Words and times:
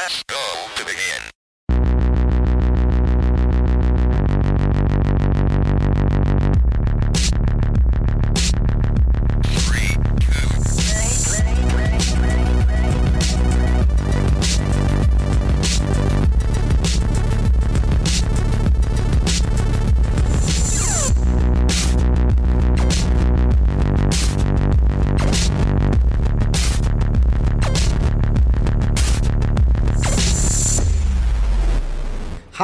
Press 0.00 0.22
go 0.28 0.39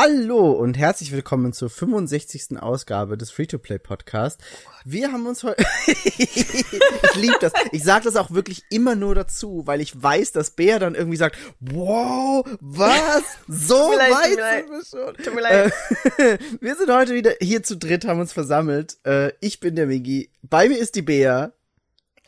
Hallo 0.09 0.52
und 0.52 0.78
herzlich 0.78 1.10
willkommen 1.10 1.52
zur 1.52 1.69
65. 1.69 2.62
Ausgabe 2.62 3.19
des 3.19 3.33
Free-to-Play 3.33 3.80
Podcast. 3.80 4.41
Wir 4.84 5.10
haben 5.10 5.27
uns 5.27 5.42
heute 5.42 5.65
Ich 5.87 7.15
liebe 7.16 7.34
das. 7.41 7.52
Ich 7.73 7.82
sage 7.82 8.05
das 8.05 8.15
auch 8.15 8.30
wirklich 8.30 8.62
immer 8.70 8.95
nur 8.95 9.16
dazu, 9.16 9.62
weil 9.65 9.80
ich 9.80 10.01
weiß, 10.01 10.30
dass 10.30 10.52
Bea 10.52 10.79
dann 10.79 10.95
irgendwie 10.95 11.16
sagt, 11.16 11.37
wow, 11.59 12.46
was? 12.60 13.24
So 13.48 13.91
tut 13.91 13.98
weit 13.98 14.38
leid. 14.38 14.66
sind 14.69 14.70
wir 14.70 14.84
schon. 14.84 15.16
Tut 15.16 15.34
mir 15.34 15.41
leid. 15.41 15.73
Äh, 16.18 16.38
wir 16.60 16.77
sind 16.77 16.93
heute 16.93 17.12
wieder 17.12 17.32
hier 17.41 17.65
zu 17.65 17.77
dritt, 17.77 18.04
haben 18.04 18.20
uns 18.20 18.32
versammelt. 18.32 18.98
Äh, 19.04 19.32
ich 19.41 19.59
bin 19.59 19.74
der 19.74 19.87
Migi. 19.87 20.30
Bei 20.43 20.68
mir 20.68 20.79
ist 20.79 20.95
die 20.95 21.02
Bea 21.02 21.52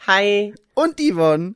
Hi. 0.04 0.52
und 0.74 0.98
die 0.98 1.12
Yvonne. 1.12 1.54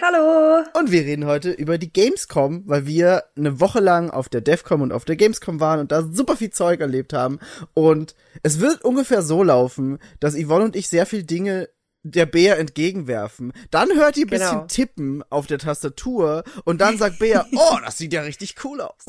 Hallo. 0.00 0.64
Und 0.78 0.92
wir 0.92 1.00
reden 1.02 1.26
heute 1.26 1.50
über 1.50 1.76
die 1.76 1.92
Gamescom, 1.92 2.62
weil 2.66 2.86
wir 2.86 3.24
eine 3.36 3.60
Woche 3.60 3.80
lang 3.80 4.10
auf 4.10 4.28
der 4.28 4.40
DevCom 4.40 4.82
und 4.82 4.92
auf 4.92 5.04
der 5.04 5.16
Gamescom 5.16 5.58
waren 5.58 5.80
und 5.80 5.90
da 5.92 6.02
super 6.10 6.36
viel 6.36 6.50
Zeug 6.50 6.80
erlebt 6.80 7.12
haben. 7.12 7.38
Und 7.74 8.14
es 8.42 8.60
wird 8.60 8.84
ungefähr 8.84 9.22
so 9.22 9.42
laufen, 9.42 9.98
dass 10.20 10.36
Yvonne 10.36 10.64
und 10.66 10.76
ich 10.76 10.88
sehr 10.88 11.06
viel 11.06 11.24
Dinge 11.24 11.68
der 12.02 12.24
Bär 12.24 12.58
entgegenwerfen. 12.58 13.52
Dann 13.70 13.90
hört 13.94 14.16
ihr 14.16 14.24
ein 14.26 14.30
bisschen 14.30 14.50
Genau. 14.50 14.66
tippen 14.68 15.24
auf 15.28 15.46
der 15.46 15.58
Tastatur 15.58 16.44
und 16.64 16.80
dann 16.80 16.96
sagt 16.96 17.18
Bär, 17.18 17.44
oh, 17.54 17.76
das 17.84 17.98
sieht 17.98 18.12
ja 18.14 18.22
richtig 18.22 18.54
cool 18.64 18.80
aus. 18.80 19.04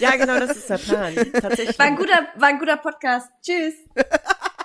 Ja, 0.00 0.16
genau, 0.16 0.40
das 0.40 0.56
ist 0.56 0.68
der 0.68 0.78
Plan. 0.78 1.14
Tatsächlich. 1.34 1.78
War 1.78 1.86
ein 1.86 1.96
guter, 1.96 2.26
war 2.36 2.48
ein 2.48 2.58
guter 2.58 2.78
Podcast. 2.78 3.28
Tschüss. 3.42 3.74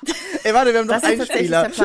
Ey, 0.44 0.54
warte, 0.54 0.72
wir 0.72 0.80
haben 0.80 0.88
noch 0.88 1.04
einen 1.04 1.26
Spieler. 1.26 1.72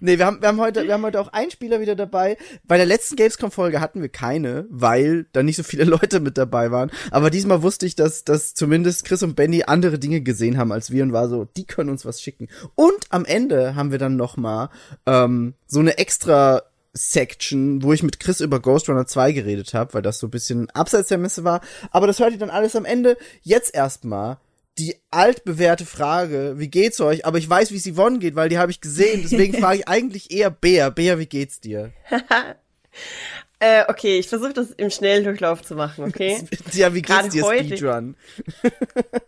Nee, 0.00 0.18
wir 0.18 0.26
haben, 0.26 0.40
wir 0.40 0.48
haben 0.48 0.60
heute, 0.60 0.84
wir 0.84 0.94
haben 0.94 1.04
heute 1.04 1.20
auch 1.20 1.32
einen 1.32 1.50
Spieler 1.50 1.80
wieder 1.80 1.94
dabei. 1.94 2.36
Bei 2.64 2.76
der 2.76 2.86
letzten 2.86 3.16
Gamescom-Folge 3.16 3.80
hatten 3.80 4.02
wir 4.02 4.08
keine, 4.08 4.66
weil 4.68 5.26
da 5.32 5.42
nicht 5.42 5.56
so 5.56 5.62
viele 5.62 5.84
Leute 5.84 6.20
mit 6.20 6.36
dabei 6.36 6.70
waren. 6.70 6.90
Aber 7.10 7.30
diesmal 7.30 7.62
wusste 7.62 7.86
ich, 7.86 7.94
dass, 7.94 8.24
dass 8.24 8.54
zumindest 8.54 9.04
Chris 9.04 9.22
und 9.22 9.36
Benny 9.36 9.64
andere 9.66 9.98
Dinge 9.98 10.20
gesehen 10.20 10.58
haben 10.58 10.72
als 10.72 10.90
wir 10.90 11.02
und 11.04 11.12
war 11.12 11.28
so, 11.28 11.44
die 11.56 11.64
können 11.64 11.90
uns 11.90 12.04
was 12.04 12.20
schicken. 12.20 12.48
Und 12.74 13.06
am 13.10 13.24
Ende 13.24 13.76
haben 13.76 13.92
wir 13.92 13.98
dann 13.98 14.16
noch 14.16 14.36
mal 14.36 14.70
ähm, 15.06 15.54
so 15.66 15.80
eine 15.80 15.96
extra 15.98 16.62
Section, 16.94 17.82
wo 17.82 17.92
ich 17.92 18.02
mit 18.02 18.20
Chris 18.20 18.40
über 18.40 18.60
Ghost 18.60 18.88
Runner 18.88 19.06
2 19.06 19.32
geredet 19.32 19.74
habe, 19.74 19.94
weil 19.94 20.02
das 20.02 20.18
so 20.18 20.28
ein 20.28 20.30
bisschen 20.30 20.70
abseits 20.70 21.08
der 21.08 21.18
Messe 21.18 21.44
war. 21.44 21.60
Aber 21.90 22.06
das 22.06 22.20
hört 22.20 22.32
ihr 22.32 22.38
dann 22.38 22.50
alles 22.50 22.76
am 22.76 22.84
Ende. 22.84 23.16
Jetzt 23.42 23.74
erstmal 23.74 24.38
die 24.78 24.96
altbewährte 25.10 25.86
Frage, 25.86 26.54
wie 26.58 26.68
geht's 26.68 27.00
euch? 27.00 27.24
Aber 27.26 27.38
ich 27.38 27.48
weiß, 27.48 27.70
wie 27.70 27.76
es 27.76 27.86
Yvonne 27.86 28.18
geht, 28.18 28.34
weil 28.34 28.48
die 28.48 28.58
habe 28.58 28.70
ich 28.72 28.80
gesehen. 28.80 29.20
Deswegen 29.22 29.54
frage 29.60 29.78
ich 29.78 29.88
eigentlich 29.88 30.30
eher 30.30 30.50
Bea. 30.50 30.90
Bea, 30.90 31.18
wie 31.18 31.26
geht's 31.26 31.60
dir? 31.60 31.92
äh, 33.60 33.84
okay, 33.88 34.18
ich 34.18 34.28
versuche 34.28 34.52
das 34.52 34.70
im 34.72 34.90
Schnelldurchlauf 34.90 35.62
zu 35.62 35.74
machen, 35.74 36.04
okay? 36.04 36.38
Ja, 36.72 36.92
wie 36.92 37.02
geht's 37.02 37.14
Gerade 37.14 37.28
dir, 37.28 37.44
heute- 37.44 37.64
Speedrun? 37.64 38.16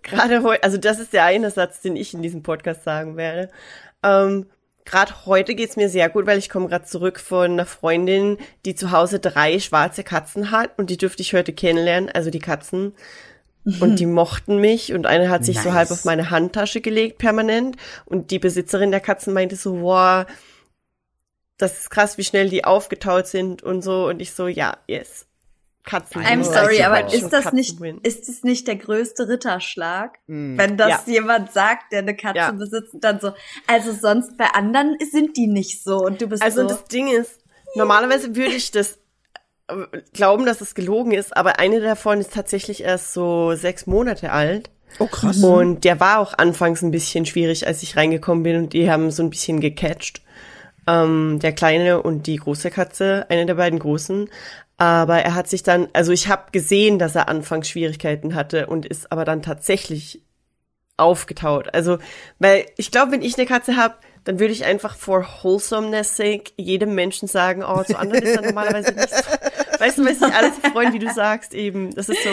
Gerade 0.03 0.43
heute, 0.43 0.63
also 0.65 0.79
das 0.79 0.99
ist 0.99 1.13
der 1.13 1.25
eine 1.25 1.51
Satz, 1.51 1.81
den 1.81 1.97
ich 1.97 2.13
in 2.13 2.23
diesem 2.23 2.43
Podcast 2.43 2.85
sagen 2.85 3.17
werde. 3.17 3.51
Ähm, 4.03 4.47
Gerade 4.85 5.27
heute 5.27 5.57
geht's 5.57 5.75
mir 5.77 5.89
sehr 5.89 6.09
gut, 6.09 6.27
weil 6.27 6.39
ich 6.39 6.49
komme 6.49 6.69
gerade 6.69 6.85
zurück 6.85 7.19
von 7.19 7.51
einer 7.53 7.67
Freundin, 7.67 8.39
die 8.65 8.77
zu 8.77 8.93
Hause 8.93 9.19
drei 9.19 9.59
schwarze 9.59 10.05
Katzen 10.05 10.53
hat 10.53 10.79
und 10.79 10.91
die 10.91 10.97
dürfte 10.97 11.23
ich 11.23 11.35
heute 11.35 11.53
kennenlernen, 11.53 12.09
also 12.09 12.31
die 12.31 12.39
Katzen. 12.39 12.95
Und 13.81 13.99
die 13.99 14.07
mochten 14.07 14.59
mich 14.61 14.93
und 14.93 15.07
eine 15.07 15.29
hat 15.29 15.45
sich 15.45 15.59
so 15.59 15.71
Nice. 15.71 15.75
halb 15.77 15.91
auf 15.91 16.05
meine 16.05 16.31
Handtasche 16.31 16.81
gelegt 16.81 17.19
permanent 17.19 17.77
und 18.05 18.31
die 18.31 18.39
Besitzerin 18.39 18.93
der 18.93 19.01
Katzen 19.01 19.33
meinte 19.35 19.57
so, 19.57 19.81
wow, 19.83 20.25
das 21.59 21.79
ist 21.81 21.91
krass, 21.91 22.17
wie 22.17 22.23
schnell 22.25 22.49
die 22.49 22.65
aufgetaut 22.65 23.27
sind 23.27 23.63
und 23.65 23.83
so 23.83 24.07
und 24.07 24.21
ich 24.23 24.33
so, 24.35 24.47
ja, 24.47 24.77
yes. 24.87 25.27
Katzen. 25.85 26.23
I'm 26.23 26.43
sorry, 26.43 26.77
ich 26.77 26.85
aber 26.87 27.13
ist 27.13 27.31
das 27.31 27.53
nicht, 27.53 27.71
Katzenwin. 27.79 28.01
ist 28.03 28.29
das 28.29 28.43
nicht 28.43 28.67
der 28.69 28.75
größte 28.77 29.29
Ritterschlag? 29.29 30.19
Hm. 30.27 30.59
Wenn 30.59 30.77
das 30.77 31.07
Ja. 31.07 31.13
jemand 31.15 31.53
sagt, 31.53 31.93
der 31.93 32.01
eine 32.01 32.17
Katze 32.17 32.39
Ja. 32.39 32.51
besitzt, 32.53 32.95
und 32.95 33.05
dann 33.05 33.21
so, 33.21 33.33
also 33.69 33.93
sonst 33.93 34.37
bei 34.37 34.47
anderen 34.47 34.97
sind 35.11 35.37
die 35.37 35.47
nicht 35.47 35.83
so 35.83 35.99
und 35.99 36.21
du 36.21 36.27
bist 36.29 36.43
Also 36.43 36.63
so. 36.63 36.69
das 36.69 36.85
Ding 36.85 37.09
ist, 37.09 37.41
normalerweise 37.77 38.35
würde 38.37 38.55
ich 38.55 38.71
das 38.73 38.99
glauben, 40.13 40.47
dass 40.47 40.61
es 40.61 40.75
gelogen 40.75 41.13
ist, 41.13 41.37
aber 41.37 41.59
eine 41.59 41.81
davon 41.81 42.21
ist 42.21 42.33
tatsächlich 42.33 42.83
erst 42.83 43.13
so 43.13 43.55
sechs 43.55 43.87
Monate 43.87 44.33
alt. 44.33 44.71
Oh, 44.99 45.07
krass. 45.07 45.43
Und 45.43 45.85
der 45.85 46.01
war 46.01 46.21
auch 46.21 46.35
anfangs 46.39 46.83
ein 46.83 46.91
bisschen 46.91 47.27
schwierig, 47.27 47.67
als 47.67 47.83
ich 47.83 47.97
reingekommen 47.97 48.45
bin 48.45 48.57
und 48.57 48.73
die 48.73 48.91
haben 48.91 49.11
so 49.11 49.23
ein 49.23 49.31
bisschen 49.31 49.61
gecatcht. 49.61 50.23
Ähm, 50.87 51.41
der 51.43 51.53
kleine 51.53 52.03
und 52.03 52.27
die 52.29 52.37
große 52.37 52.71
Katze, 52.71 53.27
eine 53.29 53.45
der 53.45 53.57
beiden 53.57 53.79
großen. 53.79 54.31
Aber 54.79 55.19
er 55.19 55.35
hat 55.35 55.49
sich 55.49 55.63
dann, 55.63 55.89
also 55.93 56.13
ich 56.13 56.29
habe 56.29 56.53
gesehen, 56.53 56.99
dass 56.99 57.15
er 57.15 57.29
anfangs 57.29 57.69
Schwierigkeiten 57.69 58.35
hatte 58.35 58.67
und 58.69 58.87
ist 58.87 59.11
aber 59.11 59.25
dann 59.25 59.43
tatsächlich 59.43 60.23
aufgetaut. 60.97 61.75
Also, 61.75 61.99
weil 62.39 62.67
ich 62.77 62.91
glaube, 62.91 63.13
wenn 63.13 63.23
ich 63.23 63.37
eine 63.37 63.47
Katze 63.47 63.77
habe, 63.77 63.97
dann 64.27 64.39
würde 64.41 64.53
ich 64.53 64.65
einfach 64.65 64.97
for 64.97 65.27
wholesomeness 65.43 66.17
sake 66.17 66.53
jedem 66.57 66.95
Menschen 66.95 67.29
sagen, 67.29 67.63
oh, 67.65 67.83
zu 67.85 67.97
anderen 67.99 68.25
ist 68.25 68.37
er 68.37 68.43
normalerweise 68.43 68.93
nicht 68.93 69.09
so. 69.09 69.23
Weißt 69.79 69.99
du, 69.99 70.05
weil 70.05 70.15
sich 70.15 70.35
alle 70.35 70.53
so 70.53 70.71
freuen, 70.71 70.93
wie 70.93 70.99
du 70.99 71.13
sagst, 71.13 71.55
eben. 71.55 71.95
Das 71.95 72.09
ist 72.09 72.23
so. 72.23 72.31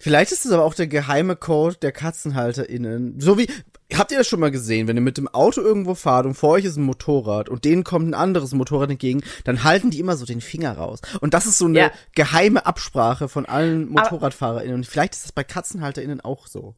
Vielleicht 0.00 0.32
ist 0.32 0.44
es 0.44 0.52
aber 0.52 0.64
auch 0.64 0.74
der 0.74 0.86
geheime 0.86 1.36
Code 1.36 1.76
der 1.76 1.92
KatzenhalterInnen. 1.92 3.20
So 3.20 3.38
wie, 3.38 3.48
habt 3.92 4.12
ihr 4.12 4.18
das 4.18 4.28
schon 4.28 4.40
mal 4.40 4.50
gesehen, 4.50 4.86
wenn 4.88 4.96
ihr 4.96 5.02
mit 5.02 5.18
dem 5.18 5.28
Auto 5.28 5.60
irgendwo 5.60 5.94
fahrt 5.94 6.26
und 6.26 6.34
vor 6.34 6.50
euch 6.50 6.64
ist 6.64 6.76
ein 6.76 6.84
Motorrad 6.84 7.48
und 7.48 7.64
denen 7.64 7.84
kommt 7.84 8.08
ein 8.08 8.14
anderes 8.14 8.52
Motorrad 8.52 8.90
entgegen, 8.90 9.22
dann 9.44 9.64
halten 9.64 9.90
die 9.90 10.00
immer 10.00 10.16
so 10.16 10.24
den 10.24 10.40
Finger 10.40 10.76
raus. 10.76 11.00
Und 11.20 11.34
das 11.34 11.46
ist 11.46 11.58
so 11.58 11.66
eine 11.66 11.78
Ja. 11.78 11.90
geheime 12.14 12.66
Absprache 12.66 13.28
von 13.28 13.46
allen 13.46 13.88
MotorradfahrerInnen. 13.90 14.76
Und 14.76 14.86
vielleicht 14.86 15.14
ist 15.14 15.24
das 15.24 15.32
bei 15.32 15.44
KatzenhalterInnen 15.44 16.20
auch 16.20 16.46
so. 16.46 16.74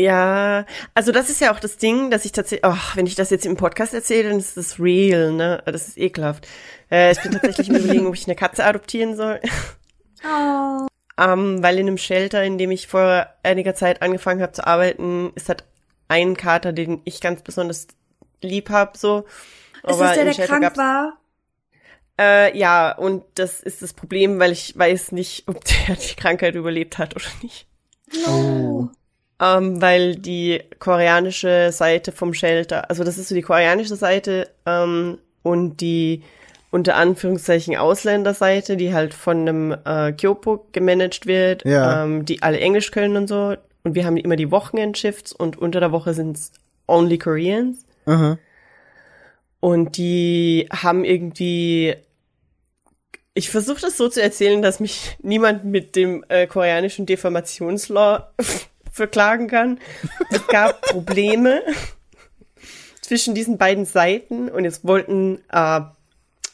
Ja, 0.00 0.64
also 0.94 1.10
das 1.10 1.28
ist 1.28 1.40
ja 1.40 1.52
auch 1.52 1.58
das 1.58 1.76
Ding, 1.76 2.10
dass 2.10 2.24
ich 2.24 2.30
tatsächlich, 2.32 2.64
oh, 2.70 2.76
wenn 2.94 3.06
ich 3.06 3.16
das 3.16 3.30
jetzt 3.30 3.44
im 3.46 3.56
Podcast 3.56 3.94
erzähle, 3.94 4.28
dann 4.30 4.38
ist 4.38 4.56
das 4.56 4.78
real, 4.78 5.32
ne? 5.32 5.60
Das 5.66 5.88
ist 5.88 5.98
ekelhaft. 5.98 6.46
Äh, 6.90 7.12
ich 7.12 7.20
bin 7.20 7.32
tatsächlich 7.32 7.68
im 7.68 7.74
Überlegen, 7.84 8.06
ob 8.06 8.14
ich 8.14 8.26
eine 8.26 8.36
Katze 8.36 8.64
adoptieren 8.64 9.16
soll. 9.16 9.40
oh. 10.24 10.86
Ähm, 11.20 11.62
weil 11.64 11.78
in 11.80 11.88
einem 11.88 11.98
Shelter, 11.98 12.44
in 12.44 12.58
dem 12.58 12.70
ich 12.70 12.86
vor 12.86 13.26
einiger 13.42 13.74
Zeit 13.74 14.00
angefangen 14.02 14.40
habe 14.40 14.52
zu 14.52 14.64
arbeiten, 14.64 15.32
ist 15.34 15.48
halt 15.48 15.64
ein 16.06 16.36
Kater, 16.36 16.72
den 16.72 17.00
ich 17.04 17.20
ganz 17.20 17.42
besonders 17.42 17.88
lieb 18.40 18.70
hab, 18.70 18.96
so. 18.96 19.24
Ist 19.82 19.94
Aber 19.94 20.04
das 20.04 20.14
der, 20.14 20.24
der 20.26 20.32
Shelter 20.34 20.48
krank 20.48 20.62
gab's- 20.62 20.78
war? 20.78 21.18
Äh, 22.20 22.56
ja, 22.56 22.92
und 22.92 23.24
das 23.34 23.60
ist 23.60 23.82
das 23.82 23.94
Problem, 23.94 24.38
weil 24.38 24.52
ich 24.52 24.78
weiß 24.78 25.10
nicht, 25.10 25.48
ob 25.48 25.64
der 25.88 25.96
die 25.96 26.14
Krankheit 26.14 26.54
überlebt 26.54 26.98
hat 26.98 27.16
oder 27.16 27.24
nicht. 27.42 27.66
Oh. 28.28 28.88
Ähm, 29.40 29.80
weil 29.80 30.16
die 30.16 30.60
koreanische 30.80 31.70
Seite 31.72 32.10
vom 32.10 32.34
Shelter, 32.34 32.90
also 32.90 33.04
das 33.04 33.18
ist 33.18 33.28
so 33.28 33.34
die 33.36 33.42
koreanische 33.42 33.94
Seite 33.94 34.48
ähm, 34.66 35.18
und 35.44 35.80
die 35.80 36.22
unter 36.70 36.96
Anführungszeichen 36.96 37.76
Ausländerseite, 37.76 38.76
die 38.76 38.92
halt 38.92 39.14
von 39.14 39.38
einem 39.48 39.76
äh, 39.84 40.12
Kyopo 40.12 40.66
gemanagt 40.72 41.26
wird, 41.26 41.64
Ja. 41.64 42.04
ähm, 42.04 42.24
die 42.24 42.42
alle 42.42 42.58
Englisch 42.60 42.90
können 42.90 43.16
und 43.16 43.26
so. 43.28 43.54
Und 43.84 43.94
wir 43.94 44.04
haben 44.04 44.16
immer 44.16 44.36
die 44.36 44.50
Wochenendshifts 44.50 45.32
und 45.32 45.56
unter 45.56 45.80
der 45.80 45.92
Woche 45.92 46.12
sind's 46.14 46.52
only 46.86 47.16
Koreans. 47.16 47.86
Aha. 48.06 48.38
Und 49.60 49.96
die 49.96 50.68
haben 50.70 51.04
irgendwie. 51.04 51.94
Ich 53.34 53.50
versuche 53.50 53.80
das 53.80 53.96
so 53.96 54.08
zu 54.08 54.20
erzählen, 54.20 54.62
dass 54.62 54.80
mich 54.80 55.16
niemand 55.22 55.64
mit 55.64 55.94
dem 55.96 56.24
äh, 56.28 56.46
koreanischen 56.46 57.06
Defamationslaw 57.06 58.24
verklagen 58.98 59.48
kann. 59.48 59.78
Es 60.30 60.46
gab 60.46 60.82
Probleme 60.90 61.62
zwischen 63.00 63.34
diesen 63.34 63.56
beiden 63.56 63.86
Seiten 63.86 64.50
und 64.50 64.64
jetzt 64.64 64.86
wollten 64.86 65.40
äh, 65.50 65.80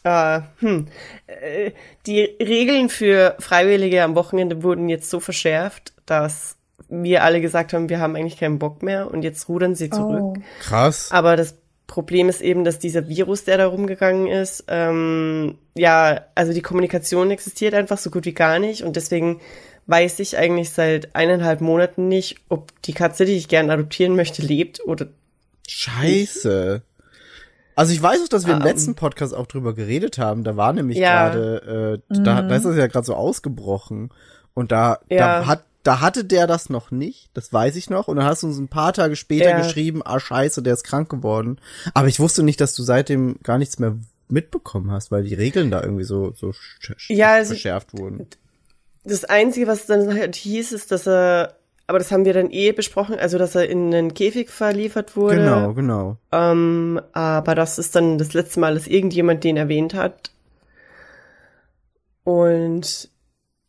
äh, 0.05 0.41
hm, 0.61 0.87
äh, 1.27 1.73
die 2.07 2.21
Regeln 2.21 2.89
für 2.89 3.35
Freiwillige 3.41 4.03
am 4.03 4.15
Wochenende 4.15 4.63
wurden 4.63 4.89
jetzt 4.89 5.11
so 5.11 5.19
verschärft, 5.19 5.95
dass 6.07 6.57
wir 6.89 7.25
alle 7.25 7.41
gesagt 7.41 7.73
haben, 7.73 7.89
wir 7.89 7.99
haben 7.99 8.15
eigentlich 8.15 8.39
keinen 8.39 8.59
Bock 8.59 8.83
mehr 8.83 9.11
und 9.11 9.23
jetzt 9.23 9.49
rudern 9.49 9.75
sie 9.75 9.91
zurück. 9.91 10.21
Oh. 10.21 10.37
Krass. 10.61 11.11
Aber 11.11 11.37
das 11.37 11.57
Problem 11.87 12.29
ist 12.29 12.41
eben, 12.41 12.65
dass 12.65 12.79
dieser 12.79 13.09
Virus, 13.09 13.45
der 13.45 13.59
da 13.59 13.67
rumgegangen 13.67 14.27
ist, 14.27 14.65
ähm, 14.69 15.59
ja, 15.75 16.21
also 16.35 16.53
die 16.53 16.63
Kommunikation 16.63 17.31
existiert 17.31 17.75
einfach 17.75 17.99
so 17.99 18.11
gut 18.11 18.27
wie 18.27 18.35
gar 18.35 18.59
nicht 18.59 18.83
und 18.83 18.97
deswegen 18.97 19.41
weiß 19.87 20.19
ich 20.21 20.37
eigentlich 20.39 20.71
seit 20.71 21.15
eineinhalb 21.15 21.61
Monaten 21.61 22.09
nicht, 22.09 22.37
ob 22.49 22.71
die 22.83 22.95
Katze, 22.95 23.25
die 23.25 23.33
ich 23.37 23.49
gerne 23.49 23.73
adoptieren 23.73 24.17
möchte, 24.17 24.43
lebt 24.43 24.81
oder 24.87 25.07
Scheiße. 25.69 26.83
Also 27.77 27.93
ich 27.93 28.01
weiß 28.03 28.23
auch, 28.25 28.29
dass 28.29 28.47
wir 28.47 28.55
im 28.55 28.61
Ähm. 28.61 28.67
letzten 28.67 28.95
Podcast 28.95 29.35
auch 29.35 29.47
drüber 29.47 29.75
geredet 29.75 30.19
haben. 30.19 30.45
Da 30.45 30.57
war 30.57 30.73
nämlich 30.73 30.99
Ja. 30.99 31.29
gerade, 31.29 32.01
äh, 32.11 32.15
da, 32.23 32.43
da 32.43 32.57
ist 32.57 32.65
das 32.65 32.77
ja 32.77 32.87
gerade 32.87 33.05
so 33.07 33.15
ausgebrochen. 33.15 34.11
Und 34.55 34.71
da, 34.73 35.01
da 35.09 35.15
Ja. 35.17 35.47
hat, 35.47 35.65
da 35.83 36.01
hatte 36.01 36.25
der 36.25 36.47
das 36.47 36.71
noch 36.71 36.91
nicht, 36.93 37.31
das 37.35 37.53
weiß 37.53 37.75
ich 37.77 37.91
noch. 37.91 38.07
Und 38.09 38.17
dann 38.17 38.27
hast 38.27 38.43
du 38.43 38.47
uns 38.47 38.59
ein 38.59 38.69
paar 38.69 38.93
Tage 38.93 39.17
später 39.17 39.51
Ja. 39.51 39.59
geschrieben, 39.59 40.03
ah 40.05 40.21
scheiße, 40.21 40.63
der 40.63 40.75
ist 40.75 40.85
krank 40.85 41.09
geworden. 41.11 41.59
Aber 41.93 42.07
ich 42.09 42.21
wusste 42.21 42.43
nicht, 42.45 42.61
dass 42.61 42.75
du 42.75 42.83
seitdem 42.85 43.37
gar 43.43 43.59
nichts 43.59 43.79
mehr 43.81 43.97
mitbekommen 44.29 44.91
hast, 44.93 45.11
weil 45.11 45.25
die 45.25 45.35
Regeln 45.35 45.71
da 45.71 45.83
irgendwie 45.83 46.05
so, 46.05 46.33
so 46.37 46.53
Ja, 47.09 47.35
also- 47.35 47.53
verschärft 47.55 47.99
wurden. 47.99 48.27
Das 49.05 49.25
Einzige, 49.25 49.67
was 49.67 49.87
dann 49.87 50.15
halt 50.15 50.35
hieß, 50.35 50.73
ist, 50.73 50.91
dass 50.91 51.07
er, 51.07 51.55
aber 51.87 51.99
das 51.99 52.11
haben 52.11 52.25
wir 52.25 52.33
dann 52.33 52.51
eh 52.51 52.73
besprochen, 52.73 53.19
also 53.19 53.37
dass 53.37 53.55
er 53.55 53.69
in 53.69 53.95
einen 53.95 54.15
Käfig 54.15 54.49
verliefert 54.51 55.17
wurde. 55.17 55.37
Genau, 55.37 55.75
genau. 55.75 56.17
Ähm, 56.33 57.01
aber 57.13 57.55
das 57.55 57.79
ist 57.79 57.95
dann 57.95 58.17
das 58.17 58.33
letzte 58.33 58.61
Mal, 58.61 58.75
dass 58.75 58.87
irgendjemand 58.87 59.45
den 59.45 59.59
erwähnt 59.59 59.95
hat. 59.95 60.31
Und 62.25 63.11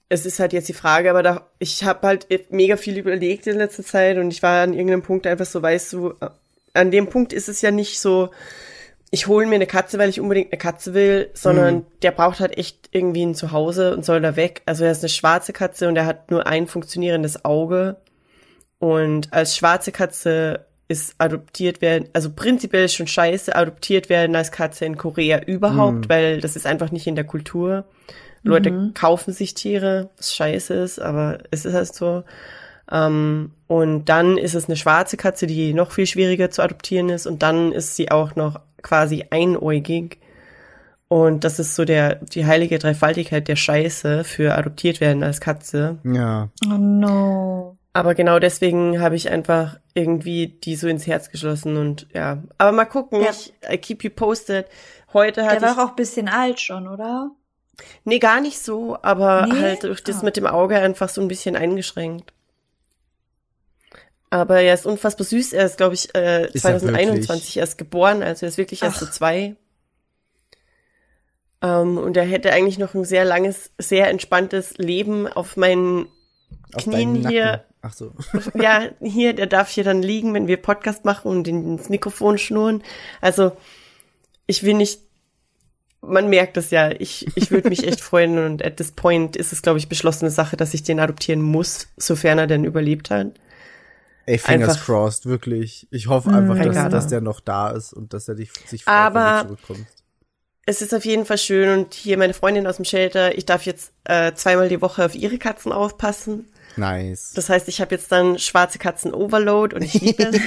es 0.08 0.26
ist 0.26 0.40
halt 0.40 0.54
jetzt 0.54 0.70
die 0.70 0.74
Frage, 0.74 1.10
aber 1.10 1.24
da, 1.24 1.50
ich 1.60 1.84
habe 1.84 2.08
halt 2.08 2.28
mega 2.52 2.78
viel 2.78 2.98
überlegt 2.98 3.48
in 3.48 3.58
letzter 3.58 3.84
Zeit 3.84 4.18
und 4.18 4.32
ich 4.32 4.42
war 4.42 4.64
an 4.64 4.74
irgendeinem 4.74 5.02
Punkt 5.02 5.28
einfach 5.28 5.46
so, 5.46 5.62
weißt 5.62 5.94
du, 5.94 6.14
an 6.74 6.92
dem 6.92 7.08
Punkt 7.08 7.34
ist 7.34 7.50
es 7.50 7.62
ja 7.62 7.72
nicht 7.72 8.00
so, 8.00 8.30
ich 9.16 9.28
hole 9.28 9.48
mir 9.48 9.56
eine 9.56 9.66
Katze, 9.66 9.98
weil 9.98 10.10
ich 10.10 10.20
unbedingt 10.20 10.52
eine 10.52 10.60
Katze 10.60 10.94
will, 10.94 11.30
sondern 11.34 11.86
der 12.02 12.12
braucht 12.12 12.42
halt 12.42 12.58
echt 12.58 12.90
irgendwie 12.92 13.26
ein 13.26 13.34
Zuhause 13.34 13.96
und 13.96 14.04
soll 14.04 14.20
da 14.20 14.36
weg. 14.36 14.62
Also 14.66 14.84
er 14.84 14.92
ist 14.92 15.04
eine 15.04 15.10
schwarze 15.10 15.54
Katze 15.54 15.88
und 15.88 15.96
er 15.96 16.06
hat 16.06 16.32
nur 16.32 16.46
ein 16.48 16.68
funktionierendes 16.68 17.46
Auge. 17.46 17.96
Und 18.78 19.32
als 19.32 19.56
schwarze 19.56 19.94
Katze 19.94 20.66
ist 20.90 21.16
adoptiert 21.18 21.82
werden, 21.82 22.10
also 22.12 22.30
prinzipiell 22.30 22.90
schon 22.90 23.08
scheiße, 23.08 23.56
adoptiert 23.56 24.10
werden 24.10 24.36
als 24.36 24.52
Katze 24.52 24.84
in 24.84 24.98
Korea 24.98 25.40
überhaupt, 25.40 26.10
weil 26.10 26.42
das 26.42 26.58
ist 26.58 26.68
einfach 26.68 26.92
nicht 26.92 27.08
in 27.08 27.16
der 27.16 27.24
Kultur. 27.24 27.86
Leute 28.44 28.92
kaufen 28.96 29.32
sich 29.32 29.54
Tiere, 29.54 30.10
was 30.18 30.36
scheiße 30.36 30.74
ist, 30.74 31.00
aber 31.00 31.38
es 31.52 31.64
ist 31.64 31.74
halt 31.74 31.96
so. 31.96 32.26
Ähm, 32.92 33.52
und 33.68 34.06
dann 34.06 34.38
ist 34.38 34.54
es 34.56 34.66
eine 34.66 34.76
schwarze 34.76 35.18
Katze, 35.18 35.48
die 35.48 35.74
noch 35.74 35.92
viel 35.92 36.06
schwieriger 36.06 36.52
zu 36.52 36.62
adoptieren 36.62 37.10
ist. 37.10 37.26
Und 37.26 37.42
dann 37.44 37.72
ist 37.72 37.96
sie 37.96 38.12
auch 38.12 38.36
noch 38.36 38.60
quasi 38.84 39.26
einäugig. 39.32 40.20
Und 41.08 41.44
das 41.44 41.60
ist 41.60 41.76
so 41.76 41.86
der, 41.86 42.16
die 42.16 42.46
heilige 42.46 42.80
Dreifaltigkeit 42.80 43.48
der 43.48 43.56
Scheiße 43.56 44.24
für 44.24 44.56
adoptiert 44.56 45.02
werden 45.02 45.24
als 45.24 45.40
Katze. 45.40 46.00
Ja. 46.04 46.50
Oh 46.66 46.78
no. 46.78 47.78
Aber 47.94 48.14
genau 48.14 48.40
deswegen 48.40 49.00
habe 49.00 49.16
ich 49.16 49.30
einfach 49.30 49.80
irgendwie 49.94 50.48
die 50.48 50.76
so 50.76 50.88
ins 50.88 51.08
Herz 51.08 51.32
geschlossen 51.32 51.78
und 51.78 52.08
ja. 52.14 52.44
Aber 52.58 52.72
mal 52.74 52.86
gucken, 52.86 53.22
Ja. 53.22 53.30
ich 53.32 53.54
I 53.72 53.78
keep 53.78 54.04
you 54.04 54.10
posted. 54.10 54.66
Heute 55.14 55.42
Der 55.42 55.50
hatte 55.52 55.62
war 55.62 55.72
ich, 55.74 55.78
auch 55.78 55.90
ein 55.92 55.96
bisschen 55.96 56.28
alt 56.28 56.60
schon, 56.60 56.88
oder? 56.90 57.32
nee, 58.04 58.20
gar 58.20 58.42
nicht 58.42 58.60
so, 58.60 58.98
aber 59.02 59.48
Nee? 59.48 59.62
halt 59.62 59.84
durch 59.84 60.04
das 60.04 60.22
Ah. 60.22 60.26
mit 60.26 60.36
dem 60.38 60.46
Auge 60.48 60.78
einfach 60.78 61.08
so 61.08 61.22
ein 61.22 61.28
bisschen 61.30 61.56
eingeschränkt. 61.56 62.34
Aber 64.36 64.60
er 64.60 64.74
ist 64.74 64.86
unfassbar 64.86 65.26
süß. 65.26 65.54
Er 65.54 65.66
ist, 65.66 65.78
glaube 65.78 65.94
ich, 65.94 66.14
äh, 66.14 66.48
Ist 66.48 66.66
er 66.66 66.78
2021 66.78 67.56
erst 67.56 67.78
geboren, 67.78 68.22
also 68.22 68.46
er 68.46 68.50
ist 68.50 68.58
wirklich 68.58 68.84
erst 68.84 69.00
so 69.00 69.06
zwei. 69.06 69.56
Ähm, 71.62 71.98
und 71.98 72.18
er 72.18 72.26
hätte 72.26 72.52
eigentlich 72.52 72.78
noch 72.78 72.94
ein 72.96 73.06
sehr 73.06 73.24
langes, 73.24 73.72
sehr 73.78 74.10
entspanntes 74.10 74.78
Leben 74.78 75.26
auf 75.26 75.56
meinen 75.56 76.10
Auf 76.74 76.84
Knien 76.84 77.26
hier. 77.30 77.64
Ach 77.82 77.94
so. 77.94 78.12
ja, 78.56 78.90
hier, 79.00 79.32
der 79.32 79.48
darf 79.48 79.70
hier 79.70 79.86
dann 79.86 80.02
liegen, 80.02 80.34
wenn 80.34 80.48
wir 80.48 80.58
Podcast 80.58 81.06
machen 81.06 81.32
und 81.32 81.48
ins 81.48 81.88
Mikrofon 81.88 82.38
schnurren. 82.38 82.84
Also, 83.22 83.54
ich 84.48 84.64
will 84.64 84.74
nicht, 84.74 85.00
man 86.02 86.30
merkt 86.30 86.58
es 86.58 86.72
ja, 86.72 86.92
ich, 86.92 87.26
ich 87.38 87.52
würde 87.52 87.70
mich 87.70 87.88
echt 87.88 88.02
freuen 88.02 88.38
und 88.38 88.66
at 88.66 88.76
this 88.76 88.92
point 88.92 89.38
ist 89.38 89.54
es, 89.54 89.62
glaube 89.62 89.80
ich, 89.80 89.88
beschlossene 89.88 90.30
Sache, 90.30 90.58
dass 90.58 90.74
ich 90.74 90.84
den 90.84 91.00
adoptieren 91.00 91.42
muss, 91.42 91.88
sofern 91.96 92.38
er 92.38 92.48
denn 92.48 92.66
überlebt 92.66 93.10
hat. 93.12 93.32
Ey, 94.26 94.38
fingers 94.38 94.70
Einfach- 94.72 94.86
crossed, 94.86 95.26
wirklich. 95.28 95.88
Ich 95.92 96.08
hoffe 96.08 96.30
einfach, 96.32 96.56
Thank 96.58 96.74
dass, 96.74 96.90
dass 96.92 97.08
der 97.08 97.22
noch 97.22 97.40
da 97.40 97.70
ist 97.70 97.94
und 97.94 98.14
dass 98.14 98.28
er 98.28 98.36
dich, 98.36 98.52
sich 98.66 98.84
freut, 98.84 98.94
Aber- 98.94 99.40
wenn 99.42 99.48
du 99.50 99.56
zurückkommst. 99.56 99.92
Es 100.68 100.82
ist 100.82 100.96
auf 100.96 101.06
jeden 101.06 101.26
Fall 101.26 101.38
schön 101.38 101.78
und 101.78 101.94
hier 101.94 102.18
meine 102.18 102.34
Freundin 102.34 102.66
aus 102.66 102.78
dem 102.78 102.86
Shelter, 102.86 103.38
ich 103.38 103.46
darf 103.46 103.68
jetzt 103.68 103.94
äh, 104.06 104.34
zweimal 104.34 104.68
die 104.68 104.82
Woche 104.82 105.06
auf 105.06 105.14
ihre 105.14 105.38
Katzen 105.38 105.72
aufpassen. 105.72 106.48
Nice. 106.76 107.34
Das 107.36 107.50
heißt, 107.50 107.68
ich 107.68 107.82
habe 107.82 107.94
jetzt 107.94 108.12
dann 108.12 108.40
schwarze 108.40 108.80
Katzen 108.80 109.14
Overload 109.14 109.76
und 109.76 109.84
ich 109.84 109.94
liebe 109.94 110.24
es. 110.24 110.40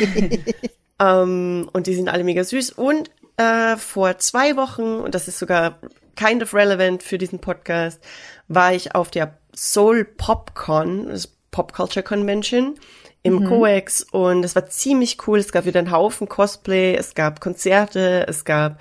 ähm, 0.98 1.70
und 1.72 1.86
die 1.86 1.94
sind 1.94 2.08
alle 2.08 2.24
mega 2.24 2.42
süß. 2.42 2.72
Und 2.72 3.10
äh, 3.36 3.76
vor 3.76 4.18
zwei 4.18 4.56
Wochen, 4.56 4.96
und 4.96 5.14
das 5.14 5.28
ist 5.28 5.38
sogar 5.38 5.78
kind 6.16 6.42
of 6.42 6.52
relevant 6.52 7.04
für 7.04 7.16
diesen 7.18 7.38
Podcast, 7.38 8.00
war 8.48 8.74
ich 8.74 8.96
auf 8.96 9.12
der 9.12 9.38
Soul 9.54 10.04
Popcon, 10.04 11.08
das 11.08 11.28
Pop 11.52 11.72
Culture 11.72 12.02
Convention 12.02 12.74
im 13.22 13.44
COEX 13.44 14.02
und 14.02 14.44
es 14.44 14.54
war 14.54 14.66
ziemlich 14.66 15.18
cool. 15.26 15.38
Es 15.38 15.52
gab 15.52 15.64
wieder 15.66 15.80
einen 15.80 15.90
Haufen 15.90 16.28
Cosplay, 16.28 16.94
es 16.94 17.14
gab 17.14 17.40
Konzerte, 17.40 18.26
es 18.28 18.44
gab 18.44 18.80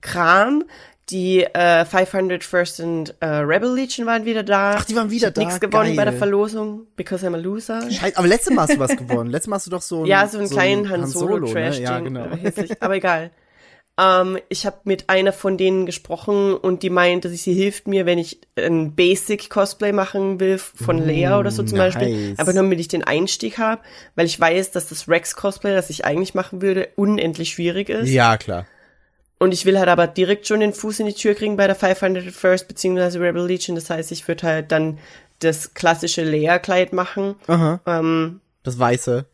Kram. 0.00 0.64
Die 1.10 1.44
äh, 1.44 1.84
500 1.84 2.42
First 2.42 2.80
und 2.80 3.14
äh, 3.20 3.26
Rebel 3.26 3.74
Legion 3.74 4.06
waren 4.06 4.24
wieder 4.24 4.42
da. 4.42 4.76
Ach, 4.78 4.86
die 4.86 4.96
waren 4.96 5.10
wieder 5.10 5.28
ich 5.28 5.34
da, 5.34 5.42
Nichts 5.42 5.60
gewonnen 5.60 5.96
bei 5.96 6.04
der 6.04 6.14
geil. 6.14 6.18
Verlosung, 6.18 6.86
because 6.96 7.26
I'm 7.26 7.34
a 7.34 7.36
loser. 7.36 7.82
Scheiße, 7.90 8.16
aber 8.16 8.26
letztes 8.26 8.54
Mal 8.54 8.62
hast 8.62 8.74
du 8.74 8.78
was 8.78 8.96
gewonnen. 8.96 9.28
Letztes 9.28 9.48
Mal 9.48 9.56
hast 9.56 9.66
du 9.66 9.70
doch 9.70 9.82
so 9.82 10.00
ein, 10.04 10.06
Ja, 10.06 10.26
so 10.26 10.38
einen 10.38 10.48
kleinen 10.48 10.88
Han 10.88 11.02
Han 11.02 11.10
Solo 11.10 11.40
Trash 11.46 11.76
ne? 11.76 11.82
Ja, 11.82 11.98
genau. 11.98 12.26
Aber 12.80 12.94
egal. 12.94 13.32
Ähm, 13.96 14.38
ich 14.48 14.66
habe 14.66 14.78
mit 14.84 15.08
einer 15.08 15.32
von 15.32 15.56
denen 15.56 15.86
gesprochen 15.86 16.54
und 16.54 16.82
die 16.82 16.90
meint, 16.90 17.24
dass 17.24 17.32
sie 17.32 17.54
hilft 17.54 17.86
mir, 17.86 18.06
wenn 18.06 18.18
ich 18.18 18.40
ein 18.56 18.94
Basic 18.94 19.48
Cosplay 19.48 19.92
machen 19.92 20.40
will 20.40 20.58
von 20.58 20.98
Lea 20.98 21.34
oder 21.38 21.52
so 21.52 21.62
zum 21.62 21.78
nice. 21.78 21.94
Beispiel. 21.94 22.34
Aber 22.36 22.52
nur 22.52 22.64
damit 22.64 22.80
ich 22.80 22.88
den 22.88 23.04
Einstieg 23.04 23.58
habe, 23.58 23.82
weil 24.16 24.26
ich 24.26 24.38
weiß, 24.38 24.72
dass 24.72 24.88
das 24.88 25.08
Rex 25.08 25.36
Cosplay, 25.36 25.72
das 25.72 25.90
ich 25.90 26.04
eigentlich 26.04 26.34
machen 26.34 26.60
würde, 26.60 26.88
unendlich 26.96 27.50
schwierig 27.50 27.88
ist. 27.88 28.08
Ja, 28.10 28.36
klar. 28.36 28.66
Und 29.38 29.52
ich 29.52 29.64
will 29.66 29.78
halt 29.78 29.88
aber 29.88 30.06
direkt 30.06 30.46
schon 30.46 30.60
den 30.60 30.72
Fuß 30.72 31.00
in 31.00 31.06
die 31.06 31.14
Tür 31.14 31.34
kriegen 31.34 31.56
bei 31.56 31.66
der 31.66 31.76
500 31.76 32.24
First 32.32 32.66
beziehungsweise 32.66 33.20
Rebel 33.20 33.46
Legion. 33.46 33.74
Das 33.76 33.90
heißt, 33.90 34.10
ich 34.10 34.26
würde 34.26 34.46
halt 34.46 34.72
dann 34.72 34.98
das 35.40 35.74
klassische 35.74 36.22
Lea-Kleid 36.24 36.92
machen. 36.92 37.34
Aha. 37.46 37.80
Ähm, 37.86 38.40
Das 38.62 38.78
Weiße. 38.78 39.26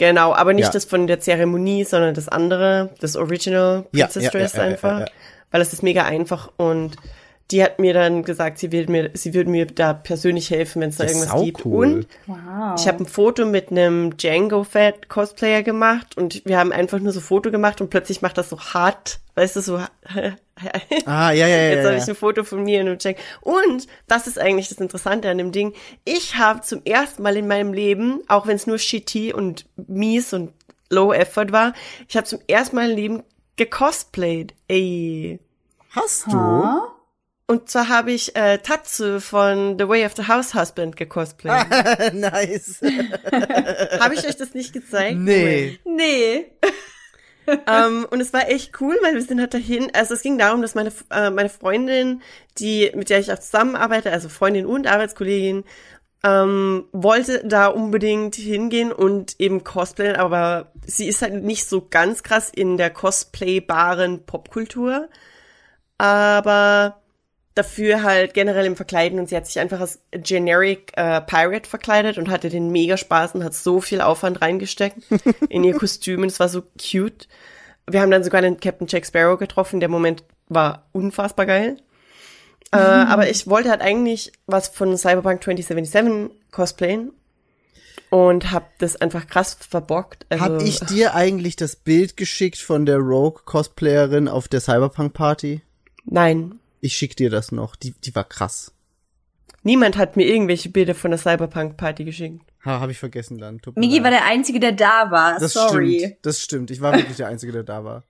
Genau, 0.00 0.32
aber 0.32 0.54
nicht 0.54 0.64
Ja. 0.64 0.72
das 0.72 0.86
von 0.86 1.06
der 1.06 1.20
Zeremonie, 1.20 1.84
sondern 1.84 2.14
das 2.14 2.26
andere, 2.26 2.88
das 3.00 3.16
Original 3.16 3.84
Princess 3.92 4.24
ja, 4.24 4.30
Dress 4.30 4.54
einfach, 4.54 5.04
weil 5.50 5.60
es 5.60 5.74
ist 5.74 5.82
mega 5.82 6.06
einfach 6.06 6.50
und 6.56 6.96
die 7.50 7.62
hat 7.64 7.78
mir 7.78 7.94
dann 7.94 8.22
gesagt, 8.22 8.58
sie 8.58 8.70
würde 8.72 8.90
mir, 8.92 9.10
sie 9.14 9.34
würde 9.34 9.50
mir 9.50 9.66
da 9.66 9.92
persönlich 9.92 10.50
helfen, 10.50 10.82
wenn 10.82 10.90
es 10.90 10.96
da 10.98 11.04
irgendwas 11.04 11.42
gibt. 11.42 11.58
saucool. 11.58 11.86
Und 11.94 12.06
Wow. 12.26 12.78
ich 12.78 12.86
habe 12.86 13.02
ein 13.02 13.06
Foto 13.06 13.44
mit 13.46 13.70
einem 13.70 14.16
Django 14.16 14.64
Fat 14.64 15.08
Cosplayer 15.08 15.62
gemacht 15.62 16.16
und 16.16 16.44
wir 16.44 16.58
haben 16.58 16.72
einfach 16.72 16.98
nur 17.00 17.12
so 17.12 17.20
Foto 17.20 17.50
gemacht 17.50 17.80
und 17.80 17.90
plötzlich 17.90 18.22
macht 18.22 18.38
das 18.38 18.50
so 18.50 18.60
hart, 18.60 19.20
weißt 19.34 19.56
du, 19.56 19.60
so 19.62 19.78
Ah, 21.06 21.30
ja, 21.32 21.46
ja, 21.46 21.56
ja. 21.56 21.70
Jetzt 21.70 21.86
habe 21.86 21.96
ich 21.96 22.08
ein 22.08 22.14
Foto 22.14 22.44
von 22.44 22.62
mir 22.62 22.82
in 22.82 22.86
einem 22.88 22.98
Check. 22.98 23.16
Und 23.40 23.86
das 24.06 24.26
ist 24.26 24.38
eigentlich 24.38 24.68
das 24.68 24.78
Interessante 24.78 25.30
an 25.30 25.38
dem 25.38 25.52
Ding. 25.52 25.72
Ich 26.04 26.36
habe 26.36 26.60
zum 26.60 26.82
ersten 26.84 27.22
Mal 27.22 27.36
in 27.38 27.48
meinem 27.48 27.72
Leben, 27.72 28.20
auch 28.28 28.46
wenn 28.46 28.56
es 28.56 28.66
nur 28.66 28.76
shitty 28.78 29.32
und 29.32 29.64
mies 29.76 30.34
und 30.34 30.52
low 30.90 31.12
effort 31.14 31.52
war, 31.52 31.72
ich 32.08 32.16
habe 32.16 32.26
zum 32.26 32.40
ersten 32.46 32.76
Mal 32.76 32.90
im 32.90 32.96
Leben 32.96 33.22
gecosplayed. 33.56 34.54
Ey. 34.68 35.40
Hast 35.90 36.26
du? 36.26 36.32
Huh? 36.32 36.80
Und 37.50 37.68
zwar 37.68 37.88
habe 37.88 38.12
ich 38.12 38.36
äh, 38.36 38.58
Tatsu 38.58 39.18
von 39.18 39.76
The 39.76 39.88
Way 39.88 40.06
of 40.06 40.14
the 40.14 40.28
House 40.28 40.54
Husband 40.54 40.96
gecosplayt. 40.96 41.66
nice. 42.12 42.80
habe 44.00 44.14
ich 44.14 44.24
euch 44.24 44.36
das 44.36 44.54
nicht 44.54 44.72
gezeigt? 44.72 45.18
Nee. 45.18 45.80
Nee. 45.84 46.52
ähm, 47.66 48.06
und 48.08 48.20
es 48.20 48.32
war 48.32 48.48
echt 48.48 48.80
cool, 48.80 48.96
weil 49.02 49.14
wir 49.14 49.22
sind 49.22 49.40
halt 49.40 49.52
dahin. 49.52 49.90
Also 49.92 50.14
es 50.14 50.22
ging 50.22 50.38
darum, 50.38 50.62
dass 50.62 50.76
meine 50.76 50.92
äh, 51.10 51.30
meine 51.30 51.48
Freundin, 51.48 52.22
die 52.58 52.92
mit 52.94 53.10
der 53.10 53.18
ich 53.18 53.32
auch 53.32 53.40
zusammenarbeite, 53.40 54.12
also 54.12 54.28
Freundin 54.28 54.64
und 54.64 54.86
Arbeitskollegin, 54.86 55.64
ähm, 56.22 56.84
wollte 56.92 57.44
da 57.44 57.66
unbedingt 57.66 58.36
hingehen 58.36 58.92
und 58.92 59.40
eben 59.40 59.64
cosplayen, 59.64 60.14
aber 60.14 60.70
sie 60.86 61.08
ist 61.08 61.20
halt 61.20 61.42
nicht 61.42 61.68
so 61.68 61.84
ganz 61.90 62.22
krass 62.22 62.48
in 62.54 62.76
der 62.76 62.90
cosplaybaren 62.90 64.24
Popkultur, 64.24 65.08
aber 65.98 66.99
dafür 67.54 68.02
halt 68.02 68.34
generell 68.34 68.66
im 68.66 68.76
Verkleiden 68.76 69.18
und 69.18 69.28
sie 69.28 69.36
hat 69.36 69.46
sich 69.46 69.58
einfach 69.58 69.80
als 69.80 70.00
Generic 70.12 70.92
äh, 70.96 71.20
Pirate 71.20 71.68
verkleidet 71.68 72.16
und 72.16 72.30
hatte 72.30 72.48
den 72.48 72.70
mega 72.70 72.96
Spaß 72.96 73.34
und 73.34 73.44
hat 73.44 73.54
so 73.54 73.80
viel 73.80 74.00
Aufwand 74.00 74.40
reingesteckt 74.40 74.98
in 75.48 75.64
ihr 75.64 75.74
Kostüm 75.74 76.22
und 76.22 76.28
es 76.28 76.40
war 76.40 76.48
so 76.48 76.62
cute, 76.80 77.28
wir 77.92 78.00
haben 78.00 78.10
dann 78.10 78.24
sogar 78.24 78.42
den 78.42 78.60
Captain 78.60 78.86
Jack 78.88 79.06
Sparrow 79.06 79.38
getroffen. 79.38 79.80
Der 79.80 79.88
Moment 79.88 80.24
war 80.48 80.86
unfassbar 80.92 81.46
geil. 81.46 81.76
Äh, 82.72 82.76
aber 82.76 83.28
ich 83.28 83.48
wollte 83.48 83.70
halt 83.70 83.80
eigentlich 83.80 84.32
was 84.46 84.68
von 84.68 84.96
Cyberpunk 84.96 85.42
2077 85.42 86.30
cosplayen 86.52 87.12
und 88.10 88.52
hab 88.52 88.78
das 88.78 88.96
einfach 88.96 89.26
krass 89.26 89.56
verbockt. 89.58 90.24
Also, 90.28 90.44
Hab 90.44 90.62
ich 90.62 90.78
dir 90.80 91.14
eigentlich 91.14 91.56
das 91.56 91.74
Bild 91.74 92.16
geschickt 92.16 92.58
von 92.58 92.86
der 92.86 92.98
Rogue-Cosplayerin 92.98 94.28
auf 94.28 94.46
der 94.46 94.60
Cyberpunk-Party? 94.60 95.62
Nein, 96.04 96.60
Ich 96.80 96.94
schick 96.96 97.16
dir 97.16 97.30
das 97.30 97.52
noch. 97.52 97.76
Die, 97.76 97.92
die 97.92 98.14
war 98.14 98.24
krass. 98.24 98.72
niemand 99.62 99.96
hat 99.96 100.16
mir 100.16 100.26
irgendwelche 100.26 100.68
Bilder 100.70 100.94
von 100.94 101.10
der 101.10 101.18
Cyberpunk-Party 101.18 102.04
geschickt. 102.04 102.40
Ha, 102.64 102.80
hab 102.80 102.90
ich 102.90 102.98
vergessen 102.98 103.38
dann. 103.38 103.60
Tut 103.60 103.76
Migi 103.76 104.02
war 104.02 104.10
der 104.10 104.24
Einzige, 104.26 104.60
der 104.60 104.72
da 104.72 105.10
war. 105.10 105.38
das 105.38 105.52
Sorry. 105.54 105.98
stimmt. 105.98 106.16
Das 106.22 106.40
stimmt. 106.40 106.70
Ich 106.70 106.80
war 106.80 106.92
wirklich 106.94 107.16
der 107.16 107.28
Einzige, 107.28 107.52
der 107.52 107.62
da 107.62 107.84
war. 107.84 108.04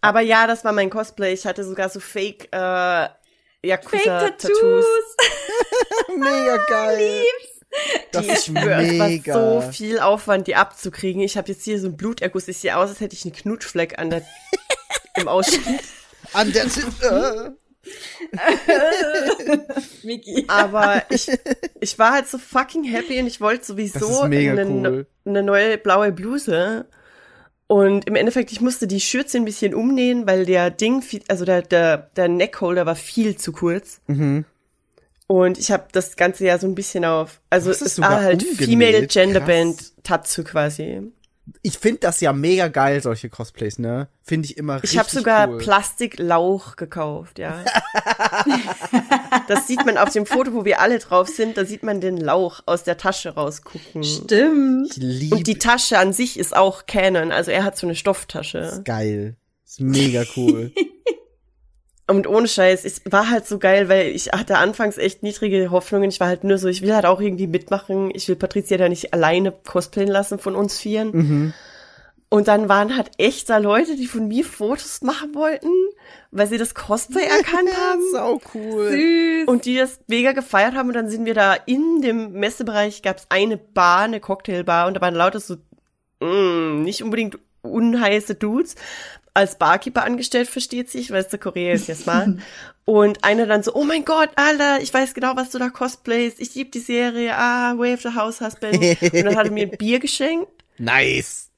Aber 0.00 0.20
ja, 0.20 0.46
das 0.46 0.64
war 0.64 0.72
mein 0.72 0.90
Cosplay. 0.90 1.32
Ich 1.32 1.46
hatte 1.46 1.64
sogar 1.64 1.88
so 1.88 2.00
Fake 2.00 2.48
äh, 2.52 3.08
Yakuza-Tattoos. 3.62 4.44
Fake-Tattoos. 4.46 4.84
Mega 6.16 6.56
geil. 6.68 7.22
Das 8.12 8.24
Die 8.24 8.30
ist 8.30 8.48
es 8.48 8.54
war 8.54 8.80
mega. 8.80 9.34
so 9.34 9.70
viel 9.72 9.98
Aufwand, 9.98 10.46
die 10.46 10.54
abzukriegen. 10.54 11.20
Ich 11.22 11.36
habe 11.36 11.48
jetzt 11.48 11.64
hier 11.64 11.78
so 11.80 11.88
einen 11.88 11.96
Bluterguss. 11.96 12.48
Ich 12.48 12.58
sehe 12.58 12.76
aus, 12.76 12.88
als 12.88 13.00
hätte 13.00 13.14
ich 13.14 13.24
einen 13.24 13.34
Knutschfleck 13.34 13.98
an 13.98 14.08
der, 14.10 14.22
im 15.16 15.28
Ausschnitt. 15.28 15.80
An 16.32 16.52
der. 16.52 16.66
Migi. 20.02 20.44
Aber 20.48 21.02
ich, 21.10 21.30
ich 21.80 21.98
war 21.98 22.12
halt 22.12 22.28
so 22.28 22.38
fucking 22.38 22.84
happy 22.84 23.18
und 23.20 23.26
ich 23.26 23.40
wollte 23.40 23.64
sowieso 23.64 24.22
eine, 24.22 24.66
cool. 24.66 25.06
eine 25.24 25.42
neue 25.42 25.78
blaue 25.78 26.12
Bluse. 26.12 26.86
Und 27.68 28.06
im 28.06 28.14
Endeffekt, 28.14 28.52
ich 28.52 28.60
musste 28.60 28.86
die 28.86 29.00
Schürze 29.00 29.38
ein 29.38 29.44
bisschen 29.44 29.74
umnähen, 29.74 30.26
weil 30.26 30.46
der 30.46 30.70
Ding, 30.70 31.02
viel, 31.02 31.22
also 31.28 31.44
der, 31.44 31.62
der, 31.62 32.10
der 32.16 32.28
Neckholder 32.28 32.86
war 32.86 32.94
viel 32.94 33.36
zu 33.36 33.52
kurz. 33.52 34.00
Mhm. 34.06 34.44
Und 35.26 35.58
ich 35.58 35.72
habe 35.72 35.86
das 35.90 36.14
Ganze 36.14 36.44
ja 36.44 36.58
so 36.58 36.68
ein 36.68 36.76
bisschen 36.76 37.04
auf, 37.04 37.40
also 37.50 37.70
es 37.70 38.00
war 38.00 38.22
halt 38.22 38.44
umgenäht? 38.44 38.68
Female 38.68 39.06
Gender 39.08 39.40
Krass. 39.40 39.48
Band 39.48 40.04
Tatsu 40.04 40.44
quasi. 40.44 41.12
Ich 41.62 41.78
finde 41.78 42.00
das 42.00 42.20
ja 42.20 42.32
mega 42.32 42.68
geil, 42.68 43.00
solche 43.00 43.28
Cosplays, 43.28 43.78
ne? 43.78 44.08
Finde 44.22 44.46
ich 44.46 44.56
immer 44.56 44.76
richtig 44.76 44.92
Ich 44.92 44.98
habe 44.98 45.10
sogar 45.10 45.48
cool. 45.48 45.58
Plastiklauch 45.58 46.74
gekauft, 46.76 47.38
ja. 47.38 47.64
das 49.48 49.68
sieht 49.68 49.84
man 49.86 49.96
auf 49.96 50.10
dem 50.10 50.26
Foto, 50.26 50.54
wo 50.54 50.64
wir 50.64 50.80
alle 50.80 50.98
drauf 50.98 51.28
sind, 51.28 51.56
da 51.56 51.64
sieht 51.64 51.82
man 51.84 52.00
den 52.00 52.16
Lauch 52.16 52.62
aus 52.66 52.82
der 52.82 52.96
Tasche 52.96 53.30
rausgucken. 53.34 54.02
Stimmt. 54.02 54.96
Ich 54.96 54.96
liebe 54.96 55.36
Und 55.36 55.46
die 55.46 55.58
Tasche 55.58 55.98
an 55.98 56.12
sich 56.12 56.38
ist 56.38 56.56
auch 56.56 56.86
Canon, 56.86 57.30
also 57.30 57.52
er 57.52 57.64
hat 57.64 57.76
so 57.76 57.86
eine 57.86 57.94
Stofftasche. 57.94 58.82
geil. 58.84 59.36
Ist 59.64 59.80
mega 59.80 60.24
cool. 60.36 60.72
Und 62.08 62.28
ohne 62.28 62.46
Scheiß, 62.46 62.84
es 62.84 63.02
war 63.10 63.30
halt 63.30 63.48
so 63.48 63.58
geil, 63.58 63.88
weil 63.88 64.08
ich 64.08 64.28
hatte 64.28 64.58
anfangs 64.58 64.96
echt 64.96 65.24
niedrige 65.24 65.72
Hoffnungen. 65.72 66.08
Ich 66.08 66.20
war 66.20 66.28
halt 66.28 66.44
nur 66.44 66.56
so, 66.56 66.68
ich 66.68 66.82
will 66.82 66.94
halt 66.94 67.04
auch 67.04 67.20
irgendwie 67.20 67.48
mitmachen. 67.48 68.12
Ich 68.14 68.28
will 68.28 68.36
Patricia 68.36 68.76
da 68.76 68.88
nicht 68.88 69.12
alleine 69.12 69.52
cosplayen 69.52 70.10
lassen 70.10 70.38
von 70.38 70.54
uns 70.54 70.78
vieren. 70.78 71.10
mhm. 71.12 71.54
Und 72.28 72.48
dann 72.48 72.68
waren 72.68 72.96
halt 72.96 73.12
echt 73.18 73.48
da 73.50 73.58
Leute, 73.58 73.94
die 73.94 74.08
von 74.08 74.26
mir 74.26 74.44
Fotos 74.44 75.00
machen 75.02 75.34
wollten, 75.34 75.70
weil 76.32 76.48
sie 76.48 76.58
das 76.58 76.74
Cosplay 76.74 77.22
erkannt 77.24 77.70
haben. 77.76 78.02
Sau 78.10 78.40
cool. 78.52 78.90
Süß. 78.90 79.48
Und 79.48 79.64
die 79.64 79.76
das 79.76 80.00
mega 80.08 80.32
gefeiert 80.32 80.74
haben. 80.74 80.88
Und 80.88 80.94
dann 80.94 81.08
sind 81.08 81.24
wir 81.24 81.34
da 81.34 81.54
in 81.54 82.02
dem 82.02 82.32
Messebereich, 82.32 83.02
gab 83.02 83.18
es 83.18 83.26
eine 83.28 83.56
Bar, 83.56 84.02
eine 84.02 84.18
Cocktailbar. 84.18 84.88
Und 84.88 84.94
da 84.94 85.00
waren 85.00 85.14
lauter 85.14 85.38
so, 85.38 85.56
mm, 86.20 86.82
nicht 86.82 87.02
unbedingt 87.02 87.38
unheiße 87.62 88.34
Dudes. 88.34 88.74
Als 89.36 89.58
Barkeeper 89.58 90.02
angestellt, 90.02 90.48
versteht 90.48 90.88
sich, 90.90 91.10
weißt 91.10 91.30
du, 91.30 91.36
Korea 91.36 91.74
ist 91.74 91.88
ja 91.88 91.94
smart. 91.94 92.30
Und 92.86 93.22
einer 93.22 93.44
dann 93.46 93.62
so, 93.62 93.74
oh 93.74 93.84
mein 93.84 94.06
Gott, 94.06 94.30
Alter, 94.36 94.80
ich 94.80 94.94
weiß 94.94 95.12
genau, 95.12 95.36
was 95.36 95.50
du 95.50 95.58
da 95.58 95.68
cosplayst. 95.68 96.40
Ich 96.40 96.54
lieb 96.54 96.72
die 96.72 96.78
Serie, 96.80 97.36
ah, 97.36 97.74
Way 97.76 97.94
of 97.94 98.00
the 98.00 98.14
House 98.14 98.40
Husband. 98.40 98.78
Und 98.78 99.12
dann 99.12 99.36
hat 99.36 99.46
er 99.46 99.52
mir 99.52 99.64
ein 99.66 99.76
Bier 99.76 99.98
geschenkt. 99.98 100.48
Nice. 100.78 101.50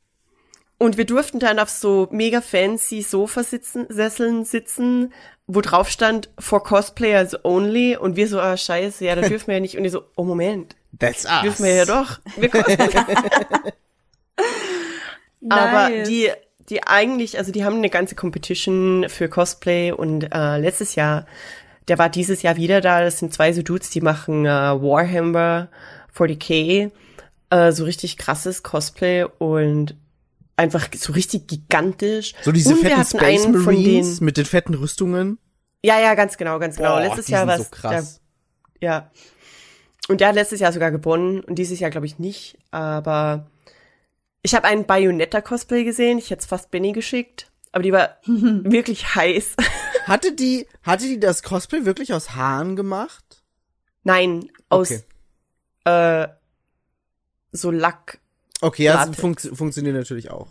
Und 0.79 0.97
wir 0.97 1.07
durften 1.07 1.39
dann 1.39 1.61
auf 1.61 1.71
so 1.71 2.09
mega 2.11 2.41
fancy 2.41 3.03
Sofa 3.03 3.45
sitzen, 3.45 3.87
Sesseln 3.89 4.45
sitzen, 4.45 5.13
wo 5.47 5.61
drauf 5.61 5.89
stand, 5.89 6.31
for 6.37 6.65
cosplayers 6.65 7.45
only. 7.45 7.97
Und 7.97 8.17
wir 8.17 8.27
so, 8.27 8.41
ah, 8.41 8.57
scheiße, 8.57 9.05
ja, 9.05 9.15
da 9.15 9.29
dürfen 9.29 9.47
wir 9.47 9.55
ja 9.55 9.61
nicht. 9.61 9.77
Und 9.77 9.85
die 9.85 9.91
so, 9.91 10.03
oh, 10.17 10.25
Moment, 10.25 10.75
That's 10.99 11.27
us. 11.27 11.43
dürfen 11.43 11.65
wir 11.65 11.75
ja 11.75 11.85
doch. 11.85 12.19
Wir 12.37 12.49
cosplayen. 12.49 13.07
Aber 15.49 15.89
Nice. 15.91 16.09
die, 16.09 16.31
die 16.69 16.87
eigentlich, 16.87 17.39
also 17.39 17.53
die 17.53 17.65
haben 17.65 17.77
eine 17.77 17.91
ganze 17.91 18.15
Competition 18.15 19.07
für 19.09 19.29
Cosplay 19.29 19.93
und 19.93 20.25
äh, 20.35 20.59
letztes 20.59 20.95
Jahr, 20.95 21.27
der 21.89 21.99
war 21.99 22.09
dieses 22.09 22.43
Jahr 22.43 22.57
wieder 22.57 22.81
da. 22.81 23.01
Das 23.01 23.19
sind 23.19 23.33
zwei 23.33 23.53
so 23.53 23.63
Dudes, 23.63 23.91
die 23.91 24.01
machen 24.01 24.45
äh, 24.45 24.51
Warhammer 24.51 25.69
40k, 26.17 26.91
äh, 27.51 27.73
so 27.73 27.85
richtig 27.85 28.19
krasses 28.19 28.63
Cosplay 28.63 29.25
und 29.39 29.97
einfach 30.57 30.89
so 30.95 31.13
richtig 31.13 31.47
gigantisch. 31.47 32.35
So 32.43 32.53
diese 32.53 32.75
und 32.75 32.81
fetten 32.81 33.05
Space 33.05 33.49
Marines 33.49 34.17
denen. 34.17 34.25
mit 34.25 34.37
den 34.37 34.45
fetten 34.45 34.75
Rüstungen. 34.75 35.39
Ja, 35.85 36.01
ja, 36.01 36.15
ganz 36.15 36.37
genau, 36.37 36.59
ganz 36.59 36.77
genau. 36.77 36.95
Boah, 36.95 37.01
letztes 37.01 37.29
Jahr 37.29 37.47
war 37.47 37.57
so 37.57 37.63
es 37.63 37.71
krass. 37.71 38.21
der, 38.81 38.89
ja. 38.89 39.11
Und 40.09 40.21
der 40.21 40.29
hat 40.29 40.35
letztes 40.35 40.61
Jahr 40.61 40.73
sogar 40.73 40.91
gewonnen 40.91 41.41
und 41.41 41.57
dieses 41.57 41.81
Jahr 41.81 41.91
glaube 41.91 42.07
ich 42.07 42.19
nicht, 42.19 42.59
aber 42.71 43.47
ich 44.43 44.55
habe 44.55 44.67
einen 44.67 44.87
Bayonetta-Cosplay 44.87 45.85
gesehen, 45.85 46.19
ich 46.19 46.31
hätte 46.31 46.41
es 46.41 46.47
fast 46.47 46.71
Benny 46.71 46.93
geschickt, 46.93 47.51
aber 47.73 47.83
die 47.83 47.93
war 47.93 48.19
wirklich 48.27 49.15
heiß. 49.15 49.55
Hatte 50.05 50.33
die, 50.33 50.67
hatte 50.83 51.05
die 51.05 51.21
das 51.21 51.43
Cosplay 51.43 51.85
wirklich 51.85 52.15
aus 52.15 52.31
Haaren 52.35 52.77
gemacht? 52.77 53.43
Nein, 54.05 54.49
aus 54.71 54.91
Okay. 54.91 55.03
äh, 56.25 56.29
so 57.53 57.71
Lack. 57.71 58.21
Okay, 58.63 58.85
ja, 58.85 59.05
das 59.07 59.17
fun 59.17 59.37
funktioniert 59.37 59.95
natürlich 59.95 60.31
auch. 60.31 60.49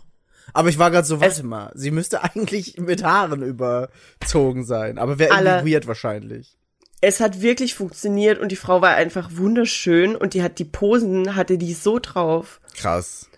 Aber 0.52 0.68
ich 0.68 0.78
war 0.78 0.92
gerade 0.92 1.06
so, 1.08 1.20
warte 1.20 1.32
Es- 1.40 1.42
mal, 1.42 1.72
sie 1.74 1.90
müsste 1.90 2.22
eigentlich 2.22 2.78
mit 2.78 3.02
Haaren 3.02 3.42
überzogen 3.42 4.64
sein. 4.64 4.96
Aber 4.98 5.18
wäre 5.18 5.36
irgendwie 5.42 5.72
weird 5.74 5.88
wahrscheinlich. 5.88 6.56
Es 7.00 7.18
hat 7.18 7.40
wirklich 7.42 7.74
funktioniert 7.74 8.38
und 8.38 8.50
die 8.52 8.56
Frau 8.56 8.80
war 8.80 8.94
einfach 8.94 9.30
wunderschön 9.32 10.14
und 10.14 10.34
die 10.34 10.42
hat 10.44 10.60
die 10.60 10.64
Posen, 10.64 11.34
hatte 11.34 11.58
die 11.58 11.74
so 11.74 11.98
drauf. 11.98 12.60
Krass. 12.76 13.28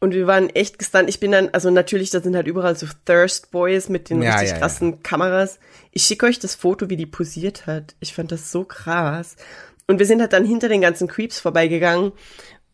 Und 0.00 0.14
wir 0.14 0.26
waren 0.26 0.48
echt 0.48 0.78
gestunt. 0.78 1.10
Ich 1.10 1.20
bin 1.20 1.30
dann, 1.30 1.50
also 1.52 1.70
natürlich, 1.70 2.08
da 2.08 2.20
sind 2.20 2.34
halt 2.34 2.46
überall 2.46 2.74
so 2.74 2.86
Thirst 3.04 3.50
Boys 3.50 3.90
mit 3.90 4.08
den 4.08 4.22
Ja, 4.22 4.32
richtig 4.32 4.48
ja, 4.48 4.54
ja. 4.54 4.60
krassen 4.60 5.02
Kameras. 5.02 5.58
Ich 5.92 6.04
schicke 6.04 6.24
euch 6.26 6.38
das 6.38 6.54
Foto, 6.54 6.88
wie 6.88 6.96
die 6.96 7.06
posiert 7.06 7.66
hat. 7.66 7.94
Ich 8.00 8.14
fand 8.14 8.32
das 8.32 8.50
so 8.50 8.64
krass. 8.64 9.36
Und 9.86 9.98
wir 9.98 10.06
sind 10.06 10.20
halt 10.20 10.32
dann 10.32 10.46
hinter 10.46 10.70
den 10.70 10.80
ganzen 10.80 11.06
Creeps 11.06 11.38
vorbeigegangen. 11.38 12.12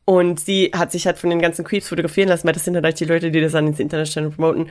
Und 0.04 0.38
sie 0.38 0.70
hat 0.72 0.92
sich 0.92 1.06
halt 1.06 1.18
von 1.18 1.30
den 1.30 1.40
ganzen 1.40 1.64
Creeps 1.64 1.88
fotografieren 1.88 2.28
lassen, 2.28 2.46
weil 2.46 2.54
das 2.54 2.64
sind 2.64 2.76
halt 2.80 3.00
die 3.00 3.04
Leute, 3.04 3.32
die 3.32 3.40
das 3.40 3.52
dann 3.52 3.66
ins 3.66 3.80
Internet 3.80 4.06
stellen 4.06 4.26
und 4.26 4.36
promoten. 4.36 4.70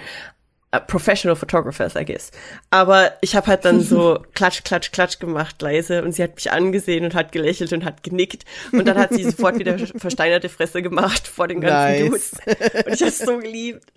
Uh, 0.75 0.79
professional 0.85 1.35
Photographers, 1.35 1.95
I 1.95 2.05
guess. 2.05 2.31
Aber 2.69 3.13
ich 3.21 3.35
habe 3.35 3.47
halt 3.47 3.65
dann 3.65 3.81
so 3.81 4.23
klatsch, 4.33 4.63
klatsch, 4.63 4.91
klatsch 4.91 5.19
gemacht, 5.19 5.61
leise. 5.61 6.03
Und 6.03 6.13
sie 6.13 6.23
hat 6.23 6.35
mich 6.35 6.51
angesehen 6.51 7.05
und 7.05 7.13
hat 7.13 7.31
gelächelt 7.31 7.73
und 7.73 7.85
hat 7.85 8.03
genickt. 8.03 8.45
Und 8.71 8.85
dann 8.87 8.97
hat 8.97 9.13
sie 9.13 9.23
sofort 9.29 9.59
wieder 9.59 9.77
versteinerte 9.77 10.49
Fresse 10.49 10.81
gemacht 10.81 11.27
vor 11.27 11.47
den 11.47 11.61
ganzen 11.61 12.09
Nice. 12.09 12.31
Dudes. 12.39 12.85
Und 12.85 12.93
ich 12.93 13.03
hab's 13.03 13.19
so 13.19 13.37
geliebt. 13.37 13.91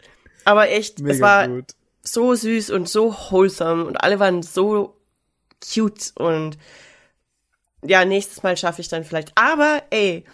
Aber 0.44 0.70
echt, 0.70 1.00
Mega 1.00 1.14
es 1.14 1.20
war 1.20 1.48
gut. 1.48 1.74
so 2.02 2.34
süß 2.34 2.70
und 2.70 2.88
so 2.88 3.12
wholesome 3.12 3.84
und 3.84 3.96
alle 3.96 4.18
waren 4.18 4.42
so 4.42 4.96
cute 5.62 6.12
und 6.14 6.56
ja, 7.82 8.04
nächstes 8.04 8.42
Mal 8.42 8.56
schaffe 8.56 8.80
ich 8.80 8.88
dann 8.88 9.04
vielleicht. 9.04 9.32
Aber 9.36 9.82
ey, 9.90 10.24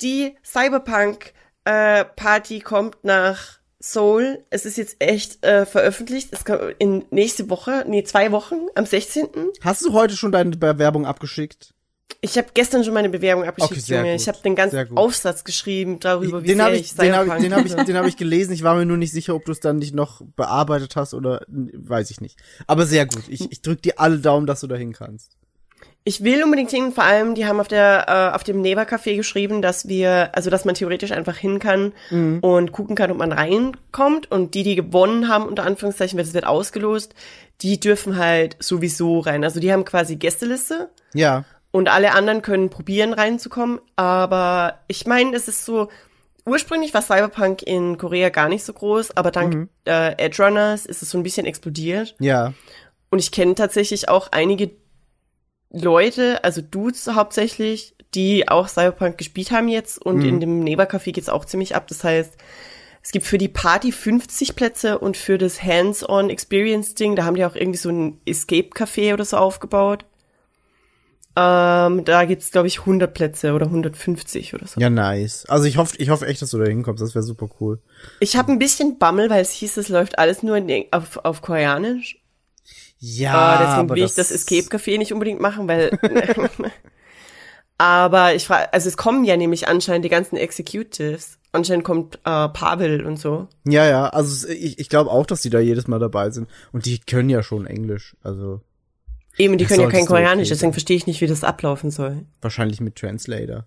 die 0.00 0.36
Cyberpunk 0.44 1.32
äh, 1.64 2.04
Party 2.04 2.60
kommt 2.60 3.04
nach 3.04 3.58
Seoul. 3.86 4.42
Es 4.48 4.64
ist 4.64 4.78
jetzt 4.78 4.96
echt 4.98 5.44
äh, 5.44 5.66
veröffentlicht. 5.66 6.28
Es 6.32 6.46
kommt 6.46 6.74
in 6.78 7.04
nächste 7.10 7.50
Woche, 7.50 7.84
nee, 7.86 8.02
zwei 8.02 8.32
Wochen, 8.32 8.54
am 8.74 8.86
16. 8.86 9.28
Hast 9.60 9.84
du 9.84 9.92
heute 9.92 10.16
schon 10.16 10.32
deine 10.32 10.56
Bewerbung 10.56 11.04
abgeschickt? 11.04 11.74
Ich 12.22 12.38
habe 12.38 12.48
gestern 12.54 12.82
schon 12.82 12.94
meine 12.94 13.10
Bewerbung 13.10 13.42
Okay, 13.42 13.50
abgeschickt, 13.62 13.86
sehr 13.86 13.98
Junge. 14.00 14.12
gut, 14.12 14.20
Ich 14.22 14.28
habe 14.28 14.38
den 14.42 14.54
ganzen. 14.54 14.96
Aufsatz 14.96 15.44
geschrieben 15.44 16.00
darüber, 16.00 16.42
wie 16.42 16.46
den 16.46 16.56
sehr 16.56 16.64
habe 16.64 16.76
ich 16.76 16.82
ich, 16.86 16.94
den 16.94 17.14
habe 17.14 17.26
ich, 17.26 17.52
habe 17.52 17.66
ich, 17.68 17.74
den 17.74 17.96
habe 17.96 18.08
ich 18.08 18.16
gelesen. 18.16 18.52
Ich 18.52 18.62
war 18.62 18.74
mir 18.74 18.86
nur 18.86 18.96
nicht 18.96 19.12
sicher, 19.12 19.34
ob 19.34 19.44
du 19.44 19.52
es 19.52 19.60
dann 19.60 19.76
nicht 19.76 19.94
noch 19.94 20.22
bearbeitet 20.34 20.96
hast 20.96 21.12
oder 21.12 21.42
weiß 21.46 22.10
ich 22.10 22.22
nicht. 22.22 22.38
Aber 22.66 22.86
sehr 22.86 23.04
gut. 23.04 23.24
Ich, 23.28 23.50
ich 23.52 23.60
drück 23.60 23.82
dir 23.82 24.00
alle 24.00 24.18
Daumen, 24.18 24.46
dass 24.46 24.60
du 24.60 24.66
dahin 24.66 24.94
kannst. 24.94 25.36
Ich 26.06 26.22
will 26.22 26.42
unbedingt 26.44 26.70
hin, 26.70 26.92
vor 26.92 27.04
allem, 27.04 27.34
die 27.34 27.46
haben 27.46 27.60
auf 27.60 27.68
der, 27.68 28.04
äh, 28.08 28.34
auf 28.36 28.44
dem 28.44 28.60
Neva 28.60 28.82
Café 28.82 29.16
geschrieben, 29.16 29.62
dass 29.62 29.88
wir, 29.88 30.28
also 30.36 30.50
dass 30.50 30.66
man 30.66 30.74
theoretisch 30.74 31.12
einfach 31.12 31.36
hin 31.36 31.58
kann 31.58 31.92
und 32.42 32.72
gucken 32.72 32.94
kann, 32.94 33.10
ob 33.10 33.16
man 33.16 33.32
reinkommt. 33.32 34.30
Und 34.30 34.52
die, 34.54 34.64
die 34.64 34.74
gewonnen 34.74 35.28
haben, 35.28 35.46
unter 35.46 35.64
Anführungszeichen, 35.64 36.18
weil 36.18 36.26
es 36.26 36.34
wird 36.34 36.46
ausgelost, 36.46 37.14
die 37.62 37.80
dürfen 37.80 38.18
halt 38.18 38.56
sowieso 38.62 39.20
rein. 39.20 39.44
Also 39.44 39.60
die 39.60 39.72
haben 39.72 39.86
quasi 39.86 40.16
Gästeliste 40.16 40.90
Ja. 41.14 41.44
und 41.70 41.88
alle 41.88 42.12
anderen 42.12 42.42
können 42.42 42.68
probieren 42.68 43.14
reinzukommen. 43.14 43.80
Aber 43.96 44.80
ich 44.88 45.06
meine, 45.06 45.34
es 45.34 45.48
ist 45.48 45.64
so, 45.64 45.88
ursprünglich 46.44 46.92
war 46.92 47.00
Cyberpunk 47.00 47.62
in 47.62 47.96
Korea 47.96 48.28
gar 48.28 48.50
nicht 48.50 48.64
so 48.64 48.74
groß, 48.74 49.16
aber 49.16 49.30
dank 49.30 49.54
Mhm. 49.54 49.68
äh, 49.86 50.12
Edge 50.22 50.42
Runners 50.44 50.84
ist 50.84 51.00
es 51.00 51.08
so 51.08 51.16
ein 51.16 51.22
bisschen 51.22 51.46
explodiert. 51.46 52.14
Ja. 52.20 52.52
Und 53.08 53.20
ich 53.20 53.30
kenne 53.30 53.54
tatsächlich 53.54 54.10
auch 54.10 54.28
einige 54.32 54.70
Leute, 55.74 56.42
also 56.44 56.60
Dudes 56.62 57.06
hauptsächlich, 57.12 57.94
die 58.14 58.48
auch 58.48 58.68
Cyberpunk 58.68 59.18
gespielt 59.18 59.50
haben 59.50 59.68
jetzt 59.68 60.00
und 60.00 60.18
Mhm. 60.18 60.28
in 60.28 60.40
dem 60.40 60.64
Nebercafé 60.64 61.12
geht's 61.12 61.28
auch 61.28 61.44
ziemlich 61.44 61.74
ab. 61.74 61.88
Das 61.88 62.04
heißt, 62.04 62.34
es 63.02 63.10
gibt 63.10 63.26
für 63.26 63.38
die 63.38 63.48
Party 63.48 63.90
50 63.92 64.54
Plätze 64.54 64.98
und 64.98 65.16
für 65.16 65.36
das 65.36 65.62
Hands-on 65.62 66.30
Experience 66.30 66.94
Ding, 66.94 67.16
da 67.16 67.24
haben 67.24 67.34
die 67.36 67.44
auch 67.44 67.56
irgendwie 67.56 67.78
so 67.78 67.90
ein 67.90 68.20
Escape 68.24 68.68
Café 68.68 69.12
oder 69.12 69.24
so 69.24 69.36
aufgebaut. 69.36 70.04
Ähm, 71.36 72.04
da 72.04 72.24
gibt's 72.26 72.52
glaube 72.52 72.68
ich 72.68 72.80
100 72.80 73.12
Plätze 73.12 73.54
oder 73.54 73.66
150 73.66 74.54
oder 74.54 74.68
so. 74.68 74.80
Ja, 74.80 74.88
nice. 74.88 75.44
Also 75.48 75.64
ich 75.66 75.76
hoffe, 75.76 75.96
ich 75.98 76.08
hoffe 76.08 76.26
echt, 76.26 76.40
dass 76.40 76.50
du 76.50 76.58
da 76.58 76.64
hinkommst. 76.66 77.02
Das 77.02 77.16
wäre 77.16 77.24
super 77.24 77.48
cool. 77.60 77.80
Ich 78.20 78.36
habe 78.36 78.52
ein 78.52 78.60
bisschen 78.60 78.98
Bammel, 78.98 79.30
weil 79.30 79.42
es 79.42 79.50
hieß, 79.50 79.76
es 79.78 79.88
läuft 79.88 80.16
alles 80.20 80.44
nur 80.44 80.56
in, 80.56 80.84
auf, 80.92 81.16
auf 81.24 81.42
Koreanisch. 81.42 82.20
Ja, 83.06 83.54
Äh, 83.54 83.66
deswegen 83.66 83.90
will 83.90 84.04
ich 84.04 84.14
das 84.14 84.30
Escape 84.30 84.68
Café 84.68 84.96
nicht 84.96 85.12
unbedingt 85.12 85.40
machen, 85.40 85.68
weil. 85.68 85.90
aber 87.78 88.34
ich 88.34 88.46
frage, 88.46 88.72
also 88.72 88.88
es 88.88 88.96
kommen 88.96 89.24
ja 89.24 89.36
nämlich 89.36 89.68
anscheinend 89.68 90.04
die 90.04 90.08
ganzen 90.08 90.36
Executives. 90.36 91.38
Anscheinend 91.52 91.84
kommt 91.84 92.16
äh, 92.24 92.48
Pavel 92.48 93.04
und 93.04 93.18
so. 93.18 93.46
Ja, 93.64 93.86
ja. 93.86 94.08
Also 94.08 94.48
ich, 94.48 94.78
ich 94.78 94.88
glaube 94.88 95.10
auch, 95.10 95.26
dass 95.26 95.42
die 95.42 95.50
da 95.50 95.60
jedes 95.60 95.86
Mal 95.86 95.98
dabei 96.00 96.30
sind. 96.30 96.48
Und 96.72 96.86
die 96.86 96.98
können 96.98 97.28
ja 97.28 97.42
schon 97.42 97.66
Englisch. 97.66 98.16
Also 98.22 98.60
Eben, 99.36 99.58
die 99.58 99.64
Das 99.64 99.72
können 99.72 99.82
ja 99.82 99.90
kein 99.90 100.06
Koreanisch, 100.06 100.48
deswegen 100.48 100.72
verstehe 100.72 100.96
ich 100.96 101.06
nicht, 101.06 101.20
wie 101.20 101.26
das 101.26 101.44
ablaufen 101.44 101.90
soll. 101.90 102.24
wahrscheinlich 102.40 102.80
mit 102.80 102.96
Translator. 102.96 103.66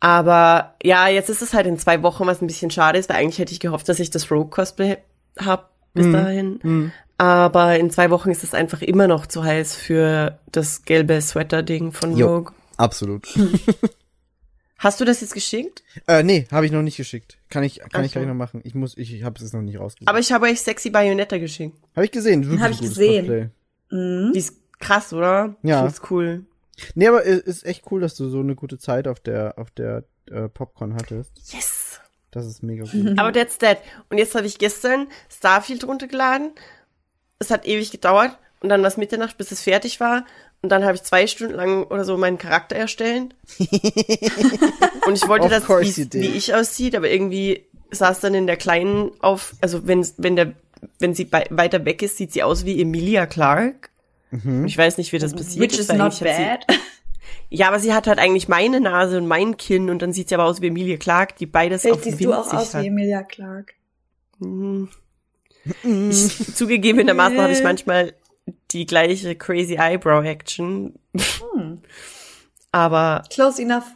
Aber 0.00 0.74
ja, 0.82 1.08
jetzt 1.08 1.30
ist 1.30 1.42
es 1.42 1.52
halt 1.54 1.66
in 1.66 1.78
zwei 1.78 2.02
Wochen, 2.02 2.26
was 2.26 2.40
ein 2.40 2.46
bisschen 2.46 2.70
schade 2.70 2.98
ist, 2.98 3.08
weil 3.10 3.16
eigentlich 3.16 3.38
hätte 3.38 3.52
ich 3.52 3.60
gehofft, 3.60 3.88
dass 3.88 3.98
ich 4.00 4.10
das 4.10 4.30
Rogue 4.30 4.50
Cosplay 4.50 4.98
hab 5.38 5.70
bis 5.94 6.06
dahin. 6.12 6.92
Aber 7.16 7.78
in 7.78 7.90
zwei 7.90 8.10
Wochen 8.10 8.30
ist 8.30 8.42
es 8.42 8.54
einfach 8.54 8.82
immer 8.82 9.06
noch 9.06 9.26
zu 9.26 9.44
heiß 9.44 9.76
für 9.76 10.38
das 10.50 10.82
gelbe 10.84 11.20
Sweater-Ding 11.20 11.92
von 11.92 12.16
Jo. 12.16 12.36
Rogue. 12.36 12.52
Absolut. 12.76 13.28
Hast 14.78 15.00
du 15.00 15.04
das 15.04 15.20
jetzt 15.20 15.32
geschickt? 15.34 15.82
äh, 16.08 16.22
nee, 16.22 16.46
habe 16.50 16.66
ich 16.66 16.72
noch 16.72 16.82
nicht 16.82 16.96
geschickt. 16.96 17.38
Kann 17.48 17.62
ich, 17.62 17.78
kann 17.78 18.04
ich 18.04 18.10
Ach 18.10 18.14
gleich 18.14 18.26
noch 18.26 18.34
machen. 18.34 18.60
Ich 18.64 18.74
muss, 18.74 18.96
ich, 18.98 19.14
ich 19.14 19.22
habe 19.22 19.42
es 19.42 19.52
noch 19.52 19.62
nicht 19.62 19.78
rausgesucht. 19.78 20.08
Aber 20.08 20.18
ich 20.18 20.32
habe 20.32 20.46
euch 20.46 20.60
sexy 20.60 20.90
Bayonetta 20.90 21.38
geschickt. 21.38 21.76
habe 21.94 22.04
ich 22.04 22.10
gesehen. 22.10 22.44
Wirklich 22.44 22.60
Hab 22.60 22.70
ich 22.72 22.80
gesehen. 22.80 23.50
Cosplay. 23.90 24.32
Die 24.32 24.38
ist 24.38 24.56
krass, 24.80 25.12
oder? 25.12 25.54
Ja. 25.62 25.86
Ich 25.86 25.92
find's 25.92 26.10
cool. 26.10 26.44
Nee, 26.96 27.06
aber 27.06 27.24
es 27.24 27.38
ist 27.38 27.64
echt 27.64 27.84
cool, 27.92 28.00
dass 28.00 28.16
du 28.16 28.28
so 28.28 28.40
eine 28.40 28.56
gute 28.56 28.76
Zeit 28.78 29.06
auf 29.06 29.20
der, 29.20 29.58
auf 29.58 29.70
der 29.70 30.04
äh, 30.30 30.48
Popcorn 30.48 30.94
hattest. 30.94 31.30
Yes. 31.52 32.00
Das 32.32 32.44
ist 32.46 32.64
mega 32.64 32.84
gut. 32.90 33.18
Aber 33.18 33.32
that's 33.32 33.58
that. 33.58 33.78
Und 34.10 34.18
jetzt 34.18 34.34
habe 34.34 34.46
ich 34.46 34.58
gestern 34.58 35.06
Starfield 35.30 35.86
runtergeladen. 35.86 36.50
Es 37.44 37.50
hat 37.50 37.66
ewig 37.66 37.90
gedauert. 37.90 38.36
Und 38.60 38.70
dann 38.70 38.80
war 38.80 38.88
es 38.88 38.96
Mitternacht, 38.96 39.36
bis 39.36 39.52
es 39.52 39.60
fertig 39.62 40.00
war. 40.00 40.24
Und 40.62 40.70
dann 40.70 40.84
habe 40.84 40.94
ich 40.94 41.02
zwei 41.02 41.26
Stunden 41.26 41.54
lang 41.54 41.84
oder 41.84 42.04
so 42.04 42.16
meinen 42.16 42.38
Charakter 42.38 42.74
erstellen. 42.76 43.34
und 45.06 45.14
ich 45.14 45.28
wollte, 45.28 45.48
dass 45.48 45.66
did. 45.66 46.14
wie 46.14 46.28
ich 46.36 46.54
aussieht, 46.54 46.94
aber 46.96 47.10
irgendwie 47.10 47.66
es 47.90 47.98
dann 48.20 48.34
in 48.34 48.46
der 48.46 48.56
kleinen 48.56 49.10
auf, 49.20 49.52
also 49.60 49.86
wenn, 49.86 50.06
wenn 50.16 50.36
der, 50.36 50.52
wenn 50.98 51.14
sie 51.14 51.26
bei, 51.26 51.46
weiter 51.50 51.84
weg 51.84 52.02
ist, 52.02 52.16
sieht 52.16 52.32
sie 52.32 52.42
aus 52.42 52.64
wie 52.64 52.80
Emilia 52.80 53.26
Clark. 53.26 53.90
Mhm. 54.30 54.64
Ich 54.64 54.76
weiß 54.78 54.96
nicht, 54.98 55.12
wie 55.12 55.18
das 55.18 55.32
passiert 55.34 55.60
Which 55.62 55.74
ist. 55.74 55.80
is 55.80 55.88
weil 55.90 55.98
not 55.98 56.12
hat 56.12 56.18
sie- 56.18 56.24
bad. 56.24 56.66
Ja, 57.50 57.68
aber 57.68 57.78
sie 57.78 57.92
hat 57.92 58.06
halt 58.08 58.18
eigentlich 58.18 58.48
meine 58.48 58.80
Nase 58.80 59.16
und 59.18 59.28
mein 59.28 59.56
Kinn 59.56 59.88
und 59.88 60.02
dann 60.02 60.12
sieht 60.12 60.28
sie 60.28 60.34
aber 60.34 60.44
aus 60.44 60.60
wie 60.60 60.68
Emilia 60.68 60.96
Clark, 60.96 61.36
die 61.36 61.46
beides 61.46 61.84
auf 61.84 62.00
Vielleicht 62.00 62.06
dem 62.06 62.10
siehst 62.12 62.24
du 62.24 62.32
auch 62.32 62.52
aus 62.52 62.74
hat. 62.74 62.82
wie 62.82 62.88
Emilia 62.88 63.22
Clark. 63.22 63.74
Hm. 64.40 64.88
Ich, 65.82 66.54
zugegebenermaßen 66.54 67.40
habe 67.40 67.52
ich 67.52 67.62
manchmal 67.62 68.14
die 68.70 68.86
gleiche 68.86 69.34
crazy 69.36 69.76
Eyebrow 69.76 70.24
Action. 70.24 70.98
Aber 72.72 73.22
Close 73.30 73.62
enough. 73.62 73.86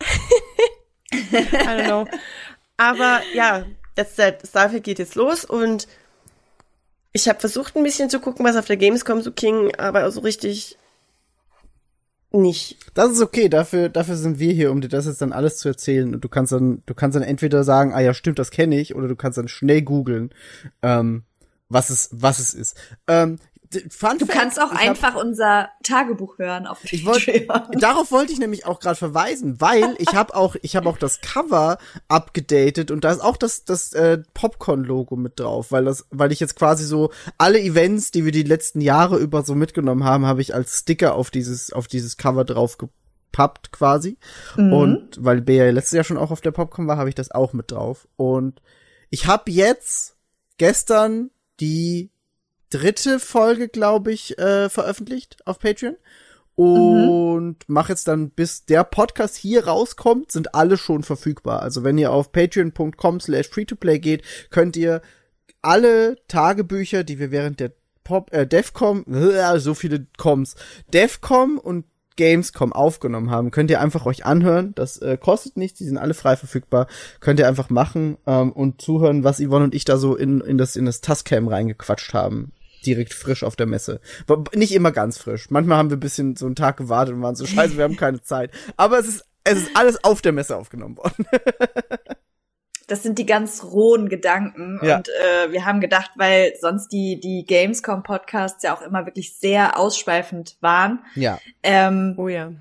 I 1.12 1.16
don't 1.36 1.86
know. 1.86 2.06
Aber 2.76 3.22
ja, 3.34 3.64
that. 3.94 4.46
Starfield 4.46 4.84
geht 4.84 4.98
jetzt 4.98 5.14
los 5.14 5.44
und 5.44 5.86
ich 7.12 7.28
habe 7.28 7.38
versucht 7.38 7.76
ein 7.76 7.84
bisschen 7.84 8.10
zu 8.10 8.18
gucken, 8.18 8.44
was 8.44 8.56
auf 8.56 8.66
der 8.66 8.76
Gamescom 8.76 9.22
so 9.22 9.30
ging, 9.32 9.74
aber 9.76 10.10
so 10.10 10.20
richtig 10.20 10.76
nicht. 12.40 12.78
Das 12.94 13.10
ist 13.10 13.22
okay, 13.22 13.48
dafür, 13.48 13.88
dafür 13.88 14.16
sind 14.16 14.38
wir 14.38 14.52
hier, 14.52 14.70
um 14.70 14.80
dir 14.80 14.88
das 14.88 15.06
jetzt 15.06 15.20
dann 15.22 15.32
alles 15.32 15.56
zu 15.58 15.68
erzählen. 15.68 16.14
Und 16.14 16.24
du 16.24 16.28
kannst 16.28 16.52
dann, 16.52 16.82
du 16.86 16.94
kannst 16.94 17.16
dann 17.16 17.22
entweder 17.22 17.64
sagen, 17.64 17.92
ah 17.92 18.00
ja, 18.00 18.14
stimmt, 18.14 18.38
das 18.38 18.50
kenne 18.50 18.78
ich, 18.78 18.94
oder 18.94 19.08
du 19.08 19.16
kannst 19.16 19.38
dann 19.38 19.48
schnell 19.48 19.82
googeln, 19.82 20.30
ähm, 20.82 21.24
was 21.68 21.90
es, 21.90 22.10
was 22.12 22.38
es 22.38 22.54
ist. 22.54 22.76
Ähm, 23.08 23.38
Fun 23.90 24.18
Du 24.18 24.26
Fact, 24.26 24.38
kannst 24.38 24.60
auch 24.60 24.72
ich 24.72 24.78
hab- 24.78 24.88
einfach 24.88 25.14
unser 25.16 25.68
Tagebuch 25.82 26.38
hören 26.38 26.66
auf 26.66 26.78
Ich 26.92 27.04
Patreon. 27.04 27.46
darauf 27.80 28.10
wollte 28.12 28.32
ich 28.32 28.38
nämlich 28.38 28.66
auch 28.66 28.80
gerade 28.80 28.96
verweisen, 28.96 29.60
weil 29.60 29.94
ich 29.98 30.14
habe 30.14 30.34
auch, 30.34 30.56
ich 30.62 30.76
habe 30.76 30.88
auch 30.88 30.98
das 30.98 31.20
Cover 31.20 31.78
abgedatet 32.08 32.90
und 32.90 33.04
da 33.04 33.12
ist 33.12 33.20
auch 33.22 33.36
das 33.36 33.64
das 33.64 33.92
äh, 33.92 34.18
Popcorn-Logo 34.34 35.16
mit 35.16 35.40
drauf, 35.40 35.72
weil 35.72 35.84
das, 35.84 36.06
weil 36.10 36.32
ich 36.32 36.40
jetzt 36.40 36.56
quasi 36.56 36.84
so 36.84 37.10
alle 37.38 37.60
Events, 37.60 38.10
die 38.10 38.24
wir 38.24 38.32
die 38.32 38.42
letzten 38.42 38.80
Jahre 38.80 39.18
über 39.18 39.42
so 39.42 39.54
mitgenommen 39.54 40.04
haben, 40.04 40.26
habe 40.26 40.40
ich 40.40 40.54
als 40.54 40.78
Sticker 40.80 41.14
auf 41.14 41.30
dieses 41.30 41.72
auf 41.72 41.86
dieses 41.88 42.16
Cover 42.16 42.44
drauf 42.44 42.78
gepappt 42.78 43.72
quasi. 43.72 44.16
Und 44.56 45.08
weil 45.18 45.40
Bea 45.40 45.70
letztes 45.70 45.92
Jahr 45.92 46.04
schon 46.04 46.18
auch 46.18 46.30
auf 46.30 46.40
der 46.40 46.52
Popcorn 46.52 46.86
war, 46.86 46.96
habe 46.96 47.08
ich 47.08 47.14
das 47.14 47.30
auch 47.30 47.52
mit 47.52 47.70
drauf. 47.72 48.06
Und 48.16 48.60
ich 49.10 49.26
habe 49.26 49.50
jetzt 49.50 50.16
gestern 50.58 51.30
die 51.60 52.10
dritte 52.74 53.20
Folge, 53.20 53.68
glaube 53.68 54.12
ich, 54.12 54.38
äh, 54.38 54.68
veröffentlicht 54.68 55.46
auf 55.46 55.60
Patreon. 55.60 55.96
Und 56.56 57.56
mach 57.66 57.88
jetzt 57.88 58.06
dann, 58.06 58.30
bis 58.30 58.64
der 58.64 58.84
Podcast 58.84 59.36
hier 59.36 59.66
rauskommt, 59.66 60.30
sind 60.30 60.54
alle 60.54 60.76
schon 60.76 61.02
verfügbar. 61.02 61.62
Also 61.62 61.82
wenn 61.84 61.98
ihr 61.98 62.12
auf 62.12 62.32
patreon.com 62.32 63.20
slash 63.20 63.48
free-to-play 63.48 63.98
geht, 63.98 64.22
könnt 64.50 64.76
ihr 64.76 65.02
alle 65.62 66.16
Tagebücher, 66.28 67.02
die 67.02 67.18
wir 67.18 67.30
während 67.30 67.58
der 67.60 67.72
Pop, 68.04 68.32
äh, 68.32 68.46
Defcom, 68.46 69.04
so 69.56 69.74
viele 69.74 70.06
Coms, 70.16 70.56
Defcom 70.92 71.58
und 71.58 71.86
Gamescom 72.16 72.72
aufgenommen 72.72 73.30
haben, 73.30 73.50
könnt 73.50 73.70
ihr 73.70 73.80
einfach 73.80 74.06
euch 74.06 74.24
anhören. 74.24 74.72
Das 74.74 74.98
äh, 74.98 75.16
kostet 75.16 75.56
nichts, 75.56 75.78
die 75.78 75.84
sind 75.84 75.98
alle 75.98 76.14
frei 76.14 76.36
verfügbar. 76.36 76.86
Könnt 77.20 77.40
ihr 77.40 77.48
einfach 77.48 77.70
machen 77.70 78.18
ähm, 78.26 78.52
und 78.52 78.80
zuhören, 78.80 79.24
was 79.24 79.40
Yvonne 79.40 79.64
und 79.64 79.74
ich 79.74 79.84
da 79.84 79.96
so 79.96 80.14
in, 80.14 80.40
in 80.40 80.58
das 80.58 80.76
in 80.76 80.84
das 80.84 81.00
Tascam 81.00 81.48
reingequatscht 81.48 82.14
haben. 82.14 82.52
Direkt 82.86 83.14
frisch 83.14 83.42
auf 83.42 83.56
der 83.56 83.66
Messe. 83.66 84.00
Wo- 84.26 84.44
Nicht 84.54 84.72
immer 84.74 84.92
ganz 84.92 85.18
frisch. 85.18 85.50
Manchmal 85.50 85.78
haben 85.78 85.90
wir 85.90 85.96
ein 85.96 86.00
bisschen 86.00 86.36
so 86.36 86.46
einen 86.46 86.54
Tag 86.56 86.76
gewartet 86.76 87.14
und 87.14 87.22
waren 87.22 87.36
so 87.36 87.46
scheiße, 87.46 87.76
wir 87.76 87.84
haben 87.84 87.96
keine 87.96 88.22
Zeit. 88.22 88.50
Aber 88.76 88.98
es 88.98 89.06
ist 89.08 89.24
es 89.46 89.58
ist 89.58 89.76
alles 89.76 90.02
auf 90.04 90.22
der 90.22 90.32
Messe 90.32 90.56
aufgenommen 90.56 90.96
worden. 90.96 91.26
Das 92.86 93.02
sind 93.02 93.18
die 93.18 93.24
ganz 93.24 93.64
rohen 93.64 94.10
Gedanken. 94.10 94.78
Ja. 94.82 94.98
Und 94.98 95.08
äh, 95.08 95.52
wir 95.52 95.64
haben 95.64 95.80
gedacht, 95.80 96.10
weil 96.16 96.52
sonst 96.60 96.88
die, 96.88 97.18
die 97.18 97.46
Gamescom-Podcasts 97.46 98.62
ja 98.62 98.76
auch 98.76 98.82
immer 98.82 99.06
wirklich 99.06 99.38
sehr 99.38 99.78
ausschweifend 99.78 100.58
waren, 100.60 101.02
Ja. 101.14 101.38
ähm, 101.62 102.14
Oh 102.18 102.28
ja. 102.28 102.52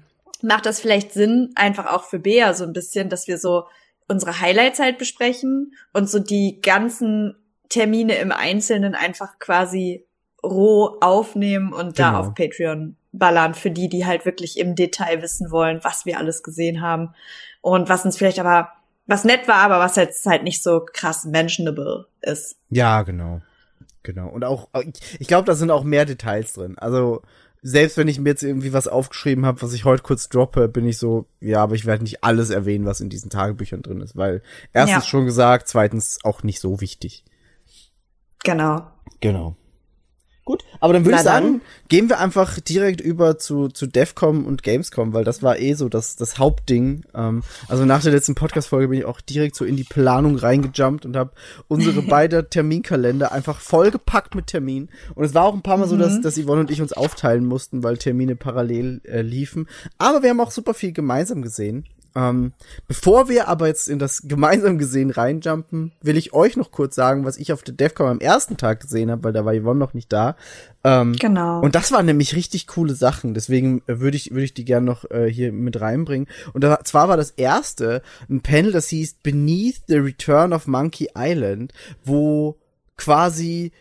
macht 0.41 0.65
das 0.65 0.79
vielleicht 0.79 1.12
Sinn, 1.12 1.51
einfach 1.55 1.88
auch 1.91 2.05
für 2.05 2.19
Bea 2.19 2.53
so 2.53 2.63
ein 2.63 2.71
bisschen, 2.71 3.09
dass 3.09 3.27
wir 3.27 3.38
so 3.38 3.65
unsere 4.07 4.39
Highlights 4.39 4.79
halt 4.79 4.97
besprechen 4.97 5.73
und 5.91 6.09
so 6.09 6.19
die 6.19 6.62
ganzen 6.62 7.36
Termine 7.67 8.15
im 8.15 8.31
Einzelnen 8.31 8.95
einfach 8.95 9.39
quasi 9.39 10.05
roh 10.43 10.97
aufnehmen 11.01 11.71
und 11.73 11.99
da 11.99 12.10
Genau. 12.12 12.19
auf 12.21 12.34
Patreon 12.36 12.95
ballern 13.12 13.53
für 13.53 13.71
die, 13.71 13.89
die 13.89 14.06
halt 14.06 14.25
wirklich 14.25 14.58
im 14.60 14.75
Detail 14.75 15.21
wissen 15.21 15.51
wollen, 15.51 15.79
was 15.84 16.06
wir 16.06 16.17
alles 16.17 16.43
gesehen 16.43 16.82
haben 16.82 17.13
und 17.62 17.88
was 17.89 18.03
uns 18.06 18.17
vielleicht 18.17 18.39
aber, 18.39 18.69
was 19.06 19.23
nett 19.23 19.47
war, 19.47 19.58
aber 19.58 19.79
was 19.79 19.95
jetzt 19.95 20.25
halt 20.25 20.43
nicht 20.43 20.63
so 20.63 20.84
krass 20.91 21.25
mentionable 21.25 22.08
ist. 22.21 22.58
Ja, 22.69 23.03
genau. 23.03 23.41
Genau. 24.01 24.27
Und 24.29 24.43
auch, 24.43 24.67
ich, 24.82 25.19
ich 25.21 25.27
glaube, 25.27 25.45
da 25.45 25.53
sind 25.56 25.71
auch 25.71 25.84
mehr 25.84 26.06
Details 26.06 26.53
drin. 26.53 26.77
Also, 26.77 27.21
selbst 27.62 27.95
wenn 27.95 28.10
ich 28.10 28.19
mir 28.19 28.32
jetzt 28.32 28.43
irgendwie 28.43 28.73
was 28.73 28.89
aufgeschrieben 28.89 29.45
habe, 29.45 29.62
was 29.62 29.71
ich 29.71 29.86
heute 29.86 30.03
kurz 30.03 30.27
droppe, 30.27 30.67
bin 30.67 30.86
ich 30.86 30.97
so, 30.97 31.27
ja, 31.39 31.62
aber 31.63 31.75
ich 31.75 31.86
werde 31.86 32.03
nicht 32.03 32.21
alles 32.23 32.49
erwähnen, 32.49 32.86
was 32.86 32.99
in 32.99 33.08
diesen 33.10 33.29
Tagebüchern 33.29 33.82
drin 33.82 34.01
ist, 34.01 34.17
weil 34.17 34.41
erstens 34.73 35.03
Ja. 35.06 35.10
schon 35.10 35.25
gesagt, 35.25 35.69
zweitens 35.69 36.19
auch 36.25 36.43
nicht 36.43 36.60
so 36.60 36.82
wichtig. 36.82 37.23
Genau. 38.43 38.88
Genau. 39.21 39.56
Gut, 40.45 40.65
aber 40.82 40.91
dann 40.91 41.06
würde 41.06 41.17
ich 41.17 41.23
sagen, 41.23 41.45
dann. 41.45 41.62
gehen 41.88 42.10
wir 42.10 42.19
einfach 42.19 42.60
direkt 42.60 42.99
über 42.99 43.38
zu, 43.38 43.69
zu 43.69 43.88
DEFCOM 43.88 44.45
und 44.45 44.62
Gamescom, 44.62 45.13
weil 45.13 45.23
das 45.23 45.41
war 45.41 45.58
eh 45.58 45.73
so 45.73 45.88
das, 45.88 46.17
das 46.17 46.38
Hauptding. 46.38 47.06
Ähm, 47.15 47.43
also 47.69 47.86
nach 47.86 48.01
der 48.01 48.12
letzten 48.12 48.36
Podcast-Folge 48.36 48.89
bin 48.89 48.99
ich 48.99 49.06
auch 49.06 49.21
direkt 49.21 49.56
so 49.56 49.63
in 49.63 49.77
die 49.77 49.86
Planung 49.86 50.36
reingejumpt 50.36 51.06
und 51.06 51.15
habe 51.15 51.32
unsere 51.69 52.01
beide 52.10 52.49
Terminkalender 52.49 53.32
einfach 53.32 53.62
vollgepackt 53.62 54.36
mit 54.36 54.47
Terminen. 54.47 54.89
Und 55.15 55.23
es 55.23 55.34
war 55.34 55.45
auch 55.45 55.53
ein 55.53 55.62
paar 55.62 55.77
Mal 55.77 55.88
so, 55.88 55.95
dass, 55.95 56.19
dass 56.19 56.38
Yvonne 56.38 56.60
und 56.60 56.71
ich 56.71 56.82
uns 56.82 56.91
aufteilen 56.91 57.45
mussten, 57.45 57.82
weil 57.82 57.97
Termine 57.97 58.36
parallel 58.36 58.99
äh, 59.06 59.21
liefen. 59.21 59.69
Aber 59.97 60.23
wir 60.23 60.29
haben 60.32 60.41
auch 60.41 60.51
super 60.51 60.73
viel 60.73 60.91
gemeinsam 60.91 61.41
gesehen. 61.41 61.86
Ähm, 62.15 62.54
bevor 62.88 63.28
wir 63.28 63.47
aber 63.47 63.67
jetzt 63.67 63.89
in 63.89 63.97
das 63.97 64.21
gemeinsam 64.26 64.78
gesehen 64.78 65.10
reinjumpen, 65.10 65.93
will 66.02 66.17
ich 66.17 66.34
euch 66.34 66.56
noch 66.58 66.71
kurz 66.71 66.95
sagen, 66.95 67.26
was 67.26 67.38
ich 67.38 67.52
auf 67.52 67.63
der 67.63 67.73
DEFCON 67.73 68.08
am 68.08 68.19
ersten 68.19 68.56
Tag 68.58 68.82
gesehen 68.82 69.10
habe, 69.10 69.23
weil 69.23 69.34
da 69.34 69.45
war 69.45 69.54
Yvonne 69.54 69.80
noch 69.80 69.93
nicht 69.93 70.13
da. 70.13 70.36
Ähm, 70.84 71.15
Genau. 71.19 71.62
und 71.62 71.76
das 71.76 71.91
waren 71.91 72.06
nämlich 72.06 72.36
richtig 72.36 72.67
coole 72.67 72.93
Sachen. 72.93 73.34
Deswegen 73.34 73.82
äh, 73.88 73.99
würde 73.99 74.17
ich, 74.17 74.32
würde 74.32 74.43
ich 74.43 74.54
die 74.54 74.65
gerne 74.65 74.86
noch 74.86 75.10
äh, 75.10 75.28
hier 75.32 75.52
mit 75.52 75.82
reinbringen. 75.82 76.28
Und 76.54 76.63
da, 76.63 76.84
zwar 76.84 77.10
war 77.10 77.17
das 77.17 77.32
erste 77.32 78.02
ein 78.30 78.41
Panel, 78.41 78.71
das 78.71 78.89
hieß 78.89 79.15
Beneath 79.23 79.82
the 79.88 79.97
Return 79.97 80.54
of 80.54 80.67
Monkey 80.67 81.10
Island, 81.17 81.73
wo 82.04 82.58
quasi 82.97 83.71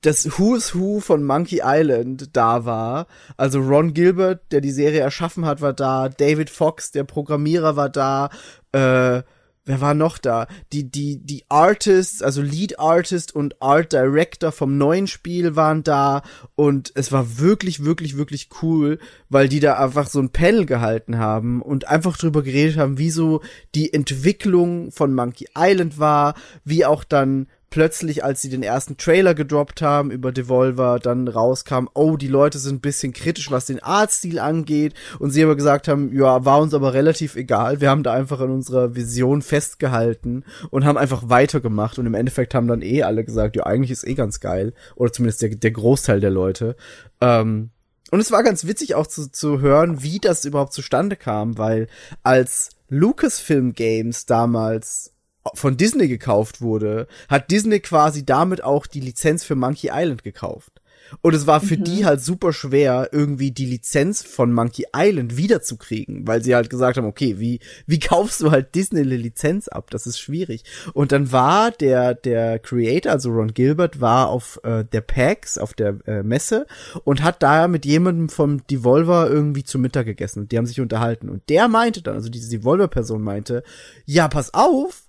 das 0.00 0.38
Who's 0.38 0.74
Who 0.74 1.00
von 1.00 1.24
Monkey 1.24 1.60
Island 1.64 2.30
da 2.36 2.64
war. 2.64 3.06
Also 3.36 3.60
Ron 3.60 3.94
Gilbert, 3.94 4.52
der 4.52 4.60
die 4.60 4.70
Serie 4.70 5.00
erschaffen 5.00 5.44
hat, 5.46 5.60
war 5.60 5.72
da. 5.72 6.08
David 6.08 6.50
Fox, 6.50 6.90
der 6.90 7.04
Programmierer, 7.04 7.76
war 7.76 7.88
da. 7.88 8.30
Äh, 8.72 9.22
wer 9.64 9.80
war 9.80 9.94
noch 9.94 10.18
da? 10.18 10.46
Die, 10.72 10.90
die, 10.90 11.24
die 11.24 11.44
Artists, 11.48 12.22
also 12.22 12.42
Lead 12.42 12.78
Artist 12.78 13.34
und 13.34 13.60
Art 13.62 13.92
Director 13.92 14.52
vom 14.52 14.76
neuen 14.76 15.06
Spiel 15.06 15.56
waren 15.56 15.82
da 15.82 16.22
und 16.54 16.92
es 16.94 17.12
war 17.12 17.38
wirklich, 17.38 17.84
wirklich, 17.84 18.16
wirklich 18.16 18.48
cool, 18.62 18.98
weil 19.28 19.48
die 19.48 19.60
da 19.60 19.74
einfach 19.74 20.08
so 20.08 20.20
ein 20.20 20.30
Panel 20.30 20.66
gehalten 20.66 21.18
haben 21.18 21.62
und 21.62 21.88
einfach 21.88 22.16
drüber 22.16 22.42
geredet 22.42 22.76
haben, 22.76 22.98
wie 22.98 23.10
so 23.10 23.40
die 23.74 23.92
Entwicklung 23.92 24.90
von 24.90 25.14
Monkey 25.14 25.46
Island 25.56 25.98
war, 25.98 26.34
wie 26.64 26.84
auch 26.84 27.04
dann 27.04 27.46
plötzlich, 27.72 28.22
als 28.22 28.42
sie 28.42 28.50
den 28.50 28.62
ersten 28.62 28.98
Trailer 28.98 29.34
gedroppt 29.34 29.82
haben 29.82 30.10
über 30.10 30.30
Devolver, 30.30 31.00
dann 31.00 31.26
rauskam, 31.26 31.88
oh, 31.94 32.16
die 32.16 32.28
Leute 32.28 32.58
sind 32.58 32.76
ein 32.76 32.80
bisschen 32.80 33.12
kritisch, 33.12 33.50
was 33.50 33.64
den 33.64 33.82
Artstil 33.82 34.38
angeht. 34.38 34.94
Und 35.18 35.30
sie 35.30 35.42
aber 35.42 35.56
gesagt 35.56 35.88
haben, 35.88 36.14
ja, 36.14 36.44
war 36.44 36.60
uns 36.60 36.74
aber 36.74 36.92
relativ 36.92 37.34
egal. 37.34 37.80
Wir 37.80 37.90
haben 37.90 38.02
da 38.02 38.12
einfach 38.12 38.40
an 38.40 38.50
unserer 38.50 38.94
Vision 38.94 39.42
festgehalten 39.42 40.44
und 40.70 40.84
haben 40.84 40.98
einfach 40.98 41.30
weitergemacht. 41.30 41.98
Und 41.98 42.06
im 42.06 42.14
Endeffekt 42.14 42.54
haben 42.54 42.68
dann 42.68 42.82
eh 42.82 43.02
alle 43.02 43.24
gesagt, 43.24 43.56
ja, 43.56 43.64
eigentlich 43.64 43.90
ist 43.90 44.06
eh 44.06 44.14
ganz 44.14 44.38
geil. 44.38 44.74
Oder 44.94 45.12
zumindest 45.12 45.42
der, 45.42 45.48
der 45.48 45.70
Großteil 45.72 46.20
der 46.20 46.30
Leute. 46.30 46.76
Ähm, 47.20 47.70
und 48.10 48.20
es 48.20 48.30
war 48.30 48.42
ganz 48.42 48.66
witzig 48.66 48.94
auch 48.94 49.06
zu, 49.06 49.32
zu 49.32 49.60
hören, 49.60 50.02
wie 50.02 50.18
das 50.18 50.44
überhaupt 50.44 50.74
zustande 50.74 51.16
kam, 51.16 51.56
weil 51.56 51.88
als 52.22 52.68
Lucasfilm 52.90 53.72
Games 53.72 54.26
damals 54.26 55.14
von 55.54 55.76
Disney 55.76 56.08
gekauft 56.08 56.60
wurde, 56.60 57.06
hat 57.28 57.50
Disney 57.50 57.80
quasi 57.80 58.24
damit 58.24 58.62
auch 58.62 58.86
die 58.86 59.00
Lizenz 59.00 59.44
für 59.44 59.54
Monkey 59.54 59.90
Island 59.92 60.22
gekauft. 60.22 60.82
Und 61.20 61.34
es 61.34 61.46
war 61.46 61.60
für 61.60 61.76
die 61.76 62.04
halt 62.04 62.20
super 62.20 62.52
schwer, 62.52 63.10
irgendwie 63.12 63.50
die 63.50 63.66
Lizenz 63.66 64.22
von 64.22 64.52
Monkey 64.52 64.86
Island 64.94 65.36
wiederzukriegen, 65.36 66.26
weil 66.26 66.42
sie 66.42 66.54
halt 66.54 66.70
gesagt 66.70 66.96
haben, 66.96 67.06
okay, 67.06 67.38
wie, 67.38 67.60
wie 67.86 67.98
kaufst 67.98 68.40
du 68.40 68.50
halt 68.50 68.74
Disney 68.74 69.00
eine 69.00 69.16
Lizenz 69.16 69.68
ab? 69.68 69.90
Das 69.90 70.06
ist 70.06 70.18
schwierig. 70.18 70.64
Und 70.94 71.12
dann 71.12 71.30
war 71.32 71.70
der, 71.70 72.14
der 72.14 72.58
Creator, 72.58 73.12
also 73.12 73.30
Ron 73.30 73.52
Gilbert, 73.52 74.00
war 74.00 74.28
auf 74.28 74.60
äh, 74.64 74.84
der 74.84 75.02
PAX, 75.02 75.58
auf 75.58 75.74
der 75.74 75.98
äh, 76.06 76.22
Messe 76.22 76.66
und 77.04 77.22
hat 77.22 77.42
da 77.42 77.68
mit 77.68 77.84
jemandem 77.84 78.28
vom 78.28 78.66
Devolver 78.66 79.28
irgendwie 79.28 79.64
zu 79.64 79.78
Mittag 79.78 80.06
gegessen. 80.06 80.40
Und 80.40 80.52
die 80.52 80.58
haben 80.58 80.66
sich 80.66 80.80
unterhalten. 80.80 81.28
Und 81.28 81.48
der 81.48 81.68
meinte 81.68 82.02
dann, 82.02 82.14
also 82.14 82.30
diese 82.30 82.50
Devolver-Person 82.50 83.22
meinte, 83.22 83.62
ja, 84.06 84.28
pass 84.28 84.54
auf, 84.54 85.01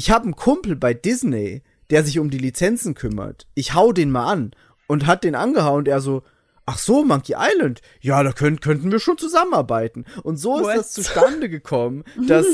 ich 0.00 0.10
habe 0.10 0.24
einen 0.24 0.34
Kumpel 0.34 0.76
bei 0.76 0.94
Disney, 0.94 1.60
der 1.90 2.04
sich 2.04 2.18
um 2.18 2.30
die 2.30 2.38
Lizenzen 2.38 2.94
kümmert. 2.94 3.46
Ich 3.52 3.74
hau 3.74 3.92
den 3.92 4.10
mal 4.10 4.32
an 4.32 4.52
und 4.86 5.06
hat 5.06 5.24
den 5.24 5.34
angehauen 5.34 5.80
und 5.80 5.88
er 5.88 6.00
so, 6.00 6.22
ach 6.64 6.78
so, 6.78 7.04
Monkey 7.04 7.34
Island, 7.36 7.82
ja, 8.00 8.22
da 8.22 8.32
könnt, 8.32 8.62
könnten 8.62 8.90
wir 8.90 8.98
schon 8.98 9.18
zusammenarbeiten. 9.18 10.06
Und 10.22 10.38
so 10.38 10.56
ist 10.56 10.64
What? 10.64 10.76
das 10.78 10.92
zustande 10.92 11.50
gekommen, 11.50 12.04
dass 12.26 12.46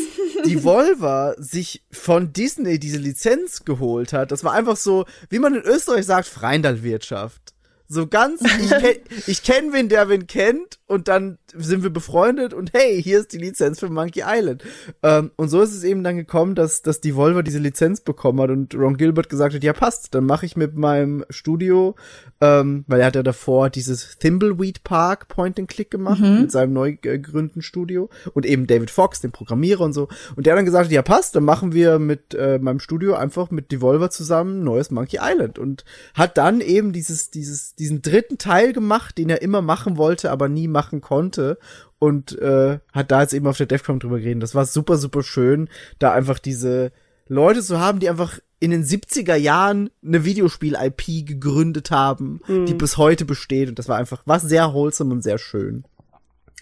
Devolver 0.45 1.37
sich 1.39 1.85
von 1.93 2.33
Disney 2.33 2.81
diese 2.81 2.99
Lizenz 2.99 3.65
geholt 3.65 4.13
hat. 4.13 4.33
Das 4.33 4.43
war 4.43 4.53
einfach 4.53 4.77
so, 4.77 5.05
wie 5.31 5.39
man 5.39 5.55
in 5.55 5.63
Österreich 5.63 6.05
sagt, 6.05 6.27
Freindalwirtschaft. 6.27 7.55
So 7.89 8.07
ganz, 8.07 8.41
ich, 8.43 8.71
kenn, 8.79 8.97
ich 9.27 9.43
kenn 9.43 9.73
wen, 9.73 9.89
der 9.89 10.09
wen 10.09 10.27
kennt 10.27 10.79
und 10.87 11.09
dann 11.09 11.39
sind 11.55 11.83
wir 11.83 11.91
befreundet 11.91 12.55
und 12.55 12.73
hey, 12.73 13.03
hier 13.03 13.21
ist 13.21 13.33
die 13.33 13.39
Lizenz 13.39 13.81
für 13.81 13.89
Monkey 13.89 14.23
Island. 14.27 14.65
Ähm, 15.03 15.31
und 15.37 15.49
so 15.49 15.63
ist 15.63 15.75
es 15.75 15.85
eben 15.85 16.05
dann 16.05 16.17
gekommen, 16.17 16.55
dass, 16.55 16.83
dass 16.83 17.01
Devolver 17.01 17.43
diese 17.43 17.59
Lizenz 17.59 18.01
bekommen 18.01 18.41
hat 18.41 18.51
und 18.51 18.75
Ron 18.75 18.97
Gilbert 18.97 19.29
gesagt 19.29 19.55
hat, 19.55 19.63
ja 19.63 19.73
passt, 19.73 20.15
dann 20.15 20.27
mache 20.27 20.47
ich 20.47 20.57
mit 20.57 20.77
meinem 20.77 21.25
Studio, 21.31 21.95
ähm, 22.41 22.85
weil 22.87 23.01
er 23.01 23.07
hat 23.07 23.17
ja 23.17 23.23
davor 23.23 23.71
dieses 23.71 24.19
Thimbleweed 24.19 24.85
Park 24.85 25.29
Point 25.29 25.59
and 25.59 25.69
Click 25.69 25.91
gemacht 25.91 26.21
mit 26.21 26.53
seinem 26.53 26.73
neu 26.73 26.97
gegründeten 26.97 27.63
Studio 27.63 28.11
und 28.35 28.47
eben 28.47 28.67
David 28.67 28.91
Fox, 28.91 29.21
den 29.21 29.33
Programmierer 29.33 29.83
und 29.83 29.93
so. 29.93 30.09
Und 30.35 30.47
der 30.47 30.53
hat 30.53 30.59
dann 30.59 30.65
gesagt, 30.65 30.91
ja 30.91 31.03
passt, 31.03 31.37
dann 31.37 31.45
machen 31.45 31.73
wir 31.73 31.99
mit 31.99 32.35
äh, 32.35 32.59
meinem 32.59 32.81
Studio 32.81 33.15
einfach 33.15 33.51
mit 33.51 33.73
Devolver 33.73 34.11
zusammen 34.11 34.65
neues 34.65 34.91
Monkey 34.91 35.19
Island 35.21 35.59
und 35.59 35.85
hat 36.15 36.37
dann 36.37 36.61
eben 36.61 36.93
dieses, 36.93 37.31
dieses, 37.31 37.75
diesen 37.79 38.03
dritten 38.03 38.39
Teil 38.39 38.73
gemacht, 38.73 39.19
den 39.19 39.29
er 39.31 39.43
immer 39.43 39.63
machen 39.63 39.97
wollte, 39.97 40.31
aber 40.31 40.49
nie 40.49 40.69
machen 40.69 41.01
konnte 41.01 41.59
und 41.99 42.39
äh, 42.39 42.79
hat 42.93 43.11
da 43.11 43.23
jetzt 43.23 43.35
eben 43.35 43.47
auf 43.47 43.57
der 43.57 43.67
DEFCON 43.67 44.01
drüber 44.01 44.19
geredet. 44.19 44.43
Das 44.43 44.55
war 44.55 44.65
super, 44.65 44.97
super 44.97 45.23
schön, 45.23 45.69
da 45.99 46.13
einfach 46.13 46.39
diese 46.39 46.93
Leute 47.29 47.63
zu 47.63 47.81
haben, 47.81 47.99
die 47.99 48.09
einfach 48.09 48.39
in 48.59 48.71
den 48.71 48.85
70er 48.85 49.35
Jahren 49.35 49.91
eine 50.05 50.25
Videospiel-IP 50.25 51.27
gegründet 51.27 51.91
haben, 51.91 52.41
die 52.49 52.73
bis 52.73 52.97
heute 52.97 53.27
besteht. 53.27 53.69
Und 53.69 53.79
das 53.79 53.89
war 53.89 53.99
einfach, 53.99 54.23
war 54.25 54.41
sehr 54.41 54.73
wholesome 54.73 55.13
und 55.13 55.23
sehr 55.23 55.39
schön. 55.39 55.85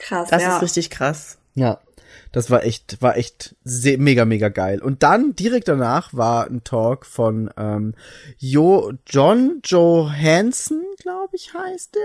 Krass, 0.01 0.29
Das 0.31 0.43
ja. 0.43 0.57
ist 0.57 0.63
richtig 0.63 0.91
krass. 0.91 1.39
Ja. 1.55 1.79
Das 2.33 2.51
war 2.51 2.65
echt, 2.65 3.01
war 3.01 3.17
echt 3.17 3.55
sehr, 3.65 3.99
mega, 3.99 4.25
mega 4.25 4.49
geil. 4.49 4.81
Und 4.83 5.03
dann 5.03 5.35
direkt 5.37 5.69
danach 5.69 6.13
war 6.15 6.47
ein 6.49 6.65
Talk 6.65 7.07
von 7.07 7.51
ähm, 7.57 7.95
jo, 8.39 8.93
John 9.07 9.61
Johansson, 9.65 10.83
glaube 11.01 11.37
ich, 11.37 11.53
heißt 11.55 11.95
der. 11.95 12.01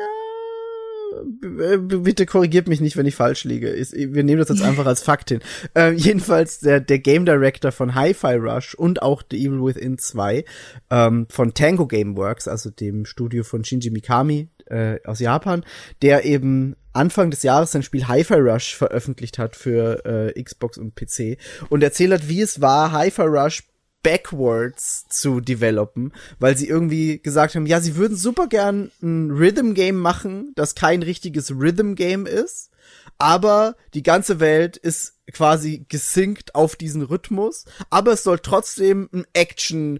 B- 1.41 1.78
Bitte 1.98 2.28
korrigiert 2.28 2.67
mich 2.67 2.82
nicht, 2.82 2.95
wenn 2.95 3.08
ich 3.08 3.15
falsch 3.15 3.43
liege. 3.43 3.74
Wir 3.74 4.24
nehmen 4.24 4.38
das 4.39 4.50
jetzt 4.50 4.62
einfach 4.62 4.86
als 4.86 5.02
Fakt 5.02 5.30
hin. 5.30 5.39
Ähm, 5.76 5.95
jedenfalls 5.98 6.60
der, 6.60 6.80
der 6.80 7.00
Game 7.00 7.26
Director 7.26 7.72
von 7.72 7.93
Hi-Fi 7.95 8.36
Rush 8.36 8.74
und 8.76 9.02
auch 9.02 9.22
The 9.30 9.38
Evil 9.45 9.63
Within 9.63 9.98
2 9.98 10.43
ähm, 10.89 11.28
von 11.30 11.54
Tango 11.54 11.86
Gameworks, 11.88 12.48
also 12.48 12.69
dem 12.69 13.06
Studio 13.06 13.43
von 13.43 13.63
Shinji 13.63 13.89
Mikami 13.91 14.48
äh, 14.69 14.99
aus 15.05 15.19
Japan, 15.19 15.63
der 16.01 16.25
eben 16.25 16.75
Anfang 16.93 17.32
des 17.32 17.43
Jahres 17.43 17.71
sein 17.71 17.84
Spiel 17.84 18.08
Hi-Fi 18.08 18.36
Rush 18.36 18.75
veröffentlicht 18.75 19.38
hat 19.38 19.55
für 19.55 20.05
äh, 20.05 20.41
Xbox 20.41 20.77
und 20.77 20.95
PC 20.95 21.38
und 21.69 21.84
erzählt 21.84 22.13
hat, 22.13 22.29
wie 22.29 22.41
es 22.41 22.62
war, 22.62 22.91
Hi-Fi 22.91 23.23
Rush 23.23 23.63
backwards 24.01 25.08
zu 25.10 25.41
developen, 25.41 26.13
weil 26.39 26.58
sie 26.58 26.67
irgendwie 26.67 27.19
gesagt 27.21 27.55
haben, 27.55 27.65
ja, 27.65 27.82
sie 27.82 27.95
würden 27.95 28.15
super 28.15 28.47
gern 28.47 28.91
ein 29.01 29.32
Rhythm 29.32 29.73
Game 29.73 29.97
machen, 29.97 30.53
das 30.55 30.75
kein 30.75 31.03
richtiges 31.03 31.51
Rhythm 31.51 31.95
Game 31.95 32.25
ist, 32.25 32.71
aber 33.17 33.75
die 33.93 34.03
ganze 34.03 34.39
Welt 34.39 34.77
ist 34.77 35.19
quasi 35.34 35.86
gesynkt 35.89 36.55
auf 36.55 36.75
diesen 36.75 37.01
Rhythmus, 37.01 37.65
aber 37.89 38.13
es 38.13 38.23
soll 38.23 38.39
trotzdem 38.39 39.10
ein 39.13 39.25
Action 39.34 39.99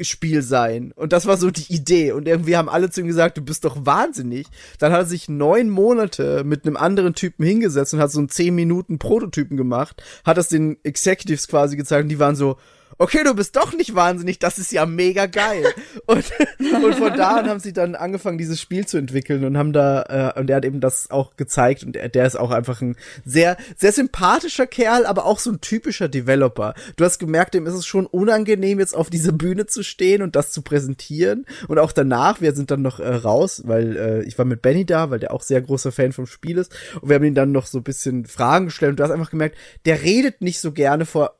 Spiel 0.00 0.42
sein. 0.42 0.92
Und 0.96 1.12
das 1.12 1.26
war 1.26 1.36
so 1.36 1.50
die 1.50 1.72
Idee. 1.72 2.12
Und 2.12 2.26
irgendwie 2.26 2.56
haben 2.56 2.68
alle 2.68 2.90
zu 2.90 3.00
ihm 3.00 3.06
gesagt, 3.06 3.36
du 3.38 3.42
bist 3.42 3.64
doch 3.64 3.84
wahnsinnig. 3.86 4.46
Dann 4.78 4.92
hat 4.92 5.00
er 5.00 5.06
sich 5.06 5.28
neun 5.28 5.70
Monate 5.70 6.44
mit 6.44 6.66
einem 6.66 6.76
anderen 6.76 7.14
Typen 7.14 7.44
hingesetzt 7.44 7.94
und 7.94 8.00
hat 8.00 8.10
so 8.10 8.18
einen 8.18 8.28
zehn 8.28 8.54
Minuten 8.54 8.98
Prototypen 8.98 9.56
gemacht, 9.56 10.02
hat 10.24 10.36
das 10.36 10.48
den 10.48 10.76
Executives 10.84 11.48
quasi 11.48 11.76
gezeigt 11.76 12.04
und 12.04 12.08
die 12.08 12.18
waren 12.18 12.36
so, 12.36 12.56
okay, 12.98 13.22
du 13.24 13.34
bist 13.34 13.56
doch 13.56 13.72
nicht 13.74 13.94
wahnsinnig, 13.94 14.38
das 14.38 14.58
ist 14.58 14.72
ja 14.72 14.86
mega 14.86 15.26
geil. 15.26 15.64
und, 16.06 16.24
und 16.58 16.94
von 16.94 17.16
da 17.16 17.36
an 17.36 17.48
haben 17.48 17.60
sie 17.60 17.72
dann 17.72 17.94
angefangen, 17.94 18.38
dieses 18.38 18.60
Spiel 18.60 18.86
zu 18.86 18.98
entwickeln 18.98 19.44
und 19.44 19.56
haben 19.56 19.72
da, 19.72 20.32
äh, 20.34 20.40
und 20.40 20.50
er 20.50 20.56
hat 20.56 20.64
eben 20.64 20.80
das 20.80 21.10
auch 21.10 21.36
gezeigt 21.36 21.84
und 21.84 21.96
er, 21.96 22.08
der 22.08 22.26
ist 22.26 22.36
auch 22.36 22.50
einfach 22.50 22.80
ein 22.80 22.96
sehr, 23.24 23.56
sehr 23.76 23.92
sympathischer 23.92 24.66
Kerl, 24.66 25.06
aber 25.06 25.26
auch 25.26 25.38
so 25.38 25.50
ein 25.50 25.60
typischer 25.60 26.08
Developer. 26.08 26.74
Du 26.96 27.04
hast 27.04 27.18
gemerkt, 27.18 27.54
dem 27.54 27.66
ist 27.66 27.74
es 27.74 27.86
schon 27.86 28.06
unangenehm, 28.06 28.78
jetzt 28.78 28.94
auf 28.94 29.10
dieser 29.10 29.32
Bühne 29.32 29.66
zu 29.66 29.82
stehen 29.82 30.22
und 30.22 30.36
das 30.36 30.52
zu 30.52 30.62
präsentieren. 30.62 31.46
Und 31.68 31.78
auch 31.78 31.92
danach, 31.92 32.40
wir 32.40 32.54
sind 32.54 32.70
dann 32.70 32.82
noch 32.82 33.00
äh, 33.00 33.14
raus, 33.14 33.62
weil 33.64 33.96
äh, 33.96 34.22
ich 34.24 34.38
war 34.38 34.44
mit 34.44 34.62
Benny 34.62 34.84
da, 34.84 35.10
weil 35.10 35.18
der 35.18 35.32
auch 35.32 35.42
sehr 35.42 35.60
großer 35.60 35.92
Fan 35.92 36.12
vom 36.12 36.26
Spiel 36.26 36.58
ist. 36.58 36.72
Und 37.00 37.08
wir 37.08 37.16
haben 37.16 37.24
ihn 37.24 37.34
dann 37.34 37.52
noch 37.52 37.66
so 37.66 37.78
ein 37.78 37.84
bisschen 37.84 38.26
Fragen 38.26 38.66
gestellt 38.66 38.90
und 38.90 39.00
du 39.00 39.04
hast 39.04 39.10
einfach 39.10 39.30
gemerkt, 39.30 39.56
der 39.84 40.02
redet 40.02 40.42
nicht 40.42 40.60
so 40.60 40.72
gerne 40.72 41.06
vor 41.06 41.36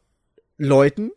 Leuten, 0.59 1.11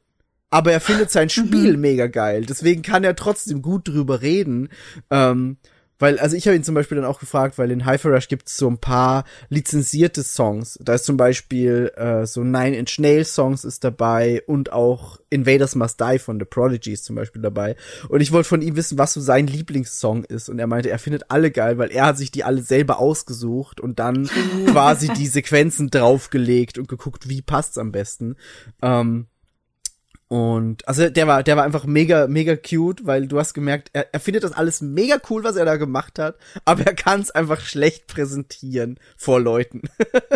aber 0.49 0.71
er 0.71 0.81
findet 0.81 1.11
sein 1.11 1.29
Spiel 1.29 1.77
mega 1.77 2.07
geil. 2.07 2.45
Deswegen 2.45 2.81
kann 2.81 3.03
er 3.03 3.15
trotzdem 3.15 3.61
gut 3.61 3.87
drüber 3.87 4.21
reden. 4.21 4.69
Ähm, 5.09 5.57
Weil, 5.97 6.19
also 6.19 6.35
ich 6.35 6.45
habe 6.45 6.57
ihn 6.57 6.63
zum 6.63 6.75
Beispiel 6.75 6.97
dann 6.97 7.05
auch 7.05 7.21
gefragt, 7.21 7.57
weil 7.57 7.71
in 7.71 7.85
Hyper 7.85 8.09
Rush 8.09 8.27
gibt 8.27 8.49
es 8.49 8.57
so 8.57 8.69
ein 8.69 8.79
paar 8.79 9.23
lizenzierte 9.47 10.23
Songs. 10.23 10.77
Da 10.83 10.95
ist 10.95 11.05
zum 11.05 11.15
Beispiel 11.15 11.89
äh, 11.95 12.25
so 12.25 12.43
Nine 12.43 12.75
Inch 12.75 12.99
Nail 12.99 13.23
Songs 13.23 13.63
ist 13.63 13.85
dabei 13.85 14.43
und 14.45 14.73
auch 14.73 15.19
Invaders 15.29 15.75
Must 15.75 16.01
Die 16.01 16.19
von 16.19 16.37
The 16.37 16.45
Prodigy 16.45 16.91
ist 16.91 17.05
zum 17.05 17.15
Beispiel 17.15 17.41
dabei. 17.41 17.77
Und 18.09 18.19
ich 18.19 18.33
wollte 18.33 18.49
von 18.49 18.61
ihm 18.61 18.75
wissen, 18.75 18.97
was 18.97 19.13
so 19.13 19.21
sein 19.21 19.47
Lieblingssong 19.47 20.25
ist. 20.25 20.49
Und 20.49 20.59
er 20.59 20.67
meinte, 20.67 20.89
er 20.89 20.99
findet 20.99 21.31
alle 21.31 21.49
geil, 21.49 21.77
weil 21.77 21.91
er 21.91 22.07
hat 22.07 22.17
sich 22.17 22.29
die 22.29 22.43
alle 22.43 22.61
selber 22.61 22.99
ausgesucht 22.99 23.79
und 23.79 23.97
dann 23.97 24.29
quasi 24.67 25.07
die 25.13 25.27
Sequenzen 25.27 25.89
draufgelegt 25.89 26.77
und 26.77 26.89
geguckt, 26.89 27.29
wie 27.29 27.41
passt's 27.41 27.77
am 27.77 27.93
besten. 27.93 28.35
Ähm, 28.81 29.27
und 30.27 30.87
also 30.87 31.09
der 31.09 31.27
war, 31.27 31.43
der 31.43 31.55
war 31.55 31.63
einfach 31.63 31.85
mega, 31.85 32.27
mega 32.27 32.55
cute, 32.55 33.05
weil 33.05 33.27
du 33.27 33.39
hast 33.39 33.53
gemerkt, 33.53 33.89
er, 33.93 34.07
er 34.11 34.19
findet 34.19 34.43
das 34.43 34.53
alles 34.53 34.81
mega 34.81 35.17
cool, 35.29 35.43
was 35.43 35.55
er 35.55 35.65
da 35.65 35.75
gemacht 35.75 36.17
hat, 36.19 36.35
aber 36.65 36.83
er 36.85 36.95
kann 36.95 37.21
es 37.21 37.31
einfach 37.31 37.59
schlecht 37.61 38.07
präsentieren 38.07 38.99
vor 39.17 39.39
Leuten. 39.39 39.83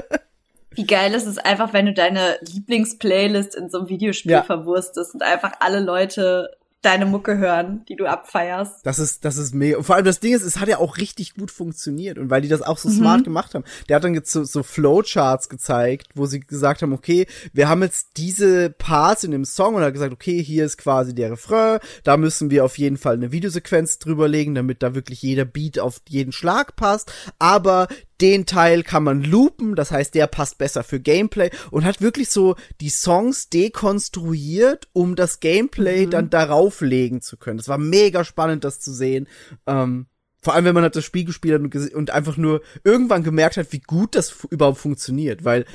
Wie 0.71 0.85
geil 0.85 1.13
ist 1.15 1.25
es 1.25 1.39
einfach, 1.39 1.73
wenn 1.73 1.87
du 1.87 1.93
deine 1.93 2.37
Lieblingsplaylist 2.41 3.55
in 3.55 3.69
so 3.69 3.79
einem 3.79 3.89
Videospiel 3.89 4.31
Ja. 4.31 4.43
verwurstest 4.43 5.15
und 5.15 5.23
einfach 5.23 5.53
alle 5.59 5.79
Leute 5.79 6.51
deine 6.81 7.05
Mucke 7.05 7.37
hören, 7.37 7.83
die 7.89 7.95
du 7.95 8.05
abfeierst. 8.05 8.85
Das 8.85 8.99
ist, 8.99 9.25
das 9.25 9.37
ist 9.37 9.53
mega. 9.53 9.77
Und 9.77 9.83
vor 9.83 9.95
allem 9.95 10.05
das 10.05 10.19
Ding 10.19 10.33
ist, 10.33 10.43
es 10.43 10.59
hat 10.59 10.69
ja 10.69 10.77
auch 10.77 10.97
richtig 10.97 11.35
gut 11.35 11.51
funktioniert. 11.51 12.17
Und 12.17 12.29
weil 12.29 12.41
die 12.41 12.47
das 12.47 12.61
auch 12.61 12.77
so 12.77 12.89
smart 12.89 13.23
gemacht 13.23 13.53
haben. 13.53 13.65
Der 13.87 13.97
hat 13.97 14.03
dann 14.03 14.13
jetzt 14.13 14.31
so, 14.31 14.43
so 14.43 14.63
Flowcharts 14.63 15.49
gezeigt, 15.49 16.07
wo 16.15 16.25
sie 16.25 16.39
gesagt 16.39 16.81
haben, 16.81 16.93
okay, 16.93 17.27
wir 17.53 17.67
haben 17.67 17.83
jetzt 17.83 18.17
diese 18.17 18.69
Parts 18.69 19.23
in 19.23 19.31
dem 19.31 19.45
Song 19.45 19.75
und 19.75 19.81
er 19.81 19.87
hat 19.87 19.93
gesagt, 19.93 20.13
okay, 20.13 20.41
hier 20.41 20.65
ist 20.65 20.77
quasi 20.77 21.13
der 21.13 21.31
Refrain, 21.31 21.79
da 22.03 22.17
müssen 22.17 22.49
wir 22.49 22.63
auf 22.63 22.77
jeden 22.77 22.97
Fall 22.97 23.15
eine 23.15 23.31
Videosequenz 23.31 23.99
drüberlegen, 23.99 24.55
damit 24.55 24.81
da 24.81 24.95
wirklich 24.95 25.21
jeder 25.21 25.45
Beat 25.45 25.79
auf 25.79 26.01
jeden 26.07 26.31
Schlag 26.31 26.75
passt. 26.75 27.11
Aber 27.39 27.87
den 28.21 28.45
Teil 28.45 28.83
kann 28.83 29.03
man 29.03 29.23
loopen, 29.23 29.75
das 29.75 29.91
heißt, 29.91 30.13
der 30.15 30.27
passt 30.27 30.57
besser 30.57 30.83
für 30.83 30.99
Gameplay 30.99 31.49
und 31.71 31.85
hat 31.85 32.01
wirklich 32.01 32.29
so 32.29 32.55
die 32.81 32.89
Songs 32.89 33.49
dekonstruiert, 33.49 34.87
um 34.93 35.15
das 35.15 35.39
Gameplay 35.39 36.05
dann 36.05 36.29
darauf 36.29 36.81
legen 36.81 37.21
zu 37.21 37.37
können. 37.37 37.57
Das 37.57 37.67
war 37.67 37.77
mega 37.77 38.23
spannend, 38.23 38.63
das 38.63 38.79
zu 38.79 38.93
sehen. 38.93 39.27
Ähm, 39.67 40.07
vor 40.41 40.53
allem, 40.53 40.65
wenn 40.65 40.73
man 40.73 40.83
halt 40.83 40.95
das 40.95 41.05
Spiel 41.05 41.25
gespielt 41.25 41.61
hat 41.61 41.93
und, 41.93 42.11
einfach 42.11 42.37
nur 42.37 42.61
irgendwann 42.83 43.23
gemerkt 43.23 43.57
hat, 43.57 43.71
wie 43.71 43.81
gut 43.81 44.15
das 44.15 44.45
überhaupt 44.49 44.77
funktioniert, 44.77 45.43
weil 45.43 45.65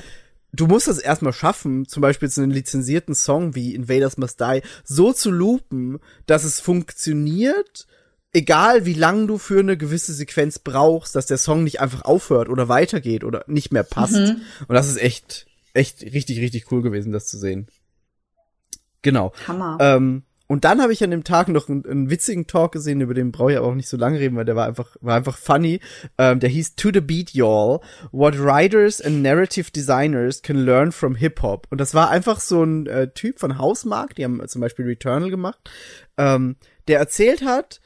du 0.53 0.67
musst 0.67 0.87
es 0.87 0.97
erstmal 0.97 1.33
schaffen, 1.33 1.87
zum 1.87 2.01
Beispiel 2.01 2.29
so 2.29 2.41
einen 2.41 2.51
lizenzierten 2.51 3.13
Song 3.13 3.55
wie 3.55 3.75
Invaders 3.75 4.17
Must 4.17 4.39
Die 4.39 4.61
so 4.83 5.13
zu 5.13 5.31
loopen, 5.31 5.99
dass 6.25 6.43
es 6.43 6.59
funktioniert, 6.59 7.87
egal 8.35 8.85
wie 8.85 8.93
lang 8.93 9.27
du 9.27 9.37
für 9.37 9.59
eine 9.59 9.77
gewisse 9.77 10.13
Sequenz 10.13 10.59
brauchst, 10.59 11.15
dass 11.15 11.25
der 11.25 11.37
Song 11.37 11.63
nicht 11.63 11.79
einfach 11.79 12.03
aufhört 12.03 12.49
oder 12.49 12.67
weitergeht 12.67 13.23
oder 13.23 13.45
nicht 13.47 13.71
mehr 13.71 13.83
passt. 13.83 14.15
Und 14.15 14.75
das 14.75 14.89
ist 14.89 15.01
echt, 15.01 15.47
echt 15.73 16.03
richtig, 16.03 16.39
richtig 16.39 16.71
cool 16.71 16.81
gewesen, 16.81 17.13
das 17.13 17.27
zu 17.27 17.37
sehen. 17.37 17.67
Genau. 19.01 19.31
Hammer. 19.47 19.77
Ähm, 19.79 20.23
und 20.47 20.63
dann 20.63 20.81
habe 20.81 20.93
ich 20.93 21.03
an 21.03 21.11
dem 21.11 21.23
Tag 21.23 21.47
noch 21.47 21.69
einen, 21.69 21.85
einen 21.85 22.09
witzigen 22.09 22.45
Talk 22.45 22.73
gesehen, 22.73 23.01
über 23.01 23.13
den 23.13 23.31
brauche 23.31 23.51
ich 23.51 23.57
aber 23.57 23.67
auch 23.67 23.73
nicht 23.73 23.89
so 23.89 23.97
lange 23.97 24.19
reden, 24.19 24.35
weil 24.35 24.45
der 24.45 24.55
war 24.55 24.67
einfach, 24.67 24.95
war 25.01 25.15
einfach 25.15 25.37
funny. 25.37 25.79
Ähm, 26.17 26.39
der 26.39 26.49
hieß 26.49 26.75
To 26.75 26.89
the 26.93 27.01
Beat 27.01 27.31
Y'all, 27.31 27.81
What 28.11 28.37
Writers 28.37 29.01
and 29.01 29.23
Narrative 29.23 29.71
Designers 29.71 30.41
Can 30.41 30.57
Learn 30.57 30.91
from 30.91 31.15
Hip 31.15 31.41
Hop. 31.41 31.67
Und 31.71 31.79
das 31.79 31.93
war 31.93 32.09
einfach 32.09 32.39
so 32.39 32.63
ein 32.63 32.85
äh, 32.85 33.09
Typ 33.11 33.39
von 33.39 33.57
Hausmark, 33.57 34.15
die 34.15 34.23
haben 34.23 34.45
zum 34.47 34.61
Beispiel 34.61 34.85
Returnal 34.85 35.31
gemacht, 35.31 35.69
ähm, 36.17 36.57
der 36.87 36.99
erzählt 36.99 37.43
hat, 37.43 37.79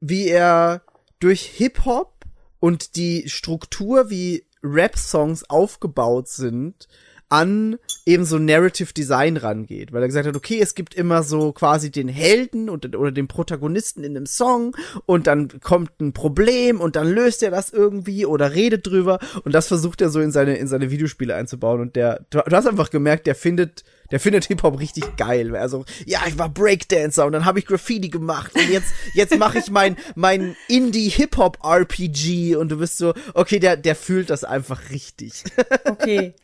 wie 0.00 0.28
er 0.28 0.82
durch 1.18 1.42
Hip 1.42 1.84
Hop 1.84 2.24
und 2.58 2.96
die 2.96 3.28
Struktur, 3.28 4.10
wie 4.10 4.44
Rap-Songs 4.62 5.48
aufgebaut 5.48 6.28
sind, 6.28 6.88
an 7.28 7.78
eben 8.06 8.24
so 8.24 8.38
Narrative 8.38 8.92
Design 8.92 9.36
rangeht, 9.36 9.92
weil 9.92 10.02
er 10.02 10.08
gesagt 10.08 10.26
hat, 10.26 10.36
okay, 10.36 10.58
es 10.60 10.74
gibt 10.74 10.94
immer 10.94 11.22
so 11.22 11.52
quasi 11.52 11.90
den 11.90 12.08
Helden 12.08 12.68
und, 12.70 12.96
oder 12.96 13.12
den 13.12 13.28
Protagonisten 13.28 14.04
in 14.04 14.16
einem 14.16 14.26
Song 14.26 14.76
und 15.06 15.26
dann 15.26 15.60
kommt 15.60 16.00
ein 16.00 16.12
Problem 16.12 16.80
und 16.80 16.96
dann 16.96 17.10
löst 17.10 17.42
er 17.42 17.50
das 17.50 17.70
irgendwie 17.70 18.26
oder 18.26 18.54
redet 18.54 18.86
drüber 18.86 19.18
und 19.44 19.54
das 19.54 19.68
versucht 19.68 20.00
er 20.00 20.08
so 20.08 20.20
in 20.20 20.32
seine 20.32 20.56
in 20.56 20.66
seine 20.66 20.90
Videospiele 20.90 21.34
einzubauen 21.34 21.80
und 21.80 21.96
der 21.96 22.24
du, 22.30 22.40
hast 22.40 22.66
einfach 22.66 22.90
gemerkt, 22.90 23.26
der 23.26 23.34
findet 23.34 23.84
der 24.10 24.18
findet 24.18 24.46
Hip 24.46 24.62
Hop 24.62 24.80
richtig 24.80 25.16
geil, 25.16 25.52
weil 25.52 25.60
er 25.60 25.68
so 25.68 25.84
ja, 26.06 26.20
ich 26.26 26.38
war 26.38 26.48
Breakdancer 26.48 27.26
und 27.26 27.32
dann 27.32 27.44
habe 27.44 27.58
ich 27.58 27.66
Graffiti 27.66 28.08
gemacht 28.08 28.52
und 28.54 28.68
jetzt 28.70 28.92
jetzt 29.14 29.38
mache 29.38 29.58
ich 29.58 29.70
mein 29.70 29.96
mein 30.14 30.56
Indie 30.68 31.08
Hip 31.10 31.36
Hop 31.36 31.58
RPG 31.62 32.56
und 32.56 32.70
du 32.70 32.78
bist 32.78 32.98
so, 32.98 33.14
okay, 33.34 33.58
der 33.58 33.76
der 33.76 33.94
fühlt 33.94 34.30
das 34.30 34.44
einfach 34.44 34.90
richtig. 34.90 35.44
Okay. 35.84 36.34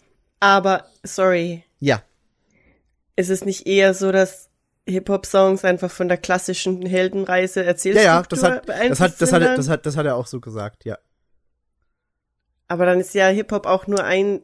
Aber, 0.40 0.86
sorry, 1.02 1.64
ja. 1.78 2.02
ist 3.16 3.30
es 3.30 3.44
nicht 3.44 3.66
eher 3.66 3.94
so, 3.94 4.12
dass 4.12 4.50
Hip-Hop-Songs 4.88 5.64
einfach 5.64 5.90
von 5.90 6.08
der 6.08 6.18
klassischen 6.18 6.82
Heldenreise 6.86 7.64
erzählt 7.64 7.96
Ja, 7.96 8.02
ja, 8.02 8.22
das 8.22 8.42
hat, 8.42 8.68
das 8.68 9.00
hat, 9.00 9.20
das 9.20 9.32
hat, 9.32 9.42
das 9.42 9.68
hat, 9.68 9.86
das 9.86 9.96
hat 9.96 10.06
er 10.06 10.16
auch 10.16 10.26
so 10.26 10.40
gesagt, 10.40 10.84
ja. 10.84 10.98
Aber 12.68 12.86
dann 12.86 13.00
ist 13.00 13.14
ja 13.14 13.28
Hip-Hop 13.28 13.66
auch 13.66 13.86
nur 13.86 14.04
ein. 14.04 14.42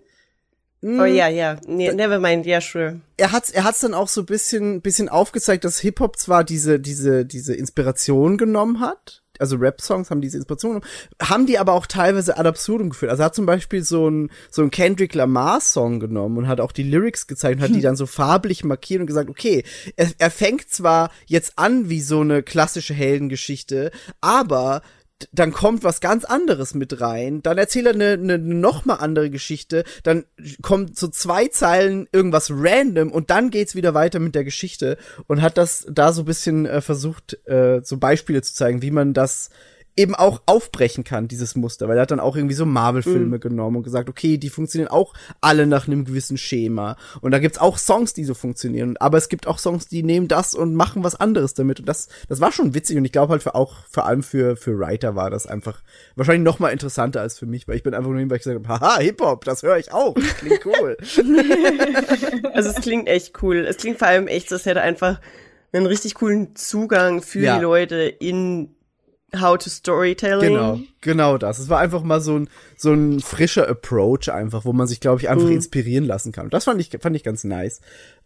Mm. 0.80 1.00
Oh 1.00 1.04
ja, 1.04 1.28
ja. 1.28 1.58
Nee, 1.66 1.92
never 1.92 2.18
mind, 2.18 2.46
ja, 2.46 2.60
sure. 2.60 3.00
Er 3.16 3.32
hat's, 3.32 3.50
er 3.50 3.64
hat's 3.64 3.80
dann 3.80 3.94
auch 3.94 4.08
so 4.08 4.24
bisschen, 4.24 4.80
bisschen 4.80 5.08
aufgezeigt, 5.08 5.64
dass 5.64 5.78
Hip 5.78 6.00
Hop 6.00 6.18
zwar 6.18 6.44
diese, 6.44 6.80
diese, 6.80 7.24
diese 7.24 7.54
Inspiration 7.54 8.36
genommen 8.36 8.80
hat, 8.80 9.21
also 9.42 9.56
Rap-Songs 9.56 10.10
haben 10.10 10.20
diese 10.20 10.38
Inspiration 10.38 10.72
genommen, 10.72 10.90
haben 11.20 11.46
die 11.46 11.58
aber 11.58 11.72
auch 11.72 11.86
teilweise 11.86 12.38
ad 12.38 12.48
absurdum 12.48 12.90
geführt. 12.90 13.10
Also 13.10 13.22
er 13.22 13.26
hat 13.26 13.34
zum 13.34 13.44
Beispiel 13.44 13.82
so 13.82 14.08
ein, 14.08 14.30
so 14.50 14.62
ein 14.62 14.70
Kendrick 14.70 15.14
Lamar-Song 15.14 16.00
genommen 16.00 16.38
und 16.38 16.48
hat 16.48 16.60
auch 16.60 16.72
die 16.72 16.84
Lyrics 16.84 17.26
gezeigt 17.26 17.58
und 17.58 17.64
hat 17.64 17.74
die 17.74 17.80
dann 17.80 17.96
so 17.96 18.06
farblich 18.06 18.64
markiert 18.64 19.00
und 19.00 19.06
gesagt, 19.06 19.28
okay, 19.28 19.64
er, 19.96 20.10
er 20.18 20.30
fängt 20.30 20.70
zwar 20.70 21.10
jetzt 21.26 21.58
an 21.58 21.88
wie 21.90 22.00
so 22.00 22.20
eine 22.20 22.42
klassische 22.42 22.94
Heldengeschichte, 22.94 23.90
aber 24.20 24.82
dann 25.32 25.52
kommt 25.52 25.84
was 25.84 26.00
ganz 26.00 26.24
anderes 26.24 26.74
mit 26.74 27.00
rein, 27.00 27.42
dann 27.42 27.58
erzählt 27.58 27.86
er 27.86 27.94
eine, 27.94 28.12
eine 28.12 28.38
noch 28.38 28.84
mal 28.84 28.96
andere 28.96 29.30
Geschichte, 29.30 29.84
dann 30.02 30.24
kommt 30.62 30.98
so 30.98 31.08
zwei 31.08 31.48
Zeilen 31.48 32.08
irgendwas 32.12 32.50
random 32.50 33.12
und 33.12 33.30
dann 33.30 33.50
geht's 33.50 33.74
wieder 33.74 33.94
weiter 33.94 34.18
mit 34.18 34.34
der 34.34 34.44
Geschichte 34.44 34.96
und 35.26 35.42
hat 35.42 35.58
das 35.58 35.86
da 35.90 36.12
so 36.12 36.24
bisschen 36.24 36.66
äh, 36.66 36.80
versucht, 36.80 37.38
äh, 37.46 37.80
so 37.82 37.98
Beispiele 37.98 38.42
zu 38.42 38.54
zeigen, 38.54 38.82
wie 38.82 38.90
man 38.90 39.14
das 39.14 39.50
eben 39.94 40.14
auch 40.14 40.40
aufbrechen 40.46 41.04
kann, 41.04 41.28
dieses 41.28 41.54
Muster, 41.54 41.86
weil 41.86 41.98
er 41.98 42.02
hat 42.02 42.10
dann 42.10 42.20
auch 42.20 42.34
irgendwie 42.34 42.54
so 42.54 42.64
Marvel-Filme 42.64 43.38
genommen 43.38 43.76
und 43.76 43.82
gesagt, 43.82 44.08
okay, 44.08 44.38
die 44.38 44.48
funktionieren 44.48 44.90
auch 44.90 45.12
alle 45.42 45.66
nach 45.66 45.86
einem 45.86 46.06
gewissen 46.06 46.38
Schema. 46.38 46.96
Und 47.20 47.32
da 47.32 47.38
gibt's 47.38 47.58
auch 47.58 47.76
Songs, 47.76 48.14
die 48.14 48.24
so 48.24 48.32
funktionieren, 48.32 48.96
aber 48.96 49.18
es 49.18 49.28
gibt 49.28 49.46
auch 49.46 49.58
Songs, 49.58 49.88
die 49.88 50.02
nehmen 50.02 50.28
das 50.28 50.54
und 50.54 50.74
machen 50.74 51.04
was 51.04 51.14
anderes 51.14 51.52
damit. 51.52 51.80
Und 51.80 51.86
das, 51.90 52.08
das 52.28 52.40
war 52.40 52.52
schon 52.52 52.74
witzig 52.74 52.96
und 52.96 53.04
ich 53.04 53.12
glaube 53.12 53.32
halt 53.32 53.42
für 53.42 53.54
auch, 53.54 53.84
vor 53.90 54.06
allem 54.06 54.22
für, 54.22 54.56
für 54.56 54.78
Writer 54.78 55.14
war 55.14 55.28
das 55.28 55.46
einfach 55.46 55.82
wahrscheinlich 56.16 56.44
noch 56.44 56.58
mal 56.58 56.70
interessanter 56.70 57.20
als 57.20 57.38
für 57.38 57.46
mich, 57.46 57.68
weil 57.68 57.76
ich 57.76 57.82
bin 57.82 57.92
einfach 57.92 58.08
nur 58.10 58.18
hin, 58.18 58.30
weil 58.30 58.38
ich 58.38 58.44
gesagt 58.44 58.66
habe, 58.66 58.80
haha, 58.80 58.98
Hip-Hop, 58.98 59.44
das 59.44 59.62
höre 59.62 59.76
ich 59.76 59.92
auch, 59.92 60.14
das 60.14 60.36
klingt 60.38 60.64
cool. 60.64 60.96
Also 62.54 62.70
es 62.70 62.76
klingt 62.76 63.08
echt 63.08 63.42
cool. 63.42 63.58
Es 63.68 63.76
klingt 63.76 63.98
vor 63.98 64.08
allem 64.08 64.26
echt, 64.26 64.48
so, 64.48 64.54
als 64.56 64.66
hätte 64.66 64.80
er 64.80 64.84
einfach 64.84 65.20
einen 65.72 65.86
richtig 65.86 66.14
coolen 66.14 66.54
Zugang 66.54 67.22
für 67.22 67.40
Ja. 67.40 67.56
die 67.56 67.62
Leute 67.62 67.96
in 67.96 68.74
How 69.38 69.56
to 69.56 69.70
Storytelling. 69.70 70.52
Genau, 70.52 70.80
genau 71.00 71.38
das. 71.38 71.58
Es 71.58 71.68
war 71.68 71.78
einfach 71.78 72.02
mal 72.02 72.20
so 72.20 72.38
ein, 72.38 72.48
so 72.76 72.92
ein 72.92 73.20
frischer 73.20 73.68
Approach 73.68 74.30
einfach, 74.30 74.64
wo 74.64 74.72
man 74.72 74.86
sich, 74.86 75.00
glaube 75.00 75.20
ich, 75.20 75.28
einfach 75.28 75.48
inspirieren 75.48 76.04
lassen 76.04 76.32
kann. 76.32 76.50
Das 76.50 76.64
fand 76.64 76.80
ich, 76.80 76.90
fand 77.00 77.16
ich 77.16 77.24
ganz 77.24 77.42
nice. 77.44 77.80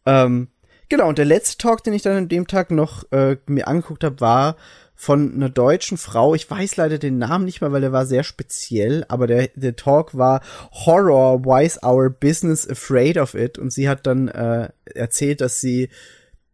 Ähm, 0.04 0.48
genau, 0.88 1.08
und 1.08 1.18
der 1.18 1.24
letzte 1.24 1.58
Talk, 1.58 1.84
den 1.84 1.94
ich 1.94 2.02
dann 2.02 2.16
an 2.16 2.28
dem 2.28 2.48
Tag 2.48 2.70
noch 2.72 3.10
äh, 3.12 3.36
mir 3.46 3.68
angeguckt 3.68 4.02
habe, 4.02 4.20
war 4.20 4.56
von 4.96 5.34
einer 5.34 5.50
deutschen 5.50 5.98
Frau. 5.98 6.34
Ich 6.34 6.50
weiß 6.50 6.76
leider 6.76 6.98
den 6.98 7.18
Namen 7.18 7.44
nicht 7.44 7.60
mehr, 7.60 7.70
weil 7.70 7.82
der 7.82 7.92
war 7.92 8.06
sehr 8.06 8.24
speziell, 8.24 9.04
aber 9.08 9.26
der, 9.26 9.50
der 9.54 9.76
Talk 9.76 10.16
war 10.16 10.40
Horror, 10.72 11.44
why 11.44 11.64
is 11.64 11.78
our 11.84 12.08
business 12.08 12.68
afraid 12.68 13.18
of 13.18 13.34
it? 13.34 13.58
Und 13.58 13.72
sie 13.72 13.88
hat 13.88 14.06
dann 14.06 14.28
äh, 14.28 14.70
erzählt, 14.86 15.42
dass 15.42 15.60
sie 15.60 15.90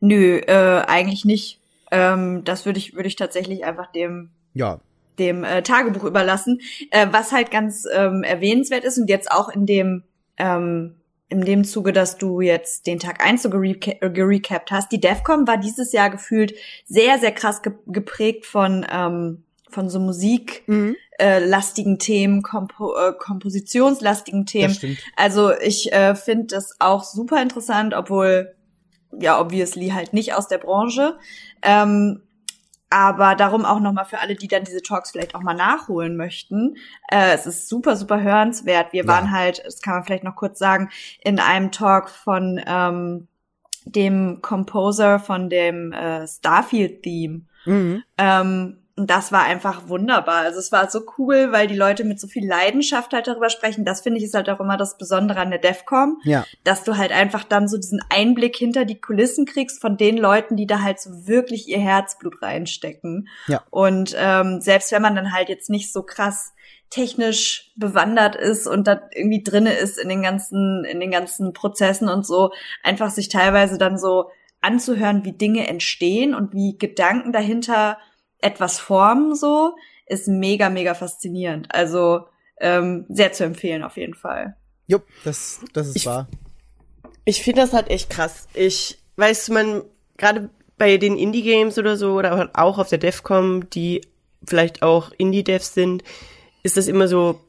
Nö, 0.00 0.38
äh, 0.38 0.82
eigentlich 0.86 1.24
nicht. 1.24 1.60
Ähm, 1.90 2.42
das 2.44 2.66
würde 2.66 2.78
ich, 2.78 2.94
würde 2.94 3.08
ich 3.08 3.16
tatsächlich 3.16 3.64
einfach 3.64 3.90
dem 3.92 4.30
Ja. 4.52 4.80
dem 5.18 5.44
äh, 5.44 5.62
Tagebuch 5.62 6.04
überlassen. 6.04 6.60
Äh, 6.90 7.06
was 7.10 7.32
halt 7.32 7.50
ganz 7.50 7.86
ähm, 7.94 8.22
erwähnenswert 8.22 8.84
ist 8.84 8.98
und 8.98 9.08
jetzt 9.08 9.30
auch 9.30 9.48
in 9.48 9.64
dem 9.66 10.02
ähm, 10.36 10.96
in 11.34 11.44
dem 11.44 11.64
Zuge, 11.64 11.92
dass 11.92 12.16
du 12.16 12.40
jetzt 12.40 12.86
den 12.86 12.98
Tag 12.98 13.24
1 13.24 13.42
so 13.42 13.50
gereca 13.50 13.92
äh, 14.00 14.10
gerecapt 14.10 14.70
hast, 14.70 14.92
die 14.92 15.00
DEFCON 15.00 15.46
war 15.46 15.58
dieses 15.58 15.92
Jahr 15.92 16.10
gefühlt 16.10 16.54
sehr, 16.86 17.18
sehr 17.18 17.32
krass 17.32 17.62
ge 17.62 17.72
geprägt 17.86 18.46
von, 18.46 18.86
ähm, 18.90 19.42
von 19.68 19.88
so 19.88 19.98
Musik. 19.98 20.62
Äh, 21.16 21.38
lastigen 21.44 22.00
Themen, 22.00 22.42
Kompo 22.42 22.96
äh, 22.96 23.12
kompositionslastigen 23.16 24.46
Themen. 24.46 24.76
Also 25.14 25.52
ich 25.52 25.92
äh, 25.92 26.16
finde 26.16 26.46
das 26.46 26.74
auch 26.80 27.04
super 27.04 27.40
interessant, 27.40 27.94
obwohl 27.94 28.52
ja 29.20 29.40
obviously 29.40 29.90
halt 29.90 30.12
nicht 30.12 30.34
aus 30.34 30.48
der 30.48 30.58
Branche. 30.58 31.16
Ähm, 31.62 32.20
aber 32.94 33.34
darum 33.34 33.64
auch 33.64 33.80
nochmal 33.80 34.04
für 34.04 34.20
alle, 34.20 34.36
die 34.36 34.46
dann 34.46 34.62
diese 34.62 34.80
Talks 34.80 35.10
vielleicht 35.10 35.34
auch 35.34 35.42
mal 35.42 35.54
nachholen 35.54 36.16
möchten. 36.16 36.76
Äh, 37.10 37.32
es 37.34 37.44
ist 37.44 37.68
super, 37.68 37.96
super 37.96 38.22
hörenswert. 38.22 38.92
Wir 38.92 39.02
Ja. 39.02 39.08
waren 39.08 39.32
halt, 39.32 39.64
das 39.66 39.82
kann 39.82 39.94
man 39.94 40.04
vielleicht 40.04 40.22
noch 40.22 40.36
kurz 40.36 40.60
sagen, 40.60 40.90
in 41.24 41.40
einem 41.40 41.72
Talk 41.72 42.08
von 42.08 42.60
ähm, 42.64 43.26
dem 43.84 44.40
Composer 44.42 45.18
von 45.18 45.50
dem 45.50 45.92
äh, 45.92 46.26
Starfield-Theme. 46.28 47.42
Mhm. 47.66 48.04
Ähm, 48.16 48.78
und 48.96 49.10
das 49.10 49.32
war 49.32 49.42
einfach 49.42 49.88
wunderbar. 49.88 50.42
Also 50.42 50.60
es 50.60 50.70
war 50.70 50.88
so 50.88 51.00
cool, 51.18 51.50
weil 51.50 51.66
die 51.66 51.74
Leute 51.76 52.04
mit 52.04 52.20
so 52.20 52.28
viel 52.28 52.46
Leidenschaft 52.46 53.12
halt 53.12 53.26
darüber 53.26 53.50
sprechen. 53.50 53.84
Das 53.84 54.02
finde 54.02 54.18
ich 54.18 54.24
ist 54.24 54.34
halt 54.34 54.48
auch 54.48 54.60
immer 54.60 54.76
das 54.76 54.96
Besondere 54.98 55.40
an 55.40 55.50
der 55.50 55.58
DEFCOM, 55.58 56.20
Ja. 56.22 56.44
dass 56.62 56.84
du 56.84 56.96
halt 56.96 57.10
einfach 57.10 57.42
dann 57.42 57.66
so 57.66 57.76
diesen 57.76 58.00
Einblick 58.08 58.54
hinter 58.56 58.84
die 58.84 59.00
Kulissen 59.00 59.46
kriegst 59.46 59.80
von 59.80 59.96
den 59.96 60.16
Leuten, 60.16 60.54
die 60.54 60.68
da 60.68 60.80
halt 60.80 61.00
so 61.00 61.26
wirklich 61.26 61.68
ihr 61.68 61.80
Herzblut 61.80 62.40
reinstecken. 62.40 63.28
Ja. 63.48 63.64
Und 63.70 64.14
ähm, 64.16 64.60
selbst 64.60 64.92
wenn 64.92 65.02
man 65.02 65.16
dann 65.16 65.32
halt 65.32 65.48
jetzt 65.48 65.70
nicht 65.70 65.92
so 65.92 66.04
krass 66.04 66.52
technisch 66.88 67.72
bewandert 67.74 68.36
ist 68.36 68.68
und 68.68 68.86
da 68.86 69.00
irgendwie 69.12 69.42
drinne 69.42 69.72
ist 69.72 69.98
in 69.98 70.08
den 70.08 70.22
ganzen 70.22 70.84
in 70.84 71.00
den 71.00 71.10
ganzen 71.10 71.52
Prozessen 71.52 72.08
und 72.08 72.24
so 72.24 72.52
einfach 72.84 73.10
sich 73.10 73.28
teilweise 73.28 73.78
dann 73.78 73.98
so 73.98 74.30
anzuhören, 74.60 75.24
wie 75.24 75.32
Dinge 75.32 75.66
entstehen 75.66 76.34
und 76.34 76.52
wie 76.54 76.78
Gedanken 76.78 77.32
dahinter 77.32 77.98
etwas 78.44 78.78
formen 78.78 79.34
so 79.34 79.74
ist 80.06 80.28
mega 80.28 80.68
mega 80.70 80.94
faszinierend. 80.94 81.68
Also 81.74 82.26
ähm, 82.60 83.06
sehr 83.08 83.32
zu 83.32 83.44
empfehlen 83.44 83.82
auf 83.82 83.96
jeden 83.96 84.14
Fall. 84.14 84.56
Jupp, 84.86 85.04
das, 85.24 85.60
das 85.72 85.88
ist 85.88 85.96
Ich- 85.96 86.06
wahr. 86.06 86.28
Ich 87.24 87.42
finde 87.42 87.62
das 87.62 87.72
halt 87.72 87.88
echt 87.88 88.10
krass. 88.10 88.46
Ich 88.52 88.98
weiß, 89.16 89.48
man, 89.48 89.82
gerade 90.18 90.50
bei 90.76 90.98
den 90.98 91.16
Indie-Games 91.16 91.78
oder 91.78 91.96
so, 91.96 92.12
oder 92.14 92.50
auch 92.52 92.76
auf 92.78 92.90
der 92.90 92.98
DEFCOM, 92.98 93.70
die 93.70 94.02
vielleicht 94.46 94.82
auch 94.82 95.10
Indie-Devs 95.16 95.72
sind, 95.72 96.04
ist 96.62 96.76
das 96.76 96.86
immer 96.86 97.08
so, 97.08 97.40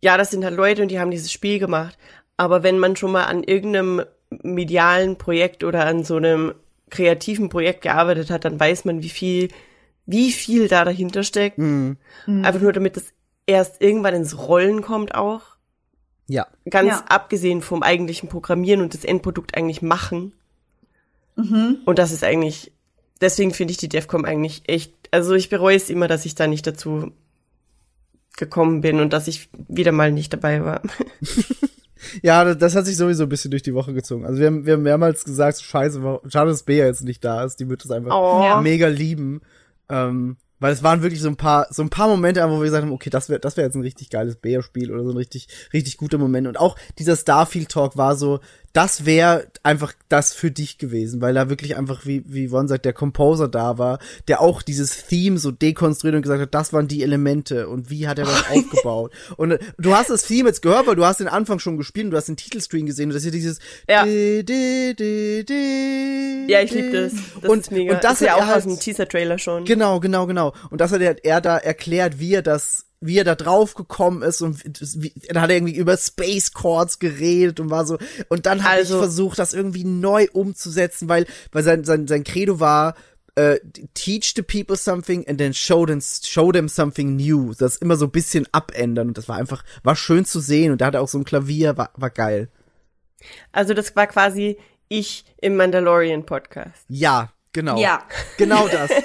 ja, 0.00 0.16
das 0.16 0.32
sind 0.32 0.44
halt 0.44 0.56
Leute 0.56 0.82
und 0.82 0.88
die 0.88 0.98
haben 0.98 1.12
dieses 1.12 1.30
Spiel 1.30 1.60
gemacht. 1.60 1.96
Aber 2.36 2.64
wenn 2.64 2.78
man 2.80 2.96
schon 2.96 3.12
mal 3.12 3.26
an 3.26 3.44
irgendeinem 3.44 4.04
medialen 4.42 5.18
Projekt 5.18 5.62
oder 5.62 5.86
an 5.86 6.02
so 6.02 6.16
einem 6.16 6.52
kreativen 6.92 7.48
Projekt 7.48 7.82
gearbeitet 7.82 8.30
hat, 8.30 8.44
dann 8.44 8.60
weiß 8.60 8.84
man, 8.84 9.02
wie 9.02 9.08
viel, 9.08 9.48
wie 10.06 10.30
viel 10.30 10.68
da 10.68 10.84
dahinter 10.84 11.24
steckt. 11.24 11.58
Mhm. 11.58 11.96
Einfach 12.26 12.60
nur 12.60 12.72
damit 12.72 12.96
das 12.96 13.06
erst 13.46 13.82
irgendwann 13.82 14.14
ins 14.14 14.38
Rollen 14.38 14.82
kommt 14.82 15.14
auch. 15.16 15.40
Ja. 16.28 16.46
Ganz 16.70 16.88
Ja. 16.90 17.04
abgesehen 17.08 17.62
vom 17.62 17.82
eigentlichen 17.82 18.28
Programmieren 18.28 18.80
und 18.82 18.94
das 18.94 19.04
Endprodukt 19.04 19.56
eigentlich 19.56 19.82
machen. 19.82 20.32
Mhm. 21.36 21.78
Und 21.84 21.98
das 21.98 22.12
ist 22.12 22.22
eigentlich, 22.22 22.72
deswegen 23.20 23.52
finde 23.52 23.72
ich 23.72 23.78
die 23.78 23.88
DEFCOM 23.88 24.24
eigentlich 24.24 24.62
echt, 24.66 24.92
also 25.10 25.34
ich 25.34 25.48
bereue 25.48 25.76
es 25.76 25.90
immer, 25.90 26.08
dass 26.08 26.26
ich 26.26 26.34
da 26.34 26.46
nicht 26.46 26.66
dazu 26.66 27.10
gekommen 28.36 28.80
bin 28.80 29.00
und 29.00 29.12
dass 29.12 29.28
ich 29.28 29.48
wieder 29.68 29.92
mal 29.92 30.12
nicht 30.12 30.32
dabei 30.32 30.64
war. 30.64 30.82
Ja, 32.22 32.54
das, 32.54 32.74
hat 32.74 32.86
sich 32.86 32.96
sowieso 32.96 33.24
ein 33.24 33.28
bisschen 33.28 33.50
durch 33.50 33.62
die 33.62 33.74
Woche 33.74 33.92
gezogen. 33.92 34.26
Also 34.26 34.40
wir 34.40 34.46
haben, 34.46 34.66
wir 34.66 34.74
haben 34.74 34.82
mehrmals 34.82 35.24
gesagt, 35.24 35.60
scheiße, 35.60 36.20
schade, 36.28 36.50
dass 36.50 36.62
Bea 36.62 36.86
jetzt 36.86 37.04
nicht 37.04 37.24
da 37.24 37.44
ist. 37.44 37.60
Die 37.60 37.68
wird 37.68 37.84
das 37.84 37.90
einfach 37.90 38.12
Oh. 38.12 38.60
Mega 38.60 38.88
lieben. 38.88 39.40
Ähm, 39.88 40.36
weil 40.62 40.72
es 40.72 40.84
waren 40.84 41.02
wirklich 41.02 41.20
so 41.20 41.28
ein 41.28 41.36
paar, 41.36 41.66
so 41.70 41.82
ein 41.82 41.90
paar 41.90 42.06
Momente, 42.06 42.40
wo 42.48 42.58
wir 42.58 42.64
gesagt 42.64 42.84
haben, 42.84 42.92
okay, 42.92 43.10
das 43.10 43.28
wäre 43.28 43.40
das 43.40 43.56
wäre 43.56 43.66
jetzt 43.66 43.74
ein 43.74 43.82
richtig 43.82 44.10
geiles 44.10 44.36
Bea-Spiel 44.36 44.92
oder 44.92 45.02
so 45.02 45.10
ein 45.10 45.16
richtig, 45.16 45.48
richtig 45.72 45.96
guter 45.96 46.18
Moment. 46.18 46.46
Und 46.46 46.56
auch 46.56 46.76
dieser 47.00 47.16
Starfield-Talk 47.16 47.96
war 47.96 48.14
so, 48.14 48.38
das 48.72 49.04
wäre 49.04 49.46
einfach 49.62 49.92
das 50.08 50.32
für 50.32 50.50
dich 50.50 50.78
gewesen, 50.78 51.20
weil 51.20 51.34
da 51.34 51.50
wirklich 51.50 51.76
einfach, 51.76 52.06
wie, 52.06 52.24
wie 52.26 52.48
Von 52.48 52.68
sagt, 52.68 52.84
der 52.86 52.94
Composer 52.94 53.46
da 53.48 53.76
war, 53.76 53.98
der 54.28 54.40
auch 54.40 54.62
dieses 54.62 55.06
Theme 55.06 55.38
so 55.38 55.50
dekonstruiert 55.50 56.16
und 56.16 56.22
gesagt 56.22 56.40
hat, 56.40 56.54
das 56.54 56.72
waren 56.72 56.88
die 56.88 57.02
Elemente 57.02 57.68
und 57.68 57.90
wie 57.90 58.08
hat 58.08 58.18
er 58.18 58.24
das 58.24 58.44
aufgebaut. 58.50 59.12
Und 59.36 59.52
äh, 59.52 59.58
du 59.78 59.94
hast 59.94 60.08
das 60.10 60.22
Theme 60.22 60.48
jetzt 60.48 60.62
gehört, 60.62 60.86
weil 60.86 60.96
du 60.96 61.04
hast 61.04 61.20
den 61.20 61.28
Anfang 61.28 61.58
schon 61.58 61.76
gespielt 61.76 62.06
und 62.06 62.10
du 62.12 62.16
hast 62.16 62.28
den 62.28 62.36
Titelscreen 62.36 62.86
gesehen 62.86 63.10
und 63.10 63.14
das 63.14 63.18
ist 63.18 63.24
hier 63.24 63.32
dieses 63.32 63.58
Ja. 63.88 64.04
di, 64.04 64.42
di, 64.44 65.44
di, 65.44 66.46
Ja, 66.50 66.60
ich 66.62 66.72
liebe 66.72 66.90
das. 66.92 67.12
Das 67.42 67.50
und, 67.50 67.60
ist 67.60 67.70
mega. 67.72 67.94
und 67.94 68.04
das 68.04 68.14
ist 68.14 68.26
ja 68.26 68.32
hat 68.32 68.38
auch 68.38 68.42
er 68.42 68.46
halt, 68.48 68.56
aus 68.58 68.64
dem 68.64 68.78
Teaser-Trailer 68.80 69.38
schon. 69.38 69.64
Genau, 69.66 70.00
genau, 70.00 70.26
genau. 70.26 70.54
Und 70.70 70.80
das 70.80 70.92
hat 70.92 71.00
er, 71.02 71.22
er 71.24 71.40
da 71.40 71.58
erklärt, 71.58 72.18
wie 72.18 72.34
er 72.34 72.42
das, 72.42 72.86
wie 73.02 73.18
er 73.18 73.24
da 73.24 73.34
drauf 73.34 73.74
gekommen 73.74 74.22
ist 74.22 74.40
und 74.42 74.62
wie, 74.64 75.12
dann 75.28 75.42
hat 75.42 75.50
er 75.50 75.56
irgendwie 75.56 75.76
über 75.76 75.96
Space 75.96 76.52
Chords 76.52 76.98
geredet 76.98 77.60
und 77.60 77.70
war 77.70 77.86
so, 77.86 77.98
und 78.28 78.46
dann 78.46 78.62
habe 78.64 78.76
Also- 78.76 78.94
ich 78.94 79.00
versucht, 79.00 79.38
das 79.38 79.52
irgendwie 79.52 79.84
neu 79.84 80.26
umzusetzen, 80.32 81.08
weil, 81.08 81.26
weil 81.50 81.62
sein, 81.62 81.84
sein, 81.84 82.06
sein 82.06 82.24
Credo 82.24 82.60
war, 82.60 82.94
äh, 83.34 83.58
teach 83.94 84.34
the 84.36 84.42
people 84.42 84.76
something 84.76 85.26
and 85.26 85.38
then 85.38 85.54
show 85.54 85.86
them, 85.86 86.00
show 86.02 86.52
them 86.52 86.68
something 86.68 87.16
new. 87.16 87.54
Das 87.54 87.76
immer 87.76 87.96
so 87.96 88.04
ein 88.06 88.10
bisschen 88.10 88.46
abändern 88.52 89.08
und 89.08 89.18
das 89.18 89.28
war 89.28 89.36
einfach, 89.36 89.64
war 89.82 89.96
schön 89.96 90.24
zu 90.24 90.40
sehen 90.40 90.70
und 90.70 90.80
da 90.80 90.86
hat 90.86 90.94
er 90.94 91.00
auch 91.02 91.08
so 91.08 91.18
ein 91.18 91.24
Klavier, 91.24 91.76
war, 91.78 91.90
war 91.96 92.10
geil. 92.10 92.48
Also 93.50 93.72
das 93.72 93.96
war 93.96 94.06
quasi 94.06 94.58
ich 94.88 95.24
im 95.40 95.56
Mandalorian-Podcast. 95.56 96.84
Ja, 96.88 97.32
genau. 97.52 97.78
Ja. 97.78 98.02
Genau 98.36 98.68
das. 98.68 98.90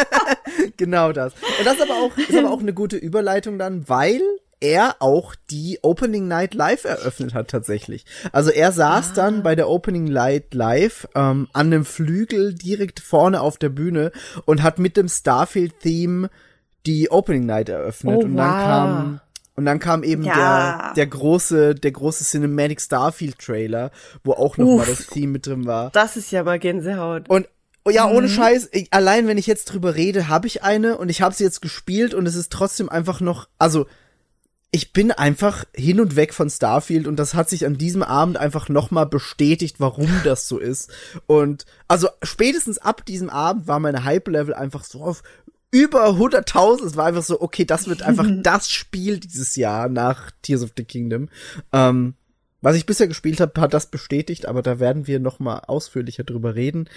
genau 0.76 1.12
das. 1.12 1.32
Und 1.58 1.66
das 1.66 1.74
ist 1.74 1.82
aber 1.82 1.94
auch, 1.94 2.16
ist 2.16 2.36
aber 2.36 2.50
auch 2.50 2.60
eine 2.60 2.72
gute 2.74 2.96
Überleitung 2.96 3.58
dann, 3.58 3.88
weil 3.88 4.20
er 4.60 4.96
auch 5.00 5.34
die 5.50 5.80
Opening 5.82 6.28
Night 6.28 6.54
Live 6.54 6.84
eröffnet 6.84 7.34
hat 7.34 7.48
tatsächlich. 7.48 8.04
Also 8.30 8.50
er 8.50 8.70
saß 8.70 9.12
dann 9.12 9.42
bei 9.42 9.56
der 9.56 9.68
Opening 9.68 10.04
Night 10.04 10.54
Live 10.54 11.08
ähm, 11.16 11.48
an 11.52 11.70
dem 11.72 11.84
Flügel 11.84 12.54
direkt 12.54 13.00
vorne 13.00 13.40
auf 13.40 13.56
der 13.58 13.70
Bühne 13.70 14.12
und 14.44 14.62
hat 14.62 14.78
mit 14.78 14.96
dem 14.96 15.08
Starfield 15.08 15.80
Theme 15.80 16.30
die 16.86 17.10
Opening 17.10 17.44
Night 17.44 17.68
eröffnet 17.70 18.16
Oh, 18.18 18.24
und 18.24 18.36
dann 18.36 18.48
wow. 18.50 18.64
kam 18.64 19.20
und 19.54 19.66
dann 19.66 19.78
kam 19.80 20.02
eben 20.04 20.22
Ja. 20.22 20.34
der 20.34 20.92
der 20.94 21.06
große 21.08 21.74
der 21.74 21.90
große 21.90 22.24
Cinematic 22.24 22.80
Starfield 22.80 23.38
Trailer, 23.40 23.90
wo 24.22 24.32
auch 24.32 24.56
noch 24.58 24.66
mal 24.76 24.82
Uff. 24.82 24.86
das 24.88 25.06
Theme 25.08 25.32
mit 25.32 25.46
drin 25.46 25.66
war. 25.66 25.90
Das 25.90 26.16
ist 26.16 26.30
ja 26.30 26.44
mal 26.44 26.58
Gänsehaut. 26.60 27.28
Und 27.28 27.48
oh 27.84 27.90
ja, 27.90 28.08
ohne 28.08 28.28
Scheiß, 28.28 28.68
ich, 28.72 28.92
allein 28.92 29.26
wenn 29.26 29.38
ich 29.38 29.46
jetzt 29.46 29.66
drüber 29.66 29.94
rede, 29.94 30.28
habe 30.28 30.46
ich 30.46 30.62
eine 30.62 30.98
und 30.98 31.08
ich 31.08 31.22
habe 31.22 31.34
sie 31.34 31.44
jetzt 31.44 31.62
gespielt 31.62 32.14
und 32.14 32.26
es 32.26 32.34
ist 32.34 32.52
trotzdem 32.52 32.88
einfach 32.88 33.20
noch, 33.20 33.48
also 33.58 33.86
ich 34.74 34.94
bin 34.94 35.12
einfach 35.12 35.66
hin 35.74 36.00
und 36.00 36.16
weg 36.16 36.32
von 36.32 36.48
Starfield 36.48 37.06
und 37.06 37.16
das 37.16 37.34
hat 37.34 37.50
sich 37.50 37.66
an 37.66 37.76
diesem 37.76 38.02
Abend 38.02 38.38
einfach 38.38 38.70
nochmal 38.70 39.06
bestätigt, 39.06 39.76
warum 39.80 40.08
das 40.24 40.48
so 40.48 40.58
ist. 40.58 40.90
Und 41.26 41.66
also 41.88 42.08
spätestens 42.22 42.78
ab 42.78 43.04
diesem 43.04 43.28
Abend 43.28 43.68
war 43.68 43.78
meine 43.80 44.04
Hype-Level 44.04 44.54
einfach 44.54 44.84
so 44.84 45.02
auf 45.02 45.22
über 45.70 46.06
100.000. 46.06 46.86
Es 46.86 46.96
war 46.96 47.06
einfach 47.06 47.22
so, 47.22 47.40
okay, 47.40 47.66
das 47.66 47.86
wird 47.86 48.02
einfach 48.02 48.26
das 48.42 48.70
Spiel 48.70 49.20
dieses 49.20 49.56
Jahr 49.56 49.88
nach 49.90 50.30
Tears 50.40 50.62
of 50.62 50.70
the 50.74 50.84
Kingdom. 50.84 51.28
Ähm, 51.72 52.14
was 52.62 52.76
ich 52.76 52.86
bisher 52.86 53.08
gespielt 53.08 53.40
habe, 53.40 53.60
hat 53.60 53.74
das 53.74 53.90
bestätigt, 53.90 54.46
aber 54.46 54.62
da 54.62 54.78
werden 54.78 55.06
wir 55.06 55.18
noch 55.18 55.40
mal 55.40 55.58
ausführlicher 55.58 56.22
drüber 56.22 56.54
reden. 56.54 56.88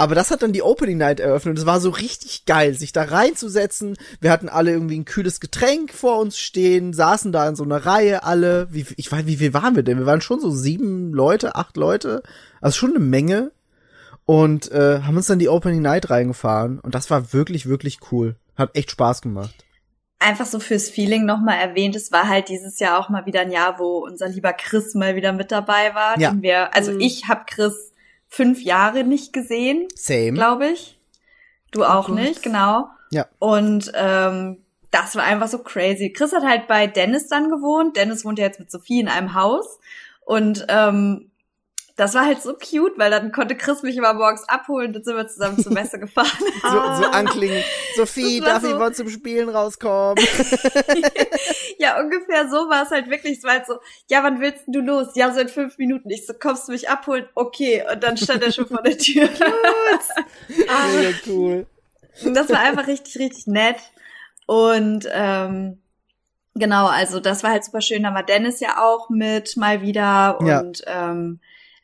Aber 0.00 0.14
das 0.14 0.30
hat 0.30 0.42
dann 0.42 0.52
die 0.52 0.62
Opening 0.62 0.96
Night 0.96 1.20
eröffnet. 1.20 1.58
Es 1.58 1.66
war 1.66 1.78
so 1.78 1.90
richtig 1.90 2.46
geil, 2.46 2.74
sich 2.74 2.92
da 2.92 3.02
reinzusetzen. 3.02 3.98
Wir 4.20 4.30
hatten 4.30 4.48
alle 4.48 4.70
irgendwie 4.72 4.98
ein 4.98 5.04
kühles 5.04 5.40
Getränk 5.40 5.92
vor 5.92 6.18
uns 6.18 6.38
stehen, 6.38 6.92
saßen 6.94 7.32
da 7.32 7.46
in 7.48 7.54
so 7.54 7.64
einer 7.64 7.84
Reihe 7.84 8.22
alle. 8.24 8.66
Wie, 8.70 8.86
ich 8.96 9.12
weiß, 9.12 9.26
wie 9.26 9.36
viel 9.36 9.52
waren 9.52 9.76
wir 9.76 9.82
denn? 9.82 9.98
Wir 9.98 10.06
waren 10.06 10.22
schon 10.22 10.40
so 10.40 10.50
sieben 10.50 11.12
Leute, 11.12 11.54
acht 11.54 11.76
Leute. 11.76 12.22
Also 12.62 12.76
schon 12.78 12.90
eine 12.90 12.98
Menge. 13.04 13.52
und 14.24 14.70
äh, 14.72 15.00
haben 15.02 15.16
uns 15.16 15.26
dann 15.26 15.38
die 15.40 15.48
Opening 15.48 15.82
Night 15.82 16.08
reingefahren 16.08 16.78
und 16.78 16.94
das 16.94 17.10
war 17.10 17.32
wirklich, 17.32 17.66
wirklich 17.66 17.98
cool. 18.12 18.36
Hat 18.56 18.70
echt 18.76 18.90
Spaß 18.92 19.22
gemacht. 19.22 19.54
Einfach 20.18 20.46
so 20.46 20.60
fürs 20.60 20.88
Feeling 20.88 21.24
nochmal 21.24 21.58
erwähnt, 21.58 21.96
es 21.96 22.12
war 22.12 22.28
halt 22.28 22.48
dieses 22.48 22.78
Jahr 22.78 22.98
auch 23.00 23.08
mal 23.08 23.26
wieder 23.26 23.40
ein 23.40 23.50
Jahr, 23.50 23.78
wo 23.78 23.98
unser 24.06 24.28
lieber 24.28 24.52
Chris 24.52 24.94
mal 24.94 25.16
wieder 25.16 25.32
mit 25.32 25.50
dabei 25.50 25.94
war. 25.94 26.18
Ja. 26.18 26.30
Den 26.30 26.42
wir, 26.42 26.74
also 26.74 26.92
Mhm. 26.92 27.00
ich 27.00 27.26
habe 27.28 27.42
Chris 27.46 27.89
fünf 28.30 28.62
Jahre 28.62 29.04
nicht 29.04 29.32
gesehen, 29.34 29.88
Same. 29.94 30.32
glaube 30.32 30.68
ich. 30.68 30.98
Du 31.72 31.84
auch 31.84 32.06
Gott. 32.06 32.16
nicht, 32.16 32.42
genau. 32.42 32.88
Ja. 33.10 33.26
Und 33.38 33.92
ähm, 33.94 34.58
das 34.90 35.14
war 35.16 35.24
einfach 35.24 35.48
so 35.48 35.58
crazy. 35.58 36.12
Chris 36.12 36.32
hat 36.32 36.44
halt 36.44 36.66
bei 36.66 36.86
Dennis 36.86 37.28
dann 37.28 37.50
gewohnt. 37.50 37.96
Dennis 37.96 38.24
wohnt 38.24 38.38
ja 38.38 38.46
jetzt 38.46 38.58
mit 38.58 38.70
Sophie 38.70 39.00
in 39.00 39.08
einem 39.08 39.34
Haus. 39.34 39.78
Und 40.24 40.64
ähm, 40.68 41.29
das 42.00 42.14
war 42.14 42.24
halt 42.24 42.40
so 42.40 42.54
cute, 42.54 42.96
weil 42.98 43.10
dann 43.10 43.30
konnte 43.30 43.54
Chris 43.56 43.82
mich 43.82 43.94
immer 43.94 44.14
morgens 44.14 44.48
abholen. 44.48 44.94
Dann 44.94 45.04
sind 45.04 45.16
wir 45.16 45.28
zusammen 45.28 45.62
zur 45.62 45.72
Messe 45.72 45.98
gefahren. 46.00 46.26
So, 46.62 47.02
so 47.02 47.10
anklingen. 47.10 47.62
Sophie, 47.94 48.40
darf 48.40 48.62
ich 48.64 48.70
so- 48.70 48.78
mal 48.78 48.94
zum 48.94 49.10
Spielen 49.10 49.50
rauskommen? 49.50 50.16
ja, 51.78 52.00
ungefähr 52.00 52.48
so 52.48 52.68
war 52.70 52.84
es 52.84 52.90
halt 52.90 53.10
wirklich. 53.10 53.38
Es 53.38 53.44
war 53.44 53.52
halt 53.52 53.66
so, 53.66 53.74
ja, 54.08 54.22
wann 54.22 54.40
willst 54.40 54.64
du 54.66 54.80
los? 54.80 55.08
Ja, 55.14 55.30
so 55.32 55.40
in 55.40 55.48
fünf 55.48 55.76
Minuten. 55.76 56.08
Ich 56.10 56.26
so, 56.26 56.32
kommst 56.32 56.68
du 56.68 56.72
mich 56.72 56.88
abholen? 56.88 57.26
Okay. 57.34 57.84
Und 57.92 58.02
dann 58.02 58.16
stand 58.16 58.42
er 58.42 58.52
schon 58.52 58.66
vor 58.66 58.82
der 58.82 58.96
Tür. 58.96 59.28
Mega 60.48 61.10
cool. 61.26 61.66
Und 62.24 62.34
das 62.34 62.48
war 62.48 62.60
einfach 62.60 62.86
richtig, 62.86 63.18
richtig 63.18 63.46
nett. 63.46 63.76
Und 64.46 65.06
ähm, 65.12 65.82
genau, 66.54 66.86
also 66.86 67.20
das 67.20 67.42
war 67.42 67.50
halt 67.50 67.64
super 67.64 67.80
schön. 67.80 68.02
Da 68.02 68.14
war 68.14 68.22
Dennis 68.24 68.60
ja 68.60 68.82
auch 68.82 69.10
mit 69.10 69.56
mal 69.56 69.82
wieder 69.82 70.38
Ja. 70.44 70.60
und 70.60 70.82
ähm, 70.86 71.40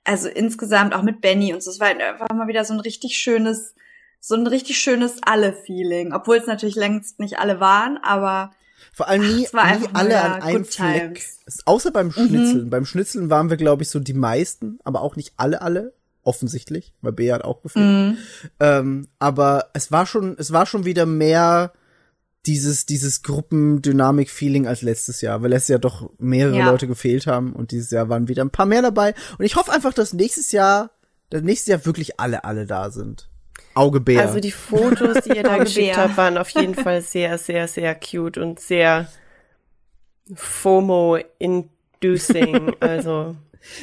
also 0.07 0.29
insgesamt 0.29 0.95
auch 0.95 1.03
mit 1.03 1.21
Benny 1.21 1.53
und 1.53 1.63
so. 1.63 1.71
Es 1.71 1.81
war 1.81 1.89
halt 1.89 2.01
einfach 2.01 2.29
mal 2.35 2.49
wieder 2.49 2.65
so 2.65 2.73
ein 2.75 2.81
richtig 2.81 3.17
schönes, 3.19 3.75
so 4.21 4.35
ein 4.35 4.47
richtig 4.47 4.79
schönes 4.79 5.17
Alle-Feeling. 5.25 6.13
Obwohl 6.13 6.37
es 6.37 6.47
natürlich 6.47 6.77
längst 6.77 7.19
nicht 7.21 7.39
alle 7.39 7.61
waren, 7.61 7.99
aber 8.03 8.53
Vor 8.93 9.09
allem 9.09 9.23
nie, 9.37 9.47
war 9.53 9.77
nie 9.77 9.89
alle 9.93 10.21
an 10.23 10.43
einem 10.43 10.65
Fleck. 10.65 11.15
times. 11.15 11.39
Es- 11.47 11.67
Außer 11.67 11.91
beim 11.91 12.13
Schnitzeln. 12.13 12.71
Beim 12.71 12.87
Schnitzeln 12.87 13.31
waren 13.31 13.51
wir, 13.51 13.57
glaube 13.57 13.83
ich, 13.83 13.91
so 13.91 14.01
die 14.01 14.15
meisten, 14.15 14.79
aber 14.85 15.03
auch 15.03 15.17
nicht 15.17 15.35
alle, 15.37 15.61
alle. 15.63 15.93
Offensichtlich, 16.23 16.93
weil 17.03 17.13
Bea 17.13 17.37
hat 17.37 17.45
auch 17.45 17.63
gefilmt. 17.63 17.87
mhm. 18.13 18.19
Ähm, 18.59 19.09
aber 19.21 19.71
es 19.75 19.93
war 19.93 20.07
schon, 20.07 20.35
es 20.41 20.53
war 20.53 20.67
schon 20.67 20.85
wieder 20.85 21.07
mehr 21.07 21.73
dieses, 22.47 22.87
dieses 22.87 23.23
Gruppendynamik-Feeling 23.23 24.67
als 24.67 24.83
letztes 24.83 25.21
Jahr, 25.21 25.43
weil 25.43 25.51
letztes 25.51 25.69
Jahr 25.69 25.79
doch 25.79 26.11
mehrere 26.19 26.59
Ja. 26.59 26.71
Leute 26.71 26.87
gefehlt 26.87 27.27
haben 27.27 27.53
und 27.53 27.73
dieses 27.73 27.91
Jahr 27.91 28.09
waren 28.09 28.29
wieder 28.29 28.45
ein 28.45 28.51
paar 28.51 28.67
mehr 28.67 28.83
dabei. 28.83 29.15
Und 29.39 29.45
ich 29.45 29.57
hoffe 29.57 29.73
einfach, 29.73 29.93
dass 29.93 30.13
nächstes 30.13 30.53
Jahr, 30.53 30.91
dass 31.31 31.43
nächstes 31.43 31.69
Jahr 31.69 31.85
wirklich 31.85 32.21
alle, 32.21 32.45
alle 32.45 32.67
da 32.67 32.91
sind. 32.91 33.29
Auge 33.75 34.01
Bär. 34.01 34.23
Also 34.23 34.41
die 34.41 34.53
Fotos, 34.53 35.25
die 35.25 35.37
ihr 35.37 35.43
da 35.43 35.59
geschickt 35.59 35.97
habt, 35.97 36.17
waren 36.17 36.39
auf 36.39 36.49
jeden 36.51 36.75
Fall 36.75 37.03
sehr, 37.03 37.39
sehr, 37.39 37.69
sehr 37.69 37.95
cute 37.95 38.39
und 38.39 38.61
sehr 38.61 39.09
FOMO-inducing. 40.35 42.73
Also 42.81 43.37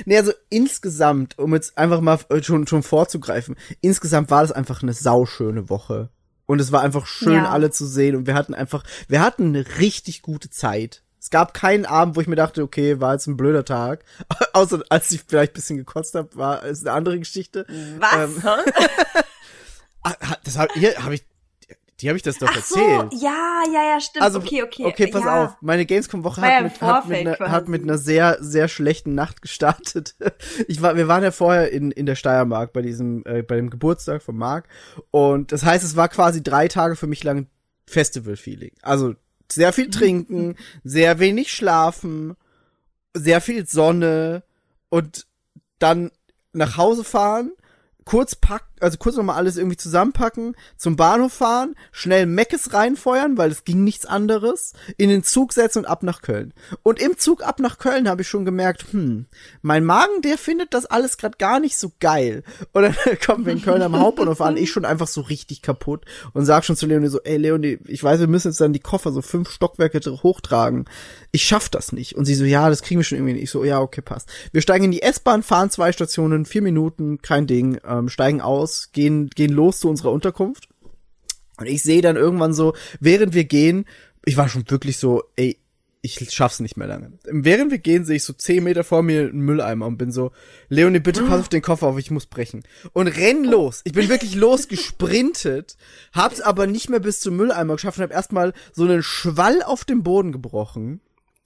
Nee, 0.05 0.17
also 0.17 0.31
insgesamt, 0.49 1.37
um 1.37 1.53
jetzt 1.53 1.77
einfach 1.77 1.99
mal 1.99 2.17
schon, 2.41 2.65
schon 2.67 2.83
vorzugreifen, 2.83 3.57
insgesamt 3.81 4.31
war 4.31 4.41
das 4.41 4.53
einfach 4.53 4.81
eine 4.81 4.93
sauschöne 4.93 5.69
Woche. 5.69 6.09
Und 6.45 6.59
es 6.59 6.71
war 6.71 6.81
einfach 6.81 7.05
schön, 7.05 7.33
Ja. 7.33 7.49
alle 7.51 7.71
zu 7.71 7.85
sehen. 7.85 8.15
Und 8.15 8.27
wir 8.27 8.33
hatten 8.35 8.53
einfach, 8.53 8.83
wir 9.07 9.21
hatten 9.21 9.47
eine 9.47 9.65
richtig 9.79 10.21
gute 10.21 10.49
Zeit. 10.49 11.03
Es 11.19 11.29
gab 11.29 11.53
keinen 11.53 11.85
Abend, 11.85 12.17
wo 12.17 12.21
ich 12.21 12.27
mir 12.27 12.35
dachte, 12.35 12.63
okay, 12.63 12.99
war 12.99 13.13
jetzt 13.13 13.27
ein 13.27 13.37
blöder 13.37 13.63
Tag. 13.63 14.03
Außer 14.53 14.83
als 14.89 15.09
ich 15.11 15.23
vielleicht 15.25 15.53
ein 15.53 15.55
bisschen 15.55 15.77
gekotzt 15.77 16.15
habe, 16.15 16.35
war 16.35 16.63
ist 16.63 16.85
eine 16.85 16.91
andere 16.95 17.17
Geschichte. 17.17 17.65
Was? 17.97 18.13
Ähm, 18.13 18.43
ah, 20.03 20.13
das 20.43 20.57
hab, 20.57 20.71
hier 20.73 20.95
habe 21.03 21.15
ich, 21.15 21.23
die 22.03 22.09
habe 22.09 22.17
ich 22.17 22.23
das 22.23 22.37
doch 22.37 22.49
Ach 22.49 22.61
so, 22.61 22.75
erzählt. 22.75 23.21
ja, 23.21 23.63
ja, 23.73 23.83
ja, 23.93 23.99
stimmt. 24.01 24.23
Also, 24.23 24.39
okay, 24.39 24.61
okay. 24.61 24.85
Okay, 24.85 25.07
pass 25.07 25.23
ja. 25.23 25.45
auf. 25.45 25.55
Meine 25.61 25.85
Gamescom-Woche 25.85 26.41
ja 26.41 26.47
hat, 26.47 26.57
im 26.57 26.63
mit, 26.65 26.81
hat, 26.81 27.07
mit, 27.07 27.27
einer, 27.27 27.51
hat 27.51 27.67
mit 27.69 27.83
einer 27.83 27.97
sehr, 27.97 28.37
sehr 28.41 28.67
schlechten 28.67 29.15
Nacht 29.15 29.41
gestartet. 29.41 30.15
Ich 30.67 30.81
war, 30.81 30.95
wir 30.95 31.07
waren 31.07 31.23
ja 31.23 31.31
vorher 31.31 31.71
in, 31.71 31.91
in 31.91 32.05
der 32.05 32.15
Steiermark 32.15 32.73
bei 32.73 32.81
diesem, 32.81 33.23
äh, 33.25 33.41
bei 33.41 33.55
dem 33.55 33.69
Geburtstag 33.69 34.21
von 34.21 34.35
Marc. 34.35 34.67
Und 35.11 35.51
das 35.51 35.63
heißt, 35.63 35.83
es 35.83 35.95
war 35.95 36.09
quasi 36.09 36.43
drei 36.43 36.67
Tage 36.67 36.95
für 36.95 37.07
mich 37.07 37.23
lang 37.23 37.47
Festival-Feeling. 37.87 38.71
Also 38.81 39.15
sehr 39.51 39.73
viel 39.73 39.89
trinken, 39.89 40.55
sehr 40.83 41.19
wenig 41.19 41.51
schlafen, 41.51 42.35
sehr 43.13 43.41
viel 43.41 43.65
Sonne 43.65 44.43
und 44.89 45.27
dann 45.79 46.11
nach 46.51 46.77
Hause 46.77 47.03
fahren, 47.03 47.53
kurz 48.05 48.35
packen, 48.35 48.72
also 48.83 48.97
kurz 48.97 49.15
nochmal 49.15 49.37
alles 49.37 49.57
irgendwie 49.57 49.77
zusammenpacken, 49.77 50.55
zum 50.77 50.95
Bahnhof 50.95 51.33
fahren, 51.33 51.75
schnell 51.91 52.25
Meckes 52.25 52.73
reinfeuern, 52.73 53.37
weil 53.37 53.51
es 53.51 53.63
ging 53.63 53.83
nichts 53.83 54.05
anderes, 54.05 54.73
in 54.97 55.09
den 55.09 55.23
Zug 55.23 55.53
setzen 55.53 55.79
und 55.79 55.85
ab 55.85 56.03
nach 56.03 56.21
Köln. 56.21 56.53
Und 56.83 57.01
im 57.01 57.17
Zug 57.17 57.43
ab 57.43 57.59
nach 57.59 57.77
Köln 57.77 58.07
habe 58.07 58.21
ich 58.21 58.27
schon 58.27 58.45
gemerkt, 58.45 58.85
hm, 58.91 59.25
mein 59.61 59.85
Magen, 59.85 60.21
der 60.21 60.37
findet 60.37 60.73
das 60.73 60.85
alles 60.85 61.17
gerade 61.17 61.37
gar 61.37 61.59
nicht 61.59 61.77
so 61.77 61.91
geil. 61.99 62.43
Und 62.71 62.83
dann 62.83 62.95
kommen 63.25 63.45
wir 63.45 63.53
in 63.53 63.61
Köln 63.61 63.81
am 63.81 63.97
Hauptbahnhof 63.97 64.41
an, 64.41 64.57
ich 64.57 64.71
schon 64.71 64.85
einfach 64.85 65.07
so 65.07 65.21
richtig 65.21 65.61
kaputt 65.61 66.05
und 66.33 66.45
sag 66.45 66.65
schon 66.65 66.75
zu 66.75 66.85
Leonie 66.85 67.07
so, 67.07 67.21
ey 67.21 67.37
Leonie, 67.37 67.79
ich 67.87 68.03
weiß, 68.03 68.19
wir 68.19 68.27
müssen 68.27 68.49
jetzt 68.49 68.61
dann 68.61 68.73
die 68.73 68.79
Koffer 68.79 69.11
so 69.11 69.21
fünf 69.21 69.49
Stockwerke 69.49 69.99
hochtragen. 70.23 70.85
Ich 71.31 71.43
schaff 71.43 71.69
das 71.69 71.91
nicht. 71.91 72.15
Und 72.15 72.25
sie 72.25 72.35
so, 72.35 72.45
ja, 72.45 72.69
das 72.69 72.81
kriegen 72.81 72.99
wir 72.99 73.05
schon 73.05 73.17
irgendwie 73.17 73.33
nicht. 73.33 73.43
Ich 73.43 73.51
so, 73.51 73.63
ja, 73.63 73.79
okay, 73.79 74.01
passt. 74.01 74.29
Wir 74.51 74.61
steigen 74.61 74.85
in 74.85 74.91
die 74.91 75.01
S-Bahn, 75.01 75.43
fahren 75.43 75.69
zwei 75.69 75.91
Stationen, 75.91 76.45
vier 76.45 76.61
Minuten, 76.61 77.21
kein 77.21 77.47
Ding, 77.47 77.79
ähm, 77.87 78.09
steigen 78.09 78.41
aus, 78.41 78.72
gehen, 78.91 79.29
gehen 79.29 79.51
los 79.51 79.79
zu 79.79 79.89
unserer 79.89 80.11
Unterkunft. 80.11 80.67
Und 81.57 81.67
ich 81.67 81.83
sehe 81.83 82.01
dann 82.01 82.15
irgendwann 82.15 82.53
so, 82.53 82.73
während 82.99 83.33
wir 83.33 83.45
gehen, 83.45 83.85
ich 84.25 84.37
war 84.37 84.49
schon 84.49 84.69
wirklich 84.69 84.97
so, 84.97 85.23
ey, 85.35 85.57
ich 86.05 86.19
schaff's 86.31 86.59
nicht 86.59 86.75
mehr 86.75 86.87
lange. 86.87 87.13
Während 87.23 87.71
wir 87.71 87.77
gehen, 87.77 88.03
sehe 88.03 88.17
ich 88.17 88.25
so 88.25 88.33
zehn 88.33 88.65
Meter 88.65 88.83
vor 88.83 89.03
mir 89.03 89.21
einen 89.21 89.39
Mülleimer 89.39 89.87
und 89.87 89.97
bin 89.97 90.11
so, 90.11 90.31
Leonie, 90.67 90.99
bitte 90.99 91.23
pass 91.23 91.39
auf 91.39 91.49
den 91.49 91.61
Koffer 91.61 91.87
auf, 91.87 91.97
ich 91.97 92.11
muss 92.11 92.25
brechen. 92.25 92.63
Und 92.91 93.07
renn 93.07 93.45
los. 93.45 93.81
Ich 93.85 93.93
bin 93.93 94.09
wirklich 94.09 94.35
losgesprintet, 94.35 95.77
hab's 96.11 96.41
aber 96.41 96.67
nicht 96.67 96.89
mehr 96.89 96.99
bis 96.99 97.21
zum 97.21 97.37
Mülleimer 97.37 97.75
geschafft 97.75 97.99
und 97.99 98.03
hab 98.03 98.11
erstmal 98.11 98.53
so 98.73 98.83
einen 98.83 99.01
Schwall 99.01 99.63
auf 99.63 99.85
dem 99.85 100.03
Boden 100.03 100.33
gebrochen. 100.33 100.99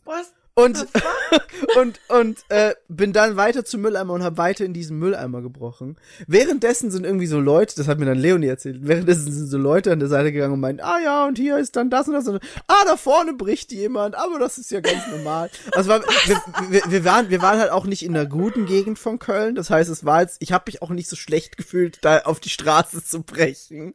was? 0.06 0.34
Und, 0.58 0.88
und, 1.80 2.00
und 2.08 2.40
äh, 2.50 2.74
bin 2.88 3.14
dann 3.14 3.36
weiter 3.38 3.64
zum 3.64 3.82
Mülleimer 3.82 4.14
und 4.14 4.24
habe 4.24 4.38
weiter 4.38 4.66
in 4.66 4.74
diesen 4.74 4.98
Mülleimer 4.98 5.44
gebrochen. 5.44 5.98
Währenddessen 6.26 6.90
sind 6.90 7.06
irgendwie 7.06 7.28
so 7.28 7.40
Leute, 7.40 7.76
das 7.76 7.88
hat 7.88 8.00
mir 8.00 8.08
dann 8.08 8.18
Leonie 8.18 8.48
erzählt, 8.48 8.80
währenddessen 8.82 9.32
sind 9.32 9.46
so 9.46 9.60
Leute 9.60 9.92
an 9.92 10.00
der 10.00 10.08
Seite 10.08 10.32
gegangen 10.32 10.56
und 10.56 10.60
meinen, 10.60 10.80
ah 10.80 10.98
ja, 11.00 11.28
und 11.28 11.38
hier 11.38 11.60
ist 11.60 11.76
dann 11.76 11.92
das 11.92 12.08
und 12.08 12.16
das 12.16 12.28
und 12.28 12.42
ah, 12.66 12.86
da 12.88 12.98
vorne 12.98 13.34
bricht 13.34 13.72
jemand, 13.72 14.16
aber 14.16 14.40
das 14.40 14.58
ist 14.58 14.72
ja 14.72 14.80
ganz 14.80 15.06
normal. 15.12 15.52
Also 15.74 15.92
war, 15.92 16.02
wir, 16.26 16.42
wir, 16.70 16.82
wir, 16.88 17.06
waren, 17.06 17.30
wir 17.30 17.44
waren 17.44 17.60
halt 17.60 17.70
auch 17.70 17.86
nicht 17.86 18.04
in 18.04 18.18
einer 18.18 18.26
guten 18.26 18.66
Gegend 18.66 18.98
von 18.98 19.20
Köln. 19.20 19.54
Das 19.54 19.70
heißt, 19.70 19.92
es 19.92 20.06
war 20.06 20.22
jetzt, 20.22 20.38
ich 20.40 20.54
habe 20.54 20.64
mich 20.66 20.82
auch 20.82 20.90
nicht 20.90 21.08
so 21.08 21.16
schlecht 21.16 21.58
gefühlt, 21.58 22.00
da 22.02 22.22
auf 22.22 22.40
die 22.40 22.50
Straße 22.50 23.04
zu 23.04 23.22
brechen. 23.22 23.94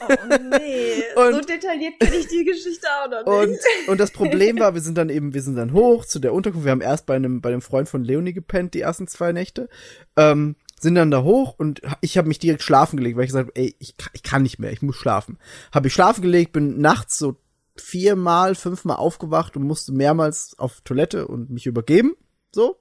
Oh 0.00 0.36
nee, 0.58 1.02
Und- 1.16 1.34
so 1.34 1.40
detailliert 1.40 1.98
kenne 2.00 2.16
ich 2.16 2.28
die 2.28 2.44
Geschichte 2.44 2.86
auch 3.04 3.10
noch 3.10 3.26
Und, 3.40 3.50
nicht. 3.50 3.62
und 3.88 3.98
das 4.00 4.10
Problem 4.10 4.58
war, 4.58 4.74
wir 4.74 4.80
sind 4.80 4.96
dann 4.98 5.10
eben, 5.10 5.34
wir 5.34 5.42
sind 5.42 5.56
dann 5.56 5.72
hoch 5.72 6.04
zu 6.04 6.18
der 6.18 6.32
Unterkunft. 6.32 6.64
Wir 6.64 6.72
haben 6.72 6.80
erst 6.80 7.06
bei 7.06 7.16
einem, 7.16 7.40
bei 7.40 7.50
einem 7.50 7.62
Freund 7.62 7.88
von 7.88 8.04
Leonie 8.04 8.32
gepennt, 8.32 8.74
die 8.74 8.80
ersten 8.80 9.06
zwei 9.08 9.32
Nächte. 9.32 9.68
Ähm, 10.16 10.56
sind 10.80 10.94
dann 10.94 11.10
da 11.10 11.22
hoch 11.24 11.54
und 11.58 11.82
ich 12.02 12.16
habe 12.18 12.28
mich 12.28 12.38
direkt 12.38 12.62
schlafen 12.62 12.96
gelegt, 12.98 13.16
weil 13.16 13.24
ich 13.24 13.30
gesagt 13.30 13.48
habe, 13.48 13.60
ey, 13.60 13.74
ich, 13.80 13.96
kann- 13.96 14.12
ich 14.14 14.22
kann 14.22 14.42
nicht 14.42 14.58
mehr, 14.60 14.70
ich 14.72 14.80
muss 14.82 14.96
schlafen. 14.96 15.38
Habe 15.72 15.88
ich 15.88 15.94
schlafen 15.94 16.22
gelegt, 16.22 16.52
bin 16.52 16.80
nachts 16.80 17.18
so 17.18 17.36
viermal, 17.76 18.54
fünfmal 18.54 18.96
aufgewacht 18.96 19.56
und 19.56 19.62
musste 19.64 19.92
mehrmals 19.92 20.56
auf 20.58 20.80
Toilette 20.82 21.26
und 21.28 21.50
mich 21.50 21.66
übergeben. 21.66 22.14
So. 22.54 22.76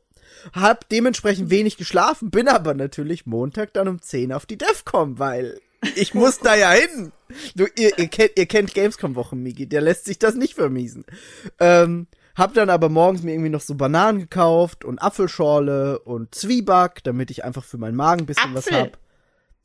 Hab 0.53 0.87
dementsprechend 0.89 1.49
wenig 1.49 1.77
geschlafen, 1.77 2.29
bin 2.29 2.47
aber 2.47 2.73
natürlich 2.73 3.25
Montag 3.25 3.73
dann 3.73 3.87
um 3.87 4.01
10 4.01 4.31
auf 4.33 4.45
die 4.45 4.57
DEFCON, 4.57 5.17
weil 5.19 5.59
ich 5.95 6.13
muss 6.13 6.39
da 6.39 6.55
ja 6.55 6.71
hin. 6.71 7.11
Du, 7.55 7.65
ihr, 7.75 7.97
ihr 7.97 8.07
kennt, 8.07 8.31
ihr 8.37 8.45
kennt 8.45 8.73
Gamescom-Wochen, 8.73 9.41
Migi, 9.41 9.67
der 9.67 9.81
lässt 9.81 10.05
sich 10.05 10.19
das 10.19 10.35
nicht 10.35 10.55
vermiesen. 10.55 11.05
Ähm, 11.59 12.07
hab 12.35 12.53
dann 12.53 12.69
aber 12.69 12.89
morgens 12.89 13.23
mir 13.23 13.31
irgendwie 13.31 13.49
noch 13.49 13.61
so 13.61 13.75
Bananen 13.75 14.19
gekauft 14.19 14.85
und 14.85 14.99
Apfelschorle 14.99 15.99
und 15.99 16.35
Zwieback, 16.35 17.03
damit 17.03 17.31
ich 17.31 17.43
einfach 17.43 17.63
für 17.63 17.77
meinen 17.77 17.95
Magen 17.95 18.21
ein 18.21 18.25
bisschen 18.27 18.53
was 18.53 18.67
Apfel? 18.67 18.81
hab. 18.81 18.97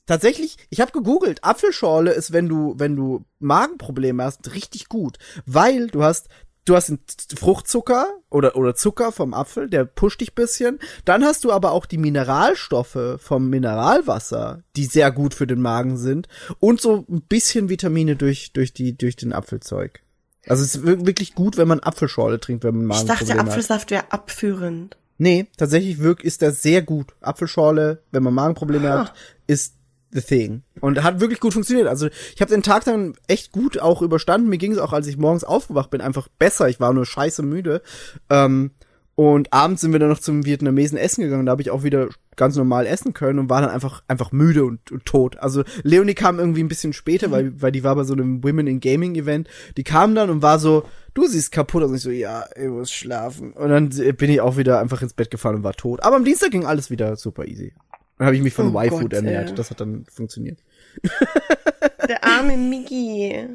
Tatsächlich, 0.06 0.56
ich 0.70 0.80
habe 0.80 0.90
gegoogelt, 0.90 1.44
Apfelschorle 1.44 2.12
ist, 2.12 2.32
wenn 2.32 2.48
du, 2.48 2.74
wenn 2.76 2.96
du 2.96 3.24
Magenprobleme 3.38 4.24
hast, 4.24 4.52
richtig 4.54 4.88
gut, 4.88 5.18
weil 5.46 5.86
du 5.86 6.02
hast 6.02 6.28
du 6.64 6.76
hast 6.76 6.90
einen 6.90 7.00
Fruchtzucker 7.38 8.06
oder 8.30 8.56
oder 8.56 8.74
Zucker 8.74 9.12
vom 9.12 9.34
Apfel, 9.34 9.68
der 9.68 9.84
pusht 9.84 10.20
dich 10.20 10.34
bisschen. 10.34 10.78
Dann 11.04 11.24
hast 11.24 11.44
du 11.44 11.52
aber 11.52 11.72
auch 11.72 11.86
die 11.86 11.98
Mineralstoffe 11.98 12.98
vom 13.18 13.48
Mineralwasser, 13.50 14.62
die 14.76 14.84
sehr 14.86 15.10
gut 15.10 15.34
für 15.34 15.46
den 15.46 15.60
Magen 15.60 15.96
sind 15.96 16.28
und 16.60 16.80
so 16.80 17.04
ein 17.08 17.22
bisschen 17.22 17.68
Vitamine 17.68 18.16
durch 18.16 18.52
durch 18.52 18.72
die 18.72 18.96
durch 18.96 19.16
den 19.16 19.32
Apfelzeug. 19.32 20.00
Also 20.48 20.64
es 20.64 20.74
ist 20.76 20.86
wir- 20.86 21.06
wirklich 21.06 21.34
gut, 21.34 21.56
wenn 21.56 21.68
man 21.68 21.80
Apfelschorle 21.80 22.40
trinkt, 22.40 22.64
wenn 22.64 22.84
man 22.84 22.96
Ich 22.98 23.04
dachte, 23.04 23.24
Magenprobleme 23.24 23.40
hat. 23.40 23.48
Apfelsaft 23.48 23.90
wäre 23.90 24.04
abführend. 24.12 24.96
Nee, 25.18 25.46
tatsächlich 25.56 25.98
wirkt 26.00 26.24
ist 26.24 26.42
das 26.42 26.62
sehr 26.62 26.82
gut. 26.82 27.14
Apfelschorle, 27.20 28.02
wenn 28.10 28.22
man 28.24 28.34
Magenprobleme 28.34 28.90
Ah. 28.92 28.98
hat, 29.00 29.14
ist 29.46 29.74
the 30.12 30.20
thing. 30.20 30.62
Und 30.80 31.02
hat 31.02 31.20
wirklich 31.20 31.40
gut 31.40 31.52
funktioniert. 31.52 31.88
Also 31.88 32.08
ich 32.34 32.40
habe 32.40 32.50
den 32.50 32.62
Tag 32.62 32.84
dann 32.84 33.14
echt 33.26 33.52
gut 33.52 33.78
auch 33.78 34.02
überstanden. 34.02 34.48
Mir 34.48 34.58
ging 34.58 34.72
es 34.72 34.78
auch, 34.78 34.92
als 34.92 35.06
ich 35.06 35.16
morgens 35.16 35.44
aufgewacht 35.44 35.90
bin, 35.90 36.00
einfach 36.00 36.28
besser. 36.38 36.68
Ich 36.68 36.80
war 36.80 36.92
nur 36.92 37.06
scheiße 37.06 37.42
müde. 37.42 37.82
Ähm, 38.30 38.72
und 39.14 39.52
abends 39.52 39.82
sind 39.82 39.92
wir 39.92 39.98
dann 39.98 40.08
noch 40.08 40.20
zum 40.20 40.46
Vietnamesen 40.46 40.96
essen 40.96 41.22
gegangen. 41.22 41.44
Da 41.44 41.52
habe 41.52 41.62
ich 41.62 41.70
auch 41.70 41.82
wieder 41.82 42.08
ganz 42.34 42.56
normal 42.56 42.86
essen 42.86 43.12
können 43.12 43.38
und 43.38 43.50
war 43.50 43.60
dann 43.60 43.70
einfach 43.70 44.02
einfach 44.08 44.32
müde 44.32 44.64
und, 44.64 44.90
und 44.90 45.04
tot. 45.04 45.36
Also 45.36 45.64
Leonie 45.82 46.14
kam 46.14 46.38
irgendwie 46.38 46.62
ein 46.62 46.68
bisschen 46.68 46.94
später, 46.94 47.30
weil 47.30 47.60
weil 47.60 47.72
die 47.72 47.84
war 47.84 47.94
bei 47.94 48.04
so 48.04 48.14
einem 48.14 48.42
Women 48.42 48.66
in 48.66 48.80
Gaming 48.80 49.14
Event. 49.14 49.48
Die 49.76 49.84
kam 49.84 50.14
dann 50.14 50.30
und 50.30 50.40
war 50.40 50.58
so, 50.58 50.84
du 51.12 51.26
siehst 51.26 51.52
kaputt 51.52 51.82
aus. 51.82 51.90
Und 51.90 51.96
ich 51.96 52.02
so, 52.02 52.10
ja, 52.10 52.46
ich 52.56 52.68
muss 52.68 52.90
schlafen. 52.90 53.52
Und 53.52 53.68
dann 53.68 53.90
bin 54.16 54.30
ich 54.30 54.40
auch 54.40 54.56
wieder 54.56 54.80
einfach 54.80 55.02
ins 55.02 55.14
Bett 55.14 55.30
gefallen 55.30 55.56
und 55.56 55.64
war 55.64 55.74
tot. 55.74 56.02
Aber 56.02 56.16
am 56.16 56.24
Dienstag 56.24 56.50
ging 56.50 56.64
alles 56.64 56.90
wieder 56.90 57.16
super 57.16 57.46
easy. 57.46 57.74
Dann 58.22 58.26
habe 58.28 58.36
ich 58.36 58.42
mich 58.42 58.54
von 58.54 58.72
Oh 58.72 58.80
Y-Food 58.80 59.00
Gott, 59.00 59.12
ernährt. 59.14 59.48
ja. 59.48 59.54
Das 59.56 59.70
hat 59.70 59.80
dann 59.80 60.06
funktioniert. 60.08 60.60
Der 62.08 62.22
arme 62.22 62.56
Miggi. 62.56 63.48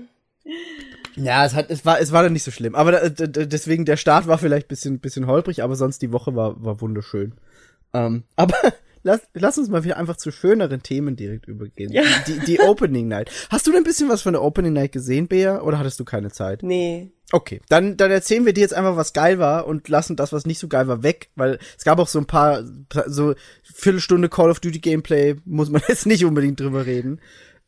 Ja, 1.15 1.45
es 1.45 1.55
hat, 1.55 1.72
es 1.72 1.86
war, 1.86 2.01
es 2.01 2.11
war 2.11 2.22
dann 2.24 2.34
nicht 2.34 2.43
so 2.43 2.51
schlimm. 2.51 2.76
Aber 2.76 2.91
da, 2.91 3.07
da, 3.07 3.45
deswegen 3.45 3.86
der 3.86 3.95
Start 3.95 4.28
war 4.28 4.38
vielleicht 4.38 4.68
bisschen, 4.68 4.99
bisschen 4.99 5.26
holprig, 5.26 5.63
aber 5.63 5.78
sonst 5.78 6.01
die 6.01 6.11
Woche 6.11 6.36
war, 6.36 6.61
war 6.61 6.82
wunderschön. 6.82 7.36
Ähm, 7.93 8.24
aber 8.36 8.57
lass, 9.08 9.22
lass 9.34 9.58
uns 9.58 9.70
mal 9.70 9.84
wieder 9.84 9.97
einfach 9.97 10.18
zu 10.18 10.32
schöneren 10.32 10.84
Themen 10.84 11.16
direkt 11.16 11.47
übergehen. 11.47 11.91
Ja. 11.91 12.03
Die, 12.28 12.39
die 12.39 12.60
Opening 12.60 13.08
Night. 13.08 13.32
Hast 13.49 13.66
du 13.66 13.72
denn 13.72 13.82
ein 13.82 13.84
bisschen 13.84 14.10
was 14.10 14.22
von 14.22 14.34
der 14.34 14.43
Opening 14.43 14.74
Night 14.74 14.91
gesehen, 14.91 15.28
Bea, 15.28 15.62
oder 15.62 15.80
hattest 15.80 15.99
du 15.99 16.05
keine 16.05 16.30
Zeit? 16.30 16.62
Nee. 16.62 17.12
Okay, 17.32 17.62
dann, 17.68 17.97
dann 17.97 18.12
erzählen 18.12 18.45
wir 18.45 18.53
dir 18.53 18.62
jetzt 18.62 18.74
einfach, 18.74 18.95
was 18.95 19.14
geil 19.14 19.39
war 19.39 19.68
und 19.68 19.89
lassen 19.89 20.16
das, 20.16 20.32
was 20.32 20.45
nicht 20.45 20.60
so 20.60 20.68
geil 20.68 20.88
war, 20.88 21.03
weg, 21.03 21.30
weil 21.36 21.60
es 21.78 21.84
gab 21.84 21.99
auch 21.99 22.08
so 22.08 22.20
ein 22.20 22.26
paar, 22.26 22.64
so 23.08 23.34
Viertelstunde 23.64 24.30
Call 24.30 24.49
of 24.49 24.60
Duty 24.60 24.80
Gameplay, 24.80 25.36
muss 25.45 25.70
man 25.70 25.82
jetzt 25.88 26.05
nicht 26.05 26.24
unbedingt 26.24 26.60
drüber 26.60 26.86
reden. 26.86 27.20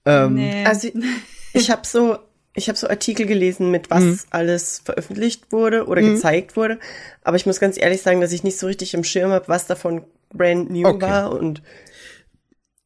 Ähm, 0.06 0.36
nee. 0.36 0.66
Also 0.66 0.90
ich 1.54 1.72
habe 1.72 1.86
so, 1.86 2.20
ich 2.60 2.68
habe 2.70 2.78
so 2.78 2.88
Artikel 2.88 3.26
gelesen, 3.26 3.72
mit 3.72 3.90
was 3.90 4.04
Mhm. 4.04 4.20
alles 4.30 4.82
veröffentlicht 4.86 5.52
wurde 5.52 5.88
oder 5.88 6.02
gezeigt 6.02 6.56
wurde. 6.56 6.78
Aber 7.24 7.36
ich 7.38 7.46
muss 7.48 7.60
ganz 7.60 7.78
ehrlich 7.80 8.02
sagen, 8.04 8.22
dass 8.22 8.32
ich 8.32 8.44
nicht 8.44 8.60
so 8.60 8.68
richtig 8.68 8.94
im 8.94 9.04
Schirm 9.04 9.32
habe, 9.32 9.48
was 9.48 9.66
davon 9.66 10.04
brand 10.32 10.70
new 10.70 10.88
Okay. 10.88 11.02
war. 11.02 11.32
Und 11.32 11.62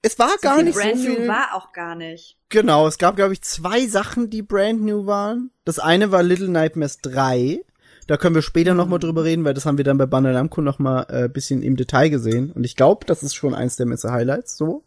es 0.02 0.20
war 0.20 0.32
gar 0.42 0.56
viel 0.56 0.66
nicht 0.66 0.78
Brand 0.78 0.98
so 0.98 1.10
New 1.10 1.16
viel. 1.16 1.28
war 1.28 1.56
auch 1.56 1.72
gar 1.74 1.96
nicht. 1.96 2.38
Genau, 2.50 2.88
es 2.88 2.98
gab, 2.98 3.16
glaube 3.16 3.34
ich, 3.34 3.42
zwei 3.42 3.88
Sachen, 3.88 4.30
die 4.30 4.42
brand 4.42 4.82
new 4.82 5.06
waren. 5.06 5.50
Das 5.66 5.80
eine 5.80 6.12
war 6.12 6.24
Little 6.24 6.50
Nightmares 6.50 7.00
3. 7.02 7.62
Da 8.08 8.18
können 8.18 8.36
wir 8.36 8.42
später 8.42 8.74
noch 8.74 8.88
mal 8.88 9.00
drüber 9.00 9.24
reden, 9.24 9.46
weil 9.46 9.54
das 9.54 9.66
haben 9.66 9.78
wir 9.78 9.86
dann 9.86 9.98
bei 9.98 10.06
Bandai 10.06 10.34
Namco 10.34 10.62
noch 10.62 10.78
mal 10.78 11.04
äh, 11.10 11.30
bisschen 11.30 11.62
im 11.64 11.78
Detail 11.78 12.10
gesehen. 12.10 12.52
Und 12.52 12.66
ich 12.66 12.76
glaube, 12.76 13.06
das 13.06 13.24
ist 13.24 13.34
schon 13.34 13.54
eins 13.56 13.78
der 13.78 13.86
Messe-Highlights, 13.86 14.58
so. 14.58 14.84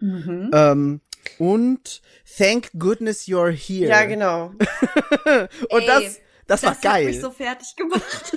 Mhm. 0.00 0.50
Ähm, 0.54 1.00
und 1.38 2.02
Thank 2.36 2.70
Goodness 2.78 3.26
You're 3.26 3.50
Here. 3.50 3.88
ja, 3.90 4.04
genau. 4.04 4.46
Und 5.70 5.82
Ey, 5.82 5.86
das, 5.86 6.18
das, 6.46 6.62
war 6.64 6.72
Das 6.72 6.80
geil. 6.80 6.92
hat 7.06 7.12
mich 7.12 7.20
so 7.20 7.30
fertig 7.30 7.76
gemacht. 7.76 8.36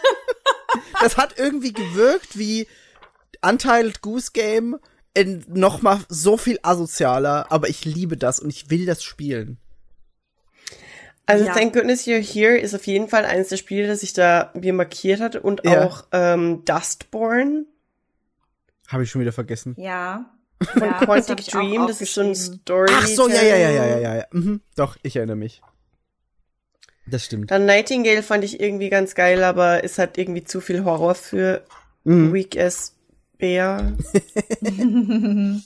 das 1.01 1.17
hat 1.17 1.38
irgendwie 1.39 1.73
gewirkt 1.73 2.38
wie 2.38 2.67
Untitled 3.41 4.01
Goose 4.01 4.31
Game 4.33 4.77
in 5.13 5.43
noch 5.47 5.81
mal 5.81 5.99
so 6.09 6.38
viel 6.38 6.59
asozialer, 6.61 7.51
aber 7.51 7.69
ich 7.69 7.85
liebe 7.85 8.17
das 8.17 8.39
und 8.39 8.49
ich 8.49 8.69
will 8.69 8.85
das 8.85 9.03
spielen. 9.03 9.57
Also 11.25 11.45
Ja. 11.45 11.53
Thank 11.53 11.73
Goodness 11.73 12.05
You're 12.05 12.21
Here 12.21 12.57
ist 12.57 12.73
auf 12.75 12.85
jeden 12.88 13.09
Fall 13.09 13.25
eines 13.25 13.49
der 13.49 13.57
Spiele, 13.57 13.88
das 13.88 14.03
ich 14.03 14.13
da 14.13 14.51
mir 14.53 14.73
markiert 14.73 15.19
hatte 15.19 15.41
und 15.41 15.61
Ja. 15.65 15.85
auch 15.85 16.05
ähm, 16.11 16.63
Dustborn 16.65 17.65
Habe 18.88 19.03
ich 19.03 19.09
schon 19.09 19.21
wieder 19.21 19.33
vergessen. 19.33 19.75
Ja. 19.77 20.33
Von 20.62 20.82
ja, 20.82 20.93
Quantic 20.93 21.45
Dream. 21.47 21.88
Das 21.88 22.01
ist 22.01 22.14
so 22.14 22.22
ein. 22.22 22.36
Story. 22.36 22.91
Ach 22.93 23.08
so, 23.08 23.28
ja, 23.30 23.43
ja, 23.43 23.55
ja, 23.58 23.70
ja, 23.70 23.97
ja, 23.97 24.16
ja. 24.16 24.26
Mhm, 24.32 24.62
doch, 24.76 24.97
ich 25.03 25.16
erinnere 25.16 25.38
mich. 25.38 25.62
Das 27.05 27.24
stimmt. 27.24 27.51
Dann 27.51 27.66
Nightingale 27.66 28.22
fand 28.22 28.43
ich 28.43 28.60
irgendwie 28.60 28.89
ganz 28.89 29.16
geil, 29.16 29.43
aber 29.43 29.84
es 29.84 29.97
hat 29.97 30.18
irgendwie 30.18 30.43
zu 30.43 30.60
viel 30.60 30.84
Horror 30.84 31.16
für 31.16 31.64
Mhm. 32.08 32.34
Weak 32.34 32.58
as 32.58 32.95
Bear. 33.38 33.93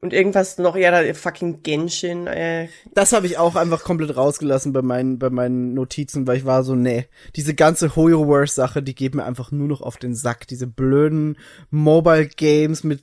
Und 0.00 0.12
irgendwas 0.12 0.58
noch, 0.58 0.76
ja, 0.76 0.90
da 0.90 1.14
fucking 1.14 1.62
Genshin, 1.62 2.26
äh, 2.26 2.68
Das 2.92 3.12
habe 3.12 3.26
ich 3.26 3.38
auch 3.38 3.56
einfach 3.56 3.82
komplett 3.84 4.16
rausgelassen 4.16 4.72
bei 4.74 4.82
meinen, 4.82 5.18
bei 5.18 5.30
meinen 5.30 5.72
Notizen, 5.72 6.26
weil 6.26 6.36
ich 6.36 6.44
war 6.44 6.62
so, 6.62 6.74
nee, 6.74 7.08
diese 7.36 7.54
ganze 7.54 7.96
Hoyoverse-Sache, 7.96 8.82
die 8.82 8.94
geht 8.94 9.14
mir 9.14 9.24
einfach 9.24 9.50
nur 9.50 9.66
noch 9.66 9.80
auf 9.80 9.96
den 9.96 10.14
Sack. 10.14 10.46
Diese 10.46 10.66
blöden 10.66 11.38
Mobile 11.70 12.26
Games 12.26 12.84
mit 12.84 13.02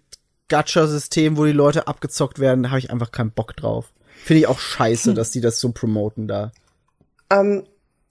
Gacha-System, 0.52 1.38
wo 1.38 1.46
die 1.46 1.54
Leute 1.54 1.88
abgezockt 1.88 2.40
werden, 2.40 2.64
da 2.64 2.70
habe 2.70 2.80
ich 2.80 2.92
einfach 2.92 3.12
keinen 3.12 3.32
Bock 3.32 3.56
drauf. 3.56 3.94
Finde 4.24 4.42
ich 4.42 4.48
auch 4.48 4.60
scheiße, 4.60 5.14
dass 5.14 5.32
die 5.32 5.42
das 5.42 5.60
so 5.60 5.72
promoten 5.72 6.28
da. 6.28 6.52
Ähm, 7.32 7.64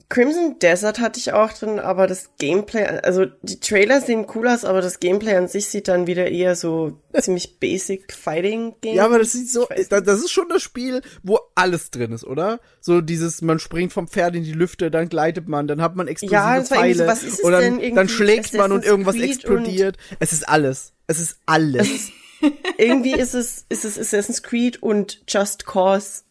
Crimson 0.08 0.58
Desert 0.58 0.98
hatte 0.98 1.20
ich 1.20 1.34
auch 1.34 1.52
drin, 1.52 1.78
aber 1.78 2.06
das 2.08 2.30
Gameplay, 2.38 2.84
also 2.84 3.26
die 3.42 3.60
Trailer 3.60 4.00
sehen 4.00 4.26
cool 4.34 4.48
aus, 4.48 4.64
aber 4.64 4.80
das 4.80 4.98
Gameplay 4.98 5.36
an 5.36 5.46
sich 5.46 5.66
sieht 5.66 5.86
dann 5.86 6.08
wieder 6.08 6.28
eher 6.28 6.56
so 6.56 6.98
ziemlich 7.20 7.60
basic 7.60 8.12
Fighting 8.12 8.74
Game. 8.80 8.96
Ja, 8.96 9.04
aber 9.04 9.18
das 9.18 9.32
sieht 9.32 9.50
so, 9.50 9.68
das, 9.90 10.20
ist 10.20 10.32
schon 10.32 10.48
das 10.48 10.62
Spiel, 10.62 11.02
wo 11.22 11.38
alles 11.54 11.92
drin 11.92 12.10
ist, 12.10 12.24
oder? 12.24 12.58
So 12.80 13.02
dieses, 13.02 13.42
man 13.42 13.60
springt 13.60 13.92
vom 13.92 14.08
Pferd 14.08 14.34
in 14.34 14.42
die 14.42 14.52
Lüfte, 14.52 14.90
dann 14.90 15.10
gleitet 15.10 15.46
man, 15.46 15.68
dann 15.68 15.80
hat 15.82 15.94
man 15.94 16.08
explosive 16.08 16.34
Ja, 16.34 16.54
irgendwie 16.56 16.68
so, 16.68 16.74
Pfeile 16.74 17.06
was 17.06 17.22
ist 17.22 17.34
es 17.34 17.40
und 17.40 17.52
dann, 17.52 17.94
dann 17.94 18.08
schlägt 18.08 18.54
man 18.54 18.72
und 18.72 18.84
irgendwas 18.84 19.14
Creed 19.14 19.30
explodiert. 19.30 19.98
Es 20.18 20.32
ist 20.32 20.48
alles. 20.48 20.92
Es 21.06 21.20
ist 21.20 21.38
alles. 21.46 22.10
Irgendwie 22.78 23.14
ist 23.14 23.34
es, 23.34 23.66
ist 23.68 23.84
es 23.84 23.98
Assassin's 23.98 24.42
Creed 24.42 24.82
und 24.82 25.22
Just 25.28 25.66
Cause 25.66 26.22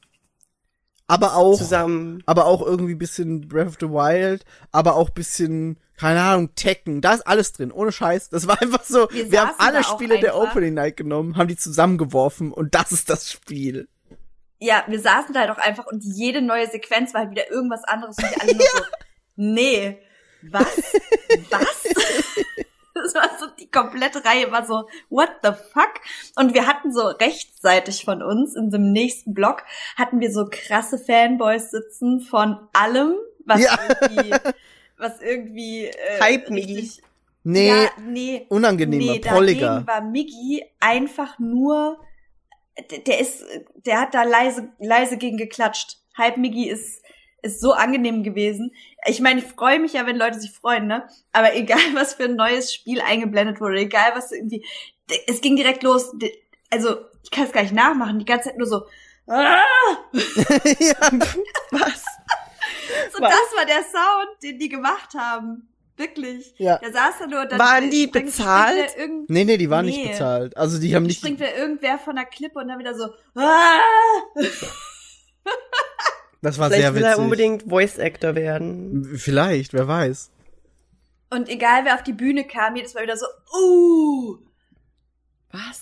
aber 1.10 1.36
auch, 1.36 1.58
zusammen. 1.58 2.22
aber 2.28 2.46
auch 2.46 2.62
irgendwie 2.62 2.94
bisschen 2.94 3.48
Breath 3.48 3.68
of 3.68 3.78
the 3.80 3.90
Wild, 3.90 4.46
aber 4.72 4.96
auch 4.96 5.10
bisschen, 5.10 5.80
keine 5.98 6.22
Ahnung, 6.22 6.54
Tekken. 6.54 7.02
Da 7.02 7.16
ist 7.16 7.26
alles 7.26 7.52
drin, 7.52 7.72
ohne 7.72 7.92
Scheiß. 7.92 8.30
Das 8.30 8.48
war 8.48 8.62
einfach 8.62 8.84
so, 8.84 9.10
wir, 9.12 9.32
Wir 9.32 9.42
haben 9.42 9.56
alle 9.58 9.80
auch 9.80 9.96
Spiele 9.96 10.20
der. 10.20 10.38
Opening 10.38 10.76
Night 10.76 10.98
genommen, 10.98 11.36
haben 11.36 11.48
die 11.48 11.58
zusammengeworfen 11.58 12.54
und 12.54 12.76
das 12.76 12.92
ist 12.92 13.10
das 13.10 13.32
Spiel. 13.32 13.90
Ja, 14.60 14.84
wir 14.88 15.00
saßen 15.00 15.34
da 15.34 15.48
doch 15.48 15.58
einfach 15.58 15.88
und 15.88 16.04
jede 16.04 16.44
neue 16.44 16.68
Sequenz 16.68 17.14
war 17.14 17.22
halt 17.22 17.32
wieder 17.32 17.50
irgendwas 17.50 17.84
anderes 17.86 18.16
und 18.18 18.30
wir 18.30 18.42
alle 18.42 18.54
nur 18.54 18.66
so, 18.76 18.84
nee, 19.36 19.98
was? 20.44 20.94
Was? 21.50 21.84
Das 23.04 23.16
war 23.16 23.30
so, 23.40 23.46
die 23.60 23.70
komplette 23.72 24.24
Reihe 24.26 24.52
war 24.52 24.66
so, 24.66 24.88
what 25.10 25.30
the 25.44 25.50
fuck? 25.74 25.94
Und 26.36 26.54
wir 26.54 26.68
hatten 26.68 26.92
so 26.94 27.08
rechtsseitig 27.08 28.04
von 28.06 28.22
uns, 28.22 28.56
in 28.56 28.70
dem 28.70 28.92
nächsten 28.92 29.34
Block, 29.34 29.64
hatten 29.96 30.20
wir 30.20 30.32
so 30.32 30.48
krasse 30.50 30.98
Fanboys 30.98 31.72
sitzen 31.72 32.22
von 32.22 32.58
allem, 32.74 33.16
was 33.46 33.62
Ja. 33.64 33.78
irgendwie, 34.02 34.36
was 34.98 35.22
irgendwie, 35.22 35.86
äh, 35.86 36.20
Hype 36.22 36.50
richtig- 36.50 37.02
Nee, 37.44 37.70
Ja, 37.70 37.90
nee. 38.06 38.46
unangenehmer, 38.50 39.14
nee, 39.14 39.20
prolliger. 39.20 39.68
dagegen 39.68 39.88
war 39.88 40.02
Miggy 40.02 40.66
einfach 40.82 41.40
nur, 41.40 41.98
der, 43.08 43.20
ist, 43.20 43.44
der 43.86 44.02
hat 44.02 44.14
da 44.14 44.24
leise, 44.24 44.70
leise 44.78 45.18
gegen 45.18 45.38
geklatscht. 45.38 45.98
Hype 46.18 46.38
Miggy 46.38 46.70
ist, 46.70 47.02
ist 47.42 47.62
so 47.62 47.72
angenehm 47.72 48.24
gewesen. 48.24 48.74
Ich 49.08 49.22
meine, 49.22 49.40
ich 49.40 49.46
freue 49.48 49.80
mich 49.80 49.94
ja, 49.94 50.06
wenn 50.06 50.18
Leute 50.18 50.40
sich 50.40 50.52
freuen, 50.52 50.88
ne? 50.88 51.08
Aber 51.32 51.56
egal, 51.56 51.80
was 51.94 52.16
für 52.16 52.26
ein 52.26 52.36
neues 52.36 52.74
Spiel 52.74 53.02
eingeblendet 53.02 53.62
wurde, 53.62 53.80
egal 53.80 54.12
was 54.16 54.32
irgendwie, 54.32 54.66
es 55.28 55.42
ging 55.42 55.56
direkt 55.56 55.84
los. 55.84 56.12
Also, 56.70 56.98
ich 57.24 57.32
kann 57.32 57.46
es 57.46 57.52
gar 57.52 57.62
nicht 57.64 57.74
nachmachen, 57.74 58.20
die 58.20 58.26
ganze 58.26 58.50
Zeit 58.50 58.58
nur 58.58 58.68
so, 58.68 58.86
ah! 59.28 59.58
Was? 61.72 62.04
So, 63.14 63.22
Was? 63.22 63.30
das 63.32 63.58
war 63.58 63.66
der 63.66 63.84
Sound, 63.84 64.42
den 64.44 64.58
die 64.60 64.70
gemacht 64.70 65.14
haben. 65.16 65.68
Wirklich. 65.98 66.54
Ja. 66.58 66.78
Der 66.78 66.92
saß 66.94 67.16
da 67.20 67.28
nur. 67.28 67.46
Dann 67.46 67.60
Waren 67.60 67.90
die 67.92 68.06
springt- 68.08 68.26
bezahlt? 68.28 68.90
springt 68.92 69.30
da 69.30 69.34
Nee, 69.34 69.44
nee, 69.44 69.58
die 69.58 69.70
waren 69.70 69.86
nicht 69.86 69.98
Nee. 70.02 70.10
bezahlt. 70.12 70.56
Also 70.58 70.80
die 70.80 70.96
haben 70.96 71.04
nicht. 71.04 71.18
springt 71.20 71.40
wieder 71.40 71.56
irgendwer 71.56 72.00
von 72.00 72.16
der 72.16 72.26
Klippe 72.26 72.58
und 72.60 72.68
dann 72.70 72.80
wieder 72.80 72.96
so. 72.96 73.10
Ah! 73.36 73.80
Das 76.42 76.58
war 76.58 76.68
Vielleicht 76.70 76.84
sehr 76.84 76.96
will 76.96 77.02
witzig. 77.02 77.18
er 77.18 77.20
unbedingt 77.24 77.64
Voice 77.64 78.00
Actor 78.00 78.36
werden. 78.36 79.06
Vielleicht, 79.16 79.74
wer 79.74 79.88
weiß. 79.88 80.32
Und 81.30 81.50
egal 81.50 81.86
wer 81.86 81.96
auf 81.96 82.04
die 82.04 82.14
Bühne 82.14 82.46
kam, 82.46 82.76
jedes 82.76 82.94
Mal 82.94 83.04
wieder 83.04 83.18
so, 83.18 83.26
uh, 83.58 84.38
Was? 85.52 85.82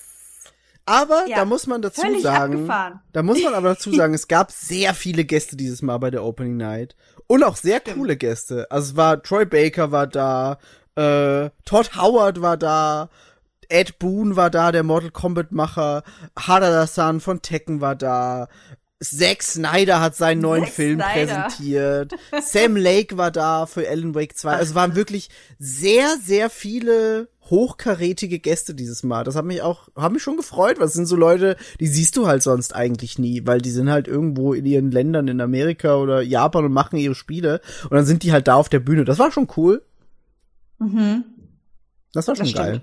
Aber 0.85 1.25
Ja, 1.27 1.37
da 1.37 1.45
muss 1.45 1.67
man 1.67 1.81
dazu 1.81 2.01
sagen, 2.21 2.53
abgefahren. 2.53 3.01
da 3.11 3.21
muss 3.21 3.43
man 3.43 3.53
aber 3.53 3.69
dazu 3.69 3.91
sagen, 3.93 4.13
es 4.13 4.27
gab 4.29 4.51
sehr 4.51 4.93
viele 4.93 5.25
Gäste 5.25 5.57
dieses 5.57 5.81
Mal 5.81 5.97
bei 5.97 6.09
der 6.11 6.23
Opening 6.23 6.55
Night 6.57 6.95
und 7.27 7.43
auch 7.43 7.57
sehr 7.57 7.81
coole 7.81 8.15
Gäste. 8.15 8.71
Also 8.71 8.91
es 8.91 8.95
war 8.95 9.21
Troy 9.21 9.45
Baker 9.45 9.91
war 9.91 10.07
da, 10.07 10.59
äh, 10.95 11.49
Todd 11.65 11.91
Howard 11.97 12.41
war 12.41 12.55
da, 12.55 13.09
Ed 13.67 13.99
Boon 13.99 14.37
war 14.37 14.49
da, 14.49 14.71
der 14.71 14.83
Mortal 14.83 15.11
Kombat 15.11 15.51
Macher, 15.51 16.03
Harada-san 16.39 17.19
von 17.19 17.41
Tekken 17.41 17.81
war 17.81 17.95
da. 17.95 18.47
Zack 18.99 19.43
Snyder 19.43 20.01
hat 20.01 20.15
seinen 20.15 20.41
neuen 20.41 20.63
Zack 20.65 20.73
Film 20.73 20.99
Snyder. 21.01 21.43
präsentiert. 21.49 22.13
Sam 22.43 22.75
Lake 22.75 23.17
war 23.17 23.31
da 23.31 23.65
für 23.67 23.87
Alan 23.87 24.15
Wake 24.15 24.35
2. 24.37 24.51
Also 24.53 24.63
es 24.71 24.75
waren 24.75 24.95
wirklich 24.95 25.29
sehr, 25.59 26.17
sehr 26.17 26.49
viele 26.49 27.29
hochkarätige 27.49 28.39
Gäste 28.39 28.75
dieses 28.75 29.03
Mal. 29.03 29.23
Das 29.23 29.35
hat 29.35 29.45
mich 29.45 29.61
auch, 29.61 29.87
hat 29.95 30.11
mich 30.11 30.21
schon 30.23 30.35
gefreut, 30.35 30.79
es 30.79 30.93
sind 30.93 31.05
so 31.05 31.15
Leute, 31.15 31.55
die 31.79 31.87
siehst 31.87 32.17
du 32.17 32.27
halt 32.27 32.43
sonst 32.43 32.75
eigentlich 32.75 33.19
nie, 33.19 33.45
weil 33.45 33.61
die 33.61 33.69
sind 33.71 33.89
halt 33.89 34.07
irgendwo 34.07 34.53
in 34.53 34.65
ihren 34.65 34.91
Ländern 34.91 35.27
in 35.29 35.39
Amerika 35.39 35.95
oder 35.95 36.21
Japan 36.21 36.65
und 36.65 36.73
machen 36.73 36.97
ihre 36.97 37.15
Spiele 37.15 37.61
und 37.83 37.93
dann 37.93 38.05
sind 38.05 38.23
die 38.23 38.33
halt 38.33 38.47
da 38.49 38.55
auf 38.55 38.67
der 38.67 38.79
Bühne. 38.81 39.05
Das 39.05 39.19
war 39.19 39.31
schon 39.31 39.47
cool. 39.55 39.81
Mhm. 40.79 41.23
Das 42.13 42.27
war 42.27 42.35
schon 42.35 42.47
Das 42.47 42.55
geil. 42.55 42.81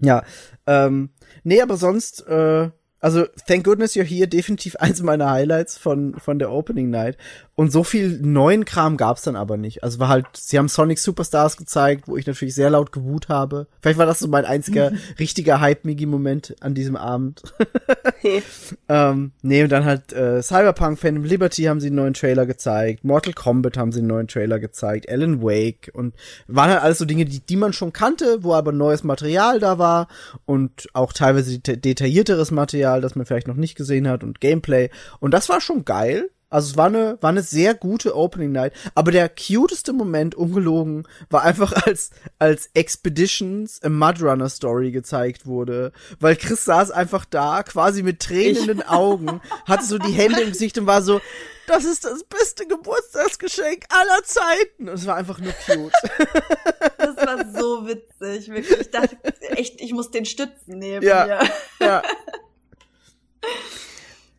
Ja, 0.00 0.24
ähm, 0.66 1.10
nee, 1.44 1.60
aber 1.60 1.76
sonst, 1.76 2.26
äh, 2.26 2.70
also 3.00 3.26
Thank 3.46 3.64
Goodness 3.64 3.94
You're 3.94 4.04
Here, 4.04 4.26
definitiv 4.26 4.76
eins 4.76 5.02
meiner 5.02 5.30
Highlights 5.30 5.78
von, 5.78 6.14
von 6.14 6.38
der 6.38 6.50
Opening 6.50 6.90
Night. 6.90 7.16
Und 7.58 7.72
so 7.72 7.82
viel 7.82 8.20
neuen 8.22 8.64
Kram 8.64 8.96
gab's 8.96 9.22
dann 9.22 9.34
aber 9.34 9.56
nicht. 9.56 9.82
Also 9.82 9.98
war 9.98 10.06
halt, 10.06 10.26
sie 10.36 10.58
haben 10.58 10.68
Sonic 10.68 11.00
Superstars 11.00 11.56
gezeigt, 11.56 12.06
wo 12.06 12.16
ich 12.16 12.24
natürlich 12.24 12.54
sehr 12.54 12.70
laut 12.70 12.92
gewut 12.92 13.28
habe. 13.28 13.66
Vielleicht 13.82 13.98
war 13.98 14.06
das 14.06 14.20
so 14.20 14.28
mein 14.28 14.44
einziger 14.44 14.92
richtiger 15.18 15.60
Hype-Migi-Moment 15.60 16.54
an 16.60 16.76
diesem 16.76 16.94
Abend. 16.94 17.42
ähm, 18.88 19.32
nee, 19.42 19.64
und 19.64 19.72
dann 19.72 19.84
halt 19.84 20.12
äh, 20.12 20.40
Cyberpunk 20.40 21.00
Phantom 21.00 21.24
Liberty 21.24 21.64
haben 21.64 21.80
sie 21.80 21.88
einen 21.88 21.96
neuen 21.96 22.14
Trailer 22.14 22.46
gezeigt, 22.46 23.02
Mortal 23.02 23.32
Kombat 23.32 23.76
haben 23.76 23.90
sie 23.90 23.98
einen 23.98 24.08
neuen 24.08 24.28
Trailer 24.28 24.60
gezeigt, 24.60 25.08
Alan 25.10 25.42
Wake 25.42 25.90
und 25.94 26.14
waren 26.46 26.70
halt 26.70 26.82
alles 26.82 26.98
so 26.98 27.06
Dinge, 27.06 27.24
die, 27.24 27.40
die 27.40 27.56
man 27.56 27.72
schon 27.72 27.92
kannte, 27.92 28.44
wo 28.44 28.54
aber 28.54 28.70
neues 28.70 29.02
Material 29.02 29.58
da 29.58 29.78
war 29.78 30.06
und 30.46 30.88
auch 30.92 31.12
teilweise 31.12 31.58
deta 31.58 31.74
detaillierteres 31.74 32.52
Material, 32.52 33.00
das 33.00 33.16
man 33.16 33.26
vielleicht 33.26 33.48
noch 33.48 33.56
nicht 33.56 33.74
gesehen 33.74 34.06
hat 34.06 34.22
und 34.22 34.40
Gameplay. 34.40 34.90
Und 35.18 35.34
das 35.34 35.48
war 35.48 35.60
schon 35.60 35.84
geil. 35.84 36.30
Also 36.50 36.70
es 36.70 36.76
war 36.78 36.86
eine, 36.86 37.18
war 37.20 37.28
eine 37.30 37.42
sehr 37.42 37.74
gute 37.74 38.16
Opening 38.16 38.52
Night, 38.52 38.72
aber 38.94 39.10
der 39.12 39.28
cuteste 39.28 39.92
Moment, 39.92 40.34
ungelogen, 40.34 41.06
war 41.28 41.42
einfach 41.42 41.72
als, 41.86 42.10
als 42.38 42.70
Expeditions 42.74 43.82
a 43.82 43.90
Mudrunner 43.90 44.48
Story 44.48 44.90
gezeigt 44.90 45.44
wurde. 45.46 45.92
Weil 46.20 46.36
Chris 46.36 46.64
saß 46.64 46.90
einfach 46.90 47.24
da, 47.26 47.62
quasi 47.62 48.02
mit 48.02 48.20
Tränen 48.20 48.62
in 48.62 48.66
den 48.68 48.82
Augen, 48.82 49.42
hatte 49.66 49.84
so 49.84 49.98
die 49.98 50.12
Hände 50.12 50.40
im 50.40 50.48
Gesicht 50.52 50.78
und 50.78 50.86
war 50.86 51.02
so, 51.02 51.20
das 51.66 51.84
ist 51.84 52.06
das 52.06 52.24
beste 52.24 52.66
Geburtstagsgeschenk 52.66 53.84
aller 53.90 54.22
Zeiten. 54.24 54.88
Und 54.88 54.94
es 54.94 55.06
war 55.06 55.16
einfach 55.16 55.38
nur 55.40 55.52
cute. 55.66 55.92
Das 56.96 57.16
war 57.16 57.38
so 57.52 57.86
witzig, 57.86 58.48
wirklich. 58.48 58.80
Ich 58.80 58.90
dachte 58.90 59.16
echt, 59.50 59.80
ich 59.80 59.92
muss 59.92 60.10
den 60.10 60.24
stützen 60.24 60.78
neben 60.78 61.04
Ja. 61.04 61.26
mir. 61.26 61.86
ja. 61.86 62.02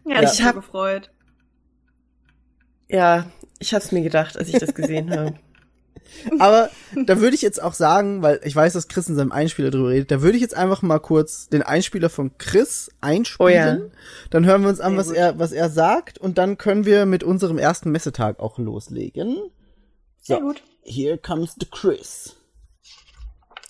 Ja, 0.06 0.22
Ich 0.24 0.42
habe 0.42 0.46
hab- 0.48 0.56
gefreut. 0.56 1.12
Ja, 2.90 3.26
ich 3.60 3.74
hab's 3.74 3.92
mir 3.92 4.02
gedacht, 4.02 4.38
als 4.38 4.50
ich 4.50 4.58
das 4.60 4.74
gesehen 4.74 5.12
habe. 5.18 5.36
Aber 6.40 6.72
da 7.06 7.20
würde 7.20 7.36
ich 7.36 7.44
jetzt 7.44 7.62
auch 7.62 7.76
sagen, 7.76 8.24
weil 8.24 8.40
ich 8.44 8.56
weiß, 8.56 8.74
dass 8.74 8.88
Chris 8.88 9.08
in 9.10 9.16
seinem 9.16 9.32
Einspieler 9.32 9.70
drüber 9.70 9.90
redet, 9.90 10.10
da 10.10 10.22
würde 10.24 10.38
ich 10.38 10.42
jetzt 10.42 10.56
einfach 10.58 10.82
mal 10.82 10.98
kurz 11.00 11.50
den 11.50 11.62
Einspieler 11.62 12.10
von 12.10 12.36
Chris 12.40 12.90
einspielen. 13.00 13.82
Oh 13.82 13.86
ja. 13.86 13.90
Dann 14.32 14.46
hören 14.46 14.64
wir 14.64 14.70
uns 14.70 14.80
an, 14.80 14.94
Sehr 14.94 14.98
was 15.00 15.08
gut. 15.10 15.16
er, 15.18 15.40
was 15.40 15.52
er 15.52 15.70
sagt 15.70 16.18
und 16.18 16.40
dann 16.40 16.58
können 16.58 16.86
wir 16.86 17.06
mit 17.06 17.24
unserem 17.24 17.60
ersten 17.60 17.92
Messetag 17.92 18.40
auch 18.40 18.58
loslegen. 18.58 19.38
Sehr 20.22 20.38
So. 20.38 20.42
gut. 20.42 20.64
Here 20.84 21.18
comes 21.20 21.56
the 21.60 21.68
Chris. 21.70 22.36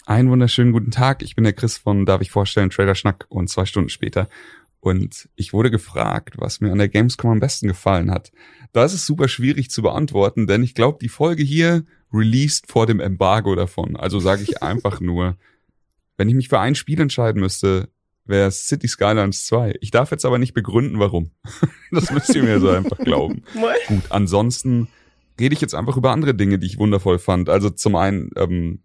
Einen 0.05 0.30
wunderschönen 0.32 0.72
guten 0.72 0.91
Tag. 0.91 1.22
Ich 1.22 1.36
bin 1.36 1.43
der 1.43 1.53
Chris 1.53 1.78
von 1.78 2.05
Darf 2.05 2.22
ich 2.22 2.32
vorstellen, 2.32 2.70
Trailer 2.70 2.95
Schnack 2.95 3.26
und 3.30 3.49
zwei 3.49 3.65
Stunden 3.65 3.89
später. 3.89 4.30
Und 4.82 5.30
ich 5.36 5.52
wurde 5.52 5.72
gefragt, 5.72 6.36
was 6.38 6.62
mir 6.62 6.72
an 6.72 6.78
der 6.78 6.90
Gamescom 6.90 7.32
am 7.32 7.40
besten 7.40 7.68
gefallen 7.68 8.12
hat. 8.12 8.32
Da 8.72 8.86
ist 8.86 8.94
es 8.94 9.06
super 9.06 9.28
schwierig 9.28 9.70
zu 9.70 9.82
beantworten, 9.82 10.48
denn 10.48 10.64
ich 10.64 10.74
glaube, 10.74 11.00
die 11.02 11.10
Folge 11.10 11.44
hier 11.44 11.84
released 12.14 12.72
vor 12.72 12.86
dem 12.86 13.00
Embargo 13.00 13.56
davon. 13.56 13.96
Also 13.96 14.20
sage 14.20 14.44
ich 14.44 14.64
einfach 14.64 15.02
nur, 15.02 15.38
wenn 16.18 16.30
ich 16.30 16.36
mich 16.36 16.50
für 16.50 16.60
ein 16.60 16.76
Spiel 16.76 17.00
entscheiden 17.02 17.42
müsste, 17.42 17.90
wäre 18.26 18.48
es 18.48 18.68
City 18.68 18.88
Skylines 18.88 19.46
2. 19.46 19.76
Ich 19.82 19.92
darf 19.92 20.12
jetzt 20.12 20.26
aber 20.26 20.38
nicht 20.38 20.54
begründen, 20.54 21.00
warum. 21.00 21.32
das 21.92 22.12
müsst 22.12 22.34
ihr 22.36 22.44
mir 22.44 22.60
so 22.60 22.70
einfach 22.70 23.00
glauben. 23.00 23.44
Gut, 23.88 24.04
ansonsten 24.12 24.88
rede 25.40 25.54
ich 25.54 25.62
jetzt 25.62 25.76
einfach 25.76 25.98
über 25.98 26.12
andere 26.12 26.36
Dinge, 26.36 26.60
die 26.60 26.68
ich 26.68 26.78
wundervoll 26.78 27.20
fand. 27.20 27.50
Also 27.50 27.70
zum 27.70 27.96
einen, 27.96 28.30
ähm, 28.38 28.84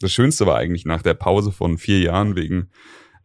das 0.00 0.12
Schönste 0.12 0.46
war 0.46 0.56
eigentlich 0.56 0.86
nach 0.86 1.02
der 1.02 1.14
Pause 1.14 1.52
von 1.52 1.76
vier 1.76 2.00
Jahren 2.00 2.36
wegen 2.36 2.70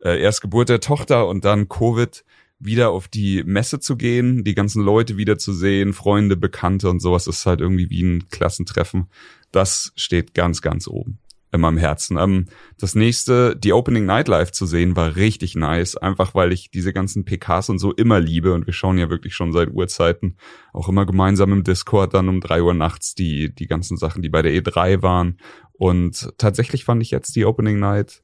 äh, 0.06 0.22
erst 0.22 0.42
Geburt 0.42 0.70
der 0.70 0.80
Tochter 0.80 1.28
und 1.28 1.44
dann 1.44 1.68
Covid 1.68 2.24
wieder 2.60 2.92
auf 2.92 3.08
die 3.08 3.44
Messe 3.44 3.80
zu 3.80 3.98
gehen, 3.98 4.44
die 4.44 4.56
ganzen 4.56 4.82
Leute 4.82 5.18
wieder 5.18 5.38
zu 5.38 5.52
sehen, 5.52 5.94
Freunde, 5.94 6.38
Bekannte 6.38 6.90
und 6.90 7.02
sowas, 7.02 7.28
ist 7.28 7.46
halt 7.46 7.60
irgendwie 7.60 7.90
wie 7.90 8.04
ein 8.04 8.30
Klassentreffen. 8.30 9.08
Das 9.52 9.92
steht 9.96 10.34
ganz, 10.34 10.62
ganz 10.62 10.88
oben 10.88 11.20
in 11.52 11.62
meinem 11.62 11.78
Herzen. 11.78 12.18
Ähm, 12.18 12.46
das 12.78 12.96
nächste, 12.96 13.56
die 13.56 13.74
Opening 13.74 14.06
Night 14.06 14.28
Live 14.28 14.52
zu 14.52 14.66
sehen, 14.66 14.96
war 14.96 15.16
richtig 15.16 15.56
nice, 15.56 15.98
einfach 15.98 16.36
weil 16.36 16.52
ich 16.52 16.70
diese 16.70 16.94
ganzen 16.94 17.26
PKs 17.26 17.70
und 17.70 17.80
so 17.80 17.92
immer 17.92 18.20
liebe 18.20 18.54
und 18.54 18.68
wir 18.68 18.74
schauen 18.74 18.98
ja 18.98 19.10
wirklich 19.10 19.34
schon 19.34 19.54
seit 19.54 19.72
Urzeiten 19.72 20.38
auch 20.74 20.88
immer 20.88 21.06
gemeinsam 21.06 21.52
im 21.52 21.64
Discord 21.64 22.14
dann 22.14 22.30
um 22.30 22.42
drei 22.42 22.62
Uhr 22.62 22.74
nachts 22.74 23.16
die, 23.16 23.54
die 23.54 23.68
ganzen 23.68 23.98
Sachen, 23.98 24.22
die 24.22 24.30
bei 24.30 24.42
der 24.42 24.54
E3 24.54 25.02
waren. 25.02 25.38
Und 25.74 26.34
tatsächlich 26.38 26.86
fand 26.86 27.02
ich 27.02 27.12
jetzt 27.12 27.36
die 27.36 27.46
Opening 27.46 27.80
Night 27.80 28.24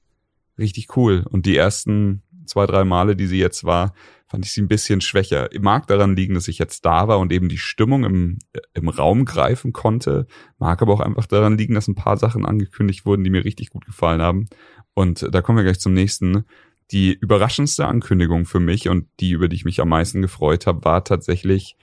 richtig 0.57 0.95
cool. 0.95 1.25
Und 1.29 1.45
die 1.45 1.55
ersten 1.55 2.23
zwei, 2.45 2.65
drei 2.65 2.83
Male, 2.83 3.15
die 3.15 3.27
sie 3.27 3.39
jetzt 3.39 3.63
war, 3.63 3.93
fand 4.27 4.45
ich 4.45 4.53
sie 4.53 4.61
ein 4.61 4.67
bisschen 4.67 5.01
schwächer. 5.01 5.49
Mag 5.59 5.87
daran 5.87 6.15
liegen, 6.15 6.35
dass 6.35 6.47
ich 6.47 6.57
jetzt 6.57 6.85
da 6.85 7.07
war 7.07 7.19
und 7.19 7.33
eben 7.33 7.49
die 7.49 7.57
Stimmung 7.57 8.05
im, 8.05 8.39
im 8.73 8.87
Raum 8.87 9.25
greifen 9.25 9.73
konnte. 9.73 10.25
Mag 10.57 10.81
aber 10.81 10.93
auch 10.93 11.01
einfach 11.01 11.25
daran 11.25 11.57
liegen, 11.57 11.73
dass 11.73 11.89
ein 11.89 11.95
paar 11.95 12.17
Sachen 12.17 12.45
angekündigt 12.45 13.05
wurden, 13.05 13.23
die 13.23 13.29
mir 13.29 13.43
richtig 13.43 13.69
gut 13.69 13.85
gefallen 13.85 14.21
haben. 14.21 14.47
Und 14.93 15.27
da 15.31 15.41
kommen 15.41 15.57
wir 15.57 15.63
gleich 15.63 15.79
zum 15.79 15.93
nächsten. 15.93 16.45
Die 16.91 17.13
überraschendste 17.13 17.85
Ankündigung 17.85 18.45
für 18.45 18.59
mich 18.59 18.89
und 18.89 19.07
die, 19.19 19.31
über 19.31 19.47
die 19.47 19.55
ich 19.55 19.65
mich 19.65 19.81
am 19.81 19.89
meisten 19.89 20.21
gefreut 20.21 20.65
habe, 20.65 20.83
war 20.83 21.03
tatsächlich 21.03 21.75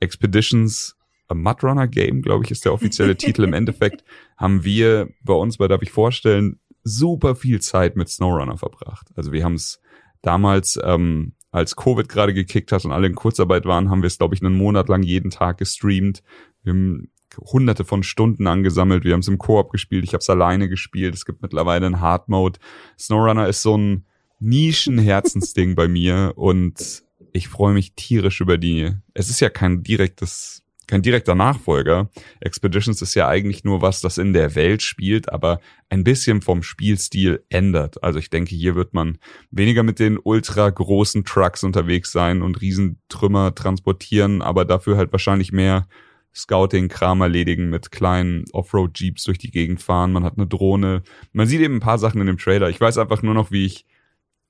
Expeditions 0.00 0.96
a 1.28 1.34
Mudrunner 1.34 1.88
Game, 1.88 2.22
glaube 2.22 2.44
ich, 2.44 2.50
ist 2.50 2.64
der 2.64 2.72
offizielle 2.72 3.16
Titel. 3.16 3.42
Im 3.44 3.52
Endeffekt 3.52 4.04
haben 4.36 4.64
wir 4.64 5.08
bei 5.22 5.34
uns 5.34 5.58
bei 5.58 5.68
Darf 5.68 5.82
ich 5.82 5.90
vorstellen 5.90 6.60
super 6.86 7.34
viel 7.34 7.60
Zeit 7.60 7.96
mit 7.96 8.08
SnowRunner 8.08 8.58
verbracht. 8.58 9.08
Also 9.16 9.32
wir 9.32 9.44
haben 9.44 9.54
es 9.54 9.80
damals, 10.22 10.78
ähm, 10.82 11.32
als 11.50 11.74
Covid 11.74 12.08
gerade 12.08 12.32
gekickt 12.32 12.70
hat 12.70 12.84
und 12.84 12.92
alle 12.92 13.08
in 13.08 13.14
Kurzarbeit 13.14 13.64
waren, 13.64 13.90
haben 13.90 14.02
wir 14.02 14.06
es, 14.06 14.18
glaube 14.18 14.34
ich, 14.34 14.42
einen 14.42 14.56
Monat 14.56 14.88
lang 14.88 15.02
jeden 15.02 15.30
Tag 15.30 15.58
gestreamt. 15.58 16.22
Wir 16.62 16.72
haben 16.72 17.10
hunderte 17.40 17.84
von 17.84 18.02
Stunden 18.02 18.46
angesammelt. 18.46 19.04
Wir 19.04 19.14
haben 19.14 19.20
es 19.20 19.28
im 19.28 19.38
Koop 19.38 19.70
gespielt. 19.70 20.04
Ich 20.04 20.12
habe 20.12 20.20
es 20.20 20.30
alleine 20.30 20.68
gespielt. 20.68 21.14
Es 21.14 21.24
gibt 21.24 21.42
mittlerweile 21.42 21.86
einen 21.86 22.00
Hard 22.00 22.28
Mode. 22.28 22.60
SnowRunner 22.98 23.48
ist 23.48 23.62
so 23.62 23.76
ein 23.76 24.06
Nischenherzensding 24.38 25.74
bei 25.76 25.88
mir 25.88 26.34
und 26.36 27.02
ich 27.32 27.48
freue 27.48 27.74
mich 27.74 27.94
tierisch 27.94 28.40
über 28.40 28.58
die. 28.58 28.92
Es 29.12 29.28
ist 29.28 29.40
ja 29.40 29.50
kein 29.50 29.82
direktes 29.82 30.62
kein 30.86 31.02
direkter 31.02 31.34
Nachfolger. 31.34 32.10
Expeditions 32.40 33.02
ist 33.02 33.14
ja 33.14 33.28
eigentlich 33.28 33.64
nur 33.64 33.82
was, 33.82 34.00
das 34.00 34.18
in 34.18 34.32
der 34.32 34.54
Welt 34.54 34.82
spielt, 34.82 35.32
aber 35.32 35.60
ein 35.88 36.04
bisschen 36.04 36.42
vom 36.42 36.62
Spielstil 36.62 37.44
ändert. 37.48 38.02
Also 38.02 38.18
ich 38.18 38.30
denke, 38.30 38.54
hier 38.54 38.74
wird 38.76 38.94
man 38.94 39.18
weniger 39.50 39.82
mit 39.82 39.98
den 39.98 40.18
ultra 40.22 40.70
großen 40.70 41.24
Trucks 41.24 41.64
unterwegs 41.64 42.12
sein 42.12 42.42
und 42.42 42.60
Riesentrümmer 42.60 43.54
transportieren, 43.54 44.42
aber 44.42 44.64
dafür 44.64 44.96
halt 44.96 45.12
wahrscheinlich 45.12 45.52
mehr 45.52 45.86
Scouting-Kram 46.34 47.22
erledigen, 47.22 47.70
mit 47.70 47.90
kleinen 47.90 48.44
Offroad-Jeeps 48.52 49.24
durch 49.24 49.38
die 49.38 49.50
Gegend 49.50 49.80
fahren. 49.80 50.12
Man 50.12 50.22
hat 50.22 50.36
eine 50.36 50.46
Drohne. 50.46 51.02
Man 51.32 51.46
sieht 51.46 51.62
eben 51.62 51.76
ein 51.76 51.80
paar 51.80 51.98
Sachen 51.98 52.20
in 52.20 52.26
dem 52.26 52.38
Trailer. 52.38 52.68
Ich 52.68 52.80
weiß 52.80 52.98
einfach 52.98 53.22
nur 53.22 53.32
noch, 53.32 53.50
wie 53.50 53.64
ich 53.64 53.86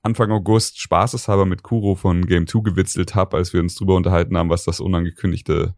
Anfang 0.03 0.31
August 0.31 0.79
spaßeshalber 0.79 1.45
mit 1.45 1.63
Kuro 1.63 1.95
von 1.95 2.25
Game 2.25 2.45
2 2.45 2.59
gewitzelt 2.61 3.15
habe, 3.15 3.37
als 3.37 3.53
wir 3.53 3.61
uns 3.61 3.75
drüber 3.75 3.95
unterhalten 3.95 4.37
haben, 4.37 4.49
was 4.49 4.65
das 4.65 4.79
unangekündigte 4.79 5.75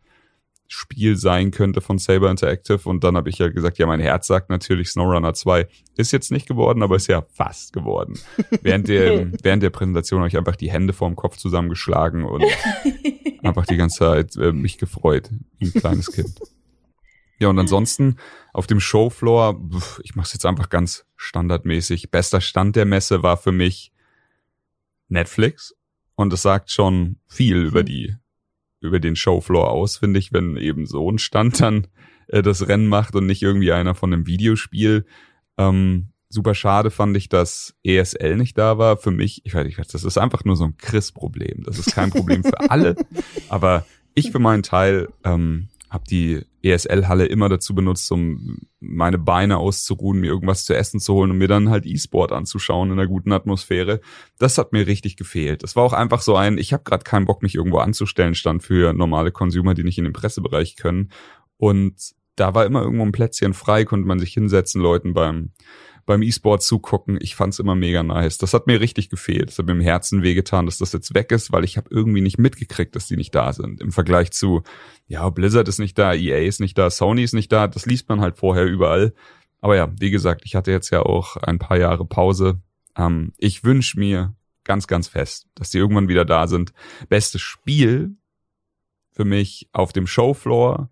Spiel 0.71 1.17
sein 1.17 1.49
könnte 1.49 1.81
von 1.81 1.97
Saber 1.97 2.29
Interactive. 2.29 2.87
Und 2.87 3.03
dann 3.03 3.17
habe 3.17 3.29
ich 3.29 3.39
ja 3.39 3.49
gesagt, 3.49 3.79
ja, 3.79 3.87
mein 3.87 3.99
Herz 3.99 4.27
sagt 4.27 4.51
natürlich 4.51 4.89
SnowRunner 4.89 5.33
2. 5.33 5.67
Ist 5.97 6.11
jetzt 6.11 6.31
nicht 6.31 6.47
geworden, 6.47 6.83
aber 6.83 6.95
ist 6.95 7.07
ja 7.07 7.25
fast 7.33 7.73
geworden. 7.73 8.19
während, 8.61 8.87
der, 8.87 9.31
während 9.41 9.63
der 9.63 9.71
Präsentation 9.71 10.19
habe 10.19 10.29
ich 10.29 10.37
einfach 10.37 10.55
die 10.55 10.71
Hände 10.71 10.93
vorm 10.93 11.15
Kopf 11.15 11.37
zusammengeschlagen 11.37 12.23
und 12.23 12.43
einfach 13.43 13.65
die 13.65 13.77
ganze 13.77 13.97
Zeit 13.97 14.35
äh, 14.35 14.51
mich 14.51 14.77
gefreut, 14.77 15.31
wie 15.57 15.65
ein 15.65 15.73
kleines 15.73 16.11
Kind. 16.11 16.39
Ja, 17.39 17.47
und 17.47 17.57
ansonsten 17.57 18.17
auf 18.53 18.67
dem 18.67 18.79
Showfloor, 18.79 19.59
ich 20.03 20.15
mache 20.15 20.27
es 20.27 20.33
jetzt 20.33 20.45
einfach 20.45 20.69
ganz 20.69 21.05
standardmäßig. 21.15 22.11
Bester 22.11 22.41
Stand 22.41 22.75
der 22.75 22.85
Messe 22.85 23.23
war 23.23 23.37
für 23.37 23.51
mich 23.51 23.91
Netflix. 25.07 25.75
Und 26.15 26.31
es 26.33 26.41
sagt 26.41 26.69
schon 26.69 27.15
viel 27.27 27.63
über 27.63 27.81
die, 27.81 28.17
über 28.81 28.99
den 28.99 29.15
Showfloor 29.15 29.69
aus, 29.69 29.97
finde 29.97 30.19
ich, 30.19 30.33
wenn 30.33 30.57
eben 30.57 30.85
so 30.85 31.09
ein 31.09 31.19
Stand 31.19 31.59
dann 31.61 31.87
äh, 32.27 32.41
das 32.41 32.67
Rennen 32.67 32.87
macht 32.87 33.15
und 33.15 33.25
nicht 33.25 33.41
irgendwie 33.41 33.71
einer 33.71 33.95
von 33.95 34.13
einem 34.13 34.27
Videospiel. 34.27 35.05
Ähm, 35.57 36.09
super 36.29 36.53
schade 36.53 36.91
fand 36.91 37.17
ich, 37.17 37.29
dass 37.29 37.75
ESL 37.83 38.37
nicht 38.37 38.57
da 38.57 38.77
war. 38.77 38.97
Für 38.97 39.11
mich, 39.11 39.41
ich 39.45 39.55
weiß 39.55 39.65
nicht, 39.65 39.79
das 39.93 40.03
ist 40.03 40.17
einfach 40.17 40.45
nur 40.45 40.55
so 40.55 40.65
ein 40.65 40.77
Chris-Problem. 40.77 41.63
Das 41.63 41.79
ist 41.79 41.93
kein 41.93 42.11
Problem 42.11 42.43
für 42.43 42.69
alle. 42.69 42.95
Aber 43.49 43.85
ich 44.13 44.31
für 44.31 44.39
meinen 44.39 44.63
Teil 44.63 45.09
ähm, 45.23 45.68
habe 45.89 46.03
die 46.09 46.41
ESL-Halle 46.61 47.25
immer 47.25 47.49
dazu 47.49 47.73
benutzt, 47.73 48.11
um 48.11 48.59
meine 48.79 49.17
Beine 49.17 49.57
auszuruhen, 49.57 50.19
mir 50.19 50.27
irgendwas 50.27 50.65
zu 50.65 50.75
essen 50.75 50.99
zu 50.99 51.13
holen 51.13 51.31
und 51.31 51.37
mir 51.37 51.47
dann 51.47 51.69
halt 51.69 51.85
E-Sport 51.85 52.31
anzuschauen 52.31 52.91
in 52.91 52.99
einer 52.99 53.07
guten 53.07 53.31
Atmosphäre. 53.31 53.99
Das 54.37 54.57
hat 54.57 54.71
mir 54.71 54.85
richtig 54.85 55.17
gefehlt. 55.17 55.63
Das 55.63 55.75
war 55.75 55.83
auch 55.83 55.93
einfach 55.93 56.21
so 56.21 56.35
ein, 56.35 56.57
ich 56.57 56.73
habe 56.73 56.83
gerade 56.83 57.03
keinen 57.03 57.25
Bock, 57.25 57.41
mich 57.41 57.55
irgendwo 57.55 57.79
anzustellen, 57.79 58.35
stand 58.35 58.61
für 58.61 58.93
normale 58.93 59.31
Consumer, 59.31 59.73
die 59.73 59.83
nicht 59.83 59.97
in 59.97 60.03
den 60.03 60.13
Pressebereich 60.13 60.75
können. 60.75 61.11
Und 61.57 62.13
da 62.35 62.53
war 62.53 62.65
immer 62.65 62.83
irgendwo 62.83 63.03
ein 63.03 63.11
Plätzchen 63.11 63.53
frei, 63.53 63.83
konnte 63.83 64.07
man 64.07 64.19
sich 64.19 64.33
hinsetzen, 64.33 64.81
Leuten 64.81 65.13
beim 65.13 65.51
beim 66.09 66.23
E-Sport 66.23 66.63
zugucken. 66.63 67.19
Ich 67.21 67.35
fand's 67.35 67.59
immer 67.59 67.75
mega 67.75 68.01
nice. 68.01 68.39
Das 68.39 68.55
hat 68.55 68.65
mir 68.65 68.81
richtig 68.81 69.11
gefehlt. 69.11 69.49
Das 69.49 69.59
hat 69.59 69.67
mir 69.67 69.73
im 69.73 69.79
Herzen 69.79 70.23
wehgetan, 70.23 70.65
dass 70.65 70.79
das 70.79 70.91
jetzt 70.91 71.13
weg 71.13 71.31
ist, 71.31 71.51
weil 71.51 71.63
ich 71.63 71.77
habe 71.77 71.87
irgendwie 71.91 72.21
nicht 72.21 72.39
mitgekriegt, 72.39 72.95
dass 72.95 73.05
die 73.05 73.15
nicht 73.15 73.35
da 73.35 73.53
sind. 73.53 73.79
Im 73.79 73.91
Vergleich 73.91 74.31
zu, 74.31 74.63
ja, 75.07 75.29
Blizzard 75.29 75.67
ist 75.67 75.77
nicht 75.77 75.99
da, 75.99 76.15
EA 76.15 76.39
ist 76.39 76.61
nicht 76.61 76.79
da, 76.79 76.89
Sony 76.89 77.21
ist 77.23 77.35
nicht 77.35 77.51
da. 77.51 77.67
Das 77.67 77.85
liest 77.85 78.09
man 78.09 78.21
halt 78.21 78.37
vorher 78.37 78.65
überall. 78.65 79.13
Aber 79.61 79.75
ja, 79.75 79.87
wie 79.99 80.09
gesagt, 80.09 80.41
ich 80.45 80.55
hatte 80.55 80.71
jetzt 80.71 80.89
ja 80.89 81.03
auch 81.03 81.37
ein 81.37 81.59
paar 81.59 81.77
Jahre 81.77 82.05
Pause. 82.05 82.59
Ähm, 82.97 83.33
ich 83.37 83.63
wünsche 83.63 83.99
mir 83.99 84.33
ganz, 84.63 84.87
ganz 84.87 85.07
fest, 85.07 85.47
dass 85.53 85.69
die 85.69 85.77
irgendwann 85.77 86.07
wieder 86.07 86.25
da 86.25 86.47
sind. 86.47 86.73
Bestes 87.09 87.41
Spiel 87.41 88.15
für 89.11 89.25
mich 89.25 89.69
auf 89.73 89.93
dem 89.93 90.07
Showfloor 90.07 90.89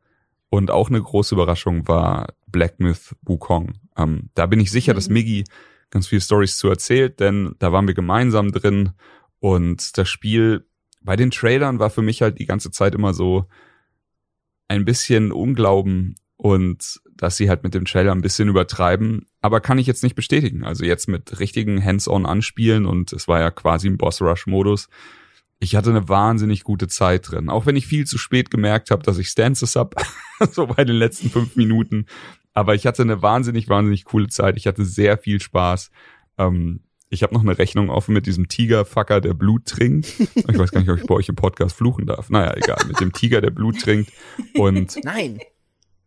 und 0.50 0.70
auch 0.70 0.90
eine 0.90 1.02
große 1.02 1.34
Überraschung 1.34 1.88
war 1.88 2.36
Black 2.48 2.80
Myth 2.80 3.16
Wukong. 3.24 3.74
Ähm, 3.98 4.30
da 4.34 4.46
bin 4.46 4.60
ich 4.60 4.72
sicher, 4.72 4.94
dass 4.94 5.08
Mhm. 5.08 5.14
Miggy 5.14 5.44
ganz 5.90 6.08
viele 6.08 6.22
Stories 6.22 6.58
zu 6.58 6.68
erzählt, 6.68 7.20
denn 7.20 7.56
da 7.60 7.72
waren 7.72 7.88
wir 7.88 7.94
gemeinsam 7.94 8.52
drin 8.52 8.92
und 9.40 9.98
das 9.98 10.10
Spiel 10.10 10.68
bei 11.02 11.16
den 11.16 11.32
Trailern 11.32 11.80
war 11.80 11.90
für 11.90 12.02
mich 12.02 12.22
halt 12.22 12.40
die 12.40 12.46
ganze 12.46 12.72
Zeit 12.72 12.94
immer 12.94 13.14
so 13.14 13.46
ein 14.68 14.84
bisschen 14.84 15.32
Unglauben 15.32 16.16
und 16.36 17.00
dass 17.16 17.38
sie 17.38 17.50
halt 17.50 17.64
mit 17.64 17.74
dem 17.74 17.86
Trailer 17.86 18.12
ein 18.12 18.22
bisschen 18.22 18.50
übertreiben, 18.50 19.26
aber 19.42 19.60
kann 19.60 19.80
ich 19.80 19.88
jetzt 19.88 20.04
nicht 20.04 20.16
bestätigen. 20.16 20.64
Also 20.64 20.86
jetzt 20.86 21.08
mit 21.08 21.40
richtigen 21.40 21.84
Hands-on 21.84 22.26
anspielen 22.26 22.86
und 22.86 23.14
es 23.14 23.28
war 23.28 23.40
ja 23.40 23.50
quasi 23.50 23.88
ein 23.88 23.98
Boss-Rush-Modus. 23.98 24.90
Ich 25.60 25.76
hatte 25.76 25.90
eine 25.90 26.08
wahnsinnig 26.08 26.64
gute 26.64 26.88
Zeit 26.88 27.32
drin, 27.32 27.50
auch 27.50 27.66
wenn 27.66 27.76
ich 27.76 27.88
viel 27.88 28.06
zu 28.06 28.20
spät 28.20 28.52
gemerkt 28.52 28.92
habe, 28.92 29.02
dass 29.02 29.18
ich 29.18 29.30
Stances 29.30 29.76
hab, 29.76 29.96
so 30.52 30.68
bei 30.68 30.84
den 30.84 30.98
letzten 30.98 31.32
fünf 31.32 31.56
Minuten. 31.56 32.06
Aber 32.58 32.74
ich 32.74 32.88
hatte 32.88 33.04
eine 33.04 33.22
wahnsinnig, 33.22 33.70
wahnsinnig 33.70 34.04
coole 34.06 34.30
Zeit. 34.30 34.58
Ich 34.58 34.66
hatte 34.66 34.84
sehr 34.84 35.20
viel 35.20 35.40
Spaß. 35.40 35.92
Ähm, 36.40 36.80
ich 37.08 37.22
habe 37.22 37.36
noch 37.36 37.42
eine 37.42 37.56
Rechnung 37.56 37.92
offen 37.92 38.16
mit 38.16 38.26
diesem 38.26 38.48
Tigerfucker, 38.48 39.22
der 39.22 39.36
Blut 39.36 39.68
trinkt. 39.68 40.08
Ich 40.36 40.58
weiß 40.58 40.72
gar 40.72 40.80
nicht, 40.80 40.90
ob 40.90 40.98
ich 40.98 41.06
bei 41.06 41.14
euch 41.14 41.30
im 41.30 41.36
Podcast 41.36 41.76
fluchen 41.76 42.08
darf. 42.08 42.32
Naja, 42.32 42.58
egal. 42.58 42.84
Mit 42.88 43.00
dem 43.00 43.14
Tiger, 43.14 43.42
der 43.42 43.52
Blut 43.52 43.80
trinkt. 43.80 44.12
Und 44.56 44.98
Nein. 45.04 45.38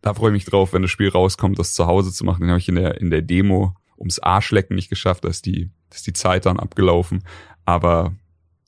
da 0.01 0.13
freue 0.13 0.31
ich 0.31 0.33
mich 0.33 0.45
drauf, 0.45 0.73
wenn 0.73 0.81
das 0.81 0.91
Spiel 0.91 1.07
rauskommt, 1.07 1.57
das 1.57 1.73
zu 1.73 1.87
Hause 1.87 2.11
zu 2.11 2.25
machen. 2.25 2.41
Den 2.41 2.49
habe 2.49 2.59
ich 2.59 2.67
in 2.67 2.75
der, 2.75 2.99
in 2.99 3.11
der 3.11 3.21
Demo 3.21 3.73
ums 3.97 4.19
Arschlecken 4.19 4.75
nicht 4.75 4.89
geschafft, 4.89 5.23
da 5.23 5.29
ist 5.29 5.45
die, 5.45 5.69
da 5.89 5.95
ist 5.95 6.05
die 6.05 6.11
Zeit 6.11 6.45
dann 6.45 6.59
abgelaufen. 6.59 7.23
Aber 7.63 8.13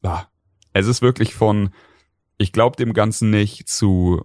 ja, 0.03 0.29
es 0.71 0.88
ist 0.88 1.01
wirklich 1.01 1.34
von, 1.34 1.71
ich 2.38 2.53
glaube 2.53 2.77
dem 2.77 2.93
Ganzen 2.93 3.29
nicht, 3.29 3.67
zu, 3.67 4.23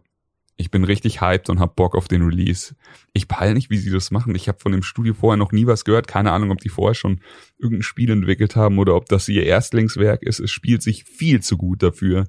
ich 0.60 0.72
bin 0.72 0.82
richtig 0.82 1.20
hyped 1.20 1.48
und 1.50 1.60
hab 1.60 1.76
Bock 1.76 1.94
auf 1.94 2.08
den 2.08 2.22
Release. 2.22 2.74
Ich 3.12 3.28
peil 3.28 3.54
nicht, 3.54 3.70
wie 3.70 3.78
sie 3.78 3.90
das 3.90 4.10
machen. 4.10 4.34
Ich 4.34 4.48
habe 4.48 4.58
von 4.58 4.72
dem 4.72 4.82
Studio 4.82 5.14
vorher 5.14 5.36
noch 5.36 5.52
nie 5.52 5.66
was 5.66 5.84
gehört. 5.84 6.08
Keine 6.08 6.32
Ahnung, 6.32 6.50
ob 6.50 6.58
die 6.58 6.68
vorher 6.68 6.96
schon 6.96 7.20
irgendein 7.58 7.84
Spiel 7.84 8.10
entwickelt 8.10 8.56
haben 8.56 8.78
oder 8.78 8.96
ob 8.96 9.06
das 9.06 9.28
ihr 9.28 9.46
Erstlingswerk 9.46 10.24
ist. 10.24 10.40
Es 10.40 10.50
spielt 10.50 10.82
sich 10.82 11.04
viel 11.04 11.40
zu 11.40 11.56
gut 11.56 11.84
dafür. 11.84 12.26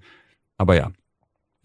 Aber 0.58 0.76
ja, 0.76 0.92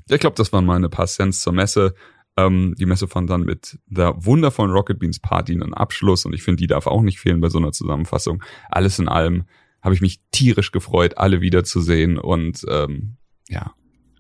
ich 0.09 0.21
glaube, 0.21 0.37
das 0.37 0.55
waren 0.55 0.65
meine 0.65 0.89
paar 0.89 1.07
Cents 1.07 1.43
zur 1.43 1.53
Messe. 1.53 1.95
Ähm, 2.39 2.75
die 2.79 2.87
Messe 2.87 3.09
fand 3.09 3.29
dann 3.29 3.43
mit 3.43 3.79
der 3.87 4.25
wundervollen 4.25 4.73
Rocket 4.73 4.99
Beans 4.99 5.21
Party 5.21 5.53
einen 5.53 5.75
Abschluss 5.75 6.25
und 6.25 6.33
ich 6.33 6.43
finde, 6.43 6.63
die 6.63 6.67
darf 6.67 6.87
auch 6.87 7.03
nicht 7.03 7.21
fehlen 7.21 7.43
bei 7.43 7.51
so 7.51 7.59
einer 7.59 7.73
Zusammenfassung. 7.73 8.43
Alles 8.71 8.99
in 8.99 9.09
allem 9.09 9.45
habe 9.83 9.95
ich 9.95 10.01
mich 10.01 10.21
tierisch 10.33 10.73
gefreut, 10.73 11.19
alle 11.19 11.43
wiederzusehen 11.43 12.17
und 12.17 12.65
ähm, 12.71 13.19
ja, 13.49 13.75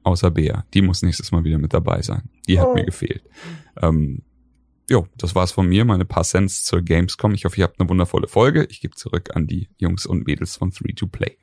außer 0.04 0.30
Bea, 0.30 0.64
die 0.74 0.82
muss 0.82 1.02
nächstes 1.02 1.32
Mal 1.32 1.42
wieder 1.44 1.58
mit 1.58 1.74
dabei 1.74 2.00
sein. 2.02 2.30
Die 2.48 2.60
hat 2.60 2.68
Oh. 2.68 2.74
mir 2.74 2.84
gefehlt. 2.84 3.24
Ähm, 3.82 4.22
jo, 4.88 5.06
das 5.16 5.34
war's 5.34 5.50
von 5.52 5.66
mir, 5.66 5.84
meine 5.84 6.04
paar 6.04 6.24
Cents 6.24 6.64
zur 6.64 6.82
Gamescom. 6.82 7.34
Ich 7.34 7.44
hoffe, 7.44 7.56
ihr 7.58 7.64
habt 7.64 7.80
eine 7.80 7.88
wundervolle 7.88 8.28
Folge. 8.28 8.66
Ich 8.70 8.80
gebe 8.80 8.94
zurück 8.94 9.30
an 9.34 9.46
die 9.46 9.68
Jungs 9.78 10.06
und 10.06 10.26
Mädels 10.26 10.56
von 10.56 10.70
3 10.70 10.92
to 10.94 11.06
Play. 11.08 11.36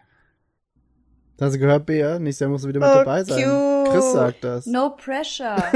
Da 1.37 1.45
hast 1.47 1.53
du 1.55 1.59
gehört, 1.59 1.87
Bea? 1.87 2.19
Nächstes 2.19 2.41
Jahr 2.41 2.49
musst 2.51 2.63
du 2.65 2.67
wieder 2.69 2.79
mit 2.79 2.89
Oh, 2.89 2.93
dabei 2.93 3.23
sein. 3.23 3.43
cute. 3.43 3.91
Chris 3.91 4.11
sagt 4.13 4.43
das. 4.43 4.65
No 4.67 4.91
pressure. 4.95 5.57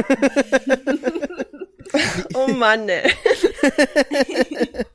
Oh 2.34 2.48
Mann, 2.52 2.90
ey. 2.90 3.10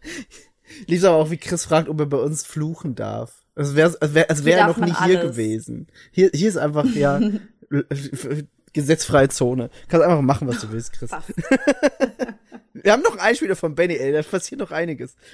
Lies 0.86 1.04
aber 1.04 1.16
auch, 1.16 1.30
wie 1.30 1.36
Chris 1.36 1.64
fragt, 1.64 1.88
ob 1.88 1.98
er 2.00 2.06
bei 2.06 2.16
uns 2.18 2.44
fluchen 2.44 2.94
darf. 2.94 3.44
Als 3.54 3.74
wäre 3.74 3.96
als 4.00 4.14
wär, 4.14 4.30
als 4.30 4.44
wär 4.44 4.58
er 4.58 4.66
noch 4.68 4.76
nie 4.78 4.86
hier 4.92 5.20
alles. 5.20 5.22
gewesen. 5.22 5.86
Hier, 6.10 6.30
hier 6.32 6.48
ist 6.48 6.56
einfach, 6.56 6.84
ja, 6.94 7.20
gesetzfreie 8.72 9.28
Zone. 9.28 9.70
Kannst 9.88 10.04
einfach 10.04 10.22
machen, 10.22 10.48
was 10.48 10.60
du 10.60 10.70
willst, 10.72 10.92
Chris. 10.92 11.10
Wir 12.72 12.92
haben 12.92 13.02
noch 13.02 13.18
einen 13.18 13.36
Spieler 13.36 13.56
von 13.56 13.74
Benny, 13.74 13.96
ey, 13.96 14.12
da 14.12 14.22
passiert 14.22 14.60
noch 14.60 14.70
einiges. 14.70 15.14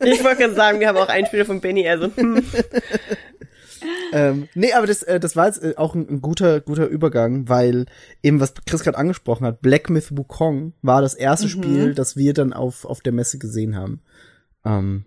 Ich 0.00 0.22
wollte 0.22 0.42
gerade 0.42 0.54
sagen, 0.54 0.80
wir 0.80 0.88
haben 0.88 0.96
auch 0.96 1.08
einen 1.08 1.26
Spieler 1.26 1.44
von 1.44 1.60
Benny, 1.60 1.86
also. 1.88 2.08
Hm. 2.14 2.42
Ähm, 4.12 4.48
nee, 4.54 4.72
aber 4.72 4.86
das, 4.86 5.02
äh, 5.02 5.20
das 5.20 5.36
war 5.36 5.46
jetzt 5.46 5.62
äh, 5.62 5.74
auch 5.76 5.94
ein, 5.94 6.08
ein 6.08 6.20
guter, 6.22 6.60
guter 6.60 6.86
Übergang, 6.86 7.48
weil 7.48 7.86
eben, 8.22 8.40
was 8.40 8.54
Chris 8.66 8.82
gerade 8.82 8.96
angesprochen 8.96 9.44
hat, 9.46 9.60
Black 9.60 9.90
Myth 9.90 10.16
Wukong 10.16 10.72
war 10.82 11.02
das 11.02 11.14
erste 11.14 11.46
Mhm. 11.46 11.50
Spiel, 11.50 11.94
das 11.94 12.16
wir 12.16 12.32
dann 12.32 12.52
auf, 12.52 12.84
auf 12.84 13.00
der 13.00 13.12
Messe 13.12 13.38
gesehen 13.38 13.76
haben. 13.76 14.00
Ähm, 14.64 15.04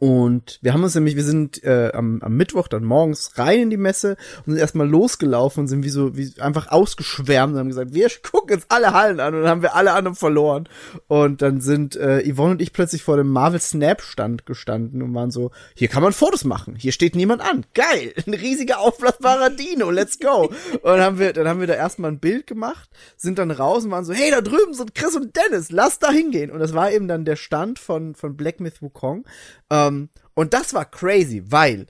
und 0.00 0.60
wir 0.62 0.72
haben 0.72 0.84
uns 0.84 0.94
nämlich, 0.94 1.16
wir 1.16 1.24
sind 1.24 1.64
äh, 1.64 1.90
am, 1.92 2.22
am 2.22 2.36
Mittwoch 2.36 2.68
dann 2.68 2.84
morgens 2.84 3.36
rein 3.36 3.62
in 3.62 3.70
die 3.70 3.76
Messe 3.76 4.16
und 4.46 4.52
sind 4.52 4.60
erstmal 4.60 4.88
losgelaufen 4.88 5.62
und 5.62 5.66
sind 5.66 5.82
wie 5.82 5.88
so, 5.88 6.16
wie 6.16 6.32
einfach 6.40 6.68
ausgeschwärmt 6.68 7.54
und 7.54 7.58
haben 7.58 7.68
gesagt, 7.68 7.94
wir 7.94 8.08
gucken 8.22 8.54
jetzt 8.56 8.66
alle 8.68 8.92
Hallen 8.92 9.18
an 9.18 9.34
und 9.34 9.42
dann 9.42 9.50
haben 9.50 9.62
wir 9.62 9.74
alle 9.74 9.92
anderen 9.94 10.14
verloren. 10.14 10.68
Und 11.08 11.42
dann 11.42 11.60
sind 11.60 11.96
äh, 11.96 12.22
Yvonne 12.32 12.52
und 12.52 12.62
ich 12.62 12.72
plötzlich 12.72 13.02
vor 13.02 13.16
dem 13.16 13.28
Marvel 13.28 13.60
Snap 13.60 14.00
Stand 14.00 14.46
gestanden 14.46 15.02
und 15.02 15.12
waren 15.14 15.32
so, 15.32 15.50
hier 15.74 15.88
kann 15.88 16.04
man 16.04 16.12
Fotos 16.12 16.44
machen, 16.44 16.76
hier 16.76 16.92
steht 16.92 17.16
niemand 17.16 17.42
an. 17.42 17.64
Geil, 17.74 18.12
ein 18.26 18.34
riesiger 18.34 18.78
aufblasbarer 18.78 19.50
Dino, 19.50 19.90
let's 19.90 20.20
go. 20.20 20.52
Und 20.74 20.84
dann 20.84 21.00
haben 21.00 21.18
wir, 21.18 21.32
dann 21.32 21.48
haben 21.48 21.58
wir 21.58 21.66
da 21.66 21.74
erstmal 21.74 22.12
ein 22.12 22.20
Bild 22.20 22.46
gemacht, 22.46 22.88
sind 23.16 23.40
dann 23.40 23.50
raus 23.50 23.84
und 23.84 23.90
waren 23.90 24.04
so, 24.04 24.12
hey, 24.12 24.30
da 24.30 24.42
drüben 24.42 24.74
sind 24.74 24.94
Chris 24.94 25.16
und 25.16 25.34
Dennis, 25.34 25.72
lass 25.72 25.98
da 25.98 26.12
hingehen. 26.12 26.52
Und 26.52 26.60
das 26.60 26.72
war 26.72 26.92
eben 26.92 27.08
dann 27.08 27.24
der 27.24 27.36
Stand 27.36 27.80
von, 27.80 28.14
von 28.14 28.36
Black 28.36 28.60
Myth 28.60 28.80
Wukong. 28.80 29.24
Ähm, 29.88 30.08
und 30.34 30.54
das 30.54 30.74
war 30.74 30.84
crazy, 30.84 31.42
weil 31.48 31.86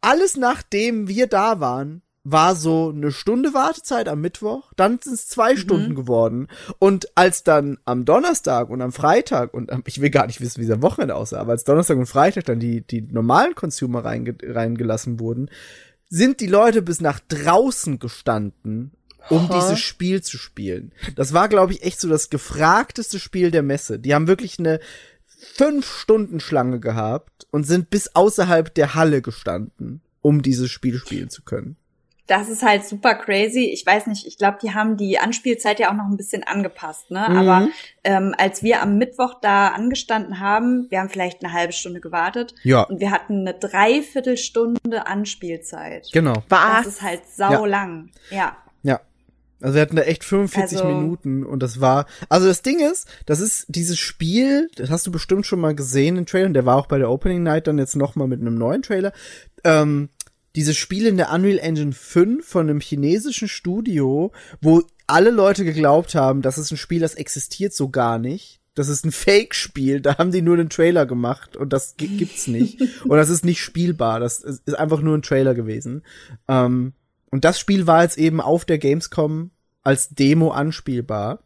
alles 0.00 0.36
nachdem 0.36 1.08
wir 1.08 1.26
da 1.26 1.60
waren, 1.60 2.02
war 2.22 2.54
so 2.54 2.92
eine 2.94 3.12
Stunde 3.12 3.54
Wartezeit 3.54 4.08
am 4.08 4.20
Mittwoch, 4.20 4.72
dann 4.76 4.98
sind 5.02 5.14
es 5.14 5.28
zwei 5.28 5.56
Stunden 5.56 5.94
geworden. 5.94 6.48
Und 6.78 7.08
als 7.14 7.44
dann 7.44 7.78
am 7.86 8.04
Donnerstag 8.04 8.68
und 8.68 8.82
am 8.82 8.92
Freitag 8.92 9.54
und 9.54 9.72
am, 9.72 9.82
ich 9.86 10.00
will 10.00 10.10
gar 10.10 10.26
nicht 10.26 10.40
wissen, 10.40 10.58
wie 10.58 10.66
dieser 10.66 10.82
Wochenende 10.82 11.14
aussah, 11.14 11.40
aber 11.40 11.52
als 11.52 11.64
Donnerstag 11.64 11.96
und 11.96 12.06
Freitag 12.06 12.44
dann 12.44 12.60
die, 12.60 12.82
die 12.82 13.00
normalen 13.00 13.54
Consumer 13.54 14.04
reinge 14.04 14.36
reingelassen 14.42 15.18
wurden, 15.18 15.50
sind 16.10 16.40
die 16.40 16.46
Leute 16.46 16.82
bis 16.82 17.00
nach 17.00 17.20
draußen 17.20 17.98
gestanden, 17.98 18.92
um 19.30 19.46
Aha. 19.46 19.54
dieses 19.54 19.80
Spiel 19.80 20.22
zu 20.22 20.36
spielen. 20.36 20.92
Das 21.16 21.32
war, 21.32 21.48
glaube 21.48 21.72
ich, 21.72 21.84
echt 21.84 22.00
so 22.00 22.08
das 22.08 22.28
gefragteste 22.28 23.18
Spiel 23.18 23.50
der 23.50 23.62
Messe. 23.62 23.98
Die 23.98 24.14
haben 24.14 24.26
wirklich 24.26 24.58
eine 24.58 24.80
fünf 25.40 25.86
Stunden 25.86 26.40
Schlange 26.40 26.80
gehabt 26.80 27.46
und 27.50 27.64
sind 27.64 27.90
bis 27.90 28.14
außerhalb 28.14 28.74
der 28.74 28.94
Halle 28.94 29.22
gestanden, 29.22 30.00
um 30.22 30.42
dieses 30.42 30.70
Spiel 30.70 30.98
spielen 30.98 31.30
zu 31.30 31.42
können. 31.42 31.76
Das 32.26 32.48
ist 32.48 32.62
halt 32.62 32.84
super 32.84 33.16
crazy. 33.16 33.70
Ich 33.72 33.84
weiß 33.84 34.06
nicht, 34.06 34.24
ich 34.24 34.38
glaube, 34.38 34.58
die 34.62 34.72
haben 34.72 34.96
die 34.96 35.18
Anspielzeit 35.18 35.80
ja 35.80 35.90
auch 35.90 35.96
noch 35.96 36.04
ein 36.04 36.16
bisschen 36.16 36.44
angepasst, 36.44 37.10
ne? 37.10 37.26
Mhm. 37.28 37.36
Aber 37.36 37.68
ähm, 38.04 38.34
als 38.38 38.62
wir 38.62 38.80
am 38.82 38.98
Mittwoch 38.98 39.34
da 39.42 39.68
angestanden 39.68 40.38
haben, 40.38 40.86
wir 40.90 41.00
haben 41.00 41.08
vielleicht 41.08 41.42
eine 41.42 41.52
halbe 41.52 41.72
Stunde 41.72 42.00
gewartet 42.00 42.54
Ja, 42.62 42.82
und 42.82 43.00
wir 43.00 43.10
hatten 43.10 43.40
eine 43.40 43.54
Dreiviertelstunde 43.54 45.08
Anspielzeit. 45.08 46.08
genau. 46.12 46.44
Das 46.48 46.86
ist 46.86 47.02
halt 47.02 47.22
sau 47.34 47.66
lang. 47.66 48.10
Ja. 48.30 48.56
Also 49.62 49.74
wir 49.74 49.82
hatten 49.82 49.96
da 49.96 50.02
echt 50.02 50.24
45 50.24 50.78
Also- 50.78 50.88
Minuten 50.92 51.44
und 51.44 51.62
das 51.62 51.80
war, 51.80 52.06
also 52.28 52.46
das 52.46 52.62
Ding 52.62 52.80
ist, 52.80 53.06
das 53.26 53.40
ist 53.40 53.66
dieses 53.68 53.98
Spiel, 53.98 54.68
das 54.76 54.90
hast 54.90 55.06
du 55.06 55.10
bestimmt 55.10 55.46
schon 55.46 55.60
mal 55.60 55.74
gesehen 55.74 56.16
in 56.16 56.26
Trailern, 56.26 56.54
der 56.54 56.66
war 56.66 56.76
auch 56.76 56.86
bei 56.86 56.98
der 56.98 57.10
Opening 57.10 57.42
Night 57.42 57.66
dann 57.66 57.78
jetzt 57.78 57.96
noch 57.96 58.14
mal 58.16 58.26
mit 58.26 58.40
einem 58.40 58.54
neuen 58.56 58.82
Trailer. 58.82 59.12
Ähm, 59.64 60.08
dieses 60.56 60.76
Spiel 60.76 61.06
in 61.06 61.16
der 61.16 61.32
Unreal 61.32 61.58
Engine 61.58 61.92
5 61.92 62.44
von 62.46 62.68
einem 62.68 62.80
chinesischen 62.80 63.46
Studio, 63.48 64.32
wo 64.60 64.82
alle 65.06 65.30
Leute 65.30 65.64
geglaubt 65.64 66.14
haben, 66.14 66.42
das 66.42 66.58
ist 66.58 66.70
ein 66.70 66.76
Spiel, 66.76 67.00
das 67.00 67.14
existiert 67.14 67.72
so 67.74 67.88
gar 67.90 68.18
nicht. 68.18 68.60
Das 68.74 68.88
ist 68.88 69.04
ein 69.04 69.12
Fake-Spiel, 69.12 70.00
da 70.00 70.16
haben 70.18 70.32
die 70.32 70.42
nur 70.42 70.54
einen 70.58 70.70
Trailer 70.70 71.04
gemacht 71.06 71.56
und 71.56 71.72
das 71.72 71.96
gi- 71.96 72.16
gibt's 72.16 72.46
nicht. 72.46 72.80
und 73.04 73.16
das 73.16 73.28
ist 73.28 73.44
nicht 73.44 73.60
spielbar, 73.60 74.20
das 74.20 74.40
ist 74.40 74.62
ist 74.66 74.74
einfach 74.78 75.02
nur 75.02 75.16
ein 75.18 75.22
Trailer 75.22 75.54
gewesen. 75.54 76.02
Ähm, 76.48 76.94
und 77.30 77.44
das 77.44 77.58
Spiel 77.58 77.86
war 77.86 78.02
jetzt 78.02 78.18
eben 78.18 78.40
auf 78.40 78.64
der 78.64 78.78
Gamescom 78.78 79.50
als 79.82 80.10
Demo 80.10 80.50
anspielbar. 80.50 81.42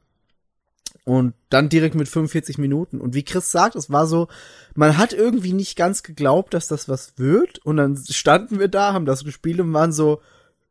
Und 1.04 1.34
dann 1.50 1.68
direkt 1.68 1.94
mit 1.94 2.08
45 2.08 2.56
Minuten. 2.56 2.98
Und 2.98 3.14
wie 3.14 3.24
Chris 3.24 3.50
sagt, 3.50 3.76
es 3.76 3.90
war 3.90 4.06
so, 4.06 4.28
man 4.74 4.96
hat 4.96 5.12
irgendwie 5.12 5.52
nicht 5.52 5.76
ganz 5.76 6.02
geglaubt, 6.02 6.54
dass 6.54 6.66
das 6.66 6.88
was 6.88 7.18
wird. 7.18 7.58
Und 7.58 7.76
dann 7.76 8.02
standen 8.08 8.58
wir 8.58 8.68
da, 8.68 8.94
haben 8.94 9.04
das 9.04 9.22
gespielt 9.22 9.60
und 9.60 9.74
waren 9.74 9.92
so, 9.92 10.22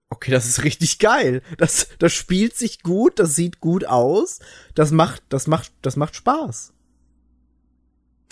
okay, 0.09 0.31
das 0.31 0.47
ist 0.47 0.63
richtig 0.63 0.97
geil. 0.97 1.43
Das, 1.57 1.87
das 1.99 2.13
spielt 2.13 2.55
sich 2.55 2.81
gut, 2.81 3.19
das 3.19 3.35
sieht 3.35 3.59
gut 3.59 3.85
aus. 3.85 4.39
Das 4.73 4.89
macht, 4.89 5.21
das 5.29 5.45
macht, 5.45 5.71
das 5.83 5.97
macht 5.97 6.15
Spaß. 6.15 6.73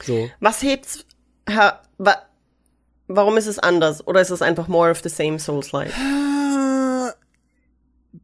So. 0.02 0.28
Was 0.40 0.64
hebt's, 0.64 1.06
ha, 1.48 1.82
wa, 2.00 2.16
warum 3.08 3.38
ist 3.38 3.46
es 3.46 3.60
anders? 3.60 4.08
Oder 4.08 4.22
ist 4.22 4.32
es 4.32 4.42
einfach 4.42 4.68
more 4.68 4.90
of 4.90 5.02
the 5.04 5.10
same 5.10 5.38
Souls-like? 5.38 5.94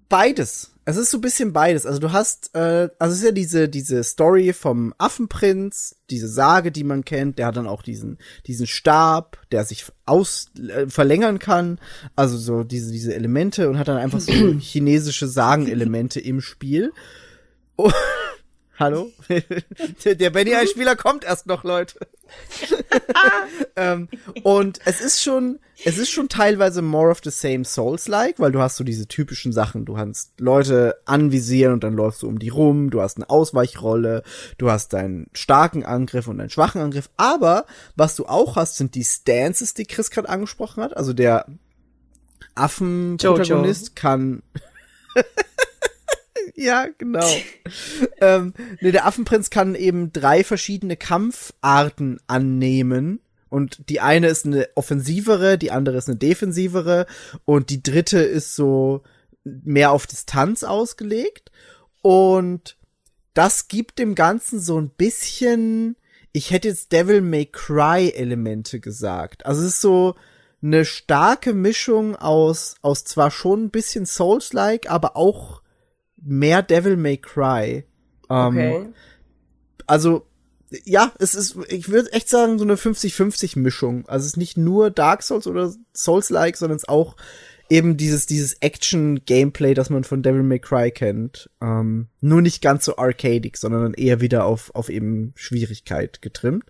Beides. 0.09 0.71
Es 0.85 0.95
ist 0.95 1.11
so 1.11 1.17
ein 1.17 1.21
bisschen 1.21 1.51
beides. 1.51 1.85
Also 1.85 1.99
du 1.99 2.13
hast, 2.13 2.55
äh, 2.55 2.89
also 2.97 3.11
es 3.11 3.19
ist 3.19 3.25
ja 3.25 3.31
diese 3.31 3.67
diese 3.67 4.03
Story 4.05 4.53
vom 4.53 4.93
Affenprinz, 4.97 5.97
diese 6.09 6.29
Sage, 6.29 6.71
die 6.71 6.85
man 6.85 7.03
kennt. 7.03 7.37
Der 7.39 7.47
hat 7.47 7.57
dann 7.57 7.67
auch 7.67 7.81
diesen 7.81 8.17
diesen 8.45 8.67
Stab, 8.67 9.37
der 9.51 9.65
sich 9.65 9.85
aus 10.05 10.47
äh, 10.57 10.87
verlängern 10.87 11.39
kann. 11.39 11.79
Also 12.15 12.37
so 12.37 12.63
diese 12.63 12.91
diese 12.93 13.13
Elemente 13.13 13.69
und 13.69 13.77
hat 13.77 13.89
dann 13.89 13.97
einfach 13.97 14.21
so 14.21 14.31
chinesische 14.59 15.27
Sagenelemente 15.27 16.21
im 16.21 16.39
Spiel. 16.39 16.93
Oh, 17.75 17.91
hallo, 18.77 19.11
der, 20.05 20.29
Benny 20.29 20.53
ein 20.53 20.67
Spieler 20.67 20.95
kommt 20.95 21.23
erst 21.23 21.47
noch, 21.47 21.63
Leute. 21.63 21.99
ähm, 23.75 24.09
und 24.43 24.79
es 24.85 25.01
ist 25.01 25.21
schon, 25.21 25.59
es 25.83 25.97
ist 25.97 26.09
schon 26.09 26.29
teilweise 26.29 26.81
more 26.81 27.09
of 27.09 27.21
the 27.23 27.29
same 27.29 27.63
Souls-like, 27.65 28.39
weil 28.39 28.51
du 28.51 28.61
hast 28.61 28.77
so 28.77 28.83
diese 28.83 29.07
typischen 29.07 29.53
Sachen. 29.53 29.85
Du 29.85 29.95
kannst 29.95 30.39
Leute 30.39 30.95
anvisieren 31.05 31.73
und 31.73 31.83
dann 31.83 31.93
läufst 31.93 32.23
du 32.23 32.27
um 32.27 32.39
die 32.39 32.49
rum. 32.49 32.89
Du 32.89 33.01
hast 33.01 33.17
eine 33.17 33.29
Ausweichrolle. 33.29 34.23
Du 34.57 34.69
hast 34.69 34.93
deinen 34.93 35.27
starken 35.33 35.85
Angriff 35.85 36.27
und 36.27 36.39
einen 36.39 36.49
schwachen 36.49 36.81
Angriff. 36.81 37.09
Aber 37.17 37.65
was 37.95 38.15
du 38.15 38.25
auch 38.25 38.55
hast, 38.55 38.77
sind 38.77 38.95
die 38.95 39.03
Stances, 39.03 39.73
die 39.73 39.85
Chris 39.85 40.11
gerade 40.11 40.29
angesprochen 40.29 40.83
hat. 40.83 40.95
Also 40.95 41.13
der 41.13 41.45
Affen-Protagonist 42.55 43.95
kann 43.95 44.41
ja, 46.55 46.87
genau. 46.97 47.27
ähm, 48.21 48.53
nee, 48.81 48.91
der 48.91 49.05
Affenprinz 49.05 49.49
kann 49.49 49.75
eben 49.75 50.11
drei 50.11 50.43
verschiedene 50.43 50.97
Kampfarten 50.97 52.19
annehmen. 52.27 53.19
Und 53.49 53.89
die 53.89 54.01
eine 54.01 54.27
ist 54.27 54.45
eine 54.45 54.67
offensivere, 54.75 55.57
die 55.57 55.71
andere 55.71 55.97
ist 55.97 56.09
eine 56.09 56.17
defensivere 56.17 57.05
und 57.45 57.69
die 57.69 57.81
dritte 57.81 58.19
ist 58.19 58.55
so 58.55 59.03
mehr 59.43 59.91
auf 59.91 60.05
Distanz 60.05 60.63
ausgelegt. 60.63 61.51
Und 62.01 62.77
das 63.33 63.67
gibt 63.67 63.99
dem 63.99 64.15
Ganzen 64.15 64.59
so 64.59 64.79
ein 64.79 64.89
bisschen, 64.89 65.95
ich 66.33 66.51
hätte 66.51 66.67
jetzt 66.67 66.91
Devil 66.91 67.21
May 67.21 67.45
Cry 67.45 68.09
Elemente 68.09 68.79
gesagt. 68.79 69.45
Also 69.45 69.61
es 69.61 69.75
ist 69.75 69.81
so 69.81 70.15
eine 70.61 70.85
starke 70.85 71.53
Mischung 71.53 72.15
aus, 72.15 72.75
aus 72.81 73.05
zwar 73.05 73.31
schon 73.31 73.65
ein 73.65 73.69
bisschen 73.69 74.05
Souls-like, 74.05 74.89
aber 74.89 75.15
auch 75.15 75.61
mehr 76.27 76.61
Devil 76.61 76.97
May 76.97 77.17
Cry. 77.17 77.85
Ähm, 78.29 78.57
Okay. 78.57 78.85
Also, 79.87 80.27
ja, 80.83 81.13
es 81.19 81.33
ist, 81.33 81.57
ich 81.69 81.89
würde 81.89 82.11
echt 82.11 82.29
sagen, 82.29 82.59
so 82.59 82.65
eine 82.65 82.75
50-50 82.75 83.57
Mischung. 83.57 84.05
Also 84.07 84.25
es 84.25 84.33
ist 84.33 84.37
nicht 84.37 84.57
nur 84.57 84.91
Dark 84.91 85.23
Souls 85.23 85.47
oder 85.47 85.73
Souls-like, 85.95 86.57
sondern 86.57 86.75
es 86.75 86.83
ist 86.83 86.89
auch 86.89 87.15
eben 87.69 87.97
dieses, 87.97 88.25
dieses 88.25 88.55
Action-Gameplay, 88.55 89.73
das 89.73 89.89
man 89.89 90.03
von 90.03 90.23
Devil 90.23 90.43
May 90.43 90.59
Cry 90.59 90.91
kennt. 90.91 91.49
Ähm, 91.61 92.07
nur 92.19 92.41
nicht 92.41 92.61
ganz 92.61 92.85
so 92.85 92.97
arcadic, 92.97 93.57
sondern 93.57 93.83
dann 93.83 93.93
eher 93.93 94.19
wieder 94.21 94.45
auf, 94.45 94.73
auf 94.75 94.89
eben 94.89 95.33
Schwierigkeit 95.35 96.21
getrimmt. 96.21 96.65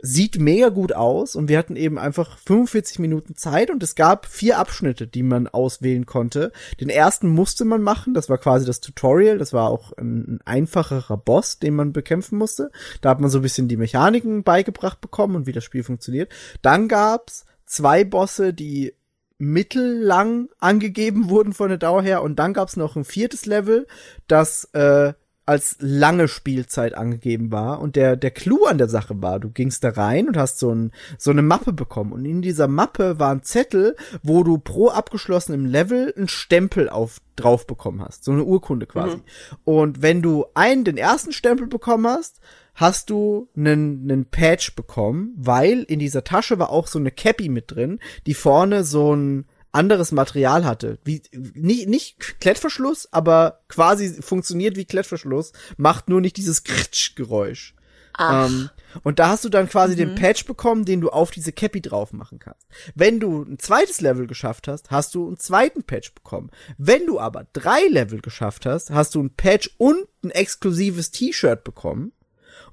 Sieht 0.00 0.38
mega 0.38 0.68
gut 0.68 0.92
aus 0.92 1.34
und 1.34 1.48
wir 1.48 1.58
hatten 1.58 1.74
eben 1.74 1.98
einfach 1.98 2.38
45 2.38 3.00
Minuten 3.00 3.34
Zeit 3.34 3.70
und 3.70 3.82
es 3.82 3.96
gab 3.96 4.26
vier 4.26 4.58
Abschnitte, 4.58 5.08
die 5.08 5.24
man 5.24 5.48
auswählen 5.48 6.06
konnte. 6.06 6.52
Den 6.80 6.88
ersten 6.88 7.28
musste 7.28 7.64
man 7.64 7.82
machen, 7.82 8.14
das 8.14 8.28
war 8.28 8.38
quasi 8.38 8.64
das 8.64 8.80
Tutorial, 8.80 9.38
das 9.38 9.52
war 9.52 9.68
auch 9.70 9.92
ein, 9.96 10.36
ein 10.36 10.40
einfacherer 10.44 11.16
Boss, 11.16 11.58
den 11.58 11.74
man 11.74 11.92
bekämpfen 11.92 12.38
musste. 12.38 12.70
Da 13.00 13.10
hat 13.10 13.20
man 13.20 13.28
so 13.28 13.40
ein 13.40 13.42
bisschen 13.42 13.66
die 13.66 13.76
Mechaniken 13.76 14.44
beigebracht 14.44 15.00
bekommen 15.00 15.34
und 15.34 15.46
wie 15.46 15.52
das 15.52 15.64
Spiel 15.64 15.82
funktioniert. 15.82 16.30
Dann 16.62 16.86
gab's 16.86 17.44
zwei 17.66 18.04
Bosse, 18.04 18.54
die 18.54 18.94
mittellang 19.38 20.48
angegeben 20.58 21.28
wurden 21.28 21.52
von 21.52 21.70
der 21.70 21.78
Dauer 21.78 22.02
her 22.02 22.22
und 22.22 22.38
dann 22.38 22.52
gab's 22.52 22.76
noch 22.76 22.96
ein 22.96 23.04
viertes 23.04 23.46
Level, 23.46 23.86
das 24.26 24.64
äh, 24.74 25.12
als 25.48 25.76
lange 25.80 26.28
Spielzeit 26.28 26.94
angegeben 26.94 27.50
war 27.50 27.80
und 27.80 27.96
der 27.96 28.16
der 28.16 28.30
Clou 28.30 28.66
an 28.66 28.76
der 28.76 28.88
Sache 28.88 29.22
war, 29.22 29.40
du 29.40 29.48
gingst 29.48 29.82
da 29.82 29.88
rein 29.90 30.28
und 30.28 30.36
hast 30.36 30.58
so 30.58 30.70
ein 30.74 30.92
so 31.16 31.30
eine 31.30 31.42
Mappe 31.42 31.72
bekommen 31.72 32.12
und 32.12 32.26
in 32.26 32.42
dieser 32.42 32.68
Mappe 32.68 33.18
war 33.18 33.32
ein 33.32 33.42
Zettel, 33.42 33.96
wo 34.22 34.42
du 34.42 34.58
pro 34.58 34.88
abgeschlossenem 34.90 35.64
Level 35.64 36.12
einen 36.14 36.28
Stempel 36.28 36.90
auf 36.90 37.20
drauf 37.34 37.66
bekommen 37.66 38.02
hast, 38.02 38.24
so 38.24 38.32
eine 38.32 38.44
Urkunde 38.44 38.86
quasi. 38.86 39.18
Und 39.64 40.02
wenn 40.02 40.22
du 40.22 40.46
einen 40.54 40.84
den 40.84 40.96
ersten 40.96 41.32
Stempel 41.32 41.66
bekommen 41.68 42.06
hast, 42.06 42.40
hast 42.74 43.10
du 43.10 43.48
einen, 43.56 44.02
einen 44.02 44.24
Patch 44.26 44.74
bekommen, 44.74 45.34
weil 45.36 45.82
in 45.84 45.98
dieser 45.98 46.24
Tasche 46.24 46.58
war 46.58 46.70
auch 46.70 46.88
so 46.88 46.98
eine 46.98 47.10
Cappy 47.10 47.48
mit 47.48 47.70
drin, 47.70 48.00
die 48.26 48.34
vorne 48.34 48.84
so 48.84 49.14
ein 49.14 49.46
anderes 49.72 50.12
Material 50.12 50.64
hatte. 50.64 50.98
Wie, 51.04 51.22
nicht, 51.32 51.88
nicht 51.88 52.40
Klettverschluss, 52.40 53.12
aber 53.12 53.60
quasi 53.68 54.22
funktioniert 54.22 54.76
wie 54.76 54.84
Klettverschluss, 54.84 55.52
macht 55.76 56.08
nur 56.08 56.20
nicht 56.20 56.36
dieses 56.36 56.64
Kritsch-Geräusch. 56.64 57.74
Ähm, 58.18 58.70
und 59.04 59.18
da 59.18 59.28
hast 59.28 59.44
du 59.44 59.48
dann 59.48 59.68
quasi 59.68 59.94
den 59.94 60.14
Patch 60.16 60.44
bekommen, 60.44 60.84
den 60.84 61.00
du 61.00 61.10
auf 61.10 61.30
diese 61.30 61.52
Cappy 61.52 61.80
drauf 61.80 62.12
machen 62.12 62.38
kannst. 62.38 62.66
Wenn 62.94 63.20
du 63.20 63.42
ein 63.42 63.58
zweites 63.58 64.00
Level 64.00 64.26
geschafft 64.26 64.66
hast, 64.66 64.90
hast 64.90 65.14
du 65.14 65.26
einen 65.26 65.38
zweiten 65.38 65.84
Patch 65.84 66.14
bekommen. 66.14 66.50
Wenn 66.78 67.06
du 67.06 67.20
aber 67.20 67.46
drei 67.52 67.86
Level 67.88 68.20
geschafft 68.20 68.66
hast, 68.66 68.90
hast 68.90 69.14
du 69.14 69.22
ein 69.22 69.34
Patch 69.34 69.70
und 69.78 70.08
ein 70.24 70.30
exklusives 70.30 71.10
T-Shirt 71.12 71.62
bekommen. 71.62 72.12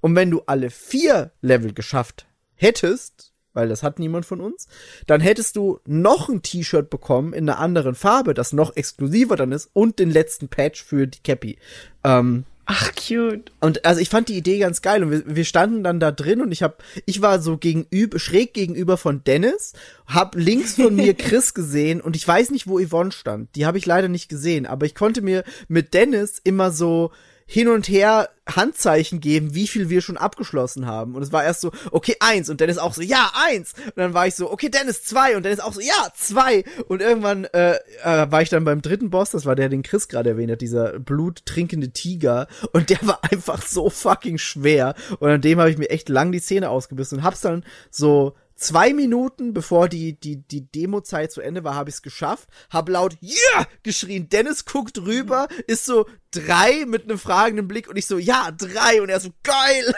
Und 0.01 0.15
wenn 0.15 0.31
du 0.31 0.41
alle 0.47 0.69
vier 0.71 1.31
Level 1.41 1.73
geschafft 1.73 2.25
hättest, 2.55 3.33
weil 3.55 3.69
das 3.69 3.81
hat 3.81 3.97
niemand 3.97 4.25
von 4.25 4.41
uns, 4.41 4.67
dann 5.07 5.21
hättest 5.21 5.55
du 5.55 5.79
noch 5.85 6.29
ein 6.29 6.43
T-Shirt 6.43 6.89
bekommen 6.89 7.33
in 7.33 7.49
einer 7.49 7.59
anderen 7.59 7.95
Farbe, 7.95 8.33
das 8.33 8.53
noch 8.53 8.75
exklusiver 8.75 9.35
dann 9.35 9.51
ist 9.51 9.69
und 9.73 9.97
den 9.97 10.11
letzten 10.11 10.47
Patch 10.47 10.83
für 10.83 11.07
die 11.07 11.19
Cappy. 11.23 11.57
Ähm, 12.03 12.45
Ach, 12.67 12.91
cute. 12.95 13.51
und 13.59 13.85
also 13.85 14.01
ich 14.01 14.09
fand 14.09 14.27
die 14.27 14.37
Idee 14.37 14.57
ganz 14.57 14.81
geil 14.81 15.03
und 15.03 15.11
wir, 15.11 15.35
wir 15.35 15.45
standen 15.45 15.83
dann 15.83 15.99
da 15.99 16.11
drin 16.11 16.41
und 16.41 16.51
ich 16.51 16.63
hab, 16.63 16.83
ich 17.05 17.21
war 17.21 17.39
so 17.39 17.57
gegenüber, 17.57 18.17
schräg 18.17 18.55
gegenüber 18.55 18.97
von 18.97 19.23
Dennis, 19.23 19.73
hab 20.07 20.35
links 20.35 20.75
von 20.75 20.95
mir 20.95 21.13
Chris 21.17 21.53
gesehen 21.53 22.01
und 22.01 22.15
ich 22.15 22.27
weiß 22.27 22.49
nicht, 22.49 22.65
wo 22.65 22.79
Yvonne 22.79 23.11
stand. 23.11 23.55
Die 23.55 23.67
habe 23.67 23.77
ich 23.77 23.85
leider 23.85 24.07
nicht 24.07 24.29
gesehen, 24.29 24.65
aber 24.65 24.87
ich 24.87 24.95
konnte 24.95 25.21
mir 25.21 25.43
mit 25.67 25.93
Dennis 25.93 26.41
immer 26.43 26.71
so 26.71 27.11
hin 27.45 27.67
und 27.67 27.87
her 27.87 28.29
Handzeichen 28.47 29.19
geben, 29.19 29.55
wie 29.55 29.67
viel 29.67 29.89
wir 29.89 30.01
schon 30.01 30.17
abgeschlossen 30.17 30.85
haben. 30.85 31.15
Und 31.15 31.21
es 31.21 31.31
war 31.31 31.43
erst 31.43 31.61
so, 31.61 31.71
okay, 31.91 32.15
eins. 32.19 32.49
Und 32.49 32.59
Dennis 32.59 32.77
auch 32.77 32.93
so, 32.93 33.01
ja, 33.01 33.31
eins. 33.47 33.73
Und 33.85 33.97
dann 33.97 34.13
war 34.13 34.27
ich 34.27 34.35
so, 34.35 34.51
okay, 34.51 34.69
Dennis, 34.69 35.03
zwei. 35.03 35.35
Und 35.35 35.43
Dennis 35.43 35.59
auch 35.59 35.73
so, 35.73 35.81
ja, 35.81 36.09
zwei. 36.15 36.63
Und 36.87 37.01
irgendwann 37.01 37.45
äh, 37.45 37.75
äh, 38.03 38.31
war 38.31 38.41
ich 38.41 38.49
dann 38.49 38.65
beim 38.65 38.81
dritten 38.81 39.09
Boss, 39.09 39.31
das 39.31 39.45
war 39.45 39.55
der, 39.55 39.69
den 39.69 39.83
Chris 39.83 40.07
gerade 40.07 40.31
erwähnt 40.31 40.51
hat, 40.51 40.61
dieser 40.61 40.99
bluttrinkende 40.99 41.91
Tiger. 41.91 42.47
Und 42.71 42.89
der 42.89 42.99
war 43.01 43.19
einfach 43.31 43.61
so 43.61 43.89
fucking 43.89 44.37
schwer. 44.37 44.95
Und 45.19 45.29
an 45.29 45.41
dem 45.41 45.59
habe 45.59 45.71
ich 45.71 45.77
mir 45.77 45.89
echt 45.89 46.09
lang 46.09 46.31
die 46.31 46.41
Zähne 46.41 46.69
ausgebissen 46.69 47.19
und 47.19 47.23
hab's 47.23 47.41
dann 47.41 47.63
so 47.89 48.35
zwei 48.55 48.93
Minuten 48.93 49.53
bevor 49.53 49.89
die 49.89 50.13
die 50.17 50.37
die 50.37 50.61
Demo-Zeit 50.61 51.31
zu 51.31 51.41
Ende 51.41 51.63
war, 51.63 51.75
habe 51.75 51.89
ich 51.89 51.95
es 51.95 52.01
geschafft, 52.01 52.47
hab 52.69 52.89
laut 52.89 53.17
yeah 53.21 53.67
geschrien. 53.83 54.29
Dennis 54.29 54.65
guckt 54.65 54.97
rüber, 54.99 55.47
ist 55.67 55.85
so 55.85 56.07
drei 56.35 56.85
mit 56.85 57.03
einem 57.03 57.17
fragenden 57.17 57.67
Blick 57.67 57.87
und 57.89 57.97
ich 57.97 58.05
so 58.05 58.17
ja 58.17 58.51
drei 58.51 59.01
und 59.01 59.09
er 59.09 59.19
so 59.19 59.29
geil. 59.43 59.95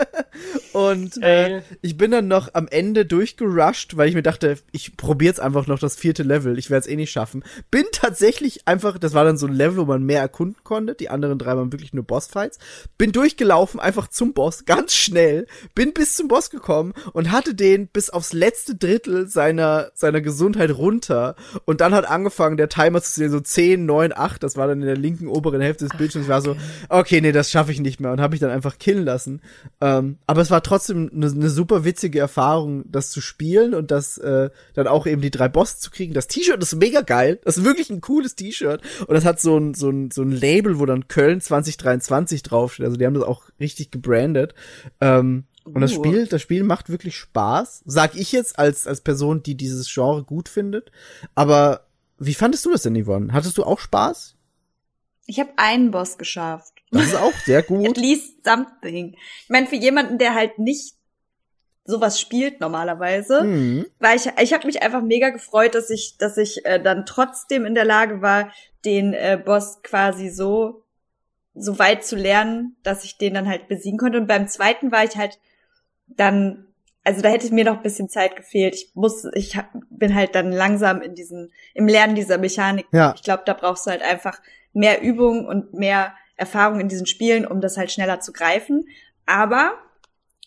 und 0.72 1.22
äh, 1.22 1.62
ich 1.82 1.96
bin 1.96 2.10
dann 2.10 2.28
noch 2.28 2.54
am 2.54 2.68
Ende 2.68 3.06
durchgerusht, 3.06 3.96
weil 3.96 4.08
ich 4.08 4.14
mir 4.14 4.22
dachte, 4.22 4.58
ich 4.72 4.96
probiere 4.96 5.30
jetzt 5.30 5.40
einfach 5.40 5.66
noch 5.66 5.78
das 5.78 5.96
vierte 5.96 6.22
Level. 6.22 6.58
Ich 6.58 6.70
werde 6.70 6.80
es 6.80 6.86
eh 6.86 6.96
nicht 6.96 7.10
schaffen. 7.10 7.44
Bin 7.70 7.84
tatsächlich 7.92 8.66
einfach, 8.66 8.98
das 8.98 9.14
war 9.14 9.24
dann 9.24 9.38
so 9.38 9.46
ein 9.46 9.52
Level, 9.52 9.78
wo 9.78 9.84
man 9.84 10.02
mehr 10.02 10.20
erkunden 10.20 10.62
konnte. 10.64 10.94
Die 10.94 11.08
anderen 11.08 11.38
drei 11.38 11.56
waren 11.56 11.72
wirklich 11.72 11.92
nur 11.92 12.04
Bossfights. 12.04 12.58
Bin 12.98 13.12
durchgelaufen, 13.12 13.80
einfach 13.80 14.08
zum 14.08 14.32
Boss, 14.34 14.64
ganz 14.64 14.94
schnell. 14.94 15.46
Bin 15.74 15.92
bis 15.92 16.16
zum 16.16 16.28
Boss 16.28 16.50
gekommen 16.50 16.92
und 17.12 17.30
hatte 17.30 17.54
den 17.54 17.88
bis 17.88 18.10
aufs 18.10 18.32
letzte 18.32 18.74
Drittel 18.74 19.28
seiner, 19.28 19.90
seiner 19.94 20.20
Gesundheit 20.20 20.70
runter. 20.70 21.36
Und 21.64 21.80
dann 21.80 21.94
hat 21.94 22.08
angefangen, 22.08 22.56
der 22.56 22.68
Timer 22.68 23.02
zu 23.02 23.12
sehen, 23.12 23.30
so 23.30 23.40
10, 23.40 23.86
9, 23.86 24.12
8. 24.14 24.42
Das 24.42 24.56
war 24.56 24.66
dann 24.66 24.80
in 24.80 24.86
der 24.86 24.96
linken 24.96 25.28
oberen 25.28 25.60
Hälfte 25.60 25.69
des 25.76 25.90
Bildschirms. 25.96 26.28
War 26.28 26.42
so, 26.42 26.56
okay, 26.88 27.20
nee, 27.20 27.32
das 27.32 27.50
schaffe 27.50 27.72
ich 27.72 27.80
nicht 27.80 28.00
mehr. 28.00 28.12
Und 28.12 28.20
habe 28.20 28.34
ich 28.34 28.40
dann 28.40 28.50
einfach 28.50 28.78
killen 28.78 29.04
lassen. 29.04 29.40
Ähm, 29.80 30.18
aber 30.26 30.42
es 30.42 30.50
war 30.50 30.62
trotzdem 30.62 31.10
eine 31.14 31.32
ne 31.32 31.50
super 31.50 31.84
witzige 31.84 32.18
Erfahrung, 32.18 32.84
das 32.90 33.10
zu 33.10 33.20
spielen 33.20 33.74
und 33.74 33.90
das 33.90 34.18
äh, 34.18 34.50
dann 34.74 34.86
auch 34.86 35.06
eben 35.06 35.22
die 35.22 35.30
drei 35.30 35.48
Bosse 35.48 35.78
zu 35.78 35.90
kriegen. 35.90 36.14
Das 36.14 36.28
T-Shirt 36.28 36.62
ist 36.62 36.74
mega 36.76 37.00
geil. 37.02 37.40
Das 37.44 37.58
ist 37.58 37.64
wirklich 37.64 37.90
ein 37.90 38.00
cooles 38.00 38.36
T-Shirt. 38.36 38.82
Und 39.06 39.14
das 39.14 39.24
hat 39.24 39.40
so 39.40 39.58
ein, 39.58 39.74
so, 39.74 39.90
ein, 39.90 40.10
so 40.10 40.22
ein 40.22 40.32
Label, 40.32 40.78
wo 40.78 40.86
dann 40.86 41.08
Köln 41.08 41.40
2023 41.40 42.42
draufsteht. 42.42 42.86
Also 42.86 42.96
die 42.96 43.06
haben 43.06 43.14
das 43.14 43.24
auch 43.24 43.44
richtig 43.58 43.90
gebrandet. 43.90 44.54
Ähm, 45.00 45.44
und 45.64 45.80
das. 45.80 45.92
Spiel, 45.92 46.26
das 46.26 46.42
Spiel 46.42 46.64
macht 46.64 46.88
wirklich 46.88 47.16
Spaß. 47.16 47.82
Sag 47.86 48.16
ich 48.16 48.32
jetzt 48.32 48.58
als, 48.58 48.86
als 48.86 49.00
Person, 49.00 49.42
die 49.42 49.56
dieses 49.56 49.92
Genre 49.92 50.24
gut 50.24 50.48
findet. 50.48 50.90
Aber 51.34 51.86
wie 52.18 52.34
fandest 52.34 52.64
du 52.66 52.70
das 52.70 52.82
denn, 52.82 53.02
Yvonne? 53.02 53.32
Hattest 53.32 53.58
du 53.58 53.64
auch 53.64 53.78
Spaß? 53.78 54.36
Ich 55.26 55.38
habe 55.40 55.50
einen 55.56 55.90
Boss 55.90 56.18
geschafft. 56.18 56.72
Das 56.90 57.04
ist 57.04 57.14
auch 57.16 57.32
sehr 57.44 57.58
At 57.60 57.66
gut. 57.68 57.96
least 57.96 58.44
something. 58.44 59.14
Ich 59.42 59.48
meine, 59.48 59.66
für 59.66 59.76
jemanden, 59.76 60.18
der 60.18 60.34
halt 60.34 60.58
nicht 60.58 60.94
sowas 61.84 62.20
spielt 62.20 62.60
normalerweise, 62.60 63.42
Mhm. 63.42 63.86
weil 63.98 64.16
ich, 64.16 64.26
ich 64.40 64.52
habe 64.52 64.66
mich 64.66 64.82
einfach 64.82 65.02
mega 65.02 65.30
gefreut, 65.30 65.74
dass 65.74 65.90
ich, 65.90 66.16
dass 66.18 66.36
ich 66.36 66.64
äh, 66.66 66.80
dann 66.80 67.06
trotzdem 67.06 67.64
in 67.64 67.74
der 67.74 67.84
Lage 67.84 68.22
war, 68.22 68.52
den 68.84 69.12
äh, 69.12 69.40
Boss 69.42 69.82
quasi 69.82 70.28
so 70.30 70.84
so 71.52 71.80
weit 71.80 72.04
zu 72.04 72.14
lernen, 72.14 72.76
dass 72.84 73.02
ich 73.04 73.18
den 73.18 73.34
dann 73.34 73.48
halt 73.48 73.66
besiegen 73.66 73.98
konnte. 73.98 74.18
Und 74.18 74.28
beim 74.28 74.46
zweiten 74.46 74.92
war 74.92 75.02
ich 75.04 75.16
halt 75.16 75.40
dann, 76.06 76.68
also 77.02 77.22
da 77.22 77.28
hätte 77.28 77.52
mir 77.52 77.64
noch 77.64 77.78
ein 77.78 77.82
bisschen 77.82 78.08
Zeit 78.08 78.36
gefehlt. 78.36 78.74
Ich 78.76 78.92
muss, 78.94 79.24
ich 79.34 79.56
hab, 79.56 79.68
bin 79.90 80.14
halt 80.14 80.36
dann 80.36 80.52
langsam 80.52 81.02
in 81.02 81.16
diesen, 81.16 81.52
im 81.74 81.88
Lernen 81.88 82.14
dieser 82.14 82.38
Mechanik. 82.38 82.86
Ja. 82.92 83.14
Ich 83.16 83.24
glaube, 83.24 83.42
da 83.46 83.52
brauchst 83.54 83.84
du 83.84 83.90
halt 83.90 84.00
einfach 84.02 84.40
mehr 84.72 85.02
Übung 85.02 85.46
und 85.46 85.74
mehr 85.74 86.14
Erfahrung 86.36 86.80
in 86.80 86.88
diesen 86.88 87.06
Spielen, 87.06 87.46
um 87.46 87.60
das 87.60 87.76
halt 87.76 87.92
schneller 87.92 88.20
zu 88.20 88.32
greifen. 88.32 88.86
Aber 89.26 89.74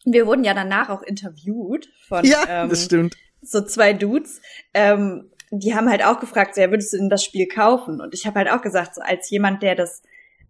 wir 0.06 0.28
wurden 0.28 0.44
ja 0.44 0.54
danach 0.54 0.90
auch 0.90 1.02
interviewt 1.02 1.90
von 2.08 2.26
Ja, 2.26 2.64
ähm, 2.64 3.10
so 3.42 3.62
zwei 3.62 3.94
Dudes, 3.94 4.42
ähm, 4.74 5.32
die 5.52 5.76
haben 5.76 5.90
halt 5.90 6.04
auch 6.04 6.20
gefragt, 6.20 6.56
so, 6.56 6.62
ja, 6.62 6.72
würdest 6.72 6.94
du 6.94 6.98
denn 6.98 7.10
das 7.10 7.24
Spiel 7.24 7.48
kaufen? 7.48 8.02
Und 8.02 8.14
ich 8.14 8.26
habe 8.26 8.40
halt 8.40 8.50
auch 8.50 8.62
gesagt, 8.62 8.96
so 8.96 9.02
als 9.02 9.30
jemand, 9.30 9.62
der 9.62 9.76
das 9.76 10.02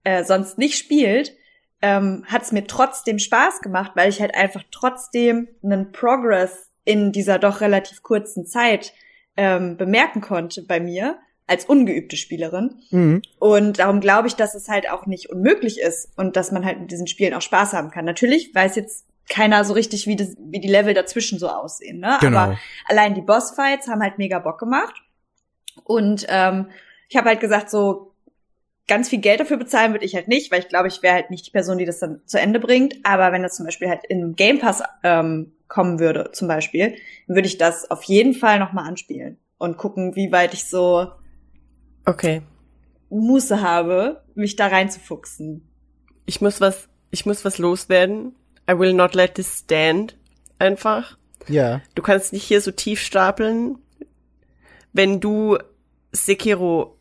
äh, 0.03 0.23
sonst 0.23 0.57
nicht 0.57 0.77
spielt, 0.77 1.35
ähm, 1.81 2.23
hat 2.27 2.43
es 2.43 2.53
mir 2.53 2.65
trotzdem 2.65 3.19
Spaß 3.19 3.61
gemacht, 3.61 3.91
weil 3.95 4.09
ich 4.09 4.21
halt 4.21 4.33
einfach 4.33 4.63
trotzdem 4.71 5.49
einen 5.61 5.91
Progress 5.91 6.71
in 6.85 7.11
dieser 7.11 7.39
doch 7.39 7.59
relativ 7.59 8.01
kurzen 8.01 8.45
Zeit 8.45 8.93
ähm, 9.35 9.75
bemerken 9.75 10.21
konnte 10.21 10.63
bei 10.63 10.79
mir 10.79 11.17
als 11.47 11.65
ungeübte 11.65 12.15
Spielerin. 12.15 12.75
Mhm. 12.91 13.21
Und 13.39 13.79
darum 13.79 13.99
glaube 13.99 14.27
ich, 14.27 14.35
dass 14.35 14.55
es 14.55 14.69
halt 14.69 14.89
auch 14.89 15.05
nicht 15.05 15.29
unmöglich 15.29 15.79
ist 15.79 16.09
und 16.17 16.35
dass 16.35 16.51
man 16.51 16.65
halt 16.65 16.79
mit 16.79 16.91
diesen 16.91 17.07
Spielen 17.07 17.33
auch 17.33 17.41
Spaß 17.41 17.73
haben 17.73 17.91
kann. 17.91 18.05
Natürlich 18.05 18.53
weiß 18.53 18.75
jetzt 18.75 19.05
keiner 19.29 19.63
so 19.63 19.73
richtig, 19.73 20.07
wie, 20.07 20.15
das, 20.15 20.35
wie 20.37 20.59
die 20.59 20.69
Level 20.69 20.93
dazwischen 20.93 21.39
so 21.39 21.49
aussehen. 21.49 21.99
Ne? 21.99 22.17
Genau. 22.21 22.37
Aber 22.37 22.59
allein 22.87 23.13
die 23.13 23.21
Bossfights 23.21 23.87
haben 23.87 24.01
halt 24.01 24.17
mega 24.17 24.39
Bock 24.39 24.59
gemacht. 24.59 24.95
Und 25.83 26.25
ähm, 26.29 26.69
ich 27.09 27.17
habe 27.17 27.29
halt 27.29 27.39
gesagt, 27.39 27.69
so 27.69 28.13
ganz 28.87 29.09
viel 29.09 29.19
Geld 29.19 29.39
dafür 29.39 29.57
bezahlen 29.57 29.93
würde 29.93 30.05
ich 30.05 30.15
halt 30.15 30.27
nicht, 30.27 30.51
weil 30.51 30.59
ich 30.59 30.67
glaube, 30.67 30.87
ich 30.87 31.01
wäre 31.01 31.15
halt 31.15 31.29
nicht 31.29 31.45
die 31.47 31.51
Person, 31.51 31.77
die 31.77 31.85
das 31.85 31.99
dann 31.99 32.21
zu 32.25 32.39
Ende 32.39 32.59
bringt. 32.59 32.95
Aber 33.03 33.31
wenn 33.31 33.43
das 33.43 33.55
zum 33.55 33.65
Beispiel 33.65 33.89
halt 33.89 34.01
in 34.07 34.35
Game 34.35 34.59
Pass 34.59 34.83
ähm, 35.03 35.53
kommen 35.67 35.99
würde, 35.99 36.31
zum 36.33 36.47
Beispiel, 36.47 36.95
dann 37.27 37.35
würde 37.35 37.47
ich 37.47 37.57
das 37.57 37.89
auf 37.89 38.03
jeden 38.03 38.33
Fall 38.33 38.59
nochmal 38.59 38.87
anspielen 38.87 39.37
und 39.57 39.77
gucken, 39.77 40.15
wie 40.15 40.31
weit 40.31 40.53
ich 40.53 40.65
so 40.65 41.11
Okay. 42.05 42.41
Muße 43.09 43.61
habe, 43.61 44.23
mich 44.35 44.55
da 44.55 44.67
reinzufuchsen. 44.67 45.67
Ich 46.25 46.41
muss 46.41 46.61
was, 46.61 46.89
ich 47.11 47.25
muss 47.25 47.45
was 47.45 47.57
loswerden. 47.57 48.35
I 48.69 48.77
will 48.77 48.93
not 48.93 49.13
let 49.13 49.35
this 49.35 49.59
stand. 49.59 50.17
Einfach. 50.59 51.17
Ja. 51.47 51.81
Du 51.95 52.01
kannst 52.01 52.33
nicht 52.33 52.43
hier 52.43 52.61
so 52.61 52.71
tief 52.71 53.01
stapeln, 53.01 53.77
wenn 54.93 55.19
du 55.19 55.57
Sekiro 56.11 56.97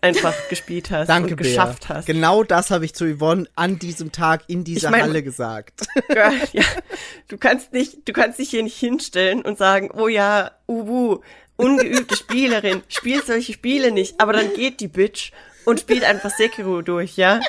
einfach 0.00 0.34
gespielt 0.48 0.90
hast 0.90 1.08
Danke, 1.08 1.30
und 1.30 1.36
Bea. 1.36 1.48
geschafft 1.48 1.88
hast. 1.88 2.06
Genau 2.06 2.42
das 2.44 2.70
habe 2.70 2.84
ich 2.84 2.94
zu 2.94 3.04
Yvonne 3.06 3.46
an 3.54 3.78
diesem 3.78 4.12
Tag 4.12 4.44
in 4.48 4.64
dieser 4.64 4.88
Ich 4.88 4.92
mein- 4.92 5.02
Halle 5.02 5.22
gesagt. 5.22 5.86
Girl, 6.08 6.32
ja, 6.52 6.64
du 7.28 7.38
kannst 7.38 7.72
nicht, 7.72 8.06
du 8.08 8.12
kannst 8.12 8.38
dich 8.38 8.50
hier 8.50 8.62
nicht 8.62 8.76
hinstellen 8.78 9.42
und 9.42 9.58
sagen, 9.58 9.90
oh 9.94 10.08
ja, 10.08 10.50
uwu, 10.68 11.20
ungeübte 11.56 12.16
Spielerin, 12.16 12.82
spielt 12.88 13.26
solche 13.26 13.52
Spiele 13.52 13.90
nicht, 13.92 14.20
aber 14.20 14.32
dann 14.32 14.52
geht 14.54 14.80
die 14.80 14.88
Bitch 14.88 15.32
und 15.64 15.80
spielt 15.80 16.04
einfach 16.04 16.30
Sekiro 16.30 16.82
durch, 16.82 17.16
ja? 17.16 17.40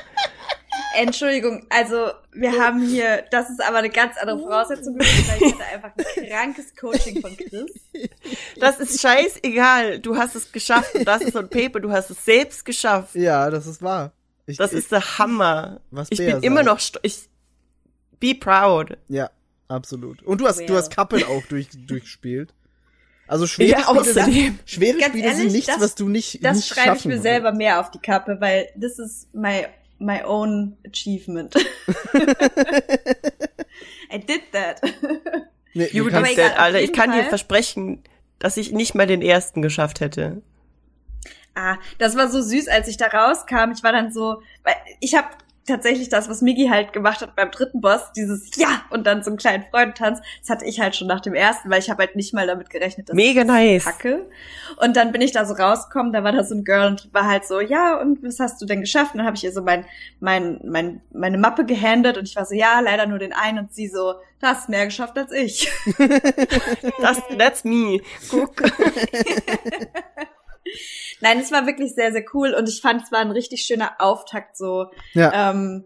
Entschuldigung, 0.96 1.66
also 1.70 2.12
wir 2.34 2.52
haben 2.54 2.86
hier, 2.88 3.24
das 3.32 3.50
ist 3.50 3.62
aber 3.64 3.78
eine 3.80 3.90
ganz 3.90 4.16
andere 4.18 4.40
Voraussetzung 4.40 4.98
weil 4.98 5.06
ich 5.06 5.54
hatte 5.54 5.64
einfach 5.66 5.92
ein 5.96 6.30
krankes 6.30 6.76
Coaching 6.76 7.22
von 7.22 7.36
Chris. 7.36 7.72
Das 8.60 8.80
ist 8.80 9.02
scheißegal, 9.02 10.00
du 10.00 10.16
hast 10.18 10.36
es 10.36 10.52
geschafft 10.52 10.96
und 10.96 11.06
das 11.08 11.22
ist 11.22 11.34
so 11.34 11.40
ein 11.40 11.50
Paper, 11.50 11.80
du 11.80 11.92
hast 11.92 12.10
es 12.10 12.24
selbst 12.24 12.64
geschafft. 12.66 13.16
ja, 13.16 13.50
das 13.50 13.68
ist 13.68 13.82
wahr. 13.82 14.12
Ich, 14.46 14.58
Das 14.58 14.72
ist 14.72 14.92
der 14.94 15.18
Hammer. 15.18 15.82
Was 15.92 16.08
ich 16.10 16.18
Bea 16.20 16.36
bin 16.36 16.44
immer 16.44 16.64
sagt. 16.64 16.68
noch, 16.68 16.80
sto- 16.80 17.00
ich, 17.04 17.28
be 18.20 18.34
proud. 18.34 18.98
Ja, 19.10 19.30
absolut. 19.68 20.24
Und 20.24 20.40
du 20.40 20.48
hast, 20.48 20.60
du 20.62 20.70
Well. 20.70 20.78
hast 20.78 20.90
Kappel 20.96 21.24
auch 21.26 21.44
durch, 21.50 21.68
durchgespielt. 21.86 22.54
Also 23.28 23.46
schwere 23.46 23.72
Ja, 23.72 23.80
Spiele, 23.84 24.04
sind, 24.06 24.18
außerdem. 24.24 24.60
schwere 24.66 24.98
Ganz 25.00 25.10
Spiele 25.10 25.30
sind 25.32 25.38
ehrlich, 25.40 25.52
nichts, 25.54 25.68
das- 25.68 25.82
was 25.82 25.96
du 25.96 26.08
nicht, 26.08 26.46
Das 26.46 26.56
nicht 26.56 26.68
schreibe 26.70 26.96
ich 26.96 27.04
mir 27.04 27.12
würdest. 27.16 27.24
selber 27.24 27.52
mehr 27.52 27.82
auf 27.82 27.92
die 27.92 28.00
Kappe, 28.00 28.38
weil 28.40 28.70
this 28.80 29.00
is 29.00 29.28
my, 29.34 29.66
my 30.00 30.22
own 30.24 30.78
achievement. 30.86 31.56
I 34.12 34.18
did 34.18 34.42
that. 34.54 34.82
Nee, 35.74 35.90
You 35.92 36.06
did 36.06 36.14
egal, 36.14 36.36
that, 36.36 36.54
auf 36.54 36.60
Alter. 36.60 36.82
Ich 36.82 36.94
kann 36.94 37.12
dir 37.12 37.22
Fall. 37.22 37.30
versprechen, 37.30 38.04
dass 38.40 38.58
ich 38.58 38.72
nicht 38.72 38.96
mal 38.96 39.08
den 39.08 39.22
ersten 39.22 39.62
geschafft 39.62 40.00
hätte. 40.00 40.42
Ah, 41.56 41.78
das 41.98 42.16
war 42.16 42.30
so 42.30 42.42
süß, 42.42 42.68
als 42.68 42.88
ich 42.88 42.98
da 42.98 43.08
rauskam. 43.08 43.72
Ich 43.74 43.84
war 43.84 43.92
dann 43.92 44.12
so, 44.12 44.42
weil 44.64 44.76
ich 45.00 45.16
habe 45.16 45.28
tatsächlich 45.68 46.10
das, 46.10 46.30
was 46.30 46.42
Miggy 46.42 46.68
halt 46.70 46.94
gemacht 46.94 47.22
hat 47.22 47.36
beim 47.36 47.52
dritten 47.52 47.82
Boss, 47.82 48.12
dieses 48.16 48.56
Ja 48.56 48.82
und 48.90 49.06
dann 49.06 49.24
so 49.24 49.30
einen 49.30 49.38
kleinen 49.38 49.66
Freudentanz, 49.70 50.22
das 50.40 50.50
hatte 50.50 50.66
ich 50.66 50.80
halt 50.80 50.96
schon 50.96 51.08
nach 51.08 51.20
dem 51.20 51.34
ersten, 51.34 51.70
weil 51.70 51.80
ich 51.80 51.90
habe 51.90 52.04
halt 52.04 52.16
nicht 52.16 52.34
mal 52.34 52.48
damit 52.48 52.70
gerechnet, 52.70 53.10
dass 53.10 53.16
Mega 53.16 53.42
ich 53.42 53.48
nice. 53.48 53.84
packe. 53.84 54.26
Und 54.78 54.96
dann 54.98 55.12
bin 55.12 55.22
ich 55.22 55.32
da 55.32 55.46
so 55.46 55.54
rausgekommen, 55.54 56.14
da 56.14 56.24
war 56.24 56.32
da 56.32 56.44
so 56.44 56.56
ein 56.56 56.64
Girl 56.64 56.88
und 56.88 57.14
war 57.14 57.26
halt 57.26 57.46
so, 57.46 57.60
ja, 57.60 58.00
und 58.00 58.24
was 58.24 58.40
hast 58.40 58.62
du 58.62 58.66
denn 58.66 58.82
geschafft? 58.82 59.14
Und 59.14 59.20
dann 59.20 59.28
habe 59.28 59.38
ich 59.38 59.44
ihr 59.44 59.52
so 59.52 59.62
mein, 59.62 59.86
mein, 60.20 60.60
mein, 60.64 61.02
meine 61.12 61.38
Mappe 61.38 61.66
gehandet 61.66 62.18
und 62.18 62.28
ich 62.28 62.36
war 62.36 62.46
so, 62.46 62.56
ja, 62.56 62.80
leider 62.80 63.06
nur 63.06 63.20
den 63.20 63.34
einen 63.34 63.60
und 63.60 63.74
sie 63.74 63.88
so, 63.88 64.14
du 64.40 64.48
hast 64.48 64.70
mehr 64.70 64.86
geschafft 64.86 65.18
als 65.18 65.32
ich. 65.32 65.72
Das, 67.00 67.22
that's 67.38 67.64
me. 67.64 68.02
Guck. 68.30 68.56
Nein, 71.22 71.40
es 71.40 71.52
war 71.52 71.66
wirklich 71.66 71.96
sehr, 71.96 72.12
sehr 72.12 72.24
cool 72.34 72.54
und 72.54 72.70
ich 72.70 72.82
fand, 72.82 73.04
es 73.04 73.12
war 73.12 73.20
ein 73.20 73.32
richtig 73.32 73.64
schöner 73.64 73.94
Auftakt 74.00 74.56
so, 74.58 74.88
ja. 75.14 75.52
ähm, 75.52 75.84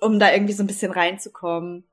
um 0.00 0.18
da 0.18 0.32
irgendwie 0.32 0.52
so 0.52 0.62
ein 0.64 0.66
bisschen 0.66 0.90
reinzukommen. 0.92 1.84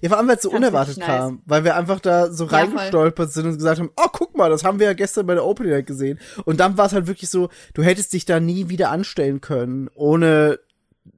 ja, 0.00 0.08
vor 0.08 0.18
allem, 0.18 0.26
weil 0.28 0.36
es 0.36 0.42
so 0.42 0.50
fand's 0.50 0.66
unerwartet 0.66 0.98
nice. 0.98 1.06
kam, 1.06 1.42
weil 1.46 1.62
wir 1.64 1.76
einfach 1.76 2.00
da 2.00 2.32
so 2.32 2.46
Ja, 2.46 2.50
reingestolpert 2.58 3.30
sind 3.32 3.46
und 3.46 3.54
gesagt 3.56 3.78
haben, 3.78 3.90
oh, 3.96 4.08
guck 4.12 4.36
mal, 4.36 4.50
das 4.50 4.64
haben 4.64 4.78
wir 4.80 4.86
ja 4.86 4.92
gestern 4.94 5.26
bei 5.26 5.34
der 5.34 5.44
Opening 5.44 5.72
Night 5.72 5.86
gesehen. 5.86 6.18
Und 6.44 6.58
dann 6.58 6.76
war 6.78 6.86
es 6.86 6.92
halt 6.92 7.06
wirklich 7.06 7.30
so, 7.30 7.48
du 7.74 7.82
hättest 7.82 8.12
dich 8.12 8.24
da 8.24 8.40
nie 8.40 8.68
wieder 8.68 8.90
anstellen 8.90 9.40
können, 9.40 9.88
ohne 9.94 10.58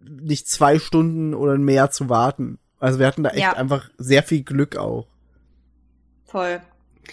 nicht 0.09 0.49
zwei 0.49 0.79
Stunden 0.79 1.33
oder 1.35 1.57
mehr 1.59 1.91
zu 1.91 2.09
warten. 2.09 2.59
Also 2.79 2.99
wir 2.99 3.07
hatten 3.07 3.23
da 3.23 3.31
echt 3.31 3.41
Ja. 3.41 3.53
einfach 3.53 3.89
sehr 3.97 4.23
viel 4.23 4.43
Glück 4.43 4.77
auch. 4.77 5.07
Voll. 6.27 6.61